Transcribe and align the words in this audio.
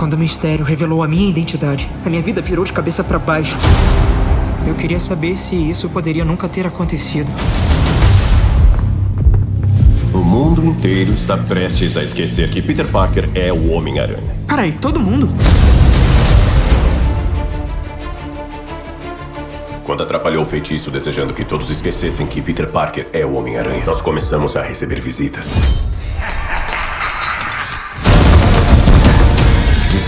Quando 0.00 0.14
o 0.14 0.18
mistério 0.18 0.64
revelou 0.64 1.02
a 1.02 1.06
minha 1.06 1.28
identidade, 1.28 1.86
a 2.06 2.08
minha 2.08 2.22
vida 2.22 2.40
virou 2.40 2.64
de 2.64 2.72
cabeça 2.72 3.04
para 3.04 3.18
baixo. 3.18 3.58
Eu 4.66 4.74
queria 4.74 4.98
saber 4.98 5.36
se 5.36 5.54
isso 5.54 5.90
poderia 5.90 6.24
nunca 6.24 6.48
ter 6.48 6.66
acontecido. 6.66 7.30
O 10.14 10.24
mundo 10.24 10.64
inteiro 10.64 11.12
está 11.12 11.36
prestes 11.36 11.98
a 11.98 12.02
esquecer 12.02 12.48
que 12.48 12.62
Peter 12.62 12.86
Parker 12.86 13.28
é 13.34 13.52
o 13.52 13.72
Homem-Aranha. 13.72 14.36
Peraí, 14.46 14.72
todo 14.72 14.98
mundo? 14.98 15.28
Quando 19.84 20.02
atrapalhou 20.02 20.44
o 20.44 20.46
feitiço 20.46 20.90
desejando 20.90 21.34
que 21.34 21.44
todos 21.44 21.68
esquecessem 21.68 22.26
que 22.26 22.40
Peter 22.40 22.70
Parker 22.70 23.06
é 23.12 23.26
o 23.26 23.34
Homem-Aranha, 23.34 23.84
nós 23.84 24.00
começamos 24.00 24.56
a 24.56 24.62
receber 24.62 24.98
visitas. 24.98 25.52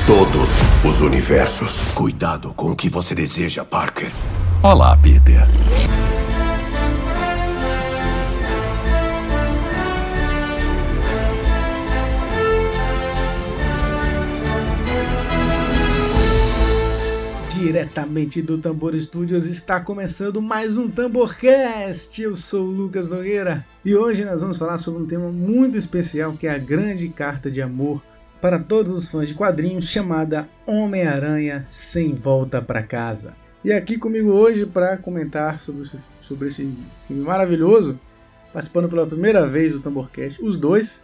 Todos 0.06 0.51
os 0.84 1.01
universos. 1.01 1.80
Cuidado 1.95 2.52
com 2.55 2.73
o 2.73 2.77
que 2.77 2.88
você 2.88 3.15
deseja, 3.15 3.65
Parker. 3.65 4.11
Olá, 4.61 4.97
Peter. 4.97 5.47
Diretamente 17.55 18.42
do 18.42 18.59
Tambor 18.59 18.98
Studios 18.98 19.47
está 19.47 19.78
começando 19.78 20.42
mais 20.42 20.77
um 20.77 20.89
Tamborcast. 20.89 22.20
Eu 22.20 22.37
sou 22.37 22.66
o 22.66 22.70
Lucas 22.70 23.09
Nogueira 23.09 23.64
e 23.84 23.95
hoje 23.95 24.25
nós 24.25 24.41
vamos 24.41 24.59
falar 24.59 24.78
sobre 24.78 25.00
um 25.00 25.06
tema 25.06 25.30
muito 25.30 25.78
especial 25.78 26.33
que 26.33 26.48
é 26.48 26.50
a 26.50 26.59
grande 26.59 27.09
carta 27.09 27.48
de 27.48 27.62
amor 27.62 28.03
para 28.42 28.59
todos 28.59 28.91
os 28.91 29.09
fãs 29.09 29.28
de 29.28 29.34
quadrinhos 29.34 29.88
chamada 29.88 30.48
Homem-Aranha 30.67 31.64
Sem 31.70 32.12
Volta 32.12 32.61
para 32.61 32.83
Casa. 32.83 33.34
E 33.64 33.72
aqui 33.72 33.97
comigo 33.97 34.33
hoje 34.33 34.67
para 34.67 34.97
comentar 34.97 35.61
sobre, 35.61 35.89
sobre 36.22 36.48
esse 36.48 36.69
filme 37.06 37.22
maravilhoso, 37.22 38.00
participando 38.52 38.89
pela 38.89 39.06
primeira 39.06 39.47
vez 39.47 39.70
do 39.70 39.78
Tamborcast, 39.78 40.44
os 40.44 40.56
dois. 40.56 41.00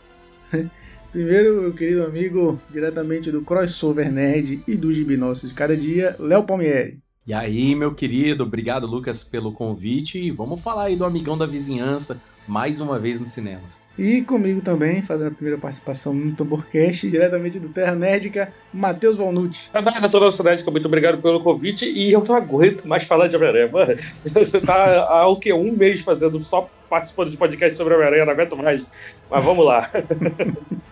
Primeiro, 1.13 1.63
meu 1.63 1.73
querido 1.73 2.05
amigo, 2.05 2.61
diretamente 2.69 3.31
do 3.31 3.41
Crossover 3.43 4.11
Nerd 4.11 4.65
e 4.67 4.77
do 4.77 4.93
Gibi 4.93 5.17
de 5.17 5.55
Cada 5.55 5.77
Dia, 5.77 6.17
Léo 6.19 6.43
Palmieri. 6.43 6.99
E 7.25 7.33
aí, 7.33 7.73
meu 7.77 7.95
querido, 7.95 8.43
obrigado, 8.43 8.85
Lucas, 8.85 9.23
pelo 9.23 9.53
convite. 9.53 10.19
E 10.19 10.33
vamos 10.33 10.61
falar 10.61 10.85
aí 10.85 10.97
do 10.97 11.05
Amigão 11.05 11.39
da 11.39 11.47
Vizinhança, 11.47 12.21
mais 12.49 12.81
uma 12.81 12.99
vez 12.99 13.21
nos 13.21 13.29
cinemas. 13.29 13.79
E 13.99 14.23
comigo 14.23 14.61
também, 14.61 15.03
fazendo 15.03 15.29
a 15.29 15.31
primeira 15.33 15.61
participação 15.61 16.15
no 16.15 16.33
Tamborcast, 16.33 17.11
diretamente 17.11 17.59
do 17.59 17.69
Terra 17.69 17.95
Nerdica, 17.95 18.53
Matheus 18.73 19.17
Valnucci. 19.17 19.69
Nada, 19.75 20.09
toda 20.09 20.27
a 20.27 20.43
Nerdica, 20.45 20.71
muito 20.71 20.87
obrigado 20.87 21.21
pelo 21.21 21.43
convite. 21.43 21.85
E 21.85 22.13
eu 22.13 22.25
não 22.27 22.37
aguento 22.37 22.87
mais 22.87 23.05
falar 23.05 23.27
de 23.27 23.37
Homem-Aranha. 23.37 23.69
Você 24.25 24.61
tá 24.61 25.03
há 25.09 25.27
o 25.27 25.37
que? 25.39 25.53
Um 25.53 25.73
mês 25.73 26.01
fazendo 26.01 26.41
só 26.41 26.71
participando 26.89 27.31
de 27.31 27.37
podcast 27.37 27.77
sobre 27.77 27.95
Homem-Aranha, 27.95 28.25
não 28.25 28.33
aguento 28.33 28.57
mais. 28.57 28.87
Mas 29.29 29.45
vamos 29.45 29.67
lá. 29.67 29.91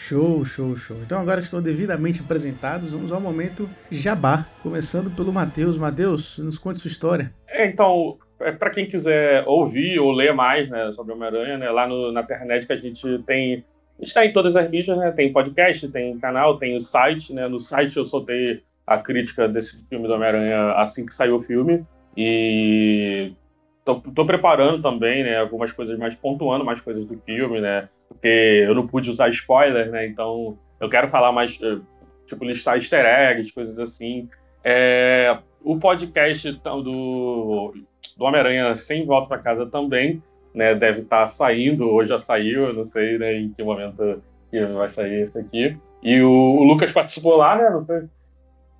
Show, 0.00 0.44
show, 0.44 0.76
show. 0.76 0.96
Então 1.02 1.20
agora 1.20 1.40
que 1.40 1.46
estão 1.46 1.60
devidamente 1.60 2.20
apresentados, 2.20 2.92
vamos 2.92 3.10
ao 3.10 3.20
momento 3.20 3.68
jabá, 3.90 4.46
começando 4.62 5.10
pelo 5.10 5.32
Matheus. 5.32 5.76
Matheus, 5.76 6.38
nos 6.38 6.56
conte 6.56 6.78
sua 6.78 6.88
história. 6.88 7.32
É, 7.48 7.66
então, 7.66 8.16
é, 8.40 8.52
para 8.52 8.70
quem 8.70 8.86
quiser 8.86 9.44
ouvir 9.46 9.98
ou 9.98 10.12
ler 10.12 10.34
mais 10.34 10.68
né, 10.68 10.92
sobre 10.92 11.12
Homem-Aranha, 11.12 11.58
né, 11.58 11.70
lá 11.70 11.86
no, 11.86 12.12
na 12.12 12.22
Terranet 12.22 12.66
que 12.66 12.72
a 12.72 12.76
gente 12.76 13.18
tem. 13.24 13.64
Está 14.00 14.24
em 14.24 14.32
todas 14.32 14.54
as 14.54 14.70
mídias, 14.70 14.96
né? 14.96 15.10
Tem 15.10 15.32
podcast, 15.32 15.88
tem 15.88 16.16
canal, 16.20 16.56
tem 16.56 16.76
o 16.76 16.80
site, 16.80 17.34
né? 17.34 17.48
No 17.48 17.58
site 17.58 17.96
eu 17.96 18.04
soltei 18.04 18.62
a 18.86 18.96
crítica 18.96 19.48
desse 19.48 19.84
filme 19.88 20.06
do 20.06 20.14
Homem-Aranha 20.14 20.72
assim 20.74 21.04
que 21.04 21.12
saiu 21.12 21.34
o 21.34 21.40
filme. 21.40 21.84
E 22.16 23.32
tô, 23.84 23.96
tô, 23.96 24.24
preparando 24.24 24.80
também, 24.80 25.24
né? 25.24 25.38
Algumas 25.38 25.72
coisas 25.72 25.98
mais 25.98 26.14
pontuando 26.14 26.64
mais 26.64 26.80
coisas 26.80 27.04
do 27.04 27.18
filme, 27.18 27.60
né? 27.60 27.88
Porque 28.08 28.64
eu 28.66 28.74
não 28.74 28.86
pude 28.86 29.10
usar 29.10 29.30
spoiler, 29.30 29.90
né? 29.90 30.06
Então 30.06 30.56
eu 30.80 30.88
quero 30.88 31.08
falar 31.08 31.32
mais, 31.32 31.58
eh, 31.60 31.78
tipo, 32.24 32.44
listar 32.44 32.76
easter 32.76 33.04
eggs, 33.04 33.52
coisas 33.52 33.80
assim. 33.80 34.28
É, 34.62 35.38
o 35.62 35.76
podcast 35.78 36.52
do 36.52 37.74
do 38.18 38.24
Homem-Aranha 38.24 38.74
Sem 38.74 39.06
Volta 39.06 39.28
para 39.28 39.38
Casa 39.38 39.66
também, 39.66 40.22
né? 40.52 40.74
Deve 40.74 41.02
estar 41.02 41.22
tá 41.22 41.28
saindo, 41.28 41.88
ou 41.88 42.04
já 42.04 42.18
saiu, 42.18 42.64
eu 42.66 42.74
não 42.74 42.84
sei 42.84 43.16
né, 43.16 43.34
em 43.34 43.50
que 43.50 43.62
momento 43.62 44.20
que 44.50 44.64
vai 44.66 44.90
sair 44.90 45.22
esse 45.22 45.38
aqui. 45.38 45.76
E 46.02 46.20
o, 46.20 46.30
o 46.30 46.64
Lucas 46.64 46.92
participou 46.92 47.36
lá, 47.36 47.56
né? 47.56 47.70
Não? 47.70 48.08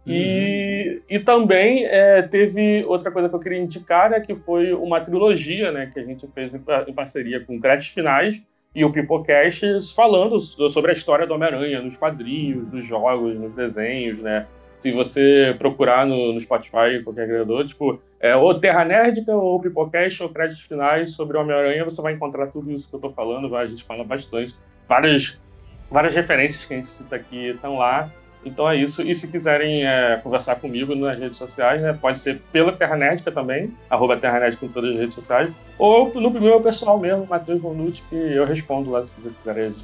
E, 0.06 0.94
uhum. 0.94 1.02
e 1.10 1.18
também 1.20 1.84
é, 1.84 2.22
teve 2.22 2.82
outra 2.86 3.10
coisa 3.10 3.28
que 3.28 3.34
eu 3.34 3.40
queria 3.40 3.58
indicar, 3.58 4.08
né, 4.08 4.20
que 4.20 4.34
foi 4.34 4.72
uma 4.72 5.02
trilogia 5.02 5.70
né, 5.70 5.90
que 5.92 6.00
a 6.00 6.04
gente 6.04 6.26
fez 6.28 6.54
em, 6.54 6.62
em 6.86 6.94
parceria 6.94 7.44
com 7.44 7.60
Créditos 7.60 7.92
Finais 7.92 8.42
e 8.74 8.84
o 8.86 8.92
Pipocast, 8.92 9.62
falando 9.94 10.40
sobre 10.40 10.92
a 10.92 10.94
história 10.94 11.26
do 11.26 11.34
Homem-Aranha 11.34 11.82
nos 11.82 11.96
quadrinhos, 11.96 12.70
nos 12.70 12.86
jogos, 12.86 13.38
nos 13.38 13.52
desenhos, 13.54 14.22
né? 14.22 14.46
Se 14.78 14.92
você 14.92 15.54
procurar 15.58 16.06
no, 16.06 16.32
no 16.32 16.40
Spotify, 16.40 17.02
qualquer 17.02 17.24
agregador, 17.24 17.66
tipo, 17.66 18.00
é, 18.20 18.36
ou 18.36 18.58
Terra 18.58 18.84
Nerdica, 18.84 19.34
ou 19.34 19.60
Pipocast, 19.60 20.22
ou 20.22 20.28
Créditos 20.28 20.62
Finais 20.62 21.12
sobre 21.12 21.36
o 21.36 21.40
Homem-Aranha, 21.40 21.84
você 21.84 22.00
vai 22.00 22.12
encontrar 22.12 22.46
tudo 22.48 22.70
isso 22.70 22.88
que 22.88 22.94
eu 22.94 23.00
tô 23.00 23.10
falando, 23.10 23.54
a 23.56 23.66
gente 23.66 23.84
fala 23.84 24.04
bastante. 24.04 24.54
Várias, 24.88 25.40
várias 25.90 26.14
referências 26.14 26.64
que 26.64 26.74
a 26.74 26.76
gente 26.76 26.88
cita 26.88 27.16
aqui 27.16 27.50
estão 27.50 27.78
lá. 27.78 28.10
Então 28.44 28.70
é 28.70 28.76
isso. 28.76 29.02
E 29.02 29.14
se 29.14 29.28
quiserem 29.28 29.84
é, 29.84 30.16
conversar 30.22 30.56
comigo 30.56 30.94
nas 30.94 31.18
redes 31.18 31.36
sociais, 31.36 31.82
né, 31.82 31.92
pode 32.00 32.20
ser 32.20 32.40
pela 32.52 32.72
Terra 32.72 32.96
Nerdica 32.96 33.32
também, 33.32 33.74
arroba 33.90 34.16
Terra 34.16 34.38
Nerdica 34.38 34.64
em 34.64 34.68
todas 34.68 34.92
as 34.92 34.96
redes 34.96 35.14
sociais, 35.14 35.52
ou 35.76 36.12
no 36.14 36.30
meu 36.30 36.60
pessoal 36.60 36.98
mesmo, 36.98 37.26
Matheus 37.26 37.60
Bonucci, 37.60 38.02
que 38.08 38.14
eu 38.14 38.46
respondo 38.46 38.90
lá 38.90 39.02
se 39.02 39.10
vocês 39.18 39.34
quiserem 39.38 39.74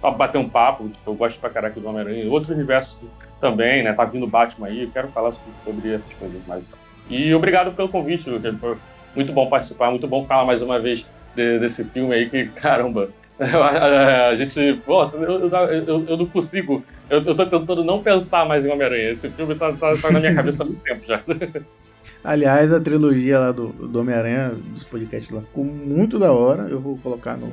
só 0.00 0.10
bater 0.10 0.38
um 0.38 0.48
papo. 0.48 0.88
Tipo, 0.88 1.10
eu 1.10 1.14
gosto 1.14 1.40
pra 1.40 1.48
caraca 1.48 1.80
do 1.80 1.88
Homem-Aranha. 1.88 2.30
Outro 2.30 2.52
universo 2.52 3.00
também, 3.42 3.82
né? 3.82 3.92
Tá 3.92 4.04
vindo 4.04 4.26
Batman 4.26 4.68
aí, 4.68 4.84
eu 4.84 4.90
quero 4.90 5.08
falar 5.08 5.32
sobre 5.32 5.92
essas 5.92 6.12
coisas 6.14 6.40
mais. 6.46 6.62
E 7.10 7.34
obrigado 7.34 7.72
pelo 7.72 7.88
convite, 7.88 8.30
Lucas. 8.30 8.54
Foi 8.58 8.76
muito 9.16 9.32
bom 9.32 9.48
participar, 9.48 9.90
muito 9.90 10.06
bom 10.06 10.24
falar 10.24 10.44
mais 10.44 10.62
uma 10.62 10.78
vez 10.78 11.04
de, 11.34 11.58
desse 11.58 11.84
filme 11.84 12.14
aí, 12.14 12.30
que 12.30 12.46
caramba. 12.46 13.10
A 13.42 14.34
gente. 14.36 14.56
Eu, 14.60 15.82
eu, 15.86 16.06
eu 16.08 16.16
não 16.16 16.26
consigo. 16.26 16.84
Eu, 17.10 17.20
eu 17.20 17.34
tô 17.34 17.44
tentando 17.44 17.82
não 17.82 18.00
pensar 18.00 18.46
mais 18.46 18.64
em 18.64 18.70
Homem-Aranha. 18.70 19.10
Esse 19.10 19.28
filme 19.28 19.56
tá, 19.56 19.72
tá, 19.72 19.96
tá, 19.96 20.12
na 20.12 20.20
minha 20.20 20.34
cabeça 20.34 20.62
há 20.62 20.66
muito 20.66 20.82
tempo 20.82 21.04
já. 21.04 21.20
Aliás, 22.22 22.72
a 22.72 22.80
trilogia 22.80 23.40
lá 23.40 23.50
do, 23.50 23.68
do 23.68 24.00
Homem-Aranha, 24.00 24.50
dos 24.50 24.84
podcasts 24.84 25.30
lá, 25.34 25.40
ficou 25.40 25.64
muito 25.64 26.16
da 26.16 26.30
hora. 26.30 26.68
Eu 26.68 26.78
vou 26.78 26.96
colocar 26.98 27.36
no, 27.36 27.50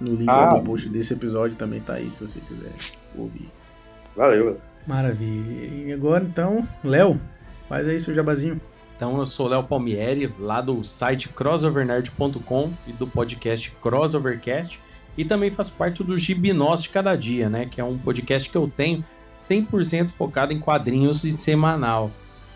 no 0.00 0.16
link 0.16 0.28
ah. 0.28 0.54
no 0.54 0.64
post 0.64 0.88
desse 0.88 1.12
episódio 1.12 1.56
também 1.56 1.80
tá 1.80 1.94
aí, 1.94 2.10
se 2.10 2.26
você 2.26 2.40
quiser 2.40 2.72
ouvir. 3.16 3.48
Valeu. 4.16 4.58
Maravilha. 4.86 5.66
E 5.86 5.92
agora 5.92 6.24
então, 6.24 6.66
Léo, 6.82 7.20
faz 7.68 7.86
aí 7.86 7.98
seu 8.00 8.14
jabazinho. 8.14 8.60
Então 8.96 9.18
eu 9.18 9.24
sou 9.24 9.48
Léo 9.48 9.64
Palmieri, 9.64 10.32
lá 10.38 10.60
do 10.60 10.84
site 10.84 11.28
crossovernerd.com 11.28 12.70
e 12.86 12.92
do 12.92 13.06
podcast 13.06 13.70
Crossovercast. 13.80 14.78
E 15.16 15.24
também 15.24 15.50
faço 15.50 15.72
parte 15.72 16.04
do 16.04 16.16
Gibinós 16.16 16.82
de 16.82 16.90
Cada 16.90 17.16
Dia, 17.16 17.48
né? 17.48 17.66
Que 17.66 17.80
é 17.80 17.84
um 17.84 17.96
podcast 17.96 18.48
que 18.48 18.56
eu 18.56 18.70
tenho 18.74 19.04
100% 19.48 20.10
focado 20.10 20.52
em 20.52 20.60
quadrinhos 20.60 21.24
e 21.24 21.32
semanal. 21.32 22.10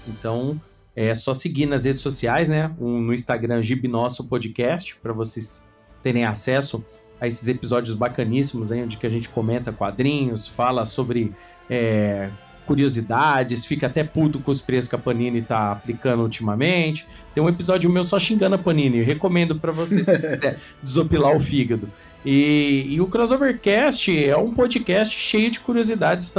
Então 0.06 0.60
é 0.94 1.14
só 1.14 1.34
seguir 1.34 1.66
nas 1.66 1.84
redes 1.84 2.02
sociais, 2.02 2.48
né? 2.48 2.70
Um, 2.78 3.00
no 3.00 3.14
Instagram 3.14 3.62
Gibinosso 3.62 4.24
Podcast, 4.24 4.96
para 4.96 5.12
vocês 5.12 5.62
terem 6.02 6.24
acesso 6.24 6.84
a 7.20 7.26
esses 7.26 7.48
episódios 7.48 7.96
bacaníssimos 7.96 8.70
aí, 8.70 8.82
onde 8.82 8.96
que 8.96 9.06
a 9.06 9.10
gente 9.10 9.28
comenta 9.28 9.72
quadrinhos, 9.72 10.46
fala 10.46 10.84
sobre 10.84 11.32
é, 11.68 12.28
curiosidades, 12.66 13.66
fica 13.66 13.86
até 13.86 14.02
puto 14.02 14.38
com 14.40 14.50
os 14.50 14.60
preços 14.60 14.88
que 14.88 14.94
a 14.94 14.98
Panini 14.98 15.42
tá 15.42 15.72
aplicando 15.72 16.22
ultimamente. 16.22 17.06
Tem 17.34 17.42
um 17.42 17.48
episódio 17.48 17.90
meu 17.90 18.04
só 18.04 18.18
xingando 18.18 18.54
a 18.54 18.58
Panini, 18.58 19.02
recomendo 19.02 19.56
para 19.56 19.72
você 19.72 20.02
se 20.02 20.14
quiser 20.14 20.58
desopilar 20.82 21.34
o 21.34 21.40
fígado. 21.40 21.90
E, 22.24 22.86
e, 22.88 23.00
o 23.02 23.06
Crossovercast 23.06 24.24
é 24.24 24.36
um 24.36 24.54
podcast 24.54 25.14
cheio 25.14 25.50
de 25.50 25.60
curiosidades 25.60 26.32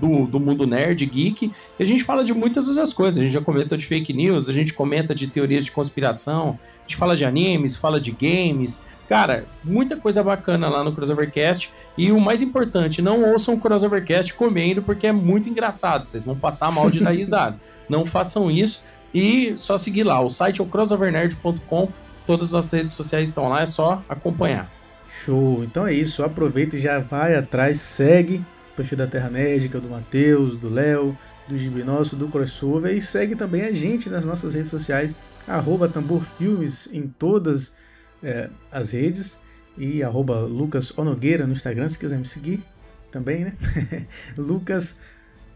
do, 0.00 0.26
do 0.26 0.38
mundo 0.38 0.68
nerd, 0.68 1.04
geek, 1.04 1.50
e 1.78 1.82
a 1.82 1.84
gente 1.84 2.04
fala 2.04 2.22
de 2.22 2.32
muitas 2.32 2.68
outras 2.68 2.92
coisas. 2.92 3.18
A 3.20 3.24
gente 3.24 3.32
já 3.32 3.40
comentou 3.40 3.76
de 3.76 3.84
fake 3.84 4.12
news, 4.12 4.48
a 4.48 4.52
gente 4.52 4.72
comenta 4.72 5.12
de 5.12 5.26
teorias 5.26 5.64
de 5.64 5.72
conspiração, 5.72 6.60
a 6.78 6.82
gente 6.82 6.96
fala 6.96 7.16
de 7.16 7.24
animes, 7.24 7.74
fala 7.74 8.00
de 8.00 8.12
games, 8.12 8.80
Cara, 9.12 9.44
muita 9.62 9.94
coisa 9.94 10.22
bacana 10.22 10.70
lá 10.70 10.82
no 10.82 10.94
Crossovercast. 10.94 11.70
E 11.98 12.10
o 12.10 12.18
mais 12.18 12.40
importante, 12.40 13.02
não 13.02 13.30
ouçam 13.30 13.52
o 13.52 13.60
Crossovercast 13.60 14.32
comendo, 14.32 14.82
porque 14.82 15.06
é 15.06 15.12
muito 15.12 15.50
engraçado. 15.50 16.04
Vocês 16.04 16.24
vão 16.24 16.34
passar 16.34 16.72
mal 16.72 16.90
de 16.90 16.98
dar 16.98 17.12
risada. 17.14 17.60
não 17.90 18.06
façam 18.06 18.50
isso. 18.50 18.82
E 19.12 19.52
só 19.58 19.76
seguir 19.76 20.04
lá. 20.04 20.18
O 20.22 20.30
site 20.30 20.62
é 20.62 20.64
o 20.64 20.66
crossovernerd.com. 20.66 21.90
Todas 22.24 22.54
as 22.54 22.70
redes 22.70 22.94
sociais 22.94 23.28
estão 23.28 23.50
lá, 23.50 23.60
é 23.60 23.66
só 23.66 24.02
acompanhar. 24.08 24.70
Show! 25.06 25.62
Então 25.62 25.86
é 25.86 25.92
isso. 25.92 26.24
Aproveita 26.24 26.76
e 26.76 26.80
já 26.80 26.98
vai 26.98 27.34
atrás, 27.34 27.80
segue 27.80 28.42
perfil 28.74 28.96
da 28.96 29.06
Terra 29.06 29.28
Nédica, 29.28 29.78
do 29.78 29.90
Matheus, 29.90 30.56
do 30.56 30.70
Léo, 30.70 31.14
do 31.46 31.54
Gibi 31.54 31.84
Nosso, 31.84 32.16
do 32.16 32.28
Crossover. 32.28 32.96
E 32.96 33.02
segue 33.02 33.36
também 33.36 33.60
a 33.60 33.72
gente 33.72 34.08
nas 34.08 34.24
nossas 34.24 34.54
redes 34.54 34.70
sociais, 34.70 35.14
arroba 35.46 35.86
tamborfilmes 35.86 36.88
em 36.90 37.06
todas 37.06 37.74
é, 38.22 38.50
as 38.70 38.90
redes. 38.92 39.40
E 39.76 40.02
arroba 40.02 40.40
Lucas 40.40 40.96
Onogueira 40.98 41.46
no 41.46 41.54
Instagram, 41.54 41.88
se 41.88 41.98
quiser 41.98 42.18
me 42.18 42.26
seguir 42.26 42.62
também, 43.10 43.44
né? 43.44 43.56
Lucas 44.36 44.98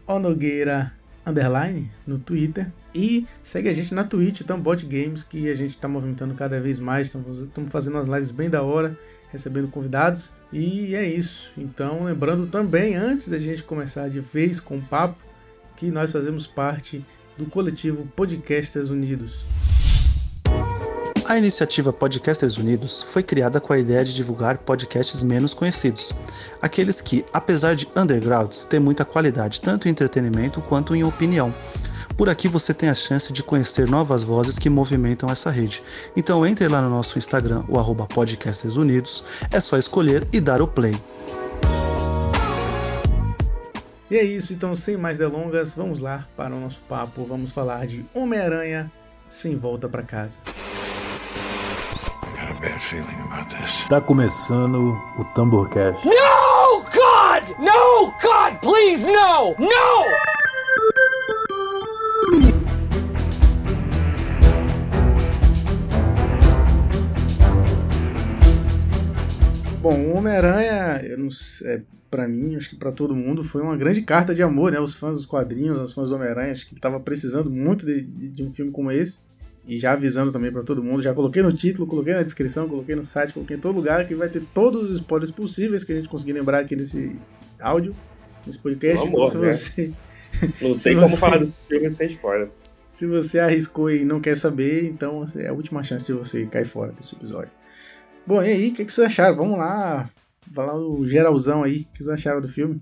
Onogueira 0.07 0.91
underline 1.25 1.91
no 2.05 2.17
Twitter 2.17 2.71
e 2.95 3.27
segue 3.43 3.69
a 3.69 3.73
gente 3.73 3.93
na 3.93 4.03
Twitch, 4.03 4.41
Tambot 4.41 4.83
Games, 4.85 5.23
que 5.23 5.49
a 5.49 5.55
gente 5.55 5.71
está 5.71 5.87
movimentando 5.87 6.33
cada 6.33 6.59
vez 6.59 6.79
mais, 6.79 7.07
estamos 7.07 7.69
fazendo 7.69 7.95
umas 7.95 8.07
lives 8.07 8.31
bem 8.31 8.49
da 8.49 8.63
hora, 8.63 8.97
recebendo 9.31 9.67
convidados 9.67 10.31
e 10.51 10.95
é 10.95 11.05
isso. 11.05 11.51
Então, 11.57 12.05
lembrando 12.05 12.47
também, 12.47 12.95
antes 12.95 13.27
da 13.27 13.37
gente 13.37 13.63
começar 13.63 14.09
de 14.09 14.21
vez 14.21 14.59
com 14.59 14.77
o 14.77 14.81
papo, 14.81 15.21
que 15.75 15.91
nós 15.91 16.11
fazemos 16.11 16.47
parte 16.47 17.05
do 17.37 17.45
coletivo 17.45 18.07
Podcasters 18.15 18.89
Unidos. 18.89 19.45
A 21.29 21.37
iniciativa 21.37 21.91
Podcasters 21.91 22.57
Unidos 22.57 23.03
foi 23.03 23.21
criada 23.21 23.59
com 23.59 23.73
a 23.73 23.77
ideia 23.77 24.01
de 24.05 24.15
divulgar 24.15 24.59
podcasts 24.59 25.21
menos 25.21 25.53
conhecidos, 25.53 26.13
aqueles 26.61 27.01
que, 27.01 27.25
apesar 27.33 27.75
de 27.75 27.85
undergrounds, 27.97 28.63
têm 28.63 28.79
muita 28.79 29.03
qualidade 29.03 29.59
tanto 29.59 29.89
em 29.89 29.91
entretenimento 29.91 30.61
quanto 30.61 30.95
em 30.95 31.03
opinião. 31.03 31.53
Por 32.15 32.29
aqui 32.29 32.47
você 32.47 32.73
tem 32.73 32.87
a 32.87 32.93
chance 32.93 33.33
de 33.33 33.43
conhecer 33.43 33.89
novas 33.89 34.23
vozes 34.23 34.57
que 34.57 34.69
movimentam 34.69 35.29
essa 35.29 35.51
rede. 35.51 35.83
Então 36.15 36.45
entre 36.45 36.65
lá 36.69 36.81
no 36.81 36.89
nosso 36.89 37.17
Instagram, 37.17 37.61
o 37.67 37.77
arroba 37.77 38.05
Podcasters 38.05 38.77
Unidos, 38.77 39.25
é 39.51 39.59
só 39.59 39.77
escolher 39.77 40.25
e 40.31 40.39
dar 40.39 40.61
o 40.61 40.67
play. 40.67 40.95
E 44.09 44.15
é 44.15 44.23
isso, 44.23 44.53
então 44.53 44.73
sem 44.77 44.95
mais 44.95 45.17
delongas, 45.17 45.73
vamos 45.73 45.99
lá 45.99 46.25
para 46.37 46.55
o 46.55 46.59
nosso 46.61 46.79
papo. 46.87 47.25
Vamos 47.25 47.51
falar 47.51 47.85
de 47.85 48.05
Homem-Aranha 48.13 48.89
sem 49.27 49.57
volta 49.57 49.89
para 49.89 50.03
casa. 50.03 50.37
Tá 53.87 54.01
começando 54.01 54.97
o 55.17 55.23
Tamborcast. 55.35 56.03
No, 56.05 56.81
God! 56.81 57.57
No, 57.59 58.11
God, 58.21 58.59
please, 58.61 59.05
no! 59.05 59.55
No! 59.59 60.27
Bom, 69.79 69.99
o 70.07 70.17
Homem-Aranha, 70.17 71.01
eu 71.05 71.17
não 71.19 71.29
sei, 71.29 71.67
é, 71.67 71.81
para 72.09 72.27
mim, 72.27 72.55
acho 72.55 72.71
que 72.71 72.75
para 72.75 72.91
todo 72.91 73.15
mundo, 73.15 73.43
foi 73.43 73.61
uma 73.61 73.77
grande 73.77 74.01
carta 74.01 74.33
de 74.33 74.41
amor, 74.41 74.71
né? 74.71 74.79
Os 74.79 74.95
fãs 74.95 75.17
dos 75.17 75.27
quadrinhos, 75.27 75.77
os 75.77 75.93
fãs 75.93 76.09
do 76.09 76.15
Homem-Aranha, 76.15 76.53
acho 76.53 76.67
que 76.67 76.79
tava 76.79 76.99
precisando 76.99 77.51
muito 77.51 77.85
de, 77.85 78.01
de 78.01 78.43
um 78.43 78.51
filme 78.51 78.71
como 78.71 78.91
esse. 78.91 79.26
E 79.67 79.77
já 79.77 79.91
avisando 79.91 80.31
também 80.31 80.49
para 80.49 80.63
todo 80.63 80.81
mundo, 80.81 81.01
já 81.01 81.13
coloquei 81.13 81.43
no 81.43 81.51
título, 81.51 81.85
coloquei 81.85 82.13
na 82.13 82.23
descrição, 82.23 82.69
coloquei 82.69 82.95
no 82.95 83.03
site, 83.03 83.33
coloquei 83.33 83.57
em 83.57 83.59
todo 83.59 83.75
lugar 83.75 84.07
que 84.07 84.15
vai 84.15 84.29
ter 84.29 84.41
todos 84.53 84.89
os 84.89 84.95
spoilers 84.95 85.29
possíveis 85.29 85.83
que 85.83 85.91
a 85.91 85.95
gente 85.95 86.07
conseguir 86.07 86.31
lembrar 86.31 86.59
aqui 86.59 86.73
nesse 86.73 87.17
áudio, 87.59 87.93
nesse 88.45 88.57
podcast. 88.57 89.05
Amor, 89.05 89.27
então, 89.27 89.27
se 89.27 89.37
né? 89.37 89.51
você. 89.51 89.91
Não 90.61 90.79
sei 90.79 90.95
como 90.95 91.09
você... 91.09 91.17
falar 91.17 91.37
desse 91.39 91.53
filme 91.67 91.89
sem 91.89 92.07
spoiler. 92.07 92.49
Se 92.85 93.05
você 93.05 93.39
arriscou 93.39 93.91
e 93.91 94.05
não 94.05 94.21
quer 94.21 94.37
saber, 94.37 94.85
então 94.85 95.21
assim, 95.21 95.41
é 95.41 95.49
a 95.49 95.53
última 95.53 95.83
chance 95.83 96.05
de 96.05 96.13
você 96.13 96.45
cair 96.45 96.65
fora 96.65 96.93
desse 96.93 97.13
episódio. 97.13 97.51
Bom, 98.25 98.41
e 98.41 98.47
aí, 98.47 98.69
o 98.69 98.73
que, 98.73 98.85
que 98.85 98.93
vocês 98.93 99.07
acharam? 99.07 99.35
Vamos 99.35 99.57
lá, 99.57 100.09
falar 100.53 100.75
o 100.75 101.05
geralzão 101.05 101.63
aí. 101.63 101.81
O 101.81 101.93
que 101.93 101.97
vocês 101.97 102.09
acharam 102.09 102.39
do 102.39 102.47
filme? 102.47 102.81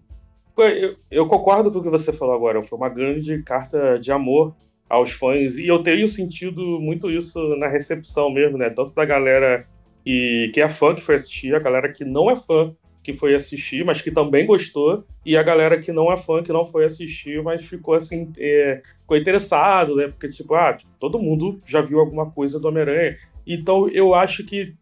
Eu, 0.58 0.96
eu, 1.12 1.28
concordo 1.28 1.72
com 1.72 1.80
o 1.80 1.84
que 1.84 1.90
você 1.90 2.14
falou 2.14 2.36
agora. 2.36 2.64
Foi 2.64 2.78
uma 2.78 2.90
grande 2.90 3.42
carta 3.42 4.00
de 4.00 4.12
amor 4.12 4.56
aos 4.90 5.12
fãs. 5.12 5.58
E 5.58 5.68
eu 5.68 5.80
tenho 5.80 6.08
sentido 6.08 6.80
muito 6.80 7.10
isso 7.10 7.56
na 7.58 7.68
recepção 7.68 8.32
mesmo, 8.32 8.58
né? 8.58 8.70
Tanto 8.70 8.94
da 8.94 9.06
galera 9.06 9.68
que, 10.04 10.52
que 10.54 10.62
é 10.62 10.70
fã 10.70 10.94
que 10.94 11.02
foi 11.02 11.16
assistir, 11.16 11.56
a 11.56 11.60
galera 11.60 11.92
que 11.92 12.06
não 12.06 12.30
é 12.30 12.36
fã 12.36 12.74
que 13.06 13.14
foi 13.14 13.36
assistir, 13.36 13.86
mas 13.86 14.02
que 14.02 14.10
também 14.10 14.48
gostou, 14.48 15.04
e 15.24 15.38
a 15.38 15.44
galera 15.44 15.80
que 15.80 15.92
não 15.92 16.12
é 16.12 16.18
fã, 16.18 16.42
que 16.42 16.52
não 16.52 16.66
foi 16.66 16.86
assistir, 16.86 17.42
mas 17.44 17.64
ficou 17.64 17.94
assim, 17.94 18.32
é, 18.40 18.82
ficou 19.02 19.16
interessado, 19.16 19.96
né? 19.96 20.08
Porque, 20.08 20.28
tipo, 20.28 20.56
ah, 20.56 20.74
tipo, 20.74 20.92
todo 21.00 21.20
mundo 21.20 21.62
já 21.64 21.82
viu 21.82 22.00
alguma 22.00 22.32
coisa 22.32 22.60
do 22.60 22.68
Homem-Aranha. 22.68 23.16
Então, 23.48 23.88
eu 23.90 24.16
acho 24.16 24.44
que 24.44 24.74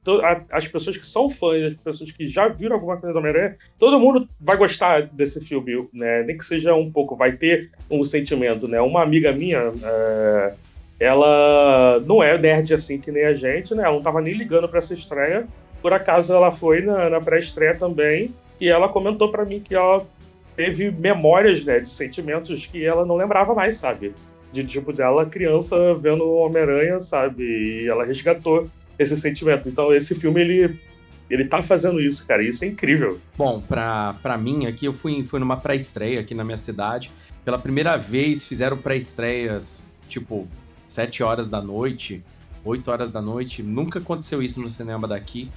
as 0.49 0.67
pessoas 0.67 0.95
que 0.95 1.05
são 1.05 1.29
fãs, 1.29 1.63
as 1.63 1.73
pessoas 1.75 2.11
que 2.11 2.25
já 2.25 2.47
viram 2.47 2.75
alguma 2.75 2.97
coisa 2.97 3.13
do 3.13 3.19
Homem-Aranha, 3.19 3.57
todo 3.77 3.99
mundo 3.99 4.27
vai 4.39 4.55
gostar 4.55 5.01
desse 5.07 5.41
filme, 5.45 5.87
né? 5.91 6.23
Nem 6.23 6.37
que 6.37 6.45
seja 6.45 6.73
um 6.73 6.89
pouco, 6.89 7.15
vai 7.15 7.33
ter 7.33 7.69
um 7.89 8.03
sentimento, 8.03 8.67
né? 8.67 8.79
Uma 8.79 9.03
amiga 9.03 9.33
minha, 9.33 9.71
é, 9.83 10.53
ela 10.99 11.99
não 12.05 12.23
é 12.23 12.37
nerd 12.37 12.73
assim 12.73 12.99
que 12.99 13.11
nem 13.11 13.25
a 13.25 13.33
gente, 13.33 13.75
né? 13.75 13.83
Ela 13.83 13.93
não 13.93 14.01
tava 14.01 14.21
nem 14.21 14.33
ligando 14.33 14.69
para 14.69 14.79
essa 14.79 14.93
estreia, 14.93 15.45
por 15.81 15.91
acaso 15.91 16.33
ela 16.33 16.51
foi 16.51 16.81
na, 16.81 17.09
na 17.09 17.19
pré-estreia 17.19 17.75
também 17.75 18.33
e 18.59 18.69
ela 18.69 18.87
comentou 18.87 19.29
para 19.29 19.43
mim 19.43 19.59
que 19.59 19.75
ela 19.75 20.05
teve 20.55 20.89
memórias, 20.89 21.65
né, 21.65 21.79
de 21.79 21.89
sentimentos 21.89 22.65
que 22.65 22.85
ela 22.85 23.05
não 23.05 23.17
lembrava 23.17 23.53
mais, 23.53 23.77
sabe? 23.77 24.13
De 24.53 24.63
tipo 24.63 24.93
dela 24.93 25.25
criança 25.25 25.75
vendo 25.95 26.23
o 26.23 26.37
Homem-Aranha, 26.37 27.01
sabe? 27.01 27.43
E 27.43 27.87
ela 27.87 28.05
resgatou 28.05 28.69
esse 28.97 29.17
sentimento. 29.17 29.67
Então 29.67 29.93
esse 29.93 30.15
filme 30.15 30.39
ele 30.39 30.79
ele 31.29 31.45
tá 31.45 31.61
fazendo 31.61 31.99
isso, 31.99 32.25
cara, 32.25 32.43
isso 32.43 32.63
é 32.63 32.67
incrível. 32.67 33.19
Bom, 33.35 33.59
pra, 33.59 34.13
pra 34.21 34.37
mim 34.37 34.67
aqui, 34.67 34.85
eu 34.85 34.93
fui, 34.93 35.23
fui 35.23 35.39
numa 35.39 35.57
pré-estreia 35.57 36.19
aqui 36.19 36.35
na 36.35 36.43
minha 36.43 36.57
cidade. 36.57 37.11
Pela 37.43 37.57
primeira 37.57 37.97
vez 37.97 38.45
fizeram 38.45 38.77
pré-estreias, 38.77 39.83
tipo, 40.07 40.47
7 40.87 41.23
horas 41.23 41.47
da 41.47 41.59
noite, 41.59 42.23
8 42.63 42.91
horas 42.91 43.09
da 43.09 43.21
noite. 43.21 43.63
Nunca 43.63 43.99
aconteceu 43.99 44.43
isso 44.43 44.61
no 44.61 44.69
cinema 44.69 45.07
daqui 45.07 45.49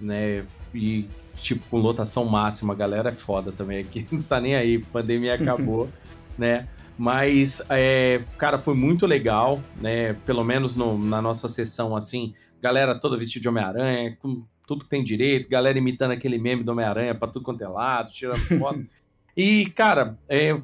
né? 0.00 0.44
E, 0.74 1.06
tipo, 1.36 1.64
com 1.68 1.78
lotação 1.78 2.24
máxima, 2.24 2.72
a 2.72 2.76
galera 2.76 3.10
é 3.10 3.12
foda 3.12 3.52
também 3.52 3.78
aqui, 3.78 4.06
não 4.10 4.22
tá 4.22 4.40
nem 4.40 4.56
aí, 4.56 4.78
pandemia 4.78 5.34
acabou, 5.34 5.88
né? 6.38 6.66
Mas, 7.00 7.62
é, 7.70 8.22
cara, 8.36 8.58
foi 8.58 8.74
muito 8.74 9.06
legal, 9.06 9.58
né? 9.80 10.12
Pelo 10.26 10.44
menos 10.44 10.76
no, 10.76 10.98
na 10.98 11.22
nossa 11.22 11.48
sessão, 11.48 11.96
assim, 11.96 12.34
galera 12.60 12.94
toda 12.94 13.16
vestida 13.16 13.40
de 13.40 13.48
Homem-Aranha, 13.48 14.18
com 14.20 14.44
tudo 14.66 14.84
que 14.84 14.90
tem 14.90 15.02
direito, 15.02 15.48
galera 15.48 15.78
imitando 15.78 16.10
aquele 16.10 16.36
meme 16.36 16.62
do 16.62 16.72
Homem-Aranha 16.72 17.14
pra 17.14 17.26
tudo 17.26 17.42
quanto 17.42 17.64
é 17.64 17.68
lado, 17.68 18.12
tirando 18.12 18.40
foto. 18.58 18.86
e, 19.34 19.70
cara, 19.74 20.18
é, 20.28 20.60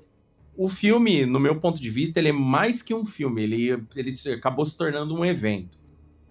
o 0.55 0.69
filme, 0.69 1.25
no 1.25 1.41
meu 1.41 1.59
ponto 1.59 1.81
de 1.81 1.89
vista, 1.89 2.19
ele 2.19 2.29
é 2.29 2.33
mais 2.33 2.83
que 2.83 2.93
um 2.93 3.07
filme, 3.07 3.43
ele, 3.43 3.83
ele 3.97 4.11
acabou 4.35 4.67
se 4.67 4.77
tornando 4.77 5.15
um 5.15 5.25
evento, 5.25 5.79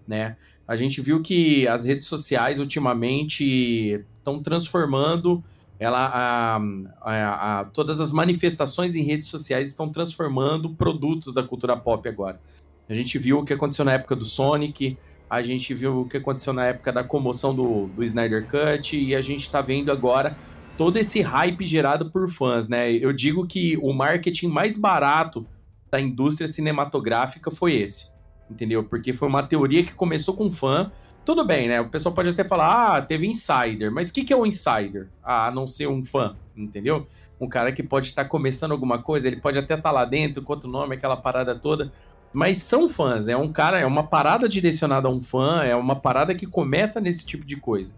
né? 0.06 0.36
A 0.68 0.76
gente 0.76 1.00
viu 1.00 1.20
que 1.20 1.66
as 1.66 1.84
redes 1.84 2.06
sociais 2.06 2.60
ultimamente 2.60 4.04
estão 4.18 4.40
transformando 4.40 5.42
ela 5.78 6.06
a, 6.06 6.60
a, 7.00 7.60
a, 7.60 7.64
todas 7.66 8.00
as 8.00 8.12
manifestações 8.12 8.94
em 8.94 9.02
redes 9.02 9.28
sociais 9.28 9.68
estão 9.68 9.88
transformando 9.88 10.70
produtos 10.70 11.34
da 11.34 11.42
cultura 11.42 11.76
pop 11.76 12.08
agora. 12.08 12.40
A 12.88 12.94
gente 12.94 13.18
viu 13.18 13.38
o 13.38 13.44
que 13.44 13.52
aconteceu 13.52 13.84
na 13.84 13.92
época 13.92 14.16
do 14.16 14.24
Sonic, 14.24 14.96
a 15.28 15.42
gente 15.42 15.74
viu 15.74 16.02
o 16.02 16.08
que 16.08 16.16
aconteceu 16.16 16.52
na 16.52 16.66
época 16.66 16.92
da 16.92 17.02
comoção 17.02 17.54
do, 17.54 17.86
do 17.88 18.02
Snyder 18.04 18.46
Cut 18.48 18.96
e 18.96 19.14
a 19.14 19.20
gente 19.20 19.40
está 19.40 19.60
vendo 19.60 19.90
agora 19.90 20.36
todo 20.78 20.96
esse 20.98 21.20
hype 21.20 21.64
gerado 21.66 22.10
por 22.10 22.30
fãs, 22.30 22.68
né? 22.68 22.92
Eu 22.92 23.12
digo 23.12 23.46
que 23.46 23.76
o 23.78 23.92
marketing 23.92 24.48
mais 24.48 24.76
barato 24.76 25.46
da 25.90 26.00
indústria 26.00 26.46
cinematográfica 26.46 27.50
foi 27.50 27.74
esse 27.74 28.16
entendeu? 28.50 28.84
Porque 28.84 29.12
foi 29.12 29.28
uma 29.28 29.42
teoria 29.42 29.84
que 29.84 29.92
começou 29.92 30.34
com 30.34 30.50
fã. 30.50 30.90
Tudo 31.26 31.44
bem, 31.44 31.66
né? 31.66 31.80
O 31.80 31.88
pessoal 31.88 32.14
pode 32.14 32.28
até 32.28 32.44
falar, 32.44 32.98
ah, 32.98 33.02
teve 33.02 33.26
insider. 33.26 33.90
Mas 33.90 34.10
o 34.10 34.12
que, 34.12 34.22
que 34.22 34.32
é 34.32 34.36
um 34.36 34.46
insider? 34.46 35.08
Ah, 35.24 35.48
a 35.48 35.50
não 35.50 35.66
ser 35.66 35.88
um 35.88 36.04
fã, 36.04 36.36
entendeu? 36.56 37.04
Um 37.40 37.48
cara 37.48 37.72
que 37.72 37.82
pode 37.82 38.10
estar 38.10 38.22
tá 38.22 38.30
começando 38.30 38.70
alguma 38.70 39.02
coisa, 39.02 39.26
ele 39.26 39.36
pode 39.36 39.58
até 39.58 39.74
estar 39.74 39.82
tá 39.82 39.90
lá 39.90 40.04
dentro, 40.04 40.44
outro 40.46 40.70
nome, 40.70 40.94
aquela 40.94 41.16
parada 41.16 41.52
toda. 41.56 41.92
Mas 42.32 42.58
são 42.58 42.88
fãs, 42.88 43.26
é 43.26 43.36
um 43.36 43.50
cara, 43.52 43.80
é 43.80 43.84
uma 43.84 44.04
parada 44.04 44.48
direcionada 44.48 45.08
a 45.08 45.10
um 45.10 45.20
fã, 45.20 45.64
é 45.64 45.74
uma 45.74 45.96
parada 45.96 46.32
que 46.32 46.46
começa 46.46 47.00
nesse 47.00 47.26
tipo 47.26 47.44
de 47.44 47.56
coisa. 47.56 47.92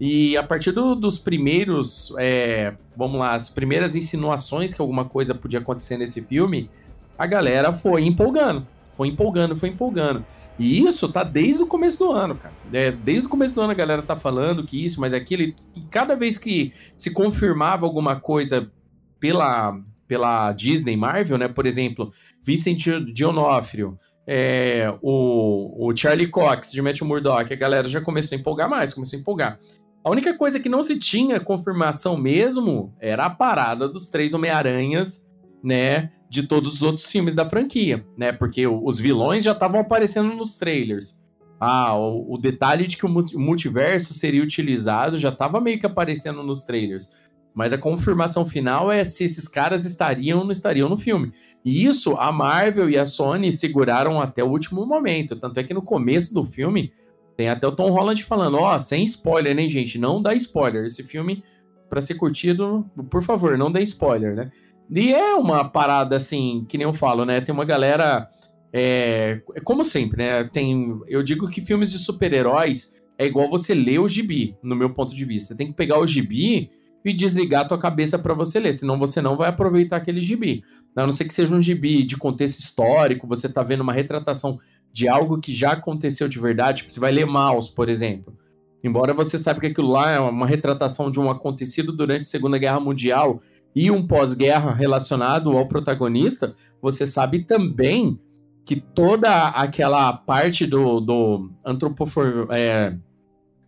E 0.00 0.34
a 0.38 0.42
partir 0.42 0.72
do, 0.72 0.94
dos 0.94 1.18
primeiros, 1.18 2.14
é, 2.18 2.72
vamos 2.96 3.20
lá, 3.20 3.34
as 3.34 3.50
primeiras 3.50 3.94
insinuações 3.94 4.72
que 4.72 4.80
alguma 4.80 5.04
coisa 5.04 5.34
podia 5.34 5.58
acontecer 5.58 5.98
nesse 5.98 6.22
filme, 6.22 6.70
a 7.18 7.26
galera 7.26 7.70
foi 7.70 8.06
empolgando. 8.06 8.66
Foi 8.94 9.08
empolgando, 9.08 9.54
foi 9.56 9.68
empolgando. 9.68 10.24
E 10.58 10.84
isso 10.84 11.08
tá 11.10 11.24
desde 11.24 11.62
o 11.62 11.66
começo 11.66 11.98
do 11.98 12.12
ano, 12.12 12.36
cara. 12.36 12.54
É, 12.72 12.90
desde 12.90 13.26
o 13.26 13.30
começo 13.30 13.54
do 13.54 13.60
ano 13.60 13.72
a 13.72 13.74
galera 13.74 14.02
tá 14.02 14.16
falando 14.16 14.64
que 14.64 14.84
isso, 14.84 15.00
mas 15.00 15.14
aquilo. 15.14 15.42
E 15.42 15.56
cada 15.90 16.14
vez 16.14 16.36
que 16.38 16.72
se 16.96 17.10
confirmava 17.10 17.86
alguma 17.86 18.20
coisa 18.20 18.70
pela, 19.18 19.78
pela 20.06 20.52
Disney 20.52 20.96
Marvel, 20.96 21.38
né? 21.38 21.48
Por 21.48 21.66
exemplo, 21.66 22.12
Vincent 22.42 22.86
D'Onofrio, 23.14 23.98
é, 24.26 24.92
o, 25.00 25.88
o 25.88 25.96
Charlie 25.96 26.28
Cox 26.28 26.70
de 26.70 26.82
Matthew 26.82 27.06
Murdock, 27.06 27.52
a 27.52 27.56
galera 27.56 27.88
já 27.88 28.00
começou 28.00 28.36
a 28.36 28.40
empolgar 28.40 28.68
mais, 28.68 28.92
começou 28.92 29.16
a 29.16 29.20
empolgar. 29.20 29.58
A 30.04 30.10
única 30.10 30.34
coisa 30.34 30.58
que 30.58 30.68
não 30.68 30.82
se 30.82 30.98
tinha 30.98 31.38
confirmação 31.38 32.16
mesmo 32.16 32.94
era 33.00 33.26
a 33.26 33.30
parada 33.30 33.88
dos 33.88 34.08
três 34.08 34.34
Homem-Aranhas, 34.34 35.24
né? 35.62 36.10
De 36.28 36.42
todos 36.42 36.74
os 36.74 36.82
outros 36.82 37.10
filmes 37.10 37.34
da 37.34 37.48
franquia, 37.48 38.04
né? 38.16 38.32
Porque 38.32 38.66
os 38.66 38.98
vilões 38.98 39.44
já 39.44 39.52
estavam 39.52 39.80
aparecendo 39.80 40.34
nos 40.34 40.56
trailers. 40.56 41.20
Ah, 41.60 41.94
o, 41.96 42.34
o, 42.34 42.38
detalhe 42.38 42.86
de 42.86 42.96
que 42.96 43.06
o 43.06 43.38
multiverso 43.38 44.12
seria 44.12 44.42
utilizado 44.42 45.16
já 45.16 45.28
estava 45.28 45.60
meio 45.60 45.78
que 45.78 45.86
aparecendo 45.86 46.42
nos 46.42 46.64
trailers. 46.64 47.08
Mas 47.54 47.72
a 47.72 47.78
confirmação 47.78 48.44
final 48.44 48.90
é 48.90 49.04
se 49.04 49.24
esses 49.24 49.46
caras 49.46 49.84
estariam 49.84 50.40
ou 50.40 50.44
não 50.44 50.50
estariam 50.50 50.88
no 50.88 50.96
filme. 50.96 51.32
E 51.64 51.84
isso 51.84 52.16
a 52.16 52.32
Marvel 52.32 52.90
e 52.90 52.98
a 52.98 53.06
Sony 53.06 53.52
seguraram 53.52 54.20
até 54.20 54.42
o 54.42 54.48
último 54.48 54.84
momento. 54.84 55.36
Tanto 55.36 55.60
é 55.60 55.62
que 55.62 55.74
no 55.74 55.82
começo 55.82 56.34
do 56.34 56.42
filme 56.42 56.92
tem 57.36 57.48
até 57.48 57.66
o 57.66 57.72
Tom 57.72 57.90
Holland 57.90 58.24
falando: 58.24 58.56
Ó, 58.56 58.74
oh, 58.74 58.78
sem 58.80 59.04
spoiler, 59.04 59.54
né, 59.54 59.68
gente? 59.68 59.98
Não 59.98 60.20
dá 60.20 60.34
spoiler. 60.34 60.84
Esse 60.84 61.02
filme, 61.02 61.44
para 61.88 62.00
ser 62.00 62.14
curtido, 62.14 62.84
por 63.10 63.22
favor, 63.22 63.56
não 63.56 63.70
dê 63.70 63.82
spoiler, 63.82 64.34
né? 64.34 64.50
E 64.90 65.12
é 65.12 65.34
uma 65.34 65.68
parada 65.68 66.16
assim, 66.16 66.64
que 66.68 66.76
nem 66.76 66.86
eu 66.86 66.92
falo, 66.92 67.24
né? 67.24 67.40
Tem 67.40 67.54
uma 67.54 67.64
galera. 67.64 68.28
É, 68.72 69.40
como 69.64 69.84
sempre, 69.84 70.18
né? 70.18 70.44
Tem, 70.44 70.98
eu 71.06 71.22
digo 71.22 71.48
que 71.48 71.60
filmes 71.60 71.90
de 71.90 71.98
super-heróis 71.98 72.92
é 73.18 73.26
igual 73.26 73.48
você 73.48 73.74
ler 73.74 73.98
o 74.00 74.08
gibi, 74.08 74.56
no 74.62 74.74
meu 74.74 74.90
ponto 74.90 75.14
de 75.14 75.24
vista. 75.24 75.48
Você 75.48 75.56
tem 75.56 75.66
que 75.68 75.74
pegar 75.74 75.98
o 75.98 76.06
gibi 76.06 76.70
e 77.04 77.12
desligar 77.12 77.62
a 77.62 77.68
tua 77.68 77.78
cabeça 77.78 78.18
para 78.18 78.34
você 78.34 78.60
ler, 78.60 78.72
senão 78.72 78.98
você 78.98 79.20
não 79.20 79.36
vai 79.36 79.48
aproveitar 79.48 79.96
aquele 79.96 80.20
gibi. 80.20 80.62
A 80.96 81.02
não 81.02 81.10
ser 81.10 81.24
que 81.24 81.34
seja 81.34 81.54
um 81.54 81.60
gibi 81.60 82.04
de 82.04 82.16
contexto 82.16 82.60
histórico, 82.60 83.26
você 83.26 83.48
tá 83.48 83.62
vendo 83.62 83.80
uma 83.80 83.92
retratação 83.92 84.58
de 84.92 85.08
algo 85.08 85.38
que 85.38 85.52
já 85.52 85.72
aconteceu 85.72 86.28
de 86.28 86.38
verdade, 86.38 86.78
tipo, 86.78 86.92
você 86.92 87.00
vai 87.00 87.10
ler 87.10 87.26
Maus, 87.26 87.68
por 87.68 87.88
exemplo. 87.88 88.36
Embora 88.84 89.14
você 89.14 89.38
saiba 89.38 89.60
que 89.60 89.68
aquilo 89.68 89.90
lá 89.90 90.10
é 90.10 90.20
uma 90.20 90.46
retratação 90.46 91.10
de 91.10 91.18
um 91.18 91.30
acontecido 91.30 91.92
durante 91.92 92.22
a 92.22 92.30
Segunda 92.30 92.58
Guerra 92.58 92.80
Mundial 92.80 93.40
e 93.74 93.90
um 93.90 94.06
pós-guerra 94.06 94.72
relacionado 94.72 95.56
ao 95.56 95.66
protagonista, 95.66 96.54
você 96.80 97.06
sabe 97.06 97.44
também 97.44 98.18
que 98.64 98.76
toda 98.76 99.48
aquela 99.48 100.12
parte 100.12 100.66
do, 100.66 101.00
do 101.00 101.50
antropofor, 101.64 102.48
é, 102.50 102.94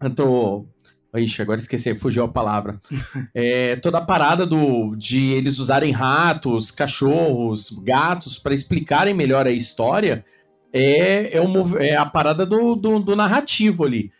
antro, 0.00 0.66
Ixi, 1.16 1.42
agora 1.42 1.60
esqueci, 1.60 1.94
fugiu 1.94 2.24
a 2.24 2.28
palavra. 2.28 2.80
É, 3.34 3.76
toda 3.76 3.98
a 3.98 4.04
parada 4.04 4.46
do, 4.46 4.94
de 4.96 5.32
eles 5.32 5.58
usarem 5.58 5.92
ratos, 5.92 6.70
cachorros, 6.70 7.70
gatos 7.82 8.38
para 8.38 8.54
explicarem 8.54 9.14
melhor 9.14 9.46
a 9.46 9.50
história 9.50 10.24
é, 10.72 11.36
é, 11.36 11.40
o, 11.40 11.78
é 11.78 11.96
a 11.96 12.04
parada 12.04 12.44
do, 12.44 12.74
do, 12.74 12.98
do, 12.98 13.14
narrativo 13.14 13.84
ali. 13.84 14.10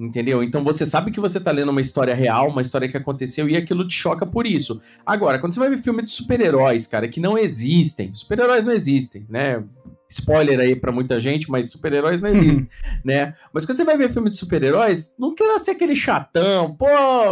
Entendeu? 0.00 0.42
Então 0.42 0.64
você 0.64 0.86
sabe 0.86 1.10
que 1.10 1.20
você 1.20 1.38
tá 1.38 1.50
lendo 1.50 1.68
uma 1.68 1.80
história 1.82 2.14
real, 2.14 2.48
uma 2.48 2.62
história 2.62 2.88
que 2.88 2.96
aconteceu 2.96 3.46
e 3.50 3.56
aquilo 3.56 3.86
te 3.86 3.94
choca 3.94 4.24
por 4.24 4.46
isso. 4.46 4.80
Agora, 5.04 5.38
quando 5.38 5.52
você 5.52 5.60
vai 5.60 5.68
ver 5.68 5.82
filme 5.82 6.02
de 6.02 6.10
super-heróis, 6.10 6.86
cara, 6.86 7.06
que 7.06 7.20
não 7.20 7.36
existem, 7.36 8.14
super-heróis 8.14 8.64
não 8.64 8.72
existem, 8.72 9.26
né? 9.28 9.62
spoiler 10.08 10.58
aí 10.58 10.74
para 10.74 10.90
muita 10.90 11.20
gente, 11.20 11.48
mas 11.48 11.70
super-heróis 11.70 12.20
não 12.20 12.30
existem, 12.34 12.68
né? 13.04 13.34
Mas 13.52 13.64
quando 13.64 13.76
você 13.76 13.84
vai 13.84 13.96
ver 13.96 14.10
filme 14.10 14.28
de 14.28 14.36
super-heróis, 14.36 15.14
não 15.16 15.34
quer 15.34 15.58
ser 15.60 15.72
aquele 15.72 15.94
chatão, 15.94 16.74
pô, 16.74 16.86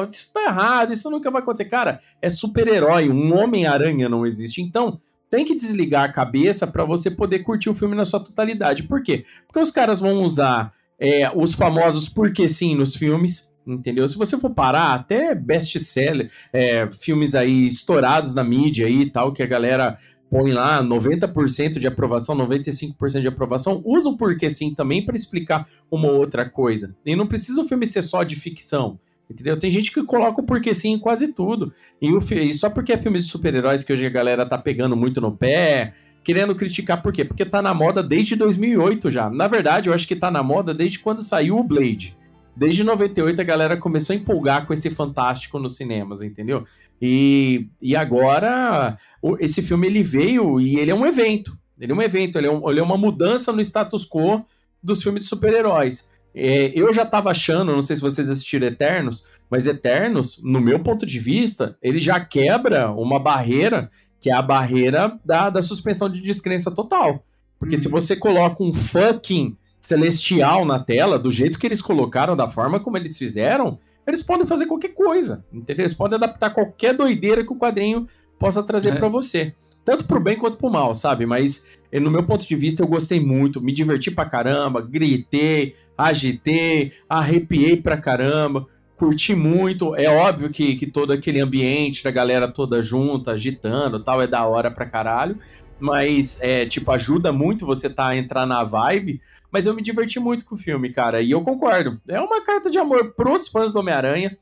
isso 0.08 0.30
tá 0.32 0.44
errado, 0.44 0.92
isso 0.92 1.10
nunca 1.10 1.30
vai 1.30 1.42
acontecer. 1.42 1.68
Cara, 1.68 2.00
é 2.22 2.30
super-herói, 2.30 3.08
um 3.08 3.36
Homem-Aranha 3.36 4.08
não 4.08 4.24
existe. 4.24 4.62
Então, 4.62 5.00
tem 5.28 5.44
que 5.44 5.56
desligar 5.56 6.04
a 6.04 6.12
cabeça 6.12 6.66
para 6.66 6.84
você 6.84 7.10
poder 7.10 7.40
curtir 7.40 7.68
o 7.68 7.74
filme 7.74 7.96
na 7.96 8.04
sua 8.04 8.20
totalidade. 8.20 8.84
Por 8.84 9.02
quê? 9.02 9.24
Porque 9.46 9.60
os 9.60 9.70
caras 9.70 9.98
vão 9.98 10.22
usar 10.22 10.72
é, 10.98 11.30
os 11.34 11.54
famosos 11.54 12.08
porque 12.08 12.48
sim 12.48 12.74
nos 12.74 12.96
filmes, 12.96 13.48
entendeu? 13.66 14.06
Se 14.08 14.16
você 14.16 14.38
for 14.38 14.50
parar, 14.50 14.94
até 14.94 15.34
best-seller, 15.34 16.30
é, 16.52 16.88
filmes 16.90 17.34
aí 17.34 17.66
estourados 17.66 18.34
na 18.34 18.42
mídia 18.42 18.88
e 18.88 19.08
tal, 19.10 19.32
que 19.32 19.42
a 19.42 19.46
galera 19.46 19.98
põe 20.30 20.52
lá 20.52 20.82
90% 20.82 21.78
de 21.78 21.86
aprovação, 21.86 22.36
95% 22.36 23.20
de 23.20 23.28
aprovação, 23.28 23.80
usa 23.84 24.10
o 24.10 24.16
porquê 24.16 24.50
sim 24.50 24.74
também 24.74 25.04
para 25.04 25.16
explicar 25.16 25.66
uma 25.90 26.08
outra 26.08 26.48
coisa. 26.48 26.94
E 27.04 27.16
não 27.16 27.26
precisa 27.26 27.62
o 27.62 27.68
filme 27.68 27.86
ser 27.86 28.02
só 28.02 28.22
de 28.22 28.36
ficção. 28.36 28.98
Entendeu? 29.30 29.58
Tem 29.58 29.70
gente 29.70 29.92
que 29.92 30.02
coloca 30.04 30.40
o 30.40 30.44
porquê 30.44 30.72
sim 30.72 30.92
em 30.92 30.98
quase 30.98 31.28
tudo. 31.34 31.72
E, 32.00 32.10
o, 32.10 32.18
e 32.32 32.52
só 32.54 32.70
porque 32.70 32.94
é 32.94 32.98
filmes 32.98 33.24
de 33.24 33.30
super-heróis 33.30 33.84
que 33.84 33.92
hoje 33.92 34.06
a 34.06 34.10
galera 34.10 34.46
tá 34.46 34.56
pegando 34.56 34.96
muito 34.96 35.20
no 35.20 35.36
pé, 35.36 35.92
querendo 36.22 36.54
criticar 36.54 37.02
por 37.02 37.12
quê? 37.12 37.24
Porque 37.24 37.44
tá 37.44 37.62
na 37.62 37.72
moda 37.72 38.02
desde 38.02 38.36
2008 38.36 39.10
já. 39.10 39.30
Na 39.30 39.46
verdade, 39.46 39.88
eu 39.88 39.94
acho 39.94 40.06
que 40.06 40.16
tá 40.16 40.30
na 40.30 40.42
moda 40.42 40.74
desde 40.74 40.98
quando 40.98 41.22
saiu 41.22 41.58
o 41.58 41.64
Blade. 41.64 42.16
Desde 42.56 42.82
98 42.82 43.40
a 43.40 43.44
galera 43.44 43.76
começou 43.76 44.14
a 44.14 44.16
empolgar 44.16 44.66
com 44.66 44.72
esse 44.72 44.90
fantástico 44.90 45.58
nos 45.58 45.76
cinemas, 45.76 46.22
entendeu? 46.22 46.64
E, 47.00 47.68
e 47.80 47.94
agora 47.94 48.98
esse 49.38 49.62
filme 49.62 49.86
ele 49.86 50.02
veio 50.02 50.60
e 50.60 50.76
ele 50.76 50.90
é 50.90 50.94
um 50.94 51.06
evento. 51.06 51.56
Ele 51.80 51.92
é 51.92 51.94
um 51.94 52.02
evento, 52.02 52.36
ele 52.36 52.48
é, 52.48 52.50
um, 52.50 52.68
ele 52.68 52.80
é 52.80 52.82
uma 52.82 52.96
mudança 52.96 53.52
no 53.52 53.60
status 53.60 54.04
quo 54.04 54.44
dos 54.82 55.02
filmes 55.02 55.22
de 55.22 55.28
super-heróis. 55.28 56.08
É, 56.34 56.72
eu 56.74 56.92
já 56.92 57.06
tava 57.06 57.30
achando, 57.30 57.72
não 57.72 57.82
sei 57.82 57.96
se 57.96 58.02
vocês 58.02 58.28
assistiram 58.28 58.66
Eternos, 58.66 59.24
mas 59.50 59.66
Eternos, 59.66 60.40
no 60.42 60.60
meu 60.60 60.80
ponto 60.80 61.06
de 61.06 61.18
vista, 61.18 61.76
ele 61.82 61.98
já 61.98 62.20
quebra 62.20 62.90
uma 62.90 63.18
barreira, 63.18 63.90
que 64.20 64.30
é 64.30 64.32
a 64.32 64.42
barreira 64.42 65.18
da, 65.24 65.50
da 65.50 65.62
suspensão 65.62 66.08
de 66.08 66.20
descrença 66.20 66.70
total. 66.70 67.24
Porque 67.58 67.76
se 67.76 67.86
uhum. 67.86 67.92
você 67.92 68.16
coloca 68.16 68.62
um 68.62 68.72
fucking 68.72 69.56
celestial 69.80 70.64
na 70.64 70.78
tela, 70.78 71.18
do 71.18 71.30
jeito 71.30 71.58
que 71.58 71.66
eles 71.66 71.82
colocaram, 71.82 72.36
da 72.36 72.48
forma 72.48 72.80
como 72.80 72.96
eles 72.96 73.16
fizeram, 73.16 73.78
eles 74.06 74.22
podem 74.22 74.46
fazer 74.46 74.66
qualquer 74.66 74.94
coisa, 74.94 75.44
entendeu? 75.52 75.82
Eles 75.82 75.94
podem 75.94 76.16
adaptar 76.16 76.50
qualquer 76.50 76.94
doideira 76.94 77.44
que 77.44 77.52
o 77.52 77.58
quadrinho 77.58 78.08
possa 78.38 78.62
trazer 78.62 78.90
é. 78.90 78.94
para 78.96 79.08
você. 79.08 79.54
Tanto 79.84 80.06
pro 80.06 80.20
bem 80.20 80.36
quanto 80.36 80.58
pro 80.58 80.70
mal, 80.70 80.94
sabe? 80.94 81.26
Mas, 81.26 81.64
eh, 81.90 82.00
no 82.00 82.10
meu 82.10 82.22
ponto 82.24 82.46
de 82.46 82.54
vista, 82.54 82.82
eu 82.82 82.86
gostei 82.86 83.20
muito, 83.20 83.60
me 83.60 83.72
diverti 83.72 84.10
pra 84.10 84.24
caramba, 84.24 84.80
gritei, 84.80 85.74
agitei, 85.96 86.92
arrepiei 87.08 87.76
pra 87.76 87.96
caramba, 87.96 88.66
curti 88.98 89.34
muito. 89.34 89.94
É 89.94 90.08
óbvio 90.08 90.50
que, 90.50 90.74
que 90.76 90.86
todo 90.86 91.12
aquele 91.12 91.40
ambiente 91.40 92.02
da 92.02 92.10
galera 92.10 92.48
toda 92.48 92.82
junta, 92.82 93.32
agitando 93.32 94.02
tal, 94.02 94.20
é 94.20 94.26
da 94.26 94.44
hora 94.44 94.70
pra 94.70 94.84
caralho. 94.84 95.38
Mas, 95.78 96.36
é, 96.40 96.66
tipo, 96.66 96.90
ajuda 96.90 97.32
muito 97.32 97.64
você 97.64 97.88
tá 97.88 98.08
a 98.08 98.16
entrar 98.16 98.44
na 98.44 98.64
vibe. 98.64 99.20
Mas 99.50 99.64
eu 99.64 99.74
me 99.74 99.80
diverti 99.80 100.18
muito 100.18 100.44
com 100.44 100.56
o 100.56 100.58
filme, 100.58 100.90
cara. 100.90 101.22
E 101.22 101.30
eu 101.30 101.40
concordo. 101.42 102.00
É 102.06 102.20
uma 102.20 102.42
carta 102.44 102.68
de 102.68 102.76
amor 102.76 103.14
pros 103.14 103.48
fãs 103.48 103.72
do 103.72 103.78
Homem-Aranha, 103.78 104.36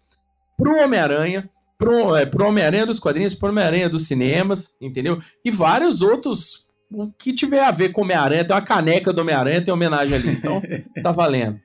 pro 0.56 0.82
Homem-Aranha, 0.82 1.48
pro, 1.78 2.16
é, 2.16 2.26
pro 2.26 2.48
Homem-Aranha 2.48 2.86
dos 2.86 2.98
quadrinhos, 2.98 3.34
pro 3.34 3.50
Homem-Aranha 3.50 3.88
dos 3.88 4.06
cinemas, 4.06 4.74
entendeu? 4.80 5.20
E 5.44 5.50
vários 5.50 6.02
outros 6.02 6.66
o 6.90 7.10
que 7.12 7.32
tiver 7.32 7.60
a 7.60 7.70
ver 7.70 7.90
com 7.90 8.02
Homem-Aranha, 8.02 8.44
tem 8.44 8.54
uma 8.54 8.62
caneca 8.62 9.12
do 9.12 9.20
Homem-Aranha, 9.20 9.62
tem 9.62 9.74
homenagem 9.74 10.16
ali. 10.16 10.30
Então, 10.30 10.62
tá 11.02 11.12
valendo. 11.12 11.60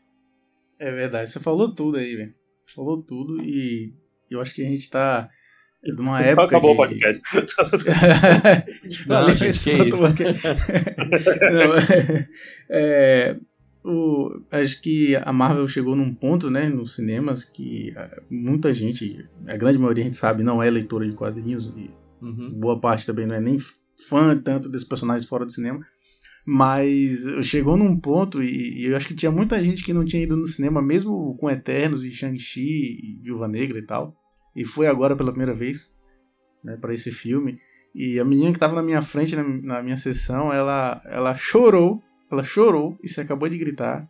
É 0.79 0.91
verdade, 0.91 1.31
você 1.31 1.39
falou 1.39 1.73
tudo 1.73 1.97
aí, 1.97 2.15
velho. 2.15 2.40
Falou 2.75 3.01
tudo 3.01 3.43
e 3.43 3.93
eu 4.29 4.41
acho 4.41 4.53
que 4.53 4.65
a 4.65 4.69
gente 4.69 4.89
tá 4.89 5.29
numa 5.97 6.21
época. 6.21 6.43
Acabou 6.43 6.71
de... 6.71 6.75
o 6.75 6.77
podcast. 6.77 7.23
não, 9.07 9.21
não, 9.27 9.35
gente, 9.35 9.63
que 10.15 10.23
isso. 10.23 10.47
não, 11.51 11.73
é, 12.69 13.37
o, 13.83 14.41
acho 14.51 14.81
que 14.81 15.15
a 15.15 15.33
Marvel 15.33 15.67
chegou 15.67 15.95
num 15.95 16.13
ponto, 16.13 16.49
né, 16.49 16.69
nos 16.69 16.95
cinemas, 16.95 17.43
que 17.43 17.93
é, 17.95 18.21
muita 18.29 18.73
gente, 18.73 19.27
a 19.47 19.57
grande 19.57 19.79
maioria 19.79 20.03
a 20.03 20.05
gente 20.05 20.17
sabe, 20.17 20.43
não 20.43 20.61
é 20.61 20.69
leitora 20.69 21.07
de 21.07 21.15
quadrinhos, 21.15 21.73
e 21.75 21.89
uhum. 22.21 22.51
boa 22.59 22.79
parte 22.79 23.05
também 23.05 23.25
não 23.25 23.35
é 23.35 23.41
nem 23.41 23.57
fã 24.07 24.37
tanto 24.37 24.69
desses 24.69 24.87
personagens 24.87 25.27
fora 25.27 25.45
do 25.45 25.51
cinema. 25.51 25.85
Mas 26.45 27.23
chegou 27.43 27.77
num 27.77 27.99
ponto, 27.99 28.41
e, 28.41 28.81
e, 28.81 28.85
eu 28.85 28.97
acho 28.97 29.07
que 29.07 29.15
tinha 29.15 29.31
muita 29.31 29.63
gente 29.63 29.83
que 29.83 29.93
não 29.93 30.03
tinha 30.03 30.23
ido 30.23 30.35
no 30.35 30.47
cinema, 30.47 30.81
mesmo 30.81 31.37
com 31.37 31.49
Eternos 31.49 32.03
e 32.03 32.11
Shang-Chi 32.11 32.61
e 32.61 33.19
Viúva 33.21 33.47
Negra 33.47 33.77
e 33.77 33.85
tal. 33.85 34.15
E 34.55 34.65
foi 34.65 34.87
agora 34.87 35.15
pela 35.15 35.31
primeira 35.31 35.53
vez, 35.53 35.93
né, 36.63 36.77
para 36.77 36.93
esse 36.93 37.11
filme. 37.11 37.59
E 37.93 38.19
a 38.19 38.25
menina 38.25 38.51
que 38.51 38.57
estava 38.57 38.73
na 38.73 38.81
minha 38.81 39.01
frente, 39.01 39.35
na, 39.35 39.43
na, 39.43 39.83
minha 39.83 39.97
sessão, 39.97 40.51
ela, 40.51 41.01
ela 41.05 41.35
chorou, 41.35 42.01
ela 42.31 42.43
chorou 42.43 42.97
e 43.03 43.07
se 43.07 43.21
acabou 43.21 43.47
de 43.47 43.57
gritar. 43.57 44.09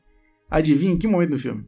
Adivinha 0.50 0.94
em 0.94 0.98
que 0.98 1.08
momento 1.08 1.32
do 1.32 1.40
filme? 1.40 1.66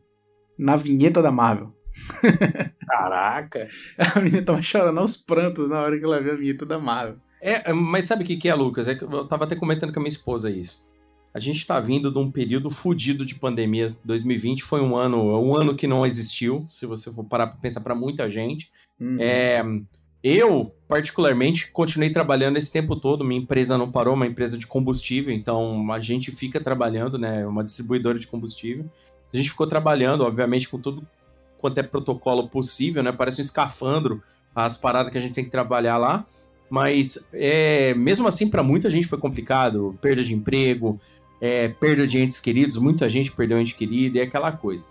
Na 0.57 0.75
vinheta 0.75 1.21
da 1.21 1.31
Marvel. 1.31 1.73
Caraca! 2.87 3.67
a 3.97 4.19
menina 4.19 4.43
tava 4.43 4.61
chorando 4.61 4.99
aos 4.99 5.17
prantos 5.17 5.69
na 5.69 5.81
hora 5.81 5.97
que 5.97 6.05
ela 6.05 6.21
viu 6.21 6.33
a 6.33 6.35
vinheta 6.35 6.65
da 6.65 6.79
Marvel. 6.79 7.17
É, 7.43 7.73
mas 7.73 8.05
sabe 8.05 8.23
o 8.23 8.25
que, 8.25 8.37
que 8.37 8.47
é, 8.47 8.55
Lucas? 8.55 8.87
É 8.87 8.95
que 8.95 9.03
eu 9.03 9.25
tava 9.25 9.43
até 9.43 9.55
comentando 9.55 9.91
com 9.91 9.99
a 9.99 10.01
minha 10.01 10.11
esposa 10.11 10.49
isso. 10.49 10.81
A 11.33 11.39
gente 11.39 11.65
tá 11.65 11.79
vindo 11.79 12.11
de 12.11 12.17
um 12.17 12.31
período 12.31 12.69
fudido 12.69 13.25
de 13.25 13.35
pandemia. 13.35 13.95
2020 14.05 14.63
foi 14.63 14.81
um 14.81 14.95
ano, 14.95 15.37
um 15.41 15.55
ano 15.55 15.75
que 15.75 15.87
não 15.87 16.05
existiu, 16.05 16.65
se 16.69 16.85
você 16.85 17.11
for 17.11 17.23
parar 17.25 17.47
pra 17.47 17.57
pensar 17.57 17.81
para 17.81 17.95
muita 17.95 18.29
gente. 18.29 18.71
Uhum. 18.99 19.17
É, 19.19 19.61
eu, 20.23 20.73
particularmente, 20.87 21.69
continuei 21.71 22.11
trabalhando 22.11 22.57
esse 22.57 22.71
tempo 22.71 22.95
todo. 22.95 23.25
Minha 23.25 23.41
empresa 23.41 23.77
não 23.77 23.91
parou, 23.91 24.13
uma 24.13 24.27
empresa 24.27 24.57
de 24.57 24.65
combustível, 24.65 25.33
então 25.33 25.91
a 25.91 25.99
gente 25.99 26.31
fica 26.31 26.61
trabalhando, 26.61 27.17
né? 27.17 27.45
Uma 27.45 27.63
distribuidora 27.63 28.17
de 28.17 28.27
combustível. 28.27 28.89
A 29.33 29.35
gente 29.35 29.49
ficou 29.49 29.67
trabalhando, 29.67 30.21
obviamente, 30.21 30.69
com 30.69 30.79
tudo 30.79 31.05
quanto 31.57 31.77
é 31.79 31.83
protocolo 31.83 32.47
possível, 32.47 33.03
né? 33.03 33.11
Parece 33.11 33.41
um 33.41 33.43
escafandro 33.43 34.21
as 34.55 34.77
paradas 34.77 35.11
que 35.11 35.17
a 35.17 35.21
gente 35.21 35.33
tem 35.33 35.43
que 35.43 35.49
trabalhar 35.49 35.97
lá. 35.97 36.25
Mas 36.73 37.23
é, 37.31 37.93
mesmo 37.93 38.27
assim, 38.27 38.49
para 38.49 38.63
muita 38.63 38.89
gente 38.89 39.07
foi 39.07 39.19
complicado. 39.19 39.95
Perda 40.01 40.23
de 40.23 40.33
emprego, 40.33 40.99
é, 41.39 41.67
perda 41.67 42.07
de 42.07 42.17
entes 42.17 42.39
queridos, 42.39 42.77
muita 42.77 43.07
gente 43.07 43.31
perdeu 43.31 43.59
ente 43.59 43.75
querido 43.75 44.17
e 44.17 44.21
aquela 44.21 44.51
coisa. 44.51 44.87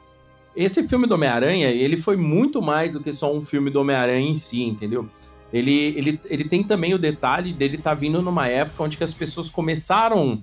Esse 0.55 0.87
filme 0.87 1.09
do 1.09 1.17
Homem-Aranha, 1.17 1.71
ele 1.71 1.97
foi 1.97 2.17
muito 2.17 2.63
mais 2.63 2.93
do 2.93 3.01
que 3.01 3.13
só 3.13 3.35
um 3.35 3.43
filme 3.43 3.69
do 3.69 3.81
Homem-Aranha 3.81 4.31
em 4.31 4.37
si, 4.37 4.63
entendeu? 4.63 5.09
Ele, 5.53 5.73
ele, 5.97 6.21
ele 6.31 6.45
tem 6.45 6.63
também 6.63 6.95
o 6.95 6.99
detalhe 6.99 7.53
dele 7.53 7.75
estar 7.75 7.91
tá 7.91 7.95
vindo 7.97 8.23
numa 8.23 8.47
época 8.47 8.85
onde 8.85 9.03
as 9.03 9.13
pessoas 9.13 9.51
começaram, 9.51 10.41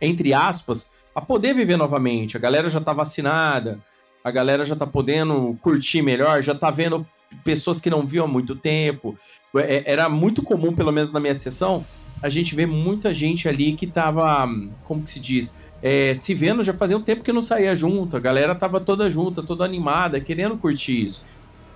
entre 0.00 0.32
aspas, 0.32 0.90
a 1.14 1.20
poder 1.20 1.52
viver 1.54 1.76
novamente. 1.76 2.34
A 2.34 2.40
galera 2.40 2.70
já 2.70 2.80
tá 2.80 2.94
vacinada, 2.94 3.78
a 4.24 4.30
galera 4.30 4.64
já 4.64 4.74
tá 4.74 4.86
podendo 4.86 5.54
curtir 5.60 6.00
melhor, 6.00 6.42
já 6.42 6.54
tá 6.54 6.70
vendo 6.70 7.06
pessoas 7.44 7.78
que 7.78 7.90
não 7.90 8.06
viam 8.06 8.24
há 8.24 8.28
muito 8.28 8.56
tempo. 8.56 9.18
É, 9.56 9.82
era 9.86 10.08
muito 10.08 10.42
comum, 10.42 10.72
pelo 10.72 10.92
menos 10.92 11.12
na 11.12 11.20
minha 11.20 11.34
sessão, 11.34 11.84
a 12.22 12.28
gente 12.28 12.54
ver 12.54 12.66
muita 12.66 13.12
gente 13.12 13.48
ali 13.48 13.72
que 13.74 13.86
tava, 13.86 14.48
como 14.84 15.02
que 15.02 15.10
se 15.10 15.20
diz, 15.20 15.54
é, 15.82 16.14
se 16.14 16.32
vendo 16.34 16.62
já 16.62 16.72
fazia 16.72 16.96
um 16.96 17.02
tempo 17.02 17.24
que 17.24 17.32
não 17.32 17.42
saía 17.42 17.74
junto, 17.74 18.16
a 18.16 18.20
galera 18.20 18.54
tava 18.54 18.80
toda 18.80 19.10
junta, 19.10 19.42
toda 19.42 19.64
animada, 19.64 20.20
querendo 20.20 20.56
curtir 20.56 21.02
isso. 21.04 21.24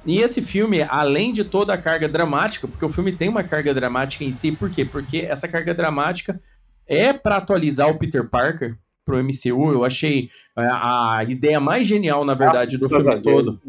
E 0.06 0.20
esse 0.20 0.40
filme, 0.40 0.82
além 0.82 1.32
de 1.32 1.42
toda 1.42 1.74
a 1.74 1.78
carga 1.78 2.08
dramática, 2.08 2.68
porque 2.68 2.84
o 2.84 2.88
filme 2.88 3.10
tem 3.10 3.28
uma 3.28 3.42
carga 3.42 3.74
dramática 3.74 4.22
em 4.22 4.30
si, 4.30 4.52
por 4.52 4.70
quê? 4.70 4.84
Porque 4.84 5.18
essa 5.18 5.48
carga 5.48 5.74
dramática 5.74 6.40
é 6.86 7.12
para 7.12 7.38
atualizar 7.38 7.90
o 7.90 7.98
Peter 7.98 8.24
Parker 8.28 8.76
pro 9.04 9.18
MCU. 9.18 9.72
Eu 9.72 9.84
achei 9.84 10.30
a, 10.54 11.18
a 11.18 11.24
ideia 11.24 11.58
mais 11.58 11.88
genial, 11.88 12.24
na 12.24 12.34
verdade, 12.34 12.78
Nossa, 12.78 12.88
do 12.88 13.02
filme 13.02 13.20
todo. 13.20 13.60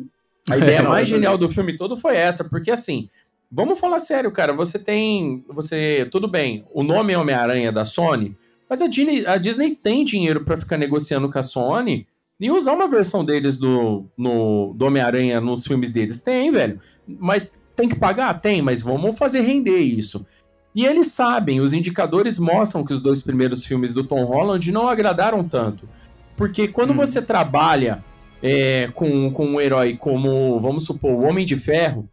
A 0.48 0.58
ideia 0.58 0.84
mais 0.88 1.10
genial 1.10 1.40
do 1.40 1.50
filme 1.50 1.76
todo 1.76 1.98
foi 1.98 2.16
essa, 2.16 2.44
porque 2.44 2.70
assim, 2.70 3.10
vamos 3.52 3.80
falar 3.80 4.00
sério, 4.00 4.32
cara. 4.32 4.54
Você 4.54 4.78
tem. 4.78 5.44
Você. 5.50 6.08
Tudo 6.12 6.28
bem, 6.28 6.66
o 6.74 6.84
nome 6.84 7.14
é 7.14 7.18
Homem-Aranha 7.18 7.72
da 7.72 7.86
Sony, 7.86 8.36
mas 8.70 8.82
a 8.82 8.88
Disney, 8.88 9.26
a 9.26 9.38
Disney 9.38 9.76
tem 9.76 10.04
dinheiro 10.04 10.44
para 10.44 10.58
ficar 10.58 10.78
negociando 10.78 11.32
com 11.32 11.40
a 11.40 11.44
Sony 11.44 12.08
e 12.40 12.52
usar 12.52 12.74
uma 12.74 12.88
versão 12.88 13.26
deles 13.26 13.58
do, 13.58 14.06
no, 14.18 14.74
do 14.76 14.86
Homem-Aranha 14.86 15.42
nos 15.42 15.66
filmes 15.66 15.92
deles. 15.92 16.20
Tem, 16.20 16.52
velho. 16.52 16.80
Mas 17.08 17.58
tem 17.76 17.90
que 17.90 17.96
pagar? 17.96 18.34
Tem, 18.42 18.62
mas 18.62 18.82
vamos 18.82 19.18
fazer 19.18 19.42
render 19.42 19.78
isso. 19.78 20.26
E 20.76 20.86
eles 20.86 21.08
sabem, 21.08 21.60
os 21.60 21.74
indicadores 21.74 22.38
mostram 22.38 22.84
que 22.84 22.94
os 22.94 23.02
dois 23.02 23.22
primeiros 23.22 23.66
filmes 23.66 23.94
do 23.94 24.04
Tom 24.04 24.24
Holland 24.26 24.72
não 24.72 24.88
agradaram 24.88 25.44
tanto. 25.44 25.90
Porque 26.36 26.68
quando 26.68 26.92
hum. 26.92 26.98
você 26.98 27.22
trabalha 27.22 28.04
é, 28.44 28.88
com, 28.94 29.32
com 29.32 29.46
um 29.48 29.62
herói 29.62 29.98
como, 29.98 30.60
vamos 30.60 30.86
supor, 30.86 31.12
o 31.12 31.28
Homem 31.28 31.46
de 31.46 31.56
Ferro, 31.56 32.08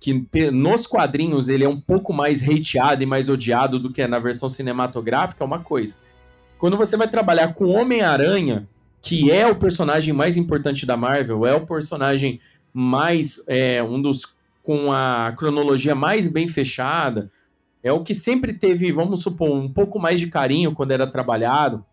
que 0.00 0.50
nos 0.50 0.86
quadrinhos 0.86 1.50
ele 1.50 1.62
é 1.62 1.68
um 1.68 1.78
pouco 1.78 2.10
mais 2.10 2.42
hateado 2.42 3.02
e 3.02 3.06
mais 3.06 3.28
odiado 3.28 3.78
do 3.78 3.92
que 3.92 4.00
é 4.00 4.08
na 4.08 4.18
versão 4.18 4.48
cinematográfica, 4.48 5.44
é 5.44 5.46
uma 5.46 5.60
coisa. 5.60 5.96
Quando 6.58 6.78
você 6.78 6.96
vai 6.96 7.06
trabalhar 7.06 7.52
com 7.52 7.66
Homem-Aranha, 7.66 8.66
que 9.02 9.30
é 9.30 9.46
o 9.46 9.56
personagem 9.56 10.14
mais 10.14 10.38
importante 10.38 10.86
da 10.86 10.96
Marvel, 10.96 11.46
é 11.46 11.54
o 11.54 11.66
personagem 11.66 12.40
mais. 12.72 13.42
É, 13.46 13.82
um 13.82 14.00
dos. 14.00 14.22
com 14.62 14.90
a 14.90 15.34
cronologia 15.36 15.94
mais 15.94 16.26
bem 16.26 16.48
fechada, 16.48 17.30
é 17.82 17.92
o 17.92 18.02
que 18.02 18.14
sempre 18.14 18.54
teve, 18.54 18.92
vamos 18.92 19.22
supor, 19.22 19.50
um 19.50 19.68
pouco 19.68 19.98
mais 19.98 20.18
de 20.18 20.28
carinho 20.28 20.74
quando 20.74 20.92
era 20.92 21.06
trabalhado. 21.06 21.84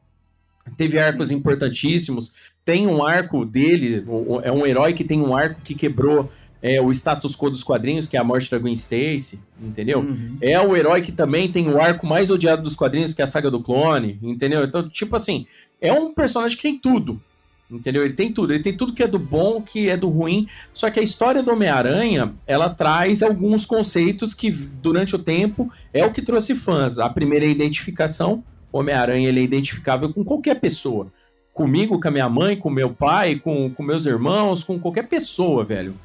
Teve 0.76 1.00
arcos 1.00 1.32
importantíssimos. 1.32 2.34
Tem 2.64 2.88
um 2.88 3.06
arco 3.06 3.46
dele, 3.46 4.06
é 4.44 4.52
um 4.52 4.66
herói 4.66 4.94
que 4.94 5.04
tem 5.04 5.22
um 5.22 5.36
arco 5.36 5.62
que 5.62 5.74
quebrou 5.74 6.30
é, 6.62 6.82
o 6.82 6.92
status 6.92 7.36
quo 7.36 7.50
dos 7.50 7.64
quadrinhos, 7.64 8.08
que 8.08 8.18
é 8.18 8.20
a 8.20 8.24
morte 8.24 8.50
da 8.50 8.58
Gwen 8.58 8.74
Stacy, 8.74 9.40
entendeu? 9.62 10.00
Uhum. 10.00 10.38
É 10.42 10.60
o 10.60 10.76
herói 10.76 11.02
que 11.02 11.12
também 11.12 11.52
tem 11.52 11.68
o 11.70 11.80
arco 11.80 12.06
mais 12.06 12.30
odiado 12.30 12.64
dos 12.64 12.76
quadrinhos, 12.76 13.14
que 13.14 13.22
é 13.22 13.24
a 13.24 13.28
saga 13.28 13.52
do 13.52 13.62
clone, 13.62 14.20
entendeu? 14.22 14.64
Então, 14.64 14.88
tipo 14.88 15.16
assim, 15.16 15.46
é 15.80 15.94
um 15.94 16.14
personagem 16.14 16.58
que 16.58 16.64
tem 16.64 16.78
tudo, 16.78 17.22
entendeu? 17.70 18.04
Ele 18.04 18.14
tem 18.14 18.32
tudo, 18.32 18.54
ele 18.54 18.64
tem 18.64 18.76
tudo 18.76 18.94
que 18.94 19.04
é 19.04 19.08
do 19.08 19.20
bom, 19.20 19.62
que 19.62 19.90
é 19.90 19.96
do 19.96 20.10
ruim, 20.10 20.48
só 20.74 20.90
que 20.90 21.00
a 21.00 21.04
história 21.04 21.44
do 21.44 21.52
Homem-Aranha, 21.52 22.34
ela 22.46 22.70
traz 22.70 23.22
alguns 23.22 23.66
conceitos 23.66 24.34
que, 24.34 24.50
durante 24.50 25.16
o 25.16 25.20
tempo, 25.20 25.72
é 25.94 26.06
o 26.06 26.12
que 26.12 26.22
trouxe 26.22 26.56
fãs. 26.56 26.98
A 26.98 27.10
primeira 27.10 27.46
é 27.46 27.50
a 27.50 27.52
identificação, 27.52 28.44
o 28.72 28.80
Homem-Aranha 28.80 29.30
ele 29.30 29.42
é 29.42 29.44
identificável 29.44 30.12
com 30.12 30.24
qualquer 30.24 30.60
pessoa. 30.60 31.12
Comigo, 31.54 32.00
com 32.00 32.08
a 32.08 32.12
minha 32.12 32.30
mãe, 32.30 32.56
com 32.56 32.70
meu 32.70 32.92
pai, 32.92 33.36
com, 33.36 33.72
com 33.72 33.82
meus 33.82 34.06
irmãos, 34.06 34.64
com 34.64 34.78
qualquer 34.78 35.08
pessoa, 35.08 35.64
velho. 35.64 35.96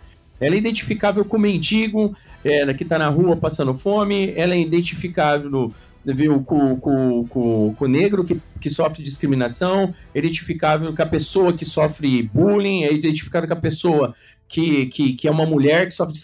Ela 0.45 0.55
é 0.55 0.59
identificável 0.59 1.25
com 1.25 1.39
mendigo 1.39 2.15
é, 2.45 2.73
que 2.75 2.85
tá 2.85 2.99
na 2.99 3.09
rua 3.09 3.37
passando 3.37 3.73
fome, 3.73 4.33
ela 4.37 4.55
é 4.55 4.61
identificável 4.61 5.73
viu, 6.05 6.43
com, 6.43 6.77
com, 6.77 7.27
com, 7.29 7.75
com 7.79 7.85
o 7.85 7.89
negro 7.89 8.25
que, 8.25 8.41
que 8.61 8.69
sofre 8.69 9.03
discriminação, 9.03 9.95
é 10.15 10.19
identificável 10.19 10.95
com 10.95 11.03
a 11.03 11.07
pessoa 11.07 11.53
que 11.53 11.65
sofre 11.65 12.29
bullying, 12.35 12.83
é 12.85 12.93
identificável 12.93 13.49
com 13.49 13.55
a 13.55 13.61
pessoa 13.61 14.15
que, 14.49 14.87
que, 14.87 15.13
que 15.15 15.29
é 15.29 15.31
uma 15.31 15.47
mulher 15.47 15.87
que 15.87 15.95
sofre 15.95 16.15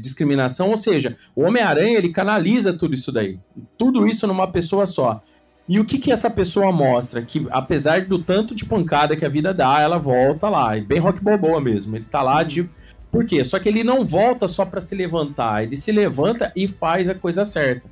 discriminação, 0.00 0.70
ou 0.70 0.76
seja, 0.76 1.16
o 1.34 1.42
Homem-Aranha 1.42 1.98
ele 1.98 2.10
canaliza 2.10 2.72
tudo 2.72 2.94
isso 2.94 3.10
daí, 3.10 3.38
tudo 3.76 4.06
isso 4.06 4.26
numa 4.26 4.46
pessoa 4.46 4.86
só. 4.86 5.22
E 5.68 5.78
o 5.78 5.84
que, 5.84 5.98
que 5.98 6.10
essa 6.10 6.28
pessoa 6.28 6.72
mostra? 6.72 7.22
Que 7.22 7.46
apesar 7.48 8.04
do 8.04 8.18
tanto 8.18 8.56
de 8.56 8.64
pancada 8.64 9.14
que 9.14 9.24
a 9.24 9.28
vida 9.28 9.54
dá, 9.54 9.80
ela 9.80 9.98
volta 9.98 10.48
lá, 10.48 10.76
é 10.76 10.80
bem 10.80 10.98
rock 10.98 11.22
balboa 11.22 11.60
mesmo. 11.60 11.94
Ele 11.94 12.04
tá 12.10 12.22
lá 12.22 12.42
de. 12.42 12.68
Por 13.10 13.24
quê? 13.24 13.42
Só 13.42 13.58
que 13.58 13.68
ele 13.68 13.82
não 13.82 14.04
volta 14.04 14.46
só 14.46 14.64
para 14.64 14.80
se 14.80 14.94
levantar, 14.94 15.64
ele 15.64 15.76
se 15.76 15.90
levanta 15.90 16.52
e 16.54 16.68
faz 16.68 17.08
a 17.08 17.14
coisa 17.14 17.44
certa. 17.44 17.88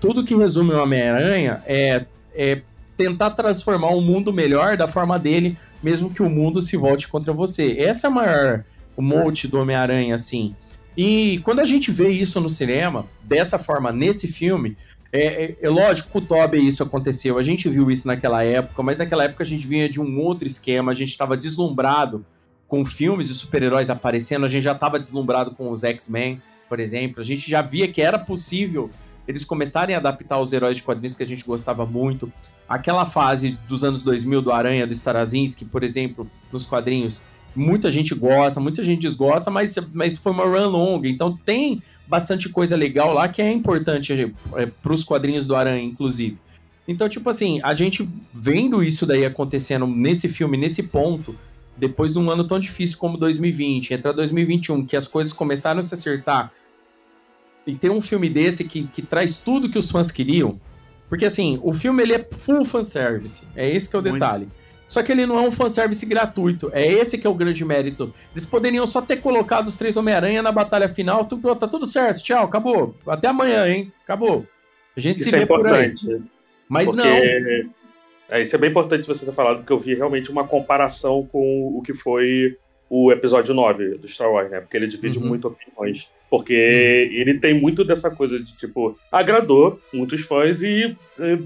Tudo 0.00 0.24
que 0.24 0.34
resume 0.34 0.72
o 0.72 0.82
Homem-Aranha 0.82 1.62
é, 1.66 2.04
é 2.34 2.60
tentar 2.96 3.30
transformar 3.30 3.90
o 3.90 3.98
um 3.98 4.02
mundo 4.02 4.32
melhor 4.32 4.76
da 4.76 4.86
forma 4.86 5.18
dele, 5.18 5.56
mesmo 5.82 6.10
que 6.10 6.22
o 6.22 6.28
mundo 6.28 6.60
se 6.60 6.76
volte 6.76 7.08
contra 7.08 7.32
você. 7.32 7.76
Essa 7.78 8.06
é 8.06 8.08
a 8.08 8.12
maior 8.12 8.64
o 8.96 9.00
mote 9.00 9.48
do 9.48 9.58
Homem-Aranha, 9.58 10.14
assim. 10.14 10.54
E 10.96 11.40
quando 11.44 11.60
a 11.60 11.64
gente 11.64 11.90
vê 11.90 12.08
isso 12.08 12.40
no 12.40 12.50
cinema, 12.50 13.06
dessa 13.22 13.58
forma, 13.58 13.90
nesse 13.90 14.28
filme, 14.28 14.76
é, 15.10 15.44
é, 15.44 15.56
é, 15.62 15.68
lógico, 15.68 16.10
com 16.10 16.18
o 16.18 16.22
Toby 16.22 16.66
isso 16.66 16.82
aconteceu, 16.82 17.38
a 17.38 17.42
gente 17.42 17.68
viu 17.68 17.90
isso 17.90 18.06
naquela 18.06 18.42
época, 18.44 18.82
mas 18.82 18.98
naquela 18.98 19.24
época 19.24 19.44
a 19.44 19.46
gente 19.46 19.66
vinha 19.66 19.88
de 19.88 20.00
um 20.00 20.20
outro 20.20 20.46
esquema, 20.46 20.92
a 20.92 20.94
gente 20.94 21.10
estava 21.10 21.36
deslumbrado 21.36 22.24
com 22.72 22.86
filmes 22.86 23.28
de 23.28 23.34
super-heróis 23.34 23.90
aparecendo, 23.90 24.46
a 24.46 24.48
gente 24.48 24.62
já 24.62 24.72
estava 24.72 24.98
deslumbrado 24.98 25.50
com 25.50 25.70
os 25.70 25.84
X-Men, 25.84 26.40
por 26.70 26.80
exemplo, 26.80 27.20
a 27.20 27.22
gente 27.22 27.50
já 27.50 27.60
via 27.60 27.86
que 27.86 28.00
era 28.00 28.18
possível 28.18 28.88
eles 29.28 29.44
começarem 29.44 29.94
a 29.94 29.98
adaptar 29.98 30.40
os 30.40 30.54
heróis 30.54 30.78
de 30.78 30.82
quadrinhos 30.82 31.14
que 31.14 31.22
a 31.22 31.26
gente 31.26 31.44
gostava 31.44 31.84
muito. 31.84 32.32
Aquela 32.66 33.04
fase 33.04 33.58
dos 33.68 33.84
anos 33.84 34.02
2000 34.02 34.40
do 34.40 34.50
Aranha, 34.50 34.86
do 34.86 34.92
Starazinski, 34.94 35.66
por 35.66 35.82
exemplo, 35.82 36.26
nos 36.50 36.64
quadrinhos, 36.64 37.20
muita 37.54 37.92
gente 37.92 38.14
gosta, 38.14 38.58
muita 38.58 38.82
gente 38.82 39.02
desgosta, 39.02 39.50
mas, 39.50 39.76
mas 39.92 40.16
foi 40.16 40.32
uma 40.32 40.44
run 40.44 40.68
longa, 40.68 41.06
então 41.06 41.38
tem 41.44 41.82
bastante 42.06 42.48
coisa 42.48 42.74
legal 42.74 43.12
lá 43.12 43.28
que 43.28 43.42
é 43.42 43.52
importante 43.52 44.32
é, 44.56 44.64
para 44.64 44.92
os 44.94 45.04
quadrinhos 45.04 45.46
do 45.46 45.54
Aranha, 45.54 45.84
inclusive. 45.84 46.38
Então, 46.88 47.06
tipo 47.06 47.28
assim, 47.28 47.60
a 47.62 47.74
gente 47.74 48.08
vendo 48.32 48.82
isso 48.82 49.04
daí 49.04 49.26
acontecendo 49.26 49.86
nesse 49.86 50.26
filme, 50.26 50.56
nesse 50.56 50.82
ponto, 50.82 51.36
depois 51.82 52.12
de 52.12 52.18
um 52.20 52.30
ano 52.30 52.46
tão 52.46 52.60
difícil 52.60 52.96
como 52.96 53.18
2020, 53.18 53.92
entrar 53.92 54.12
2021, 54.12 54.86
que 54.86 54.96
as 54.96 55.08
coisas 55.08 55.32
começaram 55.32 55.80
a 55.80 55.82
se 55.82 55.92
acertar, 55.92 56.52
e 57.66 57.74
ter 57.74 57.90
um 57.90 58.00
filme 58.00 58.30
desse 58.30 58.62
que, 58.62 58.86
que 58.86 59.02
traz 59.02 59.36
tudo 59.36 59.68
que 59.68 59.76
os 59.76 59.90
fãs 59.90 60.12
queriam, 60.12 60.60
porque 61.08 61.24
assim, 61.24 61.58
o 61.60 61.72
filme 61.72 62.00
ele 62.04 62.14
é 62.14 62.28
full 62.30 62.64
fanservice, 62.64 63.42
é 63.56 63.68
esse 63.68 63.88
que 63.88 63.96
é 63.96 63.98
o 63.98 64.02
Muito. 64.02 64.14
detalhe. 64.14 64.48
Só 64.86 65.02
que 65.02 65.10
ele 65.10 65.26
não 65.26 65.38
é 65.38 65.40
um 65.40 65.50
fanservice 65.50 66.04
gratuito. 66.04 66.70
É 66.70 66.86
esse 66.86 67.16
que 67.16 67.26
é 67.26 67.30
o 67.30 67.34
grande 67.34 67.64
mérito. 67.64 68.12
Eles 68.32 68.44
poderiam 68.44 68.86
só 68.86 69.00
ter 69.00 69.16
colocado 69.16 69.66
os 69.66 69.74
três 69.74 69.96
Homem-Aranha 69.96 70.42
na 70.42 70.52
batalha 70.52 70.86
final. 70.86 71.24
Tudo, 71.24 71.54
tá 71.56 71.66
tudo 71.66 71.86
certo, 71.86 72.22
tchau, 72.22 72.44
acabou. 72.44 72.94
Até 73.06 73.28
amanhã, 73.28 73.66
hein? 73.66 73.90
Acabou. 74.04 74.46
A 74.94 75.00
gente 75.00 75.16
isso 75.16 75.24
se 75.24 75.30
vê 75.30 75.38
é 75.38 75.42
importante. 75.44 76.04
por 76.04 76.14
aí. 76.14 76.22
Mas 76.68 76.90
porque... 76.90 77.02
não. 77.02 77.70
É, 78.28 78.40
isso 78.40 78.56
é 78.56 78.58
bem 78.58 78.70
importante 78.70 79.06
você 79.06 79.24
ter 79.24 79.32
falado, 79.32 79.58
porque 79.58 79.72
eu 79.72 79.78
vi 79.78 79.94
realmente 79.94 80.30
uma 80.30 80.46
comparação 80.46 81.26
com 81.30 81.76
o 81.76 81.82
que 81.82 81.92
foi 81.92 82.56
o 82.88 83.10
episódio 83.10 83.54
9 83.54 83.98
do 83.98 84.06
Star 84.06 84.30
Wars, 84.30 84.50
né? 84.50 84.60
Porque 84.60 84.76
ele 84.76 84.86
divide 84.86 85.18
uhum. 85.18 85.26
muito 85.26 85.48
opiniões. 85.48 86.10
Porque 86.28 86.52
uhum. 86.52 87.20
ele 87.20 87.38
tem 87.40 87.58
muito 87.58 87.84
dessa 87.84 88.10
coisa 88.10 88.38
de, 88.38 88.54
tipo, 88.54 88.98
agradou 89.10 89.80
muitos 89.92 90.20
fãs 90.20 90.62
e, 90.62 90.94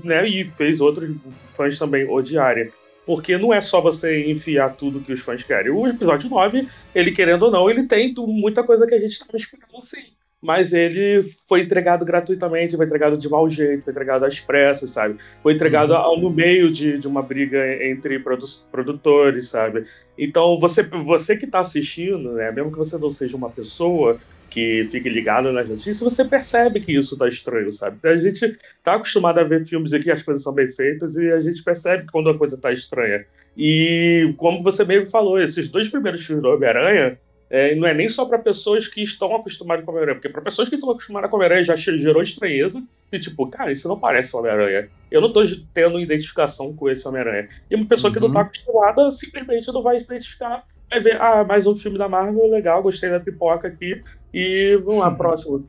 né, 0.03 0.27
e 0.27 0.45
fez 0.57 0.81
outros 0.81 1.09
fãs 1.55 1.79
também 1.79 2.09
odiarem. 2.09 2.71
Porque 3.07 3.39
não 3.39 3.55
é 3.55 3.61
só 3.61 3.81
você 3.81 4.29
enfiar 4.29 4.75
tudo 4.75 5.01
que 5.01 5.12
os 5.12 5.21
fãs 5.21 5.45
querem. 5.45 5.71
O 5.71 5.87
episódio 5.87 6.29
9, 6.29 6.67
ele 6.93 7.12
querendo 7.12 7.45
ou 7.45 7.51
não, 7.53 7.71
ele 7.71 7.85
tem 7.85 8.12
muita 8.17 8.65
coisa 8.65 8.85
que 8.85 8.95
a 8.97 9.01
gente 9.01 9.12
estava 9.12 9.37
esperando 9.37 9.81
sim. 9.81 10.15
Mas 10.47 10.73
ele 10.73 11.23
foi 11.49 11.63
entregado 11.63 12.05
gratuitamente, 12.05 12.77
foi 12.77 12.87
entregado 12.87 13.17
de 13.19 13.29
mau 13.29 13.51
jeito, 13.51 13.83
foi 13.83 13.93
entregado 13.93 14.25
às 14.25 14.41
pressas, 14.41 14.91
sabe? 14.91 15.17
Foi 15.43 15.55
entregado 15.55 15.93
uhum. 15.93 16.21
no 16.21 16.31
meio 16.31 16.71
de, 16.71 16.99
de 16.99 17.09
uma 17.09 17.21
briga 17.21 17.85
entre 17.85 18.21
produ 18.21 18.47
produtores, 18.71 19.49
sabe? 19.49 19.85
Então, 20.17 20.59
você, 20.61 20.85
você 20.85 21.37
que 21.37 21.47
está 21.47 21.59
assistindo, 21.59 22.33
né, 22.35 22.53
mesmo 22.53 22.71
que 22.71 22.79
você 22.79 22.97
não 22.97 23.11
seja 23.11 23.37
uma 23.37 23.51
pessoa 23.51 24.19
que 24.49 24.87
fique 24.89 25.09
ligado 25.09 25.53
nas 25.53 25.69
notícias, 25.69 26.01
você 26.01 26.25
percebe 26.25 26.79
que 26.79 26.93
isso 26.93 27.19
tá 27.19 27.27
estranho, 27.27 27.73
sabe? 27.73 27.99
A 28.09 28.17
gente 28.17 28.57
tá 28.85 28.95
acostumado 28.95 29.41
a 29.41 29.45
ver 29.45 29.67
filmes 29.67 29.93
aqui, 29.93 30.11
as 30.13 30.23
coisas 30.23 30.45
são 30.45 30.55
bem 30.55 30.71
feitas, 30.71 31.17
e 31.17 31.29
a 31.33 31.41
gente 31.41 31.63
percebe 31.63 32.07
quando 32.13 32.31
a 32.31 32.39
coisa 32.39 32.57
tá 32.57 32.73
estranha. 32.73 33.27
E 33.57 34.33
como 34.37 34.63
você 34.63 34.85
mesmo 34.85 35.07
falou, 35.07 35.41
esses 35.41 35.69
dois 35.69 35.89
primeiros 35.89 36.25
filmes 36.25 36.43
do 36.43 36.51
Homem-Aranha, 36.51 37.19
é, 37.49 37.75
não 37.75 37.87
é 37.87 37.95
nem 37.95 38.09
só 38.09 38.25
para 38.25 38.39
pessoas 38.39 38.89
que 38.89 39.03
estão 39.03 39.35
acostumadas 39.35 39.85
com 39.85 39.93
Homem-Aranha, 39.93 40.17
porque 40.17 40.29
para 40.29 40.43
pessoas 40.43 40.69
que 40.69 40.75
estão 40.75 40.91
acostumadas 40.91 41.31
com 41.31 41.37
Homem-Aranha 41.37 41.65
já 41.65 41.77
gerou 41.77 42.23
estranheza, 42.23 42.83
e 43.13 43.19
tipo, 43.19 43.47
cara, 43.49 43.71
isso 43.71 43.89
não 43.89 43.99
parece 43.99 44.35
Homem-Aranha. 44.37 44.89
Eu 45.11 45.21
não 45.21 45.33
tô 45.33 45.43
tendo 45.73 46.01
identificação 46.01 46.75
com 46.75 46.91
esse 46.91 47.07
Homem-Aranha. 47.07 47.49
E 47.71 47.77
uma 47.77 47.87
pessoa 47.87 48.11
uhum. 48.11 48.15
que 48.15 48.21
não 48.21 48.33
tá 48.33 48.41
uhum. 48.41 48.47
acostumada 48.47 49.11
simplesmente 49.13 49.73
não 49.73 49.83
vai 49.83 49.99
se 50.01 50.07
identificar. 50.07 50.65
Vai 50.91 51.01
ver, 51.01 51.21
ah, 51.21 51.45
mais 51.45 51.67
um 51.67 51.75
filme 51.75 51.99
da 51.99 52.09
Marvel, 52.09 52.49
legal, 52.49 52.83
gostei 52.83 53.11
da 53.11 53.21
pipoca 53.21 53.69
aqui, 53.69 54.03
e 54.33 54.77
vamos 54.85 55.01
lá, 55.01 55.11
próximo. 55.11 55.67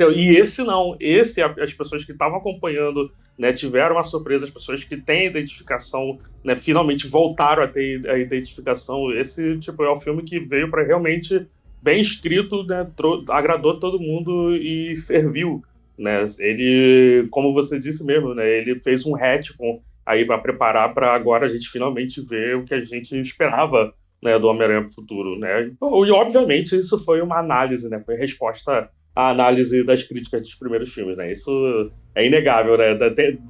Então, 0.00 0.10
e 0.12 0.34
esse 0.34 0.64
não, 0.64 0.96
esse 0.98 1.42
as 1.42 1.74
pessoas 1.74 2.06
que 2.06 2.12
estavam 2.12 2.38
acompanhando 2.38 3.12
né, 3.38 3.52
tiveram 3.52 3.96
uma 3.96 4.02
surpresa, 4.02 4.46
as 4.46 4.50
pessoas 4.50 4.82
que 4.82 4.96
têm 4.96 5.26
identificação 5.26 6.18
né, 6.42 6.56
finalmente 6.56 7.06
voltaram 7.06 7.62
a 7.62 7.68
ter 7.68 8.08
a 8.08 8.18
identificação. 8.18 9.12
Esse 9.12 9.58
tipo 9.58 9.84
é 9.84 9.90
o 9.90 10.00
filme 10.00 10.22
que 10.22 10.40
veio 10.40 10.70
para 10.70 10.84
realmente 10.84 11.46
bem 11.82 12.00
escrito, 12.00 12.64
né, 12.64 12.90
agradou 13.28 13.78
todo 13.78 14.00
mundo 14.00 14.56
e 14.56 14.96
serviu. 14.96 15.62
Né? 15.98 16.24
Ele, 16.38 17.28
como 17.30 17.52
você 17.52 17.78
disse 17.78 18.02
mesmo, 18.02 18.34
né, 18.34 18.48
ele 18.48 18.80
fez 18.80 19.04
um 19.04 19.12
retcon 19.12 19.82
aí 20.06 20.24
para 20.24 20.38
preparar 20.38 20.94
para 20.94 21.14
agora 21.14 21.44
a 21.44 21.48
gente 21.50 21.68
finalmente 21.68 22.22
ver 22.22 22.56
o 22.56 22.64
que 22.64 22.72
a 22.72 22.82
gente 22.82 23.20
esperava 23.20 23.92
né, 24.22 24.38
do 24.38 24.46
Homem-Aranha 24.46 24.88
futuro. 24.88 25.38
Né? 25.38 25.66
E 25.68 26.10
obviamente 26.10 26.74
isso 26.74 27.04
foi 27.04 27.20
uma 27.20 27.38
análise, 27.38 27.86
né, 27.90 28.02
foi 28.02 28.14
resposta 28.14 28.88
a 29.20 29.30
análise 29.30 29.84
das 29.84 30.02
críticas 30.02 30.42
dos 30.42 30.54
primeiros 30.54 30.92
filmes, 30.92 31.16
né? 31.16 31.32
Isso 31.32 31.90
é 32.14 32.26
inegável, 32.26 32.76
né? 32.76 32.94
Dá, 32.94 33.08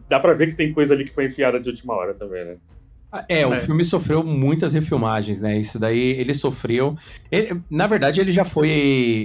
dá 0.09 0.21
pra 0.21 0.35
ver 0.35 0.49
que 0.49 0.57
tem 0.57 0.73
coisa 0.73 0.95
ali 0.95 1.05
que 1.05 1.15
foi 1.15 1.27
enfiada 1.27 1.61
de 1.61 1.69
última 1.69 1.95
hora 1.95 2.15
também, 2.15 2.45
né? 2.45 2.57
Ah, 3.13 3.25
é, 3.29 3.45
o 3.45 3.53
é. 3.53 3.59
filme 3.59 3.85
sofreu 3.85 4.23
muitas 4.23 4.73
refilmagens, 4.73 5.41
né? 5.41 5.59
Isso 5.59 5.79
daí 5.79 5.99
ele 5.99 6.33
sofreu. 6.33 6.97
Ele, 7.31 7.61
na 7.69 7.87
verdade, 7.87 8.21
ele 8.21 8.31
já 8.31 8.45
foi. 8.45 8.69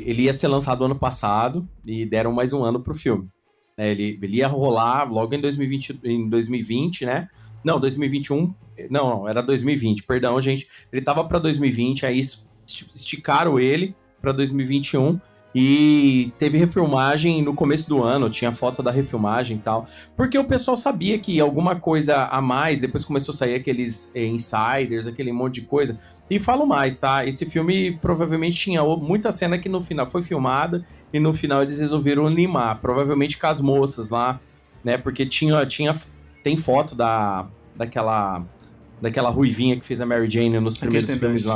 Ele 0.05 0.23
ia 0.23 0.33
ser 0.33 0.47
lançado 0.47 0.83
ano 0.83 0.95
passado 0.95 1.67
e 1.85 2.05
deram 2.05 2.31
mais 2.31 2.51
um 2.51 2.63
ano 2.63 2.79
pro 2.79 2.95
filme. 2.95 3.29
É, 3.77 3.91
ele, 3.91 4.17
ele 4.21 4.37
ia 4.37 4.47
rolar 4.47 5.03
logo 5.03 5.35
em 5.35 5.41
2020, 5.41 5.99
em 6.03 6.27
2020, 6.27 7.05
né? 7.05 7.27
Não, 7.63 7.79
2021. 7.79 8.53
Não, 8.89 9.09
não, 9.09 9.29
era 9.29 9.41
2020, 9.41 10.03
perdão, 10.03 10.41
gente. 10.41 10.67
Ele 10.91 11.01
tava 11.01 11.23
para 11.23 11.39
2020, 11.39 12.05
aí 12.05 12.21
esticaram 12.93 13.59
ele 13.59 13.95
para 14.19 14.31
2021 14.31 15.19
e 15.57 16.33
teve 16.37 16.57
refilmagem 16.57 17.41
no 17.41 17.53
começo 17.53 17.87
do 17.87 18.03
ano, 18.03 18.29
tinha 18.29 18.51
foto 18.51 18.83
da 18.83 18.91
refilmagem 18.91 19.55
e 19.55 19.59
tal. 19.61 19.87
Porque 20.13 20.37
o 20.37 20.43
pessoal 20.43 20.75
sabia 20.75 21.17
que 21.17 21.39
alguma 21.39 21.77
coisa 21.77 22.25
a 22.25 22.41
mais, 22.41 22.81
depois 22.81 23.05
começou 23.05 23.33
a 23.33 23.37
sair 23.37 23.55
aqueles 23.55 24.11
eh, 24.13 24.25
insiders, 24.25 25.07
aquele 25.07 25.31
monte 25.31 25.55
de 25.55 25.61
coisa. 25.61 25.97
E 26.29 26.39
falo 26.39 26.65
mais, 26.65 26.99
tá? 26.99 27.25
Esse 27.25 27.45
filme 27.45 27.97
provavelmente 28.01 28.57
tinha 28.57 28.83
muita 28.83 29.31
cena 29.31 29.57
que 29.57 29.69
no 29.69 29.79
final 29.79 30.09
foi 30.09 30.21
filmada 30.21 30.85
e 31.13 31.21
no 31.21 31.31
final 31.31 31.61
eles 31.61 31.79
resolveram 31.79 32.27
limar. 32.27 32.81
Provavelmente 32.81 33.37
com 33.37 33.47
as 33.47 33.61
moças 33.61 34.09
lá, 34.09 34.41
né? 34.83 34.97
Porque 34.97 35.25
tinha. 35.25 35.65
tinha 35.65 35.95
tem 36.43 36.57
foto 36.57 36.93
da, 36.95 37.47
daquela 37.75 38.43
daquela 39.01 39.29
ruivinha 39.29 39.77
que 39.79 39.85
fez 39.85 39.99
a 40.01 40.05
Mary 40.05 40.29
Jane 40.29 40.59
nos 40.59 40.77
primeiros 40.77 41.09
filmes 41.09 41.45
lá. 41.45 41.55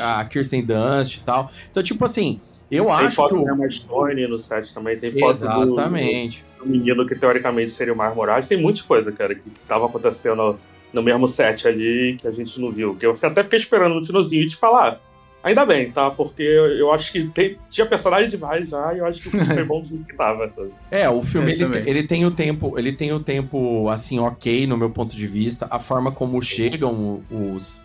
A 0.00 0.24
Kirsten 0.24 0.64
Dunst 0.64 1.18
e 1.18 1.20
tal. 1.20 1.50
Então, 1.70 1.82
tipo 1.82 2.04
assim, 2.04 2.40
eu 2.76 2.84
tem 2.84 2.92
acho 2.92 3.16
foto 3.16 3.36
que. 3.36 3.44
Tem 3.44 3.56
foto 3.56 3.70
Stone 3.70 4.26
no 4.26 4.38
set 4.38 4.74
também, 4.74 4.98
tem 4.98 5.12
foto 5.12 5.30
Exatamente. 5.30 6.44
Do, 6.58 6.64
do, 6.64 6.70
menino 6.70 7.06
que 7.06 7.14
teoricamente 7.14 7.70
seria 7.70 7.92
o 7.92 7.96
Mar 7.96 8.14
Morales. 8.14 8.48
Tem 8.48 8.60
muita 8.60 8.82
coisa, 8.84 9.12
cara, 9.12 9.34
que, 9.34 9.42
tava 9.68 9.86
acontecendo 9.86 10.58
no 10.92 11.02
mesmo 11.02 11.28
set 11.28 11.66
ali 11.66 12.16
que 12.20 12.26
a 12.26 12.30
gente 12.30 12.60
não 12.60 12.70
viu. 12.70 12.94
Que 12.94 13.06
eu 13.06 13.16
até 13.20 13.42
fiquei 13.44 13.58
esperando 13.58 13.94
no 13.94 14.04
finalzinho 14.04 14.46
te 14.46 14.56
falar. 14.56 15.00
Ainda 15.42 15.66
bem, 15.66 15.90
tá? 15.90 16.08
Porque 16.08 16.42
eu 16.42 16.92
acho 16.92 17.10
que 17.10 17.24
tem, 17.24 17.58
tinha 17.68 17.84
personagem 17.84 18.28
demais 18.28 18.68
já 18.68 18.94
e 18.94 18.98
eu 18.98 19.06
acho 19.06 19.20
que 19.20 19.26
o 19.26 19.30
filme 19.32 19.46
foi 19.46 19.64
bom 19.64 19.82
do 19.82 20.04
que 20.04 20.14
tava. 20.14 20.52
É, 20.88 21.10
o 21.10 21.20
filme 21.22 21.52
ele, 21.52 21.64
ele, 21.84 22.02
tem 22.04 22.24
o 22.24 22.30
tempo, 22.30 22.78
ele 22.78 22.92
tem 22.92 23.12
o 23.12 23.18
tempo 23.18 23.88
assim, 23.88 24.20
ok, 24.20 24.66
no 24.68 24.76
meu 24.76 24.90
ponto 24.90 25.16
de 25.16 25.26
vista. 25.26 25.66
A 25.68 25.80
forma 25.80 26.12
como 26.12 26.40
chegam 26.40 27.22
os, 27.28 27.82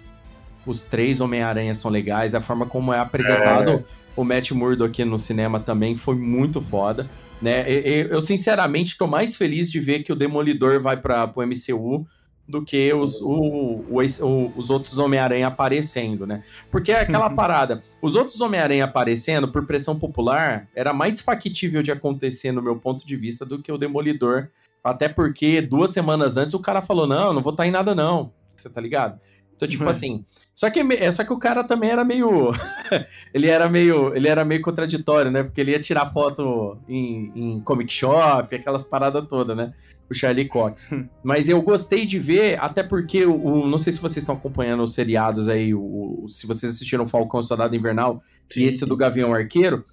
os 0.68 0.84
três 0.84 1.20
Homem-Aranha 1.20 1.74
são 1.74 1.90
legais, 1.90 2.36
a 2.36 2.42
forma 2.42 2.68
como 2.68 2.94
é 2.94 3.00
apresentado. 3.00 3.72
É 3.72 4.07
o 4.18 4.26
Matt 4.26 4.52
Murdock 4.52 5.06
no 5.06 5.18
cinema 5.18 5.60
também 5.60 5.96
foi 5.96 6.16
muito 6.16 6.60
foda. 6.60 7.08
Né? 7.42 7.64
Eu, 7.70 8.20
sinceramente 8.20 8.98
tô 8.98 9.06
mais 9.06 9.36
feliz 9.38 9.72
de 9.72 9.80
ver 9.80 10.04
que 10.04 10.12
o 10.12 10.16
Demolidor 10.16 10.82
vai 10.82 10.98
para 10.98 11.32
o 11.36 11.42
MCU 11.46 12.06
do 12.48 12.64
que 12.64 12.92
os, 12.94 13.22
o, 13.22 13.84
o, 13.90 14.54
os 14.56 14.70
outros 14.70 14.98
Homem-Aranha 14.98 15.48
aparecendo, 15.48 16.26
né? 16.26 16.44
Porque 16.72 16.92
é 16.92 17.02
aquela 17.02 17.30
parada, 17.36 17.84
os 18.02 18.16
outros 18.16 18.40
Homem-Aranha 18.42 18.86
aparecendo 18.86 19.52
por 19.52 19.68
pressão 19.68 20.00
popular 20.00 20.68
era 20.74 20.94
mais 20.94 21.22
factível 21.22 21.84
de 21.84 21.92
acontecer 21.92 22.52
no 22.52 22.62
meu 22.62 22.78
ponto 22.78 23.06
de 23.06 23.16
vista 23.16 23.46
do 23.46 23.62
que 23.62 23.72
o 23.72 23.78
Demolidor. 23.78 24.48
Até 24.84 25.10
porque 25.10 25.62
duas 25.62 25.92
semanas 25.92 26.38
antes 26.38 26.54
o 26.54 26.60
cara 26.60 26.82
falou: 26.82 27.06
não, 27.06 27.34
não 27.34 27.42
vou 27.42 27.52
estar 27.52 27.64
tá 27.64 27.68
em 27.68 27.72
nada, 27.72 27.94
não. 27.94 28.32
Você 28.56 28.70
tá 28.70 28.80
ligado? 28.82 29.20
Então, 29.58 29.68
tipo 29.68 29.84
é. 29.84 29.90
assim. 29.90 30.24
Só 30.56 30.70
que, 30.70 30.80
é, 30.80 31.12
só 31.12 31.24
que 31.24 31.34
o 31.34 31.40
cara 31.40 31.64
também 31.64 31.90
era 31.90 32.06
meio. 32.06 32.52
ele 33.34 33.48
era 33.48 33.68
meio. 33.68 34.16
Ele 34.16 34.28
era 34.28 34.46
meio 34.46 34.62
contraditório, 34.62 35.30
né? 35.30 35.44
Porque 35.44 35.60
ele 35.60 35.72
ia 35.72 35.80
tirar 35.80 36.14
foto 36.14 36.78
em, 36.88 37.32
em 37.36 37.60
comic 37.62 37.92
shop, 37.92 38.56
aquelas 38.56 38.84
paradas 38.84 39.28
todas, 39.28 39.58
né? 39.58 39.74
O 40.10 40.14
Charlie 40.14 40.48
Cox. 40.48 40.90
Mas 41.24 41.50
eu 41.50 41.62
gostei 41.62 42.06
de 42.06 42.18
ver, 42.18 42.60
até 42.62 42.82
porque 42.82 43.26
o, 43.26 43.36
o, 43.36 43.68
Não 43.68 43.78
sei 43.78 43.92
se 43.92 44.00
vocês 44.00 44.18
estão 44.18 44.36
acompanhando 44.36 44.84
os 44.84 44.94
seriados 44.94 45.50
aí, 45.50 45.74
o, 45.74 46.28
se 46.30 46.48
vocês 46.48 46.74
assistiram 46.74 47.06
Falcão 47.06 47.42
Soldado 47.42 47.76
Invernal 47.76 48.22
Sim. 48.50 48.62
e 48.62 48.64
esse 48.66 48.86
do 48.86 48.96
Gavião 48.96 49.34
Arqueiro. 49.34 49.84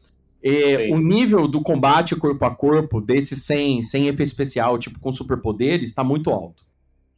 É, 0.46 0.90
o 0.92 0.98
nível 0.98 1.48
do 1.48 1.62
combate 1.62 2.14
corpo 2.14 2.44
a 2.44 2.55
corpo, 2.55 3.00
desse 3.00 3.35
sem, 3.35 3.83
sem 3.83 4.09
efeito 4.09 4.29
especial, 4.29 4.79
tipo 4.79 5.00
com 5.00 5.11
superpoderes, 5.11 5.88
está 5.88 6.05
muito 6.05 6.29
alto. 6.29 6.63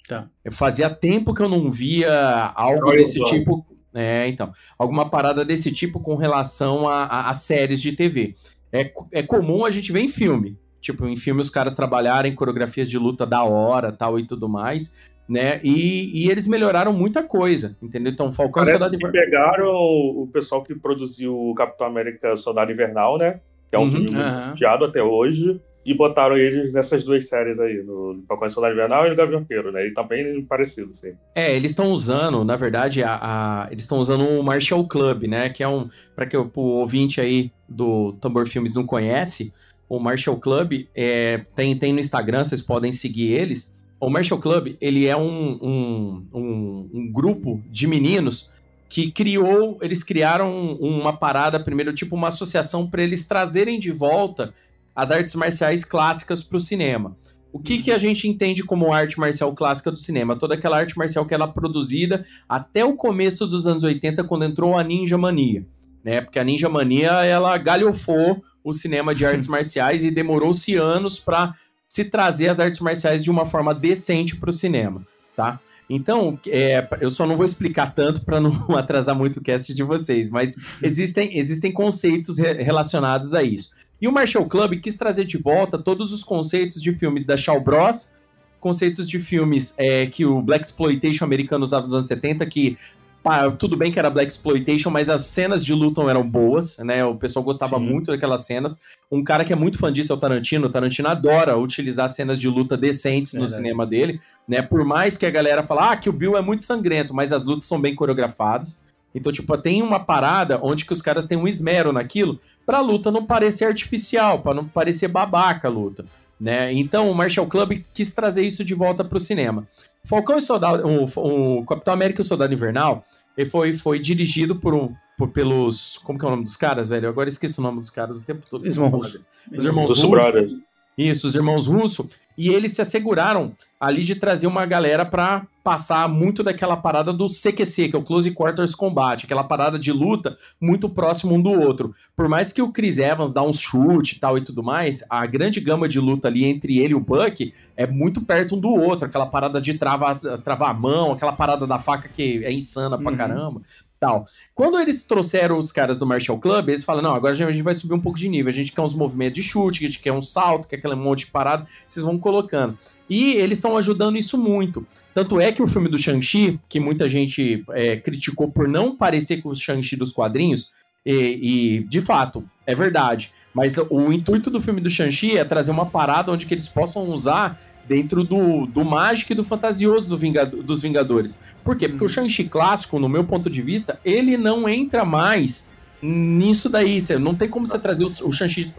Tá. 0.07 0.29
Fazia 0.53 0.89
tempo 0.89 1.35
que 1.35 1.43
eu 1.43 1.49
não 1.49 1.71
via 1.71 2.53
algo 2.55 2.89
Olha 2.89 2.99
desse 2.99 3.21
tipo. 3.25 3.67
É, 3.93 4.29
então. 4.29 4.53
Alguma 4.79 5.11
parada 5.11 5.45
desse 5.45 5.73
tipo 5.73 6.01
com 6.01 6.15
relação 6.15 6.89
a, 6.89 7.05
a, 7.05 7.31
a, 7.31 7.35
séries 7.35 7.81
de 7.81 7.93
TV. 7.93 8.37
É, 8.73 8.93
é 9.11 9.23
comum 9.23 9.65
a 9.65 9.71
gente 9.71 9.91
ver 9.91 10.01
em 10.01 10.09
filme. 10.09 10.57
Tipo, 10.81 11.07
em 11.07 11.17
filme 11.17 11.41
os 11.41 11.51
caras 11.51 11.75
trabalharem 11.75 12.35
coreografias 12.35 12.89
de 12.89 12.99
luta 12.99 13.27
da 13.27 13.43
hora 13.43 13.91
tal 13.91 14.19
e 14.19 14.27
tudo 14.27 14.49
mais. 14.49 14.95
Né? 15.29 15.61
E, 15.65 16.25
e 16.25 16.31
eles 16.31 16.47
melhoraram 16.47 16.93
muita 16.93 17.21
coisa, 17.21 17.77
entendeu? 17.83 18.13
Então, 18.13 18.31
Falcão 18.31 18.63
Parece 18.63 18.79
Soldado 18.79 18.95
Invernal. 18.95 19.25
pegaram 19.25 19.75
o 19.75 20.29
pessoal 20.33 20.63
que 20.63 20.73
produziu 20.73 21.37
o 21.37 21.53
Capitão 21.53 21.89
América 21.89 22.37
Soldado 22.37 22.71
Invernal, 22.71 23.19
né? 23.19 23.41
Que 23.69 23.75
é 23.75 23.79
um 23.79 23.83
uhum, 23.83 23.91
filme 23.91 24.11
uhum. 24.11 24.85
até 24.85 25.03
hoje 25.03 25.61
e 25.87 25.95
botaram 25.95 26.37
eles 26.37 26.73
nessas 26.73 27.05
duas 27.05 27.29
séries 27.29 27.61
aí, 27.61 27.81
no 27.81 28.25
Falcão 28.27 28.51
Soldado 28.51 28.75
Invernal 28.75 29.07
e 29.07 29.11
no 29.11 29.17
Gavião 29.17 29.39
Arqueiro, 29.39 29.71
né? 29.71 29.87
E 29.87 29.95
tá 29.95 30.03
bem 30.03 30.43
parecido, 30.43 30.93
sim. 30.93 31.13
É, 31.33 31.55
eles 31.55 31.71
estão 31.71 31.93
usando, 31.93 32.45
na 32.45 32.57
verdade, 32.57 33.05
a, 33.05 33.19
a 33.21 33.69
eles 33.71 33.85
estão 33.85 33.99
usando 33.99 34.27
o 34.27 34.43
Marshall 34.43 34.87
Club, 34.89 35.25
né? 35.29 35.49
Que 35.49 35.63
é 35.63 35.69
um, 35.69 35.89
para 36.17 36.27
que 36.27 36.37
o 36.37 36.51
ouvinte 36.57 37.21
aí 37.21 37.53
do 37.69 38.15
Tambor 38.15 38.49
Filmes 38.49 38.75
não 38.75 38.85
conhece, 38.85 39.53
o 39.89 40.01
Marshall 40.01 40.39
Club 40.39 40.89
é, 40.93 41.45
tem, 41.55 41.77
tem 41.79 41.93
no 41.93 42.01
Instagram, 42.01 42.43
vocês 42.43 42.61
podem 42.61 42.91
seguir 42.91 43.33
eles. 43.33 43.73
O 44.01 44.11
Marshall 44.11 44.41
Club, 44.41 44.77
ele 44.81 45.07
é 45.07 45.17
um, 45.17 45.59
um, 45.63 46.27
um, 46.35 46.91
um 46.93 47.13
grupo 47.13 47.63
de 47.71 47.87
meninos 47.87 48.51
que 48.89 49.11
criou, 49.11 49.79
eles 49.81 50.03
criaram 50.03 50.75
uma 50.75 51.17
parada, 51.17 51.61
primeiro, 51.61 51.93
tipo 51.95 52.17
uma 52.17 52.29
associação 52.29 52.89
para 52.89 53.03
eles 53.03 53.25
trazerem 53.25 53.79
de 53.79 53.93
volta 53.93 54.53
as 54.97 55.11
artes 55.11 55.35
marciais 55.35 55.85
clássicas 55.85 56.43
para 56.43 56.57
o 56.57 56.61
cinema. 56.61 57.15
O 57.53 57.59
que, 57.59 57.83
que 57.83 57.93
a 57.93 57.99
gente 57.99 58.27
entende 58.27 58.63
como 58.63 58.93
arte 58.93 59.19
marcial 59.19 59.55
clássica 59.55 59.91
do 59.91 59.99
cinema? 59.99 60.39
Toda 60.39 60.55
aquela 60.55 60.79
arte 60.79 60.97
marcial 60.97 61.25
que 61.27 61.35
ela 61.35 61.47
é 61.47 61.53
produzida 61.53 62.25
até 62.49 62.85
o 62.85 62.97
começo 62.97 63.47
dos 63.47 63.67
anos 63.67 63.85
80, 63.85 64.25
quando 64.25 64.45
entrou 64.45 64.79
a 64.79 64.83
Ninja 64.83 65.17
Mania. 65.17 65.67
Né? 66.03 66.21
Porque 66.21 66.39
a 66.39 66.45
Ninja 66.45 66.69
Mania, 66.69 67.25
ela 67.25 67.57
galhofou 67.59 68.43
o 68.65 68.73
cinema 68.73 69.15
de 69.15 69.25
artes 69.25 69.47
marciais 69.49 70.03
e 70.03 70.11
demorou-se 70.11 70.75
anos 70.77 71.19
para 71.19 71.55
se 71.89 72.05
trazer 72.05 72.49
as 72.49 72.59
artes 72.59 72.81
marciais 72.81 73.23
de 73.23 73.31
uma 73.31 73.47
forma 73.47 73.75
decente 73.75 74.37
para 74.37 74.51
o 74.51 74.53
cinema, 74.53 75.07
tá? 75.37 75.61
Então, 75.89 76.39
é, 76.49 76.87
eu 77.01 77.11
só 77.11 77.27
não 77.27 77.37
vou 77.37 77.45
explicar 77.45 77.95
tanto 77.95 78.25
para 78.25 78.41
não 78.41 78.51
atrasar 78.77 79.15
muito 79.15 79.39
o 79.39 79.43
cast 79.43 79.73
de 79.73 79.83
vocês, 79.83 80.31
mas 80.31 80.57
existem, 80.83 81.39
existem 81.39 81.73
conceitos 81.73 82.39
re 82.39 82.55
relacionados 82.55 83.33
a 83.35 83.43
isso. 83.43 83.71
E 84.01 84.07
o 84.07 84.13
Marshall 84.13 84.47
Club 84.47 84.81
quis 84.81 84.97
trazer 84.97 85.25
de 85.25 85.39
volta 85.39 85.79
todos 85.79 86.13
os 86.13 86.23
conceitos 86.23 86.81
de 86.83 86.93
filmes 86.93 87.25
da 87.25 87.37
Shaw 87.37 87.61
Bros, 87.61 88.13
conceitos 88.61 89.09
de 89.09 89.19
filmes 89.19 89.75
é, 89.77 90.07
que 90.07 90.25
o 90.25 90.43
Black 90.43 90.65
Exploitation 90.65 91.25
americano 91.25 91.65
usava 91.65 91.85
nos 91.85 91.95
anos 91.95 92.07
70, 92.07 92.45
que 92.47 92.77
pá, 93.23 93.51
tudo 93.51 93.77
bem 93.77 93.91
que 93.91 93.99
era 93.99 94.11
Black 94.11 94.31
Exploitation, 94.31 94.91
mas 94.91 95.09
as 95.09 95.23
cenas 95.23 95.65
de 95.65 95.73
luta 95.73 96.01
eram 96.03 96.29
boas, 96.29 96.79
né? 96.79 97.05
O 97.05 97.17
pessoal 97.17 97.45
gostava 97.45 97.79
Sim. 97.79 97.85
muito 97.85 98.13
daquelas 98.13 98.43
cenas. 98.43 98.81
Um 99.11 99.25
cara 99.25 99.45
que 99.45 99.53
é 99.53 99.57
muito 99.57 99.79
fã 99.79 99.93
disso 99.93 100.13
é 100.13 100.15
o 100.15 100.19
Tarantino. 100.19 100.67
O 100.67 100.71
Tarantino 100.71 101.09
adora 101.09 101.57
utilizar 101.57 102.09
cenas 102.09 102.39
de 102.39 102.49
luta 102.49 102.77
decentes 102.77 103.35
no 103.35 103.41
Verdade. 103.41 103.57
cinema 103.57 103.87
dele, 103.87 104.21
né? 104.47 104.63
Por 104.63 104.85
mais 104.85 105.17
que 105.17 105.27
a 105.27 105.31
galera 105.31 105.63
fala 105.65 105.93
ah, 105.93 105.97
que 105.97 106.09
o 106.09 106.13
Bill 106.13 106.37
é 106.37 106.41
muito 106.41 106.63
sangrento, 106.63 107.13
mas 107.13 107.33
as 107.33 107.45
lutas 107.45 107.67
são 107.67 107.81
bem 107.81 107.95
coreografadas. 107.95 108.79
Então, 109.13 109.33
tipo, 109.33 109.57
tem 109.59 109.83
uma 109.83 109.99
parada 109.99 110.61
onde 110.63 110.85
que 110.85 110.93
os 110.93 111.01
caras 111.03 111.27
têm 111.27 111.39
um 111.39 111.49
esmero 111.49 111.93
naquilo 111.93 112.39
pra 112.67 112.81
luta 112.81 113.11
não 113.11 113.25
parecer 113.25 113.65
artificial, 113.65 114.41
pra 114.41 114.53
não 114.53 114.67
parecer 114.67 115.09
babaca 115.09 115.69
a 115.69 115.71
luta, 115.71 116.05
né? 116.39 116.73
Então, 116.73 117.09
o 117.09 117.15
Marshall 117.15 117.47
Club 117.47 117.83
quis 117.95 118.13
trazer 118.13 118.43
isso 118.43 118.65
de 118.65 118.75
volta 118.75 119.05
pro 119.05 119.21
cinema. 119.21 119.67
Falcão 120.05 120.37
e 120.37 120.43
Soldado, 120.43 120.87
o, 120.87 121.59
o 121.59 121.65
Capitão 121.65 121.95
América 121.95 122.21
e 122.21 122.25
o 122.25 122.27
Soldado 122.27 122.53
Invernal, 122.53 123.05
ele 123.39 123.49
foi, 123.49 123.75
foi 123.75 123.99
dirigido 123.99 124.57
por 124.57 124.75
um 124.75 124.93
por, 125.17 125.31
pelos, 125.31 125.99
como 125.99 126.19
que 126.19 126.25
é 126.25 126.29
o 126.29 126.31
nome 126.31 126.45
dos 126.45 126.57
caras, 126.57 126.89
velho? 126.89 127.07
Eu 127.07 127.11
agora 127.11 127.29
esqueço 127.29 127.61
o 127.61 127.65
nome 127.65 127.79
dos 127.79 127.89
caras 127.89 128.21
o 128.21 128.25
tempo 128.25 128.43
todo. 128.49 128.67
Irmão 128.67 128.91
Russo. 128.91 129.25
Os 129.51 129.65
irmãos 129.65 129.89
Russo 129.89 130.07
Russo. 130.07 130.11
Brothers. 130.11 130.55
Isso, 130.97 131.27
os 131.27 131.35
irmãos 131.35 131.67
Russo. 131.67 132.09
E 132.39 132.49
eles 132.51 132.73
se 132.73 132.83
asseguraram 132.83 133.53
ali 133.81 134.05
de 134.05 134.15
trazer 134.15 134.47
uma 134.47 134.65
galera 134.67 135.05
pra 135.05 135.47
passar 135.65 136.09
muito 136.09 136.43
daquela 136.43 136.77
parada 136.77 137.13
do 137.13 137.27
CQC, 137.27 137.89
que 137.89 137.97
é 137.97 137.99
o 137.99 138.03
Close 138.03 138.31
Quarters 138.31 138.75
Combat, 138.75 139.25
aquela 139.25 139.43
parada 139.43 139.79
de 139.79 139.91
luta 139.91 140.37
muito 140.61 140.89
próximo 140.89 141.35
um 141.35 141.41
do 141.43 141.51
outro. 141.51 141.95
Por 142.15 142.29
mais 142.29 142.53
que 142.53 142.63
o 142.63 142.71
Chris 142.71 142.99
Evans 142.99 143.33
dá 143.33 143.43
uns 143.43 143.59
chute 143.61 144.17
e 144.17 144.19
tal 144.21 144.39
e 144.39 144.43
tudo 144.43 144.63
mais, 144.63 145.03
a 145.11 145.27
grande 145.27 145.61
gama 145.61 145.89
de 145.89 145.99
luta 145.99 146.29
ali 146.29 146.45
entre 146.45 146.79
ele 146.79 146.93
e 146.93 146.95
o 146.95 147.01
Buck 147.01 147.53
é 147.77 147.87
muito 147.87 148.23
perto 148.25 148.55
um 148.55 148.61
do 148.61 148.71
outro, 148.71 149.07
aquela 149.07 149.27
parada 149.27 149.61
de 149.61 149.75
travar, 149.75 150.15
travar 150.45 150.71
a 150.71 150.75
mão, 150.75 151.13
aquela 151.13 151.33
parada 151.33 151.67
da 151.67 151.79
faca 151.79 152.09
que 152.09 152.45
é 152.45 152.53
insana 152.53 152.97
pra 152.97 153.11
Uhum. 153.11 153.17
caramba. 153.17 153.63
Tal. 153.99 154.27
Quando 154.55 154.79
eles 154.79 155.05
trouxeram 155.05 155.59
os 155.59 155.73
caras 155.73 155.97
do 155.97 156.07
Marshall 156.07 156.39
Club, 156.39 156.69
eles 156.69 156.85
falam: 156.85 157.03
não, 157.03 157.15
agora 157.15 157.33
a 157.33 157.37
gente 157.37 157.63
vai 157.63 157.75
subir 157.75 157.95
um 157.95 158.01
pouco 158.01 158.19
de 158.19 158.29
nível. 158.29 158.51
A 158.51 158.53
gente 158.53 158.73
quer 158.73 158.83
uns 158.83 158.95
movimentos 158.95 159.35
de 159.35 159.43
chute, 159.43 159.85
a 159.85 159.89
gente 159.89 160.01
quer 160.01 160.13
um 160.13 160.21
salto, 160.21 160.69
quer 160.69 160.77
aquele 160.77 160.95
monte 160.95 161.21
de 161.21 161.31
parada. 161.31 161.67
Vocês 161.87 162.05
vão 162.05 162.19
colocando. 162.19 162.79
E 163.09 163.33
eles 163.35 163.59
estão 163.59 163.77
ajudando 163.77 164.17
isso 164.17 164.37
muito. 164.37 164.87
Tanto 165.15 165.41
é 165.41 165.51
que 165.51 165.63
o 165.63 165.67
filme 165.67 165.89
do 165.89 165.97
Shang-Chi, 165.97 166.61
que 166.69 166.79
muita 166.79 167.09
gente 167.09 167.65
é, 167.71 167.97
criticou 167.97 168.51
por 168.51 168.69
não 168.69 168.97
parecer 168.97 169.41
com 169.41 169.49
o 169.49 169.55
Shang-Chi 169.55 169.97
dos 169.97 170.13
quadrinhos, 170.13 170.73
e, 171.05 171.79
e, 171.79 171.85
de 171.85 172.01
fato, 172.01 172.45
é 172.67 172.75
verdade. 172.75 173.33
Mas 173.55 173.77
o 173.79 174.13
intuito 174.13 174.51
do 174.51 174.61
filme 174.61 174.81
do 174.81 174.91
Shang-Chi 174.91 175.39
é 175.39 175.45
trazer 175.45 175.71
uma 175.71 175.87
parada 175.87 176.33
onde 176.33 176.45
que 176.45 176.53
eles 176.53 176.69
possam 176.69 177.09
usar 177.09 177.59
dentro 177.89 178.25
do, 178.25 178.67
do 178.67 178.85
mágico 178.85 179.33
e 179.33 179.35
do 179.35 179.45
fantasioso 179.45 180.09
do 180.09 180.17
Vingado- 180.17 180.63
dos 180.63 180.83
Vingadores. 180.83 181.41
Por 181.65 181.77
quê? 181.77 181.89
Porque 181.89 182.05
o 182.05 182.09
Shang-Chi 182.09 182.45
clássico, 182.45 182.99
no 182.99 183.09
meu 183.09 183.25
ponto 183.25 183.49
de 183.51 183.63
vista, 183.63 183.99
ele 184.05 184.37
não 184.37 184.69
entra 184.69 185.05
mais 185.05 185.67
nisso 186.03 186.69
daí. 186.69 187.01
Cê- 187.01 187.19
não 187.19 187.35
tem 187.35 187.49
como 187.49 187.67
você 187.67 187.79
trazer 187.79 188.05
o, 188.05 188.07
o 188.07 188.33
Shang-Chi, 188.33 188.73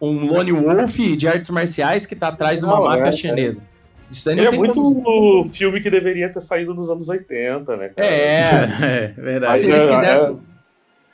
um 0.00 0.26
Lone 0.26 0.52
Wolf 0.52 0.96
de 1.16 1.26
artes 1.28 1.50
marciais 1.50 2.06
que 2.06 2.14
tá 2.16 2.28
atrás 2.28 2.60
de 2.60 2.64
uma 2.66 2.76
Não, 2.76 2.84
máfia 2.84 3.06
é, 3.08 3.12
chinesa. 3.12 3.62
Isso 4.10 4.28
aí 4.30 4.36
não 4.36 4.44
é 4.44 4.50
tem 4.50 4.58
muito 4.58 4.74
como... 4.74 5.40
o 5.40 5.44
filme 5.46 5.80
que 5.80 5.90
deveria 5.90 6.28
ter 6.28 6.40
saído 6.40 6.72
nos 6.74 6.88
anos 6.90 7.08
80, 7.08 7.76
né? 7.76 7.88
cara? 7.88 8.08
É, 8.08 8.40
É, 8.82 9.06
verdade. 9.20 9.58
se 9.58 9.66
eles 9.66 9.86
né, 9.86 9.94
quiserem- 9.94 10.22
é, 10.22 10.34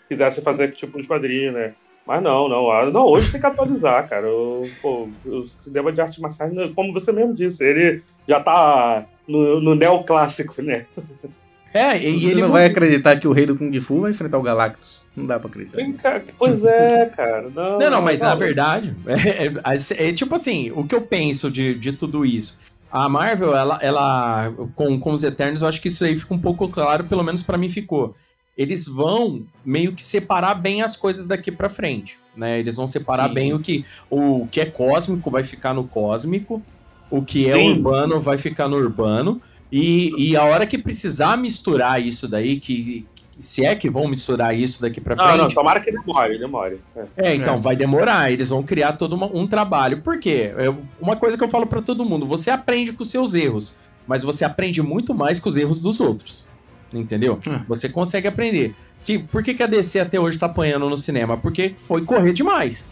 quisesse 0.09 0.43
fazer 0.43 0.73
tipo 0.73 0.99
uns 0.99 1.07
quadrinhos, 1.07 1.55
né? 1.55 1.73
Mas 2.07 2.23
não, 2.23 2.49
não. 2.49 2.71
ah, 2.71 2.91
Não, 2.91 3.07
hoje 3.07 3.31
tem 3.31 3.41
que 3.41 3.47
atualizar, 3.47 4.09
cara. 4.09 4.29
O, 4.29 4.69
pô, 4.81 5.09
o 5.25 5.47
cinema 5.47 5.93
de 5.93 6.01
arte 6.01 6.21
marciais, 6.21 6.53
né, 6.53 6.71
como 6.75 6.93
você 6.93 7.13
mesmo 7.13 7.33
disse, 7.35 7.65
ele 7.65 8.03
já 8.29 8.41
tá 8.41 9.05
no, 9.27 9.61
no 9.61 9.75
neoclássico, 9.75 10.61
né? 10.63 10.87
É, 11.75 11.97
e 11.97 12.21
Você 12.21 12.27
ele 12.27 12.43
não 12.43 12.49
não- 12.49 12.53
vai 12.53 12.67
acreditar 12.67 13.19
que 13.19 13.27
o 13.27 13.33
rei 13.33 13.47
do 13.47 13.57
Kung 13.57 13.81
Fu 13.81 14.03
vai 14.03 14.11
enfrentar 14.11 14.37
o 14.37 14.43
Galactus. 14.43 15.01
Não 15.17 15.25
dá 15.25 15.39
pra 15.39 15.49
acreditar. 15.49 15.77
Vem 15.79 15.95
cá, 15.95 16.21
Pois 16.39 16.63
é, 16.67 17.07
cara. 17.17 17.49
Não, 17.49 17.79
Não, 17.79 17.91
não, 17.93 18.03
mas 18.03 18.21
na 18.21 18.35
verdade, 18.35 18.95
é, 19.07 19.47
é- 19.47 20.09
é 20.09 20.13
tipo 20.13 20.35
assim, 20.35 20.71
o 20.77 20.85
que 20.87 20.95
eu 20.95 21.01
penso 21.01 21.51
de, 21.51 21.73
de 21.75 21.93
tudo 21.95 22.27
isso. 22.27 22.59
A 22.91 23.09
Marvel, 23.09 23.57
ela, 23.57 23.79
ela 23.81 24.53
com, 24.75 25.01
com 25.01 25.13
os 25.15 25.25
Eternos, 25.25 25.63
eu 25.63 25.69
acho 25.69 25.81
que 25.81 25.89
isso 25.89 26.05
aí 26.05 26.15
fica 26.15 26.35
um 26.35 26.39
pouco 26.39 26.69
claro, 26.69 27.05
pelo 27.05 27.25
menos 27.25 27.43
pra 27.43 27.57
mim 27.57 27.71
ficou. 27.71 28.15
Eles 28.57 28.87
vão 28.87 29.43
meio 29.65 29.93
que 29.93 30.03
separar 30.03 30.55
bem 30.55 30.83
as 30.83 30.97
coisas 30.97 31.27
daqui 31.27 31.51
pra 31.51 31.69
frente, 31.69 32.19
né? 32.37 32.59
Eles 32.59 32.77
vão 32.77 32.87
separar 32.87 33.29
Sim, 33.29 33.35
bem 33.35 33.47
sim. 33.49 33.53
o 33.55 33.59
que 33.61 33.85
o 34.11 34.47
que 34.51 34.61
é 34.61 34.67
cósmico 34.67 35.31
vai 35.31 35.43
ficar 35.43 35.73
no 35.73 35.85
cósmico, 35.85 36.63
o 37.11 37.23
que 37.23 37.49
é 37.49 37.55
Sim. 37.55 37.71
urbano 37.73 38.21
vai 38.21 38.37
ficar 38.37 38.69
no 38.69 38.77
urbano, 38.77 39.41
e, 39.71 40.13
e 40.19 40.37
a 40.37 40.45
hora 40.45 40.67
que 40.67 40.77
precisar 40.77 41.37
misturar 41.39 42.01
isso 42.03 42.29
daí, 42.29 42.61
que 42.61 43.07
se 43.39 43.65
é 43.65 43.75
que 43.75 43.89
vão 43.89 44.07
misturar 44.07 44.55
isso 44.55 44.83
daqui 44.83 45.01
pra 45.01 45.17
Não, 45.17 45.25
frente, 45.25 45.39
não, 45.39 45.49
tomara 45.49 45.81
que 45.81 45.91
demore, 45.91 46.39
demore. 46.39 46.81
É. 46.95 47.31
é, 47.31 47.35
então 47.35 47.55
É. 47.55 47.59
vai 47.61 47.75
demorar, 47.75 48.31
eles 48.31 48.51
vão 48.51 48.63
criar 48.63 48.93
todo 48.93 49.15
uma- 49.15 49.35
um 49.35 49.47
trabalho. 49.47 50.03
Por 50.03 50.19
quê? 50.19 50.53
É 50.59 50.67
uma 51.01 51.17
coisa 51.17 51.39
que 51.39 51.43
eu 51.43 51.49
falo 51.49 51.67
pra 51.67 51.81
todo 51.81 52.05
mundo: 52.05 52.27
você 52.27 52.51
aprende 52.51 52.93
com 52.93 53.03
os 53.03 53.09
seus 53.09 53.35
erros, 53.35 53.75
mas 54.07 54.23
você 54.23 54.45
aprende 54.45 54.83
muito 54.83 55.15
mais 55.15 55.41
com 55.41 55.49
os 55.49 55.57
erros 55.57 55.81
dos 55.81 55.99
outros. 56.01 56.45
Entendeu? 56.93 57.39
Hum. 57.47 57.61
Você 57.69 57.89
consegue 57.89 58.29
aprender. 58.29 58.75
Que, 59.05 59.19
por 59.19 59.43
que, 59.43 59.55
que 59.55 59.63
a 59.63 59.67
DC 59.67 59.99
até 59.99 60.19
hoje 60.19 60.39
tá 60.39 60.47
apanhando 60.47 60.89
no 60.89 60.97
cinema? 60.97 61.37
Porque 61.37 61.75
foi 61.87 62.05
correr 62.05 62.33
demais. 62.33 62.85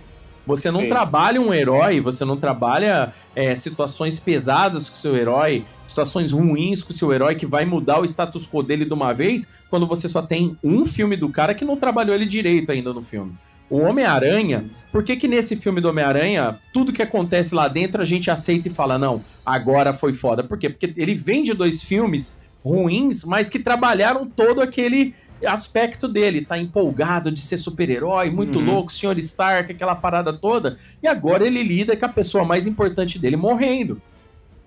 Você 0.46 0.70
não 0.70 0.80
Sim. 0.80 0.88
trabalha 0.88 1.40
um 1.40 1.52
herói, 1.52 2.00
você 2.00 2.24
não 2.24 2.36
trabalha 2.36 3.12
é, 3.36 3.54
situações 3.54 4.18
pesadas 4.18 4.88
com 4.88 4.96
seu 4.96 5.16
herói, 5.16 5.64
situações 5.86 6.32
ruins 6.32 6.82
com 6.82 6.92
seu 6.92 7.12
herói 7.12 7.34
que 7.34 7.46
vai 7.46 7.64
mudar 7.64 8.00
o 8.00 8.04
status 8.04 8.46
quo 8.46 8.62
dele 8.62 8.84
de 8.84 8.92
uma 8.92 9.12
vez, 9.12 9.50
quando 9.68 9.86
você 9.86 10.08
só 10.08 10.22
tem 10.22 10.56
um 10.64 10.86
filme 10.86 11.16
do 11.16 11.28
cara 11.28 11.54
que 11.54 11.64
não 11.64 11.76
trabalhou 11.76 12.14
ele 12.14 12.26
direito 12.26 12.72
ainda 12.72 12.92
no 12.92 13.02
filme. 13.02 13.32
O 13.68 13.78
Homem-Aranha, 13.78 14.64
por 14.90 15.04
que 15.04 15.14
que 15.14 15.28
nesse 15.28 15.54
filme 15.54 15.80
do 15.80 15.88
Homem-Aranha, 15.88 16.58
tudo 16.72 16.92
que 16.92 17.02
acontece 17.02 17.54
lá 17.54 17.68
dentro 17.68 18.02
a 18.02 18.04
gente 18.04 18.28
aceita 18.28 18.66
e 18.66 18.70
fala, 18.70 18.98
não, 18.98 19.22
agora 19.46 19.92
foi 19.92 20.12
foda? 20.12 20.42
Por 20.42 20.58
quê? 20.58 20.68
Porque 20.68 20.92
ele 20.96 21.14
vem 21.14 21.44
de 21.44 21.54
dois 21.54 21.84
filmes 21.84 22.36
ruins, 22.64 23.24
mas 23.24 23.48
que 23.48 23.58
trabalharam 23.58 24.26
todo 24.26 24.60
aquele 24.60 25.14
aspecto 25.46 26.06
dele, 26.06 26.44
tá 26.44 26.58
empolgado 26.58 27.30
de 27.30 27.40
ser 27.40 27.56
super-herói, 27.56 28.28
muito 28.30 28.58
Uhum. 28.58 28.66
louco, 28.66 28.92
Sr. 28.92 29.18
Stark, 29.18 29.72
aquela 29.72 29.94
parada 29.94 30.32
toda, 30.34 30.76
e 31.02 31.06
agora 31.08 31.46
ele 31.46 31.62
lida 31.62 31.96
com 31.96 32.04
a 32.04 32.08
pessoa 32.10 32.44
mais 32.44 32.66
importante 32.66 33.18
dele 33.18 33.36
morrendo. 33.36 34.00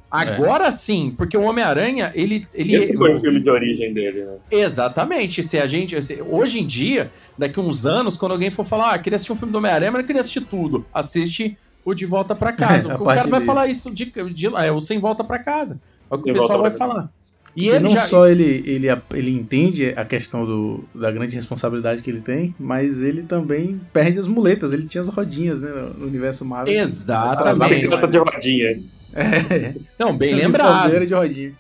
Agora 0.10 0.72
sim, 0.72 1.12
porque 1.18 1.36
o 1.36 1.42
Homem-Aranha, 1.42 2.12
ele, 2.14 2.46
ele 2.54 2.76
Esse 2.76 2.96
foi 2.96 3.16
o 3.16 3.20
filme 3.20 3.40
de 3.42 3.50
origem 3.50 3.92
dele, 3.94 4.24
né? 4.26 4.36
Exatamente. 4.52 5.42
Se 5.42 5.58
a 5.58 5.66
gente. 5.66 6.00
se- 6.04 6.22
hoje 6.22 6.60
em 6.60 6.68
dia, 6.68 7.12
daqui 7.36 7.60
uns 7.60 7.84
anos, 7.88 8.16
quando 8.16 8.34
alguém 8.34 8.52
for 8.52 8.64
falar, 8.64 8.94
ah, 8.94 9.00
queria 9.00 9.16
assistir 9.16 9.32
um 9.32 9.36
filme 9.36 9.52
do 9.52 9.58
Homem-Aranha, 9.58 9.92
mas 9.92 10.02
não 10.02 10.06
queria 10.06 10.22
assistir 10.22 10.42
tudo. 10.42 10.86
Assiste 10.94 11.58
o 11.84 11.96
De 11.96 12.06
Volta 12.06 12.36
pra 12.36 12.52
Casa. 12.54 12.92
É, 12.92 12.96
o 12.96 13.00
cara 13.00 13.04
parte 13.04 13.30
vai 13.32 13.40
dele. 13.40 13.46
falar 13.46 13.68
isso 13.68 13.90
de, 13.90 14.06
de 14.06 14.46
é 14.56 14.72
o 14.72 14.80
Sem 14.80 15.00
Volta 15.00 15.24
pra 15.24 15.40
Casa. 15.40 15.82
É 16.12 16.14
o 16.14 16.18
que 16.18 16.24
Sem 16.26 16.32
o 16.32 16.36
pessoal 16.36 16.60
Volta 16.60 16.70
vai 16.70 16.78
falar. 16.78 17.10
E 17.56 17.70
ele 17.70 17.80
não 17.82 17.90
já. 17.92 18.02
só 18.02 18.28
ele, 18.28 18.64
ele, 18.66 18.88
ele 19.14 19.32
entende 19.32 19.94
a 19.96 20.04
questão 20.04 20.46
do, 20.46 20.84
da 20.94 21.12
grande 21.12 21.36
responsabilidade 21.36 22.02
que 22.02 22.10
ele 22.10 22.22
tem, 22.22 22.56
mas 22.60 23.02
ele 23.02 23.24
também 23.24 23.80
perde 23.92 24.18
as 24.18 24.26
muletas. 24.26 24.74
Ele 24.74 24.88
tinha 24.88 25.02
as 25.02 25.08
rodinhas, 25.08 25.62
né, 25.62 25.70
no 25.98 26.08
universo 26.08 26.44
Marvel. 26.44 26.74
Exatamente. 26.74 27.76
Bicicleta 27.76 28.08
de 28.08 28.18
rodinha. 28.18 28.84
É, 29.14 29.76
Não, 30.00 30.16
bem 30.16 30.34
de 30.34 30.42
lembrado. 30.42 30.82
folgueira 30.82 31.06
de 31.06 31.14
rodinha. 31.14 31.54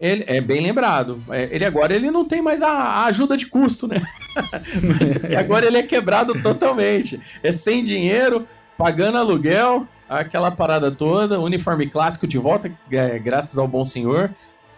Ele, 0.00 0.24
é 0.26 0.40
bem 0.40 0.60
lembrado. 0.60 1.22
É, 1.30 1.48
ele 1.50 1.64
agora 1.64 1.94
ele 1.94 2.10
não 2.10 2.24
tem 2.24 2.40
mais 2.40 2.62
a, 2.62 2.68
a 2.68 3.04
ajuda 3.06 3.36
de 3.36 3.46
custo, 3.46 3.86
né? 3.86 4.00
e 5.28 5.36
agora 5.36 5.66
ele 5.66 5.78
é 5.78 5.82
quebrado 5.82 6.40
totalmente. 6.40 7.20
É 7.42 7.50
sem 7.50 7.82
dinheiro, 7.82 8.46
pagando 8.76 9.18
aluguel, 9.18 9.86
aquela 10.08 10.50
parada 10.50 10.90
toda, 10.90 11.40
uniforme 11.40 11.86
clássico 11.88 12.26
de 12.26 12.38
volta, 12.38 12.70
é, 12.90 13.18
graças 13.18 13.58
ao 13.58 13.66
bom 13.66 13.84
senhor. 13.84 14.30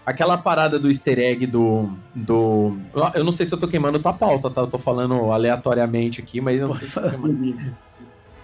Aquela 0.05 0.39
parada 0.39 0.79
do 0.79 0.89
easter 0.89 1.19
egg 1.19 1.47
do, 1.47 1.91
do. 2.15 2.77
Eu 3.15 3.23
não 3.23 3.33
sei 3.33 3.45
se 3.47 3.53
eu 3.55 3.59
tô 3.59 3.69
queimando 3.69 3.99
tua 3.99 4.13
pauta, 4.13 4.51
tá? 4.51 4.63
Eu 4.63 4.67
tô 4.67 4.79
falando 4.79 5.31
aleatoriamente 5.31 6.21
aqui, 6.21 6.41
mas 6.41 6.61
eu 6.61 6.69
não 6.69 6.75
sei 6.75 6.89
se 6.89 6.97
eu 6.97 7.03
tô 7.03 7.11
queimando. 7.11 7.57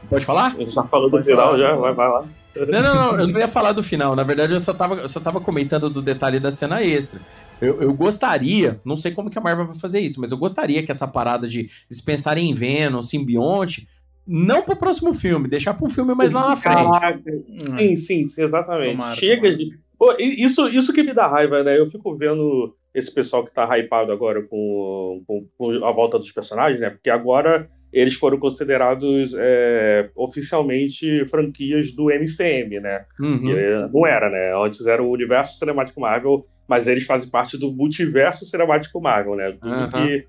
Pode 0.09 0.25
falar? 0.25 0.55
Gente 0.57 0.73
já 0.75 0.85
falou 0.85 1.09
do 1.09 1.13
Pode 1.13 1.25
final, 1.25 1.47
falar. 1.47 1.59
já, 1.59 1.75
vai, 1.75 1.93
vai 1.95 2.09
lá. 2.09 2.25
Não, 2.69 2.83
não, 2.83 2.95
não, 2.95 3.21
eu 3.21 3.27
não 3.29 3.39
ia 3.41 3.49
falar 3.49 3.73
do 3.73 3.83
final. 3.83 4.15
Na 4.15 4.23
verdade, 4.23 4.53
eu 4.53 4.61
só 4.61 4.73
tava, 4.73 4.95
eu 4.95 5.09
só 5.09 5.19
tava 5.21 5.41
comentando 5.41 5.91
do 5.91 6.01
detalhe 6.01 6.39
da 6.39 6.51
cena 6.51 6.83
extra. 6.83 7.21
Eu, 7.61 7.83
eu 7.83 7.93
gostaria, 7.93 8.81
não 8.85 8.97
sei 8.97 9.13
como 9.13 9.31
que 9.31 9.39
a 9.39 9.41
Marvel 9.41 9.67
vai 9.67 9.79
fazer 9.79 10.01
isso, 10.01 10.21
mas 10.21 10.31
eu 10.31 10.39
gostaria 10.39 10.83
que 10.83 10.93
essa 10.93 11.09
parada 11.09 11.49
de 11.49 11.71
eles 11.91 12.01
pensarem 12.01 12.51
em 12.51 12.55
Venom, 12.55 13.03
simbionte, 13.03 13.89
não 14.27 14.63
pro 14.63 14.77
próximo 14.77 15.13
filme, 15.15 15.49
deixar 15.49 15.75
pra 15.75 15.87
um 15.87 15.91
filme 15.91 16.15
mais 16.15 16.33
lá 16.35 16.51
na 16.51 16.57
frente. 16.57 16.75
Caraca, 16.91 17.23
Sim, 17.49 17.97
sim, 17.97 18.25
sim, 18.25 18.43
exatamente. 18.43 18.93
Tomara, 18.93 19.17
Chega 19.17 19.37
tomara. 19.43 19.57
de. 19.57 19.79
Pô, 19.99 20.15
isso, 20.19 20.69
isso 20.69 20.93
que 20.93 21.03
me 21.03 21.13
dá 21.15 21.27
raiva, 21.27 21.63
né? 21.63 21.79
Eu 21.79 21.89
fico 21.91 22.15
vendo 22.17 22.75
esse 22.95 23.13
pessoal 23.15 23.45
que 23.45 23.53
tá 23.53 23.67
hypado 23.79 24.13
agora 24.13 24.43
com, 24.43 25.23
com, 25.27 25.47
com 25.57 25.85
a 25.85 25.93
volta 25.93 26.19
dos 26.19 26.31
personagens, 26.33 26.81
né? 26.81 26.91
Porque 26.91 27.11
agora 27.11 27.69
eles 27.93 28.15
foram 28.15 28.39
considerados 28.39 29.35
é, 29.39 30.11
oficialmente 30.15 31.25
franquias 31.29 31.93
do 31.93 32.11
MCM, 32.11 32.81
né? 32.81 33.05
Uhum. 33.19 33.51
E, 33.51 33.89
não 33.93 34.07
era, 34.07 34.29
né? 34.29 34.53
Antes 34.63 34.87
era 34.87 35.03
o 35.03 35.11
universo 35.11 35.59
cinemático 35.59 36.01
Marvel, 36.01 36.45
mas 36.69 36.89
eles 36.89 37.07
fazem 37.07 37.31
parte 37.31 37.57
do 37.57 37.73
multiverso 37.73 38.45
cinemático 38.45 39.01
Marvel, 39.01 39.37
né? 39.37 39.53
Tudo 39.53 39.73
Uhum. 39.75 39.91
que 39.91 40.27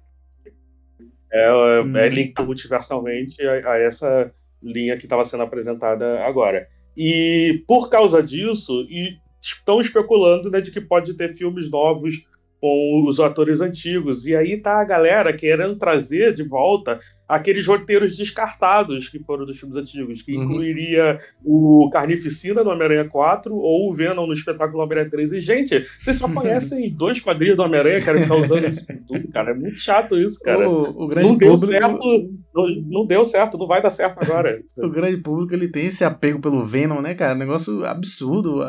é, 1.31 1.81
Hum. 1.83 1.97
é 1.97 2.07
linkado 2.07 2.45
multiversalmente 2.47 3.41
a, 3.45 3.71
a 3.73 3.77
essa 3.79 4.31
linha 4.63 4.95
que 4.97 5.03
estava 5.05 5.25
sendo 5.25 5.43
apresentada 5.43 6.21
agora. 6.23 6.67
E 6.95 7.63
por 7.67 7.89
causa 7.89 8.23
disso, 8.23 8.87
e 8.89 9.17
estão 9.55 9.79
especulando 9.79 10.49
né, 10.49 10.61
de 10.61 10.71
que 10.71 10.81
pode 10.81 11.13
ter 11.13 11.29
filmes 11.29 11.69
novos 11.69 12.25
com 12.59 13.05
os 13.07 13.19
atores 13.19 13.61
antigos. 13.61 14.25
E 14.25 14.35
aí 14.35 14.57
tá 14.57 14.81
a 14.81 14.85
galera 14.85 15.35
querendo 15.35 15.77
trazer 15.77 16.33
de 16.33 16.43
volta 16.43 16.99
aqueles 17.27 17.67
roteiros 17.67 18.15
descartados 18.15 19.09
que 19.09 19.19
foram 19.19 19.45
dos 19.45 19.59
filmes 19.59 19.77
antigos, 19.77 20.21
que 20.21 20.35
Uhum. 20.35 20.43
incluiria 20.43 21.19
o 21.43 21.89
Carnificina 21.91 22.63
no 22.63 22.69
Homem-Aranha 22.69 23.09
4 23.09 23.53
ou 23.53 23.91
o 23.91 23.93
Venom 23.93 24.25
no 24.27 24.33
espetáculo 24.33 24.81
Homem-Aranha 24.83 25.09
3. 25.11 25.33
E, 25.33 25.39
gente, 25.39 25.85
vocês 26.01 26.17
só 26.17 26.27
conhecem 26.31 26.89
dois 26.95 27.19
quadrinhos 27.19 27.57
do 27.57 27.63
Homem-Aranha, 27.63 27.99
quero 28.01 28.19
ficar 28.19 28.35
usando 28.35 28.65
isso 28.67 28.85
com 28.87 28.97
tudo, 29.05 29.27
cara. 29.29 29.51
É 29.51 29.53
muito 29.53 29.77
chato 29.77 30.17
isso, 30.17 30.39
cara. 30.39 30.69
O, 30.69 31.03
o 31.03 31.07
grande 31.07 31.27
Não 31.27 31.37
deu 31.37 31.49
público, 31.55 31.71
certo, 31.71 32.29
não, 32.55 32.67
não 32.87 33.05
deu 33.05 33.25
certo, 33.25 33.57
não 33.57 33.67
vai 33.67 33.81
dar 33.81 33.89
certo 33.89 34.19
agora. 34.21 34.59
o 34.77 34.89
grande 34.89 35.17
público 35.17 35.53
ele 35.53 35.67
tem 35.67 35.87
esse 35.87 36.03
apego 36.05 36.39
pelo 36.39 36.63
Venom, 36.65 37.01
né, 37.01 37.13
cara? 37.13 37.35
Um 37.35 37.39
negócio 37.39 37.83
absurdo. 37.85 38.61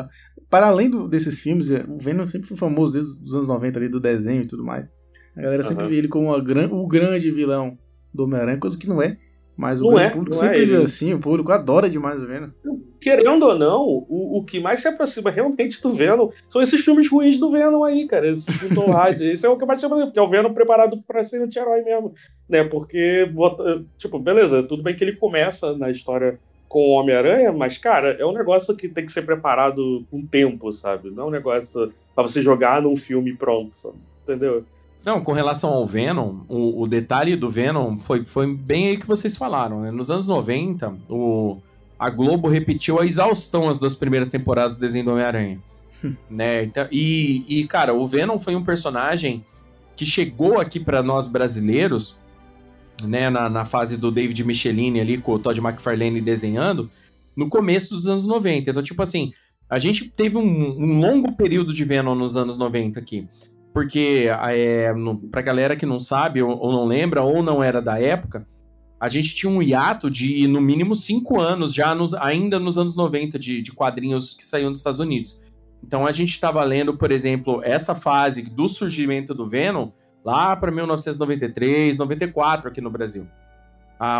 Para 0.49 0.67
além 0.67 0.89
do- 0.89 1.07
desses 1.07 1.39
filmes, 1.39 1.69
é, 1.69 1.85
o 1.87 1.97
Venom 1.99 2.25
sempre 2.25 2.47
foi 2.47 2.57
famoso 2.57 2.93
desde 2.93 3.11
os 3.21 3.33
anos 3.35 3.47
90 3.47 3.79
ali, 3.79 3.87
do 3.87 3.99
desenho 3.99 4.41
e 4.41 4.47
tudo 4.47 4.63
mais. 4.65 4.85
A 5.37 5.41
galera 5.41 5.63
sempre 5.63 5.87
vê 5.87 5.95
ele 5.95 6.07
como 6.07 6.37
gran- 6.41 6.69
o 6.71 6.87
grande 6.87 7.31
vilão 7.31 7.77
do 8.13 8.23
Homem-Aranha, 8.23 8.57
coisa 8.57 8.77
que 8.77 8.87
não 8.87 9.01
é. 9.01 9.17
Mas 9.55 9.81
o 9.81 9.99
é, 9.99 10.09
público 10.09 10.33
não 10.35 10.39
sempre 10.39 10.59
é, 10.59 10.61
ele- 10.61 10.77
assim, 10.77 11.13
o 11.13 11.19
público 11.19 11.51
adora 11.51 11.89
demais 11.89 12.17
o 12.21 12.25
Venom. 12.25 12.47
Querendo 13.01 13.43
ou 13.45 13.59
não, 13.59 13.85
o, 13.85 14.37
o 14.37 14.43
que 14.45 14.57
mais 14.57 14.81
se 14.81 14.87
aproxima 14.87 15.29
realmente 15.29 15.81
do 15.81 15.91
Venom 15.93 16.29
são 16.47 16.61
esses 16.61 16.79
filmes 16.79 17.09
ruins 17.09 17.37
do 17.37 17.51
Venom 17.51 17.83
aí, 17.83 18.07
cara. 18.07 18.29
Esses 18.29 18.57
com 18.57 18.73
Tom 18.73 18.91
Hardy. 18.95 19.25
Esse 19.31 19.45
é 19.45 19.49
o 19.49 19.57
que 19.57 19.65
mais 19.65 19.81
se 19.81 19.85
aproxima, 19.85 20.07
porque 20.07 20.19
é 20.19 20.21
o 20.21 20.29
Venom 20.29 20.53
preparado 20.53 21.01
pra 21.05 21.23
ser 21.23 21.41
anti-herói 21.41 21.81
mesmo. 21.81 22.13
Né? 22.47 22.63
Porque, 22.63 23.29
tipo, 23.97 24.17
beleza, 24.17 24.63
tudo 24.63 24.81
bem 24.81 24.95
que 24.95 25.03
ele 25.03 25.17
começa 25.17 25.75
na 25.77 25.89
história 25.91 26.39
com 26.69 26.79
o 26.79 26.91
Homem-Aranha, 26.91 27.51
mas, 27.51 27.77
cara, 27.77 28.15
é 28.19 28.25
um 28.25 28.31
negócio 28.31 28.75
que 28.77 28.87
tem 28.87 29.05
que 29.05 29.11
ser 29.11 29.23
preparado 29.23 30.05
com 30.09 30.25
tempo, 30.25 30.71
sabe? 30.71 31.09
Não 31.09 31.23
é 31.23 31.27
um 31.27 31.31
negócio 31.31 31.91
pra 32.15 32.23
você 32.23 32.41
jogar 32.41 32.81
num 32.81 32.95
filme 32.95 33.35
pronto, 33.35 33.75
sabe? 33.75 33.97
entendeu? 34.23 34.63
Não, 35.05 35.21
com 35.21 35.31
relação 35.31 35.71
ao 35.71 35.87
Venom, 35.87 36.41
o, 36.47 36.83
o 36.83 36.87
detalhe 36.87 37.35
do 37.35 37.49
Venom 37.49 37.97
foi, 37.97 38.25
foi 38.25 38.53
bem 38.53 38.89
aí 38.89 38.97
que 38.97 39.07
vocês 39.07 39.35
falaram, 39.35 39.81
né? 39.81 39.91
Nos 39.91 40.11
anos 40.11 40.27
90, 40.27 40.93
o, 41.09 41.57
a 41.97 42.09
Globo 42.09 42.49
repetiu 42.49 42.99
a 42.99 43.05
exaustão 43.05 43.69
as 43.69 43.79
duas 43.79 43.95
primeiras 43.95 44.29
temporadas 44.29 44.77
do 44.77 44.81
desenho 44.81 45.05
do 45.05 45.11
Homem-Aranha. 45.11 45.59
né? 46.29 46.63
Então, 46.63 46.87
e, 46.91 47.45
e, 47.47 47.65
cara, 47.65 47.93
o 47.93 48.05
Venom 48.05 48.37
foi 48.37 48.55
um 48.55 48.63
personagem 48.63 49.45
que 49.95 50.05
chegou 50.05 50.59
aqui 50.59 50.79
pra 50.79 51.03
nós 51.03 51.27
brasileiros, 51.27 52.15
né, 53.03 53.29
na, 53.29 53.49
na 53.49 53.65
fase 53.65 53.97
do 53.97 54.11
David 54.11 54.43
Michelini 54.43 54.99
ali, 54.99 55.17
com 55.17 55.33
o 55.33 55.39
Todd 55.39 55.59
McFarlane 55.59 56.21
desenhando, 56.21 56.89
no 57.35 57.49
começo 57.49 57.95
dos 57.95 58.07
anos 58.07 58.25
90. 58.25 58.69
Então, 58.69 58.83
tipo 58.83 59.01
assim, 59.01 59.33
a 59.69 59.77
gente 59.77 60.09
teve 60.09 60.37
um, 60.37 60.41
um 60.41 60.99
longo 60.99 61.33
período 61.33 61.73
de 61.73 61.83
Venom 61.83 62.15
nos 62.15 62.35
anos 62.35 62.57
90 62.57 62.99
aqui. 62.99 63.27
Porque, 63.79 64.27
é, 64.49 64.93
no, 64.93 65.17
pra 65.17 65.41
galera 65.41 65.73
que 65.73 65.85
não 65.85 66.01
sabe, 66.01 66.43
ou, 66.43 66.51
ou 66.59 66.69
não 66.69 66.83
lembra, 66.85 67.23
ou 67.23 67.41
não 67.41 67.63
era 67.63 67.81
da 67.81 67.97
época, 67.97 68.45
a 68.99 69.07
gente 69.07 69.33
tinha 69.33 69.49
um 69.49 69.63
hiato 69.63 70.11
de, 70.11 70.45
no 70.49 70.59
mínimo, 70.59 70.93
cinco 70.97 71.39
anos, 71.39 71.73
já 71.73 71.95
nos, 71.95 72.13
ainda 72.13 72.59
nos 72.59 72.77
anos 72.77 72.93
90, 72.93 73.39
de, 73.39 73.61
de 73.61 73.71
quadrinhos 73.71 74.33
que 74.33 74.43
saíam 74.43 74.69
dos 74.69 74.79
Estados 74.79 74.99
Unidos. 74.99 75.41
Então 75.81 76.05
a 76.05 76.11
gente 76.11 76.31
estava 76.31 76.61
lendo, 76.61 76.97
por 76.97 77.09
exemplo, 77.09 77.61
essa 77.63 77.95
fase 77.95 78.41
do 78.41 78.67
surgimento 78.67 79.33
do 79.33 79.47
Venom 79.47 79.91
lá 80.25 80.57
para 80.57 80.71
1993, 80.71 81.97
94 81.97 82.67
aqui 82.67 82.81
no 82.81 82.89
Brasil. 82.89 83.25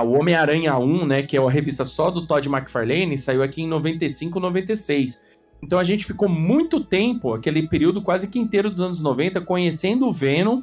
O 0.05 0.17
Homem-Aranha 0.17 0.77
1, 0.77 1.05
né, 1.05 1.23
que 1.23 1.35
é 1.35 1.41
a 1.41 1.49
revista 1.49 1.83
só 1.83 2.09
do 2.09 2.25
Todd 2.25 2.47
McFarlane, 2.47 3.17
saiu 3.17 3.43
aqui 3.43 3.63
em 3.63 3.67
95, 3.67 4.39
96. 4.39 5.21
Então 5.61 5.77
a 5.77 5.83
gente 5.83 6.05
ficou 6.05 6.29
muito 6.29 6.79
tempo, 6.79 7.33
aquele 7.33 7.67
período 7.67 8.01
quase 8.01 8.27
que 8.27 8.39
inteiro 8.39 8.69
dos 8.69 8.81
anos 8.81 9.01
90, 9.01 9.41
conhecendo 9.41 10.07
o 10.07 10.11
Venom 10.11 10.61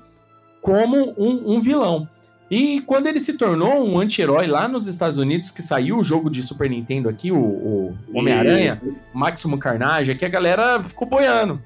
como 0.61 1.15
um, 1.19 1.55
um 1.55 1.61
vilão. 1.61 2.09
E 2.51 2.81
quando 2.83 3.09
ele 3.09 3.19
se 3.19 3.35
tornou 3.35 3.87
um 3.87 3.99
anti-herói 3.99 4.47
lá 4.47 4.69
nos 4.69 4.87
Estados 4.87 5.19
Unidos, 5.19 5.51
que 5.51 5.61
saiu 5.61 5.99
o 5.99 6.05
jogo 6.05 6.31
de 6.31 6.43
Super 6.43 6.71
Nintendo 6.71 7.09
aqui, 7.09 7.33
o, 7.33 7.39
o 7.39 7.99
Homem-Aranha. 8.15 8.79
Máximo 9.13 9.59
Carnage, 9.59 10.13
aqui 10.13 10.25
a 10.25 10.29
galera 10.29 10.83
ficou 10.83 11.09
boiando, 11.09 11.61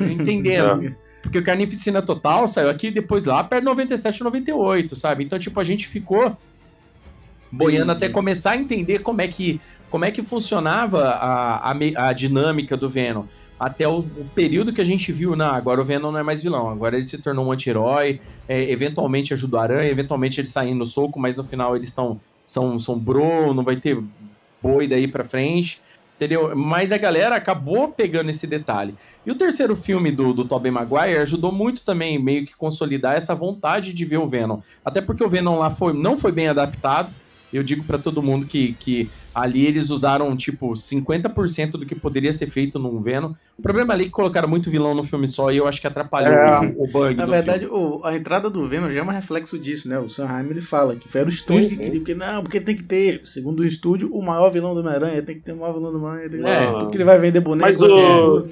entendendo. 0.00 0.94
Porque 1.22 1.38
o 1.38 1.44
Carnificina 1.44 2.02
Total 2.02 2.48
saiu 2.48 2.68
aqui 2.68 2.90
depois 2.90 3.24
lá 3.24 3.44
perto 3.44 3.62
de 3.62 3.66
97, 3.66 4.24
98, 4.24 4.96
sabe? 4.96 5.22
Então, 5.22 5.38
tipo, 5.38 5.60
a 5.60 5.64
gente 5.64 5.86
ficou 5.86 6.36
boiando 7.50 7.92
até 7.92 8.08
começar 8.08 8.52
a 8.52 8.56
entender 8.56 9.00
como 9.00 9.20
é 9.20 9.28
que, 9.28 9.60
como 9.92 10.06
é 10.06 10.10
que 10.10 10.22
funcionava 10.22 11.04
a, 11.04 11.70
a, 11.70 12.08
a 12.08 12.12
dinâmica 12.14 12.76
do 12.76 12.88
Venom. 12.88 13.24
Até 13.60 13.86
o, 13.86 13.98
o 13.98 14.26
período 14.34 14.72
que 14.72 14.80
a 14.80 14.84
gente 14.84 15.12
viu, 15.12 15.36
não, 15.36 15.50
agora 15.50 15.80
o 15.80 15.84
Venom 15.84 16.10
não 16.10 16.18
é 16.18 16.22
mais 16.22 16.42
vilão, 16.42 16.68
agora 16.68 16.96
ele 16.96 17.04
se 17.04 17.16
tornou 17.18 17.46
um 17.46 17.52
anti-herói, 17.52 18.20
é, 18.48 18.70
eventualmente 18.70 19.32
ajuda 19.32 19.58
o 19.58 19.60
Aranha, 19.60 19.88
eventualmente 19.88 20.40
eles 20.40 20.50
saem 20.50 20.74
no 20.74 20.84
soco, 20.86 21.20
mas 21.20 21.36
no 21.36 21.44
final 21.44 21.76
eles 21.76 21.88
estão 21.88 22.18
são, 22.44 22.80
são 22.80 22.98
bro, 22.98 23.54
não 23.54 23.62
vai 23.62 23.76
ter 23.76 24.02
boi 24.62 24.88
daí 24.88 25.06
pra 25.06 25.24
frente, 25.24 25.80
entendeu? 26.16 26.56
Mas 26.56 26.90
a 26.90 26.98
galera 26.98 27.36
acabou 27.36 27.88
pegando 27.88 28.30
esse 28.30 28.46
detalhe. 28.46 28.94
E 29.24 29.30
o 29.30 29.34
terceiro 29.34 29.76
filme 29.76 30.10
do, 30.10 30.32
do 30.32 30.44
Tobey 30.44 30.70
Maguire 30.70 31.18
ajudou 31.18 31.52
muito 31.52 31.84
também, 31.84 32.18
meio 32.18 32.44
que 32.44 32.56
consolidar 32.56 33.14
essa 33.14 33.34
vontade 33.34 33.92
de 33.92 34.04
ver 34.04 34.18
o 34.18 34.26
Venom. 34.26 34.60
Até 34.84 35.00
porque 35.00 35.22
o 35.22 35.28
Venom 35.28 35.58
lá 35.58 35.70
foi, 35.70 35.92
não 35.92 36.16
foi 36.18 36.32
bem 36.32 36.48
adaptado. 36.48 37.12
Eu 37.52 37.62
digo 37.62 37.84
pra 37.84 37.98
todo 37.98 38.22
mundo 38.22 38.46
que, 38.46 38.72
que 38.74 39.10
ali 39.34 39.66
eles 39.66 39.90
usaram, 39.90 40.34
tipo, 40.36 40.72
50% 40.72 41.72
do 41.72 41.84
que 41.86 41.94
poderia 41.94 42.32
ser 42.32 42.46
feito 42.46 42.78
num 42.78 42.98
Venom. 43.00 43.32
O 43.58 43.62
problema 43.62 43.92
ali 43.92 44.04
é 44.04 44.06
que 44.06 44.10
colocaram 44.12 44.48
muito 44.48 44.70
vilão 44.70 44.94
no 44.94 45.02
filme 45.02 45.28
só 45.28 45.50
e 45.52 45.58
eu 45.58 45.66
acho 45.66 45.80
que 45.80 45.86
atrapalhou 45.86 46.32
É. 46.32 46.60
o, 46.76 46.84
o 46.84 46.86
bug 46.86 47.14
Na 47.14 47.24
do 47.26 47.30
verdade, 47.30 47.66
filme. 47.66 47.76
o- 47.78 48.00
a 48.04 48.16
entrada 48.16 48.48
do 48.48 48.66
Venom 48.66 48.90
já 48.90 49.00
é 49.00 49.02
um 49.02 49.08
reflexo 49.08 49.58
disso, 49.58 49.88
né? 49.88 49.98
O 49.98 50.08
Sam 50.08 50.26
Raimi 50.26 50.50
ele 50.50 50.60
fala 50.60 50.96
que 50.96 51.06
era 51.16 51.26
o 51.26 51.28
estúdio 51.32 51.64
Sim, 51.70 51.76
que 51.76 51.84
queria, 51.84 52.00
porque 52.00 52.14
não, 52.14 52.42
porque 52.42 52.60
tem 52.60 52.74
que 52.76 52.82
ter, 52.82 53.20
segundo 53.24 53.60
o 53.60 53.66
estúdio, 53.66 54.14
o 54.14 54.22
maior 54.22 54.50
vilão 54.50 54.74
do 54.74 54.80
Homem-Aranha, 54.80 55.22
tem 55.22 55.36
que 55.36 55.42
ter 55.42 55.52
o 55.52 55.56
maior 55.56 55.74
vilão 55.74 55.92
do 55.92 55.98
Homem-Aranha, 55.98 56.30
tem 56.30 56.40
que- 56.40 56.46
É. 56.46 56.72
tudo 56.72 56.90
que 56.90 56.96
ele 56.96 57.04
vai 57.04 57.18
vender 57.18 57.40
boneco. 57.40 57.68
Mas 57.68 57.80
o- 57.82 57.86
tudo. 57.86 58.50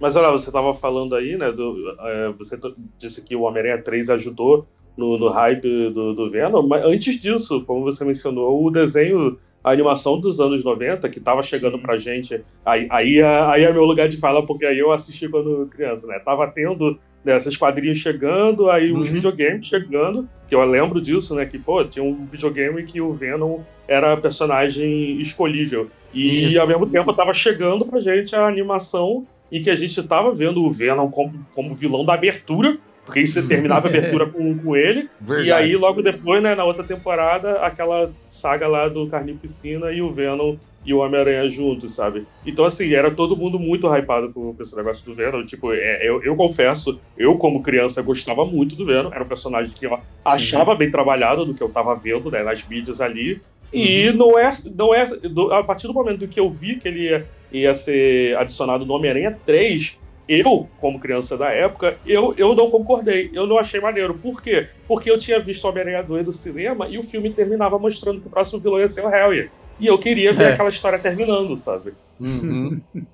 Mas 0.00 0.16
olha, 0.16 0.30
você 0.30 0.48
estava 0.48 0.74
falando 0.74 1.14
aí, 1.14 1.36
né? 1.36 1.52
Do, 1.52 1.76
é, 2.00 2.32
você 2.38 2.58
disse 2.98 3.22
que 3.22 3.36
o 3.36 3.42
Homem-Aranha 3.42 3.82
3 3.82 4.08
ajudou 4.10 4.66
no, 4.96 5.18
no 5.18 5.28
hype 5.28 5.90
do, 5.90 6.14
do 6.14 6.30
Venom, 6.30 6.66
mas 6.66 6.84
antes 6.84 7.18
disso, 7.18 7.62
como 7.66 7.82
você 7.84 8.04
mencionou, 8.04 8.64
o 8.64 8.70
desenho, 8.70 9.38
a 9.62 9.70
animação 9.70 10.18
dos 10.20 10.40
anos 10.40 10.62
90, 10.64 11.08
que 11.08 11.18
estava 11.18 11.42
chegando 11.42 11.76
Sim. 11.76 11.82
pra 11.82 11.96
gente, 11.96 12.40
aí, 12.64 12.86
aí, 12.90 13.18
é, 13.18 13.24
aí 13.44 13.64
é 13.64 13.72
meu 13.72 13.84
lugar 13.84 14.08
de 14.08 14.16
fala, 14.16 14.44
porque 14.44 14.66
aí 14.66 14.78
eu 14.78 14.92
assisti 14.92 15.28
quando 15.28 15.66
criança, 15.70 16.06
né? 16.06 16.18
Tava 16.18 16.46
tendo 16.48 16.98
né, 17.24 17.36
esses 17.36 17.56
quadrinhos 17.56 17.98
chegando, 17.98 18.70
aí 18.70 18.90
os 18.90 19.08
Uhum. 19.08 19.14
videogames 19.14 19.68
chegando, 19.68 20.26
que 20.48 20.54
eu 20.54 20.62
lembro 20.62 21.00
disso, 21.00 21.34
né? 21.34 21.44
Que, 21.46 21.58
pô, 21.58 21.84
tinha 21.84 22.02
um 22.02 22.24
videogame 22.26 22.82
que 22.84 23.00
o 23.00 23.12
Venom 23.12 23.60
era 23.86 24.16
personagem 24.16 25.20
escolhível. 25.20 25.90
E 26.12 26.46
Isso. 26.46 26.60
ao 26.60 26.66
mesmo 26.66 26.86
tempo 26.86 27.12
tava 27.12 27.32
chegando 27.34 27.84
pra 27.84 28.00
gente 28.00 28.34
a 28.34 28.46
animação 28.46 29.26
e 29.52 29.60
que 29.60 29.68
a 29.70 29.74
gente 29.74 30.02
tava 30.02 30.32
vendo 30.32 30.64
o 30.64 30.70
Venom 30.70 31.08
como, 31.10 31.34
como 31.54 31.74
vilão 31.74 32.04
da 32.04 32.14
abertura, 32.14 32.78
porque 33.10 33.20
isso 33.20 33.46
terminava 33.48 33.88
a 33.88 33.90
abertura 33.90 34.26
com, 34.26 34.56
com 34.58 34.76
ele, 34.76 35.08
Verdade. 35.20 35.48
e 35.48 35.52
aí 35.52 35.76
logo 35.76 36.00
depois, 36.02 36.42
né, 36.42 36.54
na 36.54 36.64
outra 36.64 36.84
temporada, 36.84 37.58
aquela 37.60 38.10
saga 38.28 38.66
lá 38.68 38.88
do 38.88 39.06
Carnificina 39.08 39.90
e 39.92 40.00
o 40.00 40.12
Venom 40.12 40.56
e 40.84 40.94
o 40.94 40.98
Homem-Aranha 41.00 41.46
juntos, 41.50 41.94
sabe? 41.94 42.26
Então, 42.46 42.64
assim, 42.64 42.94
era 42.94 43.10
todo 43.10 43.36
mundo 43.36 43.58
muito 43.58 43.86
hypado 43.94 44.32
com, 44.32 44.56
esse 44.58 44.74
negócio 44.74 45.04
do 45.04 45.14
Venom. 45.14 45.44
Tipo, 45.44 45.74
é, 45.74 46.08
eu, 46.08 46.22
eu 46.22 46.34
confesso, 46.34 46.98
eu 47.18 47.36
como 47.36 47.62
criança 47.62 48.00
gostava 48.00 48.46
muito 48.46 48.74
do 48.76 48.86
Venom, 48.86 49.10
era 49.12 49.22
um 49.22 49.28
personagem 49.28 49.74
que 49.78 49.84
eu 49.84 49.98
achava 50.24 50.74
bem 50.74 50.90
trabalhado 50.90 51.44
do 51.44 51.52
que 51.52 51.62
eu 51.62 51.68
tava 51.68 51.94
vendo, 51.94 52.30
né, 52.30 52.42
nas 52.42 52.66
mídias 52.66 53.00
ali. 53.02 53.42
E 53.72 54.10
não 54.12 54.38
é, 54.38 54.48
não 54.74 54.94
é. 54.94 55.04
do- 55.04 55.52
A 55.52 55.62
partir 55.62 55.86
do 55.86 55.92
momento 55.92 56.26
que 56.26 56.40
eu 56.40 56.50
vi 56.50 56.76
que 56.76 56.88
ele 56.88 57.02
ia, 57.10 57.26
ia 57.52 57.74
ser 57.74 58.34
adicionado 58.38 58.86
no 58.86 58.94
Homem-Aranha 58.94 59.38
3, 59.44 59.99
eu, 60.32 60.68
como 60.80 61.00
criança 61.00 61.36
da 61.36 61.50
época, 61.50 61.96
eu, 62.06 62.34
eu 62.36 62.54
não 62.54 62.70
concordei. 62.70 63.30
Eu 63.32 63.46
não 63.46 63.58
achei 63.58 63.80
maneiro. 63.80 64.14
Por 64.14 64.40
quê? 64.40 64.68
Porque 64.86 65.10
eu 65.10 65.18
tinha 65.18 65.40
visto 65.40 65.64
o 65.64 65.68
Homem-Aranha 65.68 66.02
2 66.02 66.24
do 66.24 66.32
cinema 66.32 66.86
e 66.88 66.98
o 66.98 67.02
filme 67.02 67.32
terminava 67.32 67.78
mostrando 67.78 68.20
que 68.20 68.26
o 68.28 68.30
próximo 68.30 68.60
vilão 68.60 68.78
ia 68.78 68.86
ser 68.88 69.04
o 69.04 69.08
Harry. 69.08 69.50
E 69.80 69.86
eu 69.86 69.98
queria 69.98 70.32
ver 70.32 70.44
É. 70.44 70.52
aquela 70.52 70.68
história 70.68 70.98
terminando, 70.98 71.56
sabe? 71.56 71.92
Uhum. 72.20 72.80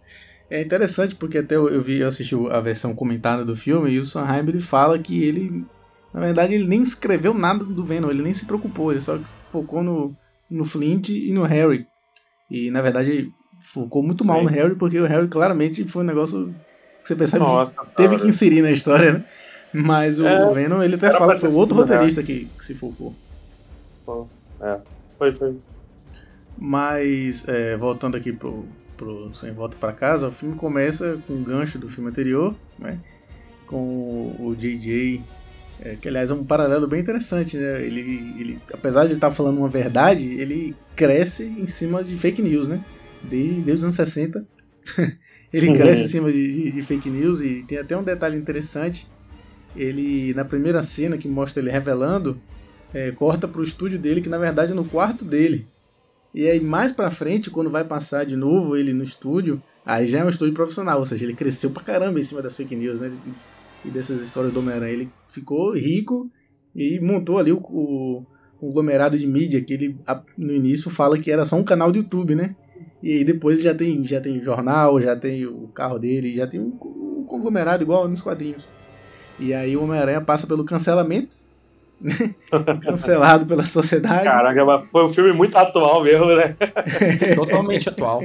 É 0.49 0.63
interessante 0.63 1.17
porque 1.17 1.39
até 1.39 1.57
eu, 1.57 1.69
eu 1.69 1.83
vi, 1.83 1.99
eu 1.99 2.07
assisti 2.07 2.37
a 2.53 2.61
versão 2.61 2.95
comentada 2.95 3.45
do 3.45 3.57
filme 3.57 3.91
e 3.91 3.99
o 3.99 4.07
Sam 4.07 4.23
Raimi 4.23 4.51
ele 4.51 4.61
fala 4.61 4.97
que 4.97 5.25
ele 5.25 5.65
Na 6.15 6.21
verdade, 6.21 6.55
ele 6.55 6.69
nem 6.69 6.85
escreveu 6.85 7.35
nada 7.35 7.65
do 7.65 7.85
Venom, 7.85 8.11
ele 8.11 8.23
nem 8.23 8.33
se 8.33 8.47
preocupou, 8.47 8.93
ele 8.93 9.01
só 9.01 9.19
focou 9.51 9.83
no, 9.83 10.15
no 10.49 10.65
Flint 10.65 11.09
e 11.09 11.33
no 11.33 11.43
Harry. 11.43 11.85
E 12.49 12.71
na 12.71 12.81
verdade, 12.81 13.29
focou 13.61 14.05
muito 14.05 14.25
mal 14.25 14.39
Sim. 14.39 14.45
no 14.45 14.51
Harry, 14.51 14.77
porque 14.77 15.01
o 15.01 15.05
Harry 15.07 15.27
claramente 15.27 15.83
foi 15.83 16.05
um 16.05 16.07
negócio 16.07 16.55
você 17.07 17.15
percebe 17.15 17.45
Nossa, 17.45 17.73
que 17.73 17.97
teve 17.97 18.09
cara. 18.11 18.21
que 18.21 18.29
inserir 18.29 18.63
na 18.63 18.71
história, 18.71 19.13
né? 19.13 19.25
Mas 19.73 20.19
o 20.19 20.27
é, 20.27 20.53
Venom, 20.53 20.83
ele 20.83 20.95
até 20.95 21.13
fala 21.13 21.35
que 21.35 21.41
foi 21.41 21.53
outro 21.53 21.77
roteirista 21.77 22.23
que, 22.23 22.47
que, 22.47 22.65
se 22.65 22.75
focou. 22.75 23.15
É, 24.61 24.79
foi, 25.19 25.33
foi. 25.33 25.57
Mas, 26.59 27.47
é, 27.47 27.77
voltando 27.77 28.17
aqui 28.17 28.33
pro, 28.33 28.65
pro 28.97 29.33
Sem 29.35 29.53
Volta 29.53 29.77
para 29.79 29.93
Casa, 29.93 30.29
o 30.29 30.31
filme 30.31 30.57
começa 30.57 31.19
com 31.27 31.35
um 31.35 31.43
gancho 31.43 31.79
do 31.79 31.89
filme 31.89 32.11
anterior, 32.11 32.55
né? 32.79 32.99
Com 33.67 34.35
o 34.39 34.57
JJ, 34.57 35.23
é, 35.83 35.97
que 36.01 36.09
aliás 36.09 36.31
é 36.31 36.35
um 36.35 36.45
paralelo 36.45 36.87
bem 36.87 37.01
interessante, 37.01 37.57
né? 37.57 37.85
Ele, 37.85 38.35
ele 38.39 38.59
apesar 38.73 39.03
de 39.03 39.09
ele 39.09 39.15
estar 39.15 39.29
tá 39.29 39.35
falando 39.35 39.59
uma 39.59 39.69
verdade, 39.69 40.25
ele 40.25 40.75
cresce 40.95 41.45
em 41.45 41.67
cima 41.67 42.03
de 42.03 42.17
fake 42.17 42.41
news, 42.41 42.69
né? 42.69 42.83
Desde, 43.23 43.55
desde 43.57 43.73
os 43.73 43.85
anos 43.85 43.97
60. 43.97 44.45
ele 45.53 45.69
uhum. 45.69 45.75
cresce 45.75 46.03
em 46.03 46.09
cima 46.09 46.33
de, 46.33 46.53
de, 46.53 46.71
de, 46.73 46.83
fake 46.83 47.09
news 47.09 47.41
e 47.41 47.63
tem 47.63 47.79
até 47.79 47.97
um 47.97 48.03
detalhe 48.03 48.37
interessante. 48.37 49.07
Ele, 49.75 50.33
na 50.35 50.45
primeira 50.45 50.83
cena 50.83 51.19
que 51.19 51.29
mostra 51.29 51.63
ele 51.63 51.71
revelando, 51.71 52.41
é, 52.93 53.11
corta 53.13 53.47
pro 53.47 53.63
estúdio 53.63 53.99
dele, 53.99 54.21
que 54.21 54.29
na 54.29 54.39
verdade 54.39 54.73
é 54.73 54.75
no 54.75 54.85
quarto 54.85 55.25
dele. 55.25 55.67
E 56.35 56.47
aí 56.49 56.61
mais 56.61 56.93
pra 56.93 57.11
frente, 57.11 57.51
quando 57.51 57.71
vai 57.71 57.85
passar 57.85 58.25
de 58.25 58.37
novo 58.37 58.77
ele 58.77 58.93
no 58.93 59.05
estúdio, 59.05 59.63
aí 59.85 60.07
já 60.07 60.21
é 60.21 60.25
um 60.25 60.29
estúdio 60.29 60.55
profissional, 60.55 60.99
ou 60.99 61.07
seja, 61.07 61.25
ele 61.25 61.35
cresceu 61.35 61.71
pra 61.71 61.83
caramba 61.83 62.19
em 62.19 62.23
cima 62.23 62.43
das 62.43 62.57
fake 62.57 62.75
news, 62.75 63.01
né? 63.01 63.13
E 63.85 63.89
dessas 63.89 64.21
histórias 64.21 64.53
do 64.53 64.59
Homem-Aranha. 64.61 64.93
Ele 64.93 65.09
ficou 65.29 65.75
rico 65.75 66.31
e 66.75 66.99
montou 67.01 67.39
ali 67.39 67.53
o, 67.53 67.59
o 67.59 68.27
conglomerado 68.59 69.19
de 69.19 69.27
mídia 69.27 69.63
que 69.63 69.73
ele 69.73 69.99
no 70.37 70.53
início 70.53 70.91
fala 70.91 71.19
que 71.19 71.31
era 71.31 71.45
só 71.45 71.57
um 71.57 71.65
canal 71.65 71.93
do 71.93 71.99
YouTube, 71.99 72.35
né? 72.35 72.57
E 73.07 73.19
aí 73.19 73.25
depois 73.25 73.63
já 73.63 73.73
tem, 73.73 74.05
já 74.05 74.21
tem 74.21 74.43
jornal, 74.43 75.01
já 75.01 75.15
tem 75.15 75.47
o 75.47 75.69
carro 75.69 75.97
dele, 75.97 76.35
já 76.35 76.45
tem 76.45 76.59
um, 76.59 76.77
um 76.83 77.25
conglomerado 77.25 77.85
igual 77.85 78.09
nos 78.09 78.21
quadrinhos. 78.21 78.67
E 79.39 79.55
aí 79.55 79.77
o 79.77 79.85
Homem-Aranha 79.85 80.21
passa 80.21 80.45
pelo 80.45 80.65
cancelamento 80.65 81.37
Cancelado 82.83 83.47
pela 83.47 83.63
sociedade. 83.63 84.25
Caraca, 84.25 84.87
foi 84.91 85.05
um 85.05 85.09
filme 85.09 85.33
muito 85.33 85.57
atual 85.57 86.03
mesmo, 86.03 86.35
né? 86.35 86.57
Totalmente 87.37 87.89
atual. 87.89 88.25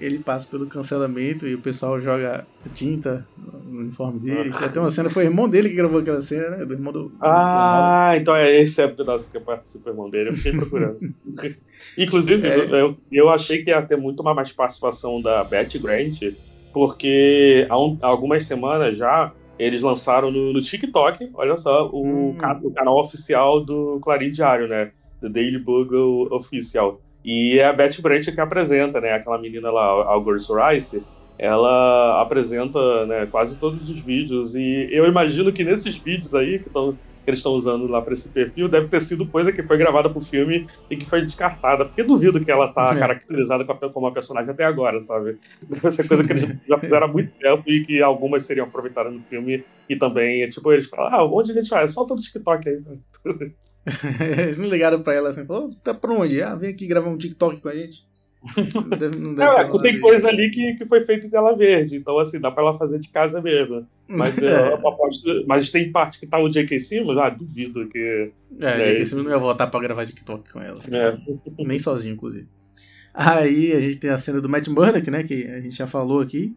Ele 0.00 0.18
passa 0.18 0.46
pelo 0.46 0.66
cancelamento 0.66 1.46
e 1.46 1.54
o 1.54 1.60
pessoal 1.60 2.00
joga 2.00 2.46
tinta 2.74 3.26
no 3.36 3.80
uniforme 3.80 4.18
dele. 4.18 4.50
Ah. 4.54 4.64
Até 4.64 4.80
uma 4.80 4.90
cena, 4.90 5.10
foi 5.10 5.24
o 5.24 5.26
irmão 5.26 5.48
dele 5.48 5.68
que 5.68 5.74
gravou 5.76 6.00
aquela 6.00 6.20
cena, 6.20 6.56
né? 6.56 6.64
Do 6.64 6.74
irmão 6.74 6.92
do. 6.92 7.12
Ah, 7.20 8.12
do 8.14 8.20
então 8.20 8.34
é 8.34 8.60
esse 8.60 8.80
é 8.80 8.86
o 8.86 8.94
pedaço 8.94 9.30
que 9.30 9.38
participa 9.38 9.90
o 9.90 9.92
irmão 9.92 10.08
dele. 10.08 10.30
Eu 10.30 10.36
fiquei 10.36 10.52
procurando. 10.52 10.98
Inclusive, 11.98 12.46
é. 12.46 12.80
eu, 12.80 12.96
eu 13.12 13.28
achei 13.28 13.62
que 13.62 13.70
ia 13.70 13.82
ter 13.82 13.96
muito 13.96 14.22
mais 14.22 14.50
participação 14.52 15.20
da 15.20 15.44
Betty 15.44 15.78
Grant, 15.78 16.20
porque 16.72 17.66
há, 17.68 17.78
um, 17.78 17.98
há 18.00 18.06
algumas 18.06 18.44
semanas 18.44 18.96
já 18.96 19.32
eles 19.60 19.82
lançaram 19.82 20.30
no, 20.30 20.54
no 20.54 20.60
TikTok, 20.62 21.30
olha 21.34 21.54
só, 21.58 21.90
o, 21.90 22.30
hum. 22.30 22.34
ca, 22.38 22.58
o, 22.62 22.70
canal 22.70 22.98
oficial 22.98 23.62
do 23.62 24.00
Clarim 24.00 24.32
Diário, 24.32 24.66
né? 24.66 24.90
Do 25.20 25.28
Daily 25.28 25.58
Bugle 25.58 26.28
Oficial. 26.32 26.98
E 27.24 27.58
é 27.58 27.66
a 27.66 27.72
Betty 27.72 28.00
Brant 28.00 28.24
que 28.24 28.40
apresenta, 28.40 29.00
né? 29.00 29.12
Aquela 29.12 29.38
menina 29.38 29.70
lá, 29.70 29.84
Algor 29.84 30.36
Rice, 30.36 31.02
ela 31.38 32.20
apresenta 32.20 33.06
né, 33.06 33.26
quase 33.26 33.58
todos 33.58 33.88
os 33.88 33.98
vídeos. 33.98 34.54
E 34.54 34.88
eu 34.90 35.06
imagino 35.06 35.52
que 35.52 35.64
nesses 35.64 35.96
vídeos 35.96 36.34
aí 36.34 36.58
que 36.58 36.68
estão 36.68 36.96
que 37.24 37.30
eles 37.30 37.40
estão 37.40 37.52
usando 37.52 37.86
lá 37.86 38.00
para 38.00 38.14
esse 38.14 38.28
perfil 38.30 38.68
deve 38.68 38.88
ter 38.88 39.02
sido 39.02 39.26
coisa 39.26 39.52
que 39.52 39.62
foi 39.62 39.76
gravada 39.76 40.08
pro 40.08 40.20
filme 40.20 40.66
e 40.90 40.96
que 40.96 41.04
foi 41.04 41.22
descartada. 41.22 41.84
Porque 41.84 42.02
duvido 42.02 42.42
que 42.42 42.50
ela 42.50 42.68
tá 42.72 42.94
é. 42.94 42.98
caracterizada 42.98 43.64
como 43.64 44.06
uma 44.06 44.12
personagem 44.12 44.50
até 44.50 44.64
agora, 44.64 45.00
sabe? 45.00 45.38
Deve 45.62 45.92
ser 45.92 46.08
coisa 46.08 46.24
que 46.24 46.32
eles 46.32 46.56
já 46.66 46.78
fizeram 46.78 47.06
há 47.06 47.12
muito 47.12 47.30
tempo 47.38 47.62
e 47.66 47.84
que 47.84 48.02
algumas 48.02 48.44
seriam 48.44 48.66
aproveitadas 48.66 49.12
no 49.12 49.20
filme 49.20 49.62
e 49.88 49.96
também, 49.96 50.48
tipo, 50.48 50.72
eles 50.72 50.88
falam, 50.88 51.14
ah, 51.14 51.24
onde 51.24 51.52
a 51.52 51.54
gente 51.54 51.68
vai? 51.68 51.86
Solta 51.88 52.14
no 52.14 52.20
TikTok 52.20 52.68
aí. 52.68 52.80
eles 54.38 54.58
não 54.58 54.68
ligaram 54.68 55.02
pra 55.02 55.14
ela 55.14 55.30
assim, 55.30 55.46
falou, 55.46 55.70
tá 55.82 55.94
pra 55.94 56.12
onde? 56.12 56.42
Ah, 56.42 56.54
vem 56.54 56.70
aqui 56.70 56.86
gravar 56.86 57.08
um 57.08 57.18
TikTok 57.18 57.60
com 57.60 57.68
a 57.68 57.74
gente. 57.74 58.08
Não 58.74 58.88
deve, 58.88 59.18
não 59.18 59.34
deve 59.34 59.50
é, 59.50 59.78
tem 59.80 60.00
coisa 60.00 60.28
ali 60.28 60.50
que, 60.50 60.74
que 60.74 60.88
foi 60.88 61.02
feito 61.02 61.26
em 61.26 61.30
tela 61.30 61.54
verde, 61.54 61.96
então 61.96 62.18
assim, 62.18 62.40
dá 62.40 62.50
pra 62.50 62.62
ela 62.62 62.74
fazer 62.74 62.98
de 62.98 63.08
casa 63.10 63.40
mesmo. 63.42 63.86
Mas, 64.08 64.36
é. 64.42 64.72
eu 64.72 64.88
aposto, 64.88 65.44
mas 65.46 65.70
tem 65.70 65.92
parte 65.92 66.18
que 66.18 66.26
tá 66.26 66.38
o 66.38 66.48
J.K. 66.48 66.78
Simmons, 66.78 67.18
ah, 67.18 67.28
duvido 67.28 67.86
que. 67.88 68.32
É, 68.58 68.74
o 68.74 68.84
J.K. 68.84 69.06
Simmons 69.06 69.24
não 69.26 69.32
ia 69.32 69.38
voltar 69.38 69.66
pra 69.66 69.80
gravar 69.80 70.06
TikTok 70.06 70.50
com 70.50 70.60
ela. 70.60 70.80
É. 70.90 71.18
Nem 71.62 71.78
sozinho, 71.78 72.14
inclusive. 72.14 72.48
Aí 73.12 73.72
a 73.72 73.80
gente 73.80 73.98
tem 73.98 74.10
a 74.10 74.16
cena 74.16 74.40
do 74.40 74.48
Matt 74.48 74.68
Murdock, 74.68 75.10
né, 75.10 75.22
que 75.22 75.44
a 75.46 75.60
gente 75.60 75.76
já 75.76 75.86
falou 75.86 76.20
aqui. 76.20 76.56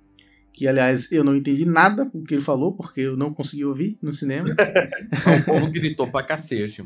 Que, 0.53 0.67
aliás, 0.67 1.11
eu 1.11 1.23
não 1.23 1.35
entendi 1.35 1.65
nada 1.65 2.05
do 2.05 2.23
que 2.23 2.35
ele 2.35 2.41
falou, 2.41 2.73
porque 2.73 3.01
eu 3.01 3.17
não 3.17 3.33
consegui 3.33 3.65
ouvir 3.65 3.97
no 3.99 4.13
cinema. 4.13 4.49
o 4.49 5.45
povo 5.45 5.71
gritou 5.71 6.07
pra 6.07 6.21
cacete. 6.21 6.85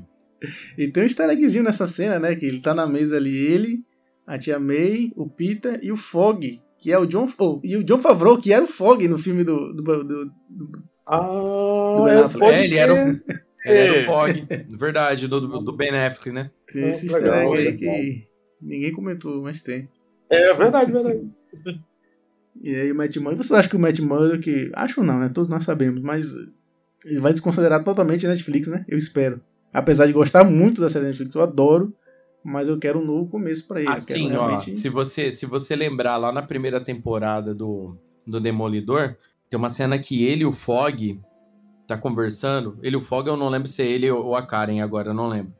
E 0.77 0.87
tem 0.87 1.03
um 1.03 1.05
easter 1.05 1.29
eggzinho 1.29 1.63
nessa 1.63 1.87
cena, 1.87 2.19
né? 2.19 2.35
Que 2.35 2.45
ele 2.45 2.61
tá 2.61 2.73
na 2.73 2.85
mesa 2.85 3.17
ali, 3.17 3.35
ele, 3.35 3.79
a 4.25 4.37
tia 4.37 4.59
May, 4.59 5.11
o 5.15 5.29
Peter 5.29 5.79
e 5.81 5.91
o 5.91 5.97
Fog, 5.97 6.61
que 6.79 6.91
é 6.91 6.97
o 6.97 7.05
John. 7.05 7.27
Oh, 7.39 7.59
e 7.63 7.75
o 7.75 7.83
John 7.83 7.99
Favreau, 7.99 8.37
que 8.37 8.53
era 8.53 8.63
o 8.63 8.67
Fog 8.67 9.07
no 9.07 9.17
filme 9.17 9.43
do. 9.43 9.73
do, 9.73 10.03
do, 10.03 10.25
do 10.25 10.83
ah, 11.05 11.95
do 11.97 12.03
Ben 12.03 12.13
Affleck. 12.15 12.53
É, 12.53 12.63
ele 12.63 12.77
era 12.77 12.93
o. 12.93 13.19
Ele 13.65 13.79
era 13.79 14.01
o 14.01 14.05
Fog, 14.05 14.47
verdade, 14.77 15.27
do, 15.27 15.41
do 15.41 15.75
Ben 15.75 15.89
Affleck, 15.89 16.31
né? 16.31 16.51
Tem 16.71 16.89
esse 16.89 17.07
easter 17.07 17.33
egg 17.33 17.57
aí 17.57 17.75
que 17.75 18.27
ninguém 18.61 18.93
comentou, 18.93 19.41
mas 19.41 19.61
tem. 19.61 19.89
É 20.29 20.53
verdade, 20.53 20.89
verdade. 20.89 21.29
E 22.61 22.75
aí 22.75 22.91
o 22.91 22.95
Matt 22.95 23.17
Murdock, 23.17 23.45
você 23.45 23.55
acha 23.55 23.67
que 23.67 23.75
o 23.75 23.79
Matt 23.79 23.99
Murdock, 23.99 24.71
acho 24.73 25.03
não, 25.03 25.19
né? 25.19 25.29
Todos 25.33 25.49
nós 25.49 25.65
sabemos, 25.65 26.01
mas 26.01 26.33
ele 27.05 27.19
vai 27.19 27.31
desconsiderar 27.31 27.83
totalmente 27.83 28.25
a 28.25 28.29
Netflix, 28.29 28.67
né? 28.67 28.85
Eu 28.87 28.97
espero. 28.97 29.41
Apesar 29.73 30.05
de 30.05 30.13
gostar 30.13 30.43
muito 30.43 30.81
da 30.81 30.89
série 30.89 31.05
Netflix, 31.05 31.35
eu 31.35 31.41
adoro 31.41 31.93
mas 32.47 32.69
eu 32.69 32.79
quero 32.79 32.99
um 32.99 33.05
novo 33.05 33.29
começo 33.29 33.67
para 33.67 33.81
ele. 33.81 33.89
Assim, 33.89 34.29
realmente... 34.29 34.71
ó, 34.71 34.73
se 34.73 34.87
você, 34.87 35.31
se 35.33 35.45
você 35.45 35.75
lembrar 35.75 36.15
lá 36.15 36.31
na 36.31 36.41
primeira 36.41 36.79
temporada 36.79 37.53
do, 37.53 37.97
do 38.25 38.39
Demolidor, 38.39 39.17
tem 39.49 39.57
uma 39.57 39.69
cena 39.69 39.99
que 39.99 40.25
ele 40.25 40.43
e 40.43 40.45
o 40.45 40.53
Fog 40.53 41.19
tá 41.85 41.97
conversando. 41.97 42.79
Ele 42.81 42.95
e 42.95 42.99
o 42.99 43.01
Fog, 43.01 43.27
eu 43.27 43.35
não 43.35 43.49
lembro 43.49 43.67
se 43.67 43.81
é 43.81 43.85
ele 43.85 44.09
ou 44.09 44.33
a 44.33 44.45
Karen 44.45 44.81
agora, 44.81 45.09
eu 45.09 45.13
não 45.13 45.27
lembro. 45.27 45.53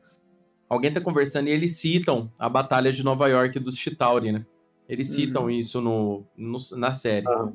Alguém 0.66 0.90
tá 0.90 1.00
conversando 1.00 1.48
e 1.48 1.50
eles 1.50 1.76
citam 1.76 2.32
a 2.38 2.48
Batalha 2.48 2.90
de 2.90 3.02
Nova 3.02 3.28
York 3.28 3.58
dos 3.58 3.76
Chitauri, 3.76 4.32
né? 4.32 4.46
Eles 4.88 5.08
citam 5.08 5.44
uhum. 5.44 5.50
isso 5.50 5.82
no, 5.82 6.24
no, 6.34 6.58
na 6.76 6.94
série. 6.94 7.28
Ah. 7.28 7.52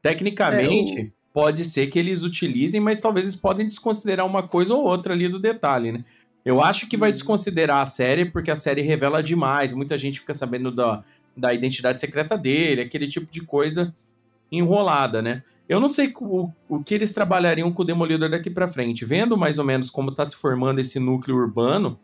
Tecnicamente, 0.00 0.98
é, 0.98 1.02
eu... 1.02 1.12
pode 1.32 1.64
ser 1.64 1.86
que 1.86 1.98
eles 1.98 2.22
utilizem, 2.22 2.80
mas 2.80 3.00
talvez 3.00 3.26
eles 3.26 3.36
podem 3.36 3.66
desconsiderar 3.66 4.26
uma 4.26 4.42
coisa 4.42 4.74
ou 4.74 4.84
outra 4.84 5.14
ali 5.14 5.28
do 5.28 5.38
detalhe, 5.38 5.92
né? 5.92 6.04
Eu 6.44 6.62
acho 6.62 6.86
que 6.86 6.96
vai 6.96 7.10
uhum. 7.10 7.14
desconsiderar 7.14 7.82
a 7.82 7.86
série 7.86 8.24
porque 8.24 8.50
a 8.50 8.56
série 8.56 8.80
revela 8.80 9.22
demais. 9.22 9.72
Muita 9.72 9.98
gente 9.98 10.20
fica 10.20 10.32
sabendo 10.32 10.70
da, 10.70 11.04
da 11.36 11.52
identidade 11.52 12.00
secreta 12.00 12.36
dele, 12.36 12.80
aquele 12.80 13.06
tipo 13.06 13.30
de 13.30 13.42
coisa 13.42 13.94
enrolada, 14.50 15.20
né? 15.20 15.42
Eu 15.68 15.78
não 15.78 15.88
sei 15.88 16.12
o, 16.20 16.50
o 16.68 16.82
que 16.82 16.94
eles 16.94 17.14
trabalhariam 17.14 17.70
com 17.70 17.82
o 17.82 17.84
Demolidor 17.84 18.28
daqui 18.28 18.50
para 18.50 18.66
frente. 18.66 19.04
Vendo 19.04 19.36
mais 19.36 19.58
ou 19.58 19.64
menos 19.64 19.88
como 19.88 20.12
tá 20.12 20.24
se 20.24 20.34
formando 20.34 20.80
esse 20.80 20.98
núcleo 20.98 21.36
urbano, 21.36 21.96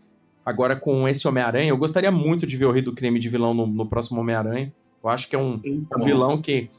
agora 0.44 0.76
com 0.76 1.08
esse 1.08 1.26
Homem-Aranha, 1.26 1.70
eu 1.70 1.76
gostaria 1.76 2.12
muito 2.12 2.46
de 2.46 2.56
ver 2.56 2.66
o 2.66 2.70
Rei 2.70 2.82
do 2.82 2.92
Crime 2.92 3.18
de 3.18 3.28
vilão 3.28 3.52
no, 3.52 3.66
no 3.66 3.86
próximo 3.86 4.20
Homem-Aranha. 4.20 4.72
Eu 5.02 5.10
acho 5.10 5.28
que 5.28 5.34
é 5.34 5.38
um, 5.38 5.60
um 5.64 6.04
vilão 6.04 6.40
que. 6.40 6.70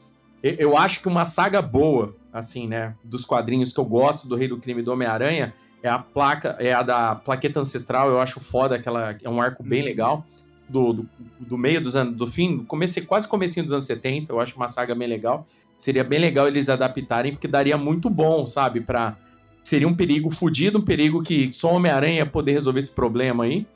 Eu 0.42 0.78
acho 0.78 1.02
que 1.02 1.08
uma 1.08 1.26
saga 1.26 1.60
boa, 1.60 2.16
assim, 2.32 2.66
né, 2.66 2.94
dos 3.02 3.24
quadrinhos 3.24 3.72
que 3.72 3.80
eu 3.80 3.84
gosto 3.84 4.28
do 4.28 4.36
Rei 4.36 4.48
do 4.48 4.58
Crime 4.58 4.82
do 4.82 4.92
Homem-Aranha 4.92 5.54
é 5.82 5.88
a 5.88 5.98
placa, 5.98 6.56
é 6.58 6.72
a 6.72 6.82
da 6.82 7.14
plaqueta 7.14 7.60
ancestral, 7.60 8.10
eu 8.10 8.20
acho 8.20 8.40
foda, 8.40 8.74
aquela 8.76 9.16
é 9.22 9.28
um 9.28 9.40
arco 9.40 9.62
bem 9.62 9.80
uhum. 9.80 9.86
legal. 9.86 10.26
Do, 10.68 10.92
do, 10.92 11.08
do, 11.40 11.56
meio 11.56 11.80
dos 11.80 11.96
anos, 11.96 12.14
do 12.14 12.26
fim, 12.26 12.58
comecei 12.58 13.02
quase 13.02 13.26
comecinho 13.26 13.64
dos 13.64 13.72
anos 13.72 13.86
70, 13.86 14.30
eu 14.30 14.38
acho 14.38 14.54
uma 14.54 14.68
saga 14.68 14.94
bem 14.94 15.08
legal. 15.08 15.46
Seria 15.78 16.04
bem 16.04 16.18
legal 16.18 16.46
eles 16.46 16.68
adaptarem, 16.68 17.32
porque 17.32 17.48
daria 17.48 17.78
muito 17.78 18.10
bom, 18.10 18.46
sabe? 18.46 18.82
Pra, 18.82 19.16
seria 19.62 19.88
um 19.88 19.94
perigo 19.94 20.28
fudido, 20.28 20.78
um 20.78 20.82
perigo 20.82 21.22
que 21.22 21.50
só 21.50 21.72
Homem-Aranha 21.74 22.26
poder 22.26 22.52
resolver 22.52 22.80
esse 22.80 22.90
problema 22.90 23.44
aí. 23.44 23.66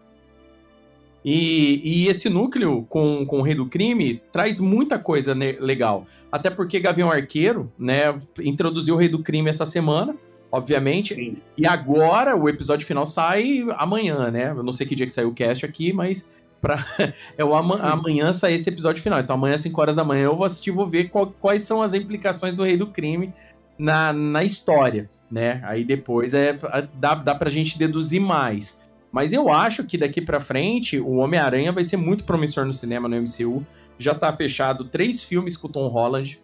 E, 1.25 1.81
e, 1.85 2.09
esse 2.09 2.29
núcleo 2.29 2.85
com, 2.89 3.25
com 3.25 3.39
o 3.39 3.43
Rei 3.43 3.55
do 3.55 3.67
Crime 3.67 4.21
traz 4.33 4.59
muita 4.59 4.99
coisa 4.99 5.35
legal. 5.35 6.07
Até 6.31 6.51
porque 6.51 6.81
Gavião 6.81 7.11
Arqueiro, 7.11 7.73
né, 7.79 8.17
introduziu 8.41 8.95
o 8.97 8.99
Rei 8.99 9.09
do 9.09 9.23
Crime 9.23 9.49
essa 9.49 9.65
semana 9.65 10.17
obviamente. 10.53 11.15
Sim. 11.15 11.39
E 11.57 11.67
agora 11.67 12.37
o 12.37 12.47
episódio 12.47 12.87
final 12.87 13.07
sai 13.07 13.65
amanhã, 13.79 14.31
né? 14.31 14.51
Eu 14.51 14.63
não 14.63 14.71
sei 14.71 14.87
que 14.87 14.95
dia 14.95 15.07
que 15.07 15.13
saiu 15.13 15.31
o 15.31 15.35
cast 15.35 15.65
aqui, 15.65 15.95
mas 15.95 16.29
pra... 16.61 16.85
é 17.37 17.43
o 17.43 17.57
ama... 17.57 17.77
amanhã 17.81 18.35
sai 18.35 18.53
esse 18.53 18.69
episódio 18.69 19.03
final. 19.03 19.19
Então 19.19 19.35
amanhã, 19.35 19.55
às 19.55 19.63
5 19.63 19.81
horas 19.81 19.97
da 19.97 20.05
manhã, 20.05 20.25
eu 20.25 20.37
vou 20.37 20.45
assistir 20.45 20.71
vou 20.71 20.87
ver 20.87 21.09
qual... 21.09 21.29
quais 21.41 21.63
são 21.63 21.81
as 21.81 21.95
implicações 21.95 22.53
do 22.53 22.63
Rei 22.63 22.77
do 22.77 22.87
Crime 22.87 23.33
na, 23.79 24.13
na 24.13 24.45
história. 24.45 25.11
né? 25.31 25.63
Aí 25.65 25.83
depois 25.83 26.35
é 26.35 26.55
dá, 26.95 27.15
dá 27.15 27.35
pra 27.35 27.49
gente 27.49 27.79
deduzir 27.79 28.21
mais. 28.21 28.79
Mas 29.13 29.35
eu 29.35 29.53
acho 29.53 29.85
que 29.85 29.99
daqui 29.99 30.23
para 30.23 30.41
frente 30.41 30.99
o 30.99 31.17
Homem-Aranha 31.17 31.71
vai 31.71 31.85
ser 31.85 31.99
muito 31.99 32.25
promissor 32.25 32.65
no 32.65 32.73
cinema, 32.73 33.07
no 33.07 33.17
MCU. 33.17 33.65
Já 33.99 34.15
tá 34.15 34.33
fechado 34.33 34.87
três 34.87 35.23
filmes 35.23 35.55
com 35.55 35.69
o 35.69 35.71
Tom 35.71 35.87
Holland. 35.89 36.41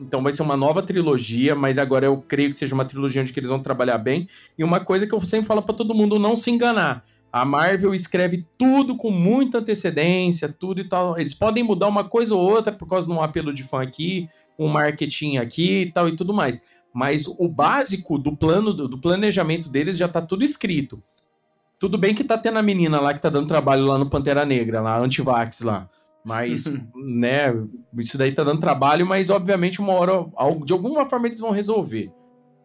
Então 0.00 0.20
vai 0.20 0.32
ser 0.32 0.42
uma 0.42 0.56
nova 0.56 0.82
trilogia, 0.82 1.54
mas 1.54 1.78
agora 1.78 2.06
eu 2.06 2.20
creio 2.20 2.50
que 2.50 2.56
seja 2.56 2.74
uma 2.74 2.84
trilogia 2.84 3.22
onde 3.22 3.32
eles 3.36 3.48
vão 3.48 3.60
trabalhar 3.60 3.98
bem. 3.98 4.28
E 4.58 4.64
uma 4.64 4.80
coisa 4.80 5.06
que 5.06 5.14
eu 5.14 5.20
sempre 5.20 5.46
falo 5.46 5.62
para 5.62 5.76
todo 5.76 5.94
mundo 5.94 6.18
não 6.18 6.34
se 6.34 6.50
enganar. 6.50 7.04
A 7.32 7.44
Marvel 7.44 7.94
escreve 7.94 8.46
tudo 8.58 8.96
com 8.96 9.10
muita 9.10 9.58
antecedência, 9.58 10.48
tudo 10.48 10.80
e 10.80 10.88
tal. 10.88 11.16
Eles 11.16 11.34
podem 11.34 11.62
mudar 11.62 11.86
uma 11.86 12.04
coisa 12.04 12.34
ou 12.34 12.40
outra 12.40 12.72
por 12.72 12.88
causa 12.88 13.06
de 13.06 13.12
um 13.12 13.22
apelo 13.22 13.54
de 13.54 13.62
fã 13.62 13.82
aqui, 13.82 14.28
um 14.58 14.66
marketing 14.68 15.36
aqui 15.36 15.82
e 15.82 15.92
tal 15.92 16.08
e 16.08 16.16
tudo 16.16 16.34
mais. 16.34 16.60
Mas 16.92 17.26
o 17.26 17.48
básico 17.48 18.18
do 18.18 18.36
plano, 18.36 18.72
do 18.72 19.00
planejamento 19.00 19.68
deles 19.68 19.96
já 19.96 20.08
tá 20.08 20.20
tudo 20.20 20.44
escrito. 20.44 21.02
Tudo 21.78 21.98
bem 21.98 22.14
que 22.14 22.24
tá 22.24 22.38
tendo 22.38 22.58
a 22.58 22.62
menina 22.62 23.00
lá 23.00 23.12
que 23.12 23.20
tá 23.20 23.28
dando 23.28 23.48
trabalho 23.48 23.84
lá 23.84 23.98
no 23.98 24.08
Pantera 24.08 24.44
Negra, 24.44 24.80
lá, 24.80 24.98
Antivax 24.98 25.60
lá. 25.60 25.88
Mas, 26.24 26.64
né, 26.94 27.54
isso 27.98 28.16
daí 28.16 28.32
tá 28.32 28.42
dando 28.42 28.60
trabalho, 28.60 29.06
mas 29.06 29.28
obviamente 29.28 29.80
uma 29.80 29.92
hora, 29.92 30.26
de 30.64 30.72
alguma 30.72 31.08
forma 31.08 31.26
eles 31.26 31.40
vão 31.40 31.50
resolver, 31.50 32.10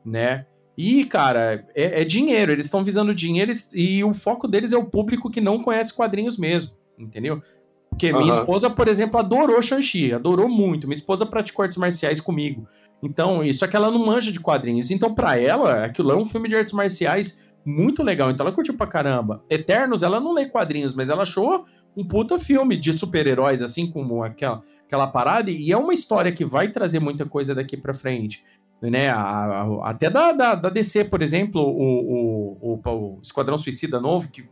né? 0.05 0.45
E, 0.77 1.03
cara, 1.03 1.67
é, 1.75 2.01
é 2.01 2.05
dinheiro, 2.05 2.53
eles 2.53 2.63
estão 2.63 2.85
visando 2.85 3.13
dinheiro 3.13 3.51
e 3.73 4.01
o 4.01 4.13
foco 4.13 4.47
deles 4.47 4.71
é 4.71 4.77
o 4.77 4.85
público 4.85 5.29
que 5.29 5.41
não 5.41 5.61
conhece 5.61 5.93
quadrinhos 5.93 6.37
mesmo, 6.37 6.71
entendeu? 6.97 7.41
Porque 7.89 8.13
uhum. 8.13 8.19
minha 8.19 8.31
esposa, 8.31 8.69
por 8.69 8.87
exemplo, 8.87 9.19
adorou 9.19 9.61
Shang-Chi, 9.61 10.13
adorou 10.13 10.47
muito. 10.47 10.87
Minha 10.87 10.97
esposa 10.97 11.25
praticou 11.25 11.63
artes 11.63 11.77
marciais 11.77 12.21
comigo. 12.21 12.65
Então, 13.03 13.43
isso 13.43 13.65
é 13.65 13.67
que 13.67 13.75
ela 13.75 13.91
não 13.91 14.05
manja 14.05 14.31
de 14.31 14.39
quadrinhos. 14.39 14.89
Então, 14.89 15.13
para 15.13 15.37
ela, 15.37 15.83
aquilo 15.83 16.13
é 16.13 16.15
um 16.15 16.25
filme 16.25 16.47
de 16.47 16.55
artes 16.55 16.73
marciais 16.73 17.37
muito 17.69 18.03
legal. 18.03 18.31
Então, 18.31 18.45
ela 18.45 18.55
curtiu 18.55 18.75
pra 18.75 18.87
caramba. 18.87 19.43
Eternos, 19.49 20.03
ela 20.03 20.19
não 20.19 20.33
lê 20.33 20.47
quadrinhos, 20.47 20.93
mas 20.93 21.09
ela 21.09 21.23
achou 21.23 21.65
um 21.95 22.03
puta 22.03 22.39
filme 22.39 22.77
de 22.77 22.93
super-heróis, 22.93 23.61
assim, 23.61 23.89
como 23.89 24.23
aquela, 24.23 24.63
aquela 24.85 25.07
parada, 25.07 25.51
e 25.51 25.71
é 25.71 25.77
uma 25.77 25.93
história 25.93 26.31
que 26.31 26.45
vai 26.45 26.69
trazer 26.69 26.99
muita 26.99 27.25
coisa 27.25 27.53
daqui 27.53 27.77
para 27.77 27.93
frente. 27.93 28.43
Né? 28.81 29.09
A, 29.09 29.19
a, 29.19 29.89
até 29.89 30.09
da, 30.09 30.31
da, 30.31 30.55
da, 30.55 30.69
DC, 30.69 31.05
por 31.05 31.21
exemplo, 31.21 31.61
o, 31.61 32.57
o, 32.61 32.79
o, 32.83 32.89
o, 32.89 33.19
Esquadrão 33.21 33.57
Suicida 33.57 33.99
novo, 33.99 34.29
que 34.29 34.43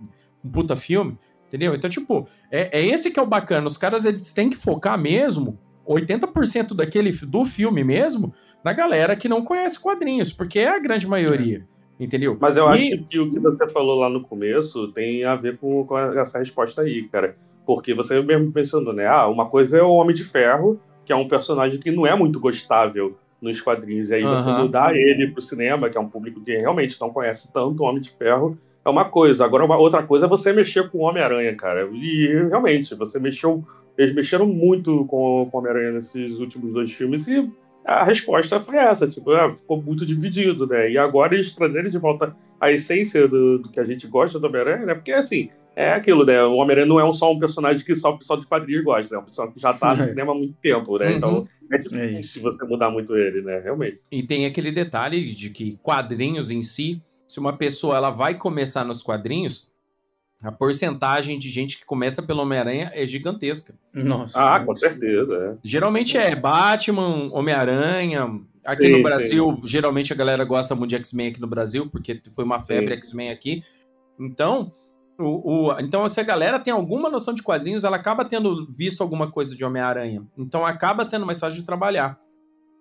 um 0.43 0.49
puta 0.49 0.75
filme, 0.75 1.17
entendeu? 1.47 1.73
Então, 1.73 1.89
tipo, 1.89 2.27
é, 2.51 2.79
é 2.79 2.85
esse 2.85 3.09
que 3.09 3.19
é 3.19 3.23
o 3.23 3.27
bacana. 3.27 3.67
Os 3.67 3.77
caras 3.77 4.03
eles 4.03 4.33
têm 4.33 4.49
que 4.49 4.57
focar 4.57 4.99
mesmo, 4.99 5.57
80% 5.87 6.75
daquele 6.75 7.11
do 7.11 7.45
filme 7.45 7.83
mesmo, 7.83 8.33
na 8.63 8.73
galera 8.73 9.15
que 9.15 9.29
não 9.29 9.43
conhece 9.43 9.79
quadrinhos, 9.79 10.33
porque 10.33 10.59
é 10.59 10.67
a 10.67 10.79
grande 10.79 11.07
maioria. 11.07 11.65
É. 11.73 11.76
Entendeu? 11.99 12.37
Mas 12.39 12.57
eu 12.57 12.65
e... 12.65 12.69
acho 12.69 13.03
que 13.05 13.19
o 13.19 13.31
que 13.31 13.39
você 13.39 13.67
falou 13.69 13.99
lá 13.99 14.09
no 14.09 14.21
começo 14.21 14.87
tem 14.89 15.23
a 15.23 15.35
ver 15.35 15.57
com, 15.57 15.85
com 15.85 15.97
essa 15.97 16.39
resposta 16.39 16.81
aí, 16.81 17.03
cara. 17.09 17.35
Porque 17.65 17.93
você 17.93 18.21
mesmo 18.21 18.51
mencionou, 18.53 18.93
né? 18.93 19.07
Ah, 19.07 19.27
uma 19.27 19.47
coisa 19.47 19.77
é 19.77 19.83
o 19.83 19.89
Homem 19.89 20.15
de 20.15 20.23
Ferro, 20.23 20.79
que 21.03 21.11
é 21.11 21.15
um 21.15 21.27
personagem 21.27 21.79
que 21.79 21.91
não 21.91 22.05
é 22.05 22.15
muito 22.15 22.39
gostável 22.39 23.17
nos 23.41 23.59
quadrinhos. 23.61 24.09
E 24.09 24.15
aí 24.15 24.23
você 24.23 24.49
mudar 24.51 24.95
ele 24.95 25.27
pro 25.27 25.41
cinema, 25.41 25.89
que 25.89 25.97
é 25.97 26.01
um 26.01 26.07
público 26.07 26.41
que 26.41 26.55
realmente 26.55 26.99
não 27.01 27.09
conhece 27.09 27.51
tanto 27.51 27.83
o 27.83 27.85
Homem 27.85 28.01
de 28.01 28.09
Ferro, 28.11 28.57
é 28.85 28.89
uma 28.89 29.05
coisa. 29.05 29.43
Agora, 29.43 29.65
uma 29.65 29.77
outra 29.77 30.01
coisa 30.01 30.25
é 30.25 30.29
você 30.29 30.53
mexer 30.53 30.89
com 30.89 30.99
o 30.99 31.01
Homem-Aranha, 31.01 31.53
cara. 31.55 31.89
E 31.91 32.27
realmente, 32.49 32.95
você 32.95 33.19
mexeu. 33.19 33.63
Eles 33.97 34.13
mexeram 34.13 34.45
muito 34.45 35.05
com, 35.05 35.47
com 35.51 35.57
o 35.57 35.59
Homem-Aranha 35.59 35.91
nesses 35.91 36.35
últimos 36.35 36.71
dois 36.71 36.93
filmes 36.93 37.27
e 37.27 37.49
a 37.87 38.03
resposta 38.03 38.59
foi 38.59 38.75
essa, 38.75 39.07
tipo, 39.07 39.31
ah, 39.31 39.55
ficou 39.55 39.81
muito 39.81 40.05
dividido, 40.05 40.67
né? 40.67 40.91
E 40.91 40.97
agora 40.97 41.33
eles 41.33 41.53
trazerem 41.53 41.89
de 41.89 41.97
volta 41.97 42.35
a 42.59 42.69
essência 42.69 43.27
do, 43.27 43.59
do 43.59 43.69
que 43.69 43.79
a 43.79 43.85
gente 43.85 44.05
gosta 44.07 44.37
do 44.37 44.47
Homem-Aranha, 44.47 44.85
né? 44.85 44.93
Porque, 44.93 45.13
assim, 45.13 45.49
é 45.73 45.93
aquilo, 45.93 46.25
né? 46.25 46.43
O 46.43 46.55
Homem-Aranha 46.55 46.85
não 46.85 46.99
é 46.99 47.13
só 47.13 47.31
um 47.31 47.39
personagem 47.39 47.85
que 47.85 47.95
só 47.95 48.11
o 48.11 48.17
pessoal 48.17 48.39
de 48.39 48.45
quadrinhos 48.45 48.83
gosta, 48.83 49.15
né? 49.15 49.21
É 49.21 49.23
um 49.23 49.25
pessoal 49.25 49.51
que 49.51 49.59
já 49.59 49.73
tá 49.73 49.95
no 49.95 50.01
é. 50.01 50.05
cinema 50.05 50.33
há 50.33 50.35
muito 50.35 50.55
tempo, 50.61 50.97
né? 50.97 51.13
Então, 51.13 51.39
uhum. 51.39 51.47
Então, 51.71 51.99
é 51.99 52.07
difícil 52.07 52.41
é 52.41 52.43
você 52.43 52.65
mudar 52.65 52.89
muito 52.89 53.15
ele, 53.15 53.41
né? 53.41 53.59
Realmente. 53.59 53.99
E 54.11 54.23
tem 54.23 54.45
aquele 54.45 54.71
detalhe 54.71 55.33
de 55.33 55.49
que 55.49 55.77
quadrinhos 55.81 56.49
em 56.49 56.61
si, 56.61 57.01
se 57.27 57.39
uma 57.39 57.55
pessoa 57.55 57.95
ela 57.95 58.09
vai 58.09 58.35
começar 58.35 58.83
nos 58.83 59.01
quadrinhos, 59.01 59.66
a 60.41 60.51
porcentagem 60.51 61.39
de 61.39 61.49
gente 61.49 61.77
que 61.79 61.85
começa 61.85 62.21
pelo 62.21 62.41
Homem-Aranha 62.41 62.91
é 62.93 63.05
gigantesca. 63.07 63.73
Nossa. 63.93 64.39
Ah, 64.39 64.59
com 64.63 64.73
certeza. 64.73 65.35
É. 65.35 65.57
Geralmente 65.63 66.17
é 66.17 66.35
Batman, 66.35 67.29
Homem-Aranha. 67.31 68.39
Aqui 68.63 68.85
sim, 68.85 68.91
no 68.91 69.01
Brasil, 69.01 69.55
sim. 69.55 69.61
geralmente 69.63 70.11
a 70.11 70.15
galera 70.15 70.43
gosta 70.43 70.75
muito 70.75 70.89
de 70.89 70.97
X-Men 70.97 71.29
aqui 71.29 71.41
no 71.41 71.47
Brasil, 71.47 71.89
porque 71.89 72.21
foi 72.35 72.43
uma 72.43 72.61
febre 72.61 72.93
X-Men 72.95 73.31
aqui. 73.31 73.63
Então, 74.19 74.73
o, 75.17 75.69
o, 75.69 75.79
então, 75.79 76.07
se 76.09 76.19
a 76.19 76.23
galera 76.23 76.59
tem 76.59 76.73
alguma 76.73 77.09
noção 77.09 77.33
de 77.33 77.41
quadrinhos, 77.41 77.83
ela 77.83 77.95
acaba 77.95 78.25
tendo 78.25 78.67
visto 78.69 79.01
alguma 79.01 79.31
coisa 79.31 79.55
de 79.55 79.63
Homem-Aranha. 79.63 80.23
Então, 80.37 80.65
acaba 80.65 81.05
sendo 81.05 81.25
mais 81.25 81.39
fácil 81.39 81.59
de 81.59 81.65
trabalhar 81.65 82.19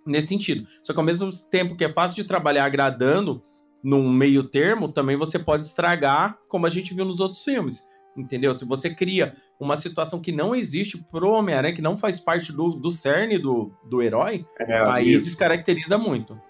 nesse 0.04 0.28
sentido. 0.28 0.66
Só 0.82 0.92
que 0.92 0.98
ao 0.98 1.04
mesmo 1.04 1.30
tempo 1.50 1.76
que 1.76 1.84
é 1.84 1.92
fácil 1.92 2.16
de 2.16 2.24
trabalhar 2.24 2.64
agradando 2.64 3.42
num 3.82 4.10
meio 4.10 4.44
termo, 4.44 4.88
também 4.88 5.16
você 5.16 5.38
pode 5.38 5.64
estragar, 5.64 6.38
como 6.48 6.66
a 6.66 6.70
gente 6.70 6.94
viu 6.94 7.04
nos 7.04 7.20
outros 7.20 7.42
filmes. 7.44 7.86
Entendeu? 8.16 8.54
Se 8.54 8.64
você 8.64 8.88
cria 8.94 9.36
uma 9.60 9.76
situação 9.76 10.20
que 10.20 10.32
não 10.32 10.54
existe 10.54 10.98
pro 11.10 11.30
Homem-Aranha, 11.30 11.74
que 11.74 11.82
não 11.82 11.98
faz 11.98 12.18
parte 12.18 12.52
do, 12.52 12.70
do 12.70 12.90
cerne 12.90 13.38
do, 13.38 13.70
do 13.84 14.02
herói, 14.02 14.44
é, 14.58 14.78
aí 14.90 15.12
isso. 15.12 15.24
descaracteriza 15.24 15.98
muito. 15.98 16.40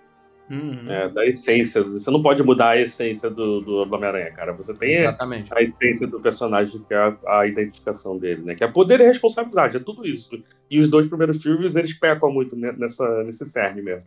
Uhum. 0.49 0.89
É, 0.89 1.09
da 1.09 1.27
essência. 1.27 1.83
Você 1.83 2.09
não 2.11 2.23
pode 2.23 2.43
mudar 2.43 2.71
a 2.71 2.81
essência 2.81 3.29
do, 3.29 3.61
do 3.61 3.77
Homem-Aranha, 3.93 4.31
cara. 4.31 4.53
Você 4.53 4.73
tem 4.75 4.95
Exatamente. 4.95 5.53
a 5.53 5.61
essência 5.61 6.07
do 6.07 6.21
personagem, 6.21 6.81
que 6.87 6.95
é 6.95 6.97
a, 6.97 7.41
a, 7.41 7.47
identificação 7.47 8.17
dele, 8.17 8.43
né? 8.43 8.55
Que 8.55 8.63
é 8.63 8.69
poder 8.69 9.01
e 9.01 9.05
responsabilidade, 9.05 9.77
é 9.77 9.81
tudo 9.81 10.07
isso. 10.07 10.41
E 10.71 10.79
os 10.79 10.89
dois 10.89 11.07
primeiros 11.07 11.43
filmes, 11.43 11.75
eles 11.75 11.93
pecam 11.95 12.31
muito 12.31 12.55
nessa, 12.55 13.25
nesse 13.25 13.45
cerne 13.45 13.83
mesmo. 13.83 14.07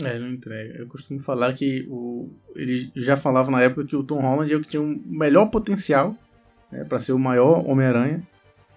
É, 0.00 0.18
não 0.18 0.28
entrega. 0.28 0.78
Eu 0.78 0.86
costumo 0.86 1.20
falar 1.20 1.52
que 1.52 1.86
o, 1.90 2.30
ele 2.56 2.90
já 2.96 3.16
falava 3.16 3.50
na 3.50 3.60
época 3.60 3.84
que 3.84 3.96
o 3.96 4.02
Tom 4.02 4.20
Holland 4.20 4.52
é 4.52 4.56
o 4.56 4.60
que 4.60 4.68
tinha 4.68 4.82
o 4.82 4.86
um 4.86 5.02
melhor 5.06 5.46
potencial 5.50 6.16
né, 6.70 6.84
para 6.84 6.98
ser 6.98 7.12
o 7.12 7.18
maior 7.18 7.68
Homem-Aranha, 7.68 8.22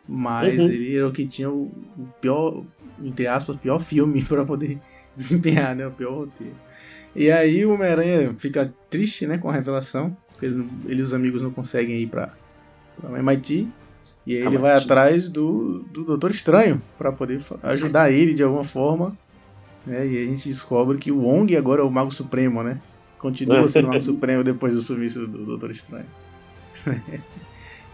mas 0.07 0.59
uhum. 0.59 0.65
ele 0.65 0.97
era 0.97 1.07
o 1.07 1.13
que 1.13 1.25
tinha 1.25 1.49
o, 1.49 1.71
o 1.97 2.07
pior, 2.19 2.63
entre 3.01 3.27
aspas, 3.27 3.57
pior 3.57 3.79
filme 3.79 4.23
para 4.25 4.43
poder 4.45 4.77
desempenhar, 5.15 5.73
né, 5.75 5.87
o 5.87 5.91
pior 5.91 6.13
roteiro. 6.13 6.55
E 7.15 7.31
aí 7.31 7.65
o 7.65 7.73
Homem-Aranha 7.73 8.35
fica 8.37 8.73
triste, 8.89 9.25
né, 9.25 9.37
com 9.37 9.49
a 9.49 9.53
revelação, 9.53 10.15
ele, 10.41 10.67
ele 10.85 10.99
e 10.99 11.03
os 11.03 11.13
amigos 11.13 11.41
não 11.41 11.51
conseguem 11.51 12.01
ir 12.01 12.07
para 12.07 12.33
MIT, 13.01 13.69
e 14.27 14.35
aí 14.35 14.45
ele 14.45 14.57
vai 14.57 14.73
atrás 14.73 15.29
do, 15.29 15.85
do 15.91 16.03
Doutor 16.03 16.31
Estranho 16.31 16.81
para 16.97 17.11
poder 17.11 17.41
ajudar 17.63 18.11
ele 18.11 18.33
de 18.33 18.43
alguma 18.43 18.63
forma 18.63 19.17
né? 19.85 20.05
E 20.07 20.23
a 20.23 20.25
gente 20.25 20.49
descobre 20.49 20.97
que 20.97 21.11
o 21.11 21.21
Wong 21.21 21.55
agora 21.55 21.81
é 21.81 21.83
o 21.83 21.91
Mago 21.91 22.11
Supremo, 22.11 22.63
né? 22.63 22.79
Continua 23.19 23.67
sendo 23.69 23.85
o 23.85 23.89
Mago 23.89 24.03
Supremo 24.03 24.43
depois 24.43 24.73
do 24.73 24.81
sumiço 24.81 25.25
do 25.27 25.45
Doutor 25.45 25.71
Estranho. 25.71 26.05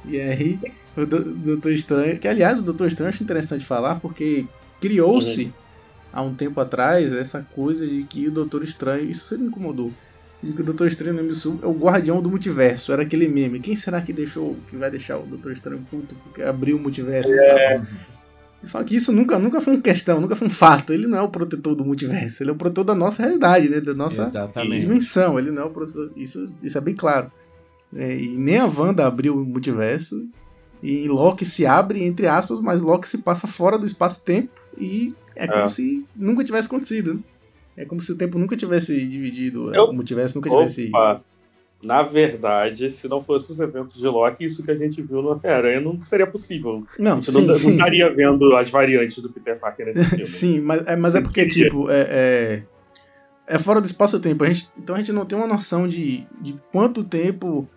e 0.05 0.19
aí, 0.19 0.59
o 0.95 1.05
Doutor 1.05 1.71
Estranho, 1.71 2.19
que 2.19 2.27
aliás 2.27 2.59
o 2.59 2.63
Doutor 2.63 2.87
Estranho 2.87 3.07
eu 3.09 3.13
acho 3.13 3.23
interessante 3.23 3.65
falar 3.65 3.99
porque 3.99 4.45
criou-se 4.79 5.45
uhum. 5.45 5.51
há 6.11 6.21
um 6.21 6.33
tempo 6.33 6.59
atrás 6.59 7.13
essa 7.13 7.45
coisa 7.53 7.85
de 7.85 8.03
que 8.03 8.27
o 8.27 8.31
Doutor 8.31 8.63
Estranho, 8.63 9.09
isso 9.09 9.25
sempre 9.25 9.43
me 9.43 9.49
incomodou, 9.49 9.91
de 10.41 10.53
que 10.53 10.61
o 10.61 10.65
Doutor 10.65 10.87
Estranho 10.87 11.13
no 11.15 11.23
MCU 11.23 11.59
é 11.61 11.67
o 11.67 11.73
guardião 11.73 12.21
do 12.21 12.29
multiverso, 12.29 12.91
era 12.91 13.03
aquele 13.03 13.27
meme. 13.27 13.59
Quem 13.59 13.75
será 13.75 14.01
que 14.01 14.11
deixou, 14.11 14.57
que 14.69 14.75
vai 14.75 14.89
deixar 14.89 15.17
o 15.17 15.25
Doutor 15.25 15.51
Estranho 15.51 15.85
puto 15.89 16.15
porque 16.23 16.41
abriu 16.41 16.77
o 16.77 16.79
multiverso? 16.79 17.31
É. 17.31 17.81
Só 18.61 18.83
que 18.83 18.95
isso 18.95 19.11
nunca, 19.11 19.39
nunca 19.39 19.59
foi 19.59 19.73
uma 19.73 19.81
questão, 19.81 20.21
nunca 20.21 20.35
foi 20.35 20.47
um 20.47 20.51
fato. 20.51 20.93
Ele 20.93 21.07
não 21.07 21.17
é 21.17 21.21
o 21.21 21.29
protetor 21.29 21.75
do 21.75 21.83
multiverso, 21.83 22.43
ele 22.43 22.51
é 22.51 22.53
o 22.53 22.55
protetor 22.55 22.83
da 22.83 22.95
nossa 22.95 23.23
realidade, 23.23 23.67
né? 23.67 23.81
da 23.81 23.93
nossa 23.93 24.21
Exatamente. 24.21 24.81
dimensão. 24.81 25.39
Ele 25.39 25.51
não 25.51 25.63
é 25.63 25.65
o 25.65 25.71
protetor. 25.71 26.11
Isso, 26.15 26.45
isso 26.61 26.77
é 26.77 26.81
bem 26.81 26.95
claro. 26.95 27.31
É, 27.95 28.15
e 28.15 28.37
nem 28.37 28.57
a 28.57 28.65
Wanda 28.65 29.05
abriu 29.05 29.35
o 29.35 29.43
multiverso. 29.43 30.27
E 30.81 31.07
Loki 31.07 31.45
se 31.45 31.65
abre, 31.65 32.03
entre 32.03 32.27
aspas, 32.27 32.59
mas 32.59 32.81
Loki 32.81 33.07
se 33.07 33.17
passa 33.19 33.47
fora 33.47 33.77
do 33.77 33.85
espaço-tempo 33.85 34.49
e 34.77 35.13
é, 35.35 35.45
é 35.45 35.47
como 35.47 35.69
se 35.69 36.05
nunca 36.15 36.43
tivesse 36.43 36.67
acontecido. 36.67 37.15
Né? 37.15 37.19
É 37.77 37.85
como 37.85 38.01
se 38.01 38.11
o 38.11 38.17
tempo 38.17 38.37
nunca 38.37 38.57
tivesse 38.57 39.05
dividido, 39.05 39.73
Eu... 39.73 39.85
o 39.85 39.93
multiverso 39.93 40.37
nunca 40.37 40.49
tivesse. 40.49 40.91
Na 41.81 42.03
verdade, 42.03 42.89
se 42.89 43.07
não 43.07 43.19
fosse 43.21 43.51
os 43.51 43.59
eventos 43.59 43.99
de 43.99 44.07
Loki, 44.07 44.45
isso 44.45 44.63
que 44.63 44.69
a 44.69 44.75
gente 44.75 45.01
viu 45.01 45.21
no 45.21 45.31
Homem-Aranha 45.31 45.81
não 45.81 45.99
seria 45.99 46.27
possível. 46.27 46.83
Não, 46.97 47.13
a 47.13 47.15
gente 47.15 47.31
sim, 47.31 47.45
não, 47.45 47.55
sim. 47.55 47.65
não, 47.65 47.71
estaria 47.73 48.09
vendo 48.13 48.55
as 48.55 48.69
variantes 48.69 49.21
do 49.21 49.29
Peter 49.29 49.59
Parker 49.59 49.87
nesse 49.87 50.05
filme. 50.09 50.25
sim, 50.25 50.59
mas 50.59 50.85
é, 50.85 50.95
mas 50.95 51.15
é 51.15 51.21
porque, 51.21 51.47
tipo, 51.47 51.89
é, 51.89 52.01
é, 52.01 52.63
é 53.47 53.59
fora 53.59 53.81
do 53.81 53.85
espaço-tempo. 53.85 54.45
Então 54.77 54.95
a 54.95 54.99
gente 54.99 55.11
não 55.11 55.25
tem 55.25 55.37
uma 55.37 55.47
noção 55.47 55.87
de, 55.87 56.23
de 56.39 56.55
quanto 56.71 57.03
tempo 57.03 57.67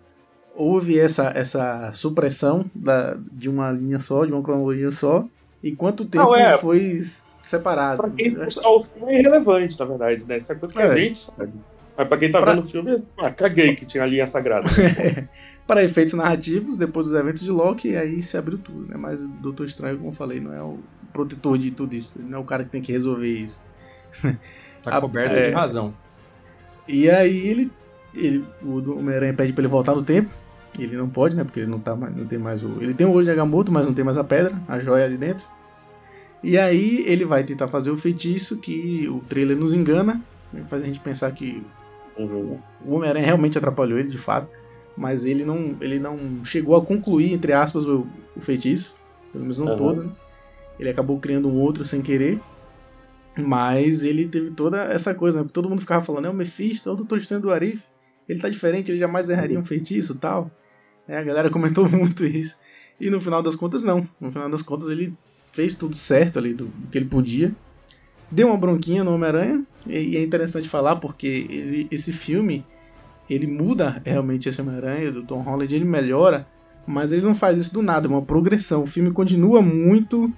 houve 0.55 0.99
essa, 0.99 1.31
essa 1.35 1.91
supressão 1.91 2.65
da, 2.73 3.17
de 3.31 3.49
uma 3.49 3.71
linha 3.71 3.99
só, 3.99 4.23
de 4.23 4.31
uma 4.31 4.41
cronologia 4.41 4.91
só, 4.91 5.25
e 5.63 5.75
quanto 5.75 6.05
tempo 6.05 6.25
não, 6.25 6.35
é, 6.35 6.57
foi 6.57 7.01
separado. 7.43 8.01
Pra 8.01 8.09
quem 8.09 8.37
o 8.37 8.83
filme 8.83 9.13
é 9.13 9.19
irrelevante, 9.19 9.79
na 9.79 9.85
verdade, 9.85 10.25
né? 10.27 10.37
Isso 10.37 10.51
é 10.51 10.55
coisa 10.55 10.73
que 10.73 10.81
é. 10.81 10.85
a 10.85 10.95
gente 10.95 11.19
sabe. 11.19 11.53
Mas 11.97 12.07
pra 12.07 12.17
quem 12.17 12.31
tá 12.31 12.41
pra... 12.41 12.53
vendo 12.53 12.63
o 12.63 12.67
filme, 12.67 13.03
ah, 13.17 13.31
caguei 13.31 13.75
que 13.75 13.85
tinha 13.85 14.03
a 14.03 14.07
linha 14.07 14.27
sagrada. 14.27 14.67
para 15.65 15.83
efeitos 15.83 16.13
narrativos, 16.13 16.77
depois 16.77 17.07
dos 17.07 17.15
eventos 17.15 17.41
de 17.41 17.51
Loki, 17.51 17.95
aí 17.95 18.21
se 18.21 18.37
abriu 18.37 18.57
tudo, 18.57 18.87
né? 18.87 18.95
Mas 18.97 19.21
o 19.21 19.27
Doutor 19.27 19.65
Estranho, 19.65 19.97
como 19.97 20.09
eu 20.09 20.13
falei, 20.13 20.39
não 20.39 20.53
é 20.53 20.61
o 20.61 20.79
protetor 21.13 21.57
de 21.57 21.71
tudo 21.71 21.95
isso, 21.95 22.19
não 22.21 22.37
é 22.37 22.41
o 22.41 22.43
cara 22.43 22.63
que 22.63 22.69
tem 22.69 22.81
que 22.81 22.91
resolver 22.91 23.31
isso. 23.31 23.61
Tá 24.85 25.01
coberto 25.01 25.39
é... 25.39 25.49
de 25.49 25.51
razão. 25.51 25.95
E 26.87 27.09
aí 27.09 27.47
ele, 27.47 27.71
ele 28.13 28.45
o 28.61 28.99
Homem-Aranha 28.99 29.33
pede 29.33 29.51
pra 29.51 29.63
ele 29.63 29.67
voltar 29.67 29.95
no 29.95 30.03
tempo. 30.03 30.29
Ele 30.77 30.95
não 30.95 31.09
pode, 31.09 31.35
né? 31.35 31.43
Porque 31.43 31.61
ele 31.61 31.71
não, 31.71 31.79
tá 31.79 31.95
mais, 31.95 32.15
não 32.15 32.27
tem 32.27 32.37
mais 32.37 32.63
o. 32.63 32.77
Ele 32.79 32.93
tem 32.93 33.07
o 33.07 33.11
olho 33.11 33.25
de 33.25 33.31
Agamotto, 33.31 33.71
mas 33.71 33.87
não 33.87 33.95
tem 33.95 34.05
mais 34.05 34.15
a 34.15 34.23
pedra, 34.23 34.53
a 34.67 34.77
joia 34.77 35.05
ali 35.05 35.17
dentro. 35.17 35.43
E 36.43 36.57
aí 36.57 37.03
ele 37.07 37.25
vai 37.25 37.43
tentar 37.43 37.67
fazer 37.67 37.89
o 37.89 37.97
feitiço 37.97 38.57
que 38.57 39.07
o 39.09 39.19
trailer 39.21 39.57
nos 39.57 39.73
engana, 39.73 40.21
né, 40.53 40.63
faz 40.69 40.83
a 40.83 40.85
gente 40.85 40.99
pensar 40.99 41.31
que 41.31 41.63
o 42.17 42.93
Homem-Aranha 42.95 43.25
realmente 43.25 43.57
atrapalhou 43.57 43.99
ele, 43.99 44.09
de 44.09 44.17
fato, 44.17 44.49
mas 44.95 45.25
ele 45.25 45.43
não, 45.43 45.75
ele 45.81 45.99
não 45.99 46.43
chegou 46.45 46.75
a 46.75 46.85
concluir, 46.85 47.33
entre 47.33 47.51
aspas, 47.51 47.85
o, 47.85 48.07
o 48.35 48.41
feitiço, 48.41 48.95
pelo 49.31 49.43
menos 49.43 49.57
não 49.57 49.67
uhum. 49.67 49.75
todo, 49.75 50.03
né? 50.03 50.11
Ele 50.79 50.89
acabou 50.89 51.19
criando 51.19 51.49
um 51.49 51.59
outro 51.59 51.83
sem 51.83 52.01
querer, 52.01 52.39
mas 53.37 54.03
ele 54.03 54.27
teve 54.27 54.51
toda 54.51 54.83
essa 54.83 55.13
coisa, 55.13 55.43
né? 55.43 55.49
Todo 55.51 55.69
mundo 55.69 55.81
ficava 55.81 56.03
falando, 56.03 56.25
é 56.25 56.29
o 56.29 56.33
Mephisto, 56.33 56.89
é 56.89 56.93
o 56.93 56.95
Doutor 56.95 57.17
Estranho 57.17 57.41
do 57.41 57.51
Arif, 57.51 57.83
ele 58.27 58.39
tá 58.39 58.49
diferente, 58.49 58.91
ele 58.91 58.99
jamais 58.99 59.29
erraria 59.29 59.59
um 59.59 59.65
feitiço 59.65 60.13
e 60.13 60.17
tal. 60.17 60.49
É, 61.07 61.17
a 61.17 61.23
galera 61.23 61.49
comentou 61.49 61.87
muito 61.89 62.25
isso. 62.25 62.55
E 62.99 63.09
no 63.09 63.19
final 63.21 63.43
das 63.43 63.55
contas, 63.55 63.83
não. 63.83 64.07
No 64.19 64.31
final 64.31 64.49
das 64.49 64.61
contas, 64.61 64.89
ele 64.89 65.13
fez 65.51 65.75
tudo 65.75 65.95
certo 65.95 66.39
ali 66.39 66.53
do, 66.53 66.65
do 66.65 66.87
que 66.87 66.97
ele 66.97 67.05
podia. 67.05 67.53
Deu 68.31 68.47
uma 68.47 68.57
bronquinha 68.57 69.03
no 69.03 69.13
Homem-Aranha, 69.13 69.63
e, 69.87 70.17
é 70.17 70.23
interessante 70.23 70.69
falar 70.69 70.97
porque 70.97 71.87
esse 71.91 72.11
filme 72.11 72.65
ele 73.29 73.47
muda 73.47 74.01
realmente 74.05 74.49
esse 74.49 74.61
Homem-Aranha 74.61 75.11
do 75.11 75.23
Tom 75.23 75.41
Holland, 75.41 75.73
ele 75.73 75.85
melhora, 75.85 76.47
mas 76.85 77.11
ele 77.11 77.23
não 77.23 77.35
faz 77.35 77.57
isso 77.57 77.73
do 77.73 77.81
nada, 77.81 78.07
é 78.07 78.09
uma 78.09 78.21
progressão. 78.21 78.83
O 78.83 78.87
filme 78.87 79.11
continua 79.11 79.61
muito 79.61 80.31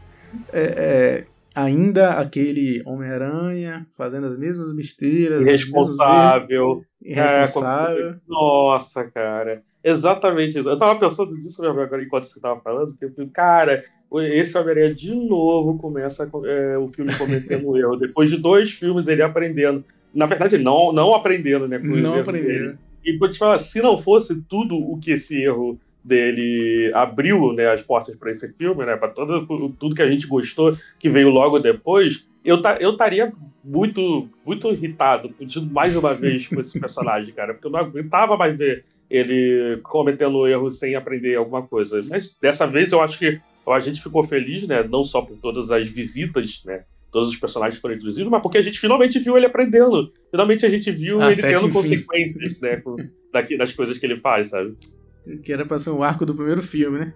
é, 0.53 0.61
é, 0.61 1.25
ainda 1.53 2.11
aquele 2.11 2.81
Homem-Aranha 2.85 3.85
fazendo 3.97 4.27
as 4.27 4.37
mesmas 4.37 4.73
besteiras. 4.73 5.41
Irresponsável. 5.41 6.83
Irresponsável. 7.01 8.11
É, 8.11 8.15
nossa, 8.27 9.03
cara. 9.11 9.63
Exatamente 9.83 10.59
isso. 10.59 10.69
Eu 10.69 10.77
tava 10.77 10.99
pensando 10.99 11.33
nisso 11.35 11.65
agora 11.65 12.03
enquanto 12.03 12.25
você 12.25 12.39
tava 12.39 12.59
falando, 12.61 12.95
que 12.97 13.05
eu 13.05 13.13
falei, 13.13 13.29
cara, 13.29 13.83
esse 14.15 14.57
Homem-Aranha 14.57 14.93
de 14.93 15.13
novo 15.13 15.77
começa 15.77 16.29
é, 16.45 16.77
o 16.77 16.87
filme 16.89 17.13
cometendo 17.15 17.75
erro. 17.77 17.97
Depois 17.97 18.29
de 18.29 18.37
dois 18.37 18.71
filmes 18.71 19.07
ele 19.07 19.21
aprendendo. 19.21 19.83
Na 20.13 20.25
verdade, 20.25 20.57
não, 20.57 20.91
não 20.91 21.13
aprendendo, 21.13 21.67
né? 21.67 21.77
Não 21.77 22.19
aprendendo. 22.19 22.77
E 23.03 23.17
vou 23.17 23.29
te 23.29 23.37
falar, 23.37 23.59
se 23.59 23.81
não 23.81 23.97
fosse 23.97 24.41
tudo 24.43 24.75
o 24.75 24.97
que 24.97 25.11
esse 25.11 25.41
erro 25.41 25.79
dele 26.03 26.89
abriu 26.93 27.51
né, 27.51 27.69
as 27.69 27.83
portas 27.83 28.15
para 28.15 28.31
esse 28.31 28.53
filme, 28.53 28.85
né? 28.85 28.95
Para 28.95 29.09
tudo, 29.09 29.95
que 29.95 30.01
a 30.01 30.09
gente 30.09 30.25
gostou, 30.25 30.75
que 30.97 31.09
veio 31.09 31.29
logo 31.29 31.59
depois, 31.59 32.27
eu 32.43 32.61
eu 32.79 32.91
estaria 32.91 33.31
muito, 33.63 34.29
muito 34.45 34.71
irritado 34.71 35.33
mais 35.69 35.95
uma 35.97 36.13
vez 36.13 36.47
com 36.47 36.61
esse 36.61 36.79
personagem, 36.79 37.33
cara, 37.33 37.53
porque 37.53 37.67
eu 37.67 37.71
não 37.71 37.79
aguentava 37.79 38.37
mais 38.37 38.57
ver 38.57 38.85
ele 39.09 39.79
cometendo 39.83 40.47
erro 40.47 40.69
sem 40.69 40.95
aprender 40.95 41.35
alguma 41.35 41.61
coisa. 41.61 42.03
Mas 42.09 42.35
dessa 42.41 42.65
vez 42.65 42.91
eu 42.91 43.01
acho 43.01 43.19
que 43.19 43.39
a 43.73 43.79
gente 43.79 44.01
ficou 44.01 44.23
feliz, 44.23 44.67
né? 44.67 44.83
Não 44.83 45.03
só 45.03 45.21
por 45.21 45.37
todas 45.37 45.71
as 45.71 45.87
visitas, 45.87 46.61
né? 46.65 46.83
Todos 47.11 47.29
os 47.29 47.37
personagens 47.37 47.79
foram 47.79 47.95
introduzidos, 47.95 48.29
mas 48.29 48.41
porque 48.41 48.57
a 48.57 48.61
gente 48.61 48.79
finalmente 48.79 49.19
viu 49.19 49.37
ele 49.37 49.45
aprendendo. 49.45 50.11
Finalmente 50.29 50.65
a 50.65 50.69
gente 50.69 50.91
viu 50.91 51.21
ah, 51.21 51.31
ele 51.31 51.41
tendo 51.41 51.69
consequências, 51.69 52.59
né? 52.61 52.81
Daqui, 53.31 53.57
das 53.57 53.73
coisas 53.73 53.97
que 53.97 54.05
ele 54.05 54.19
faz, 54.19 54.49
sabe? 54.49 54.75
Que 55.43 55.53
era 55.53 55.65
pra 55.65 55.79
ser 55.79 55.89
um 55.89 56.03
arco 56.03 56.25
do 56.25 56.35
primeiro 56.35 56.61
filme, 56.61 56.99
né? 56.99 57.13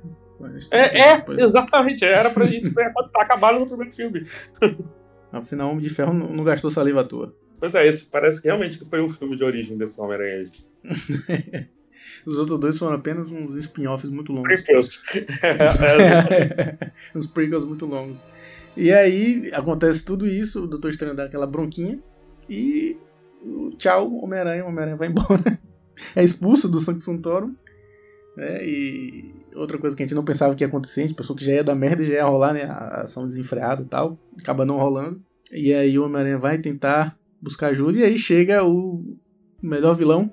É, 0.72 1.14
é 1.14 1.26
exatamente. 1.40 2.04
Era 2.04 2.30
pra 2.30 2.46
isso 2.46 2.74
né, 2.76 2.92
acabar 3.16 3.58
no 3.58 3.66
primeiro 3.66 3.94
filme. 3.94 4.26
Afinal, 5.32 5.72
Homem 5.72 5.84
de 5.84 5.90
Ferro 5.90 6.14
não, 6.14 6.44
gastou 6.44 6.72
saliva 6.72 7.02
à 7.02 7.04
toa. 7.04 7.34
Pois 7.60 7.74
é, 7.76 7.88
esse 7.88 8.10
parece 8.10 8.42
que 8.42 8.48
realmente 8.48 8.84
foi 8.86 9.02
um 9.02 9.10
filme 9.10 9.38
de 9.38 9.44
origem 9.44 9.78
desse 9.78 10.02
Homem-Aranha. 10.02 10.46
Os 12.26 12.38
outros 12.38 12.60
dois 12.60 12.78
foram 12.78 12.96
apenas 12.96 13.30
uns 13.32 13.56
spin-offs 13.56 14.10
muito 14.10 14.32
longos. 14.32 14.48
Prequels. 14.48 15.04
uns 17.16 17.28
prequels 17.28 17.64
muito 17.64 17.86
longos. 17.86 18.24
E 18.76 18.92
aí 18.92 19.52
acontece 19.54 20.06
tudo 20.06 20.28
isso, 20.28 20.64
o 20.64 20.68
Doutor 20.68 20.92
Estranho 20.92 21.16
dá 21.16 21.26
aquela 21.26 21.46
bronquinha 21.46 22.00
e 22.50 22.98
tchau, 23.78 24.14
Homem-Aranha, 24.24 24.66
Homem-Aranha 24.66 24.98
vai 24.98 25.08
embora. 25.10 25.60
É 26.16 26.24
expulso 26.24 26.70
do 26.70 26.80
Sanctum 26.80 27.18
Torum. 27.18 27.56
Né? 28.36 28.66
E 28.66 29.36
outra 29.56 29.78
coisa 29.78 29.96
que 29.96 30.04
a 30.04 30.06
gente 30.06 30.16
não 30.16 30.24
pensava 30.24 30.56
que 30.56 30.64
ia 30.64 30.68
acontecer, 30.68 31.02
a 31.02 31.08
gente 31.08 31.16
pensou 31.16 31.36
que 31.36 31.46
já 31.46 31.52
ia 31.52 31.64
dar 31.64 31.76
merda 31.76 32.02
e 32.02 32.08
já 32.08 32.16
ia 32.16 32.26
rolar, 32.26 32.54
né? 32.54 32.64
A 32.64 33.02
ação 33.02 33.26
desenfreada 33.26 33.84
e 33.84 33.86
tal. 33.86 34.18
Acaba 34.40 34.66
não 34.66 34.78
rolando. 34.78 35.22
E 35.52 35.74
aí 35.74 36.00
o 36.00 36.06
Homem-Aranha 36.06 36.38
vai 36.38 36.58
tentar 36.58 37.18
buscar 37.42 37.68
ajuda 37.68 38.00
e 38.00 38.04
aí 38.04 38.18
chega 38.18 38.64
o 38.64 39.18
melhor 39.62 39.96
vilão 39.96 40.32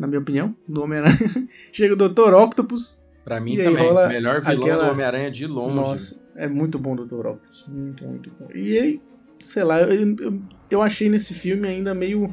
na 0.00 0.06
minha 0.06 0.18
opinião, 0.18 0.56
do 0.66 0.82
Homem-Aranha. 0.82 1.18
Chega 1.70 1.92
o 1.92 2.08
Dr. 2.08 2.32
Octopus. 2.32 2.98
Pra 3.22 3.38
mim 3.38 3.58
também, 3.58 3.86
rola 3.86 4.08
melhor 4.08 4.40
vilão 4.40 4.62
aquela... 4.62 4.84
do 4.86 4.90
Homem-Aranha 4.92 5.30
de 5.30 5.46
longe. 5.46 5.76
Nossa, 5.76 6.20
é 6.34 6.48
muito 6.48 6.78
bom 6.78 6.94
o 6.94 7.04
Dr. 7.04 7.26
Octopus. 7.26 7.66
Muito, 7.68 8.02
muito 8.06 8.30
bom. 8.40 8.48
E 8.54 8.70
ele, 8.70 9.02
sei 9.40 9.62
lá, 9.62 9.82
eu, 9.82 10.16
eu, 10.18 10.40
eu 10.70 10.82
achei 10.82 11.10
nesse 11.10 11.34
filme 11.34 11.68
ainda 11.68 11.94
meio. 11.94 12.32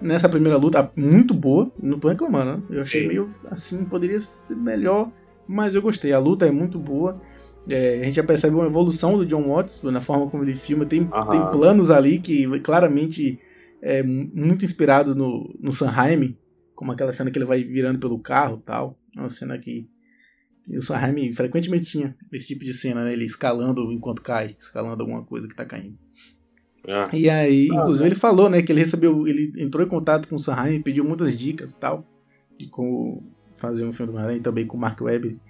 Nessa 0.00 0.28
primeira 0.28 0.58
luta, 0.58 0.90
muito 0.96 1.32
boa. 1.32 1.70
Não 1.80 2.00
tô 2.00 2.08
reclamando, 2.08 2.56
né? 2.56 2.62
Eu 2.70 2.80
achei 2.80 3.02
Sim. 3.02 3.08
meio 3.08 3.30
assim, 3.48 3.84
poderia 3.84 4.18
ser 4.18 4.56
melhor, 4.56 5.10
mas 5.46 5.76
eu 5.76 5.82
gostei. 5.82 6.12
A 6.12 6.18
luta 6.18 6.46
é 6.46 6.50
muito 6.50 6.80
boa. 6.80 7.20
É, 7.68 8.00
a 8.00 8.04
gente 8.04 8.16
já 8.16 8.24
percebe 8.24 8.56
uma 8.56 8.66
evolução 8.66 9.16
do 9.16 9.26
John 9.26 9.48
Watts 9.48 9.82
na 9.84 10.00
forma 10.00 10.28
como 10.28 10.42
ele 10.42 10.56
filma. 10.56 10.84
Tem, 10.84 11.04
tem 11.04 11.50
planos 11.52 11.92
ali 11.92 12.18
que 12.18 12.58
claramente 12.60 13.38
é, 13.80 14.02
muito 14.02 14.64
inspirados 14.64 15.14
no, 15.14 15.54
no 15.60 15.72
Sanheim, 15.72 16.36
como 16.78 16.92
aquela 16.92 17.12
cena 17.12 17.28
que 17.28 17.36
ele 17.36 17.44
vai 17.44 17.64
virando 17.64 17.98
pelo 17.98 18.20
carro 18.20 18.62
tal. 18.64 18.96
É 19.16 19.18
uma 19.18 19.28
cena 19.28 19.58
que, 19.58 19.90
que 20.62 20.78
o 20.78 20.80
Sam 20.80 20.96
frequentemente 21.34 21.90
tinha 21.90 22.16
esse 22.32 22.46
tipo 22.46 22.64
de 22.64 22.72
cena, 22.72 23.04
né? 23.04 23.12
Ele 23.12 23.24
escalando 23.24 23.90
enquanto 23.90 24.22
cai, 24.22 24.54
escalando 24.56 25.02
alguma 25.02 25.24
coisa 25.24 25.48
que 25.48 25.56
tá 25.56 25.64
caindo. 25.64 25.98
É. 26.86 27.16
E 27.16 27.28
aí, 27.28 27.68
ah, 27.72 27.80
inclusive, 27.80 28.06
ele 28.06 28.14
falou, 28.14 28.48
né, 28.48 28.62
que 28.62 28.70
ele 28.70 28.78
recebeu, 28.78 29.26
ele 29.26 29.52
entrou 29.58 29.84
em 29.84 29.88
contato 29.88 30.28
com 30.28 30.36
o 30.36 30.38
Sam 30.38 30.70
e 30.70 30.80
pediu 30.80 31.04
muitas 31.04 31.36
dicas 31.36 31.74
e 31.74 31.80
tal, 31.80 32.06
de 32.56 32.68
como 32.68 33.28
fazer 33.56 33.84
um 33.84 33.90
filme 33.90 34.12
do 34.12 34.16
Homem-Aranha, 34.16 34.40
também 34.40 34.64
com 34.64 34.76
o 34.76 34.80
Mark 34.80 35.00
Webb, 35.00 35.40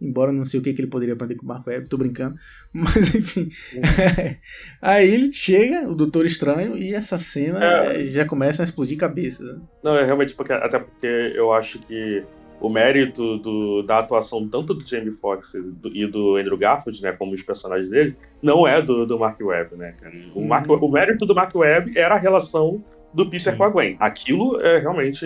Embora 0.00 0.32
não 0.32 0.44
sei 0.44 0.60
o 0.60 0.62
que, 0.62 0.72
que 0.72 0.80
ele 0.80 0.90
poderia 0.90 1.14
aprender 1.14 1.34
com 1.34 1.44
o 1.44 1.48
Marco 1.48 1.70
Webb, 1.70 1.88
tô 1.88 1.96
brincando. 1.96 2.36
Mas 2.72 3.14
enfim. 3.14 3.48
Aí 4.80 5.08
ele 5.08 5.32
chega, 5.32 5.88
o 5.88 5.94
Doutor 5.94 6.26
Estranho, 6.26 6.76
e 6.76 6.94
essa 6.94 7.18
cena 7.18 7.64
é. 7.64 8.06
já 8.06 8.24
começa 8.24 8.62
a 8.62 8.64
explodir 8.64 8.96
cabeça. 8.96 9.42
Né? 9.42 9.60
Não, 9.82 9.96
é 9.96 10.04
realmente 10.04 10.34
porque. 10.34 10.52
Até 10.52 10.78
porque 10.78 11.06
eu 11.34 11.52
acho 11.52 11.80
que 11.80 12.24
o 12.60 12.68
mérito 12.68 13.38
do, 13.38 13.82
da 13.82 14.00
atuação 14.00 14.48
tanto 14.48 14.74
do 14.74 14.86
Jamie 14.86 15.12
Foxx 15.12 15.54
e 15.54 16.06
do 16.06 16.36
Andrew 16.36 16.58
Garfield, 16.58 17.02
né, 17.02 17.12
como 17.12 17.32
os 17.32 17.42
personagens 17.42 17.88
dele, 17.88 18.16
não 18.42 18.66
é 18.66 18.82
do, 18.82 19.06
do 19.06 19.18
Mark 19.18 19.40
Webb, 19.40 19.76
né, 19.76 19.94
cara? 20.00 20.14
O, 20.34 20.40
uhum. 20.40 20.46
Mark, 20.46 20.68
o 20.68 20.88
mérito 20.88 21.24
do 21.24 21.34
Mark 21.34 21.54
Webb 21.54 21.96
era 21.96 22.16
a 22.16 22.18
relação 22.18 22.82
do 23.14 23.24
Peter 23.26 23.52
Sim. 23.52 23.58
com 23.58 23.64
a 23.64 23.68
Gwen. 23.68 23.96
Aquilo 24.00 24.60
é 24.60 24.78
realmente 24.78 25.24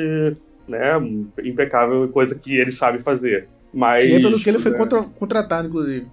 né, 0.69 0.93
impecável, 1.43 2.09
coisa 2.09 2.39
que 2.39 2.57
ele 2.57 2.71
sabe 2.71 3.01
fazer. 3.01 3.49
Mas, 3.73 4.05
que 4.05 4.13
é 4.13 4.21
pelo 4.21 4.39
que 4.39 4.49
ele 4.49 4.59
foi 4.59 4.73
é... 4.73 4.77
contra, 4.77 5.03
contratado, 5.03 5.69
inclusive. 5.69 6.07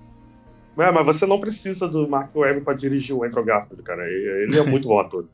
É, 0.77 0.91
mas 0.91 1.05
você 1.05 1.25
não 1.25 1.39
precisa 1.39 1.87
do 1.87 2.07
Mark 2.07 2.33
Webb 2.33 2.61
pra 2.61 2.73
dirigir 2.73 3.15
o 3.15 3.23
Andrew 3.23 3.43
Garfield, 3.43 3.83
cara. 3.83 4.07
Ele 4.07 4.57
é 4.57 4.63
muito 4.63 4.87
bom 4.87 4.99
ator. 4.99 5.25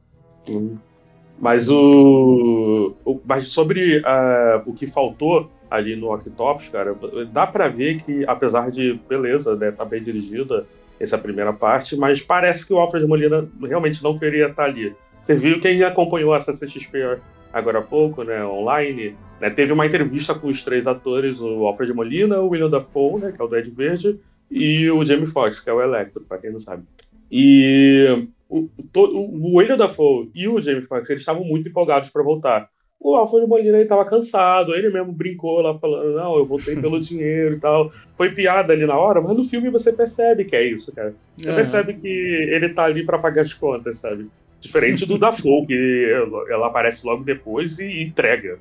Mas 1.37 1.69
o, 1.69 2.95
o 3.03 3.19
mas 3.25 3.49
sobre 3.49 3.97
uh, 3.97 4.61
o 4.65 4.73
que 4.73 4.87
faltou 4.87 5.51
ali 5.69 5.95
no 5.95 6.13
Octopus, 6.13 6.69
cara, 6.69 6.95
dá 7.31 7.45
para 7.45 7.67
ver 7.67 8.01
que 8.01 8.25
apesar 8.25 8.71
de 8.71 8.99
beleza, 9.09 9.55
né, 9.55 9.71
tá 9.71 9.83
bem 9.83 10.01
dirigida 10.01 10.65
essa 10.97 11.17
primeira 11.17 11.51
parte, 11.51 11.97
mas 11.97 12.21
parece 12.21 12.65
que 12.65 12.73
o 12.73 12.77
Alfred 12.77 13.05
Molina 13.05 13.45
realmente 13.61 14.01
não 14.01 14.17
queria 14.17 14.45
estar 14.45 14.63
tá 14.63 14.69
ali. 14.69 14.95
Você 15.21 15.35
viu 15.35 15.59
quem 15.59 15.83
acompanhou 15.83 16.33
essa 16.35 16.53
CXP 16.53 17.19
agora 17.51 17.79
há 17.79 17.81
pouco, 17.81 18.23
né, 18.23 18.45
online, 18.45 19.15
né, 19.45 19.49
teve 19.49 19.73
uma 19.73 19.85
entrevista 19.85 20.33
com 20.33 20.47
os 20.47 20.63
três 20.63 20.87
atores, 20.87 21.39
o 21.39 21.65
Alfred 21.65 21.93
Molina, 21.93 22.39
o 22.39 22.49
William 22.49 22.69
Dafoe, 22.69 23.21
né, 23.21 23.31
que 23.31 23.41
é 23.41 23.45
o 23.45 23.47
Dead 23.47 23.69
Verde, 23.69 24.19
e 24.49 24.89
o 24.89 25.03
Jamie 25.05 25.27
Foxx, 25.27 25.59
que 25.59 25.69
é 25.69 25.73
o 25.73 25.81
Electro, 25.81 26.23
para 26.27 26.37
quem 26.37 26.51
não 26.51 26.59
sabe. 26.59 26.83
E 27.31 28.27
o, 28.49 28.69
to, 28.91 29.01
o 29.01 29.57
William 29.57 29.77
Dafoe 29.77 30.29
e 30.33 30.47
o 30.47 30.61
Jamie 30.61 30.81
Foxx, 30.81 31.09
eles 31.09 31.21
estavam 31.21 31.43
muito 31.43 31.69
empolgados 31.69 32.09
para 32.09 32.23
voltar. 32.23 32.69
O 32.99 33.15
Alfred 33.15 33.45
Molina 33.45 33.79
estava 33.81 34.05
cansado, 34.05 34.73
ele 34.73 34.89
mesmo 34.89 35.11
brincou 35.11 35.61
lá 35.61 35.77
falando, 35.77 36.15
não, 36.15 36.37
eu 36.37 36.45
voltei 36.45 36.75
pelo 36.75 36.99
dinheiro 37.01 37.55
e 37.55 37.59
tal. 37.59 37.91
Foi 38.17 38.31
piada 38.31 38.73
ali 38.73 38.85
na 38.85 38.97
hora, 38.97 39.21
mas 39.21 39.35
no 39.35 39.43
filme 39.43 39.69
você 39.69 39.93
percebe 39.93 40.45
que 40.45 40.55
é 40.55 40.63
isso, 40.63 40.91
cara. 40.91 41.13
Você 41.37 41.49
uhum. 41.49 41.55
percebe 41.55 41.93
que 41.95 42.07
ele 42.07 42.69
tá 42.69 42.85
ali 42.85 43.05
para 43.05 43.19
pagar 43.19 43.41
as 43.41 43.53
contas, 43.53 43.99
sabe? 43.99 44.27
Diferente 44.59 45.05
do 45.05 45.19
da 45.19 45.31
Flow, 45.31 45.67
que 45.67 46.09
ela 46.49 46.67
aparece 46.67 47.05
logo 47.05 47.23
depois 47.23 47.77
e 47.77 48.01
entrega. 48.01 48.57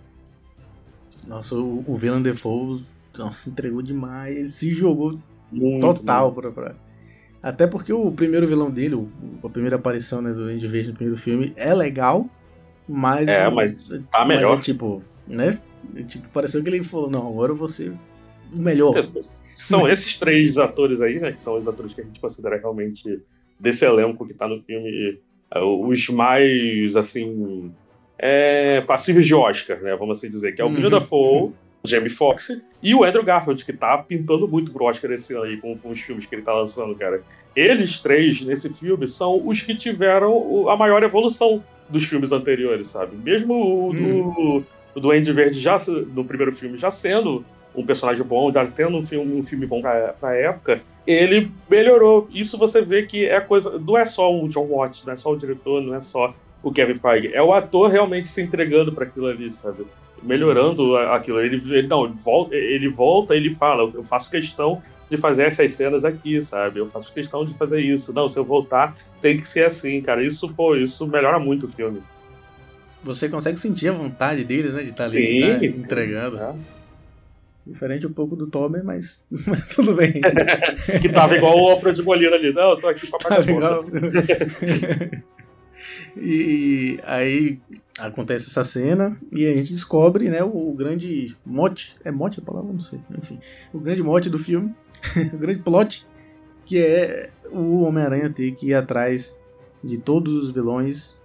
Nossa, 1.27 1.55
o, 1.55 1.85
o 1.87 2.21
Dafoe 2.23 2.83
nossa, 3.19 3.49
entregou 3.49 3.83
demais. 3.83 4.55
Se 4.55 4.73
jogou 4.73 5.19
muito, 5.51 5.81
total 5.81 6.33
muito. 6.33 6.41
Pra, 6.41 6.51
pra, 6.51 6.75
Até 7.43 7.67
porque 7.67 7.93
o 7.93 8.11
primeiro 8.11 8.47
vilão 8.47 8.71
dele, 8.71 8.95
o, 8.95 9.09
a 9.43 9.49
primeira 9.49 9.77
aparição 9.77 10.21
né, 10.21 10.33
do 10.33 10.45
Andy 10.45 10.67
Verde 10.67 10.89
no 10.91 10.95
primeiro 10.95 11.21
filme, 11.21 11.53
é 11.57 11.73
legal, 11.73 12.29
mas. 12.89 13.29
É, 13.29 13.49
mas 13.49 13.89
tá 14.11 14.25
melhor. 14.25 14.57
Mas 14.57 14.61
é 14.61 14.63
tipo, 14.63 15.03
né? 15.27 15.59
Tipo, 16.09 16.29
pareceu 16.29 16.63
que 16.63 16.69
ele 16.69 16.83
falou: 16.83 17.11
não, 17.11 17.29
agora 17.29 17.53
eu 17.53 17.57
vou 17.57 17.69
ser 17.69 17.93
o 18.53 18.61
melhor. 18.61 18.97
É, 18.97 19.09
são 19.41 19.87
esses 19.89 20.17
três 20.17 20.59
atores 20.59 21.01
aí, 21.01 21.21
né? 21.21 21.33
Que 21.33 21.43
são 21.43 21.59
os 21.59 21.69
atores 21.69 21.95
que 21.95 22.01
a 22.01 22.05
gente 22.05 22.21
considera 22.21 22.57
realmente 22.57 23.21
desse 23.59 23.85
elenco 23.85 24.27
que 24.27 24.35
tá 24.35 24.49
no 24.49 24.61
filme, 24.63 25.19
é, 25.51 25.61
os 25.61 26.09
mais, 26.09 26.97
assim, 26.97 27.73
é, 28.19 28.81
passíveis 28.83 29.27
de 29.27 29.35
Oscar, 29.35 29.81
né? 29.81 29.95
Vamos 29.97 30.19
assim 30.19 30.29
dizer, 30.29 30.53
que 30.53 30.63
é 30.63 30.65
o 30.65 30.71
Filho 30.71 30.85
uhum. 30.85 30.91
da 30.91 31.01
Foe, 31.01 31.53
Jamie 31.85 32.11
Foxx 32.11 32.61
e 32.83 32.95
o 32.95 33.05
Andrew 33.05 33.23
Garfield, 33.23 33.65
que 33.65 33.73
tá 33.73 33.99
pintando 33.99 34.49
muito 34.49 34.73
pro 34.73 34.85
Oscar 34.85 35.13
esse 35.13 35.35
ano 35.35 35.45
aí 35.45 35.57
com, 35.59 35.77
com, 35.77 35.91
os 35.91 36.01
filmes 36.01 36.25
que 36.25 36.35
ele 36.35 36.43
tá 36.43 36.55
lançando, 36.55 36.95
cara. 36.95 37.23
Eles 37.55 38.01
três, 38.01 38.41
nesse 38.43 38.73
filme, 38.73 39.07
são 39.07 39.47
os 39.47 39.63
que 39.63 39.75
tiveram 39.75 40.69
a 40.69 40.77
maior 40.77 41.03
evolução 41.03 41.63
dos 41.89 42.05
filmes 42.05 42.33
anteriores, 42.33 42.89
sabe? 42.89 43.17
Mesmo 43.17 43.55
o 43.55 43.89
uhum. 43.91 44.65
do, 44.95 45.01
do 45.01 45.11
Andy 45.11 45.33
Verde 45.33 45.61
já, 45.61 45.77
no 46.15 46.25
primeiro 46.25 46.55
filme 46.55 46.79
já 46.79 46.91
sendo 46.91 47.45
um 47.75 47.85
personagem 47.85 48.25
bom, 48.25 48.53
já 48.53 48.65
tendo 48.67 48.97
um 48.97 49.05
filme, 49.05 49.35
um 49.39 49.43
filme 49.43 49.67
bom 49.67 49.81
pra, 49.81 50.15
pra 50.15 50.37
época, 50.37 50.81
ele 51.07 51.51
melhorou. 51.69 52.29
Isso 52.33 52.57
você 52.57 52.81
vê 52.81 53.03
que 53.03 53.27
é 53.27 53.41
coisa. 53.41 53.79
Não 53.79 53.99
é 53.99 54.05
só 54.05 54.33
o 54.33 54.49
John 54.49 54.67
Watts, 54.67 55.05
não 55.05 55.13
é 55.13 55.17
só 55.17 55.33
o 55.33 55.37
diretor, 55.37 55.83
não 55.83 55.95
é 55.95 56.01
só 56.01 56.35
o 56.65 56.73
Kevin 56.73 56.99
Feige. 56.99 57.33
É 57.35 57.43
o 57.43 57.53
ator 57.53 57.91
realmente 57.91 58.27
se 58.27 58.43
entregando 58.43 58.93
para 58.93 59.05
aquilo 59.05 59.27
ali, 59.27 59.53
sabe? 59.53 59.87
Melhorando 60.23 60.97
aquilo. 60.97 61.39
Ele, 61.41 61.57
ele, 61.57 61.87
não, 61.87 62.07
ele 62.07 62.15
volta, 62.15 62.55
ele 62.57 62.89
volta, 62.89 63.37
ele 63.37 63.55
fala, 63.55 63.91
eu 63.95 64.03
faço 64.03 64.31
questão 64.31 64.83
de 65.11 65.19
fazer 65.19 65.45
essas 65.45 65.75
cenas 65.75 66.05
aqui, 66.05 66.43
sabe? 66.43 66.81
Eu 66.81 66.87
faço 66.87 67.13
questão 67.13 67.45
de 67.45 67.53
fazer 67.55 67.81
isso. 67.81 68.15
Não, 68.15 68.29
se 68.29 68.39
eu 68.39 68.45
voltar, 68.45 68.97
tem 69.21 69.37
que 69.37 69.47
ser 69.47 69.67
assim, 69.67 70.01
cara. 70.01 70.25
Isso, 70.25 70.53
pô, 70.55 70.75
isso 70.75 71.07
melhora 71.07 71.39
muito 71.39 71.67
o 71.67 71.69
filme. 71.69 72.03
Você 73.03 73.29
consegue 73.29 73.59
sentir 73.59 73.89
a 73.89 73.93
vontade 73.93 74.45
deles, 74.45 74.73
né? 74.73 74.83
De 74.83 74.91
estar 74.91 75.05
tá 75.05 75.11
ali, 75.11 75.11
sim, 75.11 75.29
de 75.29 75.37
estar 75.37 75.61
tá 75.61 75.69
sim, 75.69 75.83
entregando. 75.83 76.39
É. 76.39 76.55
Diferente 77.67 78.07
um 78.07 78.13
pouco 78.13 78.35
do 78.35 78.47
Tommy, 78.47 78.83
mas, 78.83 79.23
mas 79.47 79.67
tudo 79.69 79.95
bem. 79.95 80.13
que 81.03 81.09
tava 81.11 81.37
igual 81.37 81.59
o 81.59 81.69
Alfred 81.69 82.03
Molina 82.03 82.37
ali. 82.37 82.53
Não, 82.53 82.71
eu 82.71 82.77
tô 82.79 82.89
aqui 82.89 83.07
pra 83.07 83.19
pagar 83.29 83.47
igual... 83.47 83.81
E 86.17 86.99
aí 87.05 87.61
acontece 87.99 88.49
essa 88.49 88.65
cena 88.65 89.17
e 89.33 89.47
a 89.47 89.53
gente 89.55 89.73
descobre, 89.73 90.29
né, 90.29 90.43
o 90.43 90.73
grande 90.73 91.37
mote, 91.45 91.97
é 92.05 92.11
mote 92.11 92.41
a 92.41 92.43
palavra? 92.43 92.73
Não 92.73 92.81
sei, 92.81 93.01
enfim. 93.17 93.39
O 93.73 93.79
grande 93.79 94.03
mote 94.03 94.29
do 94.29 94.39
filme, 94.39 94.75
o 95.33 95.39
grande 95.39 95.61
plot, 95.61 96.07
que 96.65 96.79
é 96.79 97.31
o 97.51 97.83
Homem-Aranha 97.83 98.31
ter 98.31 98.53
que 98.53 98.69
ir 98.69 98.75
atrás 98.75 99.35
de 99.83 99.99
todos 99.99 100.35
os 100.35 100.51
vilões 100.51 101.17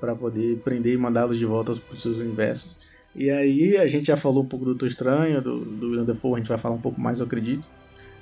para 0.00 0.14
poder 0.14 0.58
prender 0.58 0.94
e 0.94 0.96
mandá-los 0.96 1.38
de 1.38 1.44
volta 1.44 1.74
para 1.74 1.94
os 1.94 2.00
seus 2.00 2.16
universos. 2.16 2.76
E 3.14 3.30
aí 3.30 3.76
a 3.76 3.86
gente 3.86 4.06
já 4.06 4.16
falou 4.16 4.42
um 4.42 4.46
pouco 4.46 4.64
do 4.64 4.70
Doutor 4.70 4.86
Estranho, 4.86 5.42
do, 5.42 5.64
do 5.64 5.88
William 5.88 6.04
Defoe, 6.04 6.34
a 6.34 6.38
gente 6.38 6.48
vai 6.48 6.58
falar 6.58 6.74
um 6.74 6.80
pouco 6.80 7.00
mais, 7.00 7.18
eu 7.18 7.26
acredito. 7.26 7.68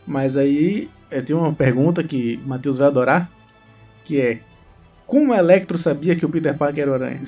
Mas 0.07 0.37
aí 0.37 0.91
é, 1.11 1.21
tem 1.21 1.37
uma 1.37 1.53
pergunta 1.53 2.03
que 2.03 2.41
o 2.45 2.49
Matheus 2.49 2.79
vai 2.79 2.89
adorar, 2.89 3.31
que 4.05 4.19
é 4.21 4.41
como 5.09 5.33
o 5.33 5.35
Electro 5.35 5.79
sabia 5.79 6.15
que 6.15 6.27
o 6.27 6.29
Peter 6.29 6.55
Parker 6.55 6.83
era 6.83 6.91
o 6.91 6.95
Aranha? 6.95 7.23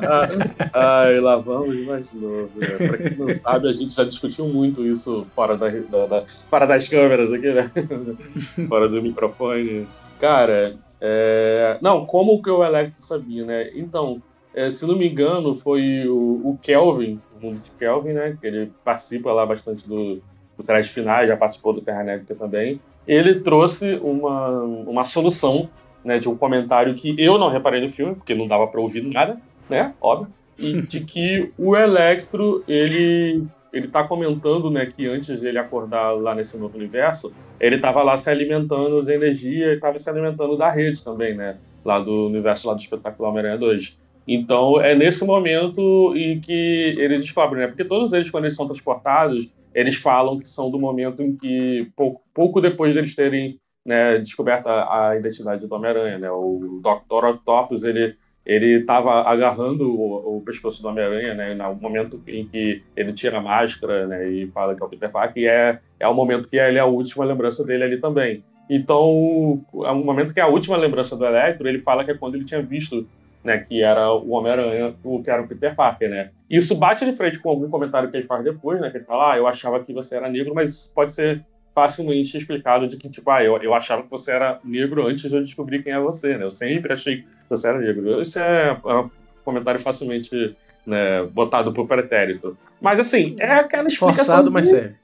Ai, 0.74 1.18
lá 1.18 1.36
vamos 1.36 1.74
mais 1.86 2.12
novo. 2.12 2.50
Né? 2.54 2.66
Pra 2.66 2.98
quem 2.98 3.16
não 3.16 3.30
sabe, 3.30 3.70
a 3.70 3.72
gente 3.72 3.94
já 3.94 4.04
discutiu 4.04 4.46
muito 4.46 4.84
isso 4.84 5.26
fora, 5.34 5.56
da, 5.56 5.70
da, 5.70 6.06
da 6.06 6.24
fora 6.50 6.66
das 6.66 6.86
câmeras 6.86 7.32
aqui, 7.32 7.50
né? 7.54 7.72
fora 8.68 8.86
do 8.86 9.00
microfone. 9.00 9.88
Cara, 10.20 10.76
é... 11.00 11.78
não, 11.80 12.04
como 12.04 12.42
que 12.42 12.50
o 12.50 12.62
Electro 12.62 13.02
sabia, 13.02 13.46
né? 13.46 13.70
Então, 13.74 14.20
é, 14.54 14.70
se 14.70 14.86
não 14.86 14.98
me 14.98 15.08
engano, 15.08 15.56
foi 15.56 16.06
o, 16.06 16.42
o, 16.44 16.58
Kelvin, 16.60 17.18
o 17.34 17.46
mundo 17.46 17.58
de 17.58 17.70
Kelvin, 17.70 18.12
né? 18.12 18.36
Que 18.38 18.46
ele 18.46 18.72
participa 18.84 19.32
lá 19.32 19.46
bastante 19.46 19.88
do, 19.88 20.20
do 20.54 20.62
Trás 20.62 20.88
Finais, 20.88 21.28
já 21.28 21.36
participou 21.36 21.72
do 21.72 21.80
Terra 21.80 22.04
Nética 22.04 22.34
também. 22.34 22.78
Ele 23.08 23.36
trouxe 23.40 23.94
uma, 24.02 24.50
uma 24.60 25.04
solução 25.06 25.70
né, 26.06 26.20
de 26.20 26.28
um 26.28 26.36
comentário 26.36 26.94
que 26.94 27.16
eu 27.18 27.36
não 27.36 27.50
reparei 27.50 27.80
no 27.80 27.90
filme, 27.90 28.14
porque 28.14 28.32
não 28.32 28.46
dava 28.46 28.68
para 28.68 28.80
ouvir 28.80 29.02
nada, 29.02 29.40
né? 29.68 29.92
Óbvio. 30.00 30.32
E 30.56 30.80
de 30.86 31.00
que 31.00 31.50
o 31.58 31.76
Electro, 31.76 32.62
ele 32.68 33.44
ele 33.72 33.88
tá 33.88 34.04
comentando, 34.04 34.70
né, 34.70 34.86
que 34.86 35.06
antes 35.06 35.40
de 35.40 35.48
ele 35.48 35.58
acordar 35.58 36.12
lá 36.12 36.34
nesse 36.34 36.56
novo 36.56 36.78
universo, 36.78 37.30
ele 37.60 37.76
estava 37.76 38.02
lá 38.02 38.16
se 38.16 38.30
alimentando 38.30 39.02
de 39.02 39.12
energia 39.12 39.66
e 39.66 39.74
estava 39.74 39.98
se 39.98 40.08
alimentando 40.08 40.56
da 40.56 40.70
rede 40.70 41.04
também, 41.04 41.34
né, 41.34 41.58
lá 41.84 41.98
do 41.98 42.28
universo 42.28 42.66
lá 42.66 42.72
do 42.72 42.80
espetáculo 42.80 43.28
Homem-Aranha 43.28 43.58
2. 43.58 43.98
Então 44.26 44.80
é 44.80 44.94
nesse 44.94 45.24
momento 45.26 46.14
em 46.16 46.40
que 46.40 46.94
ele 46.98 47.18
descobre, 47.18 47.60
né? 47.60 47.66
Porque 47.66 47.84
todos 47.84 48.12
eles, 48.12 48.30
quando 48.30 48.44
eles 48.44 48.56
são 48.56 48.66
transportados, 48.66 49.48
eles 49.74 49.96
falam 49.96 50.38
que 50.38 50.48
são 50.48 50.70
do 50.70 50.78
momento 50.78 51.22
em 51.22 51.36
que, 51.36 51.88
pouco, 51.94 52.22
pouco 52.32 52.60
depois 52.60 52.94
deles 52.94 53.14
terem 53.14 53.60
né, 53.86 54.18
descoberto 54.18 54.66
a, 54.66 55.10
a 55.10 55.16
identidade 55.16 55.66
do 55.66 55.74
Homem-Aranha, 55.74 56.18
né? 56.18 56.30
O 56.30 56.80
Dr. 56.82 57.24
Octopus, 57.24 57.84
ele 57.84 58.16
ele 58.44 58.78
estava 58.78 59.22
agarrando 59.28 59.92
o, 59.92 60.36
o, 60.36 60.40
pescoço 60.40 60.80
do 60.80 60.86
Homem-Aranha, 60.86 61.34
né, 61.34 61.52
no 61.52 61.74
momento 61.74 62.22
em 62.28 62.46
que 62.46 62.80
ele 62.94 63.12
tira 63.12 63.38
a 63.38 63.42
máscara, 63.42 64.06
né, 64.06 64.28
e 64.28 64.46
fala 64.46 64.76
que 64.76 64.80
é 64.80 64.86
o 64.86 64.88
Peter 64.88 65.10
Parker, 65.10 65.42
e 65.42 65.48
é, 65.48 65.80
é 65.98 66.06
o 66.06 66.14
momento 66.14 66.48
que 66.48 66.56
ele 66.56 66.78
é 66.78 66.80
a 66.80 66.86
última 66.86 67.24
lembrança 67.24 67.64
dele 67.64 67.82
ali 67.82 68.00
também. 68.00 68.44
Então, 68.70 69.60
é 69.84 69.90
um 69.90 70.04
momento 70.04 70.32
que 70.32 70.38
é 70.38 70.44
a 70.44 70.46
última 70.46 70.76
lembrança 70.76 71.16
do 71.16 71.26
Electro, 71.26 71.66
ele 71.66 71.80
fala 71.80 72.04
que 72.04 72.12
é 72.12 72.16
quando 72.16 72.36
ele 72.36 72.44
tinha 72.44 72.62
visto 72.62 73.04
né, 73.42 73.58
que 73.58 73.82
era 73.82 74.12
o 74.12 74.30
Homem-Aranha, 74.30 74.94
o 75.02 75.22
que 75.22 75.30
era 75.30 75.40
o 75.40 75.48
Peter 75.48 75.74
Parker, 75.74 76.10
né? 76.10 76.30
Isso 76.50 76.74
bate 76.74 77.04
de 77.04 77.14
frente 77.14 77.38
com 77.38 77.48
algum 77.48 77.70
comentário 77.70 78.10
que 78.10 78.16
ele 78.16 78.26
faz 78.26 78.44
depois, 78.44 78.80
né? 78.80 78.90
Que 78.90 78.98
ele 78.98 79.04
fala, 79.04 79.32
ah, 79.32 79.38
eu 79.38 79.46
achava 79.46 79.82
que 79.82 79.92
você 79.92 80.16
era 80.16 80.28
negro, 80.28 80.52
mas 80.52 80.90
pode 80.92 81.14
ser 81.14 81.44
facilmente 81.76 82.38
explicado 82.38 82.88
de 82.88 82.96
que, 82.96 83.06
tipo, 83.10 83.30
ah, 83.30 83.44
eu, 83.44 83.54
eu 83.58 83.74
achava 83.74 84.02
que 84.02 84.08
você 84.08 84.32
era 84.32 84.58
negro 84.64 85.06
antes 85.06 85.28
de 85.28 85.36
eu 85.36 85.44
descobrir 85.44 85.82
quem 85.82 85.92
é 85.92 86.00
você, 86.00 86.38
né? 86.38 86.44
Eu 86.44 86.50
sempre 86.50 86.90
achei 86.90 87.18
que 87.18 87.26
você 87.50 87.68
era 87.68 87.78
negro. 87.78 88.22
Isso 88.22 88.38
é, 88.38 88.68
é 88.70 88.94
um 88.94 89.10
comentário 89.44 89.78
facilmente 89.82 90.56
né, 90.86 91.22
botado 91.24 91.74
por 91.74 91.86
pretérito. 91.86 92.56
Mas, 92.80 92.98
assim, 92.98 93.36
é 93.38 93.52
aquela 93.56 93.88
explicação... 93.88 94.24
Forçado, 94.24 94.50
mas 94.50 94.70
sério. 94.70 94.96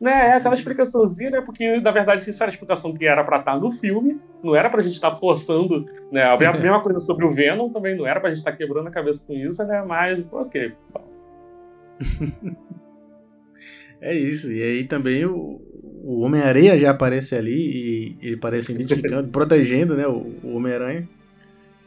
Né, 0.00 0.12
é 0.12 0.32
aquela 0.34 0.54
explicaçãozinha, 0.54 1.30
né? 1.30 1.40
Porque, 1.40 1.80
na 1.80 1.90
verdade, 1.90 2.30
isso 2.30 2.40
era 2.40 2.52
a 2.52 2.54
explicação 2.54 2.94
que 2.94 3.04
era 3.04 3.24
pra 3.24 3.38
estar 3.38 3.58
no 3.58 3.72
filme, 3.72 4.20
não 4.44 4.54
era 4.54 4.70
pra 4.70 4.82
gente 4.82 4.94
estar 4.94 5.16
forçando, 5.16 5.90
né? 6.12 6.22
A 6.22 6.36
mesma 6.38 6.82
coisa 6.82 7.00
sobre 7.00 7.24
o 7.24 7.32
Venom 7.32 7.70
também, 7.70 7.96
não 7.96 8.06
era 8.06 8.20
pra 8.20 8.28
gente 8.28 8.38
estar 8.38 8.52
quebrando 8.52 8.86
a 8.86 8.92
cabeça 8.92 9.24
com 9.26 9.32
isso, 9.32 9.64
né? 9.64 9.82
Mas, 9.84 10.24
ok. 10.30 10.72
é 14.00 14.14
isso, 14.14 14.52
e 14.52 14.62
aí 14.62 14.84
também 14.84 15.24
o, 15.24 15.60
o 16.06 16.20
Homem-Areia 16.20 16.78
já 16.78 16.90
aparece 16.90 17.34
ali 17.34 17.52
e 17.52 18.16
ele 18.22 18.36
parece 18.36 18.72
identificando, 18.72 19.26
protegendo, 19.28 19.96
né, 19.96 20.06
o, 20.06 20.32
o 20.40 20.54
Homem-Aranha, 20.54 21.08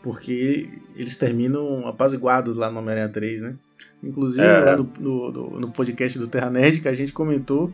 porque 0.04 0.68
eles 0.94 1.16
terminam 1.16 1.88
apaziguados 1.88 2.58
lá 2.58 2.70
no 2.70 2.80
Homem-Aranha 2.80 3.08
3, 3.08 3.42
né? 3.42 3.56
Inclusive, 4.04 4.44
é. 4.44 4.60
lá 4.60 4.76
no, 4.76 4.92
no, 5.00 5.60
no 5.62 5.72
podcast 5.72 6.20
do 6.20 6.28
Terra 6.28 6.50
Nerd, 6.50 6.82
que 6.82 6.90
a 6.90 6.94
gente 6.94 7.14
comentou 7.14 7.74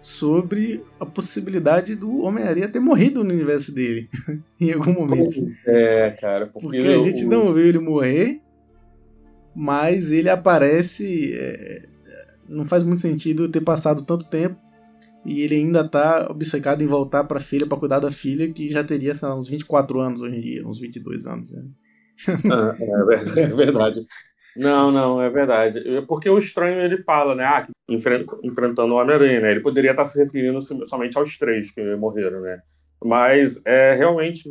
sobre 0.00 0.82
a 0.98 1.04
possibilidade 1.04 1.94
do 1.94 2.22
Homem-Aranha 2.22 2.68
ter 2.68 2.80
morrido 2.80 3.22
no 3.22 3.30
universo 3.30 3.74
dele 3.74 4.08
em 4.58 4.72
algum 4.72 4.94
momento. 4.94 5.36
É, 5.66 6.10
cara. 6.18 6.46
Porque, 6.46 6.78
porque 6.78 6.88
a 6.88 6.98
gente 7.00 7.24
não 7.26 7.48
viu 7.48 7.66
ele 7.66 7.78
morrer, 7.78 8.40
mas 9.54 10.10
ele 10.10 10.30
aparece. 10.30 11.34
É, 11.34 11.82
não 12.48 12.64
faz 12.64 12.82
muito 12.82 13.00
sentido 13.02 13.48
ter 13.48 13.60
passado 13.60 14.04
tanto 14.04 14.28
tempo 14.28 14.56
e 15.24 15.42
ele 15.42 15.54
ainda 15.54 15.88
tá 15.88 16.26
obcecado 16.30 16.82
em 16.82 16.86
voltar 16.86 17.24
pra 17.24 17.40
filha 17.40 17.66
para 17.66 17.78
cuidar 17.78 18.00
da 18.00 18.10
filha, 18.10 18.52
que 18.52 18.68
já 18.68 18.82
teria 18.82 19.14
lá, 19.22 19.36
uns 19.36 19.48
24 19.48 20.00
anos 20.00 20.20
hoje 20.20 20.36
em 20.36 20.40
dia, 20.40 20.66
uns 20.66 20.80
22 20.80 21.26
anos. 21.26 21.52
Né? 21.52 21.62
Ah, 22.52 22.76
é, 22.78 23.04
verdade, 23.04 23.40
é 23.40 23.46
verdade. 23.48 24.00
Não, 24.56 24.92
não, 24.92 25.20
é 25.20 25.30
verdade. 25.30 25.80
Porque 26.06 26.28
o 26.28 26.38
estranho 26.38 26.80
ele 26.80 27.02
fala, 27.02 27.34
né? 27.34 27.44
Ah, 27.44 27.66
enfrentando 27.88 28.94
o 28.94 28.98
Homem-Aranha, 28.98 29.40
né? 29.40 29.50
Ele 29.50 29.60
poderia 29.60 29.92
estar 29.92 30.04
se 30.04 30.22
referindo 30.22 30.60
somente 30.86 31.16
aos 31.16 31.38
três 31.38 31.72
que 31.72 31.96
morreram, 31.96 32.40
né? 32.42 32.60
Mas 33.02 33.64
é 33.64 33.94
realmente 33.94 34.48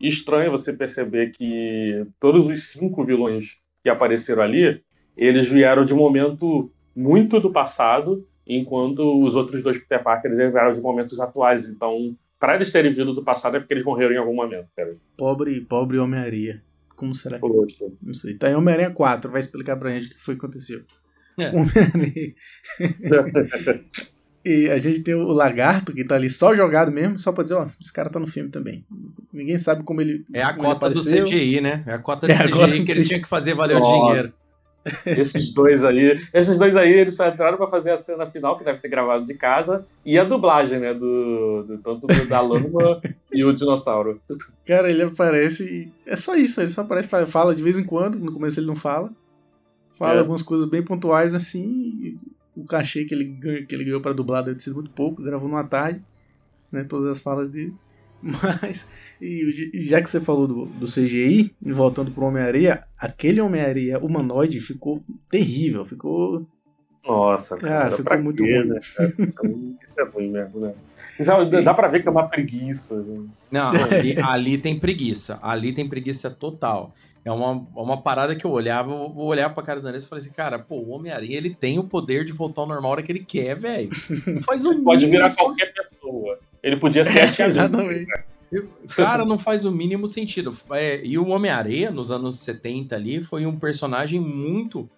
estranho 0.00 0.50
você 0.50 0.72
perceber 0.72 1.30
que 1.30 2.04
todos 2.18 2.46
os 2.46 2.72
cinco 2.72 3.04
vilões 3.04 3.58
que 3.82 3.90
apareceram 3.90 4.42
ali, 4.42 4.82
eles 5.16 5.48
vieram 5.48 5.84
de 5.84 5.94
um 5.94 5.98
momento 5.98 6.72
muito 6.96 7.38
do 7.38 7.52
passado, 7.52 8.26
enquanto 8.46 9.22
os 9.22 9.34
outros 9.34 9.62
dois 9.62 9.78
Peter 9.78 10.02
Parkers 10.02 10.36
vieram 10.36 10.72
de 10.72 10.80
momentos 10.80 11.18
atuais. 11.20 11.68
Então, 11.68 12.16
para 12.38 12.56
eles 12.56 12.70
terem 12.70 12.92
vindo 12.92 13.14
do 13.14 13.24
passado 13.24 13.56
é 13.56 13.60
porque 13.60 13.74
eles 13.74 13.84
morreram 13.84 14.14
em 14.14 14.18
algum 14.18 14.34
momento, 14.34 14.68
cara. 14.76 14.96
Pobre, 15.16 15.60
pobre 15.62 15.98
Homem-Aranha. 15.98 16.62
Como 16.96 17.14
será 17.14 17.36
que. 17.38 17.46
Poxa. 17.46 17.86
Não 18.02 18.14
sei. 18.14 18.34
Tá 18.34 18.50
em 18.50 18.54
Homem-Aranha 18.54 18.90
4, 18.90 19.30
vai 19.30 19.40
explicar 19.40 19.76
pra 19.76 19.90
gente 19.90 20.06
o 20.06 20.10
que 20.10 20.20
foi 20.20 20.34
que 20.34 20.44
aconteceu. 20.44 20.82
É. 21.38 21.48
Homem-Aranha. 21.56 22.34
E 24.44 24.68
a 24.68 24.76
gente 24.76 25.00
tem 25.02 25.14
o 25.14 25.28
lagarto 25.28 25.90
que 25.94 26.04
tá 26.04 26.16
ali 26.16 26.28
só 26.28 26.54
jogado 26.54 26.92
mesmo, 26.92 27.18
só 27.18 27.32
pra 27.32 27.42
dizer, 27.42 27.54
ó, 27.54 27.66
esse 27.80 27.90
cara 27.90 28.10
tá 28.10 28.20
no 28.20 28.26
filme 28.26 28.50
também. 28.50 28.84
Ninguém 29.32 29.58
sabe 29.58 29.82
como 29.82 30.02
ele. 30.02 30.22
É 30.34 30.42
a 30.42 30.52
como 30.52 30.68
ele 30.68 30.74
cota 30.74 30.90
do. 30.90 31.00
CGI, 31.00 31.62
né? 31.62 31.82
É 31.86 31.94
a 31.94 31.98
cota 31.98 32.26
do 32.26 32.30
É 32.30 32.36
a 32.36 32.40
CGI 32.40 32.50
cota 32.50 32.72
que 32.72 32.92
ele 32.92 33.04
tinha 33.04 33.22
que 33.22 33.28
fazer 33.28 33.54
valer 33.54 33.76
o 33.76 33.80
Nossa. 33.80 33.90
dinheiro. 33.90 34.43
Esses 35.06 35.52
dois 35.52 35.82
aí, 35.84 36.20
esses 36.32 36.58
dois 36.58 36.76
aí, 36.76 36.92
eles 36.92 37.14
só 37.14 37.26
entraram 37.28 37.56
pra 37.56 37.68
fazer 37.68 37.90
a 37.90 37.96
cena 37.96 38.26
final, 38.26 38.58
que 38.58 38.64
deve 38.64 38.80
ter 38.80 38.88
gravado 38.88 39.24
de 39.24 39.34
casa, 39.34 39.86
e 40.04 40.18
a 40.18 40.24
dublagem, 40.24 40.78
né? 40.78 40.92
Do, 40.92 41.62
do 41.62 41.78
tanto 41.78 42.06
do, 42.06 42.26
da 42.28 42.40
lama 42.40 43.00
e 43.32 43.42
o 43.44 43.52
dinossauro. 43.52 44.20
Cara, 44.66 44.90
ele 44.90 45.02
aparece 45.02 45.64
e. 45.64 45.92
É 46.10 46.16
só 46.16 46.34
isso, 46.36 46.60
ele 46.60 46.70
só 46.70 46.82
aparece, 46.82 47.08
fa- 47.08 47.26
fala 47.26 47.54
de 47.54 47.62
vez 47.62 47.78
em 47.78 47.84
quando, 47.84 48.18
no 48.18 48.32
começo 48.32 48.60
ele 48.60 48.66
não 48.66 48.76
fala. 48.76 49.10
Fala 49.98 50.14
É. 50.16 50.18
algumas 50.18 50.42
coisas 50.42 50.68
bem 50.68 50.82
pontuais 50.82 51.34
assim. 51.34 52.18
o 52.56 52.64
cachê 52.64 53.04
que 53.04 53.14
ele, 53.14 53.24
ganha- 53.24 53.64
que 53.66 53.74
ele 53.74 53.84
ganhou 53.84 54.00
pra 54.00 54.12
dublar 54.12 54.42
deve 54.44 54.56
ter 54.58 54.64
sido 54.64 54.74
muito 54.76 54.90
pouco, 54.90 55.22
gravou 55.22 55.48
numa 55.48 55.64
tarde, 55.64 56.00
né? 56.70 56.84
Todas 56.84 57.08
as 57.16 57.20
falas 57.20 57.48
dele. 57.48 57.72
Mas, 58.62 58.88
e 59.20 59.86
já 59.86 60.00
que 60.00 60.08
você 60.08 60.20
falou 60.20 60.46
do, 60.48 60.64
do 60.66 60.86
CGI, 60.86 61.54
e 61.64 61.72
voltando 61.72 62.10
pro 62.10 62.24
Homem-Areia, 62.24 62.84
aquele 62.98 63.40
Homem-Areia 63.40 63.98
humanoide 63.98 64.60
ficou 64.60 65.02
terrível, 65.28 65.84
ficou. 65.84 66.46
Nossa, 67.06 67.58
Cara, 67.58 67.90
cara, 67.90 67.96
ficou 67.98 68.18
muito 68.22 68.42
quê, 68.42 68.58
ruim. 68.60 68.68
né? 68.68 68.80
Isso 69.18 69.44
é, 69.44 69.46
ruim- 69.48 69.76
isso 69.86 70.00
é 70.00 70.04
ruim 70.04 70.30
mesmo, 70.30 70.60
né? 70.60 70.72
Isso 71.20 71.30
é- 71.30 71.62
dá 71.62 71.74
pra 71.74 71.88
ver 71.88 72.00
que 72.00 72.08
é 72.08 72.10
uma 72.10 72.26
preguiça. 72.26 73.02
Né? 73.02 73.26
Não, 73.52 73.70
ali, 73.92 74.16
ali 74.18 74.56
tem 74.58 74.80
preguiça. 74.80 75.38
Ali 75.42 75.74
tem 75.74 75.86
preguiça 75.86 76.30
total. 76.30 76.94
É 77.22 77.30
uma, 77.30 77.52
uma 77.74 78.02
parada 78.02 78.34
que 78.36 78.44
eu 78.46 78.50
olhava, 78.50 78.90
eu 78.92 79.10
vou 79.10 79.26
olhar 79.26 79.48
pra 79.54 79.62
cara 79.62 79.80
do 79.80 79.86
Andrés 79.86 80.04
e 80.04 80.08
falei 80.08 80.22
assim, 80.24 80.32
cara, 80.34 80.58
pô, 80.58 80.76
o 80.76 80.90
Homem-Aranha, 80.90 81.36
ele 81.36 81.54
tem 81.54 81.78
o 81.78 81.84
poder 81.84 82.24
de 82.24 82.32
voltar 82.32 82.62
ao 82.62 82.66
normal 82.68 82.90
a 82.90 82.92
hora 82.92 83.02
que 83.02 83.10
ele 83.12 83.24
quer, 83.24 83.54
velho. 83.58 83.88
Não 84.26 84.42
faz 84.42 84.64
o 84.66 84.82
Pode 84.82 85.06
virar 85.06 85.34
qualquer 85.34 85.72
pessoa. 85.72 86.38
Ele 86.64 86.76
podia 86.76 87.04
ser 87.04 87.20
a 87.20 87.30
tia 87.30 87.44
May. 87.44 87.48
Exatamente. 87.48 88.06
Cara, 88.96 89.24
não 89.24 89.36
faz 89.36 89.64
o 89.64 89.70
mínimo 89.72 90.06
sentido. 90.06 90.56
É, 90.72 91.00
e 91.04 91.18
o 91.18 91.28
Homem-Areia, 91.28 91.90
nos 91.90 92.10
anos 92.10 92.38
70 92.38 92.94
ali, 92.94 93.22
foi 93.22 93.44
um 93.46 93.56
personagem 93.58 94.18
muito 94.20 94.88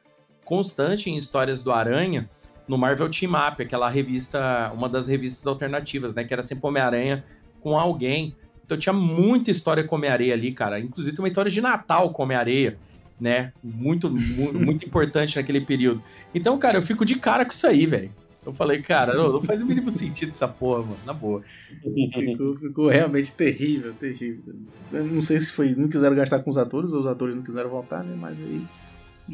constante 0.45 1.11
em 1.11 1.17
histórias 1.17 1.63
do 1.63 1.73
Aranha 1.73 2.29
no 2.69 2.77
Marvel 2.79 3.09
Team 3.11 3.33
Up, 3.33 3.63
aquela 3.63 3.89
revista, 3.89 4.71
uma 4.75 4.89
das 4.89 5.09
revistas 5.09 5.47
alternativas, 5.47 6.15
né? 6.15 6.25
Que 6.25 6.33
era 6.33 6.43
sempre 6.43 6.67
Homem-Aranha 6.67 7.25
com 7.61 7.79
alguém. 7.79 8.35
Então 8.65 8.77
tinha 8.77 8.93
muita 8.93 9.51
história 9.51 9.83
com 9.85 9.97
Homem-Areia 9.97 10.35
ali, 10.35 10.53
cara. 10.53 10.79
Inclusive 10.79 11.17
tem 11.17 11.23
uma 11.25 11.29
história 11.29 11.51
de 11.51 11.61
Natal 11.61 12.11
com 12.11 12.23
Homem-Areia, 12.25 12.77
né? 13.21 13.53
Muito, 13.63 14.11
mu- 14.11 14.53
muito 14.53 14.85
importante 14.87 15.37
naquele 15.37 15.61
período. 15.61 16.03
Então, 16.35 16.59
cara, 16.59 16.77
eu 16.79 16.83
fico 16.83 17.05
de 17.05 17.15
cara 17.17 17.45
com 17.45 17.53
isso 17.53 17.67
aí, 17.67 17.87
velho. 17.87 18.11
Eu 18.47 18.55
falei, 18.55 18.81
cara, 18.81 19.13
não, 19.13 19.33
não 19.33 19.43
faz 19.43 19.61
o 19.61 19.67
mínimo 19.67 19.91
sentido 19.91 20.31
essa 20.31 20.47
porra, 20.47 20.83
mano, 20.83 20.97
na 21.05 21.13
boa. 21.13 21.43
Ficou, 21.83 22.55
ficou 22.55 22.89
realmente 22.89 23.33
terrível, 23.33 23.93
terrível. 23.95 24.55
Eu 24.93 25.05
não 25.05 25.21
sei 25.21 25.41
se 25.41 25.51
foi. 25.51 25.75
Não 25.75 25.89
quiseram 25.89 26.15
gastar 26.15 26.39
com 26.39 26.51
os 26.51 26.57
atores, 26.57 26.93
ou 26.93 27.01
os 27.01 27.07
atores 27.07 27.35
não 27.35 27.43
quiseram 27.43 27.69
voltar, 27.69 28.05
né? 28.05 28.17
Mas 28.19 28.39
aí. 28.39 28.63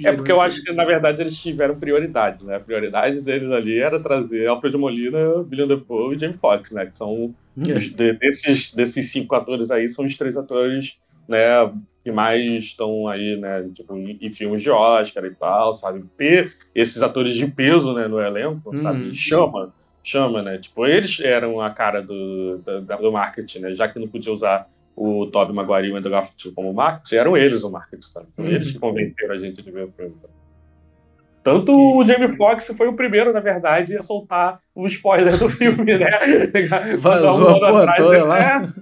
É 0.04 0.12
porque 0.12 0.32
eu 0.32 0.40
acho 0.40 0.64
que, 0.64 0.72
na 0.72 0.86
verdade, 0.86 1.20
eles 1.20 1.36
tiveram 1.36 1.78
prioridade, 1.78 2.46
né? 2.46 2.56
A 2.56 2.60
prioridade 2.60 3.20
deles 3.20 3.50
ali 3.50 3.78
era 3.78 4.00
trazer 4.00 4.46
Alfred 4.46 4.74
Molina, 4.78 5.18
William 5.50 5.68
Dafoe 5.68 6.16
e 6.16 6.18
Jamie 6.18 6.38
Foxx, 6.38 6.70
né? 6.70 6.86
Que 6.86 6.96
são 6.96 7.34
É. 7.58 7.72
os 7.74 7.90
desses, 7.90 8.72
desses 8.74 9.10
cinco 9.10 9.34
atores 9.34 9.70
aí, 9.70 9.90
são 9.90 10.06
os 10.06 10.16
três 10.16 10.34
atores, 10.38 10.96
né? 11.28 11.72
Que 12.04 12.10
mais 12.10 12.64
estão 12.64 13.06
aí, 13.06 13.36
né? 13.38 13.68
Tipo, 13.72 13.96
em, 13.96 14.18
em 14.20 14.32
filmes 14.32 14.60
de 14.62 14.70
Oscar 14.70 15.24
e 15.24 15.34
tal, 15.34 15.72
sabe? 15.74 16.04
Ter 16.16 16.52
esses 16.74 17.02
atores 17.02 17.34
de 17.34 17.46
peso, 17.46 17.94
né? 17.94 18.08
No 18.08 18.20
elenco, 18.20 18.70
Uhum. 18.70 18.76
sabe? 18.76 19.14
Chama, 19.14 19.72
chama, 20.02 20.42
né? 20.42 20.58
Tipo, 20.58 20.84
eles 20.86 21.20
eram 21.20 21.60
a 21.60 21.70
cara 21.70 22.02
do, 22.02 22.58
da- 22.58 22.96
do 22.96 23.12
marketing, 23.12 23.60
né? 23.60 23.74
Já 23.76 23.86
que 23.88 23.98
não 24.00 24.08
podia 24.08 24.32
usar 24.32 24.68
o 24.96 25.26
Tobey 25.26 25.54
Maguire 25.54 25.88
e 25.88 25.92
o 25.92 25.96
Andrew 25.96 26.10
Garfield 26.10 26.54
como 26.56 26.72
marketing, 26.74 27.14
eram 27.14 27.36
eles 27.36 27.62
o 27.62 27.70
marketing, 27.70 28.02
sabe? 28.02 28.26
São 28.34 28.44
Uhum. 28.44 28.50
eles 28.50 28.72
que 28.72 28.78
convenceram 28.80 29.34
a 29.34 29.38
gente 29.38 29.62
de 29.62 29.70
ver 29.70 29.84
o 29.84 29.92
filme. 29.92 30.14
sabe? 30.20 30.32
Tanto 31.42 31.72
o 31.72 32.04
Jamie 32.04 32.36
Foxx 32.36 32.72
foi 32.76 32.86
o 32.86 32.92
primeiro, 32.92 33.32
na 33.32 33.40
verdade, 33.40 33.96
a 33.96 34.02
soltar 34.02 34.60
o 34.74 34.86
spoiler 34.86 35.36
do 35.36 35.50
filme, 35.50 35.98
né? 35.98 36.10
Vazou 36.98 37.40
Um 37.40 37.56
a 37.56 37.60
porra 37.60 37.82
atrás, 37.82 37.96
toda 37.98 38.18
né? 38.18 38.24
lá. 38.24 38.72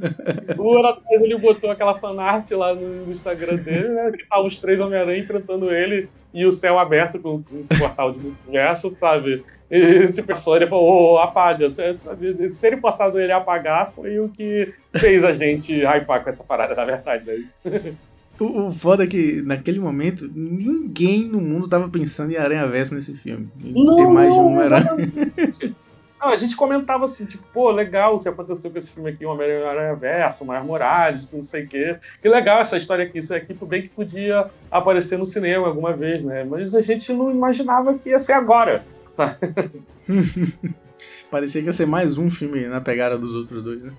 Um 0.59 0.79
ano 0.79 0.89
atrás 0.89 1.23
ele 1.23 1.39
botou 1.39 1.71
aquela 1.71 1.99
fanart 1.99 2.51
lá 2.51 2.75
no, 2.75 3.11
Instagram 3.11 3.57
dele, 3.57 3.89
né? 3.89 4.13
Que 4.13 4.29
tá 4.29 4.41
os 4.41 4.59
três 4.59 4.79
Homem-Aranha 4.79 5.19
enfrentando 5.19 5.73
ele 5.73 6.09
e 6.35 6.45
o 6.45 6.53
céu 6.53 6.79
aberto 6.79 7.19
com, 7.19 7.37
o 7.37 7.79
portal 7.79 8.13
de 8.13 8.21
multiverso, 8.21 8.95
sabe? 9.01 9.43
E 9.71 10.13
tipo, 10.13 10.31
a 10.31 10.35
Sony 10.35 10.67
falou, 10.69 11.15
ô, 11.15 11.19
apaga. 11.19 11.73
Se 11.73 12.61
terem 12.61 12.79
forçado 12.79 13.19
ele 13.19 13.33
a 13.33 13.39
apagar 13.39 13.93
foi 13.93 14.19
o 14.19 14.29
que 14.29 14.75
fez 14.97 15.25
a 15.25 15.33
gente 15.33 15.83
hypar 15.83 16.23
com 16.23 16.31
essa 16.31 16.45
parada, 16.45 16.75
na 16.75 16.85
verdade. 16.85 17.25
Né? 17.65 17.95
O, 18.41 18.69
o 18.69 18.73
foda 18.73 19.05
é 19.05 19.07
que 19.07 19.43
naquele 19.43 19.79
momento 19.79 20.29
ninguém 20.35 21.25
no 21.25 21.41
mundo 21.41 21.69
tava 21.69 21.89
pensando 21.89 22.33
em 22.33 22.37
Aranha 22.37 22.67
Verso 22.67 22.95
nesse 22.95 23.15
filme. 23.15 23.49
Em 23.63 23.73
ter 23.73 24.09
mais 24.09 24.33
de 24.33 24.41
um 24.41 24.61
exatamente. 24.63 25.77
Não, 26.21 26.29
a 26.29 26.37
gente 26.37 26.55
comentava 26.55 27.05
assim, 27.05 27.25
tipo, 27.25 27.43
pô, 27.53 27.71
legal 27.71 28.17
o 28.17 28.21
que 28.21 28.29
aconteceu 28.29 28.71
com 28.71 28.77
esse 28.77 28.91
filme 28.91 29.09
aqui, 29.09 29.25
Homem-Aranha 29.25 29.95
Verso, 29.95 30.45
Miles 30.45 30.67
Morales, 30.67 31.29
não 31.33 31.43
sei 31.43 31.65
o 31.65 31.69
quê. 31.69 31.97
Que 32.21 32.29
legal 32.29 32.61
essa 32.61 32.77
história 32.77 33.07
aqui, 33.07 33.19
isso 33.19 33.35
aqui, 33.35 33.55
tudo 33.55 33.69
bem 33.69 33.83
que 33.83 33.89
podia 33.89 34.51
aparecer 34.71 35.19
no 35.19 35.25
cinema 35.25 35.67
alguma 35.67 35.95
vez, 35.95 36.23
né? 36.23 36.45
Mas 36.45 36.75
a 36.75 36.83
gente 36.83 37.11
não 37.13 37.31
imaginava 37.31 37.95
que 37.95 38.11
ia 38.11 38.19
ser 38.19 38.35
agora. 38.35 38.85
sabe? 39.15 39.37
Parecia 41.31 41.63
que 41.63 41.69
ia 41.69 41.73
ser 41.73 41.87
mais 41.87 42.19
um 42.19 42.29
filme 42.29 42.67
na 42.67 42.83
pegada 42.83 43.17
dos 43.17 43.35
outros 43.35 43.63
dois, 43.63 43.83
né? 43.83 43.93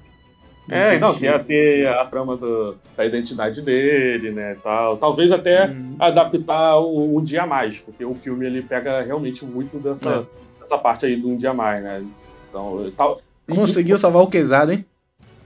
É, 0.72 0.98
não, 0.98 1.14
que 1.14 1.26
ia 1.26 1.38
ter 1.40 1.88
a 1.88 2.06
trama 2.06 2.38
do- 2.38 2.76
da 2.96 3.06
identidade 3.06 3.62
dele, 3.62 4.32
né, 4.32 4.56
tal. 4.64 4.98
Talvez 4.98 5.32
até 5.32 5.68
Uhum. 5.68 5.96
adaptar 6.00 6.78
o 6.80 7.18
Um 7.18 7.24
Dia 7.24 7.46
Mais, 7.46 7.80
porque 7.80 8.06
o 8.06 8.16
filme 8.16 8.46
ele 8.46 8.62
pega 8.62 9.02
realmente 9.02 9.44
muito 9.46 9.78
dessa, 9.80 10.26
É. 10.60 10.62
dessa 10.62 10.78
parte 10.78 11.06
aí 11.06 11.16
do 11.16 11.28
Um 11.30 11.36
Dia 11.38 11.54
Mais, 11.54 11.84
né? 11.84 12.04
Então, 12.50 12.92
tal. 12.96 13.20
e- 13.50 13.54
Conseguiu 13.54 13.98
salvar 14.00 14.24
o 14.24 14.28
Quesado, 14.28 14.72
hein? 14.72 14.86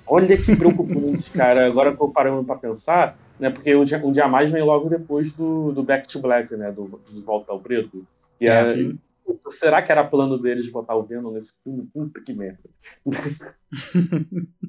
Olha 0.07 0.37
que 0.37 0.55
preocupante, 0.55 1.31
cara. 1.33 1.65
Agora 1.65 1.95
que 1.95 2.01
eu 2.01 2.09
parando 2.09 2.43
pra 2.43 2.55
pensar, 2.55 3.17
né? 3.39 3.49
Porque 3.49 3.73
o 3.73 3.83
dia, 3.83 3.99
um 4.05 4.11
dia 4.11 4.27
mais 4.27 4.51
vem 4.51 4.61
logo 4.61 4.87
depois 4.87 5.33
do, 5.33 5.71
do 5.71 5.81
Back 5.81 6.07
to 6.07 6.19
Black, 6.19 6.55
né? 6.55 6.71
Do, 6.71 6.83
do 7.11 7.21
Volta 7.25 7.51
ao 7.51 7.59
Preto. 7.59 8.05
Que 8.37 8.47
É, 8.47 8.59
é. 8.59 8.91
Puta, 9.25 9.49
será 9.51 9.81
que 9.81 9.91
era 9.91 10.03
plano 10.03 10.37
deles 10.37 10.69
botar 10.71 10.95
o 10.95 11.03
Venom 11.03 11.31
nesse 11.31 11.61
filme? 11.63 11.87
Puta 11.93 12.21
que 12.21 12.33
merda. 12.33 12.59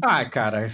Ah, 0.02 0.24
cara. 0.24 0.70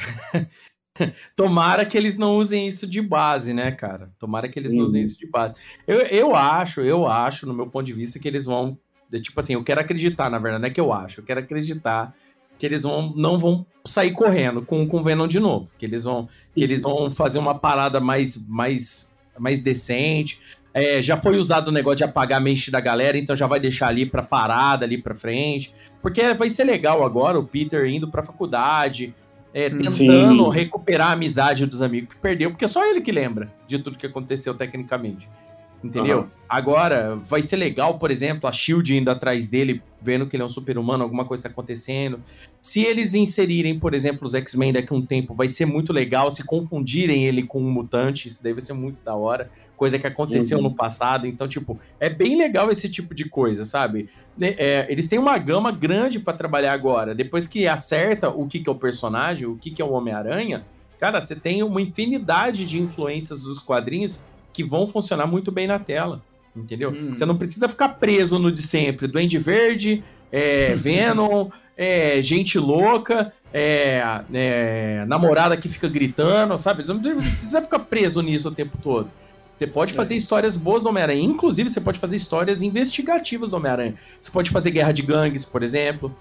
Tomara 1.34 1.84
que 1.86 1.96
eles 1.96 2.18
não 2.18 2.36
usem 2.36 2.68
isso 2.68 2.86
de 2.86 3.00
base, 3.00 3.52
né, 3.54 3.72
cara? 3.72 4.10
Tomara 4.18 4.48
que 4.48 4.58
eles 4.58 4.72
não 4.72 4.80
Uhum. 4.80 4.86
usem 4.86 5.02
isso 5.02 5.18
de 5.18 5.26
base. 5.26 5.54
Eu, 5.86 6.00
eu 6.02 6.34
acho, 6.34 6.80
eu 6.80 7.06
acho, 7.06 7.46
no 7.46 7.54
meu 7.54 7.66
ponto 7.66 7.86
de 7.86 7.92
vista, 7.92 8.18
que 8.18 8.28
eles 8.28 8.44
vão. 8.44 8.78
de- 9.10 9.20
Tipo 9.20 9.40
assim, 9.40 9.54
eu 9.54 9.64
quero 9.64 9.80
acreditar, 9.80 10.30
na 10.30 10.38
verdade, 10.38 10.62
não 10.62 10.68
é 10.68 10.72
que 10.72 10.80
eu 10.80 10.92
acho, 10.92 11.20
eu 11.20 11.24
quero 11.24 11.40
acreditar 11.40 12.14
que 12.58 12.66
eles 12.66 12.82
vão, 12.82 13.12
não 13.16 13.38
vão 13.38 13.66
sair 13.86 14.12
correndo 14.12 14.62
com 14.62 14.86
com 14.86 14.98
o 15.00 15.02
Venom 15.02 15.26
de 15.26 15.40
novo. 15.40 15.70
Que 15.78 15.86
eles 15.86 16.04
vão, 16.04 16.28
que 16.54 16.62
eles 16.62 16.82
vão 16.82 17.10
fazer 17.10 17.38
uma 17.38 17.58
parada 17.58 17.98
mais, 17.98 18.36
mais, 18.46 19.10
mais 19.38 19.60
decente. 19.60 20.40
É, 20.74 21.02
já 21.02 21.16
foi 21.18 21.36
usado 21.36 21.68
o 21.68 21.72
negócio 21.72 21.98
de 21.98 22.04
apagar 22.04 22.38
a 22.38 22.40
mente 22.42 22.70
da 22.70 22.80
galera, 22.80 23.18
então 23.18 23.36
já 23.36 23.46
vai 23.46 23.60
deixar 23.60 23.88
ali 23.88 24.06
pra 24.06 24.22
parada, 24.22 24.84
ali 24.86 24.96
pra 24.96 25.14
frente. 25.14 25.74
Porque 26.00 26.32
vai 26.34 26.48
ser 26.48 26.64
legal 26.64 27.04
agora 27.04 27.38
o 27.38 27.44
Peter 27.44 27.86
indo 27.86 28.10
pra 28.10 28.22
faculdade, 28.22 29.14
é, 29.52 29.66
Hum. 29.66 29.76
tentando 29.78 30.44
Sim. 30.44 30.50
recuperar 30.50 31.08
a 31.08 31.12
amizade 31.12 31.66
dos 31.66 31.82
amigos 31.82 32.14
que 32.14 32.20
perdeu, 32.20 32.50
porque 32.50 32.64
é 32.64 32.68
só 32.68 32.86
ele 32.88 33.02
que 33.02 33.12
lembra 33.12 33.52
de 33.66 33.78
tudo 33.78 33.98
que 33.98 34.06
aconteceu 34.06 34.54
tecnicamente. 34.54 35.28
Entendeu? 35.84 36.20
Aham. 36.20 36.30
Agora, 36.48 37.16
vai 37.16 37.42
ser 37.42 37.56
legal, 37.56 37.98
por 37.98 38.12
exemplo, 38.12 38.48
a 38.48 38.52
Shield 38.52 38.96
indo 38.96 39.10
atrás 39.10 39.48
dele, 39.48 39.82
vendo 40.00 40.28
que 40.28 40.36
ele 40.36 40.42
é 40.44 40.46
um 40.46 40.48
super-humano, 40.48 41.02
alguma 41.02 41.24
coisa 41.24 41.42
tá 41.42 41.48
acontecendo. 41.48 42.20
Se 42.62 42.82
eles 42.82 43.14
inserirem, 43.16 43.76
por 43.80 43.92
exemplo, 43.92 44.24
os 44.24 44.34
X-Men 44.34 44.72
daqui 44.74 44.94
a 44.94 44.96
um 44.96 45.02
tempo, 45.04 45.34
vai 45.34 45.48
ser 45.48 45.66
muito 45.66 45.92
legal. 45.92 46.30
Se 46.30 46.44
confundirem 46.44 47.24
ele 47.26 47.42
com 47.42 47.60
um 47.60 47.68
mutante, 47.68 48.28
isso 48.28 48.40
daí 48.44 48.52
vai 48.52 48.62
ser 48.62 48.74
muito 48.74 49.02
da 49.02 49.14
hora. 49.16 49.50
Coisa 49.82 49.98
que 49.98 50.06
aconteceu 50.06 50.58
Uhum. 50.58 50.64
no 50.64 50.74
passado. 50.76 51.26
Então, 51.26 51.48
tipo, 51.48 51.76
é 51.98 52.08
bem 52.08 52.36
legal 52.36 52.70
esse 52.70 52.88
tipo 52.88 53.12
de 53.16 53.24
coisa, 53.28 53.64
sabe? 53.64 54.08
né, 54.38 54.54
é, 54.56 54.86
eles 54.88 55.08
têm 55.08 55.18
uma 55.18 55.36
gama 55.38 55.72
grande 55.72 56.20
pra 56.20 56.32
trabalhar 56.32 56.72
agora. 56.72 57.16
Depois 57.16 57.48
que 57.48 57.66
acerta 57.66 58.28
o 58.28 58.46
que, 58.46 58.60
que 58.60 58.68
é 58.68 58.72
o 58.72 58.76
personagem, 58.76 59.44
o 59.44 59.56
que, 59.56 59.72
que 59.72 59.82
é 59.82 59.84
o 59.84 59.90
Homem-Aranha, 59.90 60.64
cara, 61.00 61.20
você 61.20 61.34
tem 61.34 61.64
uma 61.64 61.80
infinidade 61.82 62.64
de 62.64 62.80
influências 62.80 63.42
dos 63.42 63.58
quadrinhos 63.58 64.22
que 64.52 64.62
vão 64.62 64.86
funcionar 64.86 65.26
muito 65.26 65.50
bem 65.50 65.66
na 65.66 65.80
tela. 65.80 66.22
Entendeu? 66.54 66.90
Hum. 66.90 67.10
Você 67.12 67.26
não 67.26 67.36
precisa 67.36 67.68
ficar 67.68 67.88
preso 67.88 68.38
no 68.38 68.52
de 68.52 68.62
sempre. 68.62 69.08
Duende 69.08 69.36
Verde, 69.36 70.04
é, 70.30 70.74
Venom, 70.78 71.50
é, 71.76 72.22
gente 72.22 72.56
louca, 72.56 73.32
é, 73.52 74.00
é, 74.32 75.04
namorada 75.08 75.56
que 75.56 75.68
fica 75.68 75.88
gritando, 75.88 76.56
sabe? 76.56 76.86
Você 76.86 76.92
não 76.92 77.00
precisa 77.00 77.60
ficar 77.60 77.80
preso 77.80 78.22
nisso 78.22 78.48
o 78.48 78.52
tempo 78.52 78.78
todo. 78.80 79.10
Você 79.58 79.66
pode 79.66 79.92
fazer 79.92 80.14
é. 80.14 80.16
histórias 80.16 80.56
boas 80.56 80.82
do 80.82 80.88
Homem-Aranha. 80.88 81.22
Inclusive, 81.22 81.70
você 81.70 81.80
pode 81.80 81.98
fazer 81.98 82.16
histórias 82.16 82.62
investigativas 82.62 83.50
do 83.50 83.56
Homem-Aranha. 83.56 83.94
Você 84.20 84.30
pode 84.30 84.50
fazer 84.50 84.70
guerra 84.70 84.92
de 84.92 85.02
gangues, 85.02 85.44
por 85.44 85.62
exemplo. 85.62 86.14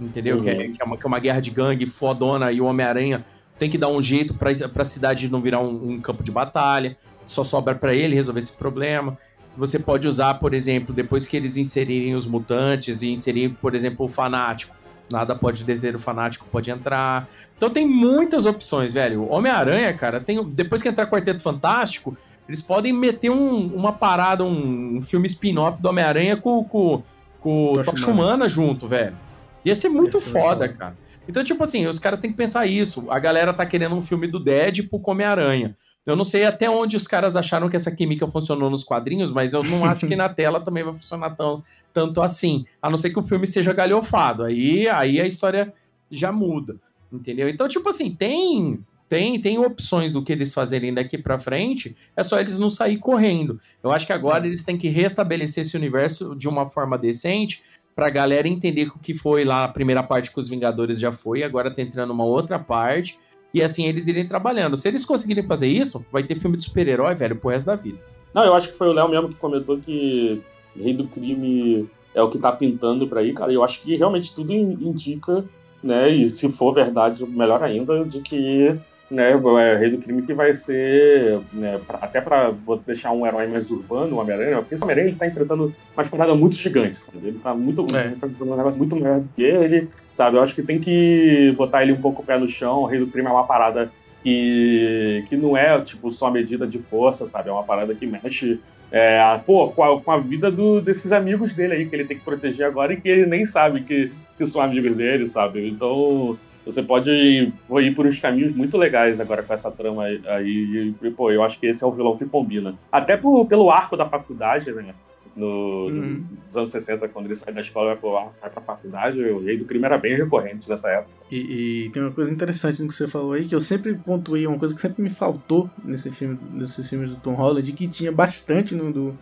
Entendeu? 0.00 0.36
Uhum. 0.36 0.42
Que, 0.42 0.48
é, 0.50 0.68
que, 0.68 0.82
é 0.82 0.84
uma, 0.84 0.96
que, 0.96 1.06
é, 1.06 1.08
uma, 1.08 1.18
guerra 1.18 1.40
de 1.40 1.50
gangue 1.50 1.86
fodona 1.86 2.52
e 2.52 2.60
o 2.60 2.64
Homem-Aranha 2.66 3.24
tem 3.58 3.70
que 3.70 3.78
dar 3.78 3.88
um 3.88 4.02
jeito 4.02 4.34
para 4.34 4.50
a 4.50 4.84
cidade 4.84 5.30
não 5.30 5.40
virar 5.40 5.60
um, 5.60 5.92
um, 5.92 6.00
campo 6.00 6.22
de 6.22 6.30
batalha. 6.30 6.96
Só 7.26 7.42
sobra 7.42 7.74
para 7.74 7.94
ele 7.94 8.14
resolver 8.14 8.40
esse 8.40 8.52
problema. 8.52 9.18
Você 9.56 9.78
pode 9.78 10.06
usar, 10.06 10.34
por 10.34 10.52
exemplo, 10.52 10.94
depois 10.94 11.26
que 11.26 11.36
eles 11.36 11.56
inserirem 11.56 12.14
os 12.14 12.26
mutantes 12.26 13.00
e 13.00 13.10
inserirem, 13.10 13.50
por 13.50 13.74
exemplo, 13.74 14.04
o 14.04 14.08
fanático. 14.08 14.76
Nada 15.10 15.34
pode 15.34 15.64
deter 15.64 15.94
o 15.94 15.98
fanático, 15.98 16.46
pode 16.50 16.70
entrar. 16.70 17.28
Então 17.56 17.70
tem 17.70 17.86
muitas 17.86 18.44
opções, 18.44 18.92
velho. 18.92 19.30
Homem-Aranha, 19.30 19.92
cara, 19.94 20.20
tem 20.20 20.44
depois 20.44 20.82
que 20.82 20.88
entrar 20.88 21.06
Quarteto 21.06 21.42
Fantástico, 21.42 22.16
eles 22.48 22.62
podem 22.62 22.92
meter 22.92 23.30
um, 23.30 23.66
uma 23.74 23.92
parada, 23.92 24.44
um, 24.44 24.96
um 24.96 25.02
filme 25.02 25.26
spin-off 25.26 25.80
do 25.82 25.88
Homem-Aranha 25.88 26.36
com, 26.36 26.64
com, 26.64 27.02
com 27.40 27.72
o 27.72 27.84
Tocha 27.84 28.10
Humana 28.10 28.48
junto, 28.48 28.86
velho. 28.86 29.16
Ia 29.64 29.74
ser 29.74 29.88
muito 29.88 30.20
foda, 30.20 30.68
cara. 30.68 30.96
Então, 31.28 31.42
tipo 31.42 31.62
assim, 31.62 31.86
os 31.86 31.98
caras 31.98 32.20
têm 32.20 32.30
que 32.30 32.36
pensar 32.36 32.66
isso. 32.66 33.10
A 33.10 33.18
galera 33.18 33.52
tá 33.52 33.66
querendo 33.66 33.96
um 33.96 34.02
filme 34.02 34.28
do 34.28 34.38
Deadpool 34.38 35.00
com 35.00 35.10
Homem-Aranha. 35.10 35.76
Eu 36.06 36.14
não 36.14 36.22
sei 36.22 36.44
até 36.44 36.70
onde 36.70 36.96
os 36.96 37.08
caras 37.08 37.34
acharam 37.34 37.68
que 37.68 37.74
essa 37.74 37.90
química 37.90 38.30
funcionou 38.30 38.70
nos 38.70 38.84
quadrinhos, 38.84 39.32
mas 39.32 39.52
eu 39.52 39.64
não 39.64 39.84
acho 39.84 40.06
que 40.06 40.14
na 40.14 40.28
tela 40.28 40.60
também 40.60 40.84
vai 40.84 40.94
funcionar 40.94 41.30
tão, 41.30 41.64
tanto 41.92 42.22
assim. 42.22 42.64
A 42.80 42.88
não 42.88 42.96
ser 42.96 43.10
que 43.10 43.18
o 43.18 43.24
filme 43.24 43.44
seja 43.44 43.72
galhofado. 43.72 44.44
Aí, 44.44 44.88
aí 44.88 45.20
a 45.20 45.26
história 45.26 45.74
já 46.08 46.30
muda. 46.30 46.76
Entendeu? 47.12 47.48
Então, 47.48 47.68
tipo 47.68 47.88
assim, 47.88 48.14
tem 48.14 48.78
tem, 49.08 49.40
tem 49.40 49.58
opções 49.58 50.12
do 50.12 50.22
que 50.22 50.32
eles 50.32 50.52
fazerem 50.52 50.92
daqui 50.92 51.16
para 51.16 51.38
frente, 51.38 51.96
é 52.16 52.22
só 52.22 52.40
eles 52.40 52.58
não 52.58 52.68
sair 52.68 52.98
correndo. 52.98 53.60
Eu 53.82 53.92
acho 53.92 54.06
que 54.06 54.12
agora 54.12 54.46
eles 54.46 54.64
têm 54.64 54.76
que 54.76 54.88
restabelecer 54.88 55.62
esse 55.62 55.76
universo 55.76 56.34
de 56.34 56.48
uma 56.48 56.66
forma 56.68 56.98
decente 56.98 57.62
pra 57.94 58.10
galera 58.10 58.46
entender 58.46 58.90
que 58.90 58.96
o 58.96 59.00
que 59.00 59.14
foi 59.14 59.44
lá 59.44 59.64
a 59.64 59.68
primeira 59.68 60.02
parte 60.02 60.30
que 60.30 60.38
os 60.38 60.48
Vingadores 60.48 61.00
já 61.00 61.10
foi, 61.10 61.42
agora 61.42 61.74
tá 61.74 61.80
entrando 61.80 62.12
uma 62.12 62.24
outra 62.24 62.58
parte, 62.58 63.18
e 63.54 63.62
assim 63.62 63.86
eles 63.86 64.06
irem 64.06 64.26
trabalhando. 64.26 64.76
Se 64.76 64.86
eles 64.86 65.04
conseguirem 65.04 65.46
fazer 65.46 65.68
isso, 65.68 66.04
vai 66.12 66.22
ter 66.22 66.34
filme 66.34 66.58
de 66.58 66.64
super-herói, 66.64 67.14
velho, 67.14 67.36
pro 67.36 67.48
resto 67.48 67.66
da 67.66 67.74
vida. 67.74 67.98
Não, 68.34 68.44
eu 68.44 68.54
acho 68.54 68.70
que 68.70 68.76
foi 68.76 68.88
o 68.88 68.92
Léo 68.92 69.08
mesmo 69.08 69.28
que 69.30 69.36
comentou 69.36 69.78
que 69.78 70.42
Rei 70.76 70.92
do 70.92 71.06
Crime 71.06 71.88
é 72.14 72.22
o 72.22 72.28
que 72.28 72.38
tá 72.38 72.52
pintando 72.52 73.06
pra 73.06 73.20
aí, 73.20 73.32
cara. 73.32 73.50
Eu 73.50 73.64
acho 73.64 73.80
que 73.80 73.96
realmente 73.96 74.34
tudo 74.34 74.52
indica, 74.52 75.42
né, 75.82 76.10
e 76.10 76.28
se 76.28 76.52
for 76.52 76.74
verdade, 76.74 77.24
melhor 77.24 77.62
ainda, 77.62 78.04
de 78.04 78.20
que 78.20 78.76
né, 79.10 79.32
é 79.32 79.76
Rei 79.76 79.90
do 79.90 79.98
Crime 79.98 80.22
que 80.22 80.34
vai 80.34 80.54
ser, 80.54 81.40
né, 81.52 81.80
pra, 81.86 81.98
até 82.02 82.20
para 82.20 82.52
deixar 82.84 83.12
um 83.12 83.26
herói 83.26 83.46
mais 83.46 83.70
urbano, 83.70 84.16
o 84.16 84.18
Homem-Aranha, 84.18 84.58
porque 84.58 84.74
esse 84.74 84.82
Homem-Aranha 84.82 85.08
ele 85.08 85.16
tá 85.16 85.26
enfrentando 85.26 85.74
umas 85.96 86.08
paradas 86.08 86.36
muito 86.36 86.56
gigantes, 86.56 87.04
sabe? 87.04 87.28
Ele 87.28 87.38
tá 87.38 87.54
muito, 87.54 87.86
é. 87.96 88.14
tá 88.20 88.26
um 88.40 88.56
negócio 88.56 88.78
muito 88.78 88.96
maior 88.96 89.20
do 89.20 89.28
que 89.28 89.42
ele, 89.42 89.88
sabe? 90.12 90.36
Eu 90.36 90.42
acho 90.42 90.54
que 90.54 90.62
tem 90.62 90.80
que 90.80 91.54
botar 91.56 91.82
ele 91.82 91.92
um 91.92 92.00
pouco 92.00 92.22
o 92.22 92.24
pé 92.24 92.38
no 92.38 92.48
chão, 92.48 92.80
o 92.80 92.86
Rei 92.86 92.98
do 92.98 93.06
Crime 93.06 93.28
é 93.28 93.30
uma 93.30 93.46
parada 93.46 93.90
que, 94.22 95.24
que 95.28 95.36
não 95.36 95.56
é, 95.56 95.80
tipo, 95.82 96.10
só 96.10 96.30
medida 96.30 96.66
de 96.66 96.78
força, 96.78 97.26
sabe? 97.26 97.48
É 97.48 97.52
uma 97.52 97.62
parada 97.62 97.94
que 97.94 98.06
mexe 98.06 98.60
é, 98.90 99.40
pô, 99.44 99.68
com 99.68 99.82
a, 99.82 100.00
com 100.00 100.12
a 100.12 100.18
vida 100.18 100.50
do, 100.50 100.80
desses 100.80 101.12
amigos 101.12 101.52
dele 101.52 101.74
aí, 101.74 101.86
que 101.86 101.94
ele 101.94 102.04
tem 102.04 102.18
que 102.18 102.24
proteger 102.24 102.66
agora 102.66 102.92
e 102.92 103.00
que 103.00 103.08
ele 103.08 103.26
nem 103.26 103.44
sabe 103.44 103.82
que, 103.82 104.12
que 104.38 104.46
são 104.46 104.60
amigos 104.60 104.96
dele, 104.96 105.26
sabe? 105.26 105.68
Então, 105.68 106.38
você 106.66 106.82
pode 106.82 107.08
ir, 107.10 107.52
ir 107.70 107.94
por 107.94 108.06
uns 108.06 108.18
caminhos 108.18 108.54
muito 108.54 108.76
legais 108.76 109.20
agora 109.20 109.42
com 109.44 109.54
essa 109.54 109.70
trama 109.70 110.02
aí. 110.02 110.94
E, 111.00 111.10
pô, 111.10 111.30
eu 111.30 111.44
acho 111.44 111.60
que 111.60 111.66
esse 111.68 111.84
é 111.84 111.86
o 111.86 111.92
vilão 111.92 112.16
que 112.16 112.26
combina. 112.26 112.74
Até 112.90 113.16
por, 113.16 113.46
pelo 113.46 113.70
arco 113.70 113.96
da 113.96 114.04
faculdade, 114.04 114.72
né? 114.72 114.92
No, 115.36 115.86
uhum. 115.86 116.24
Nos 116.46 116.56
anos 116.56 116.70
60, 116.70 117.08
quando 117.08 117.26
ele 117.26 117.36
sai 117.36 117.54
da 117.54 117.60
escola 117.60 117.92
e 117.92 117.94
vai, 117.94 118.28
vai 118.40 118.50
pra 118.50 118.62
faculdade, 118.62 119.22
o 119.22 119.44
rei 119.44 119.56
do 119.58 119.64
crime 119.64 119.84
era 119.84 119.96
bem 119.96 120.16
recorrente 120.16 120.68
nessa 120.68 120.88
época. 120.88 121.10
E, 121.30 121.84
e, 121.84 121.90
tem 121.90 122.02
uma 122.02 122.10
coisa 122.10 122.32
interessante 122.32 122.82
no 122.82 122.88
que 122.88 122.94
você 122.94 123.06
falou 123.06 123.34
aí, 123.34 123.44
que 123.44 123.54
eu 123.54 123.60
sempre 123.60 123.94
pontuei, 123.94 124.46
uma 124.46 124.58
coisa 124.58 124.74
que 124.74 124.80
sempre 124.80 125.02
me 125.02 125.10
faltou 125.10 125.70
nesse 125.84 126.10
filme, 126.10 126.38
nesses 126.52 126.88
filmes 126.88 127.10
do 127.10 127.16
Tom 127.16 127.34
Holland, 127.34 127.70
que 127.74 127.86
tinha 127.86 128.10
bastante 128.10 128.74
no 128.74 128.90
do, 128.90 129.18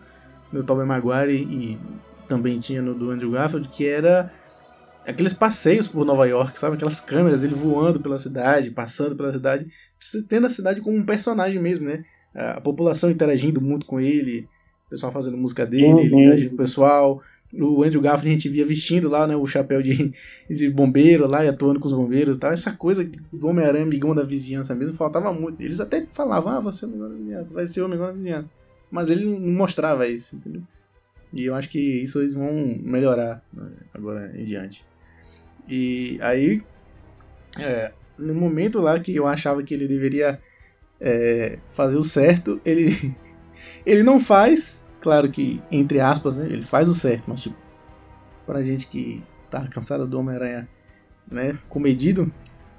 no 0.51 0.63
Tobey 0.63 0.85
Maguire 0.85 1.35
e, 1.35 1.73
e 1.73 1.79
também 2.27 2.59
tinha 2.59 2.81
no 2.81 2.95
do 2.95 3.11
Andrew 3.11 3.31
Garfield, 3.31 3.67
que 3.67 3.85
era 3.85 4.31
aqueles 5.05 5.33
passeios 5.33 5.87
por 5.87 6.05
Nova 6.05 6.25
York, 6.25 6.59
sabe? 6.59 6.75
Aquelas 6.75 6.99
câmeras, 6.99 7.43
ele 7.43 7.53
voando 7.53 7.99
pela 7.99 8.17
cidade, 8.19 8.71
passando 8.71 9.15
pela 9.15 9.31
cidade, 9.31 9.67
tendo 10.27 10.47
a 10.47 10.49
cidade 10.49 10.81
como 10.81 10.97
um 10.97 11.05
personagem 11.05 11.61
mesmo, 11.61 11.85
né? 11.85 12.03
A 12.33 12.59
população 12.59 13.09
interagindo 13.09 13.61
muito 13.61 13.85
com 13.85 13.99
ele, 13.99 14.47
o 14.87 14.89
pessoal 14.89 15.11
fazendo 15.11 15.37
música 15.37 15.65
dele, 15.65 15.85
uhum. 15.85 15.99
ele 15.99 16.15
interagindo 16.15 16.49
com 16.49 16.55
o 16.55 16.59
pessoal. 16.59 17.21
O 17.53 17.83
Andrew 17.83 18.01
Garfield 18.01 18.29
a 18.29 18.33
gente 18.33 18.49
via 18.49 18.65
vestindo 18.65 19.07
lá, 19.07 19.25
né, 19.25 19.35
o 19.35 19.45
chapéu 19.47 19.81
de, 19.81 20.13
de 20.49 20.69
bombeiro 20.69 21.25
lá 21.25 21.45
e 21.45 21.47
atuando 21.47 21.79
com 21.79 21.87
os 21.87 21.93
bombeiros 21.93 22.35
e 22.35 22.39
tal. 22.39 22.51
Essa 22.51 22.73
coisa 22.73 23.09
do 23.31 23.47
Homem-Aranha, 23.47 23.85
amigão 23.85 24.13
da 24.13 24.23
vizinhança 24.23 24.75
mesmo, 24.75 24.95
faltava 24.95 25.31
muito. 25.31 25.61
Eles 25.61 25.79
até 25.79 26.05
falavam, 26.11 26.51
ah, 26.51 26.59
você 26.59 26.83
é 26.83 26.87
o 26.87 26.91
amigão 26.91 27.07
da 27.07 27.15
vizinhança, 27.15 27.53
vai 27.53 27.67
ser 27.67 27.81
o 27.81 27.85
amigão 27.85 28.07
da 28.07 28.11
vizinhança. 28.11 28.49
Mas 28.91 29.09
ele 29.09 29.23
não 29.23 29.39
mostrava 29.39 30.05
isso, 30.07 30.35
entendeu? 30.35 30.63
E 31.31 31.45
eu 31.45 31.55
acho 31.55 31.69
que 31.69 31.79
isso 31.79 32.19
eles 32.19 32.33
vão 32.33 32.77
melhorar 32.81 33.41
né, 33.53 33.69
agora 33.93 34.31
em 34.35 34.45
diante. 34.45 34.85
E 35.67 36.19
aí, 36.21 36.61
é, 37.57 37.91
no 38.17 38.33
momento 38.33 38.79
lá 38.79 38.99
que 38.99 39.15
eu 39.15 39.25
achava 39.25 39.63
que 39.63 39.73
ele 39.73 39.87
deveria 39.87 40.39
é, 40.99 41.59
fazer 41.73 41.97
o 41.97 42.03
certo, 42.03 42.59
ele, 42.63 43.15
ele 43.85 44.03
não 44.03 44.19
faz, 44.19 44.85
claro 45.01 45.29
que, 45.29 45.61
entre 45.71 45.99
aspas, 45.99 46.35
né, 46.37 46.45
ele 46.45 46.63
faz 46.63 46.87
o 46.87 46.95
certo, 46.95 47.25
mas 47.27 47.41
tipo, 47.41 47.55
pra 48.45 48.61
gente 48.61 48.87
que 48.87 49.23
tá 49.49 49.67
cansado 49.67 50.07
do 50.07 50.19
Homem-Aranha, 50.19 50.67
né, 51.29 51.57
comedido, 51.67 52.31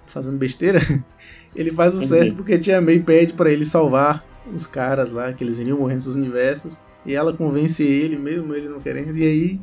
fazendo 0.07 0.39
besteira, 0.39 0.81
ele 1.55 1.73
faz 1.73 1.95
o 1.95 2.05
certo 2.05 2.37
porque 2.37 2.59
Tia 2.59 2.81
May 2.81 3.01
pede 3.01 3.33
para 3.33 3.51
ele 3.51 3.65
salvar 3.65 4.25
os 4.55 4.67
caras 4.67 5.11
lá, 5.11 5.33
que 5.33 5.43
eles 5.43 5.59
iriam 5.59 5.79
morrer 5.79 5.97
nos 5.97 6.15
universos, 6.15 6.79
e 7.05 7.15
ela 7.15 7.33
convence 7.33 7.83
ele, 7.83 8.17
mesmo 8.17 8.55
ele 8.55 8.69
não 8.69 8.81
querendo, 8.81 9.17
e 9.17 9.23
aí, 9.25 9.61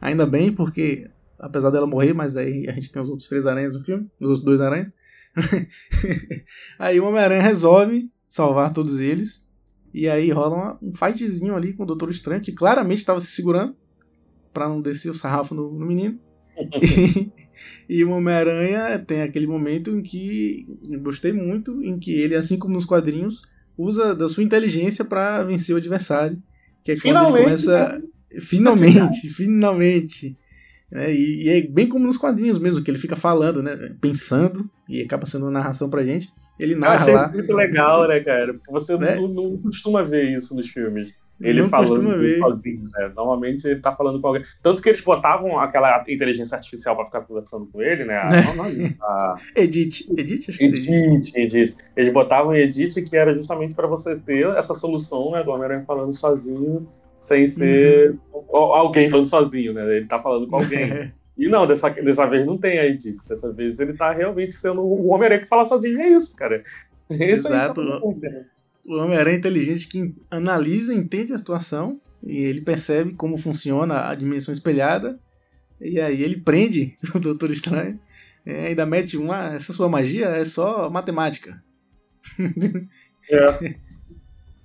ainda 0.00 0.24
bem, 0.26 0.52
porque 0.52 1.08
apesar 1.42 1.70
dela 1.70 1.86
morrer, 1.86 2.14
mas 2.14 2.36
aí 2.36 2.68
a 2.68 2.72
gente 2.72 2.90
tem 2.90 3.02
os 3.02 3.08
outros 3.08 3.28
três 3.28 3.44
aranhas 3.46 3.74
no 3.74 3.84
filme, 3.84 4.08
os 4.20 4.28
outros 4.28 4.44
dois 4.44 4.60
aranhas. 4.60 4.92
aí 6.78 7.00
o 7.00 7.04
Homem-Aranha 7.04 7.42
resolve 7.42 8.08
salvar 8.28 8.72
todos 8.72 9.00
eles. 9.00 9.44
E 9.92 10.08
aí 10.08 10.30
rola 10.30 10.78
um 10.80 10.94
fightzinho 10.94 11.54
ali 11.54 11.74
com 11.74 11.82
o 11.82 11.86
Doutor 11.86 12.10
Estranho, 12.10 12.40
que 12.40 12.52
claramente 12.52 13.00
estava 13.00 13.20
se 13.20 13.26
segurando 13.26 13.76
para 14.52 14.68
não 14.68 14.80
descer 14.80 15.10
o 15.10 15.14
sarrafo 15.14 15.54
no, 15.54 15.70
no 15.72 15.84
menino. 15.84 16.18
e, 16.80 17.30
e 17.98 18.04
o 18.04 18.10
Homem-Aranha 18.10 18.98
tem 19.00 19.22
aquele 19.22 19.46
momento 19.46 19.90
em 19.90 20.02
que 20.02 20.66
gostei 21.02 21.32
muito, 21.32 21.82
em 21.82 21.98
que 21.98 22.12
ele, 22.12 22.36
assim 22.36 22.56
como 22.56 22.74
nos 22.74 22.84
quadrinhos, 22.84 23.42
usa 23.76 24.14
da 24.14 24.28
sua 24.28 24.44
inteligência 24.44 25.04
para 25.04 25.42
vencer 25.42 25.74
o 25.74 25.78
adversário. 25.78 26.40
Que 26.84 26.92
é 26.92 26.94
quando 26.94 27.02
finalmente, 27.02 27.36
ele 27.36 27.44
começa. 27.44 27.88
Né? 27.88 28.40
Finalmente, 28.40 29.28
finalmente. 29.28 30.38
É, 30.92 31.10
e, 31.10 31.44
e, 31.44 31.48
é 31.48 31.62
bem 31.62 31.88
como 31.88 32.06
nos 32.06 32.18
quadrinhos 32.18 32.58
mesmo, 32.58 32.82
que 32.82 32.90
ele 32.90 32.98
fica 32.98 33.16
falando, 33.16 33.62
né? 33.62 33.94
Pensando, 34.00 34.68
e 34.88 35.00
acaba 35.00 35.26
sendo 35.26 35.46
uma 35.46 35.50
narração 35.50 35.88
pra 35.88 36.04
gente. 36.04 36.28
Ele 36.58 36.74
narra. 36.74 36.94
Eu 36.94 37.00
achei 37.00 37.14
lá. 37.14 37.24
isso 37.24 37.34
muito 37.34 37.52
legal, 37.54 38.06
né, 38.06 38.20
cara? 38.20 38.54
Você 38.70 38.96
né? 38.98 39.16
não, 39.16 39.26
não, 39.26 39.58
costuma 39.58 40.02
ver 40.02 40.24
isso 40.24 40.54
nos 40.54 40.68
filmes. 40.68 41.14
Ele 41.40 41.60
não 41.60 41.68
falando 41.68 42.28
sozinho, 42.38 42.84
né? 42.92 43.10
Normalmente 43.16 43.66
ele 43.66 43.80
tá 43.80 43.90
falando 43.90 44.20
com 44.20 44.28
alguém. 44.28 44.42
Tanto 44.62 44.80
que 44.80 44.88
eles 44.88 45.00
botavam 45.00 45.58
aquela 45.58 46.04
inteligência 46.06 46.54
artificial 46.54 46.94
pra 46.94 47.06
ficar 47.06 47.22
conversando 47.22 47.66
com 47.66 47.82
ele, 47.82 48.04
né? 48.04 48.14
A, 48.14 48.36
é. 48.36 48.94
a... 49.02 49.36
Edit. 49.56 50.06
Edit, 50.16 50.50
acho 50.50 50.58
que 50.58 50.64
Edit, 50.66 51.32
Edit. 51.34 51.76
Eles 51.96 52.12
botavam 52.12 52.54
Edit, 52.54 53.02
que 53.02 53.16
era 53.16 53.34
justamente 53.34 53.74
para 53.74 53.88
você 53.88 54.14
ter 54.14 54.46
essa 54.56 54.74
solução, 54.74 55.32
né? 55.32 55.42
Do 55.42 55.50
Homem-Aranha 55.50 55.84
falando 55.84 56.12
sozinho 56.12 56.86
sem 57.22 57.46
ser 57.46 58.18
uhum. 58.32 58.56
alguém 58.56 59.08
falando 59.08 59.26
sozinho, 59.26 59.72
né? 59.72 59.96
Ele 59.96 60.06
tá 60.06 60.20
falando 60.20 60.48
com 60.48 60.56
alguém. 60.56 61.12
e 61.38 61.48
não, 61.48 61.68
dessa, 61.68 61.88
dessa 61.88 62.26
vez 62.26 62.44
não 62.44 62.58
tem 62.58 62.80
a 62.80 62.84
Edith. 62.84 63.18
Dessa 63.28 63.52
vez 63.52 63.78
ele 63.78 63.94
tá 63.94 64.10
realmente 64.10 64.52
sendo 64.52 64.82
o 64.82 65.06
Homem-Aranha 65.06 65.42
que 65.42 65.48
fala 65.48 65.64
sozinho. 65.64 66.00
É 66.00 66.08
isso, 66.08 66.34
cara. 66.36 66.64
É 67.08 67.30
isso 67.30 67.46
Exato. 67.46 67.80
Aí 67.80 67.86
tá 67.86 68.00
o 68.84 68.96
Homem-Aranha 68.96 69.36
é 69.36 69.38
inteligente 69.38 69.86
que 69.86 70.12
analisa, 70.28 70.92
entende 70.92 71.32
a 71.32 71.38
situação 71.38 72.00
e 72.20 72.38
ele 72.38 72.60
percebe 72.60 73.14
como 73.14 73.38
funciona 73.38 74.08
a 74.08 74.14
dimensão 74.16 74.52
espelhada. 74.52 75.20
E 75.80 76.00
aí 76.00 76.22
ele 76.24 76.40
prende 76.40 76.98
o 77.14 77.20
Doutor 77.20 77.52
Estranho. 77.52 78.00
É, 78.44 78.66
ainda 78.66 78.84
mete 78.84 79.16
uma. 79.16 79.54
Essa 79.54 79.72
sua 79.72 79.88
magia 79.88 80.26
é 80.26 80.44
só 80.44 80.90
matemática. 80.90 81.62
É. 83.30 83.76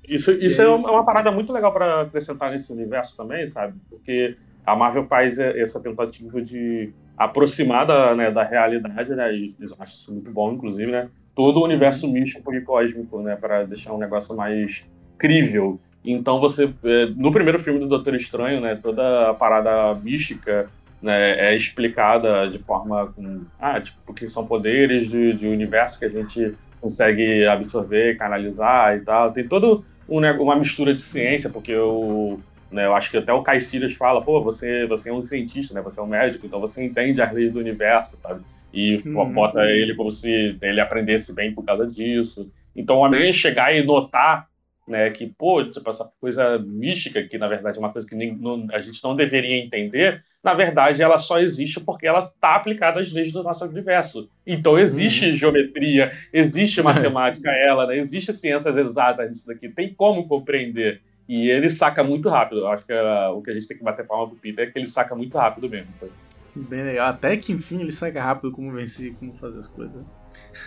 Isso, 0.07 0.31
isso 0.31 0.61
é 0.61 0.67
uma 0.67 1.03
parada 1.03 1.31
muito 1.31 1.51
legal 1.51 1.73
para 1.73 2.01
acrescentar 2.01 2.51
nesse 2.51 2.71
universo 2.71 3.17
também, 3.17 3.45
sabe? 3.45 3.77
Porque 3.89 4.37
a 4.65 4.75
Marvel 4.75 5.05
faz 5.05 5.37
essa 5.37 5.81
tentativa 5.81 6.41
de 6.41 6.93
aproximar 7.17 7.85
da, 7.85 8.15
né, 8.15 8.31
da 8.31 8.43
realidade, 8.43 9.13
né? 9.13 9.33
E 9.35 9.47
eu 9.59 9.75
acho 9.79 9.97
isso 9.97 10.13
muito 10.13 10.31
bom, 10.31 10.53
inclusive, 10.53 10.89
né? 10.89 11.09
Todo 11.35 11.59
o 11.59 11.63
universo 11.63 12.07
místico 12.07 12.53
e 12.53 12.61
cósmico, 12.61 13.21
né? 13.21 13.35
Para 13.35 13.65
deixar 13.65 13.93
um 13.93 13.97
negócio 13.97 14.35
mais 14.35 14.89
crível. 15.17 15.79
Então 16.05 16.39
você, 16.39 16.73
é, 16.83 17.07
no 17.07 17.31
primeiro 17.31 17.59
filme 17.59 17.79
do 17.79 17.87
Doutor 17.87 18.15
Estranho, 18.15 18.61
né? 18.61 18.79
Toda 18.81 19.29
a 19.29 19.33
parada 19.33 19.93
mística 19.95 20.69
né, 21.01 21.51
é 21.51 21.55
explicada 21.55 22.49
de 22.49 22.59
forma 22.59 23.07
com, 23.07 23.41
ah, 23.59 23.79
tipo, 23.81 23.97
porque 24.05 24.27
são 24.27 24.47
poderes 24.47 25.09
de, 25.09 25.33
de 25.33 25.47
universo 25.47 25.99
que 25.99 26.05
a 26.05 26.09
gente 26.09 26.55
consegue 26.81 27.45
absorver, 27.45 28.17
canalizar 28.17 28.95
e 28.95 29.01
tal. 29.01 29.31
Tem 29.31 29.47
todo 29.47 29.83
uma 30.07 30.55
mistura 30.55 30.93
de 30.93 31.01
ciência, 31.01 31.49
porque 31.49 31.75
o 31.75 32.39
né, 32.71 32.85
eu 32.85 32.95
acho 32.95 33.09
que 33.09 33.17
até 33.17 33.31
o 33.31 33.43
Caecilias 33.43 33.93
fala, 33.93 34.21
pô, 34.21 34.41
você, 34.41 34.85
você 34.87 35.09
é 35.09 35.13
um 35.13 35.21
cientista, 35.21 35.73
né? 35.73 35.81
Você 35.81 35.99
é 35.99 36.03
um 36.03 36.07
médico, 36.07 36.45
então 36.45 36.59
você 36.59 36.83
entende 36.83 37.21
as 37.21 37.31
leis 37.31 37.53
do 37.53 37.59
universo, 37.59 38.17
sabe? 38.21 38.43
E 38.73 39.01
uhum. 39.05 39.31
bota 39.33 39.61
ele 39.63 39.95
como 39.95 40.11
se 40.11 40.57
ele 40.61 40.81
aprendesse 40.81 41.33
bem 41.33 41.53
por 41.53 41.63
causa 41.63 41.87
disso. 41.87 42.51
Então, 42.75 43.03
a 43.03 43.19
gente 43.19 43.37
chegar 43.37 43.73
e 43.73 43.83
notar 43.83 44.47
né, 44.87 45.09
que, 45.09 45.27
pô, 45.27 45.63
tipo, 45.63 45.89
essa 45.89 46.09
coisa 46.19 46.59
mística, 46.59 47.23
que 47.23 47.37
na 47.37 47.47
verdade 47.47 47.77
é 47.77 47.79
uma 47.79 47.91
coisa 47.91 48.07
que 48.07 48.15
nem, 48.15 48.35
não, 48.35 48.67
a 48.71 48.79
gente 48.79 49.03
não 49.03 49.15
deveria 49.15 49.57
entender, 49.57 50.23
na 50.43 50.53
verdade 50.53 51.01
ela 51.01 51.17
só 51.17 51.39
existe 51.39 51.79
porque 51.79 52.07
ela 52.07 52.19
está 52.19 52.55
aplicada 52.55 52.99
às 52.99 53.11
leis 53.11 53.31
do 53.31 53.43
nosso 53.43 53.65
universo. 53.65 54.29
Então 54.45 54.77
existe 54.77 55.29
uhum. 55.29 55.35
geometria, 55.35 56.11
existe 56.31 56.81
matemática, 56.83 57.49
ela, 57.51 57.87
né, 57.87 57.97
existe 57.97 58.31
ciências 58.33 58.77
exatas 58.77 59.29
nisso 59.29 59.47
daqui, 59.47 59.69
tem 59.69 59.93
como 59.93 60.27
compreender. 60.27 61.01
E 61.27 61.49
ele 61.49 61.69
saca 61.69 62.03
muito 62.03 62.29
rápido. 62.29 62.61
Eu 62.61 62.67
acho 62.67 62.85
que 62.85 62.93
uh, 62.93 63.35
o 63.35 63.41
que 63.41 63.51
a 63.51 63.53
gente 63.53 63.67
tem 63.67 63.77
que 63.77 63.83
bater 63.83 64.07
palma 64.07 64.29
pro 64.29 64.37
Peter 64.37 64.65
é 64.65 64.71
que 64.71 64.79
ele 64.79 64.87
saca 64.87 65.13
muito 65.13 65.37
rápido 65.37 65.69
mesmo. 65.69 65.91
Tá? 65.99 66.07
Bem 66.55 66.83
legal. 66.83 67.09
Até 67.09 67.35
que 67.35 67.51
enfim 67.51 67.81
ele 67.81 67.91
saca 67.91 68.23
rápido 68.23 68.51
como 68.51 68.71
vencer, 68.71 69.13
como 69.15 69.33
fazer 69.33 69.59
as 69.59 69.67
coisas. 69.67 70.05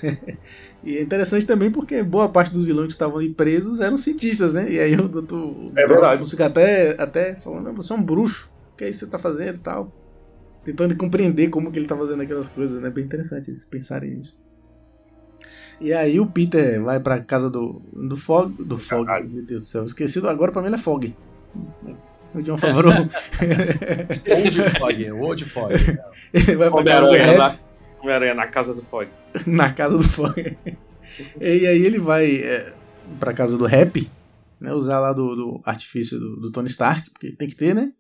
e 0.85 0.99
é 0.99 1.03
interessante 1.03 1.47
também 1.47 1.71
porque 1.71 2.03
boa 2.03 2.29
parte 2.29 2.53
dos 2.53 2.65
vilões 2.65 2.89
que 2.89 2.93
estavam 2.93 3.19
ali 3.19 3.31
presos 3.31 3.81
eram 3.81 3.97
cientistas, 3.97 4.55
né? 4.55 4.71
E 4.71 4.79
aí 4.79 4.95
o 4.95 5.09
doutor. 5.09 5.55
É 5.75 5.87
verdade. 5.87 6.29
Fica 6.29 6.47
até, 6.47 6.91
até 7.01 7.35
falando, 7.37 7.73
você 7.73 7.93
é 7.93 7.97
um 7.97 8.03
bruxo, 8.03 8.50
que 8.81 8.85
é 8.85 8.89
isso 8.89 9.01
que 9.01 9.05
você 9.05 9.11
tá 9.11 9.19
fazendo 9.19 9.57
e 9.57 9.61
tal. 9.61 9.93
Tentando 10.65 10.97
compreender 10.97 11.51
como 11.51 11.71
que 11.71 11.79
ele 11.79 11.87
tá 11.87 11.95
fazendo 11.95 12.23
aquelas 12.23 12.49
coisas, 12.49 12.81
né? 12.81 12.89
Bem 12.89 13.05
interessante 13.05 13.51
eles 13.51 13.63
pensarem 13.63 14.15
nisso. 14.15 14.41
E 15.79 15.93
aí 15.93 16.19
o 16.19 16.25
Peter 16.27 16.83
vai 16.83 16.99
pra 16.99 17.21
casa 17.21 17.51
do, 17.51 17.83
do 17.93 18.17
Fog. 18.17 18.51
Do 18.59 18.79
Fog, 18.79 19.05
Caralho. 19.05 19.29
meu 19.29 19.45
Deus 19.45 19.65
do 19.65 19.69
céu. 19.69 19.85
Esquecido, 19.85 20.31
agora 20.31 20.51
pra 20.51 20.63
mim 20.63 20.69
ele 20.69 20.77
é 20.77 20.79
Fog. 20.79 21.15
O 22.33 22.41
John 22.43 22.57
Favreau. 22.57 22.93
Old 24.31 24.79
Fog, 24.79 25.11
Old 25.11 25.45
Fog. 25.47 25.73
Ele 26.33 26.55
vai 26.55 26.71
pra 26.71 26.85
casa 26.85 27.07
do 27.07 27.13
Rap. 27.13 27.61
Homem-Aranha 28.01 28.35
na 28.35 28.47
casa 28.47 28.73
do 28.73 28.83
Fog. 28.83 29.09
na 29.45 29.73
casa 29.73 29.99
do 29.99 30.09
Fog. 30.09 30.57
e 31.41 31.67
aí 31.67 31.85
ele 31.85 31.99
vai 31.99 32.37
é, 32.37 32.73
pra 33.19 33.33
casa 33.33 33.59
do 33.59 33.67
Rap, 33.67 34.09
né, 34.61 34.73
usar 34.73 35.01
lá 35.01 35.13
do, 35.13 35.35
do 35.35 35.61
artifício 35.65 36.21
do, 36.21 36.37
do, 36.37 36.53
Tony 36.53 36.69
Stark, 36.69 37.11
porque 37.11 37.33
tem 37.33 37.49
que 37.49 37.57
ter, 37.57 37.75
né? 37.75 37.93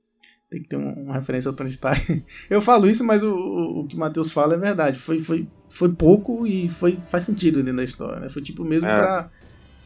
Tem 0.51 0.61
que 0.61 0.68
ter 0.68 0.76
uma, 0.76 0.92
uma 0.92 1.14
referência 1.14 1.48
ao 1.48 1.55
Tony 1.55 1.70
Stark. 1.70 2.24
Eu 2.51 2.61
falo 2.61 2.88
isso, 2.88 3.05
mas 3.05 3.22
o, 3.22 3.32
o, 3.32 3.80
o 3.80 3.86
que 3.86 3.94
o 3.94 3.98
Matheus 3.98 4.32
fala 4.32 4.55
é 4.55 4.59
verdade. 4.59 4.98
Foi, 4.98 5.18
foi, 5.18 5.46
foi 5.68 5.92
pouco 5.92 6.44
e 6.44 6.68
foi, 6.68 6.98
faz 7.07 7.22
sentido 7.22 7.62
dentro 7.62 7.76
da 7.76 7.84
história, 7.84 8.18
né? 8.18 8.28
Foi 8.28 8.42
tipo 8.42 8.64
mesmo 8.64 8.88
é. 8.88 8.96
pra, 8.96 9.30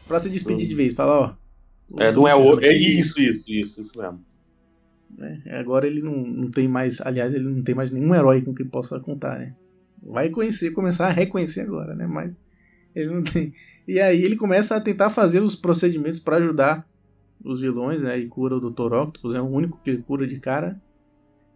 pra 0.07 0.19
se 0.19 0.29
despedir 0.29 0.67
de 0.67 0.73
vez. 0.73 0.95
Falar, 0.95 1.19
ó. 1.19 1.35
É, 1.99 2.11
não 2.11 2.27
é 2.27 2.33
o. 2.33 2.59
É 2.59 2.73
isso, 2.73 3.21
isso, 3.21 3.51
isso, 3.53 3.81
isso 3.81 3.99
mesmo. 3.99 4.19
É, 5.45 5.59
agora 5.59 5.85
ele 5.85 6.01
não, 6.01 6.17
não 6.17 6.49
tem 6.49 6.67
mais. 6.67 6.99
Aliás, 6.99 7.33
ele 7.33 7.45
não 7.47 7.61
tem 7.61 7.75
mais 7.75 7.91
nenhum 7.91 8.15
herói 8.15 8.41
com 8.41 8.53
quem 8.53 8.65
possa 8.65 8.99
contar, 8.99 9.37
né? 9.37 9.55
Vai 10.01 10.29
conhecer, 10.29 10.71
começar 10.71 11.07
a 11.07 11.11
reconhecer 11.11 11.61
agora, 11.61 11.93
né? 11.95 12.07
Mas 12.07 12.33
ele 12.95 13.13
não 13.13 13.21
tem. 13.21 13.53
E 13.87 13.99
aí 13.99 14.23
ele 14.23 14.35
começa 14.35 14.75
a 14.75 14.81
tentar 14.81 15.11
fazer 15.11 15.41
os 15.41 15.55
procedimentos 15.55 16.19
para 16.19 16.37
ajudar 16.37 16.87
os 17.45 17.61
vilões, 17.61 18.03
né? 18.03 18.17
E 18.17 18.27
cura 18.27 18.55
o 18.55 18.59
Dr. 18.59 18.93
Octopus, 18.93 19.35
é 19.35 19.41
o 19.41 19.45
único 19.45 19.79
que 19.83 19.95
cura 19.97 20.25
de 20.25 20.39
cara. 20.39 20.75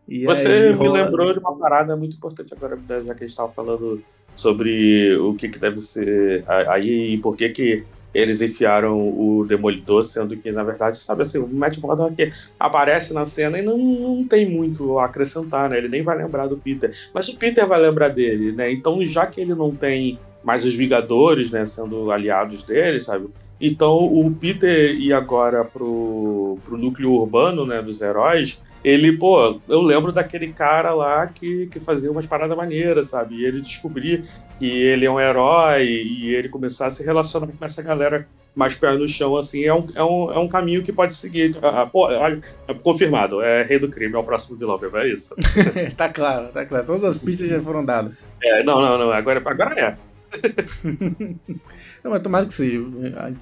E 0.07 0.25
Você 0.25 0.73
me 0.73 0.89
lembrou 0.89 1.33
de 1.33 1.39
uma 1.39 1.55
parada 1.55 1.95
muito 1.95 2.15
importante 2.15 2.53
agora, 2.53 2.77
já 2.87 3.13
que 3.13 3.23
a 3.23 3.27
gente 3.27 3.29
estava 3.29 3.51
falando 3.51 4.01
sobre 4.35 5.15
o 5.17 5.33
que, 5.35 5.49
que 5.49 5.59
deve 5.59 5.81
ser 5.81 6.43
aí 6.47 7.13
e 7.13 7.17
por 7.17 7.35
que 7.35 7.49
que 7.49 7.83
eles 8.13 8.41
enfiaram 8.41 8.97
o 8.97 9.45
Demolidor, 9.45 10.03
sendo 10.03 10.35
que, 10.35 10.51
na 10.51 10.63
verdade, 10.63 10.97
sabe 10.97 11.21
assim, 11.21 11.37
o 11.37 11.47
Matt 11.47 11.77
Murdock 11.77 12.31
aparece 12.59 13.13
na 13.13 13.23
cena 13.25 13.59
e 13.59 13.61
não, 13.61 13.77
não 13.77 14.27
tem 14.27 14.49
muito 14.49 14.97
a 14.97 15.05
acrescentar, 15.05 15.69
né? 15.69 15.77
Ele 15.77 15.89
nem 15.89 16.01
vai 16.01 16.17
lembrar 16.17 16.47
do 16.47 16.57
Peter. 16.57 16.91
Mas 17.13 17.29
o 17.29 17.37
Peter 17.37 17.67
vai 17.67 17.79
lembrar 17.79 18.09
dele, 18.09 18.51
né? 18.51 18.71
Então, 18.71 19.03
já 19.05 19.27
que 19.27 19.39
ele 19.39 19.53
não 19.53 19.75
tem 19.75 20.17
mais 20.43 20.65
os 20.65 20.73
Vingadores, 20.73 21.51
né, 21.51 21.65
sendo 21.65 22.11
aliados 22.11 22.63
dele, 22.63 22.99
sabe? 22.99 23.27
Então, 23.59 23.95
o 23.97 24.31
Peter 24.31 24.95
ir 24.95 25.13
agora 25.13 25.65
pro, 25.65 26.57
pro 26.63 26.77
núcleo 26.77 27.11
urbano, 27.11 27.65
né, 27.65 27.81
dos 27.81 28.01
heróis, 28.01 28.61
ele, 28.83 29.17
pô, 29.17 29.59
eu 29.67 29.81
lembro 29.81 30.11
daquele 30.11 30.53
cara 30.53 30.93
lá 30.93 31.27
que, 31.27 31.67
que 31.67 31.79
fazia 31.79 32.09
umas 32.09 32.25
paradas 32.25 32.55
maneiras, 32.55 33.09
sabe? 33.09 33.35
E 33.35 33.45
ele 33.45 33.61
descobrir 33.61 34.23
que 34.57 34.65
ele 34.65 35.05
é 35.05 35.11
um 35.11 35.19
herói 35.19 35.85
e 35.85 36.33
ele 36.33 36.47
começar 36.47 36.87
a 36.87 36.91
se 36.91 37.03
relacionar 37.03 37.47
com 37.47 37.65
essa 37.65 37.81
galera 37.81 38.25
mais 38.55 38.75
pé 38.75 38.91
no 38.93 39.07
chão, 39.07 39.37
assim, 39.37 39.63
é 39.63 39.73
um, 39.73 39.87
é 39.93 40.03
um, 40.03 40.31
é 40.31 40.39
um 40.39 40.47
caminho 40.47 40.83
que 40.83 40.91
pode 40.91 41.13
seguir. 41.13 41.57
Ah, 41.61 41.81
ah 41.81 41.85
pô, 41.85 42.09
é 42.09 42.39
confirmado, 42.81 43.41
é 43.41 43.63
Rei 43.63 43.79
do 43.79 43.89
Crime, 43.89 44.15
é 44.15 44.17
o 44.17 44.23
próximo 44.23 44.57
vilão, 44.57 44.79
é 44.95 45.07
isso? 45.07 45.35
tá 45.95 46.09
claro, 46.09 46.47
tá 46.47 46.65
claro. 46.65 46.85
Todas 46.85 47.03
as 47.03 47.17
pistas 47.17 47.49
já 47.49 47.59
foram 47.59 47.83
dadas. 47.83 48.29
É, 48.41 48.63
não, 48.63 48.81
não, 48.81 48.97
não, 48.97 49.11
agora, 49.11 49.41
agora 49.45 49.79
é. 49.79 50.08
não, 52.03 52.11
mas 52.11 52.21
tomara 52.21 52.45
que 52.45 52.53
seja. 52.53 52.79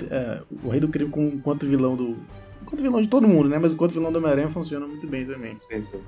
É, 0.10 0.42
o 0.64 0.70
Rei 0.70 0.80
do 0.80 0.88
Crime 0.88 1.12
enquanto 1.34 1.66
vilão 1.66 1.96
do. 1.96 2.18
Enquanto 2.62 2.82
vilão 2.82 3.02
de 3.02 3.08
todo 3.08 3.28
mundo, 3.28 3.50
né? 3.50 3.58
Mas 3.60 3.74
enquanto 3.74 3.94
vilão 3.94 4.12
do 4.12 4.18
Homem-Aranha 4.18 4.50
funciona 4.50 4.88
muito 4.88 5.08
bem 5.08 5.26
também. 5.26 5.58
Sim, 5.60 5.82
sim. 5.82 6.02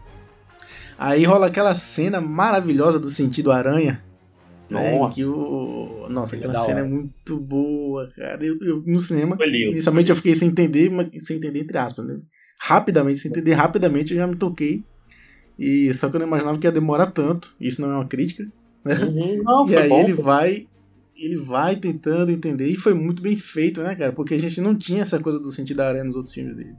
Aí 0.97 1.23
rola 1.23 1.47
aquela 1.47 1.73
cena 1.75 2.19
maravilhosa 2.19 2.99
do 2.99 3.09
sentido 3.09 3.51
aranha. 3.51 4.03
Né, 4.69 4.99
Nossa. 4.99 5.15
que 5.15 5.25
o... 5.25 6.07
Nossa, 6.09 6.35
aquela 6.35 6.53
cena 6.63 6.81
é 6.81 6.83
muito 6.83 7.37
boa, 7.37 8.07
cara. 8.15 8.45
Eu, 8.45 8.57
eu 8.61 8.83
no 8.85 8.99
cinema, 8.99 9.35
inicialmente 9.41 10.11
eu 10.11 10.15
fiquei 10.15 10.35
sem 10.35 10.49
entender, 10.49 10.91
mas 10.91 11.09
sem 11.25 11.37
entender 11.37 11.61
entre 11.61 11.77
aspas, 11.77 12.05
né? 12.05 12.19
Rapidamente, 12.59 13.19
sem 13.19 13.31
entender 13.31 13.53
rapidamente, 13.53 14.13
eu 14.13 14.17
já 14.17 14.27
me 14.27 14.35
toquei. 14.35 14.83
E 15.57 15.93
só 15.93 16.07
que 16.09 16.15
eu 16.15 16.19
não 16.19 16.27
imaginava 16.27 16.57
que 16.57 16.67
ia 16.67 16.71
demorar 16.71 17.07
tanto. 17.07 17.55
Isso 17.59 17.81
não 17.81 17.91
é 17.91 17.95
uma 17.95 18.07
crítica. 18.07 18.47
Né? 18.83 18.95
Uhum. 18.95 19.43
Não, 19.43 19.69
e 19.69 19.75
aí 19.75 19.89
bom, 19.89 20.01
ele 20.01 20.13
vai 20.13 20.67
ele 21.15 21.35
vai 21.35 21.75
tentando 21.75 22.31
entender 22.31 22.67
e 22.67 22.77
foi 22.77 22.93
muito 22.93 23.21
bem 23.21 23.35
feito, 23.35 23.81
né, 23.81 23.93
cara? 23.93 24.13
Porque 24.13 24.35
a 24.35 24.39
gente 24.39 24.61
não 24.61 24.73
tinha 24.73 25.01
essa 25.01 25.19
coisa 25.19 25.37
do 25.37 25.51
sentido 25.51 25.77
da 25.77 25.89
aranha 25.89 26.05
nos 26.05 26.15
outros 26.15 26.33
filmes 26.33 26.55
dele. 26.55 26.75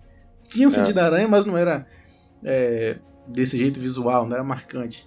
Tinha 0.48 0.66
o 0.66 0.70
é. 0.70 0.74
sentido 0.74 0.94
da 0.94 1.05
aranha, 1.05 1.28
mas 1.28 1.44
não 1.44 1.59
era 1.59 1.86
é, 2.42 2.96
desse 3.28 3.59
jeito 3.59 3.78
visual, 3.78 4.26
não 4.26 4.34
era 4.34 4.42
marcante 4.42 5.07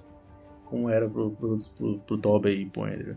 como 0.74 0.90
era 0.90 1.08
pro, 1.08 1.30
pro, 1.30 1.60
pro, 1.78 2.00
pro 2.00 2.18
Tobey 2.18 2.62
e 2.62 2.66
pro 2.66 2.86
Andrew. 2.86 3.16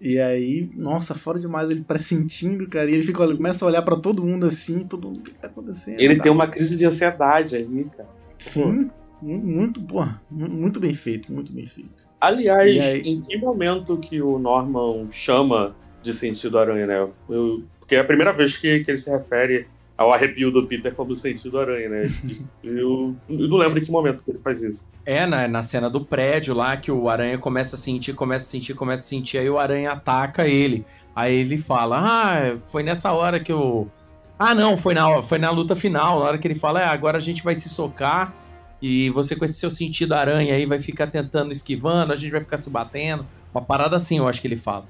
E 0.00 0.18
aí, 0.18 0.68
nossa, 0.74 1.14
fora 1.14 1.38
demais 1.38 1.70
ele 1.70 1.82
pressentindo, 1.82 2.66
cara. 2.68 2.90
E 2.90 2.94
ele 2.94 3.04
fica, 3.04 3.22
olha, 3.22 3.36
começa 3.36 3.64
a 3.64 3.68
olhar 3.68 3.82
para 3.82 3.96
todo 3.96 4.24
mundo 4.24 4.44
assim, 4.46 4.84
todo 4.84 5.06
mundo, 5.06 5.20
o 5.20 5.22
que, 5.22 5.30
tá 5.30 5.46
acontecendo? 5.46 6.00
Ele 6.00 6.16
tá? 6.16 6.24
tem 6.24 6.32
uma 6.32 6.48
crise 6.48 6.76
de 6.76 6.84
ansiedade 6.84 7.54
ali, 7.54 7.84
cara. 7.96 8.08
Sim, 8.36 8.90
muito, 9.22 9.80
porra, 9.82 10.20
muito 10.28 10.80
bem 10.80 10.92
feito, 10.92 11.32
muito 11.32 11.52
bem 11.52 11.66
feito. 11.66 12.09
Aliás, 12.20 12.76
em 13.04 13.22
que 13.22 13.36
momento 13.38 13.96
que 13.96 14.20
o 14.20 14.38
Norman 14.38 15.08
chama 15.10 15.74
de 16.02 16.12
sentido 16.12 16.58
aranha, 16.58 16.86
né? 16.86 17.08
Eu, 17.28 17.62
porque 17.78 17.96
é 17.96 18.00
a 18.00 18.04
primeira 18.04 18.32
vez 18.32 18.56
que, 18.56 18.80
que 18.80 18.90
ele 18.90 18.98
se 18.98 19.10
refere 19.10 19.66
ao 19.96 20.12
arrepio 20.12 20.50
do 20.50 20.66
Peter 20.66 20.94
como 20.94 21.14
sentido 21.14 21.58
aranha, 21.58 21.88
né? 21.88 22.02
eu, 22.64 23.14
eu, 23.28 23.48
não 23.48 23.56
lembro 23.58 23.78
em 23.78 23.84
que 23.84 23.90
momento 23.90 24.22
que 24.22 24.30
ele 24.30 24.38
faz 24.38 24.62
isso. 24.62 24.88
É, 25.04 25.26
na, 25.26 25.46
na 25.46 25.62
cena 25.62 25.90
do 25.90 26.04
prédio 26.04 26.54
lá, 26.54 26.76
que 26.76 26.90
o 26.90 27.08
aranha 27.08 27.36
começa 27.36 27.76
a 27.76 27.78
sentir, 27.78 28.14
começa 28.14 28.46
a 28.46 28.48
sentir, 28.48 28.74
começa 28.74 29.02
a 29.02 29.06
sentir, 29.06 29.38
aí 29.38 29.50
o 29.50 29.58
aranha 29.58 29.92
ataca 29.92 30.48
ele. 30.48 30.86
Aí 31.14 31.34
ele 31.34 31.58
fala: 31.58 31.98
Ah, 32.00 32.56
foi 32.68 32.82
nessa 32.82 33.12
hora 33.12 33.40
que 33.40 33.52
eu. 33.52 33.90
Ah, 34.38 34.54
não, 34.54 34.74
foi 34.74 34.94
na, 34.94 35.22
foi 35.22 35.38
na 35.38 35.50
luta 35.50 35.76
final, 35.76 36.18
na 36.20 36.24
hora 36.24 36.38
que 36.38 36.48
ele 36.48 36.54
fala: 36.54 36.80
é, 36.80 36.86
agora 36.86 37.18
a 37.18 37.20
gente 37.20 37.42
vai 37.42 37.54
se 37.54 37.68
socar 37.68 38.34
e 38.80 39.10
você 39.10 39.36
com 39.36 39.44
esse 39.44 39.54
seu 39.54 39.70
sentido 39.70 40.14
aranha 40.14 40.54
aí 40.54 40.66
vai 40.66 40.80
ficar 40.80 41.06
tentando 41.06 41.52
esquivando, 41.52 42.12
a 42.12 42.16
gente 42.16 42.32
vai 42.32 42.40
ficar 42.40 42.56
se 42.56 42.70
batendo. 42.70 43.26
Uma 43.54 43.62
parada 43.62 43.96
assim, 43.96 44.18
eu 44.18 44.28
acho 44.28 44.40
que 44.40 44.46
ele 44.46 44.56
fala. 44.56 44.86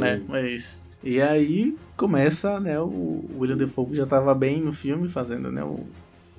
É, 0.00 0.38
é 0.38 0.50
isso. 0.50 0.82
E 1.02 1.20
aí 1.20 1.76
começa, 1.96 2.58
né, 2.60 2.78
o 2.80 3.24
William 3.38 3.56
Defoe 3.56 3.94
já 3.94 4.04
estava 4.04 4.34
bem 4.34 4.60
no 4.60 4.72
filme, 4.72 5.08
fazendo, 5.08 5.50
né, 5.50 5.62
o, 5.62 5.86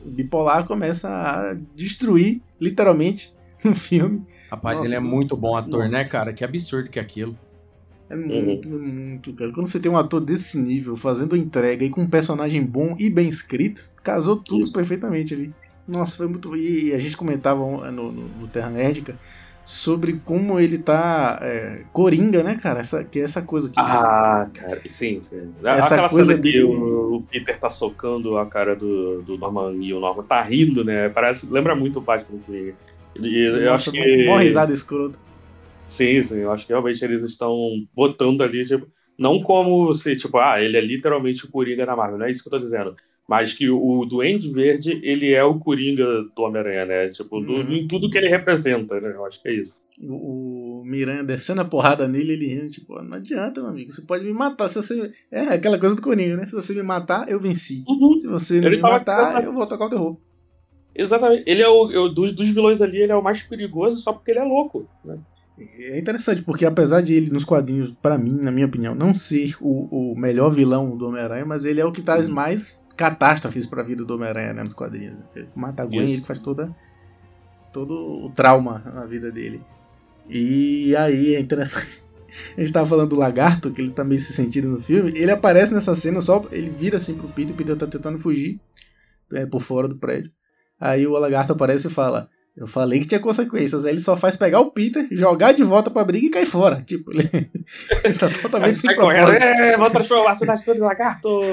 o 0.06 0.10
bipolar 0.10 0.66
começa 0.66 1.10
a 1.10 1.56
destruir, 1.76 2.42
literalmente, 2.60 3.34
no 3.64 3.76
filme. 3.76 4.24
Rapaz, 4.50 4.78
Nossa, 4.78 4.88
ele 4.88 4.96
é 4.96 5.00
muito 5.00 5.36
bom 5.36 5.56
ator, 5.58 5.80
né, 5.80 5.86
Nossa. 5.86 5.98
né, 5.98 6.06
cara? 6.06 6.34
Que 6.34 6.44
absurdo 6.44 6.90
que 6.90 7.00
é 7.00 7.02
aquilo. 7.02 7.38
É 8.10 8.16
muito, 8.16 8.70
uhum. 8.70 8.80
muito, 8.80 9.34
cara. 9.34 9.52
Quando 9.52 9.68
você 9.68 9.80
tem 9.80 9.92
um 9.92 9.98
ator 9.98 10.22
desse 10.22 10.58
nível, 10.58 10.96
fazendo 10.96 11.36
entrega 11.36 11.84
e 11.84 11.90
com 11.90 12.02
um 12.02 12.08
personagem 12.08 12.64
bom 12.64 12.96
e 12.98 13.10
bem 13.10 13.28
escrito, 13.28 13.90
casou 14.02 14.38
tudo 14.38 14.64
Isso. 14.64 14.74
perfeitamente 14.74 15.34
ali. 15.34 15.54
Nossa, 15.88 16.18
foi 16.18 16.28
muito. 16.28 16.56
E 16.56 16.94
a 16.94 17.00
gente 17.00 17.16
comentava 17.16 17.60
no, 17.60 17.92
no, 17.92 18.12
no 18.12 18.48
Terra 18.48 18.70
Nerdica 18.70 19.16
sobre 19.68 20.14
como 20.24 20.60
ele 20.60 20.78
tá 20.78 21.40
é, 21.42 21.84
coringa, 21.92 22.42
né, 22.42 22.56
cara? 22.56 22.80
Essa, 22.80 23.04
que 23.04 23.20
é 23.20 23.24
essa 23.24 23.42
coisa 23.42 23.70
que. 23.70 23.78
Ah, 23.78 24.50
cara, 24.54 24.82
sim, 24.86 25.22
sim. 25.22 25.52
Essa 25.64 25.96
Aquela 25.96 26.10
coisa 26.10 26.32
cena 26.32 26.42
que 26.42 26.64
o, 26.64 27.24
Peter 27.30 27.60
tá 27.60 27.70
socando 27.70 28.38
a 28.38 28.46
cara 28.46 28.76
do, 28.76 29.22
do 29.22 29.38
Norman 29.38 29.76
e 29.82 29.94
o 29.94 30.00
Norman 30.00 30.24
tá 30.24 30.42
rindo, 30.42 30.86
né? 30.86 31.10
Parece. 31.10 31.52
Lembra 31.52 31.76
muito 31.76 32.00
o 32.00 32.02
Batman 32.02 32.40
Coringa. 32.46 32.76
E, 33.20 33.66
eu 33.66 33.74
acho 33.74 33.92
que. 33.92 34.26
Mó 34.26 34.38
risada 34.38 34.74
escroto. 34.74 35.20
Sim, 35.86 36.22
sim, 36.24 36.40
eu 36.40 36.52
acho 36.52 36.66
que 36.66 36.74
realmente 36.74 37.04
eles 37.04 37.24
estão 37.24 37.56
botando 37.96 38.42
ali, 38.42 38.66
tipo, 38.66 38.88
não 39.18 39.42
como 39.42 39.96
se, 39.96 40.18
tipo, 40.18 40.38
ah, 40.38 40.62
ele 40.62 40.78
é 40.78 40.82
literalmente 40.82 41.46
o 41.46 41.50
Coringa 41.50 41.86
da 41.86 41.96
Marvel, 41.96 42.18
não 42.18 42.26
é 42.26 42.32
isso 42.32 42.44
que 42.44 42.50
eu 42.50 42.52
tô 42.52 42.60
dizendo. 42.60 42.96
Mas 43.28 43.54
que 43.54 43.70
o 43.70 44.06
Duende 44.06 44.50
Verde, 44.54 45.02
ele 45.04 45.34
é 45.34 45.44
o 45.44 45.60
Coringa 45.60 46.06
do 46.34 46.44
Homem-Aranha, 46.44 46.86
né? 46.86 47.08
Tipo, 47.10 47.42
do, 47.42 47.56
uhum. 47.56 47.74
em 47.74 47.86
tudo 47.86 48.10
que 48.10 48.18
ele 48.18 48.30
representa, 48.30 49.02
né? 49.02 49.12
Eu 49.14 49.26
acho 49.26 49.42
que 49.42 49.50
é 49.50 49.54
isso. 49.54 49.84
O, 50.02 50.80
o 50.80 50.86
Miranha 50.86 51.26
descendo 51.26 51.60
a 51.60 51.66
porrada 51.66 52.08
nele, 52.08 52.34
ele 52.34 52.48
rindo, 52.48 52.72
tipo, 52.72 53.02
não 53.02 53.18
adianta, 53.18 53.60
meu 53.60 53.72
amigo, 53.72 53.92
você 53.92 54.02
pode 54.02 54.24
me 54.24 54.32
matar. 54.32 54.70
Se 54.70 54.76
você... 54.76 55.12
É 55.30 55.42
aquela 55.42 55.78
coisa 55.78 55.96
do 55.96 56.02
Coringa, 56.02 56.38
né? 56.38 56.46
Se 56.46 56.54
você 56.54 56.74
me 56.74 56.84
matar, 56.84 57.30
eu 57.30 57.38
venci. 57.38 57.84
Uhum. 57.86 58.18
Se 58.18 58.28
você 58.28 58.62
não 58.62 58.68
ele 58.68 58.78
me 58.78 58.82
matar, 58.82 59.44
eu 59.44 59.52
vou 59.52 59.68
tocar 59.68 59.88
o 59.88 59.90
terror. 59.90 60.18
Exatamente. 60.96 61.44
Ele 61.46 61.62
é 61.62 61.68
o, 61.68 61.92
eu, 61.92 62.10
dos, 62.10 62.32
dos 62.32 62.48
vilões 62.48 62.82
ali, 62.82 63.02
ele 63.02 63.12
é 63.12 63.16
o 63.16 63.22
mais 63.22 63.44
perigoso 63.44 64.00
só 64.00 64.14
porque 64.14 64.32
ele 64.32 64.40
é 64.40 64.44
louco, 64.44 64.90
né? 65.04 65.20
É 65.60 66.00
interessante, 66.00 66.44
porque 66.44 66.66
apesar 66.66 67.02
de 67.02 67.14
ele, 67.14 67.32
nos 67.32 67.44
quadrinhos, 67.44 67.92
para 68.02 68.18
mim, 68.18 68.32
na 68.32 68.52
minha 68.52 68.68
opinião, 68.68 68.94
não 68.94 69.14
ser 69.14 69.56
o, 69.60 70.14
o 70.14 70.16
melhor 70.16 70.52
vilão 70.52 70.96
do 70.96 71.08
Homem-Aranha, 71.08 71.46
mas 71.46 71.66
ele 71.66 71.82
é 71.82 71.86
o 71.86 71.92
que 71.92 72.02
traz 72.02 72.28
uhum. 72.28 72.36
mais 72.36 72.80
catástrofes 72.98 73.66
pra 73.66 73.84
vida 73.84 74.04
do 74.04 74.16
Homem-Aranha 74.16 74.54
né, 74.54 74.64
nos 74.64 74.74
quadrinhos. 74.74 75.16
Ele 75.36 75.48
mata 75.56 75.84
a 75.84 75.86
Gwen 75.86 76.12
ele 76.12 76.22
faz 76.22 76.40
toda, 76.40 76.76
todo 77.72 78.26
o 78.26 78.32
trauma 78.32 78.84
na 78.94 79.06
vida 79.06 79.32
dele. 79.32 79.62
E 80.28 80.96
aí 80.96 81.36
é 81.36 81.40
interessante. 81.40 82.04
A 82.56 82.60
gente 82.60 82.74
tava 82.74 82.88
falando 82.88 83.12
do 83.12 83.16
lagarto, 83.16 83.72
que 83.72 83.82
ele 83.82 83.90
tá 83.90 84.04
meio 84.04 84.20
se 84.20 84.34
sentindo 84.34 84.68
no 84.68 84.80
filme. 84.80 85.12
Ele 85.16 85.32
aparece 85.32 85.74
nessa 85.74 85.96
cena 85.96 86.22
só. 86.22 86.46
Ele 86.52 86.70
vira 86.70 86.98
assim 86.98 87.16
pro 87.16 87.28
Peter, 87.30 87.54
o 87.54 87.58
Peter 87.58 87.76
tá 87.76 87.88
tentando 87.88 88.20
fugir 88.20 88.60
é, 89.34 89.46
por 89.46 89.62
fora 89.62 89.88
do 89.88 89.96
prédio. 89.96 90.30
Aí 90.80 91.08
o 91.08 91.14
lagarto 91.14 91.54
aparece 91.54 91.88
e 91.88 91.90
fala: 91.90 92.30
eu 92.56 92.68
falei 92.68 93.00
que 93.00 93.08
tinha 93.08 93.20
consequências. 93.20 93.86
Aí 93.86 93.92
ele 93.92 94.00
só 94.00 94.18
faz 94.18 94.36
pegar 94.36 94.60
o 94.60 94.72
Peter, 94.72 95.08
jogar 95.12 95.52
de 95.52 95.64
volta 95.64 95.92
pra 95.92 96.04
briga 96.04 96.26
e 96.26 96.30
cair 96.30 96.48
fora. 96.48 96.82
Tipo, 96.82 97.12
ele, 97.12 97.30
ele 98.04 98.14
tá 98.16 98.30
totalmente 98.30 98.80
sem 98.80 98.96
propósito. 98.96 99.44
É, 99.44 99.78
vou 99.78 99.90
transformar 99.90 100.32
a 100.32 100.36
cidade 100.36 100.66
toda 100.66 100.78
em 100.78 100.82
lagarto. 100.82 101.30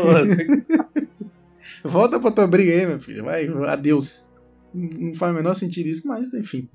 volta 1.83 2.19
pra 2.21 2.31
tua 2.31 2.47
briga 2.47 2.73
aí, 2.73 2.87
meu 2.87 3.01
filho. 3.01 3.25
Vai, 3.25 3.47
adeus. 3.69 4.27
Não 4.73 5.15
faz 5.15 5.33
o 5.33 5.37
menor 5.37 5.55
sentido 5.55 5.89
isso, 5.89 6.07
mas 6.07 6.35
enfim. 6.35 6.69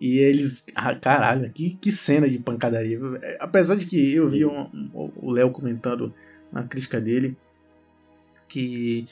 E 0.00 0.18
eles. 0.18 0.64
Ah, 0.74 0.94
caralho, 0.94 1.50
que, 1.50 1.70
que 1.74 1.92
cena 1.92 2.28
de 2.28 2.38
pancadaria. 2.38 2.98
Apesar 3.38 3.76
de 3.76 3.86
que 3.86 4.14
eu 4.14 4.28
vi 4.28 4.44
um, 4.44 4.62
um, 4.72 5.12
o 5.16 5.30
Léo 5.30 5.50
comentando 5.50 6.12
na 6.52 6.64
crítica 6.64 7.00
dele 7.00 7.36
que 8.48 9.06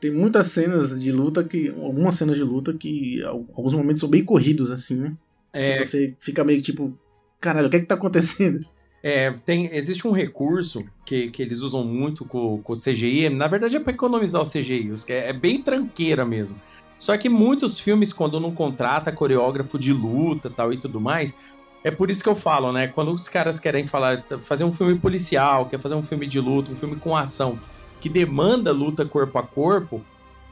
tem 0.00 0.10
muitas 0.10 0.46
cenas 0.46 0.98
de 0.98 1.12
luta 1.12 1.44
que. 1.44 1.68
Algumas 1.68 2.14
cenas 2.14 2.36
de 2.36 2.42
luta 2.42 2.72
que. 2.72 3.22
Alguns 3.24 3.74
momentos 3.74 4.00
são 4.00 4.08
bem 4.08 4.24
corridos, 4.24 4.70
assim, 4.70 4.96
né? 4.96 5.16
É. 5.52 5.78
Que 5.78 5.84
você 5.84 6.14
fica 6.18 6.44
meio 6.44 6.62
tipo. 6.62 6.98
Caralho, 7.40 7.66
o 7.66 7.70
que 7.70 7.76
é 7.76 7.80
que 7.80 7.86
tá 7.86 7.94
acontecendo? 7.94 8.64
É, 9.08 9.30
tem, 9.44 9.70
existe 9.72 10.04
um 10.04 10.10
recurso 10.10 10.84
que, 11.04 11.30
que 11.30 11.40
eles 11.40 11.60
usam 11.60 11.84
muito 11.84 12.24
com, 12.24 12.60
com 12.60 12.72
o 12.72 12.76
CGI, 12.76 13.28
na 13.28 13.46
verdade 13.46 13.76
é 13.76 13.78
para 13.78 13.92
economizar 13.92 14.42
o 14.42 14.44
CGI, 14.44 14.92
é, 15.06 15.28
é 15.28 15.32
bem 15.32 15.62
tranqueira 15.62 16.24
mesmo. 16.24 16.60
Só 16.98 17.16
que 17.16 17.28
muitos 17.28 17.78
filmes, 17.78 18.12
quando 18.12 18.40
não 18.40 18.50
contrata 18.50 19.12
coreógrafo 19.12 19.78
de 19.78 19.92
luta 19.92 20.50
tal 20.50 20.72
e 20.72 20.76
tudo 20.76 21.00
mais, 21.00 21.32
é 21.84 21.90
por 21.92 22.10
isso 22.10 22.20
que 22.20 22.28
eu 22.28 22.34
falo, 22.34 22.72
né? 22.72 22.88
Quando 22.88 23.12
os 23.12 23.28
caras 23.28 23.60
querem 23.60 23.86
falar, 23.86 24.24
fazer 24.42 24.64
um 24.64 24.72
filme 24.72 24.98
policial, 24.98 25.66
quer 25.66 25.78
fazer 25.78 25.94
um 25.94 26.02
filme 26.02 26.26
de 26.26 26.40
luta, 26.40 26.72
um 26.72 26.76
filme 26.76 26.96
com 26.96 27.16
ação, 27.16 27.60
que 28.00 28.08
demanda 28.08 28.72
luta 28.72 29.06
corpo 29.06 29.38
a 29.38 29.42
corpo, 29.44 30.02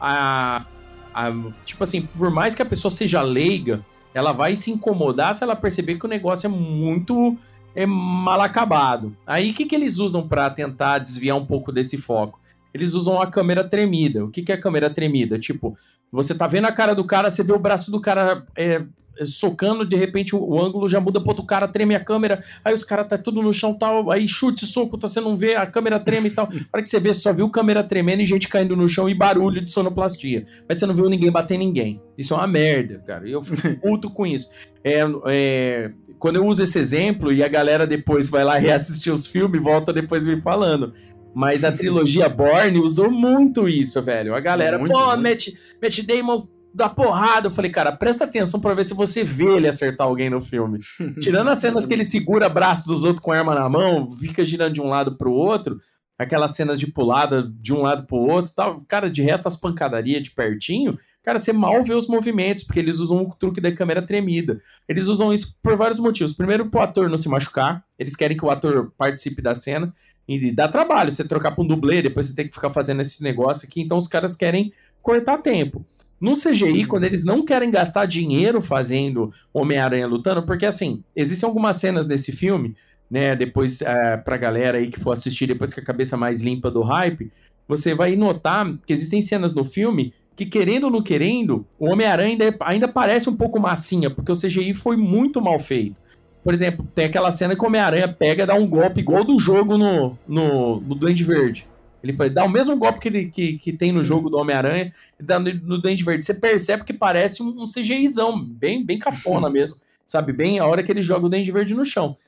a, 0.01 0.65
a, 1.13 1.33
tipo 1.65 1.83
assim, 1.83 2.03
por 2.03 2.31
mais 2.31 2.55
que 2.55 2.63
a 2.63 2.67
pessoa 2.67 2.93
seja 2.93 3.21
leiga, 3.21 3.85
ela 4.15 4.31
vai 4.31 4.55
se 4.55 4.71
incomodar 4.71 5.35
se 5.35 5.43
ela 5.43 5.57
perceber 5.57 5.97
que 5.97 6.07
o 6.07 6.09
negócio 6.09 6.47
é 6.47 6.49
muito 6.49 7.37
é 7.75 7.87
mal 7.87 8.41
acabado. 8.41 9.17
Aí 9.27 9.51
o 9.51 9.55
que, 9.55 9.67
que 9.67 9.75
eles 9.75 9.99
usam 9.99 10.27
para 10.27 10.49
tentar 10.51 10.99
desviar 10.99 11.37
um 11.37 11.47
pouco 11.47 11.73
desse 11.73 11.99
foco? 11.99 12.41
Eles 12.73 12.95
usam 12.95 13.21
a 13.21 13.27
câmera 13.27 13.63
tremida. 13.63 14.25
O 14.25 14.31
que, 14.31 14.43
que 14.43 14.53
é 14.53 14.57
câmera 14.57 14.91
tremida? 14.91 15.39
Tipo, 15.39 15.77
você 16.11 16.35
tá 16.35 16.47
vendo 16.47 16.67
a 16.67 16.73
cara 16.73 16.95
do 16.95 17.05
cara, 17.05 17.31
você 17.31 17.43
vê 17.43 17.53
o 17.53 17.59
braço 17.59 17.91
do 17.91 18.01
cara 18.01 18.45
é, 18.57 18.83
socando, 19.27 19.85
de 19.85 19.97
repente 19.97 20.35
o, 20.35 20.43
o, 20.43 20.61
ângulo 20.61 20.89
já 20.89 21.01
muda 21.01 21.21
pro 21.21 21.31
outro 21.31 21.45
cara, 21.45 21.69
treme 21.69 21.95
a 21.95 22.01
câmera, 22.01 22.43
aí 22.65 22.75
os 22.75 22.83
caras 22.83 23.07
tá 23.07 23.17
tudo 23.17 23.43
no 23.43 23.53
chão 23.53 23.75
tal, 23.75 24.11
aí 24.11 24.27
chute, 24.27 24.67
soco, 24.67 24.99
tá, 24.99 25.07
você 25.07 25.21
não 25.21 25.37
vê, 25.37 25.55
a 25.55 25.67
câmera 25.67 26.01
treme 26.01 26.29
e 26.29 26.31
tal. 26.33 26.49
Para 26.71 26.83
que 26.83 26.89
você 26.89 26.99
vê, 26.99 27.13
você 27.13 27.21
só 27.21 27.33
viu 27.33 27.49
câmera 27.49 27.83
tremendo 27.83 28.23
e 28.23 28.25
gente 28.25 28.49
caindo 28.49 28.77
no 28.77 28.89
chão 28.89 29.09
e 29.09 29.15
barulho 29.15 29.63
de 29.63 29.69
sonoplastia. 29.69 30.47
Mas 30.69 30.79
você 30.79 30.87
não 30.87 30.95
viu 30.95 31.09
ninguém 31.09 31.31
bater 31.31 31.59
ninguém. 31.59 32.01
Isso 32.17 32.35
é 32.35 32.37
uma 32.37 32.47
merda, 32.47 33.03
cara. 33.07 33.29
E 33.29 33.33
eu 33.33 33.43
fico 33.43 33.75
puto 33.81 34.11
com 34.11 34.27
isso. 34.27 34.51
É, 34.83 35.01
é, 35.27 35.91
quando 36.19 36.37
eu 36.37 36.47
uso 36.47 36.63
esse 36.63 36.79
exemplo 36.79 37.33
e 37.33 37.43
a 37.43 37.49
galera 37.49 37.87
depois 37.87 38.29
vai 38.29 38.45
lá 38.45 38.57
reassistir 38.59 39.13
os 39.13 39.27
filmes, 39.27 39.61
volta 39.61 39.93
depois 39.93 40.25
me 40.25 40.41
falando. 40.41 40.93
Mas 41.35 41.65
a 41.65 41.73
trilogia 41.73 42.29
Borne 42.29 42.79
usou 42.79 43.11
muito 43.11 43.69
isso, 43.69 44.01
velho. 44.01 44.35
A 44.35 44.41
galera, 44.41 44.79
muito, 44.79 44.93
pô, 44.93 45.17
Matt, 45.17 45.49
Matt 45.83 46.01
Damon 46.03 46.47
da 46.75 46.89
porrada. 46.89 47.49
Eu 47.49 47.51
falei, 47.51 47.71
cara, 47.71 47.93
presta 47.93 48.25
atenção 48.25 48.61
para 48.61 48.75
ver 48.75 48.85
se 48.85 48.95
você 48.95 49.25
vê 49.25 49.57
ele 49.57 49.69
acertar 49.69 50.07
alguém 50.07 50.29
no 50.29 50.41
filme. 50.41 50.81
Tirando 51.21 51.51
as 51.51 51.59
cenas 51.59 51.87
que 51.87 51.93
ele 51.93 52.05
segura 52.05 52.49
braço 52.49 52.87
dos 52.87 53.05
outros 53.05 53.25
com 53.25 53.33
arma 53.33 53.55
na 53.55 53.69
mão, 53.69 54.11
fica 54.13 54.45
girando 54.45 54.75
de 54.75 54.81
um 54.81 54.89
lado 54.89 55.17
pro 55.17 55.33
outro, 55.33 55.81
aquelas 56.19 56.53
cenas 56.53 56.79
de 56.79 56.87
pulada 56.87 57.49
de 57.61 57.73
um 57.73 57.83
lado 57.83 58.07
pro 58.07 58.17
outro 58.17 58.53
tal. 58.55 58.83
Cara, 58.89 59.11
de 59.11 59.23
resto, 59.23 59.49
as 59.49 59.57
pancadarias 59.57 60.23
de 60.23 60.31
pertinho, 60.31 60.99
cara, 61.25 61.39
você 61.39 61.53
mal 61.53 61.83
vê 61.83 61.95
os 61.95 62.07
movimentos, 62.07 62.63
porque 62.63 62.79
eles 62.79 62.99
usam 62.99 63.23
o 63.23 63.35
truque 63.35 63.61
da 63.61 63.73
câmera 63.73 64.03
tremida. 64.03 64.61
Eles 64.87 65.07
usam 65.07 65.33
isso 65.33 65.57
por 65.63 65.75
vários 65.77 65.99
motivos. 65.99 66.35
Primeiro, 66.35 66.67
pro 66.67 66.83
ator 66.83 67.09
não 67.09 67.17
se 67.17 67.29
machucar, 67.29 67.83
eles 67.99 68.15
querem 68.15 68.37
que 68.37 68.45
o 68.45 68.51
ator 68.51 68.93
participe 68.97 69.41
da 69.41 69.55
cena. 69.55 69.93
E 70.29 70.53
dá 70.53 70.69
trabalho 70.69 71.11
você 71.11 71.25
trocar 71.25 71.53
pra 71.53 71.65
um 71.65 71.67
dublê, 71.67 72.03
depois 72.03 72.27
você 72.27 72.35
tem 72.35 72.47
que 72.47 72.55
ficar 72.55 72.71
fazendo 72.71 73.01
esse 73.01 73.23
negócio 73.23 73.67
aqui. 73.67 73.81
Então 73.81 73.97
os 73.97 74.07
caras 74.07 74.37
querem 74.37 74.73
cortar 75.03 75.39
tempo. 75.39 75.85
No 76.21 76.33
CGI, 76.33 76.87
quando 76.87 77.05
eles 77.05 77.25
não 77.25 77.45
querem 77.45 77.71
gastar 77.71 78.07
dinheiro 78.07 78.63
fazendo 78.63 79.33
Homem-Aranha 79.53 80.07
lutando, 80.07 80.43
porque 80.43 80.65
assim, 80.65 81.03
existem 81.15 81.47
algumas 81.47 81.77
cenas 81.79 82.07
desse 82.07 82.33
filme, 82.33 82.77
né? 83.11 83.35
Depois, 83.37 83.83
é, 83.83 84.17
pra 84.17 84.37
galera 84.37 84.79
aí 84.79 84.89
que 84.89 85.01
for 85.01 85.13
assistir 85.13 85.47
depois 85.47 85.75
com 85.75 85.81
a 85.81 85.85
cabeça 85.85 86.17
mais 86.17 86.41
limpa 86.41 86.71
do 86.71 86.83
hype, 86.83 87.31
você 87.69 87.95
vai 87.95 88.15
notar 88.17 88.77
que 88.87 88.93
existem 88.93 89.21
cenas 89.21 89.55
no 89.55 89.65
filme 89.65 90.15
que, 90.37 90.47
querendo 90.47 90.85
ou 90.85 90.91
não 90.91 91.03
querendo, 91.03 91.67
o 91.79 91.87
Homem-Aranha 91.87 92.31
ainda, 92.31 92.57
ainda 92.61 92.89
parece 92.89 93.29
um 93.29 93.37
pouco 93.37 93.61
massinha, 93.61 94.11
porque 94.11 94.33
o 94.33 94.37
CGI 94.37 94.75
foi 94.75 94.97
muito 94.97 95.41
mal 95.41 95.59
feito. 95.59 96.01
Por 96.43 96.53
exemplo, 96.53 96.87
tem 96.95 97.07
aquela 97.07 97.31
cena 97.31 97.57
que 97.57 97.63
o 97.63 97.67
Homem-Aranha 97.67 98.09
pega 98.09 98.43
e 98.43 98.47
dá 98.47 98.55
um 98.55 98.67
golpe 98.67 99.01
igual 99.01 99.25
do 99.25 99.39
jogo 99.39 99.79
no, 99.79 100.19
no, 100.27 100.81
no 100.81 100.95
Duende 100.95 101.25
Verde. 101.25 101.67
Ele 102.03 102.13
foi, 102.13 102.29
dá 102.29 102.45
o 102.45 102.51
mesmo 102.51 102.77
golpe 102.77 103.01
que, 103.01 103.09
ele, 103.09 103.31
que, 103.31 103.57
que 103.57 103.73
tem 103.75 103.91
no 103.91 104.05
jogo 104.05 104.29
do 104.29 104.37
Homem-Aranha, 104.37 104.93
dá 105.19 105.39
no, 105.39 105.51
no 105.55 105.81
Dente 105.81 106.05
Verde. 106.05 106.23
Você 106.23 106.35
percebe 106.35 106.85
que 106.85 106.93
parece 106.93 107.43
um, 107.43 107.63
um 107.63 107.65
CGIzão, 107.65 108.39
bem, 108.39 108.85
bem 108.85 108.99
cafona 108.99 109.49
mesmo, 109.49 109.79
sabe? 110.07 110.31
Bem 110.31 110.59
a 110.59 110.67
hora 110.67 110.83
que 110.83 110.93
ele 110.93 111.01
joga 111.01 111.25
o 111.25 111.31
Dente 111.31 111.51
Verde 111.51 111.75
no 111.75 111.87
chão. 111.87 112.19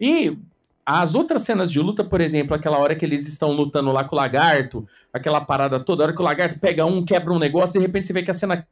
E 0.00 0.38
as 0.86 1.16
outras 1.16 1.42
cenas 1.42 1.72
de 1.72 1.80
luta, 1.80 2.04
por 2.04 2.20
exemplo, 2.20 2.54
aquela 2.54 2.78
hora 2.78 2.94
que 2.94 3.04
eles 3.04 3.26
estão 3.26 3.50
lutando 3.50 3.90
lá 3.90 4.04
com 4.04 4.14
o 4.14 4.18
lagarto, 4.18 4.86
aquela 5.12 5.40
parada 5.40 5.80
toda, 5.80 6.02
a 6.02 6.06
hora 6.06 6.14
que 6.14 6.22
o 6.22 6.24
lagarto 6.24 6.60
pega 6.60 6.86
um, 6.86 7.04
quebra 7.04 7.32
um 7.32 7.40
negócio, 7.40 7.76
e 7.76 7.80
de 7.80 7.86
repente 7.86 8.06
você 8.06 8.12
vê 8.12 8.22
que 8.22 8.30
a 8.30 8.34
cena 8.34 8.64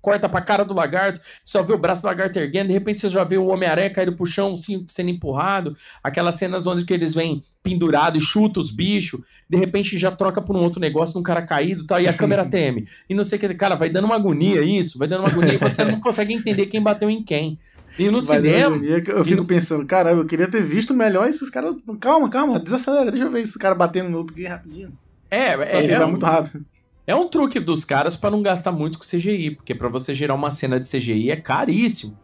corta 0.00 0.28
pra 0.28 0.40
cara 0.40 0.64
do 0.64 0.72
lagarto, 0.72 1.20
só 1.44 1.64
vê 1.64 1.72
o 1.72 1.78
braço 1.78 2.02
do 2.02 2.06
lagarto 2.06 2.38
erguendo, 2.38 2.68
de 2.68 2.72
repente 2.72 3.00
você 3.00 3.08
já 3.08 3.24
vê 3.24 3.36
o 3.36 3.46
Homem-Aranha 3.46 3.90
caído 3.90 4.12
pro 4.12 4.24
chão, 4.24 4.54
assim, 4.54 4.84
sendo 4.86 5.10
empurrado, 5.10 5.76
aquelas 6.04 6.36
cenas 6.36 6.68
onde 6.68 6.84
que 6.84 6.94
eles 6.94 7.12
vêm 7.12 7.42
pendurados 7.64 8.22
e 8.22 8.24
chutam 8.24 8.62
os 8.62 8.70
bichos, 8.70 9.20
de 9.50 9.58
repente 9.58 9.98
já 9.98 10.12
troca 10.12 10.40
por 10.40 10.54
um 10.54 10.62
outro 10.62 10.80
negócio, 10.80 11.16
num 11.16 11.22
cara 11.24 11.42
caído 11.42 11.82
e 11.82 11.86
tal, 11.88 12.00
e 12.00 12.06
a 12.06 12.12
câmera 12.12 12.44
teme. 12.48 12.86
E 13.10 13.14
não 13.14 13.24
sei 13.24 13.38
o 13.38 13.40
que, 13.40 13.52
cara, 13.54 13.74
vai 13.74 13.90
dando 13.90 14.04
uma 14.04 14.14
agonia 14.14 14.62
isso, 14.62 14.96
vai 14.96 15.08
dando 15.08 15.22
uma 15.22 15.30
agonia 15.30 15.54
e 15.54 15.58
você 15.58 15.82
não 15.84 16.00
consegue 16.00 16.32
entender 16.32 16.66
quem 16.66 16.80
bateu 16.80 17.10
em 17.10 17.24
quem. 17.24 17.58
E 17.98 18.10
no 18.10 18.20
vai 18.20 18.36
cinema. 18.36 18.76
Eu 18.84 19.24
fico 19.24 19.42
no... 19.42 19.46
pensando, 19.46 19.86
cara, 19.86 20.10
eu 20.12 20.24
queria 20.26 20.48
ter 20.48 20.62
visto 20.62 20.92
melhor 20.94 21.28
esses 21.28 21.48
caras. 21.48 21.74
Calma, 22.00 22.28
calma, 22.28 22.60
desacelera, 22.60 23.10
deixa 23.10 23.26
eu 23.26 23.30
ver 23.30 23.42
esse 23.42 23.58
cara 23.58 23.74
batendo 23.74 24.10
no 24.10 24.18
outro 24.18 24.34
aqui 24.34 24.44
rapidinho. 24.44 24.92
É, 25.30 25.52
Só 25.52 25.76
é, 25.78 25.86
é, 25.86 25.98
vai 25.98 26.06
muito 26.06 26.24
rápido. 26.24 26.64
É 27.06 27.14
um 27.14 27.28
truque 27.28 27.60
dos 27.60 27.84
caras 27.84 28.16
para 28.16 28.30
não 28.30 28.42
gastar 28.42 28.72
muito 28.72 28.98
com 28.98 29.04
CGI, 29.04 29.52
porque 29.52 29.74
para 29.74 29.88
você 29.88 30.14
gerar 30.14 30.34
uma 30.34 30.50
cena 30.50 30.78
de 30.80 30.86
CGI 30.86 31.30
é 31.30 31.36
caríssimo. 31.36 32.18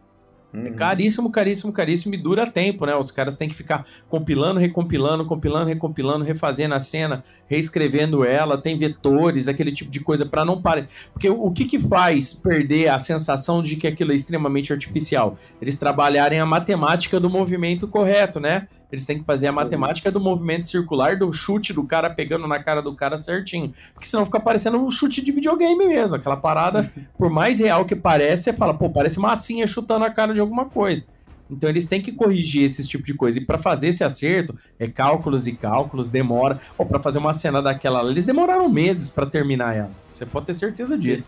É 0.53 0.69
caríssimo, 0.69 1.31
caríssimo, 1.31 1.73
caríssimo 1.73 2.13
e 2.13 2.17
dura 2.17 2.45
tempo, 2.45 2.85
né? 2.85 2.95
Os 2.95 3.09
caras 3.09 3.35
têm 3.35 3.49
que 3.49 3.55
ficar 3.55 3.85
compilando, 4.07 4.59
recompilando, 4.59 5.25
compilando, 5.25 5.67
recompilando, 5.67 6.23
refazendo 6.23 6.75
a 6.75 6.79
cena, 6.79 7.23
reescrevendo 7.47 8.23
ela, 8.23 8.57
tem 8.57 8.77
vetores, 8.77 9.47
aquele 9.47 9.71
tipo 9.71 9.89
de 9.89 9.99
coisa 9.99 10.25
para 10.25 10.45
não 10.45 10.61
parar. 10.61 10.87
Porque 11.11 11.27
o 11.27 11.49
que 11.51 11.65
que 11.65 11.79
faz 11.79 12.33
perder 12.33 12.89
a 12.89 12.99
sensação 12.99 13.63
de 13.63 13.75
que 13.75 13.87
aquilo 13.87 14.11
é 14.11 14.15
extremamente 14.15 14.71
artificial? 14.71 15.37
Eles 15.59 15.75
trabalharem 15.75 16.39
a 16.39 16.45
matemática 16.45 17.19
do 17.19 17.29
movimento 17.29 17.87
correto, 17.87 18.39
né? 18.39 18.67
Eles 18.91 19.05
têm 19.05 19.19
que 19.19 19.25
fazer 19.25 19.47
a 19.47 19.51
matemática 19.51 20.11
do 20.11 20.19
movimento 20.19 20.67
circular, 20.67 21.17
do 21.17 21.31
chute 21.33 21.73
do 21.73 21.83
cara 21.83 22.09
pegando 22.09 22.47
na 22.47 22.61
cara 22.61 22.81
do 22.81 22.95
cara 22.95 23.17
certinho. 23.17 23.73
Porque 23.93 24.07
senão 24.07 24.25
fica 24.25 24.39
parecendo 24.39 24.77
um 24.77 24.91
chute 24.91 25.21
de 25.21 25.31
videogame 25.31 25.85
mesmo. 25.85 26.15
Aquela 26.15 26.37
parada, 26.37 26.91
por 27.17 27.29
mais 27.29 27.59
real 27.59 27.85
que 27.85 27.95
parece, 27.95 28.43
você 28.43 28.53
fala, 28.53 28.73
pô, 28.73 28.89
parece 28.89 29.19
massinha 29.19 29.65
chutando 29.65 30.05
a 30.05 30.11
cara 30.11 30.33
de 30.33 30.39
alguma 30.39 30.65
coisa. 30.65 31.05
Então 31.49 31.69
eles 31.69 31.87
têm 31.87 32.01
que 32.01 32.11
corrigir 32.11 32.63
esse 32.63 32.87
tipo 32.87 33.03
de 33.03 33.13
coisa. 33.13 33.39
E 33.39 33.45
para 33.45 33.57
fazer 33.57 33.89
esse 33.89 34.03
acerto, 34.03 34.57
é 34.79 34.87
cálculos 34.87 35.47
e 35.47 35.53
cálculos, 35.53 36.09
demora. 36.09 36.59
Ou 36.77 36.85
para 36.85 36.99
fazer 36.99 37.19
uma 37.19 37.33
cena 37.33 37.61
daquela, 37.61 38.03
eles 38.09 38.25
demoraram 38.25 38.67
meses 38.69 39.09
para 39.09 39.25
terminar 39.25 39.75
ela. 39.75 39.91
Você 40.11 40.25
pode 40.25 40.47
ter 40.47 40.53
certeza 40.53 40.97
disso. 40.97 41.25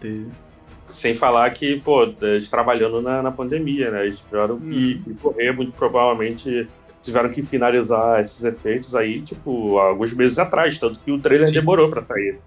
Sem 0.90 1.15
falar 1.15 1.49
que, 1.52 1.80
pô, 1.80 2.03
eles 2.22 2.49
trabalhando 2.49 3.02
na, 3.02 3.22
na 3.22 3.32
pandemia, 3.32 3.90
né? 3.91 4.06
Eles 4.06 4.22
tiveram 4.22 4.56
hum. 4.56 4.69
que, 4.69 5.02
que 5.03 5.14
correr, 5.15 5.52
muito 5.52 5.72
provavelmente 5.72 6.68
tiveram 7.06 7.30
que 7.30 7.44
finalizar 7.44 8.19
esses 8.19 8.44
efeitos 8.44 8.95
aí, 8.95 9.22
tipo, 9.22 9.77
alguns 9.77 10.14
meses 10.14 10.40
atrás, 10.40 10.77
tanto 10.80 10.99
que 10.99 11.11
o 11.11 11.19
trailer 11.19 11.48
Sim. 11.48 11.53
demorou 11.53 11.90
para 11.90 12.02
sair. 12.02 12.40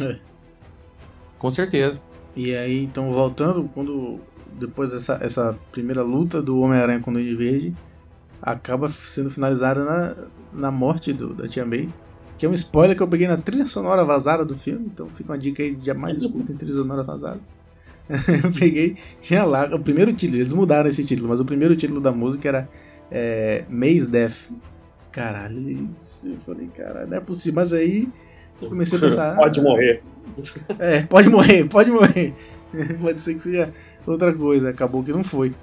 É. 0.00 0.16
Com 1.38 1.50
certeza. 1.50 2.00
E 2.34 2.54
aí, 2.54 2.82
então, 2.84 3.12
voltando, 3.12 3.70
quando 3.72 4.20
depois 4.58 4.90
dessa 4.90 5.18
essa 5.22 5.58
primeira 5.70 6.02
luta 6.02 6.42
do 6.42 6.58
Homem-Aranha 6.58 7.00
com 7.00 7.10
o 7.10 7.14
Duende 7.14 7.34
Verde, 7.34 7.74
acaba 8.40 8.88
sendo 8.88 9.30
finalizada 9.30 9.84
na, 9.84 10.14
na 10.52 10.70
morte 10.70 11.12
do, 11.12 11.34
da 11.34 11.48
Tia 11.48 11.64
May. 11.64 11.88
Que 12.38 12.44
é 12.44 12.48
um 12.48 12.54
spoiler 12.54 12.94
que 12.94 13.02
eu 13.02 13.08
peguei 13.08 13.26
na 13.26 13.38
trilha 13.38 13.66
sonora 13.66 14.04
vazada 14.04 14.44
do 14.44 14.56
filme, 14.56 14.90
então 14.92 15.08
fica 15.08 15.32
uma 15.32 15.38
dica 15.38 15.62
aí, 15.62 15.78
jamais 15.82 16.18
escutem 16.20 16.54
trilha 16.54 16.74
sonora 16.74 17.02
vazada. 17.02 17.40
eu 18.10 18.52
peguei, 18.52 18.96
tinha 19.20 19.42
lá, 19.44 19.64
o 19.74 19.78
primeiro 19.78 20.12
título, 20.12 20.40
eles 20.40 20.52
mudaram 20.52 20.88
esse 20.88 21.02
título, 21.02 21.28
mas 21.30 21.40
o 21.40 21.44
primeiro 21.44 21.74
título 21.74 22.00
da 22.00 22.12
música 22.12 22.46
era 22.46 22.68
é, 23.10 23.64
Maze 23.68 24.10
Death. 24.10 24.50
Caralho, 25.12 25.58
isso, 25.94 26.28
eu 26.28 26.36
falei, 26.38 26.68
caralho, 26.68 27.06
não 27.08 27.16
é 27.16 27.20
possível. 27.20 27.54
Mas 27.54 27.72
aí 27.72 28.08
eu 28.60 28.68
comecei 28.68 28.98
a 28.98 29.00
pensar. 29.02 29.36
pode 29.36 29.60
morrer. 29.60 30.02
É, 30.78 31.02
pode 31.02 31.28
morrer, 31.28 31.64
pode 31.64 31.90
morrer. 31.90 32.34
pode 33.00 33.20
ser 33.20 33.34
que 33.34 33.40
seja 33.40 33.72
outra 34.06 34.32
coisa. 34.32 34.70
Acabou 34.70 35.02
que 35.02 35.12
não 35.12 35.24
foi. 35.24 35.54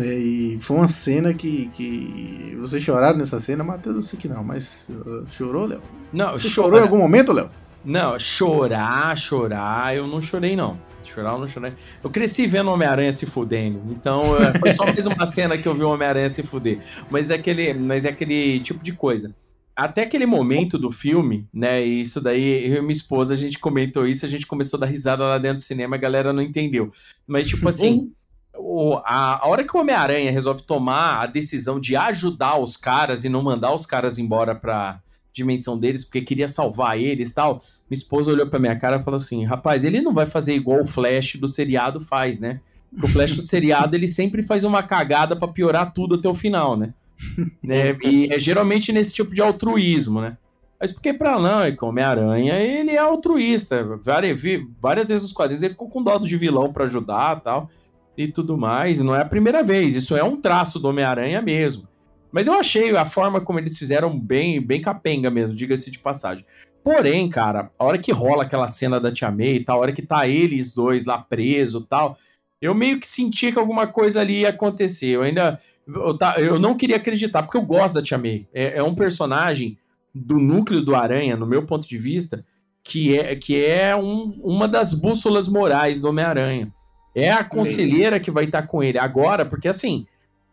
E 0.00 0.58
foi 0.60 0.76
uma 0.76 0.88
cena 0.88 1.34
que, 1.34 1.68
que. 1.74 2.56
Vocês 2.60 2.82
choraram 2.82 3.18
nessa 3.18 3.40
cena, 3.40 3.64
Matheus, 3.64 3.96
eu 3.96 4.02
sei 4.02 4.18
que 4.18 4.28
não, 4.28 4.44
mas. 4.44 4.88
Uh, 4.90 5.26
chorou, 5.32 5.66
Léo? 5.66 5.80
Não, 6.12 6.32
Você 6.32 6.48
chorou 6.48 6.78
em 6.78 6.82
algum 6.82 6.98
momento, 6.98 7.32
Léo? 7.32 7.50
Não, 7.84 8.16
chorar, 8.16 9.16
chorar, 9.18 9.96
eu 9.96 10.06
não 10.06 10.20
chorei, 10.20 10.54
não. 10.54 10.78
Chorar, 11.12 11.38
não 11.38 11.46
chorei. 11.46 11.74
Eu 12.02 12.08
cresci 12.08 12.46
vendo 12.46 12.68
o 12.68 12.72
Homem-Aranha 12.72 13.12
se 13.12 13.26
fudendo. 13.26 13.82
Então, 13.90 14.36
é, 14.42 14.58
foi 14.58 14.72
só 14.72 14.84
mais 14.84 15.06
uma 15.06 15.26
cena 15.26 15.58
que 15.58 15.66
eu 15.66 15.74
vi 15.74 15.82
o 15.82 15.90
Homem-Aranha 15.90 16.30
se 16.30 16.42
fuder. 16.42 16.80
Mas 17.10 17.30
é, 17.30 17.34
aquele, 17.34 17.74
mas 17.74 18.04
é 18.04 18.08
aquele 18.08 18.60
tipo 18.60 18.82
de 18.82 18.92
coisa. 18.92 19.34
Até 19.76 20.02
aquele 20.02 20.26
momento 20.26 20.78
do 20.78 20.90
filme, 20.90 21.46
né? 21.52 21.84
E 21.84 22.00
isso 22.00 22.20
daí, 22.20 22.66
eu 22.66 22.78
e 22.78 22.80
minha 22.80 22.92
esposa, 22.92 23.34
a 23.34 23.36
gente 23.36 23.58
comentou 23.58 24.06
isso, 24.06 24.24
a 24.24 24.28
gente 24.28 24.46
começou 24.46 24.78
a 24.78 24.80
dar 24.80 24.86
risada 24.86 25.22
lá 25.22 25.38
dentro 25.38 25.56
do 25.56 25.64
cinema, 25.64 25.96
a 25.96 25.98
galera 25.98 26.32
não 26.32 26.42
entendeu. 26.42 26.90
Mas, 27.26 27.48
tipo 27.48 27.68
assim. 27.68 28.10
O, 28.54 28.96
a, 29.04 29.42
a 29.42 29.48
hora 29.48 29.64
que 29.64 29.74
o 29.74 29.80
Homem-Aranha 29.80 30.30
resolve 30.30 30.62
tomar 30.62 31.22
a 31.22 31.26
decisão 31.26 31.80
de 31.80 31.96
ajudar 31.96 32.58
os 32.58 32.76
caras 32.76 33.24
e 33.24 33.28
não 33.30 33.42
mandar 33.42 33.74
os 33.74 33.86
caras 33.86 34.18
embora 34.18 34.54
pra, 34.54 35.00
dimensão 35.32 35.78
deles, 35.78 36.04
porque 36.04 36.20
queria 36.20 36.48
salvar 36.48 36.98
eles 36.98 37.30
e 37.30 37.34
tal. 37.34 37.62
Minha 37.88 37.98
esposa 37.98 38.30
olhou 38.30 38.46
pra 38.46 38.58
minha 38.58 38.76
cara 38.76 38.96
e 38.96 39.02
falou 39.02 39.18
assim: 39.18 39.44
rapaz, 39.44 39.84
ele 39.84 40.00
não 40.00 40.12
vai 40.12 40.26
fazer 40.26 40.54
igual 40.54 40.82
o 40.82 40.86
Flash 40.86 41.36
do 41.36 41.48
seriado 41.48 42.00
faz, 42.00 42.38
né? 42.38 42.60
Porque 42.90 43.06
o 43.06 43.08
Flash 43.08 43.36
do 43.36 43.42
seriado 43.42 43.96
ele 43.96 44.06
sempre 44.06 44.42
faz 44.42 44.64
uma 44.64 44.82
cagada 44.82 45.34
para 45.34 45.48
piorar 45.48 45.92
tudo 45.92 46.16
até 46.16 46.28
o 46.28 46.34
final, 46.34 46.76
né? 46.76 46.92
né? 47.62 47.96
E 48.02 48.32
é 48.32 48.38
geralmente 48.38 48.92
nesse 48.92 49.12
tipo 49.12 49.34
de 49.34 49.40
altruísmo, 49.40 50.20
né? 50.20 50.36
Mas 50.78 50.90
porque 50.90 51.14
pra 51.14 51.38
não, 51.38 51.62
é 51.62 51.70
que 51.70 51.84
o 51.84 51.88
Homem-Aranha, 51.88 52.54
ele 52.54 52.90
é 52.90 52.98
altruísta. 52.98 54.00
Várias, 54.02 54.40
várias 54.80 55.08
vezes 55.08 55.22
nos 55.22 55.32
quadrinhos 55.32 55.62
ele 55.62 55.74
ficou 55.74 55.88
com 55.88 56.02
dó 56.02 56.18
de 56.18 56.36
vilão 56.36 56.72
para 56.72 56.86
ajudar 56.86 57.40
tal, 57.40 57.70
e 58.18 58.26
tudo 58.26 58.58
mais. 58.58 58.98
Não 58.98 59.14
é 59.14 59.20
a 59.20 59.24
primeira 59.24 59.62
vez, 59.62 59.94
isso 59.94 60.16
é 60.16 60.24
um 60.24 60.40
traço 60.40 60.80
do 60.80 60.88
Homem-Aranha 60.88 61.40
mesmo. 61.40 61.86
Mas 62.32 62.46
eu 62.46 62.54
achei 62.54 62.96
a 62.96 63.04
forma 63.04 63.40
como 63.40 63.58
eles 63.58 63.78
fizeram 63.78 64.18
bem, 64.18 64.60
bem 64.60 64.80
capenga 64.80 65.30
mesmo, 65.30 65.54
diga-se 65.54 65.90
de 65.90 65.98
passagem. 65.98 66.44
Porém, 66.82 67.28
cara, 67.28 67.70
a 67.78 67.84
hora 67.84 67.98
que 67.98 68.10
rola 68.10 68.42
aquela 68.42 68.66
cena 68.66 68.98
da 68.98 69.12
Tia 69.12 69.30
May 69.30 69.56
e 69.56 69.64
tal, 69.64 69.78
a 69.78 69.80
hora 69.82 69.92
que 69.92 70.02
tá 70.02 70.26
eles 70.26 70.74
dois 70.74 71.04
lá 71.04 71.18
preso 71.18 71.82
tal, 71.82 72.18
eu 72.60 72.74
meio 72.74 72.98
que 72.98 73.06
senti 73.06 73.52
que 73.52 73.58
alguma 73.58 73.86
coisa 73.86 74.20
ali 74.20 74.40
ia 74.40 74.48
acontecer. 74.48 75.08
Eu 75.08 75.22
ainda. 75.22 75.60
Eu, 75.86 76.16
tá, 76.16 76.36
eu 76.38 76.58
não 76.58 76.76
queria 76.76 76.96
acreditar, 76.96 77.42
porque 77.42 77.58
eu 77.58 77.62
gosto 77.62 77.94
da 77.94 78.02
Tia 78.02 78.16
May. 78.16 78.48
É, 78.54 78.78
é 78.78 78.82
um 78.82 78.94
personagem 78.94 79.78
do 80.14 80.38
núcleo 80.38 80.80
do 80.80 80.94
Aranha, 80.94 81.36
no 81.36 81.46
meu 81.46 81.64
ponto 81.64 81.88
de 81.88 81.98
vista, 81.98 82.44
que 82.82 83.18
é, 83.18 83.34
que 83.36 83.64
é 83.64 83.94
um, 83.96 84.40
uma 84.42 84.68
das 84.68 84.92
bússolas 84.92 85.48
morais 85.48 86.00
do 86.00 86.08
Homem-Aranha. 86.08 86.72
É 87.14 87.30
a 87.30 87.44
conselheira 87.44 88.18
que 88.18 88.30
vai 88.30 88.44
estar 88.44 88.62
tá 88.62 88.68
com 88.68 88.82
ele 88.82 88.98
agora, 88.98 89.44
porque 89.44 89.68
assim, 89.68 90.06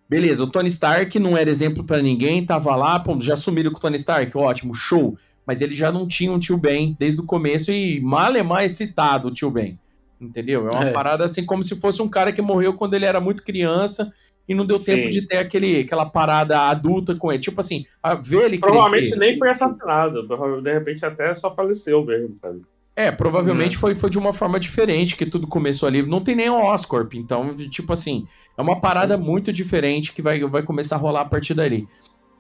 Beleza, 0.09 0.43
o 0.43 0.47
Tony 0.47 0.69
Stark 0.69 1.19
não 1.19 1.37
era 1.37 1.49
exemplo 1.49 1.83
para 1.83 2.01
ninguém, 2.01 2.43
tava 2.43 2.75
lá, 2.75 2.99
pô, 2.99 3.15
já 3.21 3.35
sumiram 3.35 3.71
com 3.71 3.77
o 3.77 3.81
Tony 3.81 3.97
Stark, 3.97 4.35
ótimo, 4.35 4.73
show. 4.73 5.15
Mas 5.45 5.61
ele 5.61 5.75
já 5.75 5.91
não 5.91 6.07
tinha 6.07 6.31
um 6.31 6.39
tio 6.39 6.57
Ben 6.57 6.95
desde 6.99 7.21
o 7.21 7.25
começo 7.25 7.71
e 7.71 7.99
mal 8.01 8.35
é 8.35 8.41
mais 8.41 8.71
citado 8.71 9.27
o 9.27 9.31
tio 9.31 9.51
Ben. 9.51 9.79
Entendeu? 10.19 10.67
É 10.67 10.75
uma 10.75 10.89
é. 10.89 10.91
parada 10.91 11.23
assim 11.23 11.45
como 11.45 11.63
se 11.63 11.75
fosse 11.79 12.01
um 12.01 12.09
cara 12.09 12.31
que 12.31 12.41
morreu 12.41 12.73
quando 12.73 12.95
ele 12.95 13.05
era 13.05 13.19
muito 13.19 13.43
criança 13.43 14.11
e 14.47 14.55
não 14.55 14.65
deu 14.65 14.79
tempo 14.79 15.03
Sim. 15.03 15.09
de 15.09 15.27
ter 15.27 15.37
aquele, 15.37 15.81
aquela 15.81 16.07
parada 16.07 16.59
adulta 16.59 17.15
com 17.15 17.31
ele. 17.31 17.39
Tipo 17.39 17.61
assim, 17.61 17.85
a 18.01 18.15
ver 18.15 18.45
ele 18.45 18.57
Provavelmente 18.57 19.11
crescer. 19.11 19.19
nem 19.19 19.37
foi 19.37 19.49
assassinado. 19.51 20.27
De 20.61 20.73
repente 20.73 21.05
até 21.05 21.33
só 21.35 21.53
faleceu 21.53 22.03
mesmo, 22.03 22.35
sabe? 22.41 22.61
É, 22.99 23.13
provavelmente 23.13 23.77
uhum. 23.77 23.79
foi, 23.79 23.95
foi 23.95 24.09
de 24.09 24.17
uma 24.17 24.33
forma 24.33 24.59
diferente 24.59 25.15
que 25.15 25.25
tudo 25.25 25.47
começou 25.47 25.87
ali. 25.87 26.01
Não 26.01 26.19
tem 26.19 26.35
nem 26.35 26.49
o 26.49 26.61
Oscorp, 26.61 27.13
então, 27.13 27.55
tipo 27.55 27.93
assim, 27.93 28.27
é 28.57 28.61
uma 28.61 28.81
parada 28.81 29.17
muito 29.17 29.53
diferente 29.53 30.11
que 30.11 30.21
vai, 30.21 30.37
vai 30.41 30.63
começar 30.63 30.97
a 30.97 30.99
rolar 30.99 31.21
a 31.21 31.25
partir 31.25 31.53
dali. 31.53 31.87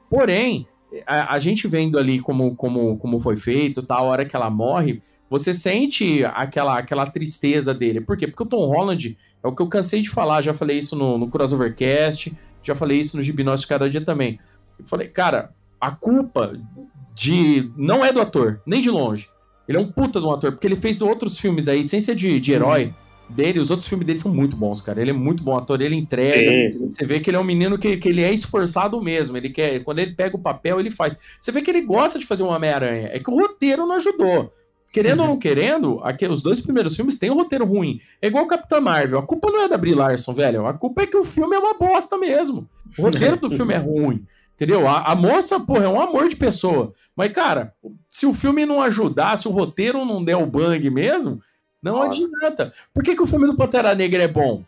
Porém, 0.09 0.67
a, 1.07 1.33
a 1.33 1.39
gente 1.39 1.65
vendo 1.65 1.97
ali 1.97 2.19
como, 2.19 2.57
como, 2.57 2.97
como 2.97 3.21
foi 3.21 3.37
feito, 3.37 3.81
tá, 3.81 3.95
a 3.95 4.01
hora 4.01 4.25
que 4.25 4.35
ela 4.35 4.49
morre, 4.49 5.01
você 5.29 5.53
sente 5.53 6.25
aquela, 6.25 6.77
aquela 6.77 7.07
tristeza 7.07 7.73
dele. 7.73 8.01
Por 8.01 8.17
quê? 8.17 8.27
Porque 8.27 8.43
o 8.43 8.45
Tom 8.45 8.65
Holland, 8.65 9.17
é 9.41 9.47
o 9.47 9.55
que 9.55 9.61
eu 9.61 9.67
cansei 9.69 10.01
de 10.01 10.09
falar, 10.09 10.41
já 10.41 10.53
falei 10.53 10.77
isso 10.77 10.93
no, 10.93 11.17
no 11.17 11.29
Crossovercast, 11.29 12.35
já 12.61 12.75
falei 12.75 12.99
isso 12.99 13.15
no 13.15 13.23
Gibnóstico 13.23 13.69
Cada 13.69 13.89
Dia 13.89 14.03
também. 14.03 14.37
Eu 14.77 14.85
falei, 14.85 15.07
cara, 15.07 15.51
a 15.79 15.89
culpa 15.91 16.51
de. 17.15 17.71
não 17.77 18.03
é 18.03 18.11
do 18.11 18.19
ator, 18.19 18.61
nem 18.65 18.81
de 18.81 18.89
longe 18.89 19.29
ele 19.69 19.77
é 19.77 19.81
um 19.81 19.87
puta 19.87 20.19
de 20.19 20.25
um 20.25 20.31
ator, 20.31 20.51
porque 20.51 20.65
ele 20.65 20.75
fez 20.75 20.99
outros 20.99 21.37
filmes 21.37 21.67
aí, 21.67 21.83
sem 21.83 21.99
ser 21.99 22.15
de, 22.15 22.39
de 22.39 22.51
herói 22.51 22.85
uhum. 22.85 23.35
dele, 23.35 23.59
os 23.59 23.69
outros 23.69 23.87
filmes 23.87 24.07
dele 24.07 24.17
são 24.17 24.33
muito 24.33 24.55
bons, 24.55 24.81
cara. 24.81 24.99
Ele 24.99 25.11
é 25.11 25.13
muito 25.13 25.43
bom 25.43 25.55
ator, 25.55 25.79
ele 25.79 25.95
entrega. 25.95 26.71
Sim, 26.71 26.85
sim. 26.85 26.91
Você 26.91 27.05
vê 27.05 27.19
que 27.19 27.29
ele 27.29 27.37
é 27.37 27.39
um 27.39 27.43
menino 27.43 27.77
que, 27.77 27.95
que 27.97 28.09
ele 28.09 28.23
é 28.23 28.33
esforçado 28.33 28.99
mesmo. 28.99 29.37
Ele 29.37 29.51
quer, 29.51 29.83
quando 29.83 29.99
ele 29.99 30.15
pega 30.15 30.35
o 30.35 30.41
papel, 30.41 30.79
ele 30.79 30.89
faz. 30.89 31.15
Você 31.39 31.51
vê 31.51 31.61
que 31.61 31.69
ele 31.69 31.81
gosta 31.81 32.17
de 32.17 32.25
fazer 32.25 32.41
um 32.41 32.47
Homem-Aranha. 32.47 33.11
É 33.13 33.19
que 33.19 33.29
o 33.29 33.35
roteiro 33.39 33.85
não 33.85 33.95
ajudou. 33.97 34.51
Querendo 34.91 35.19
ou 35.19 35.27
não 35.27 35.37
querendo, 35.37 35.99
aqui, 36.03 36.27
os 36.27 36.41
dois 36.41 36.59
primeiros 36.59 36.95
filmes 36.95 37.19
têm 37.19 37.29
um 37.29 37.35
roteiro 37.35 37.63
ruim. 37.63 38.01
É 38.19 38.25
igual 38.25 38.45
o 38.45 38.47
Capitão 38.47 38.81
Marvel. 38.81 39.19
A 39.19 39.23
culpa 39.23 39.51
não 39.51 39.61
é 39.61 39.67
da 39.67 39.77
Brie 39.77 39.93
Larson, 39.93 40.33
velho. 40.33 40.65
A 40.65 40.73
culpa 40.73 41.03
é 41.03 41.05
que 41.05 41.15
o 41.15 41.23
filme 41.23 41.55
é 41.55 41.59
uma 41.59 41.75
bosta 41.75 42.17
mesmo. 42.17 42.67
O 42.97 43.03
roteiro 43.03 43.37
do 43.37 43.51
filme 43.55 43.75
é 43.75 43.77
ruim. 43.77 44.25
Entendeu? 44.59 44.89
A, 44.89 45.11
a 45.11 45.15
moça, 45.15 45.57
porra, 45.57 45.85
é 45.85 45.87
um 45.87 46.01
amor 46.01 46.27
de 46.27 46.35
pessoa. 46.35 46.93
Mas, 47.15 47.31
cara, 47.31 47.73
se 48.09 48.25
o 48.25 48.33
filme 48.33 48.65
não 48.65 48.81
ajudar, 48.81 49.37
se 49.37 49.47
o 49.47 49.51
roteiro 49.51 50.03
não 50.03 50.21
der 50.21 50.35
o 50.35 50.45
bang 50.45 50.89
mesmo, 50.89 51.41
não 51.81 51.93
Nossa. 51.93 52.21
adianta. 52.21 52.73
Por 52.93 53.01
que, 53.01 53.15
que 53.15 53.21
o 53.21 53.27
filme 53.27 53.47
do 53.47 53.55
Pantera 53.55 53.95
Negra 53.95 54.23
é 54.23 54.27
bom? 54.27 54.65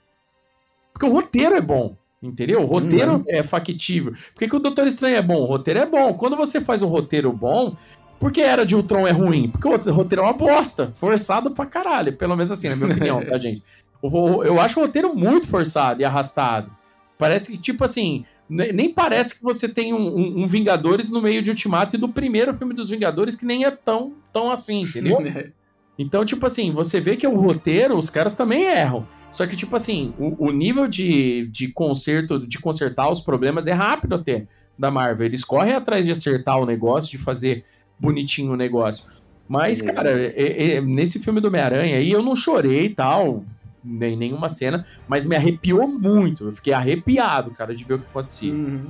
Porque 0.93 1.05
o 1.05 1.11
roteiro 1.11 1.55
é 1.55 1.61
bom. 1.61 1.97
Entendeu? 2.23 2.61
O 2.61 2.65
roteiro 2.65 3.15
uhum. 3.15 3.23
é 3.27 3.43
factível. 3.43 4.13
Por 4.13 4.39
que, 4.39 4.47
que 4.47 4.55
o 4.55 4.59
Doutor 4.59 4.87
Estranho 4.87 5.17
é 5.17 5.21
bom? 5.21 5.41
O 5.41 5.45
roteiro 5.45 5.81
é 5.81 5.85
bom. 5.85 6.13
Quando 6.13 6.37
você 6.37 6.61
faz 6.61 6.81
um 6.81 6.87
roteiro 6.87 7.33
bom, 7.33 7.75
por 8.17 8.31
que 8.31 8.39
Era 8.39 8.65
de 8.65 8.75
Ultron 8.75 9.05
é 9.05 9.11
ruim? 9.11 9.49
Porque 9.49 9.67
o 9.67 9.93
roteiro 9.93 10.21
é 10.21 10.25
uma 10.25 10.33
bosta. 10.33 10.91
Forçado 10.93 11.51
pra 11.51 11.65
caralho. 11.65 12.15
Pelo 12.15 12.37
menos 12.37 12.51
assim, 12.51 12.69
na 12.69 12.77
minha 12.77 12.91
opinião, 12.91 13.25
tá, 13.25 13.35
gente? 13.39 13.61
Eu 14.01 14.61
acho 14.61 14.79
o 14.79 14.83
roteiro 14.83 15.13
muito 15.13 15.47
forçado 15.47 16.01
e 16.01 16.05
arrastado. 16.05 16.71
Parece 17.17 17.51
que, 17.51 17.57
tipo 17.57 17.83
assim, 17.83 18.23
nem 18.51 18.93
parece 18.93 19.35
que 19.35 19.41
você 19.41 19.69
tem 19.69 19.93
um, 19.93 19.97
um, 19.97 20.43
um, 20.43 20.47
Vingadores 20.47 21.09
no 21.09 21.21
meio 21.21 21.41
de 21.41 21.49
Ultimato 21.49 21.95
e 21.95 21.99
do 21.99 22.09
primeiro 22.09 22.53
filme 22.57 22.73
dos 22.73 22.89
Vingadores 22.89 23.33
que 23.33 23.45
nem 23.45 23.63
é 23.63 23.71
tão, 23.71 24.13
tão 24.33 24.51
assim, 24.51 24.81
entendeu? 24.81 25.19
então, 25.97 26.25
tipo 26.25 26.45
assim, 26.45 26.71
você 26.71 26.99
vê 26.99 27.15
que 27.15 27.25
o 27.25 27.39
roteiro, 27.39 27.95
os 27.95 28.09
caras 28.09 28.33
também 28.33 28.63
erram. 28.63 29.07
Só 29.31 29.47
que, 29.47 29.55
tipo 29.55 29.73
assim, 29.73 30.13
o, 30.19 30.47
o 30.47 30.51
nível 30.51 30.85
de, 30.85 31.47
de 31.47 31.69
conserto, 31.69 32.45
de 32.45 32.59
consertar 32.59 33.09
os 33.09 33.21
problemas 33.21 33.67
é 33.67 33.71
rápido 33.71 34.15
até 34.15 34.45
da 34.77 34.91
Marvel. 34.91 35.25
Eles 35.25 35.45
correm 35.45 35.73
atrás 35.73 36.05
de 36.05 36.11
acertar 36.11 36.59
o 36.59 36.65
negócio, 36.65 37.09
de 37.09 37.17
fazer 37.17 37.63
bonitinho 37.97 38.51
o 38.51 38.57
negócio. 38.57 39.05
Mas, 39.47 39.81
cara, 39.81 40.11
é, 40.11 40.75
é, 40.75 40.81
nesse 40.81 41.19
filme 41.19 41.39
do 41.39 41.47
Homem-Aranha 41.47 41.97
aí 41.97 42.11
eu 42.11 42.21
não 42.21 42.35
chorei 42.35 42.85
e 42.85 42.89
tal, 42.89 43.45
nem 43.83 44.15
nenhuma 44.15 44.49
cena, 44.49 44.85
mas 45.07 45.25
me 45.25 45.35
arrepiou 45.35 45.87
muito. 45.87 46.45
Eu 46.45 46.51
fiquei 46.51 46.73
arrepiado, 46.73 47.51
cara, 47.51 47.73
de 47.73 47.83
ver 47.83 47.95
o 47.95 47.99
que 47.99 48.05
acontecia. 48.05 48.53
Uhum. 48.53 48.85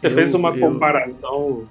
Você 0.00 0.06
eu, 0.06 0.10
fez 0.10 0.34
uma 0.34 0.50
eu... 0.50 0.60
comparação 0.60 1.66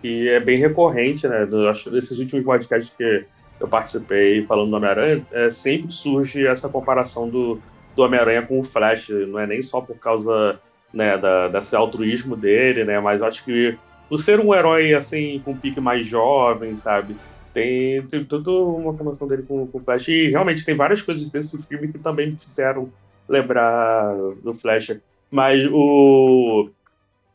que 0.00 0.28
é 0.28 0.40
bem 0.40 0.58
recorrente, 0.58 1.26
né? 1.26 1.46
Do, 1.46 1.68
acho 1.68 1.90
desses 1.90 2.18
últimos 2.18 2.44
podcasts 2.44 2.92
que 2.96 3.24
eu 3.58 3.66
participei 3.66 4.44
falando 4.44 4.70
do 4.70 4.76
Homem-Aranha, 4.76 5.26
é, 5.32 5.50
sempre 5.50 5.90
surge 5.90 6.46
essa 6.46 6.68
comparação 6.68 7.28
do, 7.28 7.58
do 7.94 8.02
Homem-Aranha 8.02 8.42
com 8.42 8.60
o 8.60 8.64
Flash. 8.64 9.08
Não 9.08 9.38
é 9.38 9.46
nem 9.46 9.62
só 9.62 9.80
por 9.80 9.96
causa 9.96 10.60
né, 10.92 11.16
da, 11.16 11.48
desse 11.48 11.74
altruísmo 11.74 12.36
dele, 12.36 12.84
né? 12.84 13.00
Mas 13.00 13.22
acho 13.22 13.44
que 13.44 13.76
por 14.08 14.18
ser 14.18 14.40
um 14.40 14.54
herói 14.54 14.94
assim 14.94 15.40
com 15.44 15.52
um 15.52 15.56
pique 15.56 15.80
mais 15.80 16.06
jovem, 16.06 16.76
sabe? 16.76 17.16
Tem, 17.56 18.06
tem 18.08 18.22
toda 18.22 18.50
uma 18.50 18.92
formação 18.92 19.26
dele 19.26 19.42
com, 19.42 19.66
com 19.66 19.78
o 19.78 19.80
Flash. 19.80 20.08
E 20.08 20.28
realmente 20.28 20.62
tem 20.62 20.76
várias 20.76 21.00
coisas 21.00 21.30
desse 21.30 21.56
filme 21.66 21.88
que 21.88 21.98
também 21.98 22.32
me 22.32 22.36
fizeram 22.36 22.92
lembrar 23.26 24.14
do 24.42 24.52
Flash. 24.52 24.94
Mas 25.30 25.66
o, 25.72 26.68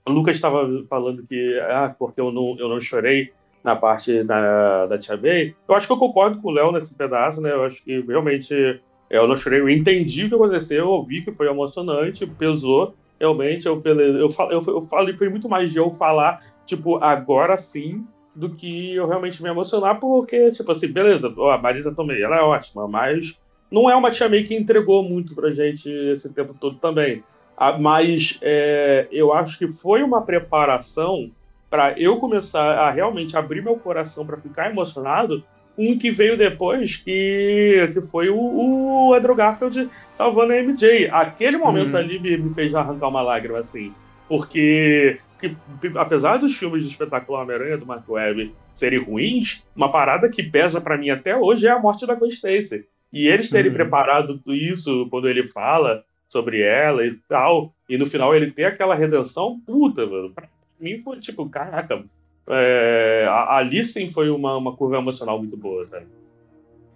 o 0.06 0.12
Lucas 0.12 0.36
estava 0.36 0.70
falando 0.88 1.26
que, 1.28 1.60
ah, 1.62 1.96
porque 1.98 2.22
eu 2.22 2.32
não, 2.32 2.56
eu 2.60 2.70
não 2.70 2.80
chorei 2.80 3.32
na 3.64 3.76
parte 3.76 4.24
da, 4.24 4.86
da 4.86 5.00
Tia 5.00 5.18
May. 5.18 5.56
Eu 5.68 5.74
acho 5.74 5.88
que 5.88 5.94
eu 5.94 5.98
concordo 5.98 6.40
com 6.40 6.50
o 6.50 6.52
Léo 6.52 6.72
nesse 6.72 6.94
pedaço, 6.94 7.42
né? 7.42 7.52
Eu 7.52 7.64
acho 7.64 7.84
que 7.84 8.00
realmente 8.02 8.80
eu 9.10 9.28
não 9.28 9.36
chorei, 9.36 9.60
eu 9.60 9.70
entendi 9.70 10.26
o 10.26 10.30
que 10.30 10.36
aconteceu, 10.36 10.86
eu 10.86 10.90
ouvi 10.90 11.24
que 11.24 11.32
foi 11.32 11.48
emocionante, 11.48 12.28
pesou. 12.28 12.94
Realmente, 13.20 13.66
eu, 13.66 13.82
eu, 13.84 14.30
eu, 14.30 14.62
eu 14.68 14.82
falei, 14.84 15.18
foi 15.18 15.30
muito 15.30 15.50
mais 15.50 15.72
de 15.72 15.80
eu 15.80 15.90
falar, 15.90 16.44
tipo, 16.64 16.98
agora 16.98 17.58
sim, 17.58 18.06
do 18.34 18.50
que 18.50 18.96
eu 18.96 19.08
realmente 19.08 19.42
me 19.44 19.50
emocionar, 19.50 20.00
porque, 20.00 20.52
tipo 20.52 20.72
assim, 20.72 20.88
beleza, 20.88 21.28
a 21.28 21.58
Marisa 21.58 21.94
Tomei, 21.94 22.24
ela 22.24 22.38
é 22.38 22.42
ótima, 22.42 22.88
mas 22.88 23.40
não 23.72 23.90
é 23.90 23.96
uma 23.96 24.12
tia 24.12 24.28
May 24.28 24.44
que 24.44 24.56
entregou 24.56 25.04
muito 25.04 25.34
pra 25.34 25.52
gente 25.52 25.90
esse 25.90 26.32
tempo 26.34 26.54
todo 26.60 26.78
também. 26.78 27.24
Ah, 27.58 27.78
mas 27.78 28.38
é, 28.42 29.08
eu 29.12 29.32
acho 29.32 29.58
que 29.58 29.68
foi 29.68 30.02
uma 30.04 30.22
preparação 30.22 31.30
para 31.70 31.98
eu 31.98 32.18
começar 32.18 32.64
a 32.64 32.92
realmente 32.92 33.38
abrir 33.38 33.64
meu 33.64 33.78
coração 33.78 34.26
para 34.26 34.36
ficar 34.36 34.70
emocionado 34.70 35.44
com 35.76 35.92
o 35.92 35.98
que 35.98 36.12
veio 36.12 36.38
depois, 36.38 36.98
que, 36.98 37.90
que 37.94 38.02
foi 38.02 38.30
o, 38.30 38.38
o 38.38 39.14
Andrew 39.14 39.36
Garfield 39.36 39.90
salvando 40.12 40.52
a 40.52 40.62
MJ. 40.62 41.08
Aquele 41.10 41.58
momento 41.58 41.94
uhum. 41.94 42.00
ali 42.00 42.20
me, 42.20 42.38
me 42.38 42.54
fez 42.54 42.76
arrancar 42.76 43.08
uma 43.08 43.22
lágrima, 43.22 43.60
assim. 43.60 43.94
Porque 44.28 45.20
que, 45.42 45.58
apesar 45.98 46.38
dos 46.38 46.56
filmes 46.56 46.84
de 46.84 46.92
espetáculo 46.92 47.38
Homem-Aranha 47.40 47.78
do 47.78 47.86
Mark 47.86 48.08
Webb 48.08 48.54
serem 48.76 49.04
ruins, 49.04 49.64
uma 49.76 49.92
parada 49.92 50.30
que 50.30 50.44
pesa 50.44 50.80
para 50.80 50.98
mim 50.98 51.10
até 51.10 51.36
hoje 51.36 51.68
é 51.68 51.72
a 51.72 51.80
morte 51.80 52.06
da 52.06 52.16
Gwen 52.16 52.30
Stacy. 52.30 52.86
E 53.12 53.28
eles 53.28 53.50
terem 53.50 53.72
uhum. 53.72 53.76
preparado 53.76 54.42
isso 54.48 55.08
quando 55.10 55.28
ele 55.28 55.48
fala 55.48 56.04
sobre 56.30 56.62
ela 56.62 57.06
e 57.06 57.18
tal, 57.28 57.74
e 57.90 57.98
no 57.98 58.06
final 58.06 58.34
ele 58.34 58.52
ter 58.52 58.64
aquela 58.64 58.96
redenção, 58.96 59.60
puta, 59.66 60.06
mano. 60.06 60.30
Pra 60.30 60.48
mim 60.80 61.02
foi 61.02 61.20
tipo, 61.20 61.50
caraca, 61.50 62.02
é, 62.48 63.28
ali 63.50 63.84
sim 63.84 64.10
foi 64.10 64.30
uma, 64.30 64.56
uma 64.56 64.76
curva 64.76 64.98
emocional 64.98 65.38
muito 65.38 65.58
boa, 65.58 65.86
sabe? 65.86 66.06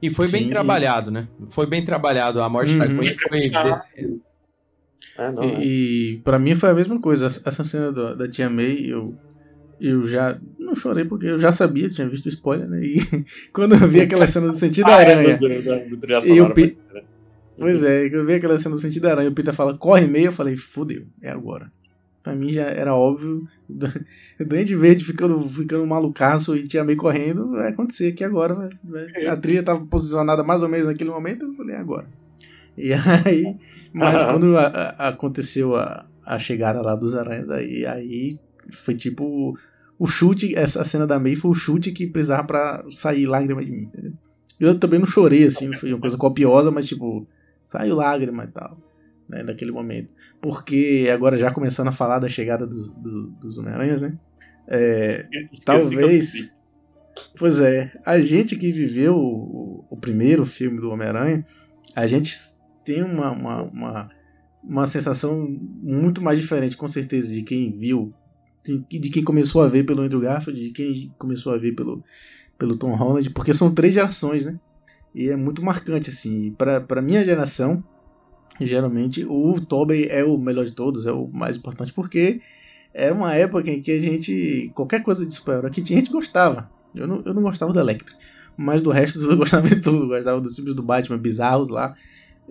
E 0.01 0.09
foi 0.09 0.27
sim. 0.27 0.33
bem 0.33 0.49
trabalhado, 0.49 1.11
né? 1.11 1.27
Foi 1.49 1.65
bem 1.65 1.83
trabalhado. 1.83 2.41
A 2.41 2.47
morte 2.47 2.73
uhum. 2.73 2.79
da 2.79 2.85
Gwen 2.85 3.17
foi 3.17 3.49
desse... 3.49 4.21
É, 5.17 5.31
não, 5.31 5.43
e, 5.43 5.47
é. 5.47 5.63
e 5.63 6.17
para 6.23 6.39
mim 6.39 6.55
foi 6.55 6.69
a 6.69 6.73
mesma 6.73 6.99
coisa. 6.99 7.27
Essa 7.27 7.63
cena 7.63 7.91
do, 7.91 8.15
da 8.15 8.27
Tia 8.27 8.49
May, 8.49 8.85
eu, 8.85 9.15
eu 9.79 10.05
já. 10.07 10.37
Não 10.59 10.75
chorei 10.75 11.05
porque 11.05 11.27
eu 11.27 11.39
já 11.39 11.51
sabia, 11.51 11.89
tinha 11.89 12.07
visto 12.07 12.25
o 12.25 12.29
spoiler, 12.29 12.67
né? 12.67 12.83
E 12.83 13.25
quando 13.53 13.75
eu 13.75 13.87
vi 13.87 14.01
aquela 14.01 14.27
cena 14.27 14.47
do 14.47 14.57
sentido 14.57 14.85
da 14.85 14.95
aranha. 14.97 15.37
do, 15.37 15.47
do, 15.47 15.97
do, 15.97 16.25
e 16.25 16.37
eu, 16.37 16.51
Pe... 16.51 16.77
Né? 16.93 17.01
Pois 17.57 17.83
é, 17.83 18.09
quando 18.09 18.19
eu 18.19 18.25
vi 18.25 18.33
aquela 18.33 18.57
cena 18.57 18.75
do 18.75 18.81
sentido 18.81 19.03
da 19.03 19.11
aranha, 19.11 19.29
o 19.29 19.33
Peter 19.33 19.53
fala, 19.53 19.77
corre 19.77 20.07
meio, 20.07 20.27
eu 20.27 20.31
falei, 20.31 20.57
fudeu, 20.57 21.03
é 21.21 21.29
agora. 21.29 21.71
Pra 22.21 22.35
mim 22.35 22.51
já 22.51 22.63
era 22.63 22.93
óbvio. 22.93 23.47
Duende 24.39 24.75
Verde 24.75 25.05
ficando, 25.05 25.39
ficando 25.47 25.85
malucaço 25.85 26.55
e 26.57 26.63
Tia 26.63 26.83
May 26.83 26.95
correndo, 26.95 27.51
vai 27.51 27.69
acontecer 27.69 28.09
aqui 28.09 28.23
agora. 28.23 28.67
A 29.29 29.37
trilha 29.37 29.63
tava 29.63 29.85
posicionada 29.85 30.43
mais 30.43 30.61
ou 30.61 30.67
menos 30.67 30.87
naquele 30.87 31.11
momento, 31.11 31.45
eu 31.45 31.53
falei, 31.53 31.75
é 31.75 31.79
agora. 31.79 32.07
E 32.77 32.91
aí, 32.93 33.57
mas 33.93 34.23
uhum. 34.23 34.29
quando 34.29 34.57
a, 34.57 34.65
a, 34.67 35.07
aconteceu 35.09 35.75
a, 35.75 36.05
a 36.25 36.39
chegada 36.39 36.81
lá 36.81 36.95
dos 36.95 37.15
aranhas, 37.15 37.49
aí, 37.49 37.85
aí 37.85 38.39
foi 38.71 38.95
tipo 38.95 39.57
o 39.97 40.07
chute, 40.07 40.55
essa 40.55 40.83
cena 40.83 41.07
da 41.07 41.19
May 41.19 41.35
foi 41.35 41.51
o 41.51 41.55
chute 41.55 41.91
que 41.91 42.05
precisava 42.05 42.43
para 42.43 42.83
sair 42.91 43.25
lágrima 43.25 43.63
de 43.63 43.71
mim, 43.71 43.83
entendeu? 43.83 44.13
Eu 44.59 44.79
também 44.79 44.99
não 44.99 45.07
chorei, 45.07 45.45
assim, 45.45 45.71
foi 45.73 45.93
uma 45.93 45.99
coisa 45.99 46.17
copiosa, 46.17 46.71
mas 46.71 46.85
tipo, 46.85 47.27
saiu 47.63 47.95
lágrima 47.95 48.45
e 48.45 48.51
tal, 48.51 48.77
né, 49.27 49.43
naquele 49.43 49.71
momento. 49.71 50.09
Porque 50.41 51.09
agora 51.13 51.37
já 51.37 51.51
começando 51.51 51.89
a 51.89 51.93
falar 51.93 52.19
da 52.19 52.29
chegada 52.29 52.65
dos, 52.65 52.89
do, 52.89 53.27
dos 53.31 53.57
Homem-Aranhas, 53.57 54.01
né? 54.01 54.17
É, 54.67 55.27
talvez. 55.63 56.49
Pois 57.37 57.59
é, 57.59 57.93
a 58.05 58.19
gente 58.19 58.55
que 58.55 58.71
viveu 58.71 59.15
o, 59.15 59.85
o 59.89 59.97
primeiro 59.97 60.45
filme 60.45 60.79
do 60.79 60.89
Homem-Aranha, 60.89 61.45
a 61.95 62.07
gente 62.07 62.35
tem 62.85 63.03
uma, 63.03 63.31
uma, 63.31 63.61
uma, 63.63 64.09
uma, 64.63 64.87
sensação 64.87 65.47
muito 65.81 66.21
mais 66.21 66.39
diferente, 66.39 66.77
com 66.77 66.87
certeza, 66.87 67.31
de 67.31 67.41
quem 67.41 67.71
viu, 67.71 68.13
de 68.63 69.09
quem 69.09 69.23
começou 69.23 69.61
a 69.61 69.67
ver 69.67 69.83
pelo 69.83 70.01
Andrew 70.01 70.21
Garfield, 70.21 70.61
de 70.61 70.71
quem 70.71 71.13
começou 71.17 71.53
a 71.53 71.57
ver 71.57 71.73
pelo, 71.73 72.03
pelo 72.57 72.77
Tom 72.77 72.93
Holland, 72.95 73.29
porque 73.31 73.53
são 73.53 73.73
três 73.73 73.93
gerações, 73.93 74.45
né? 74.45 74.59
E 75.13 75.29
é 75.29 75.35
muito 75.35 75.63
marcante, 75.63 76.09
assim. 76.09 76.53
Para 76.57 77.01
minha 77.01 77.23
geração, 77.23 77.83
geralmente, 78.59 79.25
o 79.25 79.59
Tobey 79.61 80.07
é 80.09 80.23
o 80.23 80.37
melhor 80.37 80.65
de 80.65 80.73
todos, 80.73 81.07
é 81.07 81.11
o 81.11 81.27
mais 81.27 81.55
importante, 81.57 81.93
porque 81.93 82.41
é 82.93 83.11
uma 83.11 83.33
época 83.33 83.69
em 83.71 83.81
que 83.81 83.91
a 83.91 83.99
gente. 83.99 84.71
qualquer 84.75 85.01
coisa 85.01 85.25
de 85.25 85.33
super-herói 85.33 85.71
que 85.71 85.81
tinha, 85.81 85.97
a 85.97 86.01
gente 86.01 86.11
gostava. 86.11 86.69
Eu 86.93 87.07
não, 87.07 87.21
eu 87.25 87.33
não 87.33 87.41
gostava 87.41 87.73
do 87.73 87.79
Electro, 87.79 88.15
mas 88.57 88.81
do 88.81 88.91
resto 88.91 89.19
eu 89.23 89.37
gostava 89.37 89.67
de 89.67 89.81
tudo. 89.81 90.03
Eu 90.03 90.07
gostava 90.07 90.41
dos 90.41 90.55
filmes 90.55 90.75
do 90.75 90.83
Batman 90.83 91.17
bizarros 91.17 91.69
lá 91.69 91.95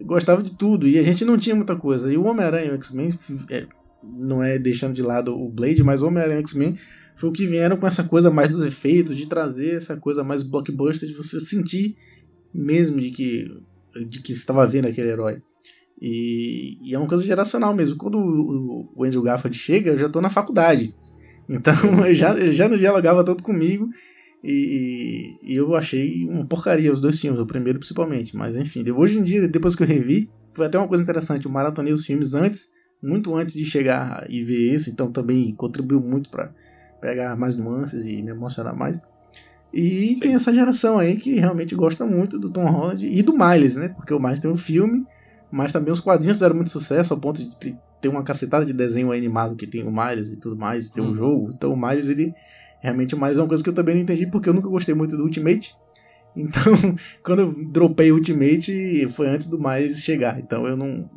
gostava 0.02 0.42
de 0.42 0.52
tudo 0.52 0.88
e 0.88 0.98
a 0.98 1.02
gente 1.02 1.24
não 1.24 1.38
tinha 1.38 1.54
muita 1.54 1.76
coisa. 1.76 2.12
E 2.12 2.16
o 2.16 2.24
Homem-Aranha 2.24 2.66
e 2.66 2.70
o 2.70 2.74
X-Men, 2.74 3.10
é, 3.50 3.66
não 4.02 4.42
é 4.42 4.58
deixando 4.58 4.94
de 4.94 5.02
lado 5.02 5.34
o 5.34 5.50
Blade, 5.50 5.82
mas 5.82 6.02
o 6.02 6.06
Homem-Aranha 6.06 6.40
e 6.40 6.42
o 6.42 6.46
X-Men 6.46 6.78
foi 7.16 7.28
o 7.28 7.32
que 7.32 7.46
vieram 7.46 7.76
com 7.76 7.86
essa 7.86 8.02
coisa 8.02 8.30
mais 8.30 8.48
dos 8.48 8.64
efeitos, 8.64 9.16
de 9.16 9.28
trazer 9.28 9.76
essa 9.76 9.96
coisa 9.96 10.24
mais 10.24 10.42
blockbuster, 10.42 11.08
de 11.08 11.14
você 11.14 11.38
sentir 11.40 11.96
mesmo 12.52 13.00
de 13.00 13.10
que, 13.10 13.46
de 14.08 14.22
que 14.22 14.32
estava 14.32 14.66
vendo 14.66 14.86
aquele 14.86 15.08
herói. 15.08 15.42
E, 16.00 16.78
e, 16.82 16.94
é 16.94 16.98
uma 16.98 17.08
coisa 17.08 17.24
geracional 17.24 17.74
mesmo. 17.74 17.96
Quando 17.96 18.18
o, 18.18 18.92
o 18.94 19.04
Andrew 19.04 19.22
Garfield 19.22 19.56
chega, 19.56 19.90
eu 19.90 19.96
já 19.96 20.06
estou 20.06 20.20
na 20.20 20.30
faculdade. 20.30 20.94
Então 21.48 21.74
eu 22.06 22.14
já, 22.14 22.36
ele 22.36 22.52
já 22.52 22.68
não 22.68 22.76
dialogava 22.76 23.24
tanto 23.24 23.42
comigo. 23.42 23.88
E, 24.46 25.38
e, 25.42 25.56
eu 25.56 25.74
achei 25.74 26.28
uma 26.28 26.44
porcaria 26.44 26.92
os 26.92 27.00
dois 27.00 27.18
filmes, 27.18 27.40
o 27.40 27.46
primeiro 27.46 27.78
principalmente. 27.78 28.36
Mas 28.36 28.58
enfim, 28.58 28.84
hoje 28.90 29.18
em 29.18 29.22
dia, 29.22 29.48
depois 29.48 29.74
que 29.74 29.82
eu 29.82 29.86
revi, 29.86 30.28
foi 30.52 30.66
até 30.66 30.78
uma 30.78 30.86
coisa 30.86 31.02
interessante. 31.02 31.46
Eu 31.46 31.50
maratonei 31.50 31.94
os 31.94 32.04
filmes 32.04 32.34
antes, 32.34 32.68
muito 33.02 33.34
antes 33.34 33.54
de 33.54 33.64
chegar 33.64 34.26
e 34.28 34.44
ver 34.44 34.74
esse, 34.74 34.90
então 34.90 35.10
também 35.10 35.54
contribuiu 35.54 35.98
muito 35.98 36.28
para 36.28 36.52
pegar 37.00 37.34
mais 37.36 37.56
nuances 37.56 38.04
e 38.04 38.20
me 38.20 38.32
emocionar 38.32 38.76
mais. 38.76 39.00
E 39.72 40.14
Sim. 40.14 40.20
tem 40.20 40.34
essa 40.34 40.52
geração 40.52 40.98
aí 40.98 41.16
que 41.16 41.40
realmente 41.40 41.74
gosta 41.74 42.04
muito 42.04 42.38
do 42.38 42.50
Tom 42.50 42.66
Holland 42.66 43.06
e 43.06 43.22
do 43.22 43.32
Miles, 43.32 43.76
né? 43.76 43.88
Porque 43.88 44.12
o 44.12 44.20
Miles 44.20 44.40
tem 44.40 44.50
um 44.50 44.58
filme, 44.58 45.06
mas 45.50 45.72
também 45.72 45.90
os 45.90 46.00
quadrinhos 46.00 46.36
fizeram 46.36 46.54
muito 46.54 46.70
sucesso 46.70 47.14
ao 47.14 47.18
ponto 47.18 47.42
de 47.42 47.56
ter 48.00 48.08
uma 48.08 48.22
cacetada 48.22 48.66
de 48.66 48.74
desenho 48.74 49.10
animado 49.10 49.56
que 49.56 49.66
tem 49.66 49.82
o 49.82 49.90
Miles 49.90 50.28
e 50.28 50.36
tudo 50.36 50.54
mais, 50.54 50.88
e 50.88 50.92
tem 50.92 51.02
um 51.02 51.08
uhum. 51.08 51.14
jogo. 51.14 51.50
Então 51.54 51.72
o 51.72 51.76
Miles 51.76 52.10
ele 52.10 52.34
Realmente, 52.84 53.16
mas 53.16 53.38
é 53.38 53.40
uma 53.40 53.48
coisa 53.48 53.64
que 53.64 53.70
eu 53.70 53.74
também 53.74 53.94
não 53.94 54.02
entendi, 54.02 54.26
porque 54.26 54.46
eu 54.46 54.52
nunca 54.52 54.68
gostei 54.68 54.94
muito 54.94 55.16
do 55.16 55.22
Ultimate. 55.22 55.74
Então, 56.36 56.62
quando 57.24 57.38
eu 57.38 57.64
dropei 57.64 58.12
Ultimate, 58.12 59.08
foi 59.08 59.26
antes 59.26 59.46
do 59.46 59.58
mais 59.58 60.00
chegar. 60.00 60.38
Então 60.38 60.66
eu 60.66 60.76
não. 60.76 61.08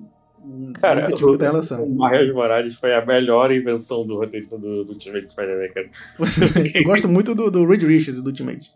Cara, 0.80 1.02
nunca 1.02 1.11
tive 1.11 1.27
muita 1.27 1.44
relação. 1.44 1.84
O 1.84 1.89
Miles 1.89 2.34
Morales 2.34 2.76
foi 2.76 2.94
a 2.95 3.06
melhor 3.06 3.52
invenção 3.52 4.07
do 4.07 4.15
roteiro 4.15 4.48
do, 4.48 4.85
do 4.85 4.94
Ultimate 4.94 5.30
Spider-Man, 5.30 5.73
cara. 5.73 5.89
eu 6.73 6.84
gosto 6.85 7.10
muito 7.10 7.35
do, 7.35 7.52
do 7.52 7.65
Reed 7.65 7.84
Richards 7.84 8.22
do 8.22 8.30
Ultimate. 8.30 8.72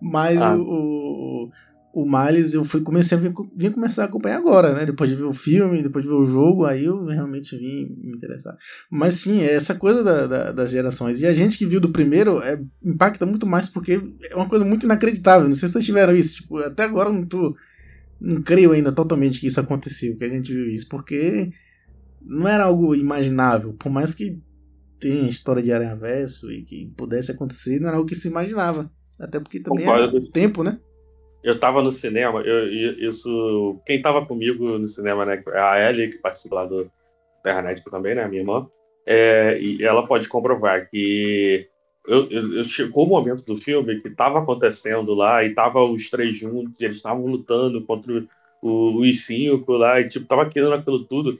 Mas 0.00 0.40
ah. 0.40 0.56
o, 0.56 0.62
o 0.62 1.50
Miles 1.94 2.54
eu 2.54 2.64
fui 2.64 2.80
comecei 2.80 3.16
a 3.16 3.20
vir, 3.20 3.32
vim 3.54 3.70
começar 3.70 4.02
a 4.02 4.06
acompanhar 4.06 4.38
agora, 4.38 4.74
né? 4.74 4.86
Depois 4.86 5.10
de 5.10 5.16
ver 5.16 5.24
o 5.24 5.32
filme, 5.32 5.82
depois 5.82 6.04
de 6.04 6.10
ver 6.10 6.16
o 6.16 6.24
jogo, 6.24 6.64
aí 6.64 6.84
eu 6.84 7.04
realmente 7.04 7.56
vim 7.56 7.94
me 8.02 8.16
interessar. 8.16 8.56
Mas 8.90 9.14
sim, 9.16 9.42
é 9.42 9.52
essa 9.52 9.74
coisa 9.74 10.02
da, 10.02 10.26
da, 10.26 10.52
das 10.52 10.70
gerações. 10.70 11.20
E 11.20 11.26
a 11.26 11.32
gente 11.32 11.58
que 11.58 11.66
viu 11.66 11.80
do 11.80 11.90
primeiro 11.90 12.42
é, 12.42 12.58
impacta 12.82 13.26
muito 13.26 13.46
mais 13.46 13.68
porque 13.68 14.00
é 14.22 14.34
uma 14.34 14.48
coisa 14.48 14.64
muito 14.64 14.84
inacreditável. 14.84 15.46
Não 15.46 15.54
sei 15.54 15.68
se 15.68 15.74
vocês 15.74 15.84
tiveram 15.84 16.16
isso. 16.16 16.36
Tipo, 16.36 16.58
até 16.58 16.84
agora 16.84 17.10
eu 17.10 17.12
não 17.12 17.26
tô. 17.26 17.54
não 18.20 18.40
creio 18.40 18.72
ainda 18.72 18.90
totalmente 18.90 19.38
que 19.38 19.46
isso 19.46 19.60
aconteceu, 19.60 20.16
que 20.16 20.24
a 20.24 20.28
gente 20.28 20.52
viu 20.52 20.68
isso, 20.68 20.88
porque 20.88 21.50
não 22.24 22.48
era 22.48 22.64
algo 22.64 22.94
imaginável, 22.94 23.74
por 23.74 23.90
mais 23.90 24.14
que 24.14 24.40
tenha 24.98 25.28
história 25.28 25.62
de 25.62 25.72
Aranha 25.72 25.96
Verso 25.96 26.50
e 26.50 26.62
que 26.62 26.86
pudesse 26.96 27.32
acontecer, 27.32 27.80
não 27.80 27.88
era 27.88 27.96
algo 27.96 28.08
que 28.08 28.14
se 28.14 28.28
imaginava. 28.28 28.90
Até 29.18 29.38
porque 29.38 29.60
também 29.60 29.84
Concordo. 29.84 30.18
é 30.18 30.30
tempo, 30.30 30.62
né? 30.62 30.78
Eu 31.42 31.58
tava 31.58 31.82
no 31.82 31.90
cinema, 31.90 32.40
eu, 32.40 33.08
isso. 33.08 33.80
Quem 33.86 34.00
tava 34.00 34.24
comigo 34.24 34.78
no 34.78 34.86
cinema, 34.86 35.24
né? 35.24 35.42
A 35.54 35.88
Ellie, 35.88 36.12
que 36.12 36.18
participa 36.18 36.56
lá 36.56 36.64
do 36.66 36.90
Terranético 37.42 37.90
também, 37.90 38.14
né? 38.14 38.26
Minha 38.28 38.42
irmã. 38.42 38.68
É, 39.04 39.58
e 39.60 39.82
ela 39.82 40.06
pode 40.06 40.28
comprovar 40.28 40.88
que 40.88 41.68
eu, 42.06 42.28
eu, 42.30 42.54
eu, 42.58 42.64
chegou 42.64 43.04
o 43.04 43.08
momento 43.08 43.44
do 43.44 43.56
filme 43.56 44.00
que 44.00 44.08
estava 44.08 44.40
acontecendo 44.40 45.14
lá 45.14 45.44
e 45.44 45.54
tava 45.54 45.82
os 45.82 46.10
três 46.10 46.36
juntos, 46.36 46.80
e 46.80 46.84
eles 46.84 46.96
estavam 46.96 47.26
lutando 47.26 47.84
contra 47.84 48.24
o, 48.60 49.00
os 49.00 49.26
cinco 49.26 49.72
lá, 49.72 50.00
e 50.00 50.08
tipo, 50.08 50.26
tava 50.26 50.48
querendo 50.48 50.74
aquilo 50.74 51.04
tudo. 51.04 51.38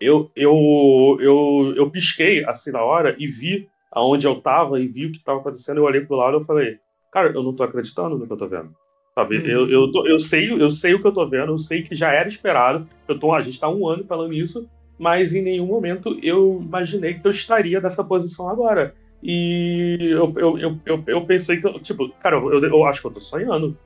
Eu, 0.00 0.30
eu, 0.34 1.18
eu, 1.20 1.74
eu 1.76 1.90
pisquei 1.90 2.44
assim 2.44 2.70
na 2.72 2.82
hora 2.82 3.14
e 3.18 3.26
vi 3.26 3.68
aonde 3.92 4.26
eu 4.26 4.40
tava 4.40 4.80
e 4.80 4.86
vi 4.86 5.06
o 5.06 5.12
que 5.12 5.18
estava 5.18 5.40
acontecendo. 5.40 5.78
Eu 5.78 5.84
olhei 5.84 6.00
pro 6.00 6.16
lado 6.16 6.40
e 6.40 6.44
falei, 6.44 6.78
cara, 7.12 7.30
eu 7.32 7.42
não 7.42 7.54
tô 7.54 7.62
acreditando 7.62 8.16
no 8.16 8.26
que 8.26 8.32
eu 8.32 8.36
tô 8.36 8.48
vendo. 8.48 8.74
Sabe? 9.20 9.38
Uhum. 9.38 9.46
Eu, 9.46 9.70
eu, 9.70 9.92
tô, 9.92 10.06
eu, 10.06 10.18
sei, 10.18 10.50
eu 10.50 10.70
sei 10.70 10.94
o 10.94 11.00
que 11.00 11.06
eu 11.06 11.12
tô 11.12 11.26
vendo, 11.28 11.52
eu 11.52 11.58
sei 11.58 11.82
que 11.82 11.94
já 11.94 12.12
era 12.12 12.28
esperado. 12.28 12.88
Eu 13.06 13.18
tô, 13.18 13.34
a 13.34 13.42
gente 13.42 13.60
tá 13.60 13.68
um 13.68 13.86
ano 13.86 14.04
falando 14.04 14.32
isso, 14.32 14.68
mas 14.98 15.34
em 15.34 15.42
nenhum 15.42 15.66
momento 15.66 16.18
eu 16.22 16.60
imaginei 16.62 17.14
que 17.14 17.26
eu 17.26 17.30
estaria 17.30 17.80
nessa 17.80 18.02
posição 18.02 18.48
agora. 18.48 18.94
E 19.22 19.98
eu, 20.00 20.32
eu, 20.38 20.58
eu, 20.58 20.78
eu, 20.86 21.04
eu 21.06 21.26
pensei 21.26 21.58
que, 21.58 21.80
tipo, 21.80 22.08
cara, 22.22 22.36
eu, 22.36 22.64
eu 22.64 22.84
acho 22.86 23.02
que 23.02 23.06
eu 23.08 23.12
tô 23.12 23.20
sonhando. 23.20 23.76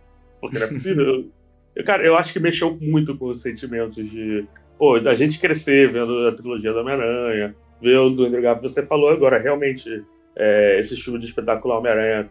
Porque 0.40 0.58
não 0.58 0.66
é 0.66 0.70
possível. 0.70 1.24
eu, 1.74 1.84
cara, 1.84 2.04
eu 2.04 2.16
acho 2.16 2.32
que 2.32 2.38
mexeu 2.38 2.78
muito 2.80 3.16
com 3.16 3.26
os 3.26 3.42
sentimentos 3.42 4.08
de, 4.08 4.46
pô, 4.78 5.00
da 5.00 5.14
gente 5.14 5.40
crescer 5.40 5.90
vendo 5.90 6.28
a 6.28 6.32
trilogia 6.32 6.72
do 6.72 6.78
Homem-Aranha, 6.78 7.56
ver 7.82 7.98
o 7.98 8.06
Andrew 8.06 8.40
Garfield. 8.40 8.72
Você 8.72 8.86
falou 8.86 9.10
agora, 9.10 9.40
realmente, 9.40 10.04
é, 10.36 10.78
esses 10.78 11.00
filmes 11.00 11.22
de 11.22 11.26
espetacular 11.26 11.78
Homem-Aranha 11.78 12.30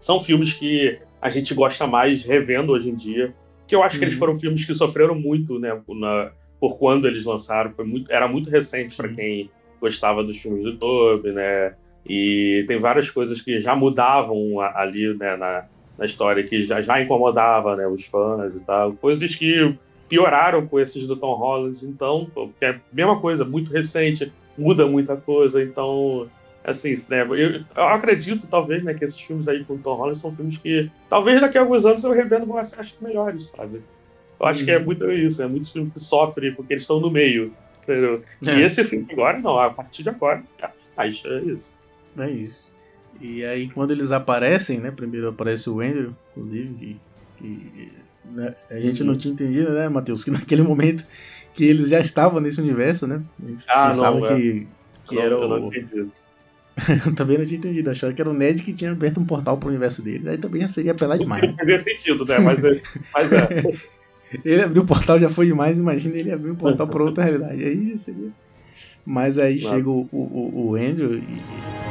são 0.00 0.20
filmes 0.20 0.52
que 0.52 0.98
a 1.24 1.30
gente 1.30 1.54
gosta 1.54 1.86
mais 1.86 2.22
revendo 2.22 2.72
hoje 2.72 2.90
em 2.90 2.94
dia. 2.94 3.34
Que 3.66 3.74
eu 3.74 3.82
acho 3.82 3.96
uhum. 3.96 3.98
que 3.98 4.04
eles 4.04 4.14
uhum. 4.14 4.20
foram 4.20 4.38
filmes 4.38 4.66
que 4.66 4.74
sofreram 4.74 5.14
muito, 5.14 5.58
né, 5.58 5.80
na, 5.88 6.30
por 6.60 6.76
quando 6.76 7.08
eles 7.08 7.24
lançaram. 7.24 7.72
Foi 7.72 7.86
muito, 7.86 8.12
era 8.12 8.28
muito 8.28 8.50
recente 8.50 8.94
para 8.94 9.08
quem 9.08 9.50
gostava 9.80 10.22
dos 10.22 10.36
filmes 10.36 10.64
do 10.64 10.76
Tobey, 10.76 11.32
né? 11.32 11.74
E 12.06 12.62
tem 12.68 12.78
várias 12.78 13.10
coisas 13.10 13.40
que 13.40 13.58
já 13.58 13.74
mudavam 13.74 14.60
ali 14.60 15.16
né, 15.16 15.34
na, 15.38 15.64
na 15.96 16.04
história, 16.04 16.44
que 16.44 16.62
já, 16.62 16.82
já 16.82 17.00
incomodava 17.00 17.74
né, 17.74 17.86
os 17.86 18.04
fãs 18.04 18.54
e 18.54 18.60
tal. 18.60 18.92
Coisas 18.92 19.34
que 19.34 19.74
pioraram 20.06 20.66
com 20.66 20.78
esses 20.78 21.06
do 21.06 21.16
Tom 21.16 21.36
Holland. 21.36 21.86
Então, 21.86 22.30
é 22.60 22.68
a 22.68 22.80
mesma 22.92 23.18
coisa, 23.18 23.46
muito 23.46 23.72
recente, 23.72 24.30
muda 24.58 24.86
muita 24.86 25.16
coisa. 25.16 25.62
Então, 25.62 26.28
assim, 26.64 26.94
né, 27.10 27.22
eu, 27.22 27.36
eu, 27.36 27.64
acredito, 27.76 28.46
talvez, 28.46 28.82
né, 28.82 28.94
que 28.94 29.04
esses 29.04 29.20
filmes 29.20 29.46
aí 29.48 29.62
com 29.64 29.74
o 29.74 29.78
Tom 29.78 29.96
Holland 29.96 30.18
são 30.18 30.34
filmes 30.34 30.56
que, 30.56 30.90
talvez 31.10 31.40
daqui 31.40 31.58
a 31.58 31.60
alguns 31.60 31.84
anos 31.84 32.02
eu 32.02 32.12
revendo 32.12 32.46
vão 32.46 32.56
achar 32.56 32.86
melhores, 33.00 33.48
sabe? 33.48 33.82
Eu 34.40 34.46
acho 34.46 34.64
que 34.64 34.70
é 34.70 34.78
uhum. 34.78 34.84
muito 34.84 35.10
isso, 35.12 35.42
é 35.42 35.46
muitos 35.46 35.70
filmes 35.70 35.92
que 35.92 36.00
sofrem 36.00 36.54
porque 36.54 36.72
eles 36.72 36.82
estão 36.82 37.00
no 37.00 37.10
meio, 37.10 37.52
entendeu? 37.82 38.22
É. 38.46 38.58
E 38.58 38.62
esse 38.62 38.82
filme 38.84 39.06
agora, 39.12 39.38
não, 39.38 39.58
a 39.58 39.70
partir 39.70 40.02
de 40.02 40.08
agora, 40.08 40.42
acha 40.96 41.28
é 41.28 41.40
isso. 41.40 41.72
É 42.18 42.30
isso. 42.30 42.72
E 43.20 43.44
aí 43.44 43.68
quando 43.68 43.92
eles 43.92 44.10
aparecem, 44.10 44.78
né? 44.78 44.90
Primeiro 44.90 45.28
aparece 45.28 45.70
o 45.70 45.80
Andrew, 45.80 46.14
inclusive, 46.32 46.74
que, 46.74 47.00
que 47.44 47.92
né, 48.24 48.54
a 48.70 48.80
gente 48.80 49.04
não 49.04 49.16
tinha 49.16 49.32
entendido, 49.32 49.70
né, 49.70 49.88
Matheus? 49.88 50.24
Que 50.24 50.30
naquele 50.32 50.62
momento 50.62 51.04
que 51.52 51.64
eles 51.64 51.90
já 51.90 52.00
estavam 52.00 52.40
nesse 52.40 52.60
universo, 52.60 53.06
né? 53.06 53.22
A 53.42 53.46
gente 53.46 53.64
ah, 53.68 53.88
pensava 53.88 54.18
não, 54.18 54.26
que, 54.26 54.32
é. 54.32 55.06
que 55.06 55.14
não, 55.14 55.22
era 55.22 55.38
o. 55.38 55.70
Eu 57.06 57.14
também 57.14 57.38
não 57.38 57.46
tinha 57.46 57.58
entendido, 57.58 57.90
achava 57.90 58.12
que 58.12 58.20
era 58.20 58.30
o 58.30 58.34
Ned 58.34 58.62
que 58.62 58.72
tinha 58.72 58.90
aberto 58.90 59.20
um 59.20 59.24
portal 59.24 59.56
pro 59.56 59.68
universo 59.68 60.02
dele. 60.02 60.28
Aí 60.28 60.38
também 60.38 60.62
já 60.62 60.68
seria 60.68 60.92
apelar 60.92 61.16
demais. 61.16 61.42
Não 61.42 61.56
fazia 61.56 61.78
sentido, 61.78 62.24
né? 62.24 62.38
Mas 62.38 62.64
é. 62.64 62.82
Mas 63.12 63.32
é. 63.32 63.62
ele 64.44 64.62
abriu 64.62 64.82
o 64.82 64.86
portal 64.86 65.18
já 65.20 65.28
foi 65.28 65.46
demais, 65.46 65.78
imagina 65.78 66.16
ele 66.16 66.32
abrir 66.32 66.50
um 66.50 66.56
portal 66.56 66.88
para 66.88 67.02
outra 67.02 67.24
realidade. 67.24 67.64
Aí 67.64 67.90
já 67.90 67.98
seria. 67.98 68.30
Mas 69.06 69.38
aí 69.38 69.60
não. 69.60 69.70
chega 69.70 69.88
o, 69.88 70.08
o, 70.10 70.70
o 70.70 70.74
Andrew 70.74 71.14
e 71.14 71.83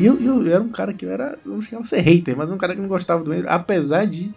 E 0.00 0.06
eu, 0.06 0.18
eu, 0.18 0.46
eu, 0.46 0.54
era 0.54 0.62
um 0.62 0.70
cara 0.70 0.94
que 0.94 1.04
eu 1.04 1.10
era. 1.10 1.38
Eu 1.44 1.52
não 1.52 1.60
chegava 1.60 1.82
a 1.82 1.86
ser 1.86 2.00
hater, 2.00 2.34
mas 2.34 2.50
um 2.50 2.56
cara 2.56 2.74
que 2.74 2.80
não 2.80 2.88
gostava 2.88 3.22
do 3.22 3.30
Andrew, 3.30 3.50
apesar 3.50 4.06
de 4.06 4.30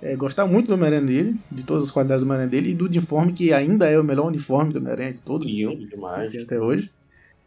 é, 0.00 0.14
gostar 0.14 0.46
muito 0.46 0.68
do 0.68 0.74
Homem-Aranha 0.74 1.02
dele, 1.02 1.36
de 1.50 1.64
todas 1.64 1.84
as 1.84 1.90
qualidades 1.90 2.22
do 2.22 2.26
Homem-Aranha 2.26 2.50
dele, 2.50 2.70
e 2.70 2.74
do 2.74 2.84
uniforme, 2.84 3.32
que 3.32 3.52
ainda 3.52 3.88
é 3.88 3.98
o 3.98 4.04
melhor 4.04 4.26
uniforme 4.26 4.72
do 4.72 4.78
Homem-Aranha 4.78 5.14
de 5.14 5.22
todos. 5.22 5.48
Lindo 5.48 5.84
demais. 5.88 6.32
até 6.36 6.60
hoje. 6.60 6.90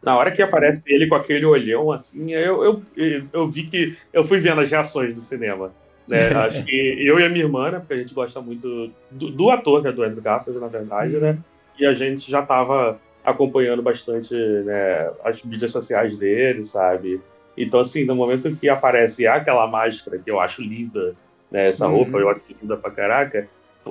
Na 0.02 0.16
hora 0.16 0.30
que 0.30 0.42
aparece 0.42 0.82
ele 0.86 1.08
com 1.08 1.14
aquele 1.14 1.46
olhão 1.46 1.90
assim, 1.90 2.32
eu, 2.32 2.62
eu, 2.62 2.82
eu, 2.96 3.22
eu 3.32 3.48
vi 3.48 3.64
que. 3.64 3.96
Eu 4.12 4.24
fui 4.24 4.40
vendo 4.40 4.60
as 4.60 4.70
reações 4.70 5.14
do 5.14 5.20
cinema. 5.20 5.72
Né? 6.06 6.28
Acho 6.36 6.64
que 6.64 6.76
eu 7.06 7.18
e 7.18 7.24
a 7.24 7.28
minha 7.30 7.44
irmã, 7.44 7.70
né, 7.70 7.78
porque 7.78 7.94
a 7.94 7.98
gente 7.98 8.12
gosta 8.12 8.40
muito 8.42 8.92
do, 9.10 9.30
do 9.30 9.50
ator, 9.50 9.82
né, 9.82 9.90
do 9.90 10.02
Andrew 10.02 10.22
Garfield, 10.22 10.60
na 10.60 10.68
verdade, 10.68 11.14
uhum. 11.14 11.20
né? 11.20 11.38
E 11.78 11.86
a 11.86 11.94
gente 11.94 12.30
já 12.30 12.40
estava 12.40 13.00
acompanhando 13.24 13.82
bastante 13.82 14.34
né, 14.34 15.10
as 15.24 15.42
mídias 15.42 15.70
sociais 15.70 16.16
dele, 16.16 16.64
sabe? 16.64 17.20
Então, 17.58 17.80
assim, 17.80 18.04
no 18.04 18.14
momento 18.14 18.54
que 18.54 18.68
aparece 18.68 19.26
aquela 19.26 19.66
máscara, 19.66 20.18
que 20.18 20.30
eu 20.30 20.38
acho 20.38 20.62
linda, 20.62 21.16
né, 21.50 21.68
essa 21.68 21.88
uhum. 21.88 21.96
roupa 21.96 22.18
eu 22.18 22.30
acho 22.30 22.40
linda 22.62 22.76
pra 22.76 22.90
caraca, 22.90 23.48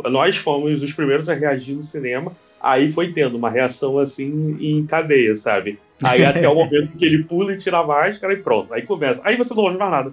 nós 0.10 0.38
fomos 0.38 0.82
os 0.82 0.94
primeiros 0.94 1.28
a 1.28 1.34
reagir 1.34 1.76
no 1.76 1.84
cinema, 1.84 2.32
aí 2.62 2.90
foi 2.90 3.12
tendo 3.12 3.36
uma 3.38 3.50
reação, 3.50 4.00
assim, 4.00 4.58
em 4.60 4.86
cadeia, 4.86 5.36
sabe? 5.36 5.80
Aí 6.02 6.24
até 6.26 6.48
o 6.48 6.56
momento 6.56 6.96
que 6.98 7.06
ele 7.06 7.24
pula 7.24 7.54
e 7.54 7.58
tira 7.58 7.80
a 7.80 7.86
máscara 7.86 8.34
e 8.34 8.38
pronto, 8.38 8.74
aí 8.74 8.84
começa. 8.84 9.22
Aí 9.26 9.36
você 9.36 9.54
não 9.54 9.64
ouve 9.64 9.78
mais 9.78 9.92
nada. 9.92 10.12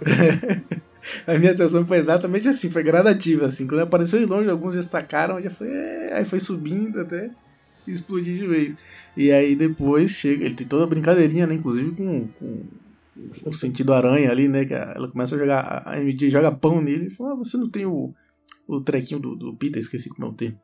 a 1.26 1.34
minha 1.34 1.52
sensação 1.52 1.84
foi 1.86 1.98
exatamente 1.98 2.48
assim, 2.48 2.70
foi 2.70 2.82
gradativa, 2.82 3.44
assim. 3.44 3.66
Quando 3.66 3.80
apareceu 3.82 4.18
de 4.18 4.26
longe, 4.26 4.48
alguns 4.48 4.74
já 4.74 4.82
sacaram, 4.82 5.40
já 5.42 5.50
foi. 5.50 5.68
É... 5.68 6.10
Aí 6.14 6.24
foi 6.24 6.40
subindo 6.40 7.00
até 7.00 7.30
explodir 7.86 8.36
de 8.36 8.46
vez. 8.46 8.78
E 9.16 9.30
aí 9.30 9.54
depois 9.54 10.12
chega, 10.12 10.44
ele 10.44 10.54
tem 10.54 10.66
toda 10.66 10.84
a 10.84 10.86
brincadeirinha, 10.86 11.46
né? 11.46 11.54
Inclusive 11.54 11.92
com, 11.92 12.28
com 12.38 12.64
o 13.44 13.52
sentido 13.52 13.92
aranha 13.92 14.30
ali, 14.30 14.48
né? 14.48 14.64
Que 14.64 14.74
ela 14.74 15.08
começa 15.08 15.34
a 15.34 15.38
jogar, 15.38 15.82
a 15.86 15.98
MJ 15.98 16.30
joga 16.30 16.52
pão 16.52 16.80
nele 16.80 17.06
e 17.06 17.10
fala, 17.10 17.32
ah, 17.32 17.36
você 17.36 17.56
não 17.56 17.68
tem 17.68 17.86
o, 17.86 18.14
o 18.66 18.80
trequinho 18.80 19.20
do, 19.20 19.34
do 19.34 19.54
Peter, 19.54 19.80
esqueci 19.80 20.08
como 20.08 20.26
é 20.26 20.30
o 20.30 20.34
termo. 20.34 20.58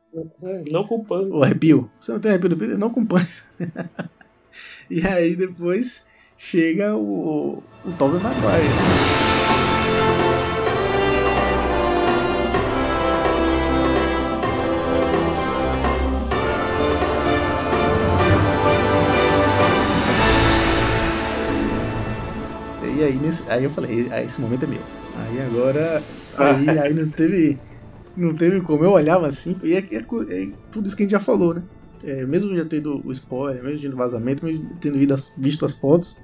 Não 0.71 0.85
com 0.85 1.03
pano. 1.03 1.37
O 1.37 1.43
arrepio. 1.43 1.89
Você 1.99 2.11
não 2.11 2.19
tem 2.19 2.31
arrepio 2.31 2.49
do 2.49 2.57
Peter? 2.57 2.77
Não 2.77 2.89
com 2.89 3.05
pano. 3.05 3.27
e 4.89 5.05
aí 5.05 5.35
depois 5.35 6.05
chega 6.37 6.95
o, 6.95 7.63
o 7.85 7.91
Tobey 7.97 8.19
Maguire. 8.21 9.32
E 23.03 23.07
aí, 23.07 23.15
nesse, 23.17 23.43
aí 23.49 23.65
eu 23.65 23.69
falei, 23.69 24.07
aí 24.11 24.25
esse 24.25 24.39
momento 24.39 24.63
é 24.63 24.67
meu. 24.67 24.81
Aí 25.17 25.41
agora. 25.41 26.01
Aí, 26.35 26.67
aí 26.67 26.91
não 26.95 27.07
teve. 27.09 27.59
Não 28.17 28.33
teve 28.33 28.59
como. 28.61 28.83
Eu 28.83 28.91
olhava 28.93 29.27
assim, 29.27 29.55
e 29.61 29.73
é, 29.73 29.85
é, 29.91 29.97
é 29.97 30.49
tudo 30.71 30.87
isso 30.87 30.95
que 30.95 31.03
a 31.03 31.05
gente 31.05 31.11
já 31.11 31.19
falou, 31.19 31.53
né? 31.53 31.61
É, 32.03 32.25
mesmo 32.25 32.55
já 32.55 32.65
tendo 32.65 33.05
o 33.05 33.11
spoiler, 33.11 33.63
mesmo 33.63 33.81
tendo 33.81 33.95
vazamento, 33.95 34.43
mesmo 34.43 34.67
tendo 34.81 34.97
visto 35.37 35.63
as 35.63 35.75
fotos, 35.75 36.17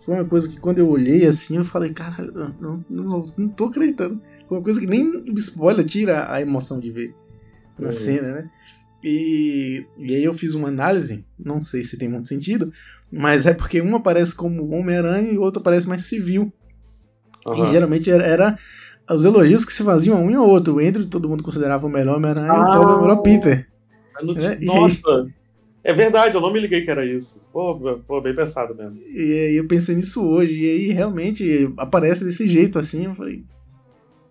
foi 0.00 0.14
uma 0.14 0.24
coisa 0.24 0.48
que 0.48 0.60
quando 0.60 0.78
eu 0.78 0.88
olhei 0.88 1.26
assim, 1.26 1.56
eu 1.56 1.64
falei, 1.64 1.92
cara, 1.92 2.22
não, 2.60 2.84
não, 2.88 3.26
não 3.36 3.48
tô 3.48 3.64
acreditando. 3.64 4.22
Foi 4.48 4.58
uma 4.58 4.62
coisa 4.62 4.78
que 4.78 4.86
nem 4.86 5.04
o 5.04 5.36
spoiler 5.38 5.84
tira 5.84 6.32
a 6.32 6.40
emoção 6.40 6.78
de 6.78 6.92
ver 6.92 7.12
na 7.76 7.90
cena, 7.90 8.32
né? 8.32 8.50
E, 9.02 9.84
e 9.96 10.14
aí 10.14 10.22
eu 10.22 10.34
fiz 10.34 10.54
uma 10.54 10.68
análise, 10.68 11.24
não 11.36 11.62
sei 11.62 11.82
se 11.82 11.96
tem 11.96 12.08
muito 12.08 12.28
sentido, 12.28 12.72
mas 13.10 13.46
é 13.46 13.54
porque 13.54 13.80
uma 13.80 13.98
aparece 13.98 14.34
como 14.34 14.74
Homem-Aranha 14.74 15.32
e 15.32 15.38
outra 15.38 15.60
aparece 15.60 15.88
mais 15.88 16.02
civil. 16.04 16.52
Uhum. 17.46 17.66
E 17.66 17.70
geralmente 17.70 18.10
era, 18.10 18.24
era, 18.24 18.58
os 19.10 19.24
elogios 19.24 19.64
que 19.64 19.72
se 19.72 19.82
faziam 19.82 20.18
a 20.18 20.20
um 20.20 20.30
e 20.30 20.34
ao 20.34 20.46
outro. 20.46 20.76
O 20.76 20.78
Andrew 20.80 21.06
todo 21.06 21.28
mundo 21.28 21.42
considerava 21.42 21.86
o 21.86 21.90
melhor 21.90 22.16
Homem-Aranha 22.16 22.52
ah, 22.52 22.72
e 22.74 22.78
o 22.78 22.82
o 22.82 23.00
melhor 23.02 23.22
Peter. 23.22 23.68
É, 24.20 24.64
nossa! 24.64 25.28
É 25.84 25.92
verdade, 25.92 26.34
eu 26.34 26.40
não 26.40 26.52
me 26.52 26.60
liguei 26.60 26.84
que 26.84 26.90
era 26.90 27.06
isso. 27.06 27.42
Pô, 27.52 27.74
pô, 28.06 28.20
bem 28.20 28.34
pensado 28.34 28.74
mesmo. 28.74 29.00
E 29.08 29.32
aí 29.32 29.56
eu 29.56 29.66
pensei 29.66 29.94
nisso 29.94 30.22
hoje, 30.22 30.60
e 30.60 30.70
aí 30.70 30.92
realmente 30.92 31.72
aparece 31.78 32.24
desse 32.24 32.46
jeito 32.46 32.78
assim, 32.78 33.06
eu 33.06 33.14
falei. 33.14 33.42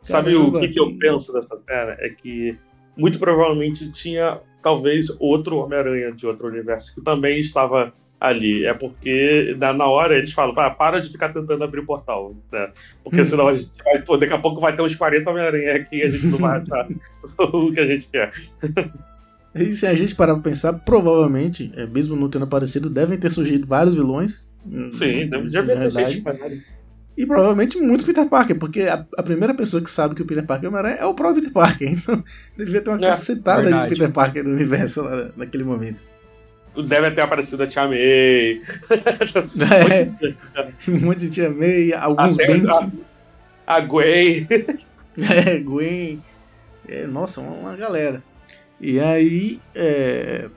Sabe 0.02 0.36
o 0.36 0.54
que, 0.54 0.68
que 0.68 0.80
eu 0.80 0.96
penso 0.98 1.34
dessa 1.34 1.58
cena? 1.58 1.96
É 2.00 2.10
que 2.10 2.56
muito 2.96 3.18
provavelmente 3.18 3.92
tinha 3.92 4.40
talvez 4.62 5.08
outro 5.20 5.58
Homem-Aranha 5.58 6.12
de 6.12 6.28
outro 6.28 6.48
universo 6.48 6.94
que 6.94 7.02
também 7.02 7.40
estava 7.40 7.94
ali. 8.20 8.66
É 8.66 8.74
porque 8.74 9.56
na, 9.60 9.74
na 9.74 9.86
hora 9.86 10.18
eles 10.18 10.34
falam, 10.34 10.54
ah, 10.58 10.70
para 10.70 11.00
de 11.00 11.10
ficar 11.10 11.34
tentando 11.34 11.64
abrir 11.64 11.82
o 11.82 11.86
portal. 11.86 12.36
Né? 12.52 12.70
Porque 13.04 13.22
hum. 13.22 13.26
senão 13.26 13.48
a 13.48 13.56
gente 13.56 13.70
vai, 13.84 14.02
pô, 14.02 14.18
daqui 14.18 14.34
a 14.34 14.40
pouco 14.40 14.62
vai 14.62 14.76
ter 14.76 14.82
uns 14.82 14.96
40 14.96 15.30
Homem-Aranha 15.30 15.76
aqui 15.76 15.98
e 15.98 16.04
a 16.04 16.10
gente 16.10 16.28
não 16.28 16.38
vai 16.38 16.60
achar 16.60 16.88
o 17.40 17.72
que 17.72 17.80
a 17.80 17.88
gente 17.88 18.10
quer. 18.10 18.32
E 19.56 19.74
se 19.74 19.88
a 19.88 19.94
gente 19.94 20.16
parar 20.16 20.34
pra 20.34 20.44
pensar, 20.44 20.74
provavelmente, 20.74 21.72
é, 21.76 21.86
mesmo 21.86 22.16
não 22.16 22.30
tendo 22.30 22.46
aparecido, 22.46 22.90
devem 22.90 23.18
ter 23.18 23.32
surgido 23.32 23.66
vários 23.66 23.96
vilões. 23.96 24.48
Sim, 24.92 25.30
deve 25.30 25.76
ter 25.76 25.92
gente 25.92 26.24
e 27.18 27.26
provavelmente 27.26 27.82
muito 27.82 28.06
Peter 28.06 28.28
Parker, 28.28 28.60
porque 28.60 28.82
a, 28.84 29.04
a, 29.18 29.24
primeira 29.24 29.52
pessoa 29.56 29.82
que 29.82 29.90
sabe 29.90 30.14
que 30.14 30.22
o 30.22 30.26
Peter 30.26 30.46
Parker 30.46 30.66
é 30.66 30.68
Homem-Aranha 30.68 30.98
é 30.98 31.06
o 31.06 31.16
próprio 31.16 31.42
Peter 31.42 31.52
Parker. 31.52 31.98
Então, 31.98 32.24
devia 32.56 32.80
ter 32.80 32.92
uma 32.92 33.04
é, 33.04 33.10
cacetada 33.10 33.64
verdade. 33.64 33.90
de 33.90 33.96
Peter 33.96 34.12
Parker 34.12 34.44
no 34.44 34.54
universo 34.54 35.02
lá, 35.02 35.32
naquele 35.36 35.64
momento. 35.64 36.04
Deve 36.86 37.12
ter 37.12 37.22
aparecido 37.22 37.64
a 37.64 37.68
Tia 37.68 37.88
May. 37.88 38.60
é, 40.56 40.92
um 40.92 41.00
monte 41.00 41.22
de 41.22 41.30
Tia 41.30 41.50
May, 41.50 41.94
alguns 41.94 42.36
Até 42.36 42.48
bem. 42.48 42.64
A, 42.70 43.76
a 43.76 43.80
Gwen. 43.82 44.48
é, 45.18 45.60
Gwen. 45.60 46.24
É, 46.88 47.08
nossa, 47.08 47.42
uma, 47.42 47.52
uma 47.52 47.76
galera. 47.76 48.24
E 48.80 49.00
aí, 49.00 49.60
é, 49.74 50.50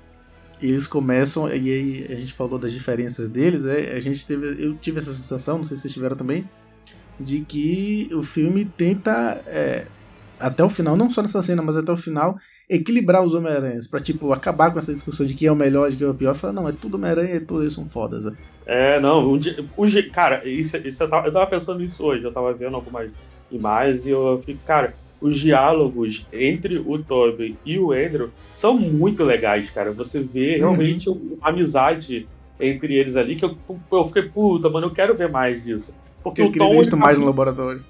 eles 0.62 0.86
começam, 0.86 1.48
e 1.48 1.52
aí 1.52 2.06
a 2.10 2.16
gente 2.16 2.34
falou 2.34 2.59
das 2.59 2.72
diferenças 2.72 3.28
deles, 3.28 3.64
é, 3.64 3.94
a 3.94 4.01
gente 4.01 4.26
teve, 4.26 4.62
eu 4.62 4.74
tive 4.76 4.98
essa 4.98 5.12
sensação, 5.12 5.59
não 5.59 5.64
sei 5.64 5.76
se 5.76 5.82
vocês 5.82 5.94
tiveram 5.94 6.16
também, 6.16 6.48
de 7.18 7.40
que 7.40 8.10
o 8.12 8.22
filme 8.22 8.64
tenta, 8.64 9.42
é, 9.47 9.86
até 10.38 10.62
o 10.62 10.68
final, 10.68 10.97
não 10.97 11.10
só 11.10 11.22
nessa 11.22 11.42
cena, 11.42 11.62
mas 11.62 11.76
até 11.76 11.90
o 11.90 11.97
final, 11.97 12.38
equilibrar 12.70 13.24
os 13.24 13.34
Homem-Aranhas, 13.34 13.88
pra, 13.88 13.98
tipo, 13.98 14.32
acabar 14.32 14.70
com 14.70 14.78
essa 14.78 14.92
discussão 14.92 15.26
de 15.26 15.34
quem 15.34 15.48
é 15.48 15.52
o 15.52 15.56
melhor, 15.56 15.90
de 15.90 15.97
quem 15.97 16.06
é 16.06 16.10
o 16.10 16.14
pior, 16.14 16.36
falar, 16.36 16.52
não, 16.52 16.68
é 16.68 16.72
tudo 16.72 16.94
Homem-Aranha 16.94 17.34
e 17.34 17.40
todos 17.40 17.64
eles 17.64 17.74
são 17.74 17.84
fodas. 17.84 18.24
Né? 18.24 18.32
É, 18.64 19.01
não, 19.01 19.26
o, 19.26 19.40
o, 19.76 20.10
cara, 20.12 20.48
isso, 20.48 20.76
isso 20.76 21.02
eu, 21.02 21.10
tava, 21.10 21.26
eu 21.26 21.32
tava 21.32 21.47
pensando 21.48 21.80
nisso 21.80 22.05
hoje, 22.05 22.22
eu 22.22 22.32
tava 22.32 22.55
vendo 22.55 22.76
algumas 22.76 23.10
imagens 23.51 24.06
e 24.06 24.10
eu 24.10 24.40
fico, 24.47 24.60
cara, 24.64 24.94
os 25.20 25.38
diálogos 25.38 26.24
entre 26.32 26.78
o 26.78 26.98
Toby 26.98 27.56
e 27.66 27.78
o 27.78 27.92
Andrew 27.92 28.30
são 28.55 28.78
muito 28.78 29.24
legais, 29.24 29.68
cara. 29.68 29.90
Você 29.92 30.20
vê 30.20 30.55
uhum. 30.55 30.59
realmente 30.60 31.10
uhum. 31.10 31.36
uma 31.38 31.51
amizade 31.51 32.26
entre 32.59 32.94
eles 32.94 33.16
ali 33.16 33.36
que 33.36 33.44
eu, 33.44 33.56
eu 33.90 34.06
fiquei, 34.06 34.22
puta, 34.22 34.70
mano, 34.70 34.86
eu 34.86 34.90
quero 34.92 35.14
ver 35.16 35.28
mais 35.28 35.64
disso. 35.64 35.94
Porque 36.22 36.40
eu 36.40 36.47
o 36.47 36.52
Tom. 36.52 36.72
Ele 36.74 36.90
tá 36.90 36.97
mais 36.97 37.18
no 37.18 37.26
laboratório. 37.26 37.82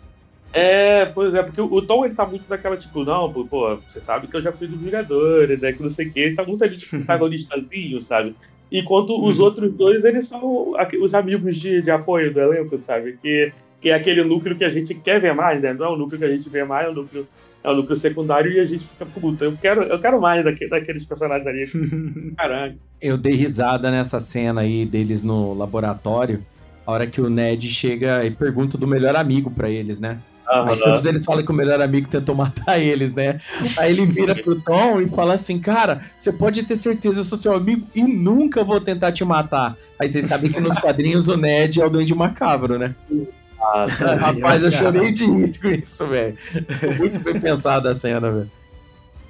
É, 0.53 1.07
pois 1.07 1.35
é, 1.35 1.43
porque 1.43 1.61
o 1.61 1.83
Tom 1.83 2.05
ele 2.05 2.15
tá 2.15 2.27
muito 2.27 2.45
naquela, 2.49 2.77
tipo, 2.77 3.05
não, 3.05 3.33
pô, 3.33 3.77
você 3.77 4.01
sabe 4.01 4.27
que 4.27 4.37
eu 4.37 4.43
já 4.43 4.53
fui 4.53 4.67
do 4.67 4.77
Vingadores, 4.77 5.61
né? 5.61 5.73
Que 5.73 5.83
não 5.83 5.91
sei 5.91 6.09
o 6.09 6.13
quê, 6.13 6.21
ele 6.21 6.35
tá 6.35 6.45
muito 6.45 6.65
ali, 6.65 6.77
tipo, 6.77 6.97
protagonistazinho, 6.99 8.03
sabe? 8.03 8.35
Enquanto 8.71 9.11
os 9.25 9.39
uhum. 9.39 9.45
outros 9.45 9.73
dois, 9.73 10.05
eles 10.05 10.27
são 10.27 10.75
os 11.01 11.15
amigos 11.15 11.57
de, 11.57 11.83
de 11.83 11.91
apoio 11.91 12.33
do 12.33 12.41
elenco, 12.41 12.79
sabe? 12.79 13.19
Que 13.21 13.53
que 13.81 13.89
é 13.89 13.95
aquele 13.95 14.23
núcleo 14.23 14.57
que 14.57 14.65
a 14.65 14.69
gente 14.69 14.95
quer 14.95 15.21
ver 15.21 15.35
mais, 15.35 15.61
né? 15.61 15.73
Não 15.73 15.87
é 15.87 15.89
o 15.89 15.97
núcleo 15.97 16.19
que 16.19 16.25
a 16.25 16.31
gente 16.31 16.49
vê 16.49 16.63
mais, 16.65 16.87
é 16.87 16.91
o 16.91 16.95
núcleo, 16.95 17.27
é 17.65 17.71
o 17.71 17.75
núcleo 17.75 17.97
secundário 17.97 18.53
e 18.53 18.61
a 18.61 18.67
gente 18.67 18.85
fica, 18.85 19.07
puta, 19.07 19.45
eu 19.47 19.57
quero, 19.61 19.83
eu 19.83 19.99
quero 19.99 20.21
mais 20.21 20.45
daquele, 20.45 20.71
daqueles 20.71 21.05
personagens 21.05 21.47
ali. 21.47 21.67
Caralho. 22.37 22.79
Eu 23.01 23.17
dei 23.17 23.33
risada 23.33 23.91
nessa 23.91 24.21
cena 24.21 24.61
aí 24.61 24.85
deles 24.85 25.25
no 25.25 25.55
laboratório, 25.55 26.45
a 26.87 26.93
hora 26.93 27.07
que 27.07 27.21
o 27.21 27.31
Ned 27.31 27.67
chega 27.69 28.25
e 28.25 28.31
pergunta 28.31 28.77
do 28.77 28.87
melhor 28.87 29.17
amigo 29.17 29.51
para 29.51 29.71
eles, 29.71 29.99
né? 29.99 30.19
Ah, 30.51 30.65
Aí 30.69 30.77
todos 30.79 31.05
eles 31.07 31.25
falam 31.25 31.45
que 31.45 31.51
o 31.51 31.55
melhor 31.55 31.81
amigo 31.81 32.09
tentou 32.09 32.35
matar 32.35 32.81
eles, 32.81 33.15
né? 33.15 33.39
Aí 33.79 33.93
ele 33.93 34.05
vira 34.05 34.35
pro 34.35 34.61
Tom 34.61 35.01
e 35.01 35.09
fala 35.09 35.35
assim: 35.35 35.61
Cara, 35.61 36.03
você 36.19 36.33
pode 36.33 36.63
ter 36.65 36.77
certeza, 36.77 37.21
eu 37.21 37.25
sou 37.25 37.39
seu 37.39 37.55
amigo 37.55 37.87
e 37.95 38.03
nunca 38.03 38.65
vou 38.65 38.81
tentar 38.81 39.13
te 39.13 39.25
matar. 39.25 39.77
Aí 39.99 40.09
vocês 40.09 40.27
sabem 40.27 40.51
que 40.51 40.59
nos 40.61 40.77
quadrinhos 40.77 41.29
o 41.29 41.37
Ned 41.37 41.81
é 41.81 41.87
o 41.87 41.91
Duende 41.91 42.15
Macabro, 42.15 42.79
né? 42.79 42.95
Rapaz, 44.19 44.63
eu 44.63 44.71
chorei 44.73 45.13
de 45.13 45.27
rir 45.27 45.59
com 45.59 45.69
isso, 45.69 46.07
velho. 46.09 46.37
Muito 46.99 47.21
bem 47.21 47.39
pensada 47.39 47.91
a 47.91 47.95
cena, 47.95 48.31
velho. 48.31 48.51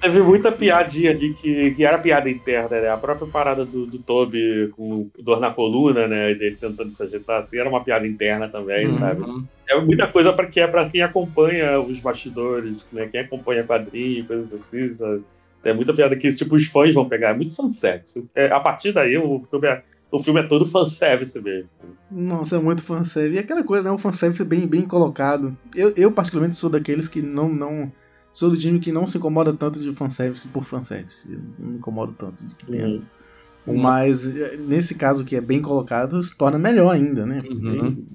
Teve 0.01 0.19
muita 0.21 0.51
piadinha 0.51 1.11
ali 1.11 1.33
que, 1.33 1.71
que 1.71 1.85
era 1.85 1.97
piada 1.97 2.29
interna, 2.29 2.81
né? 2.81 2.89
A 2.89 2.97
própria 2.97 3.27
parada 3.27 3.63
do, 3.63 3.85
do 3.85 3.99
Toby 3.99 4.71
com 4.75 5.09
dor 5.19 5.39
na 5.39 5.51
coluna, 5.51 6.07
né? 6.07 6.33
Dele 6.33 6.57
tentando 6.59 6.93
se 6.93 7.03
agitar 7.03 7.39
assim, 7.39 7.59
era 7.59 7.69
uma 7.69 7.83
piada 7.83 8.07
interna 8.07 8.49
também, 8.49 8.87
uhum. 8.87 8.97
sabe? 8.97 9.23
É 9.69 9.79
muita 9.79 10.07
coisa 10.07 10.33
para 10.33 10.47
que 10.47 10.59
é 10.59 10.65
para 10.65 10.89
quem 10.89 11.01
acompanha 11.01 11.79
os 11.79 11.99
bastidores, 11.99 12.85
né? 12.91 13.07
Quem 13.11 13.21
acompanha 13.21 13.63
quadrinhos, 13.63 14.25
coisas 14.25 14.53
assim, 14.53 14.91
sabe? 14.91 15.23
É 15.63 15.71
muita 15.71 15.93
piada 15.93 16.15
que 16.15 16.33
tipo, 16.33 16.55
os 16.55 16.65
fãs 16.65 16.93
vão 16.93 17.07
pegar. 17.07 17.29
É 17.29 17.33
muito 17.35 17.55
fanservice. 17.55 18.27
É, 18.33 18.47
a 18.47 18.59
partir 18.59 18.91
daí, 18.91 19.15
o 19.17 19.45
filme 19.49 19.67
é 19.67 19.83
o 20.11 20.21
filme 20.21 20.41
é 20.41 20.43
todo 20.43 20.65
fanservice 20.65 21.41
mesmo. 21.41 21.69
Nossa, 22.11 22.57
é 22.57 22.59
muito 22.59 22.83
fanservice. 22.83 23.35
E 23.35 23.39
aquela 23.39 23.63
coisa, 23.63 23.87
né? 23.87 23.95
Um 23.95 23.97
fanservice 23.97 24.43
bem, 24.43 24.67
bem 24.67 24.81
colocado. 24.81 25.55
Eu, 25.73 25.93
eu, 25.95 26.11
particularmente, 26.11 26.57
sou 26.57 26.69
daqueles 26.69 27.07
que 27.07 27.21
não, 27.21 27.47
não. 27.47 27.91
Sou 28.33 28.49
do 28.49 28.57
time 28.57 28.79
que 28.79 28.91
não 28.91 29.07
se 29.07 29.17
incomoda 29.17 29.53
tanto 29.53 29.79
de 29.79 29.93
fanservice 29.93 30.47
por 30.47 30.63
fanservice. 30.63 31.31
Eu 31.31 31.39
não 31.59 31.69
me 31.71 31.77
incomodo 31.77 32.13
tanto 32.13 32.45
de 32.45 32.55
que 32.55 32.65
tenha. 32.65 32.87
Uhum. 32.87 33.81
Mas, 33.81 34.25
eh, 34.25 34.57
nesse 34.57 34.95
caso 34.95 35.25
que 35.25 35.35
é 35.35 35.41
bem 35.41 35.61
colocado, 35.61 36.23
se 36.23 36.35
torna 36.35 36.57
melhor 36.57 36.91
ainda, 36.91 37.25
né? 37.25 37.43
Uhum. 37.49 38.05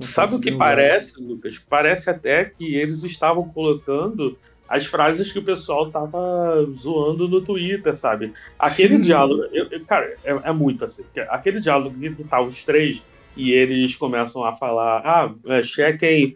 Sabe 0.00 0.34
o 0.34 0.40
que 0.40 0.52
parece, 0.52 1.20
Lucas? 1.22 1.58
Parece 1.58 2.10
até 2.10 2.44
que 2.44 2.74
eles 2.74 3.02
estavam 3.04 3.48
colocando 3.48 4.36
as 4.68 4.84
frases 4.84 5.32
que 5.32 5.38
o 5.38 5.44
pessoal 5.44 5.90
tava 5.90 6.66
zoando 6.74 7.28
no 7.28 7.40
Twitter, 7.40 7.96
sabe? 7.96 8.32
Aquele 8.58 8.96
Sim. 8.96 9.00
diálogo, 9.00 9.44
eu, 9.52 9.66
eu, 9.70 9.84
cara, 9.84 10.16
é, 10.24 10.30
é, 10.32 10.52
muito 10.52 10.84
assim. 10.84 11.04
Aquele 11.28 11.60
diálogo 11.60 11.96
que 11.98 12.24
tá 12.24 12.40
os 12.40 12.64
três 12.64 13.02
e 13.36 13.52
eles 13.52 13.94
começam 13.94 14.44
a 14.44 14.52
falar, 14.52 15.02
ah, 15.04 15.34
é, 15.46 15.62
chequem 15.62 16.34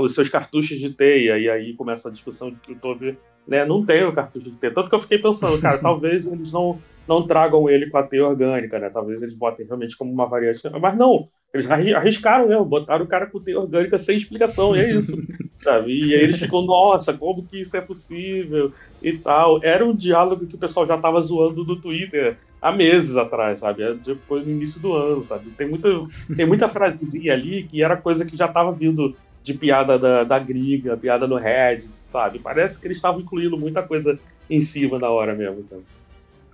os 0.00 0.14
seus 0.14 0.28
cartuchos 0.28 0.78
de 0.78 0.90
teia, 0.90 1.38
e 1.38 1.48
aí 1.48 1.74
começa 1.74 2.08
a 2.08 2.12
discussão 2.12 2.50
de 2.50 2.56
que 2.56 2.72
o 2.72 2.76
Toby 2.76 3.18
né, 3.46 3.64
não 3.64 3.84
tem 3.84 4.04
o 4.04 4.12
cartucho 4.12 4.50
de 4.50 4.56
teia. 4.56 4.72
Tanto 4.72 4.88
que 4.88 4.94
eu 4.94 5.00
fiquei 5.00 5.18
pensando, 5.18 5.58
cara, 5.62 5.78
talvez 5.78 6.26
eles 6.26 6.52
não, 6.52 6.78
não 7.06 7.26
tragam 7.26 7.68
ele 7.68 7.88
com 7.90 7.98
a 7.98 8.02
teia 8.02 8.26
orgânica, 8.26 8.78
né? 8.78 8.90
Talvez 8.90 9.22
eles 9.22 9.34
botem 9.34 9.66
realmente 9.66 9.96
como 9.96 10.12
uma 10.12 10.26
variante. 10.26 10.60
Mas 10.80 10.96
não, 10.96 11.28
eles 11.52 11.70
arriscaram 11.70 12.48
mesmo, 12.48 12.64
botaram 12.64 13.04
o 13.04 13.08
cara 13.08 13.26
com 13.26 13.40
teia 13.40 13.58
orgânica 13.58 13.98
sem 13.98 14.16
explicação, 14.16 14.76
e 14.76 14.80
é 14.80 14.90
isso. 14.90 15.16
sabe? 15.62 15.92
E 15.92 16.14
aí 16.14 16.22
eles 16.22 16.38
ficam, 16.38 16.62
nossa, 16.62 17.12
como 17.12 17.44
que 17.44 17.60
isso 17.60 17.76
é 17.76 17.80
possível? 17.80 18.72
E 19.02 19.12
tal. 19.12 19.62
Era 19.62 19.84
um 19.84 19.94
diálogo 19.94 20.46
que 20.46 20.54
o 20.54 20.58
pessoal 20.58 20.86
já 20.86 20.96
tava 20.98 21.20
zoando 21.20 21.64
no 21.64 21.76
Twitter 21.80 22.36
há 22.60 22.72
meses 22.72 23.16
atrás, 23.16 23.60
sabe? 23.60 23.94
Depois 24.04 24.44
no 24.46 24.52
início 24.52 24.80
do 24.80 24.92
ano, 24.92 25.24
sabe? 25.24 25.50
Tem 25.50 25.68
muita, 25.68 25.88
tem 26.36 26.46
muita 26.46 26.68
frasezinha 26.68 27.32
ali 27.32 27.64
que 27.64 27.82
era 27.82 27.96
coisa 27.96 28.24
que 28.24 28.36
já 28.36 28.48
tava 28.48 28.72
vindo 28.72 29.14
de 29.48 29.54
piada 29.58 29.98
da, 29.98 30.24
da 30.24 30.38
Griga, 30.38 30.96
piada 30.96 31.26
no 31.26 31.36
Red, 31.36 31.80
sabe? 32.08 32.38
Parece 32.38 32.78
que 32.78 32.86
eles 32.86 32.98
estavam 32.98 33.20
incluindo 33.20 33.56
muita 33.56 33.82
coisa 33.82 34.18
em 34.48 34.60
cima 34.60 34.98
na 34.98 35.08
hora 35.08 35.34
mesmo. 35.34 35.60
Então. 35.60 35.80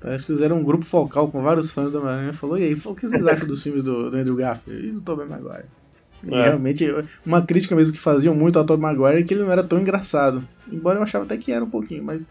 Parece 0.01 0.25
que 0.25 0.33
fizeram 0.33 0.59
um 0.59 0.65
grupo 0.65 0.85
focal 0.85 1.29
com 1.29 1.43
vários 1.43 1.73
fãs 1.73 1.91
da 1.91 1.99
Homem-Aranha 1.99 2.31
e 2.31 2.35
falou: 2.35 2.57
e 2.57 2.63
aí, 2.63 2.75
o 2.75 2.95
que 2.95 3.09
vocês 3.09 3.27
acham 3.27 3.49
dos 3.49 3.63
filmes 3.63 3.83
do, 3.83 4.11
do 4.11 4.17
Andrew 4.17 4.37
Garfield 4.37 4.87
e 4.87 4.91
do 4.93 5.01
Tobey 5.01 5.27
Maguire? 5.27 5.67
É. 6.27 6.43
Realmente, 6.45 6.87
uma 7.27 7.43
crítica 7.43 7.75
mesmo 7.75 7.93
que 7.93 8.01
faziam 8.01 8.35
muito 8.35 8.59
ao 8.59 8.65
Tobey 8.65 8.83
Maguire 8.83 9.21
é 9.21 9.23
que 9.25 9.35
ele 9.35 9.43
não 9.43 9.51
era 9.51 9.65
tão 9.65 9.81
engraçado. 9.81 10.47
Embora 10.71 10.99
eu 10.99 11.03
achava 11.03 11.25
até 11.25 11.37
que 11.37 11.51
era 11.51 11.65
um 11.65 11.71
pouquinho, 11.71 12.05
mas 12.05 12.25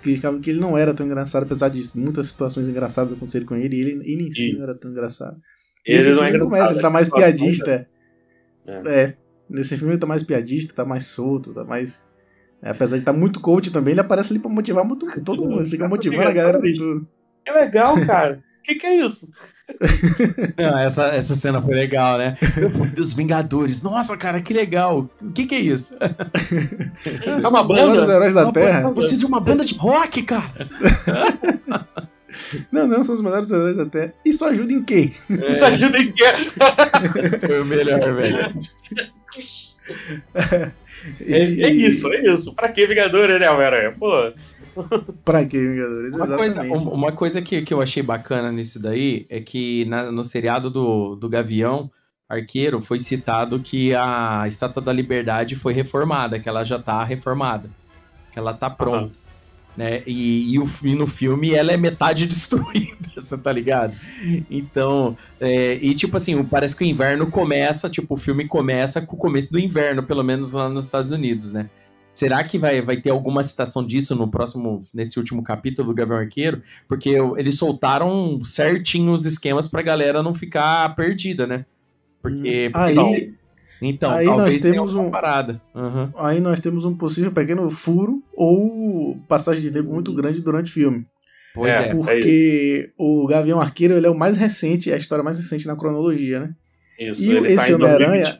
criticavam 0.00 0.40
que 0.40 0.50
ele 0.50 0.60
não 0.60 0.76
era 0.76 0.94
tão 0.94 1.06
engraçado, 1.06 1.42
apesar 1.44 1.68
de 1.68 1.82
muitas 1.94 2.28
situações 2.28 2.68
engraçadas 2.68 3.12
acontecerem 3.12 3.46
com 3.46 3.56
ele, 3.56 3.76
e 3.76 3.80
ele, 3.80 3.90
ele 4.04 4.28
em 4.28 4.30
si 4.30 4.54
não 4.54 4.62
era 4.62 4.74
tão 4.74 4.90
engraçado. 4.90 5.36
Ele 5.84 5.98
Nesse 5.98 6.10
não 6.10 6.22
filme 6.22 6.36
é 6.36 6.40
começa, 6.40 6.72
ele 6.72 6.80
tá 6.80 6.90
mais 6.90 7.08
piadista. 7.08 7.88
É. 8.66 8.82
é. 8.86 9.16
Nesse 9.48 9.76
filme 9.76 9.92
ele 9.92 10.00
tá 10.00 10.06
mais 10.06 10.22
piadista, 10.22 10.74
tá 10.74 10.84
mais 10.84 11.06
solto, 11.06 11.52
tá 11.52 11.64
mais 11.64 12.06
é, 12.62 12.70
apesar 12.70 12.96
de 12.96 13.02
estar 13.02 13.12
tá 13.12 13.18
muito 13.18 13.40
coach 13.40 13.70
também, 13.70 13.92
ele 13.92 14.00
aparece 14.00 14.32
ali 14.32 14.40
pra 14.40 14.50
motivar 14.50 14.84
muito, 14.84 15.06
todo 15.22 15.42
mundo. 15.42 15.60
Ele 15.60 15.70
fica 15.70 15.88
motivando 15.88 16.28
a 16.28 16.32
galera. 16.32 16.60
Tudo. 16.60 17.06
É 17.44 17.52
legal, 17.52 17.94
cara. 18.06 18.42
O 18.58 18.62
que, 18.62 18.74
que 18.74 18.86
é 18.86 19.06
isso? 19.06 19.30
Não, 20.58 20.78
essa, 20.80 21.06
essa 21.08 21.36
cena 21.36 21.62
foi 21.62 21.74
legal, 21.74 22.18
né? 22.18 22.36
Dos 22.92 23.12
Vingadores. 23.12 23.80
Nossa, 23.80 24.16
cara, 24.16 24.40
que 24.40 24.52
legal. 24.52 25.08
O 25.22 25.30
que, 25.30 25.46
que 25.46 25.54
é 25.54 25.60
isso? 25.60 25.94
É 27.24 27.46
uma 27.46 27.62
banda? 27.62 28.02
Os 28.02 28.08
heróis 28.08 28.34
da 28.34 28.44
uma 28.44 28.52
Terra. 28.52 28.80
Banda, 28.80 28.94
você 28.94 29.14
é 29.14 29.18
de 29.18 29.26
uma 29.26 29.38
banda 29.38 29.64
de 29.64 29.76
rock, 29.76 30.22
cara. 30.22 30.50
Não, 32.70 32.86
não, 32.86 33.02
são 33.02 33.14
os 33.14 33.22
melhores 33.22 33.50
heróis 33.50 33.76
da 33.76 33.86
Terra. 33.86 34.12
Isso 34.22 34.44
ajuda 34.44 34.70
em 34.70 34.82
quem? 34.82 35.10
É. 35.30 35.50
Isso 35.50 35.64
ajuda 35.64 35.98
em 35.98 36.12
quê? 36.12 36.24
Foi 37.40 37.60
o 37.60 37.64
melhor, 37.64 38.14
velho. 38.14 38.60
É, 41.20 41.42
é, 41.42 41.70
isso, 41.70 42.12
é 42.12 42.20
isso. 42.32 42.54
Pra 42.54 42.68
que 42.70 42.86
Vingadores, 42.86 43.38
né, 43.38 43.50
Homem-Aranha? 43.50 43.92
Pô. 43.92 44.32
pra 45.24 45.44
que 45.44 45.58
Vingadores? 45.58 46.14
Uma 46.14 46.36
coisa, 46.36 46.62
uma 46.62 47.12
coisa 47.12 47.42
que, 47.42 47.62
que 47.62 47.72
eu 47.72 47.80
achei 47.80 48.02
bacana 48.02 48.50
nisso 48.50 48.80
daí 48.80 49.26
é 49.28 49.40
que 49.40 49.84
na, 49.84 50.10
no 50.10 50.24
seriado 50.24 50.70
do, 50.70 51.14
do 51.14 51.28
Gavião 51.28 51.90
Arqueiro 52.28 52.80
foi 52.80 52.98
citado 52.98 53.60
que 53.60 53.94
a 53.94 54.44
Estátua 54.48 54.82
da 54.82 54.92
Liberdade 54.92 55.54
foi 55.54 55.72
reformada, 55.72 56.40
que 56.40 56.48
ela 56.48 56.64
já 56.64 56.78
tá 56.78 57.04
reformada, 57.04 57.70
que 58.32 58.38
ela 58.38 58.52
tá 58.52 58.68
pronta. 58.68 59.04
Uhum. 59.04 59.25
Né? 59.76 60.02
E, 60.06 60.54
e, 60.54 60.58
o, 60.58 60.68
e 60.82 60.94
no 60.94 61.06
filme 61.06 61.52
ela 61.52 61.72
é 61.72 61.76
metade 61.76 62.24
destruída, 62.26 63.08
você 63.14 63.36
tá 63.36 63.52
ligado? 63.52 63.94
Então, 64.50 65.16
é, 65.40 65.74
e 65.74 65.94
tipo 65.94 66.16
assim, 66.16 66.42
parece 66.44 66.74
que 66.74 66.84
o 66.84 66.86
inverno 66.86 67.26
começa, 67.30 67.90
tipo, 67.90 68.14
o 68.14 68.18
filme 68.18 68.46
começa 68.46 69.00
com 69.00 69.16
o 69.16 69.18
começo 69.18 69.52
do 69.52 69.58
inverno, 69.58 70.02
pelo 70.02 70.22
menos 70.22 70.52
lá 70.52 70.68
nos 70.68 70.86
Estados 70.86 71.10
Unidos, 71.10 71.52
né? 71.52 71.68
Será 72.16 72.42
que 72.42 72.58
vai, 72.58 72.80
vai 72.80 72.96
ter 72.96 73.10
alguma 73.10 73.42
citação 73.42 73.86
disso 73.86 74.16
no 74.16 74.26
próximo, 74.26 74.80
nesse 74.92 75.18
último 75.18 75.42
capítulo 75.42 75.88
do 75.88 75.94
Gavião 75.94 76.16
Arqueiro? 76.16 76.62
Porque 76.88 77.10
eles 77.36 77.58
soltaram 77.58 78.42
certinho 78.42 79.12
os 79.12 79.26
esquemas 79.26 79.68
pra 79.68 79.82
galera 79.82 80.22
não 80.22 80.32
ficar 80.32 80.96
perdida, 80.96 81.46
né? 81.46 81.66
Porque. 82.22 82.70
Aí, 82.72 83.34
então, 83.80 84.10
aí 84.10 84.26
nós 84.26 84.56
temos 84.56 84.94
um 84.94 85.10
parada. 85.10 85.60
Uhum. 85.74 86.10
Aí 86.16 86.40
nós 86.40 86.60
temos 86.60 86.84
um 86.84 86.96
possível 86.96 87.32
pequeno 87.32 87.70
furo 87.70 88.22
ou 88.34 89.16
passagem 89.28 89.62
de 89.62 89.70
tempo 89.70 89.92
muito 89.92 90.12
grande 90.12 90.40
durante 90.40 90.70
o 90.70 90.74
filme. 90.74 91.06
Pois 91.54 91.74
é. 91.74 91.88
é 91.88 91.94
porque 91.94 92.90
é 92.90 92.92
o 92.98 93.26
Gavião 93.26 93.60
Arqueiro 93.60 93.94
ele 93.94 94.06
é 94.06 94.10
o 94.10 94.18
mais 94.18 94.36
recente, 94.36 94.90
é 94.90 94.94
a 94.94 94.98
história 94.98 95.24
mais 95.24 95.38
recente 95.38 95.66
na 95.66 95.76
cronologia, 95.76 96.40
né? 96.40 96.54
Isso, 96.98 97.22
e 97.22 97.36
ele 97.36 97.52
esse 97.52 97.68
tá 97.68 97.74
Homem-Aranha. 97.74 98.38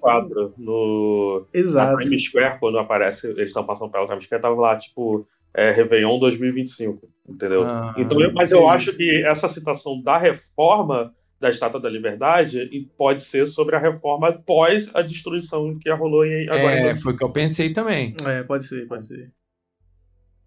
no. 0.57 1.47
Exato. 1.53 1.97
Na 1.97 2.03
Times 2.03 2.25
Square, 2.25 2.59
quando 2.59 2.79
aparece, 2.79 3.29
eles 3.31 3.49
estão 3.49 3.65
passando 3.65 3.91
pela 3.91 4.07
Times 4.07 4.25
Square, 4.25 4.43
tava 4.43 4.61
lá, 4.61 4.77
tipo, 4.77 5.27
é, 5.55 5.73
Réveillon 5.73 6.19
2025, 6.19 7.07
entendeu? 7.29 7.65
Ah, 7.65 7.95
então, 7.99 8.19
mas 8.35 8.53
eu 8.53 8.69
acho 8.69 8.97
que 8.97 9.25
essa 9.25 9.49
citação 9.49 10.01
da 10.03 10.17
reforma 10.17 11.13
da 11.41 11.51
Estátua 11.51 11.81
da 11.81 11.89
Liberdade 11.89 12.69
pode 12.97 13.23
ser 13.23 13.47
sobre 13.47 13.77
a 13.77 13.79
reforma 13.79 14.33
pós 14.33 14.91
a 14.95 15.03
destruição 15.03 15.79
que 15.79 15.91
rolou 15.93 16.25
em, 16.25 16.49
agora. 16.49 16.75
É, 16.75 16.97
foi 16.97 17.13
o 17.13 17.17
que 17.17 17.25
eu 17.25 17.31
pensei 17.31 17.73
também. 17.73 18.15
É, 18.25 18.43
pode 18.43 18.65
ser, 18.67 18.87
pode 18.87 19.07
ser. 19.07 19.31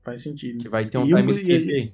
Faz 0.04 0.22
sentido. 0.22 0.60
Que 0.60 0.70
vai 0.70 0.86
ter 0.86 0.98
um 0.98 1.06
e 1.06 1.14
time 1.14 1.32
skip 1.32 1.72
aí. 1.72 1.94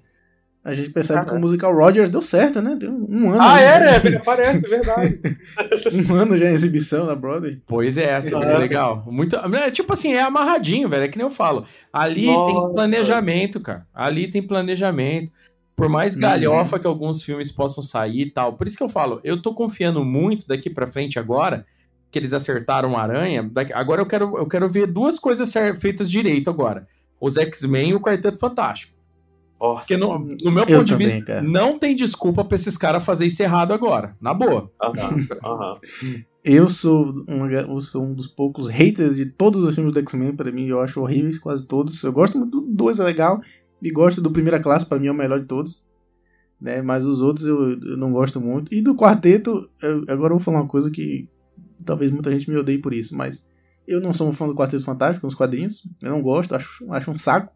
A 0.65 0.73
gente 0.73 0.89
percebe 0.89 1.19
ah, 1.19 1.25
que 1.25 1.33
o 1.35 1.39
musical 1.39 1.75
Rogers 1.75 2.09
deu 2.09 2.23
certo, 2.23 2.59
né? 2.59 2.75
Tem 2.79 2.89
um, 2.89 3.29
ano. 3.29 3.39
Ah, 3.39 3.61
é, 3.61 3.79
né? 3.79 4.01
Ele 4.03 4.17
aparece, 4.17 4.65
é 4.65 4.69
verdade. 4.69 5.19
um 6.09 6.15
ano 6.15 6.35
já 6.35 6.49
em 6.49 6.53
exibição 6.53 7.05
na 7.05 7.13
Broadway. 7.13 7.61
Pois 7.67 7.99
é, 7.99 8.15
assim, 8.15 8.33
é 8.33 8.57
legal. 8.57 9.05
Muito, 9.05 9.35
é, 9.35 9.69
tipo 9.69 9.93
assim, 9.93 10.13
é 10.13 10.21
amarradinho, 10.21 10.89
velho. 10.89 11.03
É 11.03 11.07
que 11.07 11.19
nem 11.19 11.27
eu 11.27 11.29
falo. 11.29 11.67
Ali 11.93 12.25
Nossa. 12.25 12.51
tem 12.51 12.73
planejamento, 12.73 13.59
cara. 13.59 13.85
Ali 13.93 14.27
tem 14.27 14.41
planejamento. 14.41 15.31
Por 15.75 15.89
mais 15.89 16.15
uhum. 16.15 16.21
galhofa 16.21 16.75
uhum. 16.75 16.81
que 16.81 16.87
alguns 16.87 17.21
filmes 17.21 17.51
possam 17.51 17.83
sair 17.83 18.21
e 18.21 18.31
tal. 18.31 18.53
Por 18.53 18.65
isso 18.65 18.77
que 18.77 18.83
eu 18.83 18.89
falo, 18.89 19.19
eu 19.23 19.41
tô 19.41 19.53
confiando 19.53 20.03
muito 20.03 20.47
daqui 20.47 20.69
para 20.69 20.87
frente 20.87 21.19
agora 21.19 21.65
que 22.09 22.19
eles 22.19 22.33
acertaram 22.33 22.97
Aranha. 22.97 23.43
Daqui, 23.43 23.73
agora 23.73 24.01
eu 24.01 24.05
quero, 24.05 24.37
eu 24.37 24.47
quero 24.47 24.69
ver 24.69 24.87
duas 24.87 25.19
coisas 25.19 25.51
feitas 25.77 26.09
direito 26.09 26.49
agora. 26.49 26.87
Os 27.19 27.35
X-Men 27.35 27.89
e 27.89 27.93
o 27.95 27.99
Quarteto 27.99 28.37
Fantástico. 28.37 28.95
Nossa. 29.59 29.79
Porque 29.79 29.97
no, 29.97 30.19
no 30.19 30.51
meu 30.51 30.65
ponto 30.65 30.85
de 30.85 30.95
vista, 30.95 31.21
cara. 31.21 31.41
não 31.41 31.79
tem 31.79 31.95
desculpa 31.95 32.43
pra 32.45 32.55
esses 32.55 32.77
caras 32.77 33.03
fazer 33.03 33.25
isso 33.25 33.41
errado 33.41 33.73
agora. 33.73 34.15
Na 34.21 34.33
boa. 34.33 34.71
Eu 36.43 36.67
sou, 36.67 37.23
um, 37.27 37.49
eu 37.49 37.81
sou 37.81 38.03
um 38.03 38.13
dos 38.13 38.27
poucos 38.27 38.69
haters 38.69 39.15
de 39.15 39.25
todos 39.25 39.63
os 39.63 39.73
filmes 39.73 39.91
do 39.91 39.99
X-Men. 39.99 40.35
Pra 40.35 40.51
mim, 40.51 40.67
eu 40.67 40.79
acho 40.79 41.01
horríveis, 41.01 41.39
quase 41.39 41.65
todos. 41.65 42.03
Eu 42.03 42.13
gosto 42.13 42.37
muito 42.37 42.61
do 42.61 42.67
2, 42.67 42.99
é 42.99 43.03
legal. 43.03 43.41
E 43.81 43.91
gosto 43.91 44.21
do 44.21 44.31
Primeira 44.31 44.59
Classe, 44.59 44.85
pra 44.85 44.99
mim 44.99 45.07
é 45.07 45.11
o 45.11 45.15
melhor 45.15 45.39
de 45.39 45.45
todos. 45.45 45.83
Né? 46.59 46.81
Mas 46.81 47.05
os 47.05 47.21
outros 47.21 47.45
eu, 47.45 47.79
eu 47.79 47.97
não 47.97 48.11
gosto 48.11 48.39
muito. 48.39 48.73
E 48.73 48.81
do 48.81 48.95
Quarteto, 48.95 49.69
eu, 49.81 50.03
agora 50.07 50.33
eu 50.33 50.37
vou 50.37 50.39
falar 50.39 50.61
uma 50.61 50.67
coisa 50.67 50.89
que 50.89 51.29
talvez 51.85 52.11
muita 52.11 52.31
gente 52.31 52.49
me 52.49 52.57
odeie 52.57 52.77
por 52.77 52.93
isso. 52.93 53.15
Mas 53.15 53.45
eu 53.87 53.99
não 53.99 54.13
sou 54.13 54.27
um 54.27 54.33
fã 54.33 54.47
do 54.47 54.55
Quarteto 54.55 54.83
Fantástico, 54.83 55.27
nos 55.27 55.35
quadrinhos. 55.35 55.87
Eu 56.01 56.11
não 56.11 56.21
gosto, 56.21 56.55
acho, 56.55 56.91
acho 56.91 57.11
um 57.11 57.17
saco 57.17 57.53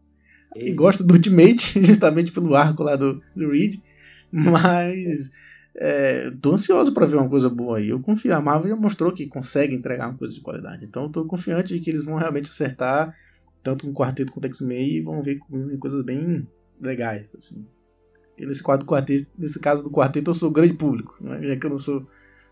e 0.55 0.71
gosta 0.71 1.03
do 1.03 1.13
Ultimate, 1.13 1.81
justamente 1.83 2.31
pelo 2.31 2.55
arco 2.55 2.83
lá 2.83 2.95
do, 2.95 3.21
do 3.35 3.49
Reed. 3.49 3.79
Mas 4.31 5.31
é, 5.75 6.31
tô 6.41 6.53
ansioso 6.53 6.93
para 6.93 7.05
ver 7.05 7.17
uma 7.17 7.29
coisa 7.29 7.49
boa 7.49 7.77
aí. 7.77 7.89
Eu 7.89 7.99
confio, 7.99 8.35
a 8.35 8.41
Marvel 8.41 8.69
já 8.69 8.75
mostrou 8.75 9.11
que 9.11 9.27
consegue 9.27 9.75
entregar 9.75 10.09
uma 10.09 10.17
coisa 10.17 10.33
de 10.33 10.41
qualidade. 10.41 10.85
Então 10.85 11.03
eu 11.03 11.09
tô 11.09 11.25
confiante 11.25 11.73
de 11.73 11.79
que 11.79 11.89
eles 11.89 12.03
vão 12.03 12.15
realmente 12.15 12.49
acertar 12.49 13.15
tanto 13.63 13.85
com 13.85 13.91
o 13.91 13.95
quarteto 13.95 14.31
quanto 14.31 14.45
o 14.45 14.47
X-Men 14.47 14.87
e 14.87 15.01
vão 15.01 15.21
ver 15.21 15.39
coisas 15.79 16.03
bem 16.03 16.47
legais. 16.81 17.33
Assim. 17.37 17.65
E 18.37 18.45
nesse, 18.45 18.63
quadro 18.63 18.85
quarteto, 18.85 19.27
nesse 19.37 19.59
caso 19.59 19.83
do 19.83 19.91
quarteto, 19.91 20.31
eu 20.31 20.35
sou 20.35 20.49
grande 20.49 20.73
público. 20.73 21.17
Né? 21.19 21.41
Já 21.43 21.55
que 21.57 21.65
eu 21.65 21.69
não 21.69 21.79
sou 21.79 22.07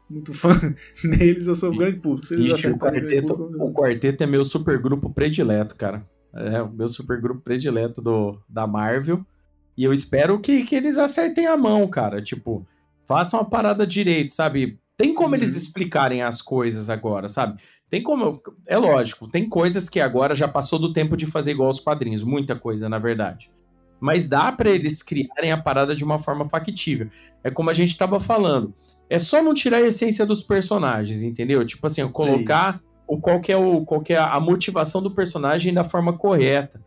muito 0.09 0.33
fã 0.33 0.53
deles, 1.03 1.47
eu 1.47 1.55
sou 1.55 1.75
grande 1.75 1.99
público. 1.99 2.33
Ixi, 2.33 2.67
o, 2.67 2.77
quarteto, 2.77 3.35
público, 3.35 3.65
o 3.65 3.73
quarteto 3.73 4.23
é 4.23 4.27
meu 4.27 4.43
super 4.43 4.77
grupo 4.79 5.09
predileto, 5.09 5.75
cara. 5.75 6.05
É 6.33 6.61
o 6.61 6.71
meu 6.71 6.87
supergrupo 6.87 7.41
predileto 7.41 8.01
do, 8.01 8.37
da 8.49 8.67
Marvel. 8.67 9.25
E 9.77 9.83
eu 9.83 9.93
espero 9.93 10.39
que, 10.39 10.63
que 10.63 10.75
eles 10.75 10.97
acertem 10.97 11.47
a 11.47 11.55
mão, 11.55 11.87
cara. 11.87 12.21
Tipo, 12.21 12.65
façam 13.07 13.39
a 13.39 13.45
parada 13.45 13.87
direito, 13.87 14.33
sabe? 14.33 14.79
Tem 14.97 15.13
como 15.13 15.29
uhum. 15.29 15.35
eles 15.35 15.55
explicarem 15.55 16.21
as 16.21 16.41
coisas 16.41 16.89
agora, 16.89 17.29
sabe? 17.29 17.61
Tem 17.89 18.01
como. 18.01 18.41
É 18.65 18.77
lógico, 18.77 19.27
tem 19.27 19.47
coisas 19.47 19.87
que 19.87 19.99
agora 19.99 20.35
já 20.35 20.47
passou 20.47 20.77
do 20.77 20.91
tempo 20.91 21.15
de 21.15 21.25
fazer 21.25 21.51
igual 21.51 21.69
os 21.69 21.79
quadrinhos. 21.79 22.23
Muita 22.23 22.55
coisa, 22.55 22.89
na 22.89 22.99
verdade. 22.99 23.51
Mas 23.99 24.27
dá 24.27 24.51
para 24.51 24.69
eles 24.69 25.01
criarem 25.01 25.51
a 25.51 25.57
parada 25.57 25.95
de 25.95 26.03
uma 26.03 26.19
forma 26.19 26.47
factível. 26.47 27.09
É 27.43 27.49
como 27.49 27.69
a 27.69 27.73
gente 27.73 27.97
tava 27.97 28.19
falando. 28.19 28.73
É 29.09 29.17
só 29.17 29.41
não 29.41 29.53
tirar 29.53 29.77
a 29.77 29.87
essência 29.87 30.25
dos 30.25 30.43
personagens, 30.43 31.23
entendeu? 31.23 31.65
Tipo 31.65 31.87
assim, 31.87 32.07
colocar 32.09 32.81
o 33.07 33.17
qual 33.17 33.41
é, 33.47 33.55
o, 33.55 33.85
qual 33.85 34.03
é 34.09 34.17
a 34.17 34.39
motivação 34.39 35.01
do 35.01 35.09
personagem 35.09 35.73
da 35.73 35.83
forma 35.83 36.11
correta. 36.11 36.81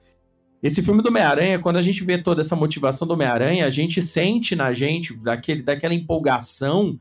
Esse 0.63 0.83
filme 0.83 1.03
do 1.03 1.09
Homem-Aranha, 1.09 1.59
quando 1.59 1.77
a 1.77 1.83
gente 1.83 2.05
vê 2.05 2.19
toda 2.19 2.43
essa 2.43 2.55
motivação 2.55 3.09
do 3.09 3.15
Homem-Aranha, 3.15 3.65
a 3.65 3.71
gente 3.71 4.03
sente 4.03 4.55
na 4.55 4.75
gente 4.75 5.17
daquele, 5.17 5.63
daquela 5.63 5.95
empolgação, 5.95 7.01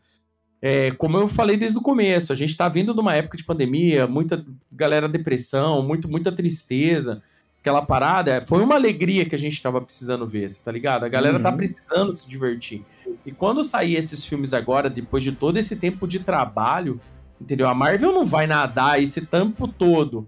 é, 0.61 0.91
como 0.91 1.17
eu 1.17 1.27
falei 1.27 1.57
desde 1.57 1.77
o 1.77 1.81
começo, 1.81 2.33
a 2.33 2.35
gente 2.35 2.51
está 2.51 2.67
vindo 2.67 2.93
de 2.93 2.99
uma 2.99 3.15
época 3.15 3.37
de 3.37 3.43
pandemia, 3.43 4.07
muita 4.07 4.45
galera 4.71 5.07
depressão, 5.07 5.81
muito, 5.81 6.09
muita 6.09 6.31
tristeza, 6.31 7.21
aquela 7.61 7.81
parada, 7.81 8.41
foi 8.47 8.61
uma 8.61 8.75
alegria 8.75 9.25
que 9.25 9.35
a 9.35 9.39
gente 9.39 9.53
estava 9.53 9.81
precisando 9.81 10.25
ver, 10.25 10.49
tá 10.63 10.71
ligado? 10.71 11.03
A 11.03 11.09
galera 11.09 11.39
tá 11.39 11.49
uhum. 11.49 11.55
tá 11.55 11.57
precisando 11.57 12.13
se 12.13 12.27
divertir. 12.27 12.83
E 13.25 13.31
quando 13.31 13.63
sair 13.63 13.95
esses 13.95 14.23
filmes 14.25 14.53
agora, 14.53 14.89
depois 14.89 15.23
de 15.23 15.31
todo 15.31 15.57
esse 15.57 15.75
tempo 15.75 16.07
de 16.07 16.19
trabalho, 16.19 16.99
Entendeu? 17.39 17.69
A 17.69 17.73
Marvel 17.73 18.11
não 18.11 18.25
vai 18.25 18.45
nadar 18.45 19.01
esse 19.01 19.21
tempo 19.21 19.67
todo 19.67 20.27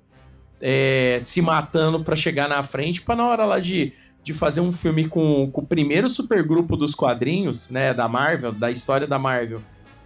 é, 0.61 1.17
se 1.19 1.41
matando 1.41 2.03
para 2.03 2.15
chegar 2.15 2.47
na 2.47 2.63
frente 2.63 3.01
para 3.01 3.15
na 3.15 3.27
hora 3.27 3.43
lá 3.43 3.59
de, 3.59 3.91
de 4.23 4.33
fazer 4.33 4.61
um 4.61 4.71
filme 4.71 5.07
com, 5.07 5.49
com 5.51 5.61
o 5.61 5.65
primeiro 5.65 6.07
supergrupo 6.07 6.77
dos 6.77 6.95
quadrinhos, 6.95 7.69
né, 7.69 7.93
da 7.93 8.07
Marvel, 8.07 8.53
da 8.53 8.71
história 8.71 9.05
da 9.05 9.19
Marvel, 9.19 9.61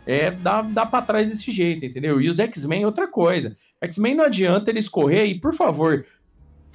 é 0.06 0.32
dá, 0.32 0.62
dá 0.62 0.86
para 0.86 1.06
trás 1.06 1.30
desse 1.30 1.52
jeito, 1.52 1.86
entendeu? 1.86 2.22
E 2.22 2.30
os 2.30 2.40
X-Men 2.40 2.84
é 2.84 2.86
outra 2.86 3.08
coisa. 3.08 3.56
X-Men 3.82 4.16
não 4.16 4.26
adianta 4.26 4.70
eles 4.70 4.88
correr 4.88 5.26
e, 5.26 5.36
por 5.36 5.54
favor, 5.54 6.06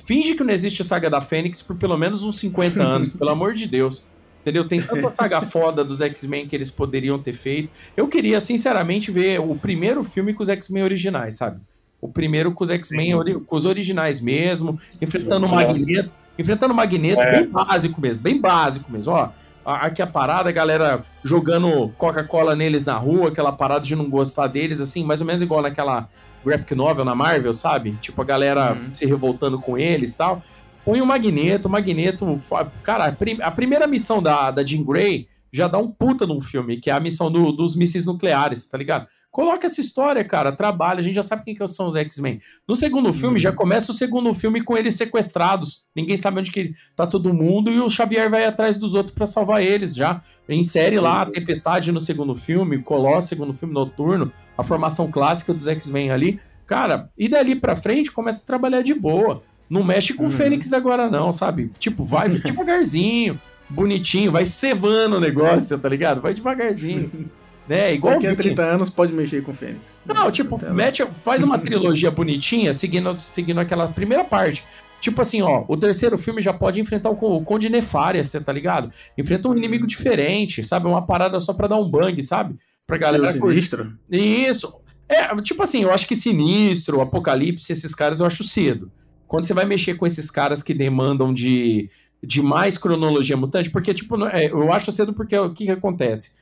finge 0.04 0.34
que 0.34 0.42
não 0.42 0.52
existe 0.52 0.82
a 0.82 0.84
saga 0.84 1.08
da 1.08 1.20
Fênix 1.20 1.62
por 1.62 1.76
pelo 1.76 1.96
menos 1.96 2.22
uns 2.22 2.38
50 2.38 2.82
anos, 2.82 3.10
pelo 3.10 3.30
amor 3.30 3.54
de 3.54 3.66
Deus. 3.66 4.04
Entendeu? 4.40 4.66
Tem 4.66 4.80
tanta 4.80 5.08
saga 5.10 5.42
foda 5.42 5.84
dos 5.84 6.00
X-Men 6.00 6.48
que 6.48 6.56
eles 6.56 6.70
poderiam 6.70 7.18
ter 7.18 7.34
feito. 7.34 7.68
Eu 7.94 8.08
queria, 8.08 8.40
sinceramente, 8.40 9.10
ver 9.10 9.38
o 9.38 9.54
primeiro 9.54 10.02
filme 10.02 10.32
com 10.32 10.42
os 10.42 10.48
X-Men 10.48 10.82
originais, 10.82 11.36
sabe? 11.36 11.60
O 12.00 12.08
primeiro 12.08 12.50
com 12.52 12.64
os 12.64 12.70
X-Men, 12.70 13.12
com 13.46 13.56
os 13.56 13.66
originais 13.66 14.20
mesmo, 14.20 14.80
enfrentando 15.00 15.44
o 15.44 15.50
Magneto. 15.50 16.10
Enfrentando 16.38 16.72
o 16.72 16.76
Magneto, 16.76 17.20
é. 17.20 17.40
bem 17.40 17.50
básico 17.50 18.00
mesmo, 18.00 18.22
bem 18.22 18.40
básico 18.40 18.90
mesmo. 18.90 19.12
Ó, 19.12 19.28
aqui 19.64 20.02
a 20.02 20.06
parada, 20.06 20.48
a 20.48 20.52
galera 20.52 21.04
jogando 21.22 21.92
Coca-Cola 21.98 22.56
neles 22.56 22.84
na 22.84 22.96
rua, 22.96 23.28
aquela 23.28 23.52
parada 23.52 23.84
de 23.84 23.94
não 23.94 24.08
gostar 24.08 24.46
deles, 24.46 24.80
assim, 24.80 25.04
mais 25.04 25.20
ou 25.20 25.26
menos 25.26 25.42
igual 25.42 25.62
naquela 25.62 26.08
graphic 26.44 26.74
novel 26.74 27.04
na 27.04 27.14
Marvel, 27.14 27.52
sabe? 27.52 27.92
Tipo, 28.00 28.22
a 28.22 28.24
galera 28.24 28.72
uhum. 28.72 28.92
se 28.92 29.06
revoltando 29.06 29.58
com 29.60 29.76
eles 29.76 30.14
e 30.14 30.16
tal. 30.16 30.42
Põe 30.84 31.00
o 31.00 31.06
Magneto, 31.06 31.68
o 31.68 31.70
Magneto. 31.70 32.38
Cara, 32.82 33.14
a 33.42 33.50
primeira 33.50 33.86
missão 33.86 34.22
da, 34.22 34.50
da 34.50 34.64
Jean 34.64 34.82
Grey 34.82 35.28
já 35.52 35.68
dá 35.68 35.78
um 35.78 35.90
puta 35.90 36.26
num 36.26 36.40
filme, 36.40 36.78
que 36.78 36.90
é 36.90 36.92
a 36.92 37.00
missão 37.00 37.30
do, 37.30 37.52
dos 37.52 37.76
mísseis 37.76 38.06
nucleares, 38.06 38.66
tá 38.66 38.78
ligado? 38.78 39.06
Coloca 39.30 39.66
essa 39.66 39.80
história, 39.80 40.24
cara, 40.24 40.50
trabalha, 40.50 40.98
a 40.98 41.02
gente 41.02 41.14
já 41.14 41.22
sabe 41.22 41.44
quem 41.44 41.54
que 41.54 41.66
são 41.68 41.86
os 41.86 41.94
X-Men. 41.94 42.40
No 42.66 42.74
segundo 42.74 43.12
filme, 43.12 43.36
uhum. 43.36 43.40
já 43.40 43.52
começa 43.52 43.92
o 43.92 43.94
segundo 43.94 44.34
filme 44.34 44.60
com 44.60 44.76
eles 44.76 44.96
sequestrados. 44.96 45.84
Ninguém 45.94 46.16
sabe 46.16 46.40
onde 46.40 46.50
que 46.50 46.74
tá 46.96 47.06
todo 47.06 47.32
mundo 47.32 47.70
e 47.70 47.78
o 47.78 47.88
Xavier 47.88 48.28
vai 48.28 48.44
atrás 48.44 48.76
dos 48.76 48.94
outros 48.94 49.14
para 49.14 49.26
salvar 49.26 49.62
eles 49.62 49.94
já. 49.94 50.20
Insere 50.48 50.98
lá 50.98 51.22
a 51.22 51.26
Tempestade 51.26 51.92
no 51.92 52.00
segundo 52.00 52.34
filme, 52.34 52.82
Colosso 52.82 53.28
segundo 53.28 53.52
filme, 53.52 53.72
Noturno, 53.72 54.32
a 54.58 54.64
formação 54.64 55.08
clássica 55.08 55.54
dos 55.54 55.68
X-Men 55.68 56.10
ali. 56.10 56.40
Cara, 56.66 57.08
e 57.16 57.28
dali 57.28 57.54
pra 57.54 57.76
frente 57.76 58.10
começa 58.10 58.42
a 58.42 58.46
trabalhar 58.46 58.82
de 58.82 58.94
boa. 58.94 59.44
Não 59.68 59.84
mexe 59.84 60.12
com 60.12 60.24
o 60.24 60.26
uhum. 60.26 60.32
Fênix 60.32 60.72
agora, 60.72 61.08
não, 61.08 61.32
sabe? 61.32 61.70
Tipo, 61.78 62.02
vai 62.02 62.28
devagarzinho, 62.34 63.40
bonitinho, 63.68 64.32
vai 64.32 64.44
cevando 64.44 65.18
o 65.18 65.20
negócio, 65.20 65.78
tá 65.78 65.88
ligado? 65.88 66.20
Vai 66.20 66.34
devagarzinho. 66.34 67.30
né? 67.70 67.94
Igual 67.94 68.14
Daqui 68.14 68.26
a 68.26 68.34
30 68.34 68.62
anos 68.62 68.90
pode 68.90 69.12
mexer 69.12 69.44
com 69.44 69.52
o 69.52 69.54
Fênix. 69.54 69.80
Não, 70.04 70.28
tipo, 70.32 70.58
mete, 70.72 71.06
faz 71.22 71.40
uma 71.40 71.56
trilogia 71.60 72.10
bonitinha, 72.10 72.74
seguindo, 72.74 73.16
seguindo 73.20 73.60
aquela 73.60 73.86
primeira 73.86 74.24
parte. 74.24 74.64
Tipo 75.00 75.22
assim, 75.22 75.40
ó, 75.40 75.64
o 75.68 75.76
terceiro 75.76 76.18
filme 76.18 76.42
já 76.42 76.52
pode 76.52 76.80
enfrentar 76.80 77.10
o 77.10 77.44
Conde 77.44 77.70
Nefária, 77.70 78.24
você 78.24 78.40
tá 78.40 78.52
ligado? 78.52 78.90
Enfrenta 79.16 79.48
um 79.48 79.56
inimigo 79.56 79.86
diferente, 79.86 80.64
sabe? 80.64 80.88
Uma 80.88 81.06
parada 81.06 81.38
só 81.38 81.54
pra 81.54 81.68
dar 81.68 81.76
um 81.76 81.88
bang, 81.88 82.20
sabe? 82.24 82.56
Pra 82.88 82.98
galera. 82.98 83.30
Sinistro? 83.30 83.96
Isso. 84.10 84.74
É, 85.08 85.32
tipo 85.40 85.62
assim, 85.62 85.84
eu 85.84 85.92
acho 85.92 86.08
que 86.08 86.16
Sinistro, 86.16 87.00
Apocalipse, 87.00 87.72
esses 87.72 87.94
caras 87.94 88.18
eu 88.18 88.26
acho 88.26 88.42
cedo. 88.42 88.90
Quando 89.28 89.44
você 89.44 89.54
vai 89.54 89.64
mexer 89.64 89.94
com 89.94 90.04
esses 90.04 90.28
caras 90.28 90.60
que 90.60 90.74
demandam 90.74 91.32
de, 91.32 91.88
de 92.20 92.42
mais 92.42 92.76
cronologia 92.76 93.36
mutante, 93.36 93.70
porque, 93.70 93.94
tipo, 93.94 94.26
é, 94.26 94.46
eu 94.46 94.72
acho 94.72 94.90
cedo 94.90 95.14
porque 95.14 95.38
o 95.38 95.54
que, 95.54 95.66
que 95.66 95.70
acontece? 95.70 96.39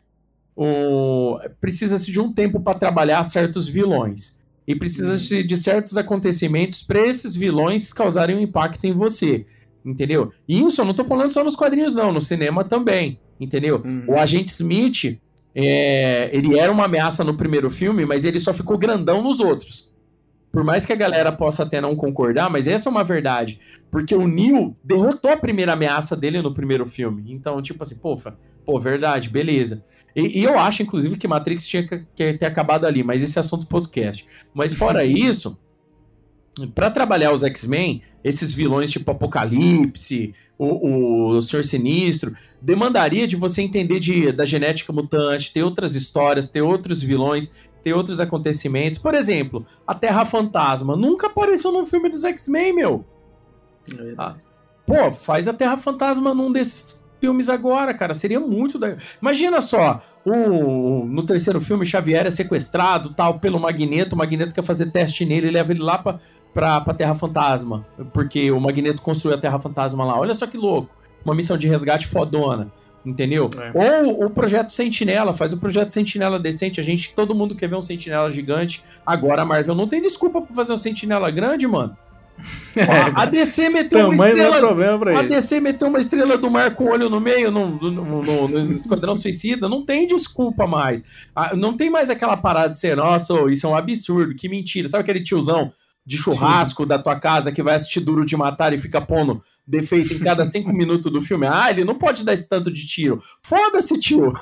O, 0.61 1.39
Precisa-se 1.61 2.11
de 2.11 2.19
um 2.19 2.33
tempo 2.33 2.59
para 2.59 2.77
trabalhar 2.77 3.23
certos 3.23 3.69
vilões. 3.69 4.37
E 4.67 4.75
precisa-se 4.75 5.43
de 5.45 5.57
certos 5.57 5.97
acontecimentos 5.97 6.83
para 6.83 7.07
esses 7.07 7.37
vilões 7.37 7.93
causarem 7.93 8.37
um 8.37 8.41
impacto 8.41 8.85
em 8.85 8.93
você. 8.93 9.47
Entendeu? 9.85 10.33
E 10.47 10.61
isso 10.61 10.81
eu 10.81 10.85
não 10.85 10.93
tô 10.93 11.05
falando 11.05 11.31
só 11.31 11.43
nos 11.43 11.57
quadrinhos, 11.57 11.95
não, 11.95 12.13
no 12.13 12.21
cinema 12.21 12.65
também. 12.65 13.19
Entendeu? 13.41 13.81
Uhum. 13.85 14.05
O 14.09 14.19
agente 14.19 14.51
Smith 14.51 15.19
é, 15.55 16.29
ele 16.33 16.59
era 16.59 16.71
uma 16.71 16.85
ameaça 16.85 17.23
no 17.23 17.35
primeiro 17.35 17.71
filme, 17.71 18.05
mas 18.05 18.25
ele 18.25 18.41
só 18.41 18.53
ficou 18.53 18.77
grandão 18.77 19.23
nos 19.23 19.41
outros. 19.41 19.88
Por 20.59 20.65
mais 20.65 20.85
que 20.85 20.93
a 20.93 20.97
galera 20.97 21.31
possa 21.31 21.63
até 21.63 21.81
não 21.81 21.95
concordar, 21.95 22.51
mas 22.51 22.67
essa 22.67 22.89
é 22.89 22.91
uma 22.91 23.05
verdade. 23.05 23.61
Porque 23.93 24.13
o 24.13 24.27
Neo 24.27 24.77
derrotou 24.83 25.31
a 25.31 25.37
primeira 25.37 25.75
ameaça 25.75 26.17
dele 26.17 26.43
no 26.43 26.53
primeiro 26.53 26.85
filme. 26.85 27.33
Então, 27.33 27.63
tipo 27.63 27.81
assim, 27.81 27.95
pofa, 27.95 28.37
pô, 28.65 28.81
verdade, 28.81 29.29
beleza. 29.29 29.85
E, 30.17 30.41
e 30.41 30.43
eu 30.43 30.59
acho, 30.59 30.83
inclusive, 30.83 31.17
que 31.17 31.29
Matrix 31.29 31.65
tinha 31.65 31.87
que, 31.87 32.05
que 32.13 32.33
ter 32.35 32.47
acabado 32.47 32.87
ali, 32.87 33.05
mas 33.05 33.23
esse 33.23 33.39
é 33.39 33.41
assunto 33.41 33.69
podcast. 33.69 34.27
Mas 34.53 34.75
fora 34.75 35.05
isso, 35.05 35.57
para 36.75 36.91
trabalhar 36.91 37.33
os 37.33 37.45
X-Men, 37.45 38.03
esses 38.25 38.53
vilões 38.53 38.91
tipo 38.91 39.09
Apocalipse, 39.13 40.35
o, 40.59 41.37
o, 41.37 41.43
Senhor 41.43 41.65
Sinistro, 41.65 42.35
demandaria 42.61 43.29
de 43.29 43.37
você 43.37 43.63
entender 43.63 44.01
de, 44.01 44.33
da 44.33 44.45
genética 44.45 44.93
mutante, 44.93 45.53
ter 45.53 45.63
outras 45.63 45.95
histórias, 45.95 46.49
ter 46.49 46.63
outros 46.63 47.01
vilões, 47.01 47.55
ter 47.83 47.93
outros 47.93 48.21
acontecimentos. 48.21 48.99
Por 48.99 49.15
exemplo, 49.15 49.67
a 49.87 49.95
Terra 49.95 50.25
Fantasma 50.25 50.97
nunca 50.97 51.27
apareceu 51.27 51.73
num 51.73 51.87
filme 51.87 52.09
dos 52.09 52.25
X-Men, 52.25 52.75
meu. 52.75 53.05
É 53.93 54.15
ah, 54.19 54.35
pô, 54.87 55.13
faz 55.13 55.49
a 55.49 55.53
Terra 55.53 55.77
Fantasma 55.77 56.35
num 56.35 56.53
desses 56.53 56.99
filmes 57.21 57.49
agora, 57.49 57.95
cara. 57.95 58.15
Seria 58.15 58.41
muito. 58.41 58.79
Da... 58.79 58.97
Imagina 59.21 59.61
só, 59.61 60.03
o, 60.25 61.05
no 61.05 61.23
terceiro 61.23 61.61
filme, 61.61 61.87
Xavier 61.87 62.27
é 62.27 62.31
sequestrado 62.31 63.15
tal 63.15 63.39
pelo 63.39 63.59
Magneto. 63.61 64.15
O 64.15 64.19
Magneto 64.19 64.55
quer 64.55 64.65
fazer 64.65 64.91
teste 64.91 65.25
nele 65.25 65.49
e 65.49 65.51
leva 65.51 65.73
ele 65.73 65.83
lá 65.83 65.99
pra, 65.99 66.21
pra, 66.53 66.81
pra 66.81 66.95
Terra 66.95 67.15
Fantasma. 67.15 67.87
Porque 68.13 68.51
o 68.51 68.61
Magneto 68.61 69.03
construiu 69.03 69.37
a 69.37 69.41
Terra 69.41 69.59
Fantasma 69.59 70.05
lá. 70.05 70.19
Olha 70.19 70.35
só 70.35 70.47
que 70.47 70.57
louco. 70.57 70.91
Uma 71.25 71.35
missão 71.35 71.57
de 71.57 71.69
resgate 71.69 72.07
fodona. 72.07 72.71
Entendeu? 73.05 73.51
É. 73.75 74.03
Ou 74.03 74.27
o 74.27 74.31
projeto 74.31 74.71
Sentinela, 74.71 75.33
faz 75.33 75.53
o 75.53 75.57
projeto 75.57 75.93
Sentinela 75.93 76.39
decente. 76.39 76.81
A 76.81 76.83
gente, 76.83 77.15
todo 77.15 77.35
mundo 77.35 77.55
quer 77.55 77.69
ver 77.69 77.77
um 77.77 77.83
Sentinela 77.83 78.31
gigante. 78.31 78.83
Agora 79.07 79.43
a 79.43 79.45
Marvel 79.45 79.75
não 79.75 79.89
tem 79.89 80.03
desculpa 80.03 80.43
pra 80.43 80.55
fazer 80.55 80.73
um 80.73 80.77
Sentinela 80.77 81.31
grande, 81.31 81.67
mano. 81.67 81.97
a 83.15 83.25
DC 83.25 83.69
meteu 83.69 84.11
uma 84.11 84.29
estrela. 84.29 84.57
É 84.57 84.61
problema 84.61 84.99
pra 84.99 85.19
a 85.19 85.23
DC 85.23 85.61
meteu 85.61 85.89
uma 85.89 85.99
estrela 85.99 86.39
do 86.39 86.51
mar 86.51 86.73
com 86.75 86.85
olho 86.85 87.09
no 87.09 87.21
meio 87.21 87.51
no, 87.51 87.69
no, 87.69 88.23
no, 88.23 88.49
no 88.49 88.73
Esquadrão 88.73 89.15
Suicida. 89.15 89.69
Não 89.69 89.85
tem 89.85 90.07
desculpa 90.07 90.67
mais. 90.67 91.03
Não 91.57 91.77
tem 91.77 91.91
mais 91.91 92.11
aquela 92.11 92.37
parada 92.37 92.71
de 92.71 92.79
ser, 92.79 92.97
nossa, 92.97 93.35
isso 93.51 93.67
é 93.67 93.71
um 93.71 93.77
absurdo, 93.77 94.35
que 94.35 94.49
mentira. 94.49 94.89
Sabe 94.89 95.03
aquele 95.03 95.23
tiozão 95.23 95.73
de 96.09 96.17
churrasco 96.17 96.85
Sim. 96.85 96.89
da 96.89 96.99
tua 96.99 97.21
casa 97.21 97.53
que 97.53 97.63
vai 97.63 97.75
assistir 97.75 98.01
Duro 98.01 98.25
de 98.25 98.35
Matar 98.35 98.73
e 98.73 98.79
fica 98.79 98.99
pondo 98.99 99.43
defeito 99.67 100.15
em 100.15 100.19
cada 100.19 100.43
cinco 100.43 100.73
minutos 100.73 101.13
do 101.13 101.21
filme? 101.21 101.47
Ah, 101.47 101.71
ele 101.71 101.85
não 101.85 101.97
pode 101.99 102.25
dar 102.25 102.33
esse 102.33 102.49
tanto 102.49 102.73
de 102.73 102.87
tiro. 102.87 103.23
Foda-se, 103.43 104.01
tio. 104.01 104.33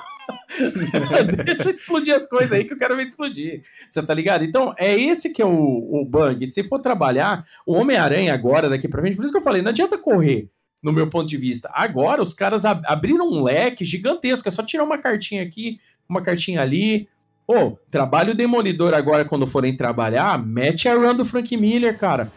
Deixa 1.43 1.69
explodir 1.69 2.15
as 2.15 2.25
coisas 2.25 2.53
aí 2.53 2.63
que 2.63 2.73
eu 2.73 2.77
quero 2.77 2.95
ver 2.95 3.03
explodir. 3.03 3.63
Você 3.89 4.01
tá 4.01 4.13
ligado? 4.13 4.45
Então, 4.45 4.73
é 4.77 4.97
esse 4.97 5.33
que 5.33 5.41
é 5.41 5.45
o, 5.45 5.51
o 5.51 6.05
bug. 6.05 6.49
Se 6.49 6.63
for 6.63 6.79
trabalhar, 6.79 7.45
o 7.65 7.73
Homem-Aranha 7.73 8.33
agora, 8.33 8.69
daqui 8.69 8.87
pra 8.87 9.01
frente, 9.01 9.17
por 9.17 9.25
isso 9.25 9.33
que 9.33 9.39
eu 9.39 9.43
falei, 9.43 9.61
não 9.61 9.71
adianta 9.71 9.97
correr, 9.97 10.49
no 10.81 10.93
meu 10.93 11.09
ponto 11.09 11.27
de 11.27 11.35
vista. 11.35 11.69
Agora, 11.73 12.21
os 12.21 12.31
caras 12.31 12.63
ab 12.63 12.81
abriram 12.85 13.29
um 13.29 13.43
leque 13.43 13.83
gigantesco. 13.83 14.47
É 14.47 14.51
só 14.51 14.63
tirar 14.63 14.85
uma 14.85 14.99
cartinha 14.99 15.43
aqui, 15.43 15.81
uma 16.07 16.21
cartinha 16.21 16.61
ali. 16.61 17.09
Ô, 17.47 17.55
oh, 17.55 17.77
trabalho 17.89 18.35
demolidor 18.35 18.93
agora, 18.93 19.23
quando 19.23 19.47
forem 19.47 19.75
trabalhar, 19.75 20.37
mete 20.37 20.89
a 20.89 20.95
run 20.95 21.15
do 21.15 21.23
Frank 21.23 21.55
Miller, 21.55 21.97
cara. 21.97 22.29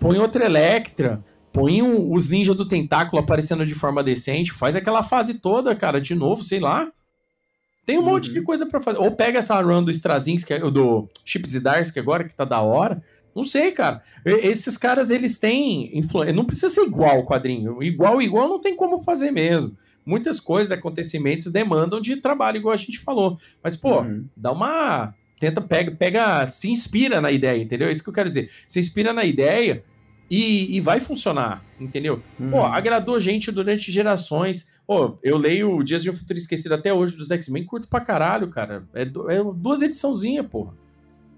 Põe 0.00 0.18
outra 0.18 0.46
Electra. 0.46 1.22
Põe 1.52 1.80
um, 1.80 2.12
os 2.12 2.28
ninjas 2.28 2.56
do 2.56 2.66
tentáculo 2.66 3.22
aparecendo 3.22 3.64
de 3.64 3.74
forma 3.74 4.02
decente. 4.02 4.52
Faz 4.52 4.74
aquela 4.74 5.04
fase 5.04 5.34
toda, 5.34 5.76
cara, 5.76 6.00
de 6.00 6.14
novo, 6.14 6.42
sei 6.42 6.58
lá. 6.58 6.90
Tem 7.86 7.96
um 7.96 8.00
uhum. 8.00 8.06
monte 8.06 8.32
de 8.32 8.40
uhum. 8.40 8.44
coisa 8.44 8.66
para 8.66 8.80
fazer. 8.80 8.98
Ou 8.98 9.12
pega 9.12 9.38
essa 9.38 9.60
run 9.60 9.82
do 9.82 9.92
Strazinski, 9.92 10.52
é 10.52 10.58
do 10.58 11.08
Chips 11.24 11.54
e 11.54 11.60
Darsky 11.60 12.00
agora, 12.00 12.24
que 12.24 12.34
tá 12.34 12.44
da 12.44 12.60
hora. 12.60 13.00
Não 13.34 13.44
sei, 13.44 13.70
cara. 13.70 14.02
Esses 14.24 14.76
caras, 14.76 15.08
eles 15.08 15.38
têm 15.38 15.96
influência. 15.96 16.34
Não 16.34 16.44
precisa 16.44 16.68
ser 16.68 16.82
igual 16.82 17.20
o 17.20 17.24
quadrinho. 17.24 17.80
Igual, 17.80 18.20
igual 18.20 18.48
não 18.48 18.60
tem 18.60 18.74
como 18.74 19.02
fazer 19.02 19.30
mesmo. 19.30 19.76
Muitas 20.08 20.40
coisas, 20.40 20.72
acontecimentos 20.72 21.52
demandam 21.52 22.00
de 22.00 22.16
trabalho, 22.16 22.56
igual 22.56 22.72
a 22.72 22.78
gente 22.78 22.98
falou. 22.98 23.36
Mas, 23.62 23.76
pô, 23.76 24.00
uhum. 24.00 24.24
dá 24.34 24.50
uma. 24.50 25.14
Tenta, 25.38 25.60
pega, 25.60 25.90
pega, 25.90 26.46
se 26.46 26.70
inspira 26.70 27.20
na 27.20 27.30
ideia, 27.30 27.62
entendeu? 27.62 27.88
É 27.88 27.92
isso 27.92 28.02
que 28.02 28.08
eu 28.08 28.14
quero 28.14 28.30
dizer. 28.30 28.50
Se 28.66 28.80
inspira 28.80 29.12
na 29.12 29.24
ideia 29.24 29.84
e, 30.30 30.74
e 30.74 30.80
vai 30.80 30.98
funcionar, 30.98 31.62
entendeu? 31.78 32.22
Uhum. 32.40 32.50
Pô, 32.50 32.64
agradou 32.64 33.20
gente 33.20 33.52
durante 33.52 33.92
gerações. 33.92 34.66
Pô, 34.86 35.18
eu 35.22 35.36
leio 35.36 35.82
Dias 35.82 36.02
de 36.02 36.08
um 36.08 36.14
Futuro 36.14 36.38
Esquecido 36.38 36.74
até 36.74 36.90
hoje 36.90 37.14
dos 37.14 37.30
X-Men, 37.30 37.66
curto 37.66 37.86
pra 37.86 38.00
caralho, 38.00 38.48
cara. 38.48 38.88
É, 38.94 39.02
é 39.02 39.44
duas 39.54 39.82
ediçãozinhas, 39.82 40.46
porra. 40.46 40.72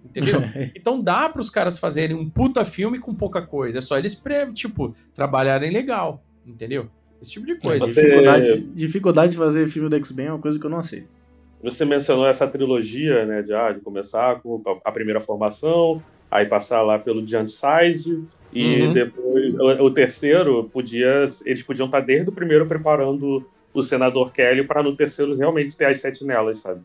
Entendeu? 0.04 0.42
então 0.76 1.02
dá 1.02 1.28
para 1.28 1.42
os 1.42 1.50
caras 1.50 1.76
fazerem 1.76 2.16
um 2.16 2.30
puta 2.30 2.64
filme 2.64 3.00
com 3.00 3.12
pouca 3.12 3.42
coisa. 3.42 3.78
É 3.78 3.80
só 3.80 3.98
eles, 3.98 4.22
tipo, 4.54 4.94
trabalharem 5.12 5.72
legal. 5.72 6.22
Entendeu? 6.46 6.88
Esse 7.20 7.32
tipo 7.32 7.46
de 7.46 7.56
coisa. 7.56 7.86
Você... 7.86 8.02
Dificuldade, 8.02 8.60
dificuldade 8.74 9.32
de 9.32 9.38
fazer 9.38 9.68
filme 9.68 9.88
do 9.88 9.96
X-Men 9.96 10.26
é 10.26 10.32
uma 10.32 10.38
coisa 10.38 10.58
que 10.58 10.64
eu 10.64 10.70
não 10.70 10.78
aceito. 10.78 11.20
Você 11.62 11.84
mencionou 11.84 12.26
essa 12.26 12.46
trilogia, 12.46 13.26
né, 13.26 13.42
de, 13.42 13.52
ah, 13.52 13.70
de 13.72 13.80
começar 13.80 14.40
com 14.40 14.62
a 14.82 14.90
primeira 14.90 15.20
formação, 15.20 16.02
aí 16.30 16.46
passar 16.46 16.80
lá 16.80 16.98
pelo 16.98 17.26
Giant 17.26 17.48
Size, 17.48 18.24
e 18.52 18.82
uhum. 18.82 18.92
depois 18.94 19.54
o, 19.54 19.84
o, 19.84 19.90
terceiro 19.90 20.64
podia. 20.72 21.26
Eles 21.44 21.62
podiam 21.62 21.86
estar 21.86 22.00
desde 22.00 22.30
o 22.30 22.32
primeiro 22.32 22.66
preparando 22.66 23.44
o 23.74 23.82
senador 23.82 24.32
Kelly 24.32 24.66
para 24.66 24.82
no 24.82 24.96
terceiro 24.96 25.36
realmente 25.36 25.76
ter 25.76 25.86
as 25.86 26.00
sentinelas, 26.00 26.60
sabe? 26.60 26.80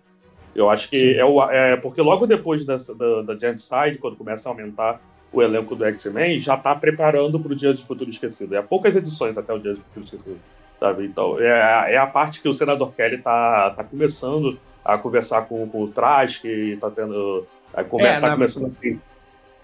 Eu 0.53 0.69
acho 0.69 0.89
que 0.89 1.15
é, 1.15 1.23
o, 1.23 1.41
é 1.49 1.77
porque 1.77 2.01
logo 2.01 2.27
depois 2.27 2.65
da, 2.65 2.75
da, 2.75 3.21
da 3.21 3.37
Giant 3.37 3.57
Side, 3.57 3.97
quando 3.97 4.15
começa 4.15 4.49
a 4.49 4.51
aumentar 4.51 5.01
o 5.39 5.43
elenco 5.43 5.75
do 5.75 5.85
X-Men, 5.85 6.39
já 6.39 6.55
está 6.55 6.75
preparando 6.75 7.39
para 7.39 7.51
o 7.51 7.55
Dia 7.55 7.73
de 7.73 7.83
Futuro 7.83 8.09
Esquecido. 8.09 8.55
É 8.55 8.61
poucas 8.61 8.95
edições 8.95 9.37
até 9.37 9.53
o 9.53 9.59
Dia 9.59 9.73
de 9.73 9.81
Futuro 9.81 10.05
Esquecido, 10.05 10.39
sabe? 10.79 11.05
Então 11.05 11.39
é, 11.39 11.93
é 11.93 11.97
a 11.97 12.07
parte 12.07 12.41
que 12.41 12.49
o 12.49 12.53
senador 12.53 12.93
Kelly 12.93 13.15
está 13.15 13.71
tá 13.71 13.83
começando 13.83 14.57
a 14.83 14.97
conversar 14.97 15.43
com, 15.43 15.67
com 15.67 15.83
o 15.83 15.87
Trash, 15.87 16.39
que 16.39 16.73
está 16.73 16.89
tendo. 16.89 17.45
A 17.73 17.83
conversa, 17.83 18.17
é, 18.17 18.21
tá 18.21 18.27
na... 18.27 18.33
começando 18.33 18.65
a 18.65 19.15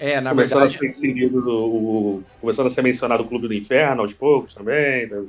é, 0.01 0.19
na 0.19 0.31
começando 0.31 0.61
verdade. 0.61 0.75
A 0.75 0.79
ser 0.79 0.87
inserido 0.87 1.47
o, 1.47 2.23
começando 2.41 2.65
a 2.65 2.69
ser 2.71 2.81
mencionado 2.81 3.21
o 3.21 3.27
Clube 3.27 3.47
do 3.47 3.53
Inferno 3.53 4.01
aos 4.01 4.13
poucos 4.13 4.51
também. 4.55 5.07
Né? 5.07 5.25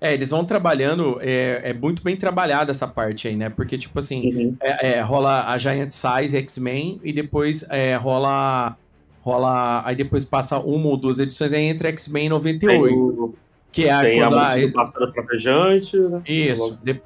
É, 0.00 0.14
eles 0.14 0.30
vão 0.30 0.44
trabalhando, 0.44 1.18
é, 1.20 1.70
é 1.70 1.72
muito 1.72 2.00
bem 2.00 2.16
trabalhada 2.16 2.70
essa 2.70 2.86
parte 2.86 3.26
aí, 3.26 3.34
né? 3.34 3.48
Porque, 3.48 3.76
tipo 3.76 3.98
assim, 3.98 4.32
uhum. 4.32 4.56
é, 4.60 4.98
é, 4.98 5.00
rola 5.00 5.48
a 5.48 5.58
Giant 5.58 5.90
Size 5.90 6.36
X-Men 6.36 7.00
e 7.02 7.12
depois 7.12 7.66
é, 7.68 7.96
rola. 7.96 8.76
Rola. 9.24 9.82
Aí 9.84 9.96
depois 9.96 10.22
passa 10.24 10.58
uma 10.58 10.88
ou 10.88 10.96
duas 10.96 11.18
edições 11.18 11.52
aí 11.52 11.64
entre 11.64 11.88
X-Men 11.88 12.28
98. 12.28 12.94
O, 12.94 13.34
que 13.72 13.86
é 13.86 13.92
a, 13.92 14.00
tem 14.02 14.20
quando 14.20 14.36
a, 14.36 14.50
a 14.50 14.72
Pássaro 14.72 15.12
Travejante. 15.12 15.98
Né? 15.98 16.22
Isso, 16.28 16.78
de, 16.82 17.00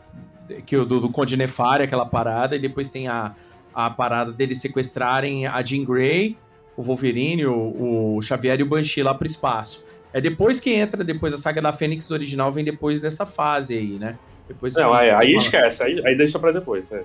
que 0.66 0.76
o 0.76 0.84
do, 0.84 1.00
do 1.00 1.08
Conde 1.08 1.36
Nefária, 1.36 1.84
aquela 1.84 2.04
parada, 2.04 2.56
e 2.56 2.58
depois 2.58 2.90
tem 2.90 3.08
a, 3.08 3.34
a 3.74 3.88
parada 3.88 4.32
deles 4.32 4.60
sequestrarem 4.60 5.46
a 5.46 5.62
Jean 5.62 5.84
Grey 5.84 6.36
o 6.78 6.82
Wolverine, 6.82 7.44
o, 7.44 8.16
o 8.16 8.22
Xavier 8.22 8.60
e 8.60 8.62
o 8.62 8.66
Banshee 8.66 9.02
lá 9.02 9.12
pro 9.12 9.26
espaço. 9.26 9.84
É 10.12 10.20
depois 10.20 10.60
que 10.60 10.70
entra, 10.70 11.02
depois 11.02 11.34
a 11.34 11.36
saga 11.36 11.60
da 11.60 11.72
Fênix 11.72 12.08
original 12.12 12.52
vem 12.52 12.64
depois 12.64 13.00
dessa 13.00 13.26
fase 13.26 13.76
aí, 13.76 13.98
né? 13.98 14.16
Depois 14.48 14.74
não, 14.74 14.94
aí, 14.94 15.10
aí 15.10 15.34
esquece, 15.34 15.82
aí, 15.82 16.00
aí 16.06 16.16
deixa 16.16 16.38
pra 16.38 16.50
depois. 16.50 16.90
É. 16.90 17.02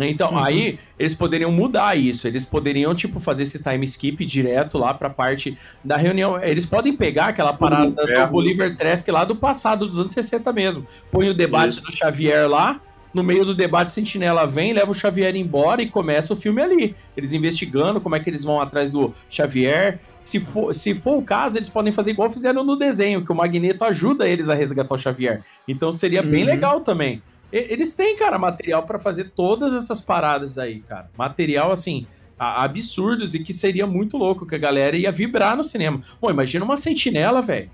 Então, 0.00 0.30
uhum. 0.30 0.38
aí 0.38 0.78
eles 0.96 1.12
poderiam 1.12 1.50
mudar 1.50 1.98
isso. 1.98 2.28
Eles 2.28 2.44
poderiam, 2.44 2.94
tipo, 2.94 3.18
fazer 3.18 3.42
esse 3.42 3.60
time 3.60 3.84
skip 3.84 4.24
direto 4.24 4.78
lá 4.78 4.94
pra 4.94 5.10
parte 5.10 5.58
da 5.82 5.96
reunião. 5.96 6.40
Eles 6.40 6.64
podem 6.64 6.96
pegar 6.96 7.26
aquela 7.26 7.52
parada 7.52 7.90
do 7.90 8.26
Bolívar 8.30 8.76
Tresk 8.76 9.08
lá 9.08 9.24
do 9.24 9.34
passado, 9.34 9.86
dos 9.86 9.98
anos 9.98 10.12
60 10.12 10.52
mesmo. 10.52 10.86
Põe 11.10 11.28
o 11.28 11.34
debate 11.34 11.70
isso. 11.70 11.82
do 11.82 11.90
Xavier 11.90 12.48
lá, 12.48 12.80
no 13.14 13.22
meio 13.22 13.44
do 13.44 13.54
debate, 13.54 13.92
Sentinela 13.92 14.44
vem, 14.44 14.72
leva 14.72 14.90
o 14.90 14.94
Xavier 14.94 15.36
embora 15.36 15.80
e 15.80 15.88
começa 15.88 16.32
o 16.32 16.36
filme 16.36 16.60
ali. 16.60 16.96
Eles 17.16 17.32
investigando 17.32 18.00
como 18.00 18.16
é 18.16 18.20
que 18.20 18.28
eles 18.28 18.42
vão 18.42 18.60
atrás 18.60 18.90
do 18.90 19.14
Xavier. 19.30 20.00
Se 20.24 20.40
for, 20.40 20.74
se 20.74 20.94
for 20.94 21.18
o 21.18 21.22
caso, 21.22 21.58
eles 21.58 21.68
podem 21.68 21.92
fazer 21.92 22.12
igual 22.12 22.30
fizeram 22.30 22.64
no 22.64 22.76
desenho, 22.76 23.24
que 23.24 23.30
o 23.30 23.34
Magneto 23.34 23.84
ajuda 23.84 24.26
eles 24.26 24.48
a 24.48 24.54
resgatar 24.54 24.94
o 24.94 24.98
Xavier. 24.98 25.44
Então 25.68 25.92
seria 25.92 26.22
uhum. 26.22 26.30
bem 26.30 26.44
legal 26.44 26.80
também. 26.80 27.22
E, 27.52 27.58
eles 27.58 27.94
têm, 27.94 28.16
cara, 28.16 28.38
material 28.38 28.82
para 28.84 28.98
fazer 28.98 29.30
todas 29.36 29.74
essas 29.74 30.00
paradas 30.00 30.58
aí, 30.58 30.80
cara. 30.80 31.10
Material, 31.16 31.70
assim, 31.70 32.06
absurdos 32.38 33.34
e 33.34 33.40
que 33.40 33.52
seria 33.52 33.86
muito 33.86 34.16
louco, 34.16 34.46
que 34.46 34.54
a 34.54 34.58
galera 34.58 34.96
ia 34.96 35.12
vibrar 35.12 35.56
no 35.56 35.62
cinema. 35.62 36.00
Pô, 36.20 36.30
imagina 36.30 36.64
uma 36.64 36.76
sentinela, 36.76 37.42
velho. 37.42 37.70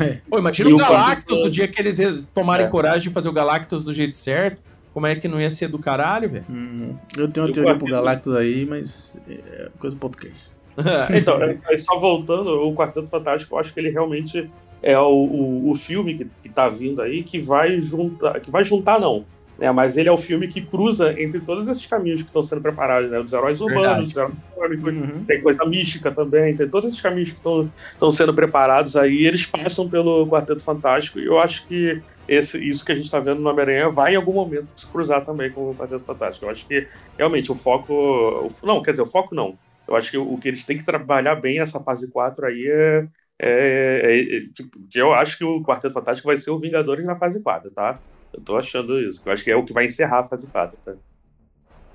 É. 0.00 0.20
Pô, 0.30 0.38
imagina 0.38 0.70
e 0.70 0.72
o 0.72 0.78
Galactus, 0.78 1.42
o 1.42 1.50
dia 1.50 1.68
que 1.68 1.80
eles 1.80 2.24
tomarem 2.32 2.66
é. 2.66 2.70
coragem 2.70 3.02
de 3.02 3.10
fazer 3.10 3.28
o 3.28 3.32
Galactus 3.32 3.84
do 3.84 3.92
jeito 3.92 4.16
certo. 4.16 4.62
Como 4.94 5.06
é 5.06 5.14
que 5.14 5.28
não 5.28 5.40
ia 5.40 5.50
ser 5.50 5.68
do 5.68 5.78
caralho, 5.78 6.30
velho? 6.30 6.46
Hum, 6.48 6.96
eu 7.16 7.28
tenho 7.28 7.46
uma 7.46 7.50
e 7.50 7.52
teoria 7.52 7.76
pro 7.76 7.86
Galactus 7.86 8.34
aí, 8.34 8.64
mas 8.64 9.16
é 9.28 9.68
coisa 9.78 9.94
do 9.94 10.00
podcast. 10.00 10.47
então, 11.16 11.38
é, 11.42 11.76
só 11.76 11.98
voltando, 11.98 12.50
o 12.66 12.74
Quarteto 12.74 13.08
Fantástico, 13.08 13.54
eu 13.54 13.58
acho 13.58 13.72
que 13.72 13.80
ele 13.80 13.90
realmente 13.90 14.50
é 14.82 14.98
o, 14.98 15.10
o, 15.10 15.70
o 15.70 15.74
filme 15.74 16.14
que, 16.16 16.26
que 16.42 16.48
tá 16.48 16.68
vindo 16.68 17.02
aí 17.02 17.22
que 17.22 17.40
vai 17.40 17.78
juntar. 17.80 18.40
Que 18.40 18.50
vai 18.50 18.64
juntar, 18.64 19.00
não 19.00 19.24
né? 19.58 19.70
Mas 19.72 19.96
ele 19.96 20.08
é 20.08 20.12
o 20.12 20.16
filme 20.16 20.46
que 20.46 20.60
cruza 20.60 21.20
entre 21.20 21.40
todos 21.40 21.66
esses 21.66 21.84
caminhos 21.84 22.22
que 22.22 22.28
estão 22.28 22.42
sendo 22.42 22.62
preparados, 22.62 23.10
né? 23.10 23.20
Dos 23.20 23.32
heróis 23.32 23.60
urbanos, 23.60 24.12
dos 24.12 24.16
heróis 24.16 24.82
uhum. 24.84 25.24
tem 25.26 25.42
coisa 25.42 25.64
mística 25.64 26.12
também, 26.12 26.54
tem 26.54 26.68
todos 26.68 26.90
esses 26.90 27.00
caminhos 27.00 27.32
que 27.32 27.38
estão 27.38 28.10
sendo 28.12 28.32
preparados 28.32 28.96
aí, 28.96 29.26
eles 29.26 29.44
passam 29.44 29.88
pelo 29.88 30.26
Quarteto 30.28 30.62
Fantástico, 30.62 31.18
e 31.18 31.26
eu 31.26 31.38
acho 31.38 31.66
que 31.66 32.00
esse, 32.28 32.66
isso 32.66 32.84
que 32.84 32.92
a 32.92 32.94
gente 32.94 33.06
está 33.06 33.18
vendo 33.18 33.40
no 33.40 33.50
Homem-Aranha 33.50 33.88
vai 33.88 34.12
em 34.12 34.16
algum 34.16 34.34
momento 34.34 34.72
se 34.76 34.86
cruzar 34.86 35.24
também 35.24 35.50
com 35.50 35.70
o 35.70 35.74
Quarteto 35.74 36.04
Fantástico. 36.04 36.46
Eu 36.46 36.50
acho 36.50 36.66
que 36.66 36.86
realmente 37.16 37.50
o 37.50 37.54
foco. 37.54 38.52
Não, 38.62 38.82
quer 38.82 38.92
dizer, 38.92 39.02
o 39.02 39.06
foco 39.06 39.34
não. 39.34 39.58
Eu 39.88 39.96
acho 39.96 40.10
que 40.10 40.18
o 40.18 40.36
que 40.36 40.48
eles 40.48 40.64
têm 40.64 40.76
que 40.76 40.84
trabalhar 40.84 41.36
bem 41.36 41.60
essa 41.60 41.80
fase 41.80 42.10
4 42.10 42.46
aí 42.46 42.66
é, 42.66 43.08
é, 43.38 43.48
é, 43.48 44.36
é, 44.36 44.40
tipo, 44.52 44.78
eu 44.94 45.14
acho 45.14 45.38
que 45.38 45.44
o 45.44 45.62
Quarteto 45.62 45.94
Fantástico 45.94 46.28
vai 46.28 46.36
ser 46.36 46.50
o 46.50 46.58
Vingadores 46.58 47.06
na 47.06 47.16
fase 47.16 47.40
4, 47.40 47.70
tá? 47.70 47.98
Eu 48.32 48.40
tô 48.40 48.56
achando 48.56 49.00
isso. 49.00 49.22
Eu 49.24 49.32
acho 49.32 49.42
que 49.42 49.50
é 49.50 49.56
o 49.56 49.64
que 49.64 49.72
vai 49.72 49.86
encerrar 49.86 50.20
a 50.20 50.24
fase 50.24 50.46
4, 50.46 50.78
tá? 50.84 50.94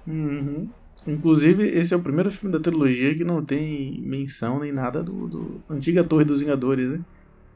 Uhum. 0.07 0.69
Inclusive, 1.05 1.67
esse 1.67 1.93
é 1.93 1.97
o 1.97 2.01
primeiro 2.01 2.31
filme 2.31 2.51
da 2.51 2.61
trilogia 2.61 3.13
que 3.13 3.23
não 3.23 3.43
tem 3.43 4.01
menção 4.01 4.59
nem 4.59 4.71
nada 4.71 5.03
do, 5.03 5.27
do 5.27 5.63
antiga 5.69 6.03
Torre 6.03 6.25
dos 6.25 6.39
Vingadores, 6.39 6.89
né? 6.89 7.05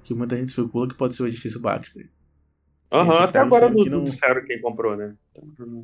Que 0.04 0.14
muita 0.14 0.38
gente 0.38 0.50
especula 0.50 0.88
que 0.88 0.96
pode 0.96 1.16
ser 1.16 1.24
o 1.24 1.28
edifício 1.28 1.60
Baxter. 1.60 2.10
Aham, 2.92 3.12
uhum, 3.12 3.20
até 3.20 3.40
agora 3.40 3.70
não, 3.70 3.84
não 3.84 4.04
disseram 4.04 4.44
quem 4.46 4.62
comprou, 4.62 4.96
né? 4.96 5.16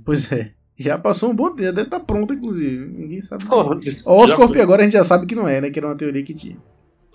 Pois 0.05 0.31
é. 0.31 0.53
Já 0.77 0.97
passou 0.97 1.31
um 1.31 1.35
bom 1.35 1.49
tempo, 1.49 1.73
deve 1.73 1.81
estar 1.83 1.99
tá 1.99 2.05
pronto, 2.05 2.33
inclusive. 2.33 2.85
Ninguém 2.85 3.21
sabe. 3.21 3.45
Oh, 3.49 4.21
Oscorp 4.23 4.55
agora 4.57 4.81
a 4.81 4.85
gente 4.85 4.93
já 4.93 5.03
sabe 5.03 5.25
que 5.25 5.35
não 5.35 5.47
é, 5.47 5.61
né? 5.61 5.69
Que 5.69 5.79
era 5.79 5.87
uma 5.87 5.95
teoria 5.95 6.23
que 6.23 6.33
tinha. 6.33 6.57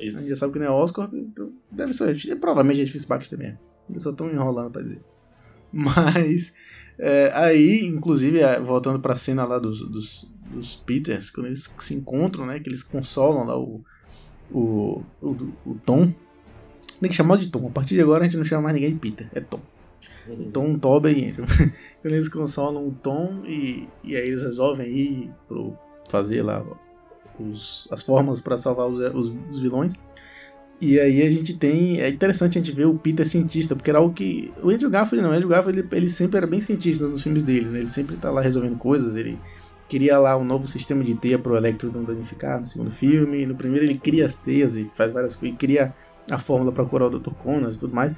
Isso. 0.00 0.16
A 0.16 0.20
gente 0.20 0.30
já 0.30 0.36
sabe 0.36 0.52
que 0.52 0.58
não 0.60 0.66
é 0.66 0.70
Oscorp, 0.70 1.12
então 1.14 1.50
deve 1.70 1.92
ser. 1.92 2.36
Provavelmente 2.36 2.80
é 2.80 2.82
edifício 2.82 3.08
Baxter 3.08 3.38
mesmo. 3.38 3.58
Eles 3.90 4.02
só 4.02 4.10
estão 4.10 4.30
enrolando 4.30 4.70
pra 4.70 4.82
dizer. 4.82 5.00
Mas 5.72 6.54
é, 6.98 7.32
aí, 7.34 7.84
inclusive, 7.84 8.40
é, 8.40 8.60
voltando 8.60 9.00
para 9.00 9.12
a 9.12 9.16
cena 9.16 9.44
lá 9.44 9.58
dos, 9.58 9.80
dos, 9.88 10.30
dos, 10.50 10.76
Peters, 10.76 11.30
quando 11.30 11.46
eles 11.46 11.68
se 11.80 11.94
encontram, 11.94 12.46
né? 12.46 12.60
Que 12.60 12.68
eles 12.68 12.82
consolam 12.82 13.44
lá 13.44 13.58
o, 13.58 13.84
o, 14.52 15.02
o, 15.20 15.30
o 15.66 15.74
Tom. 15.84 16.12
Tem 17.00 17.10
que 17.10 17.16
chamar 17.16 17.38
de 17.38 17.50
Tom. 17.50 17.66
A 17.66 17.70
partir 17.70 17.94
de 17.94 18.00
agora 18.00 18.22
a 18.22 18.24
gente 18.24 18.36
não 18.36 18.44
chama 18.44 18.62
mais 18.62 18.74
ninguém 18.74 18.92
de 18.92 18.98
Peter, 18.98 19.28
é 19.34 19.40
Tom. 19.40 19.60
Uhum. 20.28 20.50
Tom, 20.50 20.78
Quando 22.02 22.12
eles 22.12 22.28
consolam 22.28 22.86
o 22.86 22.92
Tom 22.92 23.42
e, 23.44 23.88
e 24.04 24.16
aí 24.16 24.28
eles 24.28 24.42
resolvem 24.42 24.88
ir 24.88 25.30
pro 25.46 25.76
fazer 26.08 26.42
lá 26.42 26.64
os, 27.38 27.88
as 27.90 28.02
formas 28.02 28.40
para 28.40 28.58
salvar 28.58 28.88
os, 28.88 29.00
os, 29.14 29.32
os 29.50 29.60
vilões. 29.60 29.94
E 30.80 30.98
aí 30.98 31.22
a 31.22 31.30
gente 31.30 31.54
tem. 31.56 32.00
É 32.00 32.08
interessante 32.08 32.56
a 32.56 32.60
gente 32.60 32.72
ver 32.74 32.86
o 32.86 32.94
Peter 32.94 33.26
cientista, 33.26 33.74
porque 33.74 33.90
era 33.90 33.98
algo 33.98 34.14
que. 34.14 34.52
O 34.62 34.70
Andrew 34.70 34.88
Garfield 34.88 35.22
não, 35.24 35.32
o 35.32 35.34
Andrew 35.34 35.48
Garfield 35.48 35.80
ele, 35.80 35.88
ele 35.90 36.08
sempre 36.08 36.36
era 36.36 36.46
bem 36.46 36.60
cientista 36.60 37.06
nos 37.06 37.22
filmes 37.22 37.42
dele, 37.42 37.66
né? 37.66 37.80
Ele 37.80 37.88
sempre 37.88 38.16
tá 38.16 38.30
lá 38.30 38.40
resolvendo 38.40 38.78
coisas, 38.78 39.16
ele 39.16 39.36
queria 39.88 40.18
lá 40.18 40.36
um 40.36 40.44
novo 40.44 40.68
sistema 40.68 41.02
de 41.02 41.14
teia 41.16 41.38
pro 41.38 41.56
Electro 41.56 41.90
não 41.92 42.04
danificar 42.04 42.60
no 42.60 42.64
segundo 42.64 42.92
filme. 42.92 43.44
No 43.44 43.56
primeiro 43.56 43.86
ele 43.86 43.98
cria 43.98 44.26
as 44.26 44.34
teias 44.36 44.76
e 44.76 44.88
faz 44.94 45.12
várias 45.12 45.34
coisas, 45.34 45.54
e 45.54 45.58
cria 45.58 45.92
a 46.30 46.38
fórmula 46.38 46.70
para 46.70 46.84
curar 46.84 47.08
o 47.08 47.18
Dr. 47.18 47.32
Conas 47.42 47.74
e 47.74 47.78
tudo 47.78 47.94
mais. 47.94 48.14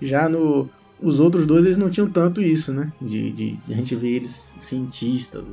Já 0.00 0.28
no. 0.28 0.68
Os 1.02 1.20
outros 1.20 1.46
dois 1.46 1.64
eles 1.64 1.78
não 1.78 1.90
tinham 1.90 2.08
tanto 2.08 2.40
isso, 2.40 2.72
né? 2.72 2.92
De, 3.00 3.32
de, 3.32 3.56
de 3.56 3.72
a 3.72 3.76
gente 3.76 3.94
ver 3.96 4.10
eles 4.10 4.54
cientistas. 4.58 5.44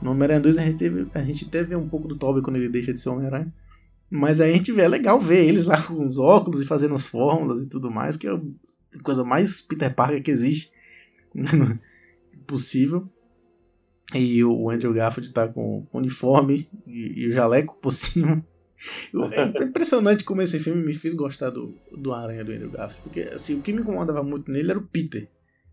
No 0.00 0.10
Homem-Aranha 0.10 0.40
2 0.40 0.58
a 0.58 0.62
gente, 0.62 0.76
teve, 0.76 1.06
a 1.14 1.22
gente 1.22 1.48
teve 1.48 1.76
um 1.76 1.88
pouco 1.88 2.08
do 2.08 2.16
Tobey 2.16 2.42
quando 2.42 2.56
ele 2.56 2.68
deixa 2.68 2.92
de 2.92 3.00
ser 3.00 3.08
Homem-Aranha. 3.08 3.52
Mas 4.10 4.40
aí 4.40 4.52
a 4.52 4.56
gente 4.56 4.72
vê, 4.72 4.82
é 4.82 4.88
legal 4.88 5.18
ver 5.18 5.44
eles 5.46 5.64
lá 5.64 5.80
com 5.80 6.04
os 6.04 6.18
óculos 6.18 6.60
e 6.60 6.66
fazendo 6.66 6.94
as 6.94 7.06
fórmulas 7.06 7.62
e 7.62 7.68
tudo 7.68 7.90
mais, 7.90 8.16
que 8.16 8.26
é 8.26 8.30
a 8.30 9.02
coisa 9.02 9.24
mais 9.24 9.62
Peter 9.62 9.94
Parker 9.94 10.22
que 10.22 10.30
existe 10.30 10.70
né, 11.34 11.78
possível. 12.46 13.08
E 14.14 14.44
o 14.44 14.68
Andrew 14.68 14.92
Garfield 14.92 15.32
tá 15.32 15.48
com 15.48 15.86
o 15.90 15.98
uniforme 15.98 16.68
e, 16.86 17.22
e 17.22 17.28
o 17.28 17.32
jaleco 17.32 17.78
por 17.80 17.92
cima. 17.92 18.36
É 19.32 19.62
impressionante 19.62 20.24
como 20.24 20.42
esse 20.42 20.58
filme 20.58 20.82
me 20.82 20.94
fez 20.94 21.14
gostar 21.14 21.50
do, 21.50 21.74
do 21.90 22.12
Aranha 22.12 22.44
do 22.44 22.52
Andrew 22.52 22.70
Garfield. 22.70 23.02
Porque 23.02 23.20
assim, 23.34 23.58
o 23.58 23.62
que 23.62 23.72
me 23.72 23.80
incomodava 23.80 24.22
muito 24.22 24.50
nele 24.50 24.70
era 24.70 24.78
o 24.78 24.86
Peter. 24.86 25.28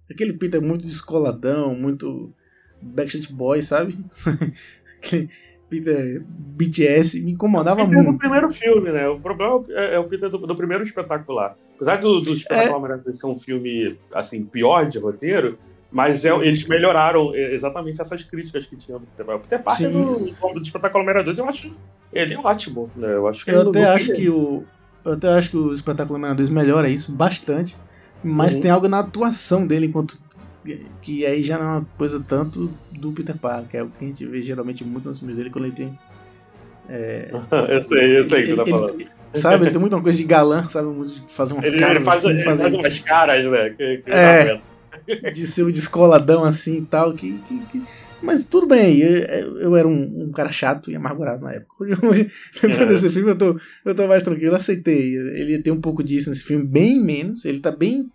Aquele 0.09 0.33
Peter 0.33 0.61
muito 0.61 0.85
descoladão, 0.85 1.75
muito 1.75 2.33
Backstreet 2.81 3.31
Boy, 3.31 3.61
sabe? 3.61 3.97
Peter 5.69 6.23
BTS 6.27 7.21
me 7.21 7.31
incomodava 7.31 7.83
Peter 7.83 7.95
muito. 7.95 8.11
no 8.13 8.17
primeiro 8.17 8.49
filme, 8.49 8.91
né? 8.91 9.07
O 9.07 9.19
problema 9.19 9.63
é, 9.69 9.95
é 9.95 9.99
o 9.99 10.05
Peter 10.05 10.29
do, 10.29 10.39
do, 10.39 10.55
primeiro 10.55 10.83
espetacular. 10.83 11.55
Apesar 11.75 11.97
do, 11.97 12.19
do 12.21 12.33
espetacular 12.33 13.01
é... 13.05 13.13
ser 13.13 13.27
um 13.27 13.37
filme 13.37 13.97
assim 14.11 14.43
pior 14.43 14.89
de 14.89 14.97
roteiro, 14.97 15.59
mas 15.91 16.25
é, 16.25 16.29
eles 16.29 16.67
melhoraram 16.67 17.35
exatamente 17.35 18.01
essas 18.01 18.23
críticas 18.23 18.65
que 18.65 18.75
tinham. 18.75 18.99
O 18.99 19.39
Peter 19.39 19.61
Parker 19.61 19.91
do, 19.91 20.31
do 20.53 20.61
Espetacular 20.61 21.01
Homem-Aranha 21.01 21.25
2, 21.25 21.37
eu 21.37 21.47
acho 21.47 21.75
ele 22.11 22.33
é 22.33 22.39
ótimo. 22.39 22.89
Né? 22.95 23.13
Eu, 23.13 23.27
acho 23.27 23.45
que 23.45 23.51
eu 23.51 23.69
até 23.69 23.85
acho 23.85 24.13
que 24.13 24.29
o 24.29 24.63
eu 25.05 25.13
até 25.13 25.29
acho 25.29 25.49
que 25.49 25.57
o 25.57 25.69
Homem-Aranha 25.69 26.35
2 26.35 26.49
melhora 26.49 26.89
isso 26.89 27.11
bastante, 27.11 27.75
mas 28.23 28.55
uhum. 28.55 28.61
tem 28.61 28.71
algo 28.71 28.87
na 28.87 28.99
atuação 28.99 29.65
dele 29.65 29.85
enquanto 29.87 30.17
que 31.01 31.25
aí 31.25 31.41
já 31.41 31.57
não 31.57 31.65
é 31.65 31.69
uma 31.69 31.87
coisa 31.97 32.23
tanto 32.25 32.71
do 32.91 33.11
Peter 33.11 33.37
Parker, 33.37 33.69
que 33.69 33.77
é 33.77 33.83
o 33.83 33.89
que 33.89 34.05
a 34.05 34.07
gente 34.07 34.25
vê 34.25 34.41
geralmente 34.41 34.83
muito 34.83 35.07
nos 35.07 35.19
filmes 35.19 35.37
dele 35.37 35.49
quando 35.49 35.65
ele 35.65 35.75
tem. 35.75 35.97
É, 36.89 37.31
eu 37.69 37.81
sei, 37.81 38.17
eu 38.17 38.23
sei 38.25 38.43
o 38.43 38.45
que 38.45 38.51
você 38.51 38.57
tá 38.57 38.65
falando. 38.65 38.99
Ele, 38.99 39.09
sabe, 39.33 39.63
ele 39.63 39.71
tem 39.71 39.79
muita 39.79 40.01
coisa 40.01 40.17
de 40.17 40.23
galã, 40.23 40.67
sabe? 40.69 40.87
De 41.07 41.21
fazer 41.29 41.53
umas 41.53 41.65
ele, 41.65 41.77
caras. 41.77 41.95
Ele 41.95 42.05
faz, 42.05 42.25
assim, 42.25 42.29
ele 42.35 42.43
faz 42.43 42.73
umas 42.73 42.99
caras, 42.99 43.45
né? 43.45 43.69
Que, 43.69 43.97
que 43.97 44.11
é, 44.11 44.61
de 45.31 45.47
ser 45.47 45.63
o 45.63 45.71
descoladão 45.71 46.43
assim 46.43 46.77
e 46.77 46.85
tal. 46.85 47.13
Que, 47.13 47.37
que, 47.47 47.59
que... 47.67 47.83
Mas 48.21 48.43
tudo 48.43 48.67
bem, 48.67 48.99
eu, 48.99 49.57
eu 49.59 49.75
era 49.75 49.87
um, 49.87 50.23
um, 50.23 50.31
cara 50.31 50.51
chato 50.51 50.91
e 50.91 50.95
amargurado 50.95 51.43
na 51.43 51.53
época. 51.53 51.75
Hoje, 51.79 51.95
depois 52.61 52.81
é. 52.81 52.85
desse 52.85 53.09
filme, 53.09 53.31
eu 53.31 53.37
tô, 53.37 53.59
eu 53.85 53.95
tô 53.95 54.07
mais 54.07 54.23
tranquilo, 54.23 54.55
aceitei. 54.55 55.15
Ele 55.15 55.59
tem 55.59 55.71
um 55.71 55.81
pouco 55.81 56.03
disso 56.03 56.29
nesse 56.29 56.43
filme, 56.43 56.65
bem 56.65 57.01
menos. 57.01 57.45
Ele 57.45 57.59
tá 57.59 57.71
bem 57.71 58.09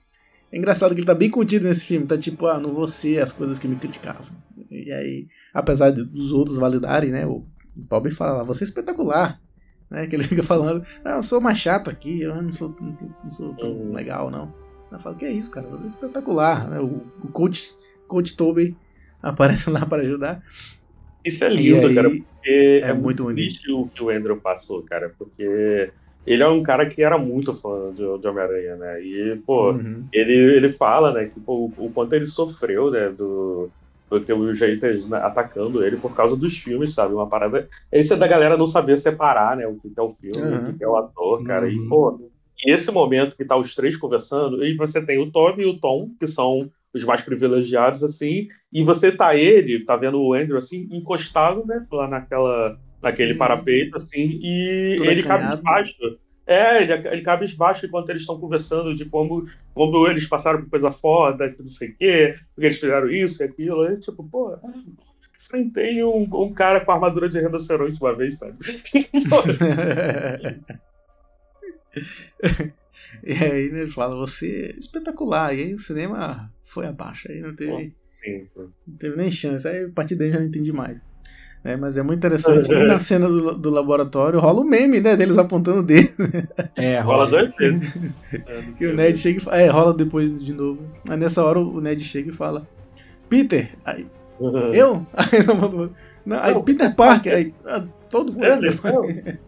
é 0.54 0.56
engraçado 0.56 0.94
que 0.94 1.00
ele 1.00 1.06
tá 1.06 1.16
bem 1.16 1.28
contido 1.28 1.66
nesse 1.66 1.84
filme, 1.84 2.06
tá 2.06 2.16
tipo, 2.16 2.46
ah, 2.46 2.60
não 2.60 2.72
vou 2.72 2.86
ser 2.86 3.20
as 3.20 3.32
coisas 3.32 3.58
que 3.58 3.66
me 3.66 3.74
criticavam. 3.74 4.24
E 4.70 4.92
aí, 4.92 5.26
apesar 5.52 5.90
dos 5.90 6.30
outros 6.30 6.58
validarem, 6.58 7.10
né, 7.10 7.26
o 7.26 7.44
Bob 7.74 8.08
fala 8.12 8.38
lá, 8.38 8.42
você 8.44 8.62
é 8.62 8.66
espetacular. 8.68 9.40
Né, 9.90 10.06
que 10.06 10.14
ele 10.14 10.22
fica 10.24 10.44
falando, 10.44 10.86
ah, 11.04 11.16
eu 11.16 11.24
sou 11.24 11.40
mais 11.40 11.58
chato 11.58 11.90
aqui, 11.90 12.20
eu 12.20 12.40
não 12.40 12.52
sou, 12.52 12.72
não 12.80 13.30
sou 13.30 13.52
tão 13.54 13.72
uhum. 13.72 13.92
legal, 13.92 14.30
não. 14.30 14.54
Eu 14.92 15.00
falo, 15.00 15.16
que 15.16 15.24
é 15.24 15.32
isso, 15.32 15.50
cara, 15.50 15.66
você 15.66 15.86
é 15.86 15.88
espetacular. 15.88 16.70
Né, 16.70 16.78
o, 16.78 17.02
o 17.24 17.28
coach, 17.32 17.74
coach 18.06 18.36
Toby 18.36 18.76
aparece 19.24 19.70
lá 19.70 19.84
para 19.86 20.02
ajudar. 20.02 20.42
Isso 21.24 21.44
é 21.44 21.48
lindo, 21.48 21.86
aí, 21.86 21.94
cara, 21.94 22.10
porque 22.10 22.80
é, 22.84 22.90
é 22.90 22.92
muito 22.92 23.24
triste 23.32 23.72
o 23.72 23.86
que 23.86 24.02
o 24.02 24.10
Andrew 24.10 24.36
passou, 24.36 24.82
cara, 24.82 25.12
porque 25.18 25.90
ele 26.26 26.42
é 26.42 26.48
um 26.48 26.62
cara 26.62 26.86
que 26.86 27.02
era 27.02 27.16
muito 27.16 27.54
fã 27.54 27.90
de, 27.90 27.96
de 27.96 28.28
Homem-Aranha, 28.28 28.76
né? 28.76 29.02
E, 29.02 29.36
pô, 29.46 29.72
uhum. 29.72 30.04
ele, 30.12 30.34
ele 30.34 30.72
fala, 30.72 31.12
né, 31.12 31.26
que 31.26 31.40
pô, 31.40 31.70
o, 31.76 31.90
quanto 31.92 32.14
ele 32.14 32.26
sofreu, 32.26 32.90
né, 32.90 33.08
do, 33.08 33.70
do 34.10 34.20
que 34.20 34.32
o 34.32 34.54
Jeitas 34.54 35.08
né, 35.08 35.18
atacando 35.18 35.84
ele 35.84 35.96
por 35.96 36.14
causa 36.14 36.36
dos 36.36 36.58
filmes, 36.58 36.92
sabe? 36.92 37.14
Uma 37.14 37.26
parada. 37.26 37.68
Esse 37.90 38.12
é 38.12 38.16
da 38.16 38.26
galera 38.26 38.56
não 38.56 38.66
saber 38.66 38.98
separar, 38.98 39.56
né, 39.56 39.66
o 39.66 39.76
que 39.76 39.92
é 39.96 40.02
o 40.02 40.10
filme, 40.10 40.56
uhum. 40.56 40.70
o 40.70 40.78
que 40.78 40.84
é 40.84 40.88
o 40.88 40.96
ator, 40.96 41.42
cara. 41.44 41.66
Uhum. 41.66 41.72
E, 41.72 41.88
pô, 41.88 42.30
e 42.64 42.70
esse 42.70 42.90
momento 42.90 43.36
que 43.36 43.44
tá 43.44 43.56
os 43.56 43.74
três 43.74 43.96
conversando, 43.96 44.64
e 44.64 44.76
você 44.76 45.04
tem 45.04 45.18
o 45.18 45.30
Toby 45.30 45.62
e 45.62 45.66
o 45.66 45.78
Tom, 45.78 46.10
que 46.18 46.26
são 46.26 46.70
os 46.94 47.04
mais 47.04 47.20
privilegiados, 47.22 48.04
assim, 48.04 48.48
e 48.72 48.84
você 48.84 49.10
tá 49.10 49.34
ele, 49.34 49.84
tá 49.84 49.96
vendo 49.96 50.20
o 50.20 50.32
Andrew, 50.32 50.56
assim, 50.56 50.88
encostado, 50.90 51.66
né, 51.66 51.84
lá 51.90 52.08
naquela 52.08 52.78
naquele 53.04 53.34
hum. 53.34 53.38
parapeito, 53.38 53.96
assim, 53.96 54.40
e 54.42 54.94
Tudo 54.96 55.10
ele 55.10 55.22
cabe 55.22 55.62
baixo. 55.62 55.94
É, 56.46 56.82
ele, 56.82 56.92
ele 57.08 57.22
cabe 57.22 57.46
baixo 57.56 57.86
enquanto 57.86 58.10
eles 58.10 58.22
estão 58.22 58.38
conversando 58.40 58.94
de 58.94 59.04
como, 59.04 59.46
como 59.74 60.06
eles 60.08 60.26
passaram 60.26 60.60
por 60.60 60.70
coisa 60.70 60.90
foda, 60.90 61.48
que 61.50 61.62
não 61.62 61.68
sei 61.68 61.90
o 61.90 61.96
quê, 61.96 62.38
porque 62.54 62.66
eles 62.66 62.80
fizeram 62.80 63.10
isso 63.10 63.42
e 63.42 63.46
aquilo. 63.46 63.86
E, 63.90 63.98
tipo, 63.98 64.24
pô, 64.24 64.56
enfrentei 65.38 66.02
um, 66.04 66.22
um 66.22 66.52
cara 66.52 66.84
com 66.84 66.92
armadura 66.92 67.28
de 67.28 67.40
rinoceronte 67.40 68.00
uma 68.00 68.14
vez, 68.14 68.38
sabe? 68.38 68.56
e 73.22 73.32
aí 73.32 73.70
né, 73.70 73.82
ele 73.82 73.90
fala, 73.90 74.16
você 74.16 74.74
é 74.74 74.78
espetacular. 74.78 75.54
E 75.54 75.62
aí 75.62 75.74
o 75.74 75.78
cinema 75.78 76.52
foi 76.74 76.86
abaixo, 76.86 77.30
aí 77.30 77.40
não 77.40 77.54
teve, 77.54 77.70
Sim, 77.72 77.92
sim. 78.24 78.46
não 78.56 78.96
teve 78.98 79.16
nem 79.16 79.30
chance. 79.30 79.66
Aí 79.66 79.84
a 79.84 79.88
partir 79.90 80.16
daí 80.16 80.28
eu 80.28 80.32
já 80.34 80.40
não 80.40 80.46
entendi 80.46 80.72
mais. 80.72 81.00
É, 81.62 81.76
mas 81.76 81.96
é 81.96 82.02
muito 82.02 82.18
interessante. 82.18 82.70
E 82.70 82.86
na 82.86 82.98
cena 83.00 83.26
do, 83.26 83.54
do 83.54 83.70
laboratório 83.70 84.38
rola 84.38 84.60
o 84.60 84.64
meme, 84.64 85.00
né? 85.00 85.16
Deles 85.16 85.38
apontando 85.38 85.78
o 85.80 85.82
dedo. 85.82 86.10
É, 86.76 86.98
Rola 87.00 87.24
rola. 87.24 87.30
dois 87.30 87.56
vezes. 87.56 87.92
Que 88.76 88.86
o 88.88 88.94
Ned 88.94 89.16
chega 89.16 89.38
e 89.38 89.40
fala. 89.42 89.56
É, 89.56 89.68
rola 89.68 89.94
depois 89.94 90.44
de 90.44 90.52
novo. 90.52 90.82
Aí 91.08 91.16
nessa 91.16 91.42
hora 91.42 91.58
o 91.60 91.80
Ned 91.80 92.02
chega 92.04 92.30
e 92.30 92.34
fala: 92.34 92.68
Peter, 93.30 93.70
aí, 93.84 94.06
eu? 94.74 95.06
Aí, 95.14 95.42
não, 95.46 95.90
não, 96.26 96.38
aí 96.42 96.52
Não, 96.52 96.62
Peter 96.62 96.94
Parker, 96.94 97.34
aí 97.34 97.54
ah, 97.64 97.84
todo 98.10 98.32
mundo. 98.32 98.44
É, 98.44 99.38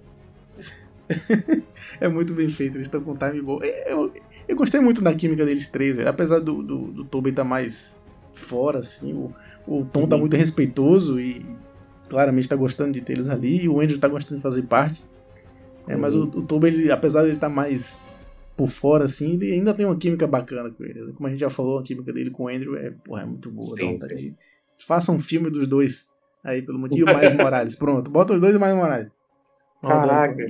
é 2.00 2.08
muito 2.08 2.32
bem 2.32 2.48
feito, 2.48 2.76
eles 2.76 2.86
estão 2.86 3.00
com 3.02 3.14
time 3.16 3.42
bom. 3.42 3.60
Eu, 3.86 4.12
eu 4.48 4.56
gostei 4.56 4.80
muito 4.80 5.00
da 5.02 5.14
química 5.14 5.44
deles 5.44 5.68
três, 5.68 5.96
velho. 5.96 6.08
apesar 6.08 6.38
do, 6.40 6.62
do, 6.62 6.78
do 6.92 7.04
Tobey 7.04 7.32
tá 7.32 7.44
mais 7.44 7.98
fora, 8.34 8.80
assim, 8.80 9.12
o, 9.12 9.32
o 9.66 9.84
Tom 9.84 10.06
tá 10.06 10.14
Uhum. 10.14 10.22
muito 10.22 10.36
respeitoso 10.36 11.18
e 11.20 11.44
claramente 12.08 12.48
tá 12.48 12.54
gostando 12.56 12.92
de 12.92 13.00
ter 13.00 13.14
eles 13.14 13.28
ali, 13.28 13.62
e 13.64 13.68
o 13.68 13.80
Andrew 13.80 13.98
tá 13.98 14.08
gostando 14.08 14.36
de 14.38 14.42
fazer 14.42 14.62
parte. 14.62 15.02
É, 15.88 15.96
mas 15.96 16.14
o, 16.14 16.20
Uhum. 16.24 16.40
o 16.40 16.42
Tobey, 16.46 16.72
ele, 16.72 16.90
apesar 16.92 17.20
de 17.22 17.28
ele 17.28 17.34
estar 17.36 17.48
mais 17.48 18.04
por 18.56 18.68
fora, 18.70 19.04
assim, 19.04 19.34
ele 19.34 19.52
ainda 19.52 19.74
tem 19.74 19.84
uma 19.86 19.96
química 19.96 20.26
bacana 20.26 20.70
com 20.70 20.82
ele. 20.84 21.12
Como 21.12 21.26
a 21.26 21.30
gente 21.30 21.40
já 21.40 21.50
falou, 21.50 21.78
a 21.78 21.82
química 21.82 22.12
dele 22.12 22.30
com 22.30 22.44
o 22.44 22.48
Andrew 22.48 22.76
é, 22.76 22.90
porra, 22.90 23.22
é 23.22 23.24
muito 23.26 23.50
boa. 23.50 23.76
Sim, 23.76 23.98
sim. 24.00 24.16
de- 24.16 24.34
Faça 24.86 25.10
um 25.12 25.18
filme 25.20 25.50
dos 25.50 25.66
dois 25.66 26.06
aí, 26.44 26.62
pelo 26.62 26.78
motivo. 26.78 27.00
E 27.00 27.12
o 27.12 27.16
Miles 27.16 27.32
Morales. 27.36 27.74
Pronto, 27.76 28.10
bota 28.10 28.34
os 28.34 28.40
dois 28.40 28.54
e 28.54 28.58
o 28.58 28.60
Miles 28.60 28.76
Morales. 28.76 29.10
Caraca. 29.82 30.46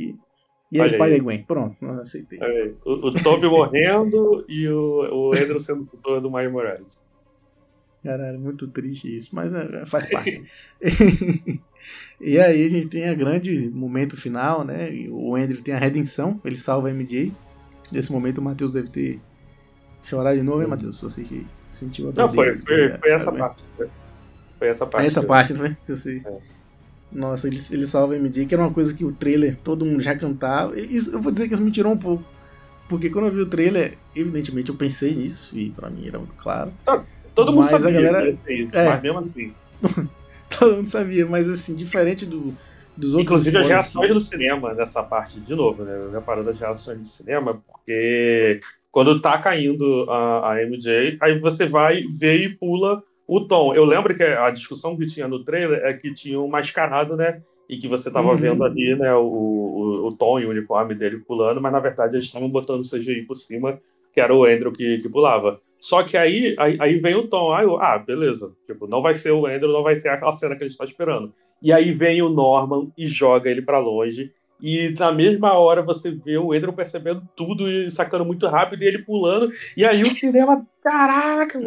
E 0.70 0.80
a. 0.80 0.88
Spider-Gwen. 0.88 1.44
Pronto, 1.44 1.76
não 1.80 2.00
aceitei. 2.00 2.38
É, 2.40 2.72
o, 2.84 3.08
o 3.08 3.14
Toby 3.14 3.48
morrendo 3.48 4.44
e 4.48 4.68
o, 4.68 5.30
o 5.30 5.32
Andrew 5.32 5.60
sendo 5.60 5.84
tutor 5.86 6.20
do 6.20 6.30
Miles 6.30 6.52
Morales. 6.52 7.06
Caralho, 8.02 8.38
muito 8.38 8.68
triste 8.68 9.16
isso, 9.16 9.34
mas 9.34 9.52
é, 9.52 9.84
faz 9.86 10.08
parte. 10.08 10.48
e 12.20 12.38
aí 12.38 12.64
a 12.64 12.68
gente 12.68 12.86
tem 12.86 13.08
a 13.08 13.14
grande 13.14 13.68
momento 13.70 14.16
final, 14.16 14.64
né? 14.64 14.90
O 15.10 15.34
Andrew 15.34 15.60
tem 15.60 15.74
a 15.74 15.78
redenção, 15.78 16.40
ele 16.44 16.56
salva 16.56 16.88
a 16.88 16.92
MJ. 16.92 17.32
Nesse 17.90 18.12
momento 18.12 18.38
o 18.38 18.42
Matheus 18.42 18.70
deve 18.70 18.88
ter 18.88 19.20
chorado 20.04 20.36
de 20.36 20.42
novo, 20.42 20.62
hein, 20.62 20.68
Matheus? 20.68 21.00
Você 21.00 21.22
que 21.22 21.46
sentiu 21.68 22.10
a 22.10 22.12
Não, 22.12 22.28
foi, 22.28 22.54
doideira, 22.54 22.64
foi, 22.64 22.88
né? 22.88 22.98
foi 23.00 23.10
essa 23.10 23.32
parte. 23.32 23.64
Foi, 23.76 23.88
foi 24.58 24.68
essa 24.68 24.86
parte. 24.86 25.06
Essa 25.06 25.22
parte, 25.22 25.52
não 25.52 25.66
é? 25.66 25.76
Eu 25.88 25.96
sei. 25.96 26.22
É. 26.24 26.55
Nossa, 27.12 27.46
ele, 27.46 27.58
ele 27.70 27.86
salva 27.86 28.14
a 28.14 28.16
MJ, 28.18 28.46
que 28.46 28.54
era 28.54 28.62
uma 28.64 28.72
coisa 28.72 28.92
que 28.92 29.04
o 29.04 29.12
trailer 29.12 29.56
todo 29.56 29.84
mundo 29.84 30.02
já 30.02 30.14
cantava. 30.16 30.78
Isso, 30.78 31.10
eu 31.12 31.20
vou 31.20 31.32
dizer 31.32 31.48
que 31.48 31.54
isso 31.54 31.62
me 31.62 31.70
tirou 31.70 31.92
um 31.92 31.96
pouco. 31.96 32.24
Porque 32.88 33.10
quando 33.10 33.26
eu 33.26 33.32
vi 33.32 33.40
o 33.40 33.46
trailer, 33.46 33.94
evidentemente 34.14 34.70
eu 34.70 34.76
pensei 34.76 35.14
nisso, 35.14 35.56
e 35.58 35.70
pra 35.70 35.88
mim 35.90 36.06
era 36.06 36.18
muito 36.18 36.34
claro. 36.34 36.72
Todo 37.34 37.52
mundo 37.52 37.64
Mas 37.64 37.74
a 37.74 37.80
sabia 37.80 38.00
galera- 38.00 38.28
isso, 38.30 38.40
é. 38.72 38.88
mas 38.88 39.02
mesmo 39.02 39.18
assim. 39.18 39.52
Todo 40.58 40.76
mundo 40.76 40.88
sabia, 40.88 41.26
mas 41.26 41.50
assim, 41.50 41.74
diferente 41.74 42.24
do, 42.24 42.54
dos 42.96 43.12
outros. 43.14 43.22
Inclusive 43.22 43.58
as 43.58 43.68
reações 43.68 44.06
que- 44.08 44.14
no 44.14 44.20
cinema 44.20 44.72
nessa 44.74 45.02
parte, 45.02 45.40
de 45.40 45.54
novo, 45.54 45.82
né? 45.82 45.92
Eu 45.96 46.10
reparando 46.12 46.50
as 46.50 46.58
reações 46.60 46.98
do 47.00 47.08
cinema, 47.08 47.60
porque 47.66 48.60
quando 48.92 49.20
tá 49.20 49.36
caindo 49.38 50.06
a, 50.08 50.52
a 50.52 50.62
MJ, 50.62 51.18
aí 51.20 51.38
você 51.40 51.66
vai 51.66 52.02
ver 52.14 52.40
e 52.40 52.48
pula 52.56 53.02
o 53.26 53.40
Tom. 53.46 53.74
Eu 53.74 53.84
lembro 53.84 54.14
que 54.14 54.22
a 54.22 54.50
discussão 54.50 54.96
que 54.96 55.06
tinha 55.06 55.28
no 55.28 55.42
trailer 55.44 55.84
é 55.84 55.92
que 55.94 56.12
tinha 56.12 56.40
um 56.40 56.48
mascarado, 56.48 57.16
né? 57.16 57.42
E 57.68 57.76
que 57.78 57.88
você 57.88 58.12
tava 58.12 58.30
Uhum. 58.30 58.36
vendo 58.36 58.62
ali, 58.64 58.94
né, 58.96 59.12
o, 59.14 59.22
o, 59.24 60.06
o 60.06 60.16
Tom 60.16 60.38
e 60.38 60.46
o 60.46 60.50
uniforme 60.50 60.94
dele 60.94 61.18
pulando, 61.18 61.60
mas 61.60 61.72
na 61.72 61.80
verdade 61.80 62.16
eles 62.16 62.26
estavam 62.26 62.48
botando 62.48 62.88
CGI 62.88 63.22
por 63.22 63.34
cima, 63.36 63.80
que 64.12 64.20
era 64.20 64.32
o 64.34 64.44
Andrew 64.44 64.72
que, 64.72 64.98
que 64.98 65.08
pulava. 65.08 65.60
Só 65.78 66.02
que 66.04 66.16
aí, 66.16 66.54
aí, 66.58 66.76
aí 66.80 66.98
vem 66.98 67.16
o 67.16 67.26
Tom, 67.28 67.52
aí 67.52 67.64
eu, 67.64 67.76
ah, 67.82 67.98
beleza, 67.98 68.54
tipo, 68.66 68.86
não 68.86 69.02
vai 69.02 69.14
ser 69.14 69.32
o 69.32 69.46
Andrew, 69.46 69.72
não 69.72 69.82
vai 69.82 69.96
ser 69.96 70.08
aquela 70.08 70.32
cena 70.32 70.56
que 70.56 70.64
a 70.64 70.68
gente 70.68 70.78
tá 70.78 70.84
esperando. 70.84 71.32
E 71.60 71.72
aí 71.72 71.92
vem 71.92 72.22
o 72.22 72.28
Norman 72.28 72.90
e 72.96 73.06
joga 73.06 73.50
ele 73.50 73.62
pra 73.62 73.78
longe. 73.78 74.32
E 74.60 74.94
na 74.98 75.12
mesma 75.12 75.52
hora 75.52 75.82
você 75.82 76.10
vê 76.10 76.38
o 76.38 76.52
Andrew 76.52 76.72
percebendo 76.72 77.22
tudo 77.36 77.70
e 77.70 77.90
sacando 77.90 78.24
muito 78.24 78.46
rápido 78.46 78.82
e 78.82 78.86
ele 78.86 78.98
pulando. 78.98 79.50
E 79.76 79.84
aí 79.84 80.02
o 80.02 80.12
cinema, 80.12 80.66
caraca, 80.82 81.58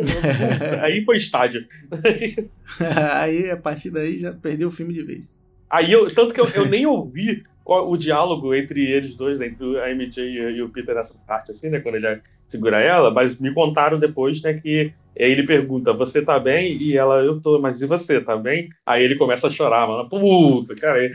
aí 0.81 1.03
foi 1.05 1.17
estádio. 1.17 1.65
aí, 3.13 3.49
a 3.51 3.57
partir 3.57 3.91
daí, 3.91 4.19
já 4.19 4.33
perdeu 4.33 4.69
o 4.69 4.71
filme 4.71 4.93
de 4.93 5.03
vez. 5.03 5.39
Aí 5.69 5.91
eu, 5.91 6.13
tanto 6.13 6.33
que 6.33 6.41
eu, 6.41 6.47
eu 6.55 6.65
nem 6.65 6.85
ouvi 6.85 7.43
o 7.63 7.95
diálogo 7.95 8.55
entre 8.55 8.83
eles 8.89 9.15
dois, 9.15 9.39
entre 9.39 9.79
a 9.79 9.93
MJ 9.93 10.23
e, 10.23 10.57
e 10.57 10.61
o 10.61 10.69
Peter 10.69 10.95
nessa 10.95 11.19
parte, 11.27 11.51
assim, 11.51 11.69
né, 11.69 11.79
quando 11.79 11.95
ele 11.95 12.19
segura 12.47 12.81
ela, 12.81 13.11
mas 13.11 13.39
me 13.39 13.53
contaram 13.53 13.99
depois, 13.99 14.41
né, 14.41 14.53
que 14.53 14.91
aí 15.23 15.31
ele 15.31 15.45
pergunta, 15.45 15.91
você 15.93 16.21
tá 16.21 16.39
bem? 16.39 16.81
E 16.81 16.95
ela, 16.97 17.21
eu 17.23 17.41
tô, 17.41 17.59
mas 17.59 17.81
e 17.81 17.85
você, 17.85 18.21
tá 18.21 18.37
bem? 18.37 18.69
Aí 18.85 19.03
ele 19.03 19.15
começa 19.15 19.47
a 19.47 19.49
chorar, 19.49 19.87
mano, 19.87 20.07
puta, 20.07 20.75
cara, 20.75 21.09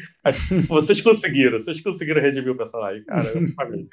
vocês 0.68 1.00
conseguiram, 1.00 1.60
vocês 1.60 1.80
conseguiram 1.80 2.20
redimir 2.20 2.50
o 2.52 2.56
personagem, 2.56 3.04
cara. 3.04 3.32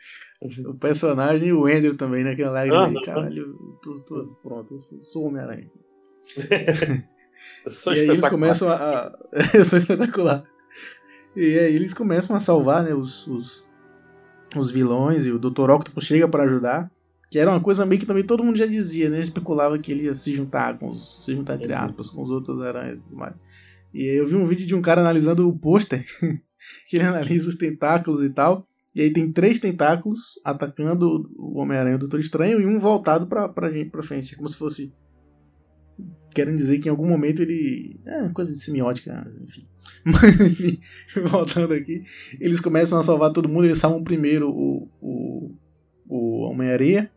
O 0.66 0.74
personagem 0.74 1.50
e 1.50 1.54
o 1.54 1.68
Andrew 1.68 1.96
também, 1.96 2.24
né? 2.24 2.32
Aquela 2.32 2.50
lágrima 2.52 2.78
Aham. 2.78 2.88
ali, 2.88 3.02
caralho, 3.06 3.54
tô, 3.84 3.94
tô- 4.02 4.40
pronto, 4.42 4.82
eu 4.92 5.04
sou- 5.04 5.28
Homem-Aranha. 5.28 5.70
E 7.88 8.00
aí 8.00 8.10
eles 8.10 8.28
começam 8.28 8.70
a. 8.70 9.12
eu 9.54 9.66
sou 9.66 9.78
espetacular. 9.80 10.44
E 11.36 11.58
aí 11.60 11.76
eles 11.76 11.94
começam 11.94 12.36
a 12.36 12.40
salvar, 12.40 12.84
né, 12.84 12.94
os, 12.94 13.26
os, 13.28 13.68
os 14.56 14.72
vilões, 14.72 15.26
e 15.26 15.32
o 15.32 15.40
Dr. 15.40 15.70
Octopus 15.70 16.06
chega 16.06 16.28
pra 16.28 16.44
ajudar. 16.44 16.92
Que 17.32 17.40
era 17.40 17.50
uma 17.50 17.62
coisa 17.62 17.86
meio 17.86 17.98
que 18.00 18.06
também 18.06 18.24
todo 18.26 18.44
mundo 18.44 18.58
já 18.58 18.66
dizia, 18.66 19.10
né? 19.10 19.20
Especulava 19.22 19.80
que 19.80 19.90
ele 19.90 20.04
ia 20.04 20.14
se 20.14 20.34
juntar 20.34 20.78
com 20.78 20.90
os. 20.90 21.24
Se 21.24 21.34
juntar, 21.34 21.56
entre 21.56 21.72
Uhum. 21.72 21.80
aspas, 21.80 22.10
com 22.10 22.22
os 22.22 22.30
outros 22.30 22.62
aranhas 22.62 23.00
e 23.00 23.04
tudo 23.04 23.16
mais. 23.16 23.34
E 23.94 24.02
aí 24.10 24.18
eu 24.18 24.28
vi 24.28 24.36
um 24.36 24.46
vídeo 24.46 24.68
de 24.68 24.76
um 24.76 24.82
cara 24.82 25.00
analisando 25.00 25.48
o 25.48 25.58
pôster, 25.58 26.06
que 26.90 26.98
ele 26.98 27.06
analisa 27.06 27.50
os 27.50 27.56
tentáculos 27.56 28.22
e 28.22 28.30
tal. 28.30 28.68
E 28.94 29.00
aí 29.02 29.14
tem 29.14 29.32
três 29.32 29.62
tentáculos 29.62 30.38
atacando 30.44 31.32
o 31.38 31.58
Homem-Aranha 31.60 31.94
e 31.94 31.96
o 31.96 32.00
Doutor 32.00 32.20
Estranho 32.20 32.60
e 32.60 32.66
um 32.66 32.78
voltado 32.78 33.26
pra, 33.26 33.48
pra, 33.48 33.72
gente, 33.72 33.90
pra 33.90 34.04
frente. 34.04 34.36
Como 34.36 34.50
se 34.50 34.58
fosse. 34.58 34.92
Querem 36.34 36.54
dizer 36.56 36.80
que 36.80 36.90
em 36.90 36.92
algum 36.92 37.08
momento 37.08 37.42
ele. 37.42 37.98
É, 38.06 38.28
coisa 38.30 38.52
de 38.52 38.60
semiótica, 38.60 39.26
enfim. 39.42 39.66
Mas, 40.04 40.38
enfim, 40.42 40.80
voltando 41.30 41.74
aqui. 41.74 42.04
Eles 42.42 42.60
começam 42.60 43.00
a 43.00 43.04
salvar 43.04 43.32
todo 43.32 43.48
mundo. 43.48 43.66
Eles 43.66 43.78
salvam 43.78 44.04
primeiro 44.04 44.50
o, 44.50 44.90
o, 45.02 45.56
o 46.10 46.40
Homem-Aranha. 46.50 47.10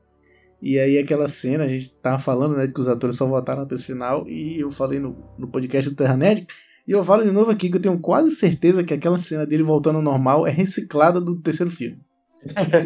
E 0.62 0.78
aí 0.78 0.98
aquela 0.98 1.28
cena, 1.28 1.64
a 1.64 1.68
gente 1.68 1.94
tava 1.96 2.18
falando, 2.18 2.56
né, 2.56 2.66
de 2.66 2.72
que 2.72 2.80
os 2.80 2.88
atores 2.88 3.16
só 3.16 3.26
voltaram 3.26 3.66
pra 3.66 3.74
esse 3.74 3.84
final. 3.84 4.26
E 4.28 4.58
eu 4.60 4.70
falei 4.70 4.98
no, 4.98 5.16
no 5.38 5.48
podcast 5.48 5.90
do 5.90 5.96
Terra 5.96 6.16
Nerd. 6.16 6.46
E 6.86 6.90
eu 6.92 7.02
falo 7.04 7.22
de 7.24 7.30
novo 7.30 7.50
aqui 7.50 7.70
que 7.70 7.76
eu 7.76 7.80
tenho 7.80 7.98
quase 7.98 8.30
certeza 8.34 8.82
que 8.84 8.92
aquela 8.94 9.18
cena 9.18 9.46
dele 9.46 9.62
voltando 9.62 9.96
ao 9.96 10.02
normal 10.02 10.46
é 10.46 10.50
reciclada 10.50 11.20
do 11.20 11.36
terceiro 11.36 11.70
filme. 11.70 11.98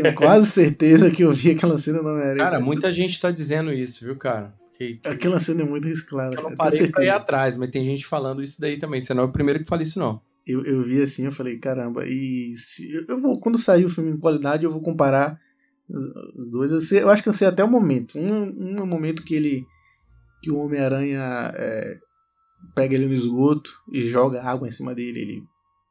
Tenho 0.00 0.14
quase 0.16 0.46
certeza 0.50 1.10
que 1.10 1.22
eu 1.22 1.32
vi 1.32 1.50
aquela 1.50 1.76
cena 1.78 2.00
no 2.02 2.08
Homem-Aranha. 2.10 2.36
Cara, 2.36 2.60
muita 2.60 2.90
gente 2.92 3.20
tá 3.20 3.30
dizendo 3.30 3.72
isso, 3.72 4.04
viu, 4.04 4.16
cara? 4.16 4.54
Que, 4.76 4.94
que 4.96 5.08
Aquela 5.08 5.40
cena 5.40 5.62
é 5.62 5.64
muito 5.64 5.88
reciclada. 5.88 6.36
eu 6.36 6.42
não 6.44 6.56
parei 6.56 6.86
pra 6.88 7.04
ir 7.04 7.08
atrás, 7.10 7.56
mas 7.56 7.68
tem 7.70 7.84
gente 7.84 8.06
falando 8.06 8.40
isso 8.42 8.60
daí 8.60 8.78
também. 8.78 9.00
Você 9.00 9.12
não 9.12 9.24
é 9.24 9.26
o 9.26 9.32
primeiro 9.32 9.58
que 9.58 9.66
fala 9.66 9.82
isso, 9.82 9.98
não. 9.98 10.20
Eu, 10.46 10.64
eu 10.64 10.82
vi 10.84 11.02
assim, 11.02 11.24
eu 11.24 11.32
falei, 11.32 11.58
caramba, 11.58 12.06
e 12.06 12.54
se, 12.54 12.88
eu- 12.90 13.04
eu 13.08 13.20
vou, 13.20 13.38
quando 13.40 13.58
sair 13.58 13.84
o 13.84 13.88
filme 13.88 14.12
em 14.12 14.16
qualidade, 14.16 14.64
eu 14.64 14.70
vou 14.70 14.80
comparar 14.80 15.38
os, 16.36 16.50
dois. 16.50 16.72
Eu, 16.72 16.80
sei, 16.80 17.02
eu 17.02 17.10
acho 17.10 17.22
que 17.22 17.28
eu 17.28 17.32
sei 17.32 17.48
até 17.48 17.62
o 17.64 17.68
momento. 17.68 18.18
Um, 18.18 18.72
um 18.72 18.76
é 18.78 18.82
o 18.82 18.86
momento 18.86 19.22
que 19.24 19.34
ele. 19.34 19.66
que 20.42 20.50
o 20.50 20.58
Homem-Aranha 20.58 21.52
é, 21.56 21.98
pega 22.74 22.94
ele 22.94 23.06
no 23.06 23.14
esgoto 23.14 23.70
e 23.92 24.02
joga 24.08 24.42
água 24.42 24.68
em 24.68 24.72
cima 24.72 24.94
dele. 24.94 25.20
Ele 25.20 25.42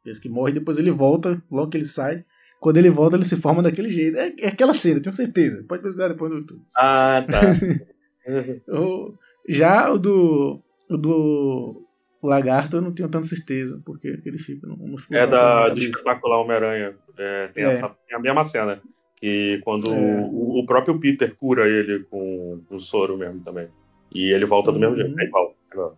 pensa 0.04 0.22
que 0.22 0.30
morre, 0.30 0.54
depois 0.54 0.78
ele 0.78 0.92
volta, 0.92 1.42
logo 1.52 1.70
que 1.70 1.78
ele 1.78 1.86
sai. 1.86 2.24
Quando 2.60 2.78
ele 2.78 2.90
volta, 2.90 3.16
ele 3.16 3.26
se 3.26 3.36
forma 3.38 3.62
daquele 3.62 3.90
jeito. 3.90 4.18
É, 4.18 4.34
é 4.40 4.48
aquela 4.48 4.74
cena, 4.74 5.00
tenho 5.00 5.16
certeza. 5.16 5.64
Pode 5.68 5.82
pesquisar 5.84 6.08
depois 6.08 6.32
no 6.32 6.38
YouTube. 6.40 6.62
Ah, 6.76 7.24
tá. 7.30 7.42
O- 8.68 9.14
já 9.48 9.90
o 9.92 9.98
do. 9.98 10.62
O 10.90 10.98
do. 10.98 11.84
O 12.22 12.28
lagarto 12.28 12.76
eu 12.78 12.82
não 12.82 12.92
tenho 12.92 13.08
tanta 13.08 13.28
certeza, 13.28 13.80
porque 13.86 14.10
aquele 14.10 14.38
filme 14.40 14.60
não, 14.64 14.76
não 14.76 14.96
É 15.12 15.28
da, 15.28 15.70
do 15.70 15.80
espetacular 15.80 16.40
Homem-Aranha. 16.40 16.96
É, 17.18 17.48
tem, 17.50 17.64
É. 17.64 17.68
essa, 17.70 17.88
tem 18.08 18.18
a 18.18 18.20
mesma 18.20 18.44
cena. 18.44 18.82
Que 19.20 19.60
quando 19.64 19.92
É. 19.94 20.22
o, 20.32 20.60
o 20.60 20.66
próprio 20.66 21.00
Peter 21.00 21.36
cura 21.36 21.68
ele 21.68 22.04
com 22.10 22.60
o 22.70 22.80
soro 22.80 23.18
mesmo 23.18 23.40
também. 23.44 23.68
E 24.14 24.32
ele 24.32 24.46
volta 24.46 24.72
do 24.72 24.80
mesmo 24.80 24.96
Uhum. 24.96 25.02
jeito. 25.08 25.20
É 25.20 25.24
igual. 25.26 25.56
é 25.72 25.74
igual. 25.74 25.98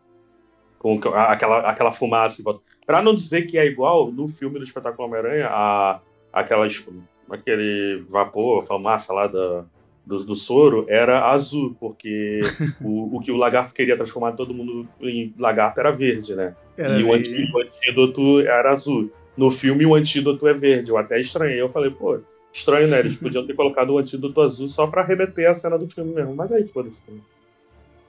Com 0.79 0.97
aquela, 1.13 1.59
aquela 1.69 1.91
fumaça. 1.91 2.41
Pra 2.85 3.01
não 3.01 3.13
dizer 3.13 3.41
que 3.43 3.57
é 3.57 3.65
igual, 3.65 4.09
no 4.11 4.29
filme 4.29 4.57
do 4.57 4.63
espetáculo 4.63 5.07
Homem-Aranha, 5.07 5.47
a, 5.49 5.99
aquelas, 6.31 6.85
aquele 7.29 8.01
vapor, 8.09 8.65
fumaça 8.65 9.11
lá 9.13 9.27
da, 9.27 9.65
do, 10.05 10.23
do 10.23 10.35
soro 10.35 10.85
era 10.87 11.29
azul, 11.29 11.75
porque 11.79 12.39
o, 12.81 13.17
o 13.17 13.19
que 13.19 13.29
o 13.31 13.35
lagarto 13.35 13.73
queria 13.73 13.97
transformar 13.97 14.31
todo 14.31 14.53
mundo 14.53 14.87
em 15.01 15.33
lagarto 15.37 15.81
era 15.81 15.91
verde, 15.91 16.33
né? 16.33 16.55
Era 16.77 16.97
e 16.97 17.03
o, 17.03 17.13
antídoto, 17.13 17.57
o 17.57 17.61
antídoto 17.61 18.39
era 18.39 18.71
azul. 18.71 19.11
No 19.35 19.51
filme, 19.51 19.85
o 19.85 19.93
antídoto 19.95 20.47
é 20.47 20.53
verde. 20.53 20.89
Eu 20.91 20.97
até 20.97 21.19
estranhei. 21.19 21.59
Eu 21.59 21.69
falei, 21.69 21.91
pô, 21.91 22.19
estranho, 22.53 22.87
né? 22.87 22.99
Eles 22.99 23.15
podiam 23.17 23.45
ter 23.45 23.53
colocado 23.53 23.91
o 23.91 23.97
antídoto 23.97 24.41
azul 24.41 24.67
só 24.67 24.87
pra 24.87 25.03
remeter 25.03 25.49
a 25.49 25.53
cena 25.53 25.77
do 25.77 25.89
filme 25.89 26.13
mesmo. 26.13 26.35
Mas 26.35 26.51
aí, 26.51 26.67
foda-se 26.67 27.05
também. 27.05 27.23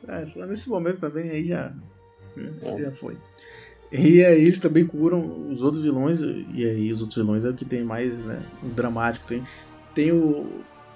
É, 0.08 0.46
nesse 0.46 0.68
momento 0.68 0.98
também 0.98 1.30
aí 1.30 1.44
já, 1.44 1.72
é. 2.36 2.82
já 2.82 2.90
foi. 2.92 3.16
E 3.92 4.24
aí 4.24 4.44
eles 4.44 4.60
também 4.60 4.86
curam 4.86 5.48
os 5.50 5.62
outros 5.62 5.82
vilões, 5.82 6.20
e 6.20 6.64
aí 6.64 6.92
os 6.92 7.00
outros 7.00 7.16
vilões 7.16 7.44
é 7.44 7.50
o 7.50 7.54
que 7.54 7.64
tem 7.64 7.82
mais, 7.82 8.18
né, 8.18 8.40
dramático. 8.62 9.26
Tem, 9.26 9.44
tem 9.94 10.12
o, 10.12 10.46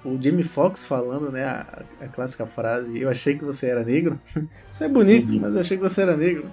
o 0.03 0.17
Jamie 0.21 0.43
Foxx 0.43 0.85
falando, 0.85 1.29
né, 1.29 1.43
a, 1.43 1.83
a, 1.99 2.07
clássica 2.07 2.45
frase, 2.45 2.97
eu 2.97 3.09
achei 3.09 3.37
que 3.37 3.43
você 3.43 3.67
era 3.67 3.83
negro. 3.83 4.19
Você 4.71 4.85
é 4.85 4.89
bonito, 4.89 5.31
uhum. 5.31 5.39
mas 5.39 5.53
eu 5.53 5.61
achei 5.61 5.77
que 5.77 5.83
você 5.83 6.01
era 6.01 6.17
negro. 6.17 6.51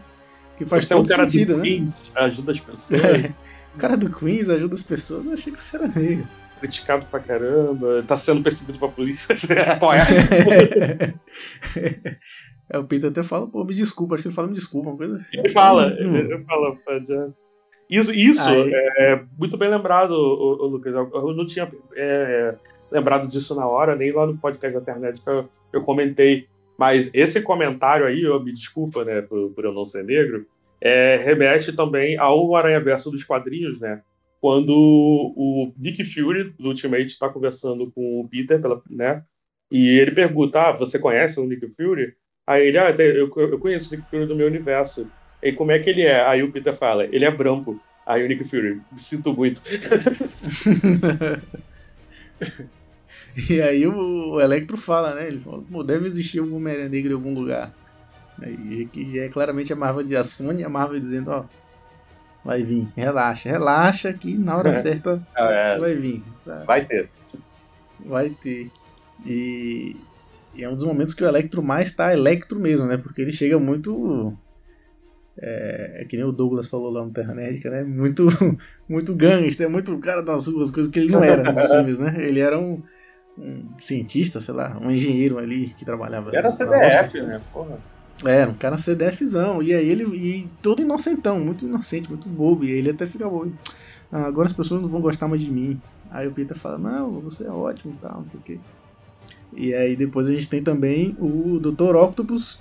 Que 0.57 0.65
faz 0.65 0.87
você 0.87 0.95
todo 0.95 1.11
é 1.11 1.15
um 1.15 1.17
cara 1.17 1.29
sentido, 1.29 1.57
né? 1.57 1.63
Queens, 1.65 2.13
ajuda 2.15 2.53
as 2.53 2.61
pessoas. 2.61 3.03
É, 3.03 3.35
o 3.75 3.79
cara 3.79 3.97
do 3.97 4.11
Queens 4.11 4.49
ajuda 4.49 4.75
as 4.75 4.83
pessoas, 4.83 5.27
eu 5.27 5.33
achei 5.33 5.53
que 5.53 5.65
você 5.65 5.77
era 5.77 5.89
negro. 5.89 6.29
Criticado 6.63 7.05
pra 7.07 7.19
caramba, 7.19 8.05
tá 8.07 8.17
sendo 8.17 8.41
perseguido 8.41 8.79
pra 8.79 8.87
polícia. 8.87 9.35
é, 9.35 11.15
é, 12.71 12.79
o 12.79 12.85
Peter 12.85 13.11
até 13.11 13.25
fala, 13.25 13.49
pô, 13.49 13.65
me 13.65 13.75
desculpa, 13.75 14.15
acho 14.15 14.23
que 14.23 14.29
ele 14.29 14.35
fala 14.35 14.47
me 14.47 14.55
desculpa, 14.55 14.91
uma 14.91 14.97
coisa 14.97 15.17
assim. 15.17 15.39
Ele 15.39 15.49
fala, 15.49 15.89
hum. 15.89 16.17
ele 16.17 16.45
fala, 16.45 16.79
isso, 17.91 18.15
isso 18.15 18.49
é 18.49 19.25
muito 19.37 19.57
bem 19.57 19.69
lembrado, 19.69 20.13
o, 20.13 20.65
o 20.65 20.67
Lucas. 20.69 20.95
Eu 20.95 21.35
não 21.35 21.45
tinha 21.45 21.69
é, 21.97 22.55
lembrado 22.93 23.27
disso 23.27 23.57
na 23.57 23.67
hora, 23.67 23.97
nem 23.97 24.13
lá 24.13 24.25
no 24.25 24.39
podcast 24.39 24.73
da 24.73 24.81
internet 24.81 25.21
que 25.21 25.29
eu, 25.29 25.49
eu 25.73 25.83
comentei. 25.83 26.47
Mas 26.79 27.11
esse 27.13 27.43
comentário 27.43 28.07
aí, 28.07 28.23
eu 28.23 28.41
me 28.41 28.53
desculpa, 28.53 29.05
né, 29.05 29.21
por, 29.21 29.51
por 29.51 29.65
eu 29.65 29.73
não 29.73 29.85
ser 29.85 30.05
negro, 30.05 30.47
é, 30.81 31.21
remete 31.25 31.73
também 31.73 32.17
ao 32.17 32.55
Aranha 32.55 32.79
Verso 32.79 33.11
dos 33.11 33.25
quadrinhos, 33.25 33.81
né? 33.81 34.01
Quando 34.43 34.73
o 34.75 35.73
Nick 35.79 36.05
Fury, 36.05 36.53
do 36.59 36.71
Ultimate, 36.71 37.07
está 37.07 37.29
conversando 37.29 37.93
com 37.93 38.21
o 38.21 38.29
Peter, 38.29 38.61
pela, 38.61 38.83
né? 38.91 39.23
E 39.71 40.01
ele 40.01 40.11
pergunta: 40.11 40.61
ah, 40.61 40.73
você 40.73 40.99
conhece 40.99 41.39
o 41.39 41.47
Nick 41.47 41.65
Fury? 41.77 42.13
Aí 42.45 42.67
ele, 42.67 42.77
ah, 42.77 42.91
eu, 42.91 43.33
eu 43.37 43.59
conheço 43.61 43.95
o 43.95 43.97
Nick 43.97 44.11
Fury 44.11 44.27
do 44.27 44.35
meu 44.35 44.49
universo. 44.49 45.09
E 45.41 45.53
como 45.53 45.71
é 45.71 45.79
que 45.79 45.89
ele 45.91 46.03
é? 46.03 46.27
Aí 46.27 46.43
o 46.43 46.51
Peter 46.51 46.75
fala: 46.75 47.05
ele 47.05 47.25
é 47.25 47.31
branco. 47.31 47.81
Aí 48.05 48.25
o 48.25 48.27
Nick 48.27 48.43
Fury, 48.43 48.81
me 48.91 49.01
sinto 49.01 49.33
muito. 49.33 49.63
E 53.49 53.63
aí 53.63 53.87
o, 53.87 54.41
Electro 54.41 54.77
fala, 54.77 55.15
né? 55.15 55.29
Ele 55.29 55.41
fala, 55.41 55.63
deve 55.85 56.07
existir 56.07 56.41
algum 56.41 56.57
Homem-Aranha 56.57 56.89
Negro 56.89 57.13
em 57.13 57.15
algum 57.15 57.33
lugar. 57.33 57.73
Aí 58.43 58.87
que 58.93 59.17
já 59.17 59.23
é 59.23 59.29
claramente 59.29 59.73
a 59.73 59.77
Marvel 59.77 60.03
de 60.03 60.17
a 60.17 60.25
Sony, 60.25 60.65
a 60.65 60.69
Marvel 60.69 61.01
dizendo, 61.01 61.31
ó, 61.31 61.45
vai 62.45 62.63
vir, 62.63 62.89
relaxa, 62.97 63.49
relaxa 63.49 64.13
que 64.13 64.37
na 64.37 64.57
hora 64.57 64.75
certa 64.81 65.23
é, 65.37 65.79
vai 65.79 65.95
vir. 65.95 66.23
Vai 66.67 66.85
ter. 66.85 67.09
Vai 68.05 68.31
ter. 68.31 68.71
E, 69.25 69.97
e, 70.55 70.65
é 70.65 70.69
um 70.69 70.75
dos 70.75 70.85
momentos 70.85 71.15
que 71.15 71.23
o 71.23 71.29
Electro 71.29 71.63
mais 71.63 71.93
tá 71.93 72.13
Electro 72.13 72.59
mesmo, 72.59 72.87
né? 72.87 72.97
Porque 72.97 73.23
ele 73.23 73.33
chega 73.33 73.59
muito. 73.59 74.37
É, 75.39 76.03
é 76.03 76.05
que 76.05 76.17
nem 76.17 76.27
o 76.27 76.33
Douglas 76.33 76.69
falou 76.69 76.91
lá 76.91 77.05
no 77.05 77.13
Terra 77.13 77.35
Nerdica, 77.35 77.71
né? 77.71 77.83
Muito, 77.83 78.27
muito 78.89 79.15
gangster, 79.15 79.71
muito 79.71 79.97
cara 79.99 80.23
das 80.23 80.47
ruas, 80.47 80.71
coisas 80.71 80.93
que 80.93 80.99
ele 80.99 81.13
não 81.13 81.23
era 81.23 81.53
nos 81.53 81.65
filmes, 81.71 81.99
né? 81.99 82.17
Ele 82.19 82.41
era 82.41 82.59
um 82.59 82.83
um 83.39 83.65
cientista, 83.81 84.41
sei 84.41 84.55
lá, 84.55 84.79
um 84.81 84.91
engenheiro 84.91 85.39
ali 85.39 85.71
que 85.71 85.85
trabalhava. 85.85 86.31
Era 86.35 86.51
CDF, 86.51 87.21
né? 87.23 87.41
Porra. 87.53 87.79
Era, 88.25 88.51
um 88.51 88.55
cara 88.55 88.79
CDFzão. 88.79 89.63
E 89.63 89.75
aí 89.75 89.89
ele. 89.89 90.05
E 90.17 90.49
todo 90.61 90.83
inocentão, 90.83 91.41
muito 91.41 91.65
inocente, 91.65 92.09
muito 92.09 92.29
bobo. 92.29 92.65
E 92.65 92.73
aí 92.73 92.79
ele 92.79 92.91
até 92.91 93.07
fica 93.07 93.29
bobo. 93.29 93.53
Ah, 94.11 94.25
agora 94.25 94.47
as 94.47 94.53
pessoas 94.53 94.83
não 94.83 94.89
vão 94.89 95.01
gostar 95.01 95.27
mais 95.27 95.41
de 95.41 95.51
mim. 95.51 95.81
Aí 96.11 96.29
o 96.29 96.33
Peter 96.33 96.57
fala, 96.59 96.77
não, 96.77 97.21
você 97.21 97.45
é 97.45 97.51
ótimo 97.51 97.95
e 97.95 98.03
tal, 98.03 98.21
não 98.21 98.29
sei 98.29 98.39
o 98.39 98.43
quê. 98.43 98.59
E 99.55 99.75
aí 99.75 99.97
depois 99.97 100.27
a 100.27 100.33
gente 100.33 100.49
tem 100.49 100.63
também 100.63 101.17
o 101.19 101.59
Dr. 101.59 101.97
Octopus 101.97 102.61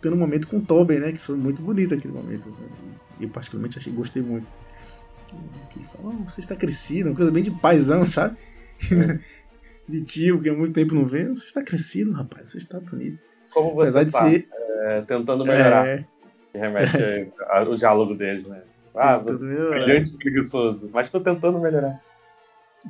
tendo 0.00 0.14
um 0.14 0.18
momento 0.18 0.48
com 0.48 0.56
o 0.56 0.62
Tobey, 0.62 0.98
né? 0.98 1.12
Que 1.12 1.18
foi 1.18 1.36
muito 1.36 1.60
bonito 1.60 1.94
aquele 1.94 2.14
momento. 2.14 2.54
E 3.20 3.24
eu 3.24 3.28
particularmente 3.30 3.78
achei, 3.78 3.92
gostei 3.92 4.22
muito. 4.22 4.46
Que 5.70 5.78
ele 5.78 5.86
fala, 5.86 6.14
oh, 6.14 6.24
você 6.24 6.40
está 6.40 6.56
crescido, 6.56 7.10
uma 7.10 7.16
coisa 7.16 7.30
bem 7.30 7.42
de 7.42 7.50
paizão, 7.50 8.04
sabe? 8.04 8.36
É. 8.90 9.18
de 9.88 10.02
tio, 10.02 10.40
que 10.40 10.48
há 10.48 10.54
muito 10.54 10.72
tempo 10.72 10.94
não 10.94 11.06
vê. 11.06 11.26
Você 11.28 11.46
está 11.46 11.62
crescido, 11.62 12.12
rapaz, 12.12 12.50
você 12.50 12.58
está 12.58 12.78
bonito. 12.80 13.18
Como 13.52 13.74
você 13.74 14.00
está 14.00 14.28
ser... 14.28 14.48
é, 14.52 15.00
tentando 15.02 15.44
melhorar. 15.44 15.86
É... 15.86 16.04
Remete 16.54 17.30
ao 17.48 17.74
diálogo 17.74 18.14
deles, 18.14 18.46
né? 18.46 18.62
Ah, 18.94 19.18
você 19.18 19.44
é 19.44 19.68
brilhante 19.68 20.14
e 20.14 20.18
preguiçoso, 20.18 20.90
mas 20.92 21.06
estou 21.06 21.20
tentando 21.20 21.58
melhorar. 21.60 22.00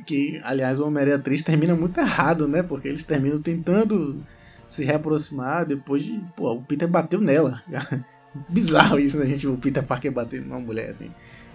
Que, 0.07 0.41
aliás, 0.45 0.79
o 0.79 0.87
Homem-Aranha 0.87 1.19
3 1.19 1.43
termina 1.43 1.75
muito 1.75 1.99
errado, 1.99 2.47
né? 2.47 2.63
Porque 2.63 2.89
eles 2.89 3.05
terminam 3.05 3.43
tentando 3.43 4.25
se 4.65 4.85
reaproximar 4.85 5.67
depois 5.67 6.05
de. 6.05 6.19
Pô, 6.37 6.53
o 6.53 6.63
Peter 6.63 6.89
bateu 6.89 7.21
nela. 7.21 7.63
Bizarro 8.49 8.99
isso, 8.99 9.19
né, 9.19 9.27
gente? 9.27 9.47
O 9.47 9.57
Peter 9.57 9.83
Parker 9.83 10.13
batendo 10.13 10.47
numa 10.47 10.61
mulher, 10.61 10.91
assim. 10.91 11.11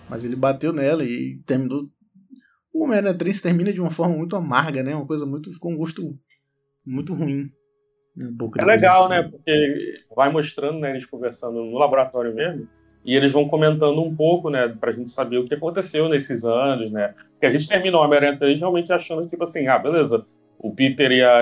Mas 0.09 0.25
ele 0.25 0.35
bateu 0.35 0.73
nela 0.73 1.03
e 1.03 1.39
terminou 1.45 1.87
o 2.73 2.83
Homem-Aranha 2.83 3.13
3 3.13 3.39
termina 3.39 3.71
de 3.71 3.79
uma 3.79 3.91
forma 3.91 4.17
muito 4.17 4.35
amarga, 4.35 4.81
né? 4.81 4.95
Uma 4.95 5.05
coisa 5.05 5.25
muito. 5.25 5.53
ficou 5.53 5.71
um 5.71 5.77
gosto 5.77 6.17
muito 6.83 7.13
ruim. 7.13 7.51
Um 8.17 8.51
é 8.59 8.65
legal, 8.65 9.09
né? 9.09 9.23
Porque 9.23 10.03
vai 10.15 10.31
mostrando, 10.31 10.79
né? 10.79 10.91
Eles 10.91 11.05
conversando 11.05 11.63
no 11.63 11.77
laboratório 11.77 12.33
mesmo. 12.33 12.67
E 13.05 13.15
eles 13.15 13.31
vão 13.31 13.47
comentando 13.49 14.01
um 14.01 14.15
pouco, 14.15 14.49
né? 14.49 14.67
Pra 14.67 14.91
gente 14.91 15.11
saber 15.11 15.37
o 15.37 15.45
que 15.45 15.55
aconteceu 15.55 16.07
nesses 16.07 16.45
anos, 16.45 16.91
né? 16.91 17.13
Porque 17.31 17.45
a 17.47 17.49
gente 17.49 17.67
terminou 17.67 18.01
o 18.01 18.05
Homem-Aranha 18.05 18.37
3 18.37 18.59
realmente 18.59 18.93
achando, 18.93 19.27
tipo 19.27 19.43
assim, 19.43 19.67
ah, 19.67 19.77
beleza. 19.77 20.25
O 20.59 20.73
Peter 20.73 21.11
e 21.11 21.21
a, 21.21 21.39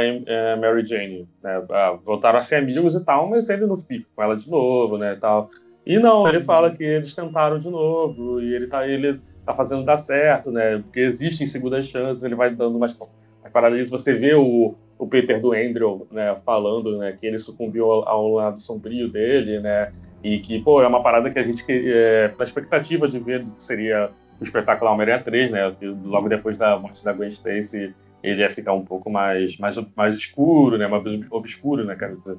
a 0.53 0.57
Mary 0.57 0.85
Jane 0.85 1.27
né, 1.43 1.63
ah, 1.69 1.99
voltaram 2.03 2.39
a 2.39 2.43
ser 2.43 2.55
amigos 2.55 2.95
e 2.95 3.05
tal, 3.05 3.29
mas 3.29 3.47
ele 3.49 3.67
não 3.67 3.77
fica 3.77 4.07
com 4.15 4.23
ela 4.23 4.35
de 4.35 4.49
novo, 4.49 4.97
né? 4.97 5.15
Tal. 5.15 5.49
E 5.85 5.99
não, 5.99 6.27
ele 6.27 6.41
fala 6.41 6.71
que 6.71 6.83
eles 6.83 7.13
tentaram 7.13 7.59
de 7.59 7.69
novo, 7.69 8.41
e 8.41 8.53
ele 8.53 8.67
tá. 8.67 8.87
Ele 8.87 9.19
tá 9.45 9.53
fazendo 9.53 9.83
dar 9.83 9.97
certo, 9.97 10.51
né? 10.51 10.77
Porque 10.79 10.99
existem 10.99 11.45
segundas 11.45 11.85
chances, 11.85 12.23
ele 12.23 12.35
vai 12.35 12.49
dando 12.49 12.79
mais, 12.79 12.97
mais 13.41 13.53
paradas. 13.53 13.89
Você 13.89 14.13
vê 14.13 14.33
o, 14.33 14.75
o 15.01 15.07
Peter 15.07 15.41
do 15.41 15.51
Andrew, 15.51 16.07
né, 16.11 16.37
falando, 16.45 16.99
né, 16.99 17.17
que 17.19 17.25
ele 17.25 17.39
sucumbiu 17.39 17.91
ao, 17.91 18.07
ao, 18.07 18.33
lado 18.33 18.61
sombrio 18.61 19.09
dele, 19.09 19.59
né? 19.59 19.91
E 20.23 20.37
que, 20.37 20.61
pô, 20.61 20.79
é 20.83 20.87
uma 20.87 21.01
parada 21.01 21.31
que 21.31 21.39
a 21.39 21.43
gente, 21.43 21.63
é, 21.67 22.31
na 22.37 22.43
expectativa 22.43 23.07
de 23.07 23.17
ver 23.17 23.43
do 23.43 23.49
que 23.49 23.63
seria 23.63 24.11
o 24.39 24.43
espetáculo 24.43 24.91
Homem-Aranha 24.91 25.23
3, 25.23 25.51
né? 25.51 25.75
Logo 26.05 26.29
depois 26.29 26.55
da 26.55 26.77
morte 26.77 27.03
da 27.03 27.13
Gwen 27.13 27.29
Stacy, 27.29 27.95
ele 28.21 28.41
ia 28.41 28.51
ficar 28.51 28.73
um 28.73 28.85
pouco 28.85 29.09
mais, 29.09 29.57
mais, 29.57 29.75
mais 29.95 30.15
escuro, 30.15 30.77
né? 30.77 30.85
Mais 30.85 31.03
obscuro, 31.31 31.83
né, 31.83 31.95
quero 31.95 32.17
dizer. 32.17 32.37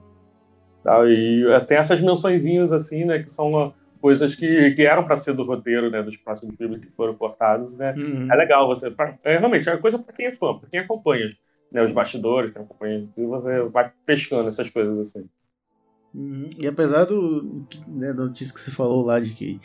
E 1.08 1.44
tem 1.66 1.78
essas 1.78 2.00
mençõezinhas, 2.00 2.72
assim, 2.72 3.04
né, 3.04 3.18
que 3.18 3.30
são 3.30 3.74
coisas 4.00 4.36
que, 4.36 4.70
que 4.70 4.82
eram 4.82 5.02
para 5.02 5.16
ser 5.16 5.32
do 5.32 5.42
roteiro, 5.42 5.90
né, 5.90 6.00
dos 6.00 6.16
próximos 6.16 6.54
filmes 6.54 6.78
que 6.78 6.92
foram 6.92 7.14
cortados, 7.14 7.72
né? 7.72 7.92
Uhum. 7.96 8.32
É 8.32 8.36
legal 8.36 8.68
você, 8.68 8.88
pra, 8.88 9.18
é, 9.24 9.38
realmente 9.38 9.68
é 9.68 9.76
coisa 9.76 9.98
para 9.98 10.14
quem 10.14 10.26
é 10.26 10.32
fã, 10.32 10.56
para 10.56 10.68
quem 10.68 10.78
acompanha, 10.78 11.28
né, 11.72 11.82
os 11.82 11.92
bastidores, 11.92 12.52
quem 12.52 12.62
acompanha, 12.62 13.08
e 13.16 13.24
você 13.24 13.62
vai 13.64 13.92
pescando 14.04 14.48
essas 14.48 14.68
coisas 14.70 14.98
assim. 14.98 15.28
Uhum. 16.14 16.50
E 16.58 16.66
apesar 16.66 17.04
do 17.04 17.66
né, 17.88 18.12
da 18.12 18.24
notícia 18.24 18.54
que 18.54 18.60
você 18.60 18.70
falou 18.70 19.04
lá 19.04 19.18
de 19.18 19.32
que 19.32 19.60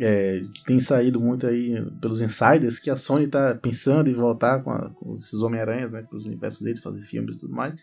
é, 0.00 0.42
tem 0.66 0.78
saído 0.78 1.18
muito 1.18 1.46
aí 1.46 1.82
pelos 2.00 2.20
insiders 2.20 2.78
que 2.78 2.90
a 2.90 2.96
Sony 2.96 3.26
tá 3.26 3.54
pensando 3.54 4.10
em 4.10 4.12
voltar 4.12 4.62
com, 4.62 4.70
a, 4.70 4.90
com 4.90 5.14
esses 5.14 5.40
Homem-Aranhas, 5.40 5.90
né, 5.90 6.02
para 6.02 6.18
os 6.18 6.26
universos 6.26 6.60
deles, 6.60 6.82
fazer 6.82 7.00
filmes 7.00 7.36
e 7.36 7.38
tudo 7.38 7.54
mais. 7.54 7.74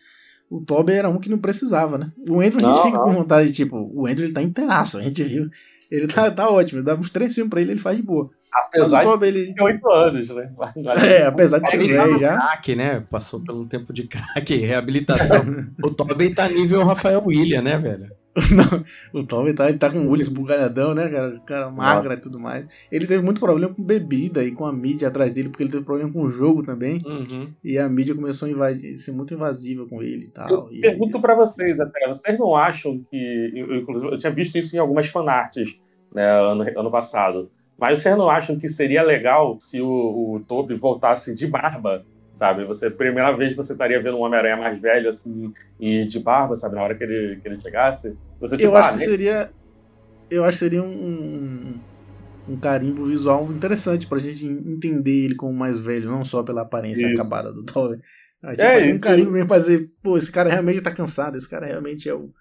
O 0.50 0.62
Toby 0.62 0.94
era 0.94 1.10
um 1.10 1.20
que 1.20 1.30
não 1.30 1.40
precisava, 1.40 1.98
né? 1.98 2.12
O 2.30 2.40
Andrew 2.40 2.60
a 2.60 2.62
gente 2.62 2.62
não, 2.62 2.84
fica 2.84 2.98
não. 3.00 3.06
com 3.06 3.14
vontade 3.14 3.48
de, 3.48 3.56
tipo, 3.56 3.90
o 3.91 4.06
Andrew 4.06 4.26
ele 4.26 4.34
tá 4.34 4.41
inteiraço, 4.44 5.00
a 5.00 5.02
gente 5.02 5.24
viu 5.24 5.50
ele 5.94 6.08
tá, 6.08 6.32
tá 6.32 6.50
ótimo, 6.50 6.82
dá 6.82 6.95
uns 6.95 7.12
três 7.12 7.36
filmes 7.36 7.52
pra 7.52 7.62
ele, 7.62 7.74
ele 7.74 7.80
faz 7.80 7.95
de 7.95 8.02
boa. 8.02 8.32
Apesar 8.53 9.03
de 9.17 9.25
ele... 9.25 9.53
8 9.59 9.89
anos, 9.89 10.30
né? 10.30 10.51
É, 11.03 11.25
apesar 11.25 11.59
de 11.59 11.69
ser 11.69 11.77
velho 11.77 12.19
já. 12.19 12.38
Crack, 12.38 12.75
né? 12.75 13.03
Passou 13.09 13.39
pelo 13.39 13.65
tempo 13.65 13.91
de 13.91 14.07
crack, 14.07 14.55
reabilitação. 14.55 15.43
o 15.84 15.89
Tobey 15.89 16.34
tá 16.34 16.47
nível 16.47 16.85
Rafael 16.85 17.23
William, 17.25 17.61
né, 17.61 17.77
velho? 17.77 18.09
Não, 18.51 19.21
o 19.21 19.23
Tom 19.23 19.53
tá, 19.53 19.69
ele 19.69 19.77
tá 19.77 19.91
com 19.91 19.99
o 19.99 20.09
olho 20.09 20.21
esbugalhadão, 20.21 20.95
né, 20.95 21.07
cara? 21.07 21.39
Cara 21.45 21.69
magra 21.69 22.15
e 22.15 22.17
tudo 22.17 22.39
mais. 22.39 22.65
Ele 22.91 23.05
teve 23.05 23.23
muito 23.23 23.39
problema 23.39 23.73
com 23.73 23.84
bebida 23.84 24.43
e 24.43 24.51
com 24.51 24.65
a 24.65 24.73
mídia 24.73 25.07
atrás 25.07 25.31
dele, 25.31 25.49
porque 25.49 25.63
ele 25.63 25.71
teve 25.71 25.84
problema 25.84 26.11
com 26.11 26.21
o 26.21 26.30
jogo 26.30 26.63
também. 26.63 27.01
Uhum. 27.05 27.53
E 27.63 27.77
a 27.77 27.88
mídia 27.88 28.15
começou 28.15 28.47
a 28.47 28.51
invadir, 28.51 28.97
ser 28.97 29.11
muito 29.11 29.35
invasiva 29.35 29.85
com 29.85 30.01
ele 30.01 30.25
e 30.25 30.30
tal. 30.30 30.49
Eu 30.49 30.67
e, 30.71 30.81
pergunto 30.81 31.21
para 31.21 31.35
vocês 31.35 31.80
até, 31.80 32.07
vocês 32.07 32.38
não 32.39 32.55
acham 32.55 33.03
que. 33.09 33.51
Eu, 33.55 33.75
inclusive, 33.75 34.11
eu 34.11 34.17
tinha 34.17 34.31
visto 34.31 34.57
isso 34.57 34.75
em 34.75 34.80
algumas 34.80 35.07
fanarts 35.07 35.80
né, 36.13 36.27
ano, 36.27 36.65
ano 36.75 36.91
passado. 36.91 37.51
Mas 37.84 37.99
vocês 37.99 38.18
não 38.18 38.30
acham 38.30 38.57
que 38.57 38.69
seria 38.69 39.03
legal 39.03 39.57
se 39.60 39.81
o, 39.81 40.35
o 40.35 40.39
Toby 40.47 40.76
voltasse 40.76 41.35
de 41.35 41.45
barba 41.45 42.05
sabe? 42.34 42.64
Você, 42.65 42.89
primeira 42.89 43.35
vez 43.35 43.53
você 43.55 43.73
estaria 43.73 44.01
vendo 44.01 44.18
um 44.18 44.22
Homem-Aranha 44.22 44.55
mais 44.55 44.81
velho, 44.81 45.10
assim, 45.10 45.53
e 45.77 46.05
de 46.05 46.19
barba, 46.19 46.55
sabe? 46.55 46.76
Na 46.76 46.84
hora 46.84 46.95
que 46.95 47.03
ele, 47.03 47.39
que 47.41 47.47
ele 47.47 47.60
chegasse. 47.60 48.18
Você, 48.39 48.55
tipo, 48.55 48.69
eu 48.69 48.76
acho 48.77 48.89
ah, 48.89 48.91
que 48.93 48.99
né? 48.99 49.05
seria. 49.05 49.51
Eu 50.30 50.45
acho 50.45 50.57
que 50.57 50.64
seria 50.64 50.81
um, 50.81 51.76
um 52.47 52.57
carimbo 52.57 53.05
visual 53.05 53.51
interessante 53.51 54.07
pra 54.07 54.18
gente 54.18 54.45
entender 54.45 55.26
ele 55.26 55.35
como 55.35 55.53
mais 55.53 55.80
velho, 55.80 56.10
não 56.10 56.26
só 56.26 56.41
pela 56.41 56.61
aparência 56.61 57.05
Isso. 57.05 57.19
acabada 57.19 57.51
do 57.51 57.64
Tobey. 57.64 57.99
Mas, 58.41 58.57
É, 58.57 58.65
tipo, 58.65 58.80
tem 58.80 58.88
um 58.88 58.91
isso. 58.91 59.03
carimbo 59.03 59.31
mesmo 59.31 59.47
pra 59.47 59.57
dizer, 59.57 59.91
pô, 60.01 60.18
esse 60.18 60.31
cara 60.31 60.49
realmente 60.49 60.81
tá 60.81 60.91
cansado, 60.91 61.38
esse 61.38 61.47
cara 61.49 61.65
realmente 61.65 62.10
é 62.10 62.14
o. 62.14 62.31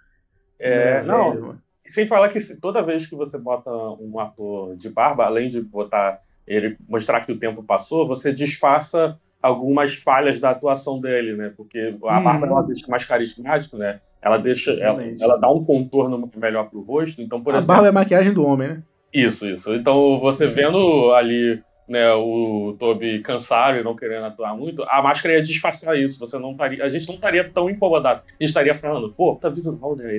É, 0.59 1.03
o 1.03 1.07
não, 1.07 1.33
velho. 1.33 1.59
Sem 1.85 2.07
falar 2.07 2.29
que 2.29 2.39
toda 2.61 2.83
vez 2.83 3.07
que 3.07 3.17
você 3.17 3.39
bota 3.39 3.71
um 3.71 4.19
ator 4.21 4.77
de 4.77 4.89
barba, 4.89 5.25
além 5.25 5.49
de 5.49 5.61
botar 5.61 6.21
ele 6.47 6.77
mostrar 6.89 7.21
que 7.21 7.33
o 7.33 7.39
tempo 7.39 7.63
passou, 7.63 8.07
você 8.07 8.33
disfarça 8.33 9.19
algumas 9.41 9.95
falhas 9.97 10.39
da 10.39 10.51
atuação 10.51 11.01
dele, 11.01 11.35
né? 11.35 11.53
Porque 11.57 11.95
a 12.05 12.19
Uhum. 12.19 12.25
barba 12.25 12.47
ela 12.47 12.63
deixa 12.63 12.87
mais 12.89 13.05
carismático, 13.05 13.77
né? 13.77 14.01
Ela 14.21 14.39
deixa, 14.39 14.73
ela, 14.73 15.03
ela 15.21 15.37
dá 15.37 15.51
um 15.51 15.65
contorno 15.65 16.31
melhor 16.37 16.71
pro 16.71 16.81
rosto. 16.83 17.21
Então, 17.21 17.43
por 17.43 17.53
A 17.55 17.59
exemplo, 17.59 17.75
barba 17.75 17.87
é 17.89 17.91
a 17.91 17.93
maquiagem 17.93 18.33
do 18.33 18.47
homem, 18.47 18.69
né? 18.69 18.83
isso, 19.13 19.47
isso. 19.47 19.75
Então, 19.75 20.21
você 20.21 20.47
vendo 20.47 21.13
ali 21.13 21.61
né, 21.89 22.13
o 22.15 22.75
Toby 22.79 23.19
cansado 23.19 23.77
e 23.77 23.83
não 23.83 23.97
querendo 23.97 24.25
atuar 24.25 24.57
muito, 24.57 24.85
a 24.85 25.03
máscara 25.03 25.35
ia 25.35 25.43
disfarçar 25.43 25.99
isso. 25.99 26.19
Você 26.21 26.39
não 26.39 26.53
estaria, 26.53 26.83
a 26.85 26.89
gente 26.89 27.07
não 27.09 27.17
estaria 27.17 27.51
tão 27.51 27.69
incomodado. 27.69 28.21
A 28.21 28.33
gente 28.33 28.49
estaria 28.49 28.75
falando, 28.75 29.13
pô, 29.13 29.35
tá 29.35 29.49
visual, 29.49 29.97
né? 29.97 30.15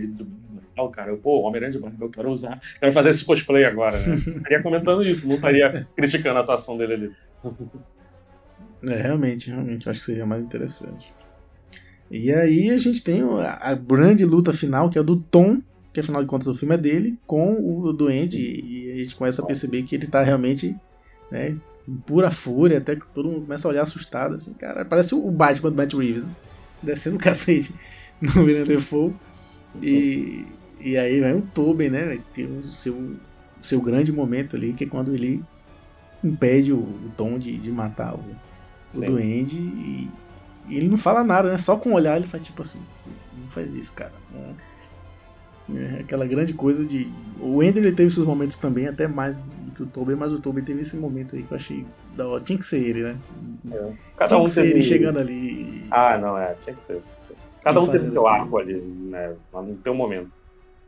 Legal, 0.76 0.90
cara. 0.92 1.16
Pô, 1.16 1.42
Homem-Aranha 1.42 1.72
de 1.72 1.80
barba, 1.80 2.06
eu 2.06 2.10
quero 2.10 2.32
usar. 2.32 2.60
Quero 2.80 2.92
fazer 2.92 3.10
esse 3.12 3.24
cosplay 3.24 3.64
agora, 3.64 4.00
né? 4.00 4.16
estaria 4.26 4.62
comentando 4.62 5.04
isso, 5.04 5.28
não 5.28 5.36
estaria 5.36 5.88
criticando 5.96 6.40
a 6.40 6.42
atuação 6.42 6.78
dele 6.78 6.94
ali. 6.94 7.12
É, 8.86 9.02
realmente, 9.02 9.50
realmente, 9.50 9.86
eu 9.86 9.92
acho 9.92 10.02
que 10.02 10.06
seria 10.08 10.26
mais 10.26 10.44
interessante. 10.44 11.14
E 12.12 12.34
aí 12.34 12.70
a 12.70 12.78
gente 12.78 13.02
tem 13.02 13.22
a, 13.22 13.70
a 13.70 13.74
grande 13.74 14.26
luta 14.26 14.52
final, 14.52 14.90
que 14.90 14.98
é 14.98 15.02
a 15.02 15.04
do 15.04 15.16
Tom, 15.16 15.62
que 15.94 16.00
afinal 16.00 16.22
de 16.22 16.28
contas 16.28 16.48
o 16.48 16.54
filme 16.54 16.76
é 16.76 16.78
dele, 16.78 17.18
com 17.26 17.54
o 17.54 17.94
Duende, 17.94 18.42
e 18.42 18.92
a 18.92 18.98
gente 18.98 19.16
começa 19.16 19.42
a 19.42 19.46
perceber 19.46 19.84
que 19.84 19.96
ele 19.96 20.08
tá 20.08 20.22
realmente, 20.22 20.76
né, 21.32 21.56
em 21.88 21.96
pura 21.96 22.30
fúria, 22.30 22.80
até 22.80 22.96
que 22.96 23.06
todo 23.14 23.30
mundo 23.30 23.44
começa 23.44 23.68
a 23.68 23.72
olhar 23.72 23.84
assustado, 23.84 24.36
assim, 24.36 24.54
cara, 24.54 24.84
parece 24.84 25.16
o 25.16 25.32
Batman 25.32 25.70
do 25.70 25.78
Matt 25.78 25.94
Reeves, 25.94 26.24
né? 26.24 26.36
descendo 26.82 27.16
o 27.16 27.20
cacete 27.20 27.74
no 28.20 28.44
William 28.44 28.64
Defoe, 28.64 29.14
e, 29.82 30.46
e 30.84 30.98
aí 30.98 31.22
vai 31.22 31.34
o 31.34 31.42
Tobey, 31.42 31.90
né, 31.90 32.20
ter 32.34 32.46
o 32.46 32.72
seu, 32.72 33.16
seu 33.62 33.82
grande 33.82 34.12
momento 34.12 34.58
ali, 34.58 34.74
que 34.74 34.84
é 34.84 34.88
quando 34.88 35.14
ele 35.14 35.42
impede 36.22 36.74
o, 36.74 36.78
o 36.78 37.12
Tom 37.16 37.40
de, 37.40 37.58
de 37.58 37.72
matar 37.72 38.14
o, 38.14 38.20
o 38.96 39.02
duende 39.02 39.56
e, 39.56 40.10
e 40.68 40.78
ele 40.78 40.90
não 40.90 40.98
fala 40.98 41.24
nada, 41.24 41.52
né? 41.52 41.58
Só 41.58 41.78
com 41.78 41.92
o 41.92 41.94
olhar 41.94 42.18
ele 42.18 42.28
faz 42.28 42.44
tipo 42.44 42.62
assim, 42.62 42.82
não 43.38 43.48
faz 43.48 43.74
isso, 43.74 43.94
cara. 43.94 44.12
É, 45.74 45.98
é 45.98 46.00
aquela 46.02 46.26
grande 46.26 46.54
coisa 46.54 46.86
de. 46.86 47.12
O 47.40 47.62
Andrew 47.62 47.86
ele 47.86 47.96
teve 47.96 48.10
seus 48.10 48.26
momentos 48.26 48.58
também, 48.58 48.88
até 48.88 49.08
mais 49.08 49.38
do 49.38 49.72
que 49.74 49.84
o 49.84 49.86
Tobey, 49.86 50.16
mas 50.16 50.32
o 50.34 50.40
Tobey 50.40 50.64
teve 50.64 50.82
esse 50.82 50.98
momento 50.98 51.36
aí 51.36 51.44
que 51.44 51.52
eu 51.52 51.58
achei 51.58 51.86
da 52.16 52.28
hora. 52.28 52.44
Tinha 52.44 52.58
que 52.58 52.66
ser 52.66 52.80
ele, 52.80 53.04
né? 53.04 53.18
Cada 54.18 54.28
Tinha 54.28 54.40
um 54.40 54.44
que 54.44 54.50
ser 54.50 54.62
teve... 54.64 54.74
ele 54.74 54.84
chegando 54.84 55.20
ali. 55.20 55.86
Ah, 55.90 56.18
não, 56.18 56.38
é, 56.38 56.54
tinha 56.62 56.76
que 56.76 56.84
ser. 56.84 57.02
Cada 57.62 57.80
um 57.80 57.88
teve 57.88 58.08
seu 58.08 58.28
arco 58.28 58.58
ali, 58.58 58.76
né? 58.76 59.34
No 59.54 59.76
teu 59.76 59.94
momento. 59.94 60.43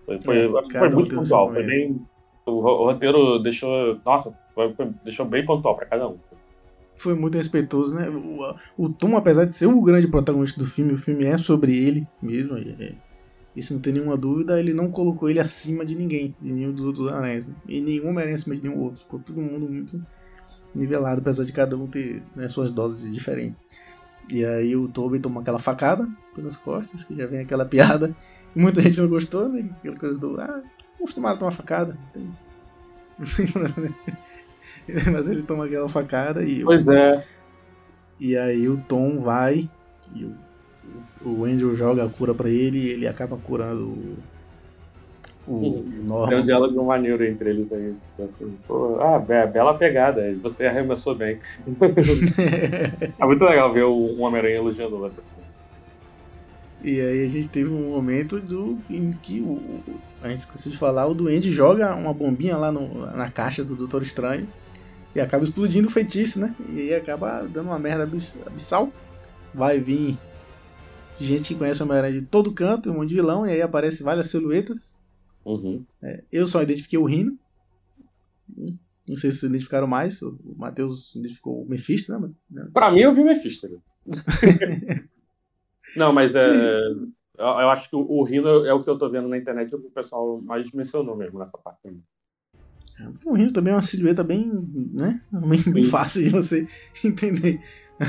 Foi, 0.06 0.20
foi, 0.22 0.38
É, 0.38 0.46
acho 0.46 0.68
que 0.68 0.74
cada 0.74 0.88
foi 0.88 0.96
muito 0.96 1.16
pontual. 1.16 1.52
Foi 1.52 1.64
bem, 1.64 2.02
o, 2.46 2.52
o 2.52 2.86
roteiro 2.86 3.40
deixou. 3.40 4.00
Nossa, 4.06 4.38
foi- 4.54 4.74
foi- 4.74 4.92
deixou 5.04 5.26
bem 5.26 5.46
pontual 5.46 5.76
pra 5.76 5.86
cada 5.86 6.08
um. 6.08 6.18
Foi 6.98 7.14
muito 7.14 7.36
respeitoso, 7.36 7.96
né? 7.96 8.10
O, 8.10 8.56
o 8.86 8.90
Tom, 8.90 9.18
apesar 9.18 9.46
de 9.46 9.54
ser 9.54 9.66
o 9.68 9.82
grande 9.82 10.08
protagonista 10.08 10.60
do 10.60 10.66
filme, 10.68 10.94
o 10.94 10.98
filme 10.98 11.26
é 11.26 11.38
sobre 11.38 11.76
ele 11.76 12.08
mesmo. 12.22 12.58
é- 12.58 12.94
isso 13.56 13.74
não 13.74 13.80
tem 13.80 13.94
nenhuma 13.94 14.18
dúvida, 14.18 14.60
ele 14.60 14.74
não 14.74 14.92
colocou 14.92 15.30
ele 15.30 15.40
acima 15.40 15.86
de 15.86 15.96
ninguém, 15.96 16.36
de 16.42 16.52
nenhum 16.52 16.74
dos 16.74 16.84
outros 16.86 17.10
aranhas. 17.12 17.48
Né? 17.48 17.56
E 17.68 17.80
nenhum 17.80 18.12
merece 18.12 18.36
acima 18.44 18.56
de 18.58 18.64
nenhum 18.68 18.82
outro. 18.82 19.00
Ficou 19.02 19.18
todo 19.20 19.40
mundo 19.40 19.66
muito 19.70 20.06
nivelado, 20.74 21.22
apesar 21.22 21.46
de 21.46 21.54
cada 21.54 21.78
um 21.78 21.88
ter 21.88 22.22
né, 22.36 22.50
suas 22.50 22.70
doses 22.70 23.10
diferentes. 23.14 23.66
E 24.30 24.44
aí 24.44 24.76
o 24.76 24.90
Tobey 24.90 25.20
toma 25.22 25.40
aquela 25.40 25.60
facada 25.60 26.06
pelas 26.36 26.58
costas, 26.58 27.04
que 27.06 27.16
já 27.16 27.26
vem 27.28 27.40
aquela 27.40 27.64
piada. 27.66 28.14
Muita 28.56 28.82
gente 28.82 29.00
não 29.02 29.08
gostou, 29.10 29.50
né? 29.50 29.70
Aquela 29.80 29.98
coisa 29.98 30.20
do. 30.20 30.40
Ah, 30.40 30.62
acostumado 30.98 31.36
a 31.36 31.38
tomar 31.40 31.52
facada. 31.52 31.98
Tem-. 32.14 32.30
Mas 35.12 35.28
ele 35.30 35.44
toma 35.44 35.66
aquela 35.66 35.90
facada 35.90 36.44
e. 36.44 36.64
Pois 36.64 36.88
é. 36.88 37.24
e 38.20 38.36
aí 38.38 38.68
o 38.68 38.78
Tom 38.88 39.20
vai 39.20 39.70
e 40.14 40.26
o, 40.26 40.36
o 41.30 41.46
Andrew 41.46 41.76
joga 41.76 42.06
a 42.06 42.10
cura 42.10 42.34
pra 42.34 42.50
ele 42.50 42.78
e 42.80 42.90
ele 42.90 43.08
acaba 43.08 43.36
curando 43.38 43.84
o, 45.48 45.54
o 45.54 45.84
Tem 45.84 46.00
um 46.00 46.04
Norman. 46.06 46.44
diálogo 46.44 46.84
maneiro 46.84 47.24
entre 47.26 47.50
eles 47.52 47.72
aí. 47.72 47.94
tipo 48.16 48.24
Assim, 48.30 48.58
pô, 48.68 49.00
ah, 49.02 49.20
be- 49.20 49.48
bela 49.48 49.74
pegada. 49.78 50.34
Você 50.44 50.66
arremessou 50.68 51.16
bem. 51.16 51.40
É 53.20 53.26
muito 53.26 53.44
legal 53.46 53.72
ver 53.74 53.84
o- 53.84 54.16
um 54.18 54.22
Homem-Aranha 54.24 54.58
elogiando 54.58 54.96
o 54.96 55.04
outro. 55.04 55.24
E 56.86 57.02
aí 57.02 57.26
a 57.26 57.28
gente 57.28 57.50
teve 57.50 57.70
um 57.70 57.90
momento 57.92 58.40
do, 58.40 58.78
em 58.90 59.12
que 59.12 59.42
o, 59.42 59.54
o- 59.54 59.84
a 60.22 60.30
gente 60.30 60.40
esqueceu 60.42 60.72
de 60.72 60.78
falar, 60.78 61.06
o 61.08 61.14
Duende 61.14 61.52
joga 61.52 61.96
uma 61.96 62.14
bombinha 62.14 62.56
lá 62.58 62.72
no- 62.72 63.06
na 63.16 63.30
caixa 63.32 63.64
do 63.64 63.76
Doutor 63.76 64.02
Estranho 64.04 64.48
e 65.16 65.20
acaba 65.20 65.44
explodindo 65.44 65.88
o 65.88 65.92
feitiço, 65.92 66.40
né? 66.40 66.54
E 66.70 66.80
aí 66.82 66.96
acaba 66.96 67.42
dando 67.44 67.68
uma 67.68 67.80
merda 67.80 68.04
abis- 68.04 68.36
abissal. 68.46 68.92
Vai 69.54 69.80
vir 69.80 70.18
gente 71.20 71.54
que 71.54 71.60
conhece 71.60 71.82
o 71.82 71.86
Homem-Aranha 71.86 72.20
de 72.20 72.26
todo 72.28 72.52
canto, 72.52 72.92
um 72.92 72.96
monte 72.96 73.10
de 73.10 73.16
vilão, 73.16 73.46
e 73.48 73.52
aí 73.52 73.62
aparece 73.62 74.04
várias 74.04 74.28
silhuetas. 74.28 75.00
Uhum. 75.46 75.86
Eu 76.32 76.46
só 76.48 76.62
identifiquei 76.62 77.00
o 77.00 77.06
Rino. 77.06 77.38
Não 79.08 79.16
sei 79.18 79.32
se 79.32 79.46
identificaram 79.46 79.88
mais. 79.88 80.22
O 80.22 80.38
Matheus 80.58 81.16
identificou 81.16 81.64
o 81.64 81.70
Mephisto, 81.70 82.12
né? 82.18 82.68
Pra 82.74 82.92
mim, 82.92 83.02
eu 83.02 83.14
vi 83.14 83.24
Mephisto. 83.24 83.68
Não, 85.96 86.12
mas 86.14 86.36
é. 86.36 86.46
Eu, 86.48 87.46
eu 87.46 87.70
acho 87.70 87.90
que 87.90 87.96
o, 87.96 88.24
Rino 88.24 88.66
é 88.66 88.74
o 88.74 88.82
que 88.82 88.90
eu 88.90 88.98
tô 88.98 89.10
vendo 89.10 89.28
na 89.28 89.38
internet, 89.38 89.74
é 89.74 89.78
o 89.78 89.82
que 89.82 89.88
o 89.88 89.92
pessoal 89.92 90.42
mais 90.42 90.72
mencionou 90.72 91.16
mesmo 91.16 91.40
nessa 91.40 91.58
parte. 91.58 91.80
É, 93.00 93.04
o 93.26 93.34
Rino 93.34 93.52
também 93.52 93.74
é 93.74 93.76
uma 93.76 93.82
silhueta 93.82 94.24
bem, 94.24 94.50
né? 94.94 95.22
Bem, 95.34 95.58
Sim. 95.58 95.90
fácil 95.90 96.24
de 96.24 96.30
você 96.30 96.68
entender 97.04 97.60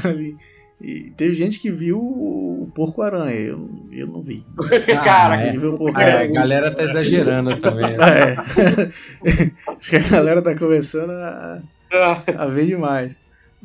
ali. 0.05 0.37
E 0.81 1.11
teve 1.17 1.33
gente 1.33 1.59
que 1.59 1.71
viu 1.71 1.99
o 1.99 2.71
Porco-Aranha. 2.75 3.39
Eu, 3.39 3.69
eu 3.91 4.07
não 4.07 4.21
vi. 4.21 4.45
Cara, 5.03 5.41
é. 5.41 5.51
Quem 5.51 5.59
viu 5.59 5.75
o 5.75 5.89
Ah, 5.89 6.21
a 6.21 6.27
galera 6.27 6.71
tá 6.71 6.83
exagerando 6.85 7.59
também. 7.61 7.97
né? 7.97 8.35
É. 8.35 9.73
Acho 9.73 9.91
que 9.91 9.97
a 9.97 10.09
galera 10.09 10.43
tá 10.43 10.55
começando 10.55 11.11
a, 11.11 11.63
Ah, 11.93 12.23
a 12.45 12.47
ver 12.47 12.67
demais. 12.67 13.19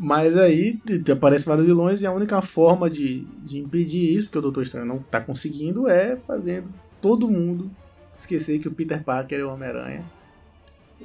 Mas 0.03 0.35
aí 0.35 0.79
aparecem 1.11 1.45
vários 1.45 1.67
vilões 1.67 2.01
e 2.01 2.07
a 2.07 2.11
única 2.11 2.41
forma 2.41 2.89
de, 2.89 3.19
de 3.43 3.59
impedir 3.59 4.15
isso, 4.15 4.25
porque 4.25 4.39
o 4.39 4.41
Doutor 4.41 4.63
Estranho 4.63 4.87
não 4.87 4.97
tá 4.97 5.21
conseguindo, 5.21 5.87
é 5.87 6.15
fazendo 6.15 6.69
todo 6.99 7.29
mundo 7.29 7.69
esquecer 8.15 8.57
que 8.57 8.67
o 8.67 8.71
Peter 8.71 9.03
Parker 9.03 9.39
é 9.39 9.43
o 9.43 9.53
Homem-Aranha. 9.53 10.03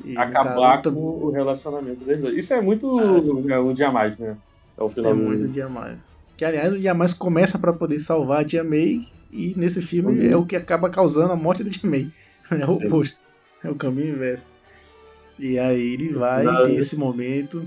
O 0.02 0.18
acabar 0.18 0.76
luta- 0.76 0.90
com 0.90 0.98
o 1.00 1.30
relacionamento 1.30 2.04
dois. 2.04 2.38
Isso 2.38 2.54
é 2.54 2.60
muito 2.62 2.98
é, 3.50 3.60
um 3.60 3.74
dia 3.74 3.88
a 3.88 3.92
mais, 3.92 4.16
né? 4.16 4.34
É 4.78 4.82
o 4.82 4.88
final 4.88 5.10
É 5.10 5.14
muito 5.14 5.44
um 5.44 5.48
dia 5.48 5.66
a 5.66 5.68
mais. 5.68 6.16
Que 6.34 6.44
aliás, 6.46 6.72
o 6.72 6.78
dia 6.78 6.92
a 6.92 6.94
mais 6.94 7.12
começa 7.12 7.58
pra 7.58 7.72
poder 7.74 8.00
salvar 8.00 8.40
a 8.40 8.44
Tia 8.46 8.64
May 8.64 9.00
e 9.30 9.52
nesse 9.56 9.82
filme 9.82 10.20
Uhum. 10.26 10.30
é 10.32 10.36
o 10.36 10.46
que 10.46 10.56
acaba 10.56 10.88
causando 10.88 11.32
a 11.32 11.36
morte 11.36 11.62
da 11.62 11.70
Tia 11.70 11.88
May. 11.88 12.10
É 12.50 12.64
o 12.64 12.70
oposto. 12.72 13.18
É 13.62 13.68
o 13.68 13.74
caminho 13.74 14.14
inverso. 14.14 14.46
E 15.38 15.58
aí 15.58 15.94
ele 15.94 16.12
vai 16.14 16.44
Não. 16.44 16.62
ter 16.64 16.76
esse 16.76 16.96
momento. 16.96 17.62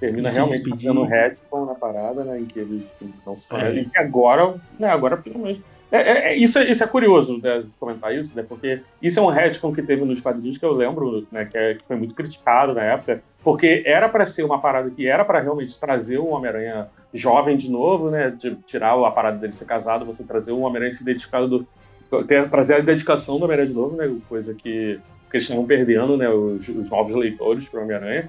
Termina 0.00 0.28
realmente 0.30 0.68
fazendo 0.68 1.04
retcon 1.04 1.64
na 1.66 1.74
parada, 1.74 2.24
né? 2.24 2.40
Em 2.40 2.44
que 2.44 2.58
eles 2.58 2.82
não 3.26 3.36
se 3.36 3.46
É. 3.46 3.56
conhecem. 3.58 3.90
E 3.94 3.98
agora, 3.98 4.54
né? 4.78 4.88
Agora 4.88 5.16
finalmente. 5.16 5.62
É, 5.90 5.96
é- 5.98 6.32
é- 6.32 6.36
isso, 6.36 6.58
é, 6.58 6.68
isso 6.68 6.82
é 6.82 6.86
curioso, 6.86 7.40
né, 7.40 7.62
comentar 7.78 8.12
isso, 8.12 8.34
né? 8.36 8.44
Porque 8.46 8.80
isso 9.00 9.20
é 9.20 9.22
um 9.22 9.28
retcon 9.30 9.72
que 9.72 9.80
teve 9.82 10.04
nos 10.04 10.20
quadrinhos 10.20 10.58
que 10.58 10.64
eu 10.64 10.72
lembro, 10.72 11.24
né? 11.30 11.44
Que, 11.44 11.56
é- 11.56 11.74
que 11.74 11.84
foi 11.84 11.94
muito 11.94 12.12
criticado 12.12 12.74
na 12.74 12.82
época, 12.82 13.22
porque 13.44 13.84
era 13.86 14.08
pra 14.08 14.26
ser 14.26 14.42
uma 14.42 14.60
parada 14.60 14.90
que 14.90 15.06
era 15.06 15.24
pra 15.24 15.38
realmente 15.38 15.78
trazer 15.78 16.18
o 16.18 16.26
Homem-Aranha 16.26 16.88
jovem 17.14 17.56
de 17.56 17.70
novo, 17.70 18.10
né? 18.10 18.30
De 18.30 18.56
tirar 18.66 18.94
a 19.00 19.10
parada 19.12 19.38
dele 19.38 19.52
ser 19.52 19.64
casado, 19.64 20.04
você 20.04 20.24
trazer 20.24 20.50
o 20.50 20.58
Homem-Aranha 20.58 20.90
se 20.92 21.04
dedicado 21.04 21.46
do, 22.10 22.24
ter, 22.24 22.50
trazer 22.50 22.74
a 22.74 22.78
dedicação 22.80 23.38
do 23.38 23.44
Homem-Aranha 23.44 23.68
de 23.68 23.74
novo, 23.74 23.96
né? 23.96 24.12
Coisa 24.28 24.54
que, 24.54 24.98
que 25.30 25.36
eles 25.36 25.44
estavam 25.44 25.66
perdendo, 25.66 26.16
né? 26.16 26.28
Os, 26.28 26.68
os 26.68 26.88
novos 26.90 27.14
leitores 27.14 27.68
pro 27.68 27.82
Homem-Aranha. 27.82 28.28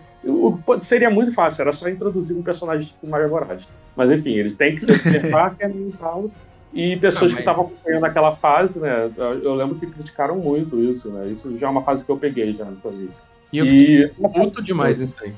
Seria 0.82 1.10
muito 1.10 1.34
fácil, 1.34 1.62
era 1.62 1.72
só 1.72 1.88
introduzir 1.90 2.36
um 2.38 2.42
personagem 2.42 2.88
tipo 2.88 3.08
Mario 3.08 3.30
Moraes. 3.30 3.68
Mas 3.96 4.12
enfim, 4.12 4.34
eles 4.36 4.54
têm 4.54 4.76
que 4.76 4.82
ser 4.82 4.98
Peter 5.04 5.30
Parker 5.32 5.70
e 5.70 5.94
tal. 6.00 6.30
E 6.74 6.98
pessoas 6.98 7.24
Ah, 7.24 7.26
mas- 7.26 7.34
que 7.36 7.40
estavam 7.40 7.66
acompanhando 7.66 8.04
aquela 8.06 8.36
fase, 8.36 8.80
né? 8.82 9.10
Eu, 9.18 9.56
lembro 9.56 9.76
que 9.76 9.88
criticaram 9.88 10.38
muito 10.38 10.80
isso, 10.84 11.10
né? 11.10 11.28
Isso 11.28 11.58
já 11.58 11.68
é 11.68 11.70
uma 11.70 11.84
fase 11.84 12.04
que 12.04 12.12
eu 12.12 12.18
peguei 12.18 12.54
já 12.54 12.66
no 12.66 12.78
família. 12.78 13.10
E 13.54 13.58
eu 13.60 13.66
E, 13.66 14.12
puto 14.34 14.62
demais 14.62 15.00
nisso 15.00 15.16
aí. 15.22 15.34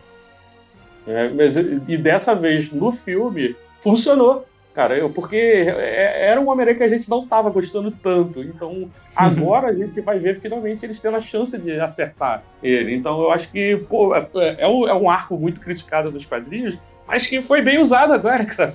é, 1.07 1.30
mas, 1.30 1.56
e 1.56 1.98
dessa 1.98 2.34
vez, 2.34 2.72
no 2.72 2.91
filme, 2.91 3.56
funcionou. 3.81 4.45
Cara, 4.73 4.97
eu, 4.97 5.09
porque 5.09 5.35
é, 5.35 6.29
era 6.29 6.39
um 6.39 6.49
Homem-Aranha 6.49 6.77
que 6.77 6.83
a 6.83 6.87
gente 6.87 7.09
não 7.09 7.27
tava 7.27 7.49
gostando 7.49 7.91
tanto. 7.91 8.41
Então, 8.41 8.89
agora 9.15 9.67
a 9.67 9.73
gente 9.73 9.99
vai 10.01 10.19
ver 10.19 10.39
finalmente 10.39 10.85
eles 10.85 10.99
tendo 10.99 11.17
a 11.17 11.19
chance 11.19 11.57
de 11.57 11.79
acertar 11.79 12.43
ele. 12.61 12.95
Então, 12.95 13.21
eu 13.21 13.31
acho 13.31 13.51
que, 13.51 13.77
pô, 13.89 14.15
é, 14.15 14.27
é 14.57 14.67
um, 14.67 14.87
é 14.87 14.93
um 14.93 15.09
arco 15.09 15.37
muito 15.37 15.59
criticado 15.59 16.11
dos 16.11 16.25
quadrinhos, 16.25 16.77
mas 17.07 17.25
que 17.25 17.41
foi 17.41 17.61
bem 17.61 17.79
usado 17.79 18.13
agora, 18.13 18.45
cara. 18.45 18.73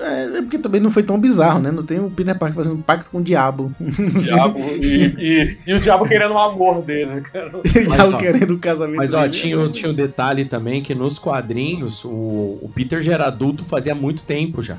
É, 0.00 0.38
é 0.38 0.42
porque 0.42 0.58
também 0.58 0.80
não 0.80 0.90
foi 0.90 1.02
tão 1.02 1.18
bizarro, 1.18 1.60
né? 1.60 1.70
Não 1.70 1.82
tem 1.82 2.00
o 2.00 2.10
Peter 2.10 2.36
Parker 2.36 2.56
fazendo 2.56 2.76
um 2.76 2.82
pacto 2.82 3.10
com 3.10 3.18
o 3.18 3.22
diabo. 3.22 3.72
diabo 3.78 4.58
e, 4.80 5.14
e, 5.18 5.58
e, 5.66 5.74
o 5.74 5.80
diabo 5.80 6.06
querendo 6.06 6.32
o 6.32 6.38
amor 6.38 6.82
dele, 6.82 7.20
cara. 7.20 7.52
e 7.64 7.78
o 7.78 7.86
diabo 7.86 8.18
querendo 8.18 8.54
o 8.54 8.58
casamento 8.58 8.98
Mas, 8.98 9.14
ó, 9.14 9.28
tinha, 9.28 9.68
tinha 9.68 9.88
o 9.88 9.92
um 9.92 9.96
detalhe 9.96 10.44
também 10.44 10.82
que 10.82 10.94
nos 10.94 11.18
quadrinhos 11.18 12.04
o, 12.04 12.58
o 12.60 12.70
Peter 12.74 13.00
já 13.00 13.14
era 13.14 13.26
adulto 13.26 13.64
fazia 13.64 13.94
muito 13.94 14.24
tempo 14.24 14.60
já. 14.60 14.76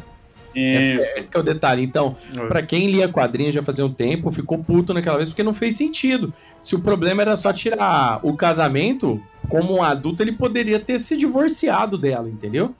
Isso. 0.55 1.19
Esse 1.19 1.29
é 1.33 1.39
o 1.39 1.43
detalhe. 1.43 1.83
Então, 1.83 2.15
para 2.47 2.61
quem 2.61 2.91
lia 2.91 3.07
quadrinhos 3.07 3.53
já 3.53 3.63
fazia 3.63 3.85
um 3.85 3.93
tempo, 3.93 4.31
ficou 4.31 4.57
puto 4.59 4.93
naquela 4.93 5.17
vez 5.17 5.29
porque 5.29 5.43
não 5.43 5.53
fez 5.53 5.75
sentido. 5.75 6.33
Se 6.61 6.75
o 6.75 6.79
problema 6.79 7.21
era 7.21 7.35
só 7.35 7.51
tirar 7.51 8.19
o 8.23 8.35
casamento, 8.35 9.21
como 9.49 9.75
um 9.75 9.83
adulto, 9.83 10.23
ele 10.23 10.31
poderia 10.31 10.79
ter 10.79 10.99
se 10.99 11.17
divorciado 11.17 11.97
dela, 11.97 12.29
entendeu? 12.29 12.73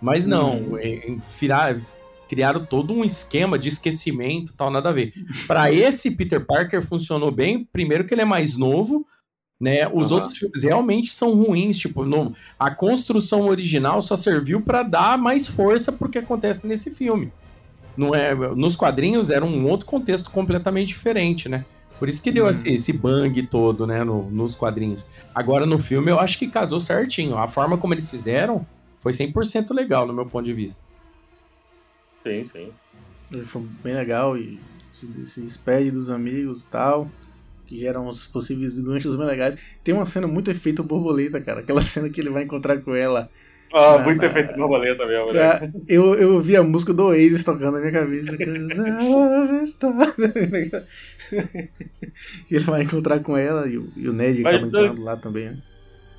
Mas 0.00 0.26
não, 0.26 0.56
hum. 0.56 1.20
virar, 1.38 1.76
criaram 2.28 2.64
todo 2.64 2.92
um 2.92 3.04
esquema 3.04 3.58
de 3.58 3.68
esquecimento 3.68 4.54
tal, 4.56 4.70
nada 4.70 4.88
a 4.90 4.92
ver. 4.92 5.12
Para 5.46 5.72
esse 5.72 6.10
Peter 6.10 6.44
Parker 6.44 6.82
funcionou 6.82 7.30
bem, 7.30 7.68
primeiro 7.72 8.04
que 8.04 8.14
ele 8.14 8.22
é 8.22 8.26
mais 8.26 8.56
novo, 8.56 9.06
né? 9.60 9.88
Os 9.88 10.10
uhum. 10.10 10.16
outros 10.16 10.36
filmes 10.36 10.62
realmente 10.62 11.10
são 11.10 11.34
ruins, 11.34 11.78
tipo, 11.78 12.04
no, 12.04 12.34
a 12.58 12.70
construção 12.70 13.42
original 13.46 14.00
só 14.00 14.16
serviu 14.16 14.60
para 14.60 14.82
dar 14.82 15.18
mais 15.18 15.48
força 15.48 15.90
pro 15.90 16.08
que 16.08 16.18
acontece 16.18 16.66
nesse 16.66 16.90
filme. 16.90 17.32
Não 17.96 18.14
é, 18.14 18.34
nos 18.34 18.76
quadrinhos 18.76 19.30
era 19.30 19.44
um 19.44 19.66
outro 19.66 19.86
contexto 19.86 20.30
completamente 20.30 20.88
diferente, 20.88 21.48
né? 21.48 21.64
Por 21.98 22.08
isso 22.08 22.22
que 22.22 22.30
deu 22.30 22.44
uhum. 22.44 22.50
esse, 22.50 22.72
esse 22.72 22.92
bang 22.92 23.42
todo, 23.42 23.84
né, 23.84 24.04
no, 24.04 24.30
nos 24.30 24.54
quadrinhos. 24.54 25.08
Agora 25.34 25.66
no 25.66 25.78
filme 25.80 26.12
eu 26.12 26.20
acho 26.20 26.38
que 26.38 26.46
casou 26.46 26.78
certinho. 26.78 27.36
A 27.36 27.48
forma 27.48 27.76
como 27.76 27.92
eles 27.92 28.08
fizeram 28.08 28.64
foi 29.00 29.12
100% 29.12 29.74
legal, 29.74 30.06
no 30.06 30.12
meu 30.12 30.24
ponto 30.24 30.44
de 30.44 30.52
vista. 30.52 30.80
Sim, 32.22 32.44
sim. 32.44 32.72
Ele 33.32 33.44
foi 33.44 33.62
bem 33.82 33.94
legal 33.94 34.36
e 34.36 34.60
se, 34.92 35.26
se 35.26 35.40
despede 35.40 35.90
dos 35.90 36.08
amigos 36.08 36.62
e 36.62 36.66
tal, 36.68 37.08
que 37.68 37.78
geram 37.78 38.08
os 38.08 38.26
possíveis 38.26 38.78
ganchos 38.78 39.14
bem 39.14 39.26
legais. 39.26 39.56
Tem 39.84 39.94
uma 39.94 40.06
cena 40.06 40.26
muito 40.26 40.50
efeito 40.50 40.82
borboleta, 40.82 41.38
cara. 41.40 41.60
Aquela 41.60 41.82
cena 41.82 42.08
que 42.08 42.18
ele 42.20 42.30
vai 42.30 42.44
encontrar 42.44 42.80
com 42.80 42.94
ela. 42.94 43.30
Ah, 43.70 43.98
na, 43.98 44.04
muito 44.04 44.22
na... 44.22 44.28
efeito 44.28 44.54
borboleta 44.56 45.04
mesmo, 45.06 45.30
né? 45.32 45.70
Eu, 45.86 46.14
eu 46.14 46.34
ouvi 46.34 46.56
a 46.56 46.62
música 46.62 46.94
do 46.94 47.04
Oasis 47.04 47.44
tocando 47.44 47.72
na 47.72 47.80
minha 47.80 47.92
cabeça. 47.92 48.34
e 52.50 52.56
ele 52.56 52.64
vai 52.64 52.82
encontrar 52.82 53.20
com 53.20 53.36
ela 53.36 53.68
e 53.68 53.76
o, 53.76 53.92
e 53.94 54.08
o 54.08 54.12
Ned 54.14 54.40
acaba 54.40 54.66
entrando 54.66 55.04
lá 55.04 55.16
também, 55.18 55.50
né? 55.50 55.58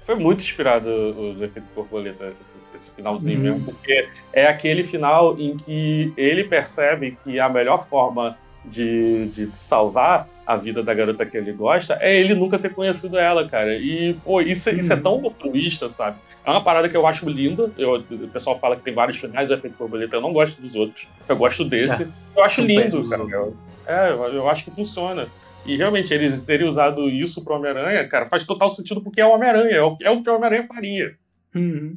Foi 0.02 0.14
muito 0.16 0.42
inspirado 0.42 0.88
o, 0.88 1.40
o 1.40 1.44
efeito 1.44 1.68
borboleta 1.76 2.34
esse 2.80 2.92
finalzinho 2.92 3.38
uhum. 3.38 3.44
mesmo, 3.44 3.66
porque 3.66 4.08
é 4.32 4.48
aquele 4.48 4.84
final 4.84 5.38
em 5.40 5.58
que 5.58 6.14
ele 6.16 6.44
percebe 6.44 7.18
que 7.24 7.40
a 7.40 7.50
melhor 7.50 7.88
forma 7.88 8.38
de, 8.66 9.28
de 9.28 9.58
salvar 9.58 10.28
a 10.50 10.58
vida 10.58 10.82
da 10.82 10.96
garota 10.96 11.28
que 11.28 11.38
ele 11.38 11.54
gosta 11.54 11.96
é 12.02 12.20
ele 12.20 12.34
nunca 12.34 12.58
ter 12.58 12.74
conhecido 12.74 13.20
ela, 13.20 13.48
cara. 13.48 13.78
E, 13.78 14.16
pô, 14.26 14.42
isso, 14.42 14.68
uhum. 14.72 14.78
isso 14.78 14.92
é 14.92 14.96
uhum. 14.96 15.02
tão 15.04 15.26
altruísta, 15.26 15.90
sabe? 15.90 16.18
É 16.44 16.50
uma 16.50 16.64
parada 16.64 16.90
que 16.90 16.98
eu 16.98 17.06
acho 17.06 17.30
linda. 17.30 17.72
Eu, 17.78 17.98
o 17.98 18.28
pessoal 18.30 18.60
fala 18.60 18.76
que 18.76 18.82
tem 18.82 18.92
vários 18.92 19.20
finais 19.20 19.48
do 19.48 19.54
efeito 19.54 19.78
borboleta, 19.78 20.16
eu 20.16 20.22
não 20.22 20.34
gosto 20.34 20.60
dos 20.60 20.76
outros. 20.76 21.08
Eu 21.28 21.38
gosto 21.38 21.64
desse. 21.64 22.02
É. 22.02 22.08
Eu 22.36 22.44
acho 22.44 22.64
lindo, 22.64 23.08
cara. 23.08 23.22
Eu, 23.22 23.56
é, 23.86 24.10
eu, 24.10 24.24
eu 24.34 24.50
acho 24.50 24.66
que 24.66 24.72
funciona. 24.72 25.28
E 25.68 25.78
realmente, 25.78 26.12
eles 26.12 26.42
terem 26.42 26.68
usado 26.68 27.08
isso 27.08 27.44
pro 27.44 27.54
Homem-Aranha, 27.54 28.08
cara, 28.08 28.28
faz 28.28 28.44
total 28.44 28.72
sentido 28.72 29.02
porque 29.02 29.22
é 29.22 29.26
o 29.28 29.30
Homem-Aranha, 29.30 29.76
é 29.76 29.84
o, 29.84 29.98
é 30.02 30.10
o 30.10 30.24
que 30.24 30.30
o 30.32 30.34
Homem-Aranha 30.34 30.66
faria. 30.68 31.16
Uhum. 31.54 31.96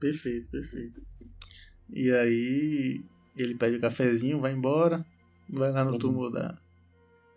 Perfeito, 0.00 0.48
perfeito. 0.48 1.02
E 1.92 2.10
aí 2.10 3.02
ele 3.36 3.54
pede 3.54 3.76
o 3.76 3.80
cafezinho, 3.80 4.40
vai 4.40 4.52
embora, 4.52 5.04
vai 5.46 5.70
lá 5.70 5.84
no 5.84 5.92
uhum. 5.92 5.98
túmulo 5.98 6.30
da. 6.30 6.56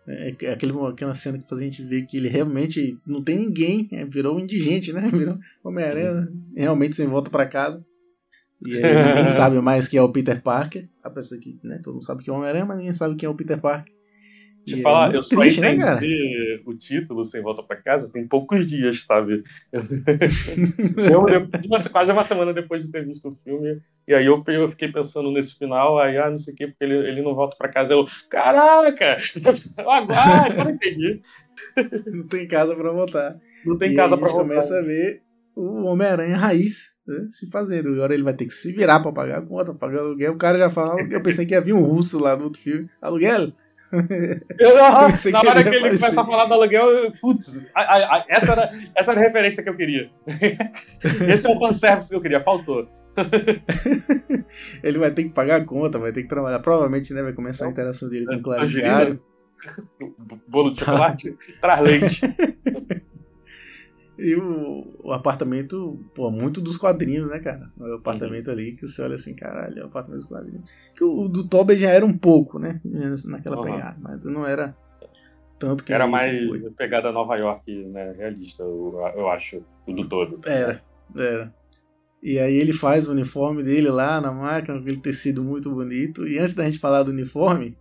É, 0.08 0.36
é 0.42 0.54
aquele, 0.54 0.74
aquela 0.88 1.16
cena 1.16 1.40
que 1.40 1.50
faz 1.50 1.62
a 1.62 1.64
gente 1.64 1.84
ver 1.84 2.06
que 2.06 2.18
ele 2.18 2.28
realmente 2.28 2.98
não 3.06 3.24
tem 3.24 3.38
ninguém, 3.38 3.88
é, 3.92 4.06
virou 4.06 4.36
um 4.36 4.40
indigente, 4.40 4.94
né? 4.94 5.02
Virou 5.12 5.40
Homem-Aranha, 5.64 6.12
uhum. 6.12 6.54
realmente 6.56 6.96
sem 6.96 7.08
volta 7.08 7.30
para 7.30 7.46
casa. 7.48 7.84
E 8.64 8.76
aí 8.76 8.82
ninguém 8.82 9.30
sabe 9.36 9.60
mais 9.62 9.88
quem 9.88 10.00
é 10.00 10.04
o 10.04 10.12
Peter 10.12 10.42
Parker. 10.42 10.88
A 11.04 11.10
pessoa 11.10 11.40
que, 11.40 11.60
né? 11.64 11.80
Todo 11.84 11.96
mundo 11.96 12.06
sabe 12.06 12.24
que 12.24 12.30
é 12.30 12.34
o 12.34 12.36
Homem-Aranha, 12.36 12.66
mas 12.66 12.78
ninguém 12.78 12.94
sabe 12.94 13.16
quem 13.16 13.28
é 13.28 13.30
o 13.30 13.36
Peter 13.36 13.60
Parker. 13.60 13.95
Te 14.66 14.82
falar, 14.82 15.14
é 15.14 15.18
eu 15.18 15.22
só 15.22 15.40
triste, 15.40 15.62
né, 15.62 15.74
entendi 15.74 16.58
né, 16.58 16.60
o 16.66 16.74
título 16.74 17.24
Sem 17.24 17.42
Volta 17.42 17.62
para 17.62 17.76
Casa 17.82 18.12
tem 18.12 18.28
poucos 18.28 18.66
dias, 18.66 19.04
sabe? 19.04 19.44
eu, 19.72 21.22
uma, 21.22 21.90
quase 21.92 22.12
uma 22.12 22.24
semana 22.24 22.52
depois 22.52 22.84
de 22.84 22.92
ter 22.92 23.06
visto 23.06 23.30
o 23.30 23.36
filme, 23.44 23.80
e 24.08 24.14
aí 24.14 24.26
eu, 24.26 24.44
eu 24.48 24.70
fiquei 24.70 24.92
pensando 24.92 25.32
nesse 25.32 25.58
final, 25.58 26.00
aí, 26.00 26.18
ah, 26.18 26.30
não 26.30 26.40
sei 26.40 26.54
o 26.54 26.58
que, 26.58 26.68
porque 26.68 26.84
ele, 26.84 26.96
ele 26.96 27.22
não 27.22 27.36
volta 27.36 27.56
para 27.58 27.72
casa. 27.72 27.94
Eu, 27.94 28.06
caraca! 28.30 29.18
Agora, 29.78 30.52
agora 30.52 30.72
entendi. 30.72 31.22
Não 32.08 32.28
tem 32.28 32.48
casa 32.48 32.76
para 32.76 32.92
voltar. 32.92 33.38
Não 33.66 33.78
tem 33.78 33.92
e 33.92 33.96
casa 33.96 34.18
para 34.18 34.30
voltar. 34.30 34.44
começa 34.44 34.78
a 34.78 34.82
ver 34.82 35.22
o 35.56 35.86
Homem-Aranha 35.86 36.38
raiz 36.38 36.94
né, 37.08 37.28
se 37.30 37.50
fazendo. 37.50 37.90
Agora 37.90 38.14
ele 38.14 38.24
vai 38.24 38.34
ter 38.34 38.46
que 38.46 38.54
se 38.54 38.72
virar 38.72 39.00
para 39.00 39.12
pagar 39.12 39.40
a 39.40 39.42
conta, 39.42 39.74
pagar 39.74 40.00
aluguel. 40.00 40.34
O 40.34 40.38
cara 40.38 40.58
já 40.58 40.70
fala, 40.70 41.02
eu 41.10 41.24
pensei 41.24 41.46
que 41.46 41.54
ia 41.54 41.62
vir 41.62 41.74
um 41.74 41.84
russo 41.84 42.20
lá 42.20 42.36
no 42.36 42.46
outro 42.46 42.62
filme. 42.62 42.90
Aluguel? 43.02 43.54
Eu, 44.60 44.76
na 44.76 45.00
hora 45.00 45.14
que, 45.18 45.28
ele 45.30 45.78
aparecer. 45.78 45.82
começa 45.82 46.22
a 46.22 46.26
falar 46.26 46.46
do 46.46 46.54
aluguel, 46.54 46.90
eu, 46.90 47.12
putz, 47.20 47.68
a, 47.74 47.82
a, 47.82 48.16
a, 48.16 48.26
essa, 48.28 48.52
era, 48.52 48.70
essa 48.96 49.12
era 49.12 49.22
a 49.22 49.24
referência 49.24 49.64
que 49.64 49.70
eu 49.70 49.76
queria. 49.76 50.10
Esse 51.28 51.48
é 51.48 51.50
o 51.50 51.60
fanservice 51.60 52.10
que 52.10 52.16
eu 52.16 52.22
queria, 52.22 52.42
faltou. 52.42 52.88
ele 54.84 54.98
vai 54.98 55.12
ter 55.12 55.24
que 55.24 55.30
pagar 55.30 55.62
a 55.62 55.66
conta, 55.66 55.98
vai 55.98 56.12
ter 56.12 56.24
que 56.24 56.30
trabalhar. 56.30 56.60
Provavelmente 56.60 57.14
né, 57.14 57.24
vai 57.24 57.34
começar 57.34 57.66
a 57.66 57.70
interação 57.70 58.10
dele 58.10 58.26
com 58.26 58.34
o 58.34 58.42
Claro 58.42 58.68
Diário. 58.68 59.22
Bolo 60.50 60.72
de 60.72 60.80
chocolate, 60.80 61.38
traz 61.62 61.82
leite. 61.82 62.22
E 64.18 64.36
o, 64.36 64.88
o, 65.04 65.12
apartamento, 65.12 66.00
pô, 66.16 66.32
muito 66.32 66.62
dos 66.62 66.78
quadrinhos, 66.78 67.30
né, 67.30 67.40
cara? 67.40 67.70
O 67.78 67.96
apartamento 67.96 68.48
uhum. 68.48 68.54
ali 68.54 68.76
que 68.76 68.88
você 68.88 69.02
olha 69.02 69.16
assim, 69.16 69.36
caralho, 69.36 69.80
é 69.80 69.84
o 69.84 69.88
apartamento 69.88 70.22
dos 70.22 70.30
quadrinhos. 70.30 70.72
Que 70.96 71.04
o, 71.04 71.22
o 71.24 71.28
do 71.28 71.48
Tobey 71.48 71.78
já 71.78 71.90
era 71.90 72.06
um 72.06 72.18
pouco, 72.18 72.58
né? 72.58 72.80
Naquela 73.26 73.58
uhum. 73.58 73.64
pegada, 73.64 73.98
mas 74.00 74.24
não 74.24 74.46
era 74.46 74.76
tanto 75.60 75.84
que 75.84 75.94
Era 75.94 76.08
mais 76.08 76.48
foi. 76.48 76.70
pegada 76.72 77.12
Nova 77.12 77.36
York, 77.36 77.86
né? 77.86 78.14
Realista, 78.18 78.64
eu, 78.64 79.02
eu 79.16 79.30
acho, 79.30 79.64
o 79.88 79.94
do 79.94 80.08
todo. 80.08 80.40
Era, 80.46 80.82
era. 81.16 81.54
E 82.22 82.40
aí 82.40 82.56
ele 82.56 82.74
faz 82.74 83.08
o 83.08 83.12
uniforme 83.12 83.64
dele 83.64 83.90
lá 83.90 84.20
na 84.20 84.32
máquina, 84.32 84.80
aquele 84.80 84.98
tecido 84.98 85.44
muito 85.44 85.72
bonito. 85.72 86.28
E 86.28 86.40
antes 86.40 86.54
da 86.54 86.64
gente 86.64 86.80
falar 86.80 87.04
do 87.04 87.12
uniforme, 87.12 87.78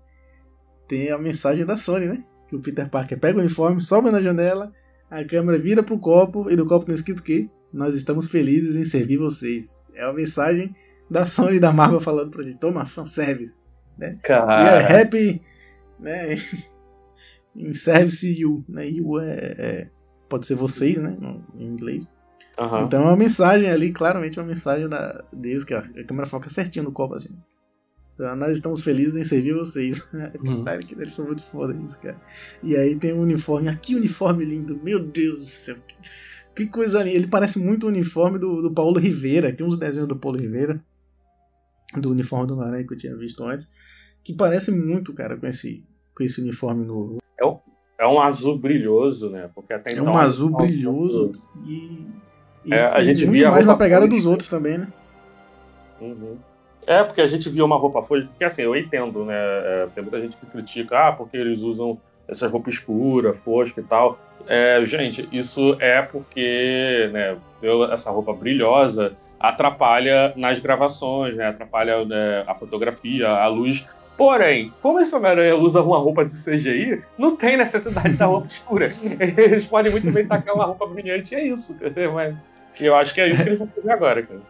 tem 0.86 1.10
a 1.10 1.18
mensagem 1.18 1.64
da 1.64 1.76
Sony, 1.76 2.06
né? 2.06 2.24
Que 2.48 2.56
o 2.56 2.60
Peter 2.60 2.88
Parker 2.88 3.18
pega 3.18 3.38
o 3.38 3.40
uniforme, 3.40 3.80
sobe 3.80 4.10
na 4.10 4.20
janela 4.20 4.72
a 5.10 5.24
câmera 5.24 5.58
vira 5.58 5.82
pro 5.82 5.98
copo 5.98 6.50
e 6.50 6.56
no 6.56 6.66
copo 6.66 6.86
tem 6.86 6.94
escrito 6.94 7.22
que 7.22 7.48
nós 7.72 7.96
estamos 7.96 8.28
felizes 8.28 8.76
em 8.76 8.84
servir 8.84 9.16
vocês. 9.16 9.84
É 9.94 10.04
uma 10.04 10.14
mensagem 10.14 10.74
da 11.10 11.26
Sony 11.26 11.56
e 11.56 11.60
da 11.60 11.72
Marvel 11.72 12.00
falando 12.00 12.30
pra 12.30 12.42
gente, 12.42 12.58
toma, 12.58 12.84
fanservice. 12.84 13.60
Né? 13.98 14.18
Cara. 14.22 14.62
We 14.62 14.68
are 14.70 15.02
happy 15.02 15.42
né? 15.98 16.36
em 17.54 17.74
service 17.74 18.26
you. 18.26 18.64
Né? 18.68 18.88
You 18.88 19.20
é, 19.20 19.54
é, 19.58 19.88
pode 20.28 20.46
ser 20.46 20.54
vocês, 20.54 20.98
né? 20.98 21.16
Em 21.54 21.64
inglês. 21.64 22.12
Uhum. 22.58 22.84
Então 22.84 23.02
é 23.02 23.06
uma 23.06 23.16
mensagem 23.16 23.68
ali, 23.70 23.92
claramente 23.92 24.38
uma 24.38 24.46
mensagem 24.46 24.88
da, 24.88 25.24
deles, 25.32 25.64
que 25.64 25.74
a 25.74 25.82
câmera 26.06 26.26
foca 26.26 26.48
certinho 26.48 26.84
no 26.84 26.92
copo 26.92 27.14
assim. 27.14 27.36
Então, 28.14 28.36
nós 28.36 28.56
estamos 28.56 28.82
felizes 28.82 29.16
em 29.16 29.24
servir 29.24 29.54
vocês. 29.54 30.02
Uhum. 30.44 30.64
Cara, 30.64 30.78
que 30.78 30.94
eles 30.94 31.14
são 31.14 31.24
muito 31.24 31.42
foda 31.42 31.74
isso, 31.82 32.00
cara. 32.00 32.16
E 32.62 32.76
aí 32.76 32.96
tem 32.96 33.12
um 33.12 33.20
uniforme. 33.20 33.68
Aqui, 33.68 33.94
uniforme 33.96 34.44
lindo. 34.44 34.78
Meu 34.82 35.00
Deus 35.00 35.38
do 35.38 35.50
céu. 35.50 35.76
Que, 35.86 35.96
que 36.54 36.66
coisa 36.66 37.02
linda. 37.02 37.16
Ele 37.16 37.26
parece 37.26 37.58
muito 37.58 37.84
o 37.84 37.88
uniforme 37.88 38.38
do, 38.38 38.62
do 38.62 38.72
Paulo 38.72 38.98
Rivera. 39.00 39.52
Tem 39.52 39.66
uns 39.66 39.76
desenhos 39.76 40.08
do 40.08 40.16
Paulo 40.16 40.38
Rivera. 40.38 40.80
Do 41.96 42.10
uniforme 42.10 42.46
do 42.46 42.56
Naranjo 42.56 42.86
que 42.86 42.94
eu 42.94 42.98
tinha 42.98 43.16
visto 43.16 43.42
antes. 43.44 43.68
Que 44.22 44.32
parece 44.32 44.70
muito, 44.70 45.12
cara, 45.12 45.36
com 45.36 45.46
esse, 45.46 45.84
com 46.14 46.22
esse 46.22 46.40
uniforme 46.40 46.86
novo. 46.86 47.18
É 47.38 47.44
um, 47.44 47.58
é 47.98 48.06
um 48.06 48.20
azul 48.20 48.56
brilhoso, 48.56 49.28
né? 49.30 49.50
Porque 49.54 49.72
até 49.72 49.90
é 49.90 49.94
então. 49.94 50.12
um 50.12 50.16
azul 50.16 50.50
brilhoso. 50.50 51.32
E, 51.66 52.06
e, 52.64 52.72
é, 52.72 52.86
a 52.86 53.02
gente 53.02 53.26
muito 53.26 53.32
via 53.32 53.50
mais 53.50 53.66
na 53.66 53.76
pegada 53.76 54.06
dos 54.06 54.24
outros 54.24 54.48
também, 54.48 54.78
né? 54.78 54.92
Uhum. 56.00 56.38
É, 56.86 57.02
porque 57.02 57.20
a 57.20 57.26
gente 57.26 57.48
viu 57.48 57.64
uma 57.64 57.76
roupa 57.76 58.02
fosca, 58.02 58.26
porque 58.26 58.44
assim, 58.44 58.62
eu 58.62 58.76
entendo, 58.76 59.24
né? 59.24 59.34
É, 59.36 59.88
tem 59.94 60.02
muita 60.02 60.20
gente 60.20 60.36
que 60.36 60.46
critica, 60.46 61.08
ah, 61.08 61.12
porque 61.12 61.36
eles 61.36 61.60
usam 61.60 61.98
essa 62.28 62.48
roupa 62.48 62.70
escura, 62.70 63.34
fosca 63.34 63.80
e 63.80 63.84
tal. 63.84 64.18
É, 64.46 64.82
gente, 64.84 65.28
isso 65.32 65.76
é 65.80 66.02
porque, 66.02 67.10
né, 67.12 67.36
essa 67.92 68.10
roupa 68.10 68.32
brilhosa, 68.32 69.16
atrapalha 69.40 70.32
nas 70.36 70.58
gravações, 70.58 71.36
né? 71.36 71.48
Atrapalha 71.48 72.04
né, 72.04 72.44
a 72.46 72.54
fotografia, 72.54 73.28
a 73.28 73.46
luz. 73.46 73.86
Porém, 74.16 74.72
como 74.80 75.00
esse 75.00 75.14
Homem-Aranha 75.14 75.56
usa 75.56 75.82
uma 75.82 75.98
roupa 75.98 76.24
de 76.24 76.32
CGI, 76.32 77.02
não 77.18 77.36
tem 77.36 77.56
necessidade 77.56 78.16
da 78.16 78.26
roupa 78.26 78.46
escura. 78.46 78.92
Eles 79.36 79.66
podem 79.66 79.90
muito 79.90 80.10
bem 80.10 80.26
tacar 80.26 80.54
uma 80.54 80.66
roupa 80.66 80.86
brilhante 80.86 81.34
e 81.34 81.36
é 81.36 81.44
isso. 81.48 81.76
Mas 82.12 82.36
eu 82.80 82.94
acho 82.94 83.12
que 83.12 83.20
é 83.20 83.28
isso 83.28 83.42
que 83.42 83.48
eles 83.48 83.58
vão 83.58 83.68
fazer 83.68 83.92
agora, 83.92 84.22
cara. 84.22 84.40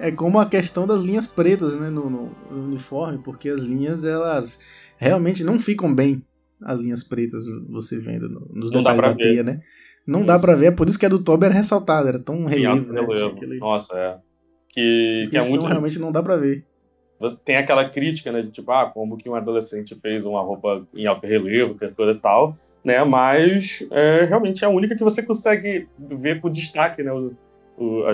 É 0.00 0.10
como 0.10 0.38
a 0.40 0.46
questão 0.46 0.86
das 0.86 1.02
linhas 1.02 1.26
pretas 1.26 1.78
né, 1.78 1.90
no, 1.90 2.08
no, 2.08 2.30
no 2.50 2.64
uniforme, 2.64 3.18
porque 3.18 3.50
as 3.50 3.60
linhas, 3.62 4.02
elas 4.04 4.58
realmente 4.96 5.44
não 5.44 5.60
ficam 5.60 5.94
bem, 5.94 6.22
as 6.62 6.80
linhas 6.80 7.04
pretas, 7.04 7.42
você 7.68 7.98
vendo 7.98 8.28
nos 8.50 8.70
Não 8.72 8.82
dá 8.82 8.92
detalhes 8.92 9.18
da 9.18 9.22
ver. 9.24 9.30
teia, 9.30 9.42
né? 9.42 9.60
Não 10.06 10.24
dá 10.24 10.36
Isso. 10.36 10.44
pra 10.44 10.54
ver, 10.56 10.66
é 10.66 10.70
por 10.70 10.88
isso 10.88 10.98
que 10.98 11.04
a 11.04 11.08
do 11.08 11.22
Toby 11.22 11.44
era 11.46 11.54
ressaltada, 11.54 12.08
era 12.08 12.18
tão 12.18 12.36
Em 12.36 12.48
relevo, 12.48 12.92
né? 12.92 13.00
aquele- 13.26 13.58
Nossa, 13.58 13.94
é. 13.96 14.18
Que, 14.70 15.28
que 15.30 15.36
é 15.36 15.44
muito. 15.44 15.66
realmente 15.66 15.98
não 15.98 16.10
dá 16.10 16.22
pra 16.22 16.36
ver. 16.36 16.64
Tem 17.44 17.56
aquela 17.56 17.86
crítica, 17.86 18.32
né? 18.32 18.40
De 18.40 18.50
tipo, 18.50 18.72
ah, 18.72 18.90
como 18.90 19.18
que 19.18 19.28
um 19.28 19.34
adolescente 19.34 19.94
fez 20.00 20.24
uma 20.24 20.40
roupa 20.40 20.86
em 20.94 21.06
alto 21.06 21.26
relevo, 21.26 21.74
que 21.74 21.86
coisa 21.88 22.12
e 22.12 22.18
tal, 22.18 22.56
né? 22.82 23.04
Mas 23.04 23.86
é, 23.90 24.24
realmente 24.24 24.64
é 24.64 24.66
a 24.66 24.70
única 24.70 24.96
que 24.96 25.04
você 25.04 25.22
consegue 25.22 25.86
ver 25.98 26.40
com 26.40 26.48
destaque, 26.48 27.02
né? 27.02 27.10
O, 27.82 28.04
a- 28.04 28.12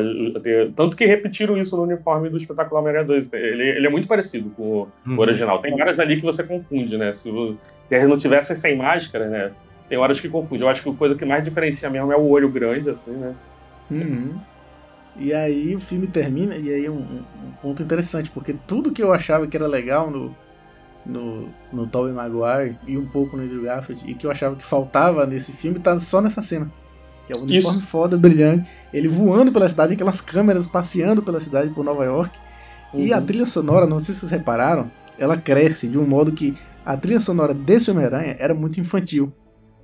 tanto 0.77 0.97
que 0.97 1.05
repetiram 1.05 1.57
isso 1.57 1.77
no 1.77 1.83
uniforme 1.83 2.29
do 2.31 2.37
Espetacular 2.37 2.81
Homem-Aranha 2.81 3.05
2. 3.07 3.29
Ele, 3.33 3.63
ele 3.71 3.87
é 3.87 3.91
muito 3.91 4.07
parecido 4.07 4.49
com 4.51 4.63
o, 4.63 4.89
Uhum. 5.07 5.17
o 5.17 5.21
original. 5.21 5.61
Tem 5.61 5.77
várias 5.77 5.99
ali 5.99 6.17
que 6.17 6.23
você 6.23 6.45
confunde, 6.45 6.97
né? 6.97 7.13
Se, 7.13 7.31
se 7.31 7.57
eles 7.91 8.09
não 8.09 8.17
tivessem 8.17 8.55
sem 8.55 8.77
máscara, 8.77 9.29
né? 9.29 9.51
Tem 9.89 9.99
horas 9.99 10.21
que 10.21 10.29
confunde. 10.29 10.63
Eu 10.63 10.69
acho 10.69 10.83
que 10.85 10.89
a 10.89 10.93
coisa 10.95 11.17
que 11.17 11.25
mais 11.25 11.43
diferencia 11.43 11.91
mesmo 11.91 12.13
é 12.13 12.17
o 12.17 12.29
olho 12.29 12.49
grande, 12.49 12.89
assim, 12.91 13.11
né? 13.11 13.35
Uhum. 13.91 14.35
E 15.19 15.33
aí 15.33 15.75
o 15.75 15.81
filme 15.81 16.07
termina, 16.07 16.55
e 16.57 16.73
aí 16.73 16.89
um, 16.89 16.95
um- 16.99 17.25
um 17.47 17.51
ponto 17.63 17.83
interessante, 17.83 18.31
porque 18.31 18.55
tudo 18.69 18.93
que 18.93 19.03
eu 19.03 19.13
achava 19.13 19.47
que 19.47 19.57
era 19.57 19.67
legal 19.67 20.11
no, 20.11 20.37
no, 21.05 21.49
no 21.73 21.87
Tobey 21.87 22.13
Maguire 22.13 22.77
e 22.87 22.97
um 22.99 23.07
pouco 23.07 23.37
no 23.37 23.43
Andrew 23.43 23.63
Garfield, 23.63 24.03
e 24.09 24.15
que 24.15 24.27
eu 24.27 24.31
achava 24.31 24.55
que 24.57 24.63
faltava 24.65 25.25
nesse 25.27 25.53
filme, 25.53 25.79
tá 25.81 25.99
só 25.99 26.21
nessa 26.21 26.43
cena. 26.43 26.71
Que 27.27 27.33
é 27.33 27.37
o 27.37 27.41
uniforme 27.43 27.79
Isso. 27.79 27.87
foda, 27.87 28.17
brilhante, 28.17 28.67
ele 28.97 29.09
voando 29.09 29.53
pela 29.53 29.69
cidade, 29.69 29.93
aquelas 29.95 30.21
câmeras 30.21 30.67
passeando 30.67 31.23
pela 31.23 31.41
cidade 31.41 31.71
por 31.71 31.85
Nova 31.85 32.05
York. 32.05 32.39
E 32.95 33.11
Uhum. 33.13 33.19
a 33.19 33.21
trilha 33.21 33.47
sonora, 33.47 33.87
não 33.87 33.99
sei 33.99 34.15
se 34.15 34.21
vocês 34.21 34.33
repararam, 34.33 34.91
ela 35.19 35.37
cresce 35.37 35.87
de 35.87 35.99
um 35.99 36.07
modo 36.07 36.33
que 36.33 36.57
a 36.85 36.97
trilha 36.97 37.21
sonora 37.21 37.53
desse 37.53 37.91
Homem-Aranha 37.91 38.37
era 38.39 38.55
muito 38.55 38.81
infantil. 38.81 39.33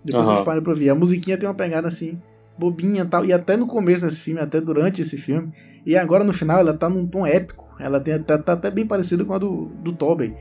Depois 0.05 0.27
Aham. 0.27 0.35
vocês 0.37 0.45
parem 0.45 0.63
pra 0.63 0.73
ouvir. 0.73 0.89
A 0.91 0.95
musiquinha 0.95 1.37
tem 1.37 1.49
uma 1.49 1.55
pegada 1.55 1.89
assim, 1.89 2.19
bobinha 2.57 3.03
e 3.03 3.07
tal. 3.07 3.25
E 3.25 3.33
até 3.33 3.57
no 3.57 3.67
começo 3.67 4.05
desse 4.05 4.19
filme, 4.19 4.41
até 4.41 4.61
durante 4.61 5.03
esse 5.03 5.17
filme. 5.19 5.53
E 5.85 5.97
agora 5.97 6.25
no 6.25 6.33
final 6.33 6.59
ela 6.61 6.73
tá 6.73 6.89
num 6.89 7.07
tom 7.07 7.27
épico. 7.27 7.69
Ela 7.79 7.99
tem, 8.01 8.21
tá, 8.23 8.39
tá 8.39 8.53
até 8.55 8.71
bem 8.71 8.87
parecida 8.87 9.25
com 9.25 9.35
a 9.35 9.39
do, 9.39 9.67
do 9.83 9.93
Tobey. 9.93 10.35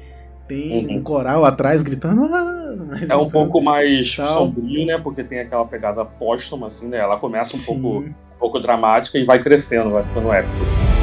Tem 0.48 0.85
Uhum. 0.88 0.98
um 0.98 1.03
coral 1.03 1.45
atrás 1.45 1.81
gritando. 1.81 2.23
"Ah", 2.26 2.73
É 3.10 3.15
um 3.15 3.30
pouco 3.30 3.60
mais 3.61 4.15
Tal. 4.15 4.27
sombrio, 4.27 4.85
né? 4.85 4.98
Porque 4.98 5.23
tem 5.23 5.39
aquela 5.39 5.65
pegada 5.65 6.03
póstuma, 6.06 6.68
assim, 6.68 6.88
né? 6.88 6.98
Ela 6.98 7.18
começa 7.18 7.56
um 7.56 7.60
Sim. 7.60 7.81
pouco, 7.81 8.10
pouco 8.41 8.59
dramática 8.59 9.19
e 9.19 9.23
vai 9.23 9.38
crescendo, 9.38 9.91
vai 9.91 10.03
ficando 10.03 10.34
épico. 10.34 11.01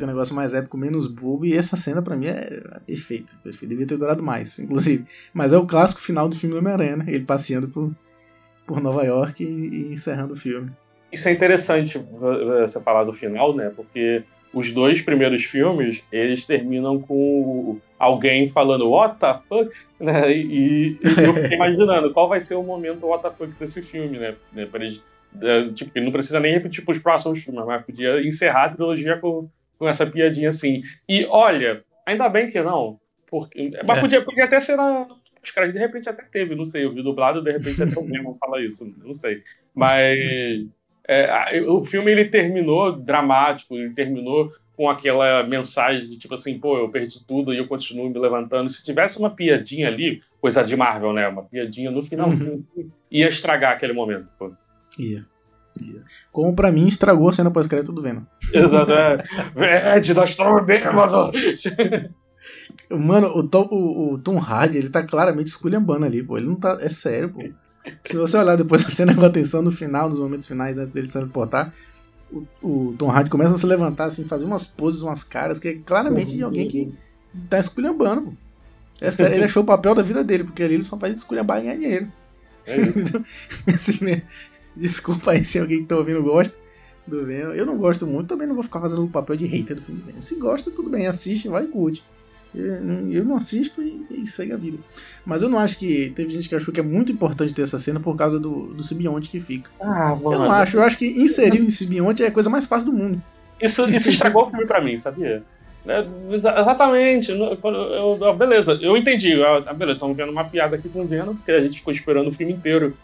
Fica 0.00 0.04
um 0.06 0.14
negócio 0.14 0.34
mais 0.34 0.54
épico, 0.54 0.78
menos 0.78 1.06
bobo. 1.06 1.44
E 1.44 1.56
essa 1.56 1.76
cena 1.76 2.00
pra 2.00 2.16
mim 2.16 2.26
é 2.26 2.62
perfeita. 2.86 3.32
Devia 3.62 3.86
ter 3.86 3.98
durado 3.98 4.22
mais, 4.22 4.58
inclusive. 4.58 5.04
Mas 5.32 5.52
é 5.52 5.58
o 5.58 5.66
clássico 5.66 6.00
final 6.00 6.28
do 6.28 6.36
filme 6.36 6.54
do 6.54 6.58
Homem-Aranha, 6.58 6.96
né? 6.96 7.04
Ele 7.08 7.24
passeando 7.24 7.68
por, 7.68 7.92
por 8.66 8.80
Nova 8.80 9.04
York 9.04 9.44
e, 9.44 9.46
e 9.46 9.92
encerrando 9.92 10.34
o 10.34 10.36
filme. 10.36 10.70
Isso 11.12 11.28
é 11.28 11.32
interessante 11.32 11.98
uh, 11.98 12.60
você 12.60 12.80
falar 12.80 13.04
do 13.04 13.12
final, 13.12 13.54
né? 13.54 13.70
Porque 13.74 14.22
os 14.52 14.72
dois 14.72 15.02
primeiros 15.02 15.44
filmes, 15.44 16.04
eles 16.10 16.44
terminam 16.44 17.00
com 17.00 17.78
alguém 17.98 18.48
falando 18.48 18.88
what 18.88 19.18
the 19.18 19.38
fuck, 19.48 19.70
né? 20.00 20.32
E, 20.32 20.92
e 20.92 20.98
eu 21.24 21.34
fiquei 21.34 21.56
imaginando 21.58 22.12
qual 22.12 22.28
vai 22.28 22.40
ser 22.40 22.54
o 22.54 22.62
momento 22.62 23.06
what 23.06 23.22
the 23.22 23.30
fuck 23.30 23.52
desse 23.58 23.82
filme, 23.82 24.18
né? 24.18 24.34
pra 24.70 24.84
eles, 24.84 25.02
é, 25.42 25.68
tipo, 25.68 25.90
ele 25.94 26.06
não 26.06 26.12
precisa 26.12 26.40
nem 26.40 26.54
repetir 26.54 26.84
pros 26.84 26.98
próximos 26.98 27.42
filmes, 27.42 27.64
mas 27.66 27.84
podia 27.84 28.20
encerrar 28.26 28.66
a 28.66 28.68
trilogia 28.70 29.16
com, 29.18 29.48
com 29.80 29.88
essa 29.88 30.06
piadinha 30.06 30.50
assim. 30.50 30.82
E 31.08 31.24
olha, 31.24 31.82
ainda 32.06 32.28
bem 32.28 32.50
que 32.50 32.60
não, 32.62 33.00
porque, 33.26 33.72
mas 33.88 33.96
É. 33.96 34.00
podia, 34.02 34.22
podia 34.22 34.44
até 34.44 34.60
ser 34.60 34.76
na, 34.76 35.08
os 35.42 35.50
caras 35.50 35.72
de 35.72 35.78
repente 35.78 36.06
até 36.06 36.22
teve, 36.22 36.54
não 36.54 36.66
sei, 36.66 36.84
eu 36.84 36.92
vi 36.92 37.02
dublado, 37.02 37.42
de 37.42 37.50
repente 37.50 37.82
até 37.82 37.98
o 37.98 38.04
mesmo 38.04 38.36
fala 38.38 38.62
isso, 38.62 38.94
não 39.02 39.14
sei. 39.14 39.42
Mas 39.74 40.18
é, 41.08 41.62
o 41.66 41.82
filme 41.86 42.12
ele 42.12 42.26
terminou 42.26 42.92
dramático, 42.92 43.74
ele 43.74 43.94
terminou 43.94 44.52
com 44.76 44.88
aquela 44.88 45.42
mensagem 45.44 46.08
de 46.10 46.18
tipo 46.18 46.34
assim, 46.34 46.58
pô, 46.58 46.78
eu 46.78 46.90
perdi 46.90 47.24
tudo 47.26 47.54
e 47.54 47.58
eu 47.58 47.66
continuo 47.66 48.10
me 48.10 48.18
levantando. 48.18 48.68
Se 48.68 48.84
tivesse 48.84 49.18
uma 49.18 49.30
piadinha 49.34 49.88
ali, 49.88 50.22
coisa 50.40 50.62
de 50.62 50.76
Marvel, 50.76 51.12
né? 51.14 51.26
Uma 51.28 51.44
piadinha 51.44 51.90
no 51.90 52.02
finalzinho, 52.02 52.66
ia 53.10 53.28
estragar 53.28 53.72
aquele 53.72 53.92
momento, 53.94 54.28
pô. 54.38 54.52
Ia. 54.98 55.18
Ia. 55.18 55.26
Como 56.32 56.54
pra 56.54 56.72
mim 56.72 56.88
estragou 56.88 57.28
a 57.28 57.32
cena 57.32 57.50
pós-crédito 57.50 57.92
do 57.92 58.02
Venom. 58.02 58.22
Exato, 58.52 58.92
é. 58.92 59.96
Ed, 59.96 60.14
nós 60.14 60.30
estamos 60.30 60.64
bêbados! 60.64 61.62
Mano, 62.90 63.28
o 63.28 63.42
Tom, 63.46 63.68
o, 63.70 64.14
o 64.14 64.18
Tom 64.18 64.38
Hardy, 64.38 64.78
ele 64.78 64.90
tá 64.90 65.02
claramente 65.02 65.48
esculhambando 65.48 66.04
ali, 66.04 66.22
pô. 66.22 66.36
Ele 66.36 66.46
não 66.46 66.56
tá. 66.56 66.78
É 66.80 66.88
sério, 66.88 67.30
pô. 67.30 67.42
Se 68.04 68.16
você 68.16 68.36
olhar 68.36 68.56
depois 68.56 68.82
da 68.82 68.90
cena 68.90 69.14
com 69.14 69.24
atenção 69.24 69.62
no 69.62 69.70
final, 69.70 70.08
nos 70.08 70.18
momentos 70.18 70.46
finais, 70.46 70.76
antes 70.78 70.92
dele 70.92 71.06
se 71.06 71.12
teleportar, 71.12 71.72
o, 72.30 72.46
o 72.62 72.94
Tom 72.98 73.10
Hardy 73.10 73.30
começa 73.30 73.54
a 73.54 73.58
se 73.58 73.66
levantar, 73.66 74.06
assim, 74.06 74.24
fazer 74.24 74.44
umas 74.44 74.66
poses, 74.66 75.02
umas 75.02 75.24
caras, 75.24 75.58
que 75.58 75.68
é 75.68 75.74
claramente 75.74 76.34
de 76.34 76.42
alguém 76.42 76.68
que 76.68 76.92
tá 77.48 77.58
esculhambando, 77.58 78.22
pô. 78.22 78.32
É 79.00 79.10
sério, 79.10 79.34
ele 79.34 79.44
achou 79.44 79.62
o 79.62 79.66
papel 79.66 79.94
da 79.94 80.02
vida 80.02 80.22
dele, 80.22 80.44
porque 80.44 80.62
ali 80.62 80.74
ele 80.74 80.82
só 80.82 80.98
faz 80.98 81.16
esculhambar 81.16 81.58
e 81.58 81.62
ganhar 81.62 81.76
dinheiro. 81.76 82.12
É 82.66 82.76
isso. 82.76 83.24
Desculpa 84.76 85.32
aí 85.32 85.44
se 85.44 85.58
alguém 85.58 85.80
que 85.80 85.86
tá 85.86 85.96
ouvindo 85.96 86.22
gosta 86.22 86.54
do 87.06 87.24
Venom. 87.24 87.52
Eu 87.52 87.66
não 87.66 87.76
gosto 87.76 88.06
muito, 88.06 88.28
também 88.28 88.46
não 88.46 88.54
vou 88.54 88.62
ficar 88.64 88.80
fazendo 88.80 89.04
o 89.04 89.08
papel 89.08 89.36
de 89.36 89.46
hater 89.46 89.76
do 89.76 89.82
filme 89.82 90.00
do 90.00 90.06
Venom. 90.06 90.22
Se 90.22 90.34
gosta, 90.36 90.70
tudo 90.70 90.88
bem, 90.90 91.06
assiste, 91.06 91.48
vai 91.48 91.64
e 91.64 91.68
curte. 91.68 92.02
Eu, 92.54 92.80
não- 93.24 93.36
assisto 93.36 93.80
e, 93.80 94.04
e 94.10 94.26
segue 94.26 94.52
a 94.52 94.56
vida. 94.56 94.78
Mas 95.24 95.40
eu 95.40 95.48
não 95.48 95.58
acho 95.58 95.78
que. 95.78 96.12
Teve 96.16 96.30
gente 96.30 96.48
que 96.48 96.54
achou 96.54 96.74
que 96.74 96.80
é 96.80 96.82
muito 96.82 97.12
importante 97.12 97.54
ter 97.54 97.62
essa 97.62 97.78
cena 97.78 98.00
por 98.00 98.16
causa 98.16 98.40
do, 98.40 98.66
do 98.74 98.82
simbionte 98.82 99.28
que 99.28 99.38
fica. 99.38 99.70
Ah, 99.80 100.16
Eu 100.20 100.30
não 100.32 100.50
acho, 100.50 100.76
eu 100.76 100.82
acho 100.82 100.98
que 100.98 101.06
inserir 101.06 101.62
um 101.62 101.70
simbionte 101.70 102.24
é 102.24 102.26
a 102.26 102.30
coisa 102.32 102.50
mais 102.50 102.66
fácil 102.66 102.90
do 102.90 102.92
mundo. 102.96 103.22
Isso, 103.62 103.88
isso 103.90 104.08
estragou 104.08 104.46
o 104.46 104.50
filme 104.50 104.66
pra 104.66 104.80
mim, 104.80 104.98
sabia? 104.98 105.44
É, 105.86 106.04
exa- 106.32 106.58
exatamente. 106.60 107.30
Eu- 107.30 107.56
eu- 108.20 108.34
beleza, 108.34 108.76
eu 108.82 108.96
entendi. 108.96 109.40
Ah, 109.42 109.72
beleza, 109.72 109.96
estamos 109.98 110.16
vendo 110.16 110.32
uma 110.32 110.44
piada 110.44 110.74
aqui 110.74 110.88
com 110.88 111.02
o 111.02 111.06
Venom, 111.06 111.34
porque 111.36 111.52
a 111.52 111.60
gente 111.62 111.78
ficou 111.78 111.92
esperando 111.92 112.30
o 112.30 112.32
filme 112.32 112.52
inteiro 112.52 112.96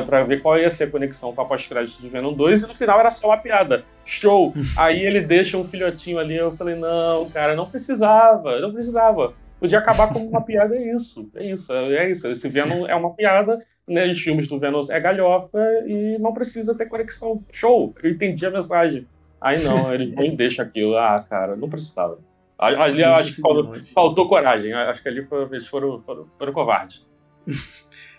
pra 0.00 0.24
ver 0.24 0.40
qual 0.42 0.58
ia 0.58 0.70
ser 0.70 0.84
a 0.84 0.90
conexão 0.90 1.32
com 1.34 1.40
a 1.42 1.44
pós-crédito 1.44 2.00
de 2.00 2.08
Venom 2.08 2.32
2, 2.32 2.62
e 2.62 2.68
no 2.68 2.74
final 2.74 2.98
era 2.98 3.10
só 3.10 3.28
uma 3.28 3.36
piada. 3.36 3.84
Show! 4.04 4.52
Aí 4.76 5.04
ele 5.04 5.20
deixa 5.20 5.56
um 5.58 5.64
filhotinho 5.68 6.18
ali, 6.18 6.36
eu 6.36 6.50
falei, 6.52 6.74
não, 6.74 7.28
cara, 7.30 7.54
não 7.54 7.68
precisava, 7.68 8.58
não 8.60 8.72
precisava. 8.72 9.34
Podia 9.60 9.78
acabar 9.78 10.12
como 10.12 10.28
uma 10.28 10.40
piada, 10.44 10.76
é 10.76 10.90
isso. 10.90 11.30
É 11.34 11.44
isso, 11.44 11.72
é 11.72 12.10
isso. 12.10 12.26
Esse 12.28 12.48
Venom 12.48 12.86
é 12.86 12.94
uma 12.94 13.14
piada, 13.14 13.58
né? 13.86 14.06
Os 14.06 14.18
filmes 14.20 14.48
do 14.48 14.58
Venom 14.58 14.82
é 14.90 14.98
galhofa 15.00 15.58
e 15.86 16.18
não 16.18 16.32
precisa 16.34 16.74
ter 16.74 16.86
conexão. 16.86 17.42
Show! 17.52 17.94
Eu 18.02 18.10
entendi 18.10 18.44
a 18.44 18.50
mensagem. 18.50 19.06
Aí 19.40 19.62
não, 19.62 19.92
eles 19.94 20.10
vão 20.16 20.24
e 20.24 20.36
deixam 20.36 20.64
aquilo. 20.64 20.96
Ah, 20.96 21.24
cara, 21.28 21.54
não 21.56 21.68
precisava. 21.68 22.18
Ali 22.58 23.04
acho 23.04 23.34
que 23.34 23.40
faltou, 23.42 23.74
faltou 23.94 24.28
coragem. 24.28 24.72
Acho 24.72 25.02
que 25.02 25.08
ali 25.08 25.22
foi- 25.26 25.44
eles 25.52 25.66
foram, 25.66 26.00
foram, 26.00 26.26
foram 26.38 26.52
covardes. 26.54 27.06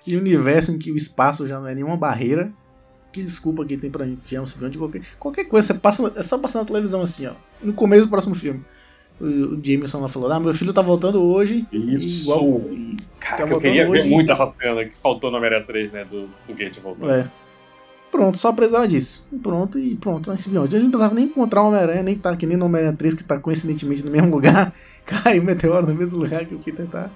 E 0.08 0.16
universo 0.16 0.72
em 0.72 0.78
que 0.78 0.92
o 0.92 0.98
espaço 0.98 1.46
já 1.48 1.60
não 1.60 1.68
é 1.68 1.76
nenhuma 1.76 1.98
barreira. 1.98 2.52
Que 3.12 3.22
desculpa 3.22 3.66
que 3.66 3.78
tem 3.78 3.90
pra 3.90 4.06
enfiar 4.06 4.42
um 4.42 4.48
simbionte. 4.48 4.78
Qualquer, 4.78 5.02
qualquer 5.20 5.44
coisa, 5.46 5.68
você 5.68 5.74
passa, 5.74 6.14
é 6.16 6.24
só 6.24 6.38
passar 6.38 6.60
na 6.60 6.66
televisão 6.66 7.02
assim, 7.02 7.26
ó. 7.26 7.34
No 7.62 7.74
começo 7.74 8.06
do 8.06 8.10
próximo 8.10 8.36
filme. 8.36 8.64
O, 9.20 9.26
o 9.26 9.62
Jameson 9.64 10.00
lá 10.00 10.08
falou: 10.08 10.32
Ah, 10.32 10.40
meu 10.40 10.54
filho 10.54 10.74
tá 10.74 10.82
voltando 10.82 11.22
hoje. 11.24 11.66
Isso! 11.72 12.24
Igual, 12.24 12.62
e 12.72 12.98
Cara, 13.20 13.38
tá 13.38 13.44
eu 13.44 13.48
voltando 13.48 13.62
queria 13.62 13.90
ver 13.90 14.06
muito 14.06 14.30
e 14.30 14.32
essa 14.32 14.48
cena 14.48 14.86
que 14.86 14.96
faltou 14.98 15.32
no 15.32 15.38
Homem-Aranha 15.38 15.66
3, 15.66 15.92
né? 15.92 16.06
Do, 16.06 16.28
do 16.48 16.54
Gate 16.54 16.80
voltando. 16.80 17.12
É. 17.12 17.28
Pronto, 18.12 18.38
só 18.38 18.54
precisava 18.54 18.88
disso. 18.88 19.26
Pronto, 19.44 19.78
e 19.78 19.96
pronto, 19.96 20.32
esse 20.32 20.44
simbionte. 20.44 20.76
A 20.76 20.80
gente 20.80 20.86
não 20.86 20.92
precisava 20.92 21.16
nem 21.16 21.26
encontrar 21.26 21.64
o 21.64 21.68
Homem-Aranha, 21.68 22.04
nem 22.04 22.16
tá 22.16 22.36
que 22.36 22.46
nem 22.46 22.56
no 22.56 22.66
Homem-Aranha 22.66 22.96
3, 22.96 23.16
que 23.16 23.24
tá 23.24 23.38
coincidentemente 23.38 24.04
no 24.04 24.12
mesmo 24.12 24.30
lugar. 24.34 24.74
Caiu 25.08 25.42
o 25.42 25.46
meteoro 25.46 25.88
no 25.88 25.96
mesmo 25.96 26.20
lugar 26.20 26.46
que 26.46 26.54
o 26.54 26.60
Peter 26.60 26.86
tá. 26.86 27.10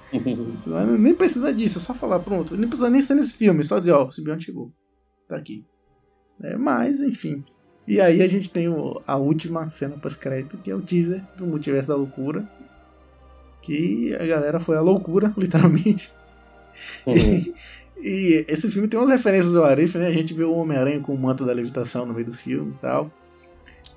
nem 0.98 1.14
precisa 1.14 1.52
disso, 1.52 1.76
é 1.76 1.80
só 1.80 1.92
falar, 1.92 2.20
pronto. 2.20 2.56
Nem 2.56 2.66
precisa 2.66 2.88
nem 2.88 3.02
ser 3.02 3.14
nesse 3.14 3.34
filme, 3.34 3.62
só 3.62 3.78
dizer, 3.78 3.92
ó, 3.92 4.06
o 4.06 4.10
simbionte 4.10 4.46
chegou. 4.46 4.72
Tá 5.28 5.36
aqui. 5.36 5.62
É, 6.42 6.56
mas, 6.56 7.02
enfim. 7.02 7.44
E 7.86 8.00
aí 8.00 8.22
a 8.22 8.26
gente 8.26 8.48
tem 8.48 8.66
o, 8.66 9.02
a 9.06 9.16
última 9.16 9.68
cena 9.68 9.98
pós-crédito, 9.98 10.56
que 10.56 10.70
é 10.70 10.74
o 10.74 10.80
teaser 10.80 11.22
do 11.36 11.46
Multiverso 11.46 11.88
da 11.88 11.94
Loucura. 11.94 12.48
Que 13.60 14.16
a 14.16 14.24
galera 14.24 14.58
foi 14.58 14.76
à 14.76 14.80
loucura, 14.80 15.32
literalmente. 15.36 16.10
Uhum. 17.06 17.14
E, 17.14 17.54
e, 18.00 18.44
esse 18.48 18.70
filme 18.70 18.88
tem 18.88 18.98
umas 18.98 19.10
referências 19.10 19.54
ao 19.54 19.64
Arif, 19.66 19.98
né? 19.98 20.06
A 20.06 20.12
gente 20.12 20.32
viu 20.32 20.50
o 20.50 20.56
Homem-Aranha 20.56 21.00
com 21.00 21.14
o 21.14 21.18
manto 21.18 21.44
da 21.44 21.52
levitação 21.52 22.06
no 22.06 22.14
meio 22.14 22.26
do 22.26 22.32
filme 22.32 22.72
e 22.72 22.80
tal. 22.80 23.10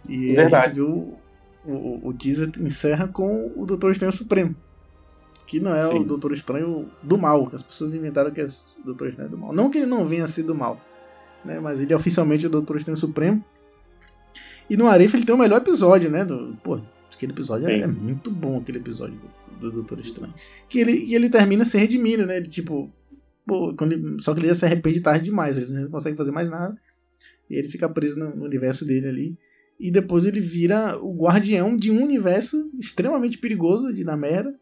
E 0.07 0.33
Verdade. 0.33 0.55
a 0.55 0.61
gente 0.67 0.75
viu 0.75 1.17
o, 1.65 2.09
o, 2.09 2.13
teaser 2.13 2.51
encerra 2.59 3.07
com 3.07 3.51
o 3.55 3.65
Doutor 3.65 3.91
Estranho 3.91 4.13
Supremo. 4.13 4.55
Que 5.47 5.59
não 5.59 5.75
é 5.75 5.81
Sim. 5.83 5.99
o 5.99 6.03
Doutor 6.03 6.33
Estranho 6.33 6.89
do 7.03 7.17
mal, 7.17 7.47
que 7.47 7.55
as 7.55 7.61
pessoas 7.61 7.93
inventaram 7.93 8.31
que 8.31 8.41
é 8.41 8.45
o 8.45 8.85
Doutor 8.85 9.09
Estranho 9.09 9.29
do 9.29 9.37
mal. 9.37 9.53
Não 9.53 9.69
que 9.69 9.79
ele 9.79 9.85
não 9.85 10.05
venha 10.05 10.27
ser 10.27 10.43
do 10.43 10.55
mal, 10.55 10.79
né? 11.43 11.59
Mas 11.59 11.81
ele 11.81 11.93
é 11.93 11.95
oficialmente 11.95 12.45
o 12.45 12.49
Doutor 12.49 12.77
Estranho 12.77 12.97
Supremo. 12.97 13.43
E 14.69 14.75
no 14.75 14.87
Arif 14.87 15.15
ele 15.15 15.25
tem 15.25 15.35
o 15.35 15.37
melhor 15.37 15.57
episódio, 15.57 16.09
né? 16.09 16.25
Do, 16.25 16.57
pô, 16.63 16.81
aquele 17.13 17.31
episódio 17.31 17.69
é, 17.69 17.81
é, 17.81 17.87
muito 17.87 18.31
bom, 18.31 18.57
aquele 18.57 18.79
episódio 18.79 19.19
do, 19.59 19.59
do 19.59 19.71
Doutor 19.71 19.99
Estranho. 19.99 20.33
Que 20.67 20.79
ele, 20.79 20.91
e 21.05 21.15
ele 21.15 21.29
termina 21.29 21.63
se 21.65 21.77
redimindo, 21.77 22.25
né? 22.25 22.37
Ele, 22.37 22.47
tipo, 22.47 22.91
pô, 23.45 23.73
quando 23.75 23.93
ele, 23.93 24.21
só 24.21 24.33
que 24.33 24.39
ele 24.39 24.47
já 24.47 24.55
se 24.55 24.65
arrepende 24.65 25.01
tarde 25.01 25.25
demais, 25.25 25.57
ele 25.57 25.71
não 25.71 25.89
consegue 25.89 26.17
fazer 26.17 26.31
mais 26.31 26.49
nada. 26.49 26.75
E 27.49 27.55
ele 27.55 27.69
fica 27.69 27.87
preso 27.87 28.17
no, 28.17 28.35
no 28.35 28.45
universo 28.45 28.85
dele 28.85 29.07
ali. 29.07 29.37
E 29.79 29.91
depois 29.91 30.25
ele 30.25 30.39
vira 30.39 30.97
o 30.97 31.13
guardião 31.13 31.75
de 31.75 31.91
um 31.91 32.01
universo 32.01 32.69
extremamente 32.79 33.37
perigoso 33.37 33.93
de 33.93 34.03
Namera, 34.03 34.53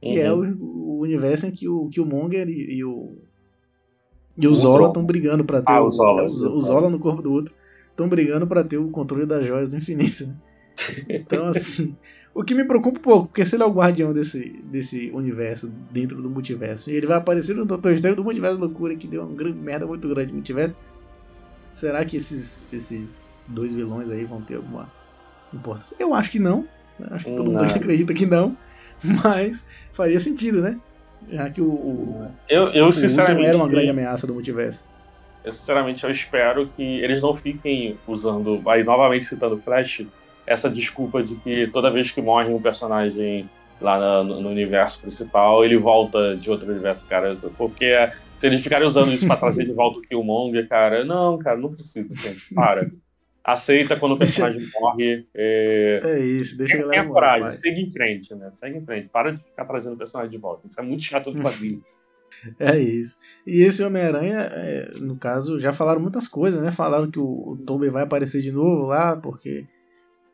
que 0.00 0.18
é 0.18 0.32
uhum. 0.32 0.44
é 0.44 0.52
o, 0.52 0.56
o, 0.58 1.00
universo 1.00 1.46
em 1.46 1.50
que 1.50 1.68
o 1.68 1.88
Killmonger 1.88 2.48
e, 2.48 2.78
e 2.78 2.84
o 2.84 3.16
e 4.36 4.48
o 4.48 4.54
Zola 4.54 4.88
estão 4.88 5.04
brigando 5.04 5.44
para 5.44 5.60
ter 5.60 5.70
ah, 5.70 5.82
o, 5.82 5.88
o, 5.88 5.92
Zola, 5.92 6.22
é, 6.22 6.24
o, 6.24 6.28
o 6.28 6.60
Zola 6.60 6.88
no 6.88 6.98
corpo 6.98 7.20
do 7.20 7.30
outro 7.30 7.54
estão 7.90 8.08
brigando 8.08 8.46
para 8.46 8.64
ter 8.64 8.78
o 8.78 8.88
controle 8.88 9.26
das 9.26 9.46
joias 9.46 9.68
do 9.70 9.76
infinito. 9.76 10.26
Né? 10.26 10.34
Então, 11.06 11.48
assim, 11.48 11.94
o 12.34 12.42
que 12.42 12.54
me 12.54 12.64
preocupa 12.64 12.98
um 12.98 13.02
pouco, 13.02 13.26
porque 13.26 13.44
se 13.44 13.54
ele 13.54 13.62
é 13.62 13.66
o 13.66 13.72
guardião 13.72 14.12
desse, 14.12 14.58
desse 14.64 15.10
universo 15.10 15.70
dentro 15.90 16.20
do 16.22 16.30
multiverso, 16.30 16.90
e 16.90 16.94
ele 16.94 17.06
vai 17.06 17.18
aparecer 17.18 17.54
no 17.54 17.66
Doutor 17.66 17.92
Estranho 17.92 18.16
do 18.16 18.24
Multiverso 18.24 18.58
Loucura, 18.58 18.96
que 18.96 19.06
deu 19.06 19.22
uma 19.22 19.36
grande 19.36 19.58
merda 19.58 19.86
muito 19.86 20.08
grande 20.08 20.28
no 20.28 20.36
multiverso, 20.36 20.74
será 21.72 22.04
que 22.06 22.16
esses, 22.16 22.62
esses 22.72 23.31
dois 23.48 23.72
vilões 23.72 24.10
aí 24.10 24.24
vão 24.24 24.40
ter 24.40 24.56
alguma 24.56 24.90
importância? 25.52 25.96
Eu 25.98 26.14
acho 26.14 26.30
que 26.30 26.38
não. 26.38 26.66
Acho 27.10 27.24
que 27.24 27.36
todo 27.36 27.50
mundo 27.50 27.64
acredita 27.74 28.14
que 28.14 28.26
não. 28.26 28.56
Mas 29.02 29.66
faria 29.92 30.20
sentido, 30.20 30.60
né? 30.60 30.78
Já 31.30 31.50
que 31.50 31.60
o, 31.60 31.70
o, 31.70 32.28
eu, 32.48 32.68
eu 32.68 32.88
o 32.88 32.92
sinceramente 32.92 33.46
era 33.46 33.56
uma 33.56 33.68
grande 33.68 33.90
ameaça 33.90 34.26
do 34.26 34.34
multiverso. 34.34 34.84
Eu 35.44 35.52
sinceramente 35.52 36.04
eu 36.04 36.10
espero 36.10 36.68
que 36.76 36.82
eles 36.82 37.20
não 37.20 37.36
fiquem 37.36 37.98
usando, 38.06 38.62
aí 38.66 38.84
novamente 38.84 39.24
citando 39.24 39.58
Flash, 39.58 40.06
essa 40.46 40.70
desculpa 40.70 41.22
de 41.22 41.34
que 41.36 41.66
toda 41.68 41.90
vez 41.90 42.10
que 42.10 42.22
morre 42.22 42.52
um 42.52 42.60
personagem 42.60 43.48
lá 43.80 44.22
no, 44.22 44.40
no 44.40 44.48
universo 44.48 45.00
principal, 45.00 45.64
ele 45.64 45.76
volta 45.76 46.36
de 46.36 46.50
outro 46.50 46.70
universo, 46.70 47.06
cara. 47.06 47.36
Porque 47.56 47.92
se 48.38 48.46
eles 48.46 48.62
ficarem 48.62 48.86
usando 48.86 49.12
isso 49.12 49.26
pra 49.26 49.36
trazer 49.36 49.64
de 49.64 49.72
volta 49.74 49.98
o 49.98 50.02
Killmonger, 50.02 50.68
cara, 50.68 51.04
não, 51.04 51.38
cara, 51.38 51.56
não 51.56 51.72
precisa, 51.72 52.14
gente. 52.14 52.54
Para. 52.54 52.90
Aceita 53.44 53.96
quando 53.96 54.12
o 54.12 54.18
personagem 54.18 54.58
deixa... 54.58 54.80
morre. 54.80 55.26
É... 55.34 56.00
é 56.04 56.18
isso, 56.20 56.56
deixa 56.56 56.78
a 56.78 56.88
Tenha 56.88 57.06
coragem, 57.06 57.50
segue 57.50 57.80
em 57.80 57.90
frente, 57.90 58.34
né? 58.34 58.50
Segue 58.54 58.78
em 58.78 58.84
frente. 58.84 59.08
Para 59.08 59.32
de 59.32 59.42
ficar 59.42 59.64
trazendo 59.64 59.94
o 59.94 59.98
personagem 59.98 60.30
de 60.30 60.38
volta. 60.38 60.66
Isso 60.68 60.80
é 60.80 60.82
muito 60.82 61.02
chato 61.02 61.30
do 61.30 61.40
quadrinho. 61.40 61.82
É 62.58 62.78
isso. 62.78 63.18
E 63.46 63.62
esse 63.62 63.84
Homem-Aranha, 63.84 64.38
é, 64.38 64.92
no 65.00 65.16
caso, 65.16 65.60
já 65.60 65.72
falaram 65.72 66.00
muitas 66.00 66.26
coisas, 66.26 66.60
né? 66.62 66.72
Falaram 66.72 67.10
que 67.10 67.18
o, 67.18 67.50
o 67.50 67.56
Tobey 67.58 67.90
vai 67.90 68.02
aparecer 68.02 68.40
de 68.40 68.50
novo 68.50 68.86
lá, 68.86 69.14
porque 69.14 69.66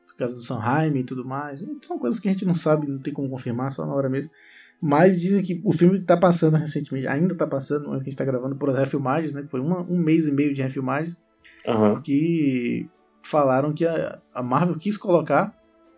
por 0.06 0.16
causa 0.16 0.34
do 0.34 0.40
Sanheim 0.40 0.96
e 0.96 1.04
tudo 1.04 1.24
mais. 1.24 1.62
São 1.82 1.98
coisas 1.98 2.18
que 2.18 2.28
a 2.28 2.32
gente 2.32 2.44
não 2.44 2.54
sabe, 2.54 2.86
não 2.86 2.98
tem 2.98 3.12
como 3.12 3.28
confirmar, 3.28 3.72
só 3.72 3.84
na 3.84 3.92
hora 3.92 4.08
mesmo. 4.08 4.30
Mas 4.80 5.20
dizem 5.20 5.42
que 5.42 5.60
o 5.64 5.72
filme 5.72 5.98
está 5.98 6.16
passando 6.16 6.56
recentemente, 6.56 7.06
ainda 7.06 7.32
está 7.32 7.46
passando, 7.46 7.84
no 7.84 7.90
ano 7.90 7.98
que 7.98 8.04
a 8.04 8.10
gente 8.10 8.14
está 8.14 8.24
gravando, 8.24 8.56
por 8.56 8.70
as 8.70 8.78
refilmagens, 8.78 9.34
né? 9.34 9.42
Que 9.42 9.48
foi 9.48 9.60
uma, 9.60 9.82
um 9.82 9.98
mês 9.98 10.26
e 10.26 10.32
meio 10.32 10.54
de 10.54 10.62
refilmagens. 10.62 11.20
Uhum. 11.66 12.00
Que 12.00 12.88
falaram 13.28 13.72
que 13.72 13.86
a, 13.86 14.18
a 14.34 14.42
Marvel 14.42 14.76
quis 14.76 14.96
colocar 14.96 15.54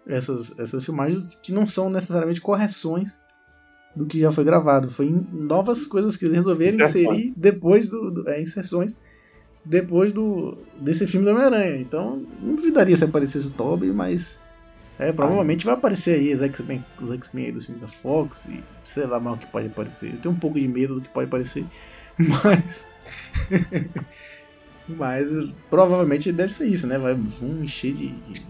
essas, 0.07 0.57
essas 0.59 0.85
filmagens 0.85 1.35
que 1.37 1.53
não 1.53 1.69
são 1.69 1.89
necessariamente 1.89 2.41
correções 2.41 3.21
do 3.95 4.07
que 4.07 4.21
já 4.21 4.31
foi 4.31 4.45
gravado. 4.45 4.91
Foi 4.91 5.09
novas 5.33 5.87
coisas 5.87 6.17
que 6.17 6.25
eles 6.25 6.37
resolveram 6.37 6.85
inserir 6.85 7.33
depois 7.37 7.89
do, 7.89 8.11
do 8.11 8.29
é, 8.29 8.41
inserções 8.41 8.95
depois 9.65 10.13
do 10.13 10.57
desse 10.81 11.07
filme 11.07 11.27
do 11.27 11.33
Homem-Aranha. 11.33 11.77
Então, 11.77 12.25
não 12.41 12.55
duvidaria 12.55 12.97
se 12.97 13.05
aparecesse 13.05 13.49
o 13.49 13.51
Toby, 13.51 13.93
mas 13.93 14.39
é, 14.99 15.13
provavelmente 15.13 15.65
vai 15.65 15.75
aparecer 15.75 16.19
aí 16.19 16.35
os 16.35 16.43
X-Men 16.43 16.85
os 17.01 17.13
X-Men 17.13 17.53
dos 17.53 17.67
filmes 17.67 17.83
da 17.83 17.89
Fox 17.89 18.47
e 18.47 18.63
sei 18.85 19.07
lá 19.07 19.21
mal 19.21 19.35
o 19.35 19.39
que 19.39 19.47
pode 19.47 19.67
aparecer. 19.67 20.15
Eu 20.15 20.19
tenho 20.19 20.35
um 20.35 20.39
pouco 20.39 20.59
de 20.59 20.67
medo 20.67 20.97
do 20.97 21.01
que 21.01 21.09
pode 21.11 21.29
aparecer, 21.29 21.65
mas 22.19 22.87
mas 24.89 25.29
provavelmente 25.69 26.33
deve 26.33 26.53
ser 26.53 26.67
isso, 26.67 26.87
né? 26.87 26.99
Vai 26.99 27.15
vão 27.15 27.63
encher 27.63 27.93
de, 27.93 28.09
de, 28.09 28.33
de 28.33 28.43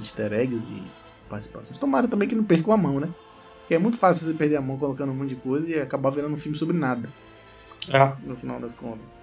easter 0.00 0.32
eggs 0.32 0.68
e 0.70 0.82
participações. 1.28 1.78
Tomara 1.78 2.08
também 2.08 2.28
que 2.28 2.34
não 2.34 2.44
percam 2.44 2.72
a 2.72 2.76
mão, 2.76 3.00
né? 3.00 3.08
Porque 3.60 3.74
é 3.74 3.78
muito 3.78 3.96
fácil 3.96 4.24
você 4.24 4.32
perder 4.32 4.56
a 4.56 4.60
mão 4.60 4.78
colocando 4.78 5.10
um 5.10 5.14
monte 5.14 5.30
de 5.30 5.36
coisa 5.36 5.68
e 5.68 5.80
acabar 5.80 6.10
virando 6.10 6.34
um 6.34 6.38
filme 6.38 6.56
sobre 6.56 6.76
nada. 6.76 7.08
É. 7.92 8.12
No 8.24 8.36
final 8.36 8.60
das 8.60 8.72
contas. 8.72 9.20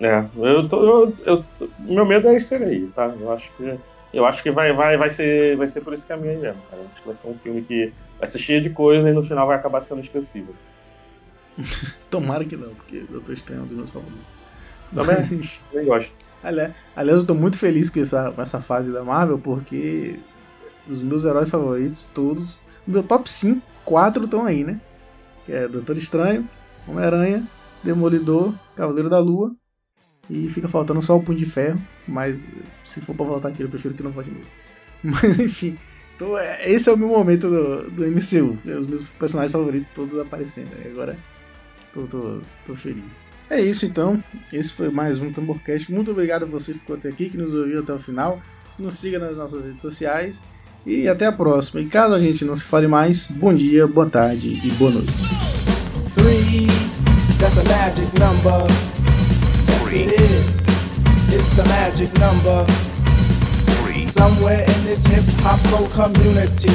É, 0.00 0.24
eu 0.36 0.68
tô, 0.68 0.82
eu, 0.84 1.14
eu, 1.24 1.44
meu 1.78 2.04
medo 2.04 2.28
é 2.28 2.34
esse 2.34 2.54
aí, 2.54 2.88
tá? 2.88 3.06
Eu 3.06 3.32
acho 3.32 3.50
que 3.56 3.78
eu 4.12 4.26
acho 4.26 4.42
que 4.42 4.50
vai, 4.50 4.72
vai, 4.72 4.96
vai, 4.96 5.08
ser, 5.08 5.56
vai 5.56 5.66
ser 5.66 5.80
por 5.80 5.94
esse 5.94 6.06
caminho 6.06 6.32
aí 6.32 6.38
mesmo, 6.38 6.60
cara. 6.70 6.82
Acho 6.92 7.00
que 7.00 7.06
vai 7.06 7.14
ser 7.14 7.28
um 7.28 7.38
filme 7.38 7.62
que 7.62 7.92
vai 8.18 8.28
ser 8.28 8.38
cheio 8.38 8.60
de 8.60 8.68
coisa 8.70 9.08
e 9.08 9.12
no 9.12 9.22
final 9.22 9.46
vai 9.46 9.56
acabar 9.56 9.80
sendo 9.80 10.00
esquecível. 10.00 10.54
Tomara 12.10 12.44
que 12.44 12.56
não, 12.56 12.74
porque 12.74 13.04
eu 13.10 13.20
tô 13.20 13.32
estranho 13.32 13.62
dos 13.62 13.76
meus 13.76 13.90
favoritos. 13.90 14.41
Também, 14.94 15.16
também 15.70 15.86
gosto. 15.86 16.12
Aliás, 16.42 16.74
aliás, 16.96 17.20
eu 17.20 17.26
tô 17.26 17.34
muito 17.34 17.56
feliz 17.56 17.88
com 17.88 18.00
essa, 18.00 18.32
com 18.32 18.42
essa 18.42 18.60
fase 18.60 18.92
da 18.92 19.04
Marvel, 19.04 19.38
porque 19.38 20.18
os 20.88 21.00
meus 21.00 21.24
heróis 21.24 21.48
favoritos, 21.48 22.08
todos, 22.12 22.58
no 22.86 22.94
meu 22.94 23.02
top 23.02 23.30
5, 23.30 23.60
quatro 23.84 24.24
estão 24.24 24.44
aí, 24.44 24.64
né? 24.64 24.80
Que 25.46 25.52
é 25.52 25.68
Doutor 25.68 25.96
Estranho, 25.96 26.48
Homem-Aranha, 26.86 27.44
Demolidor, 27.82 28.54
Cavaleiro 28.76 29.08
da 29.08 29.18
Lua. 29.18 29.54
E 30.30 30.48
fica 30.48 30.68
faltando 30.68 31.02
só 31.02 31.16
o 31.16 31.22
Punho 31.22 31.38
de 31.38 31.46
Ferro. 31.46 31.80
Mas 32.06 32.46
se 32.84 33.00
for 33.00 33.14
pra 33.14 33.24
voltar 33.24 33.48
aqui, 33.48 33.62
eu 33.62 33.68
prefiro 33.68 33.94
que 33.94 34.02
não 34.02 34.10
volte 34.10 34.30
mesmo. 34.30 34.46
Mas 35.02 35.38
enfim. 35.38 35.78
Então, 36.14 36.38
é, 36.38 36.70
esse 36.70 36.88
é 36.88 36.92
o 36.92 36.96
meu 36.96 37.08
momento 37.08 37.48
do, 37.48 37.90
do 37.90 38.06
MCU. 38.06 38.58
Os 38.78 38.86
meus 38.86 39.04
personagens 39.04 39.52
favoritos 39.52 39.88
todos 39.88 40.18
aparecendo. 40.18 40.70
Agora 40.86 41.16
tô, 41.92 42.02
tô, 42.06 42.40
tô 42.64 42.76
feliz. 42.76 43.21
É 43.50 43.60
isso 43.60 43.84
então. 43.84 44.22
Esse 44.52 44.70
foi 44.70 44.90
mais 44.90 45.18
um 45.18 45.32
Tamborcast. 45.32 45.90
Muito 45.92 46.10
obrigado 46.10 46.44
a 46.44 46.46
você 46.46 46.72
que 46.72 46.78
ficou 46.78 46.96
até 46.96 47.08
aqui, 47.08 47.28
que 47.28 47.36
nos 47.36 47.52
ouviu 47.52 47.80
até 47.80 47.92
o 47.92 47.98
final. 47.98 48.40
Nos 48.78 48.96
siga 48.98 49.18
nas 49.18 49.36
nossas 49.36 49.64
redes 49.64 49.80
sociais. 49.80 50.42
E 50.84 51.06
até 51.06 51.26
a 51.26 51.32
próxima. 51.32 51.80
E 51.80 51.86
caso 51.86 52.14
a 52.14 52.18
gente 52.18 52.44
não 52.44 52.56
se 52.56 52.64
fale 52.64 52.88
mais, 52.88 53.26
bom 53.26 53.54
dia, 53.54 53.86
boa 53.86 54.08
tarde 54.08 54.60
e 54.64 54.70
boa 54.72 54.90
noite. 54.90 55.12
Three, 56.14 56.66
that's 57.38 57.56
a 57.58 57.64
magic 57.64 58.08
number. 58.18 58.66
Yes, 59.68 59.92
it 59.92 60.20
is. 60.20 60.62
It's 61.34 61.56
the 61.56 61.64
magic 61.68 62.12
number. 62.18 62.66
Three. 63.84 64.06
Somewhere 64.06 64.64
in 64.64 64.84
this 64.84 65.04
hip 65.06 65.24
hop 65.42 65.60
soul 65.68 65.88
community 65.88 66.72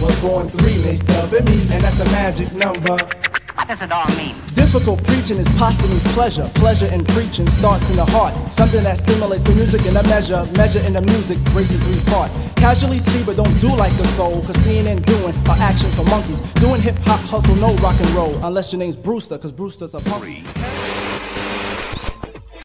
was 0.00 0.14
born 0.20 0.48
three, 0.48 0.76
they 0.82 0.96
stub 0.96 1.32
me, 1.32 1.62
and 1.72 1.82
that's 1.82 2.00
a 2.00 2.04
magic 2.10 2.52
number. 2.52 3.23
What 3.54 3.68
does 3.68 3.80
it 3.80 3.92
all 3.92 4.08
mean? 4.16 4.34
Difficult 4.54 5.02
preaching 5.04 5.38
is 5.38 5.48
posthumous 5.56 6.02
pleasure. 6.12 6.50
Pleasure 6.54 6.92
in 6.92 7.04
preaching 7.04 7.48
starts 7.48 7.88
in 7.88 7.96
the 7.96 8.04
heart. 8.04 8.34
Something 8.52 8.82
that 8.82 8.98
stimulates 8.98 9.42
the 9.42 9.54
music 9.54 9.86
in 9.86 9.96
a 9.96 10.02
measure. 10.02 10.44
Measure 10.56 10.80
in 10.80 10.94
the 10.94 11.00
music, 11.00 11.38
breaks 11.52 11.70
in 11.70 11.80
three 11.80 12.00
parts. 12.12 12.36
Casually 12.56 12.98
see, 12.98 13.22
but 13.22 13.36
don't 13.36 13.60
do 13.60 13.68
like 13.68 13.96
the 13.96 14.06
soul. 14.08 14.42
Cause 14.42 14.56
seeing 14.64 14.86
and 14.88 15.04
doing 15.06 15.34
are 15.48 15.58
actions 15.58 15.94
for 15.94 16.04
monkeys. 16.04 16.40
Doing 16.54 16.80
hip 16.80 16.96
hop 17.06 17.20
hustle, 17.20 17.54
no 17.56 17.74
rock 17.76 17.98
and 18.00 18.10
roll. 18.10 18.34
Unless 18.44 18.72
your 18.72 18.80
name's 18.80 18.96
Brewster, 18.96 19.38
cause 19.38 19.52
Brewster's 19.52 19.94
a 19.94 20.00
punk. 20.00 21.03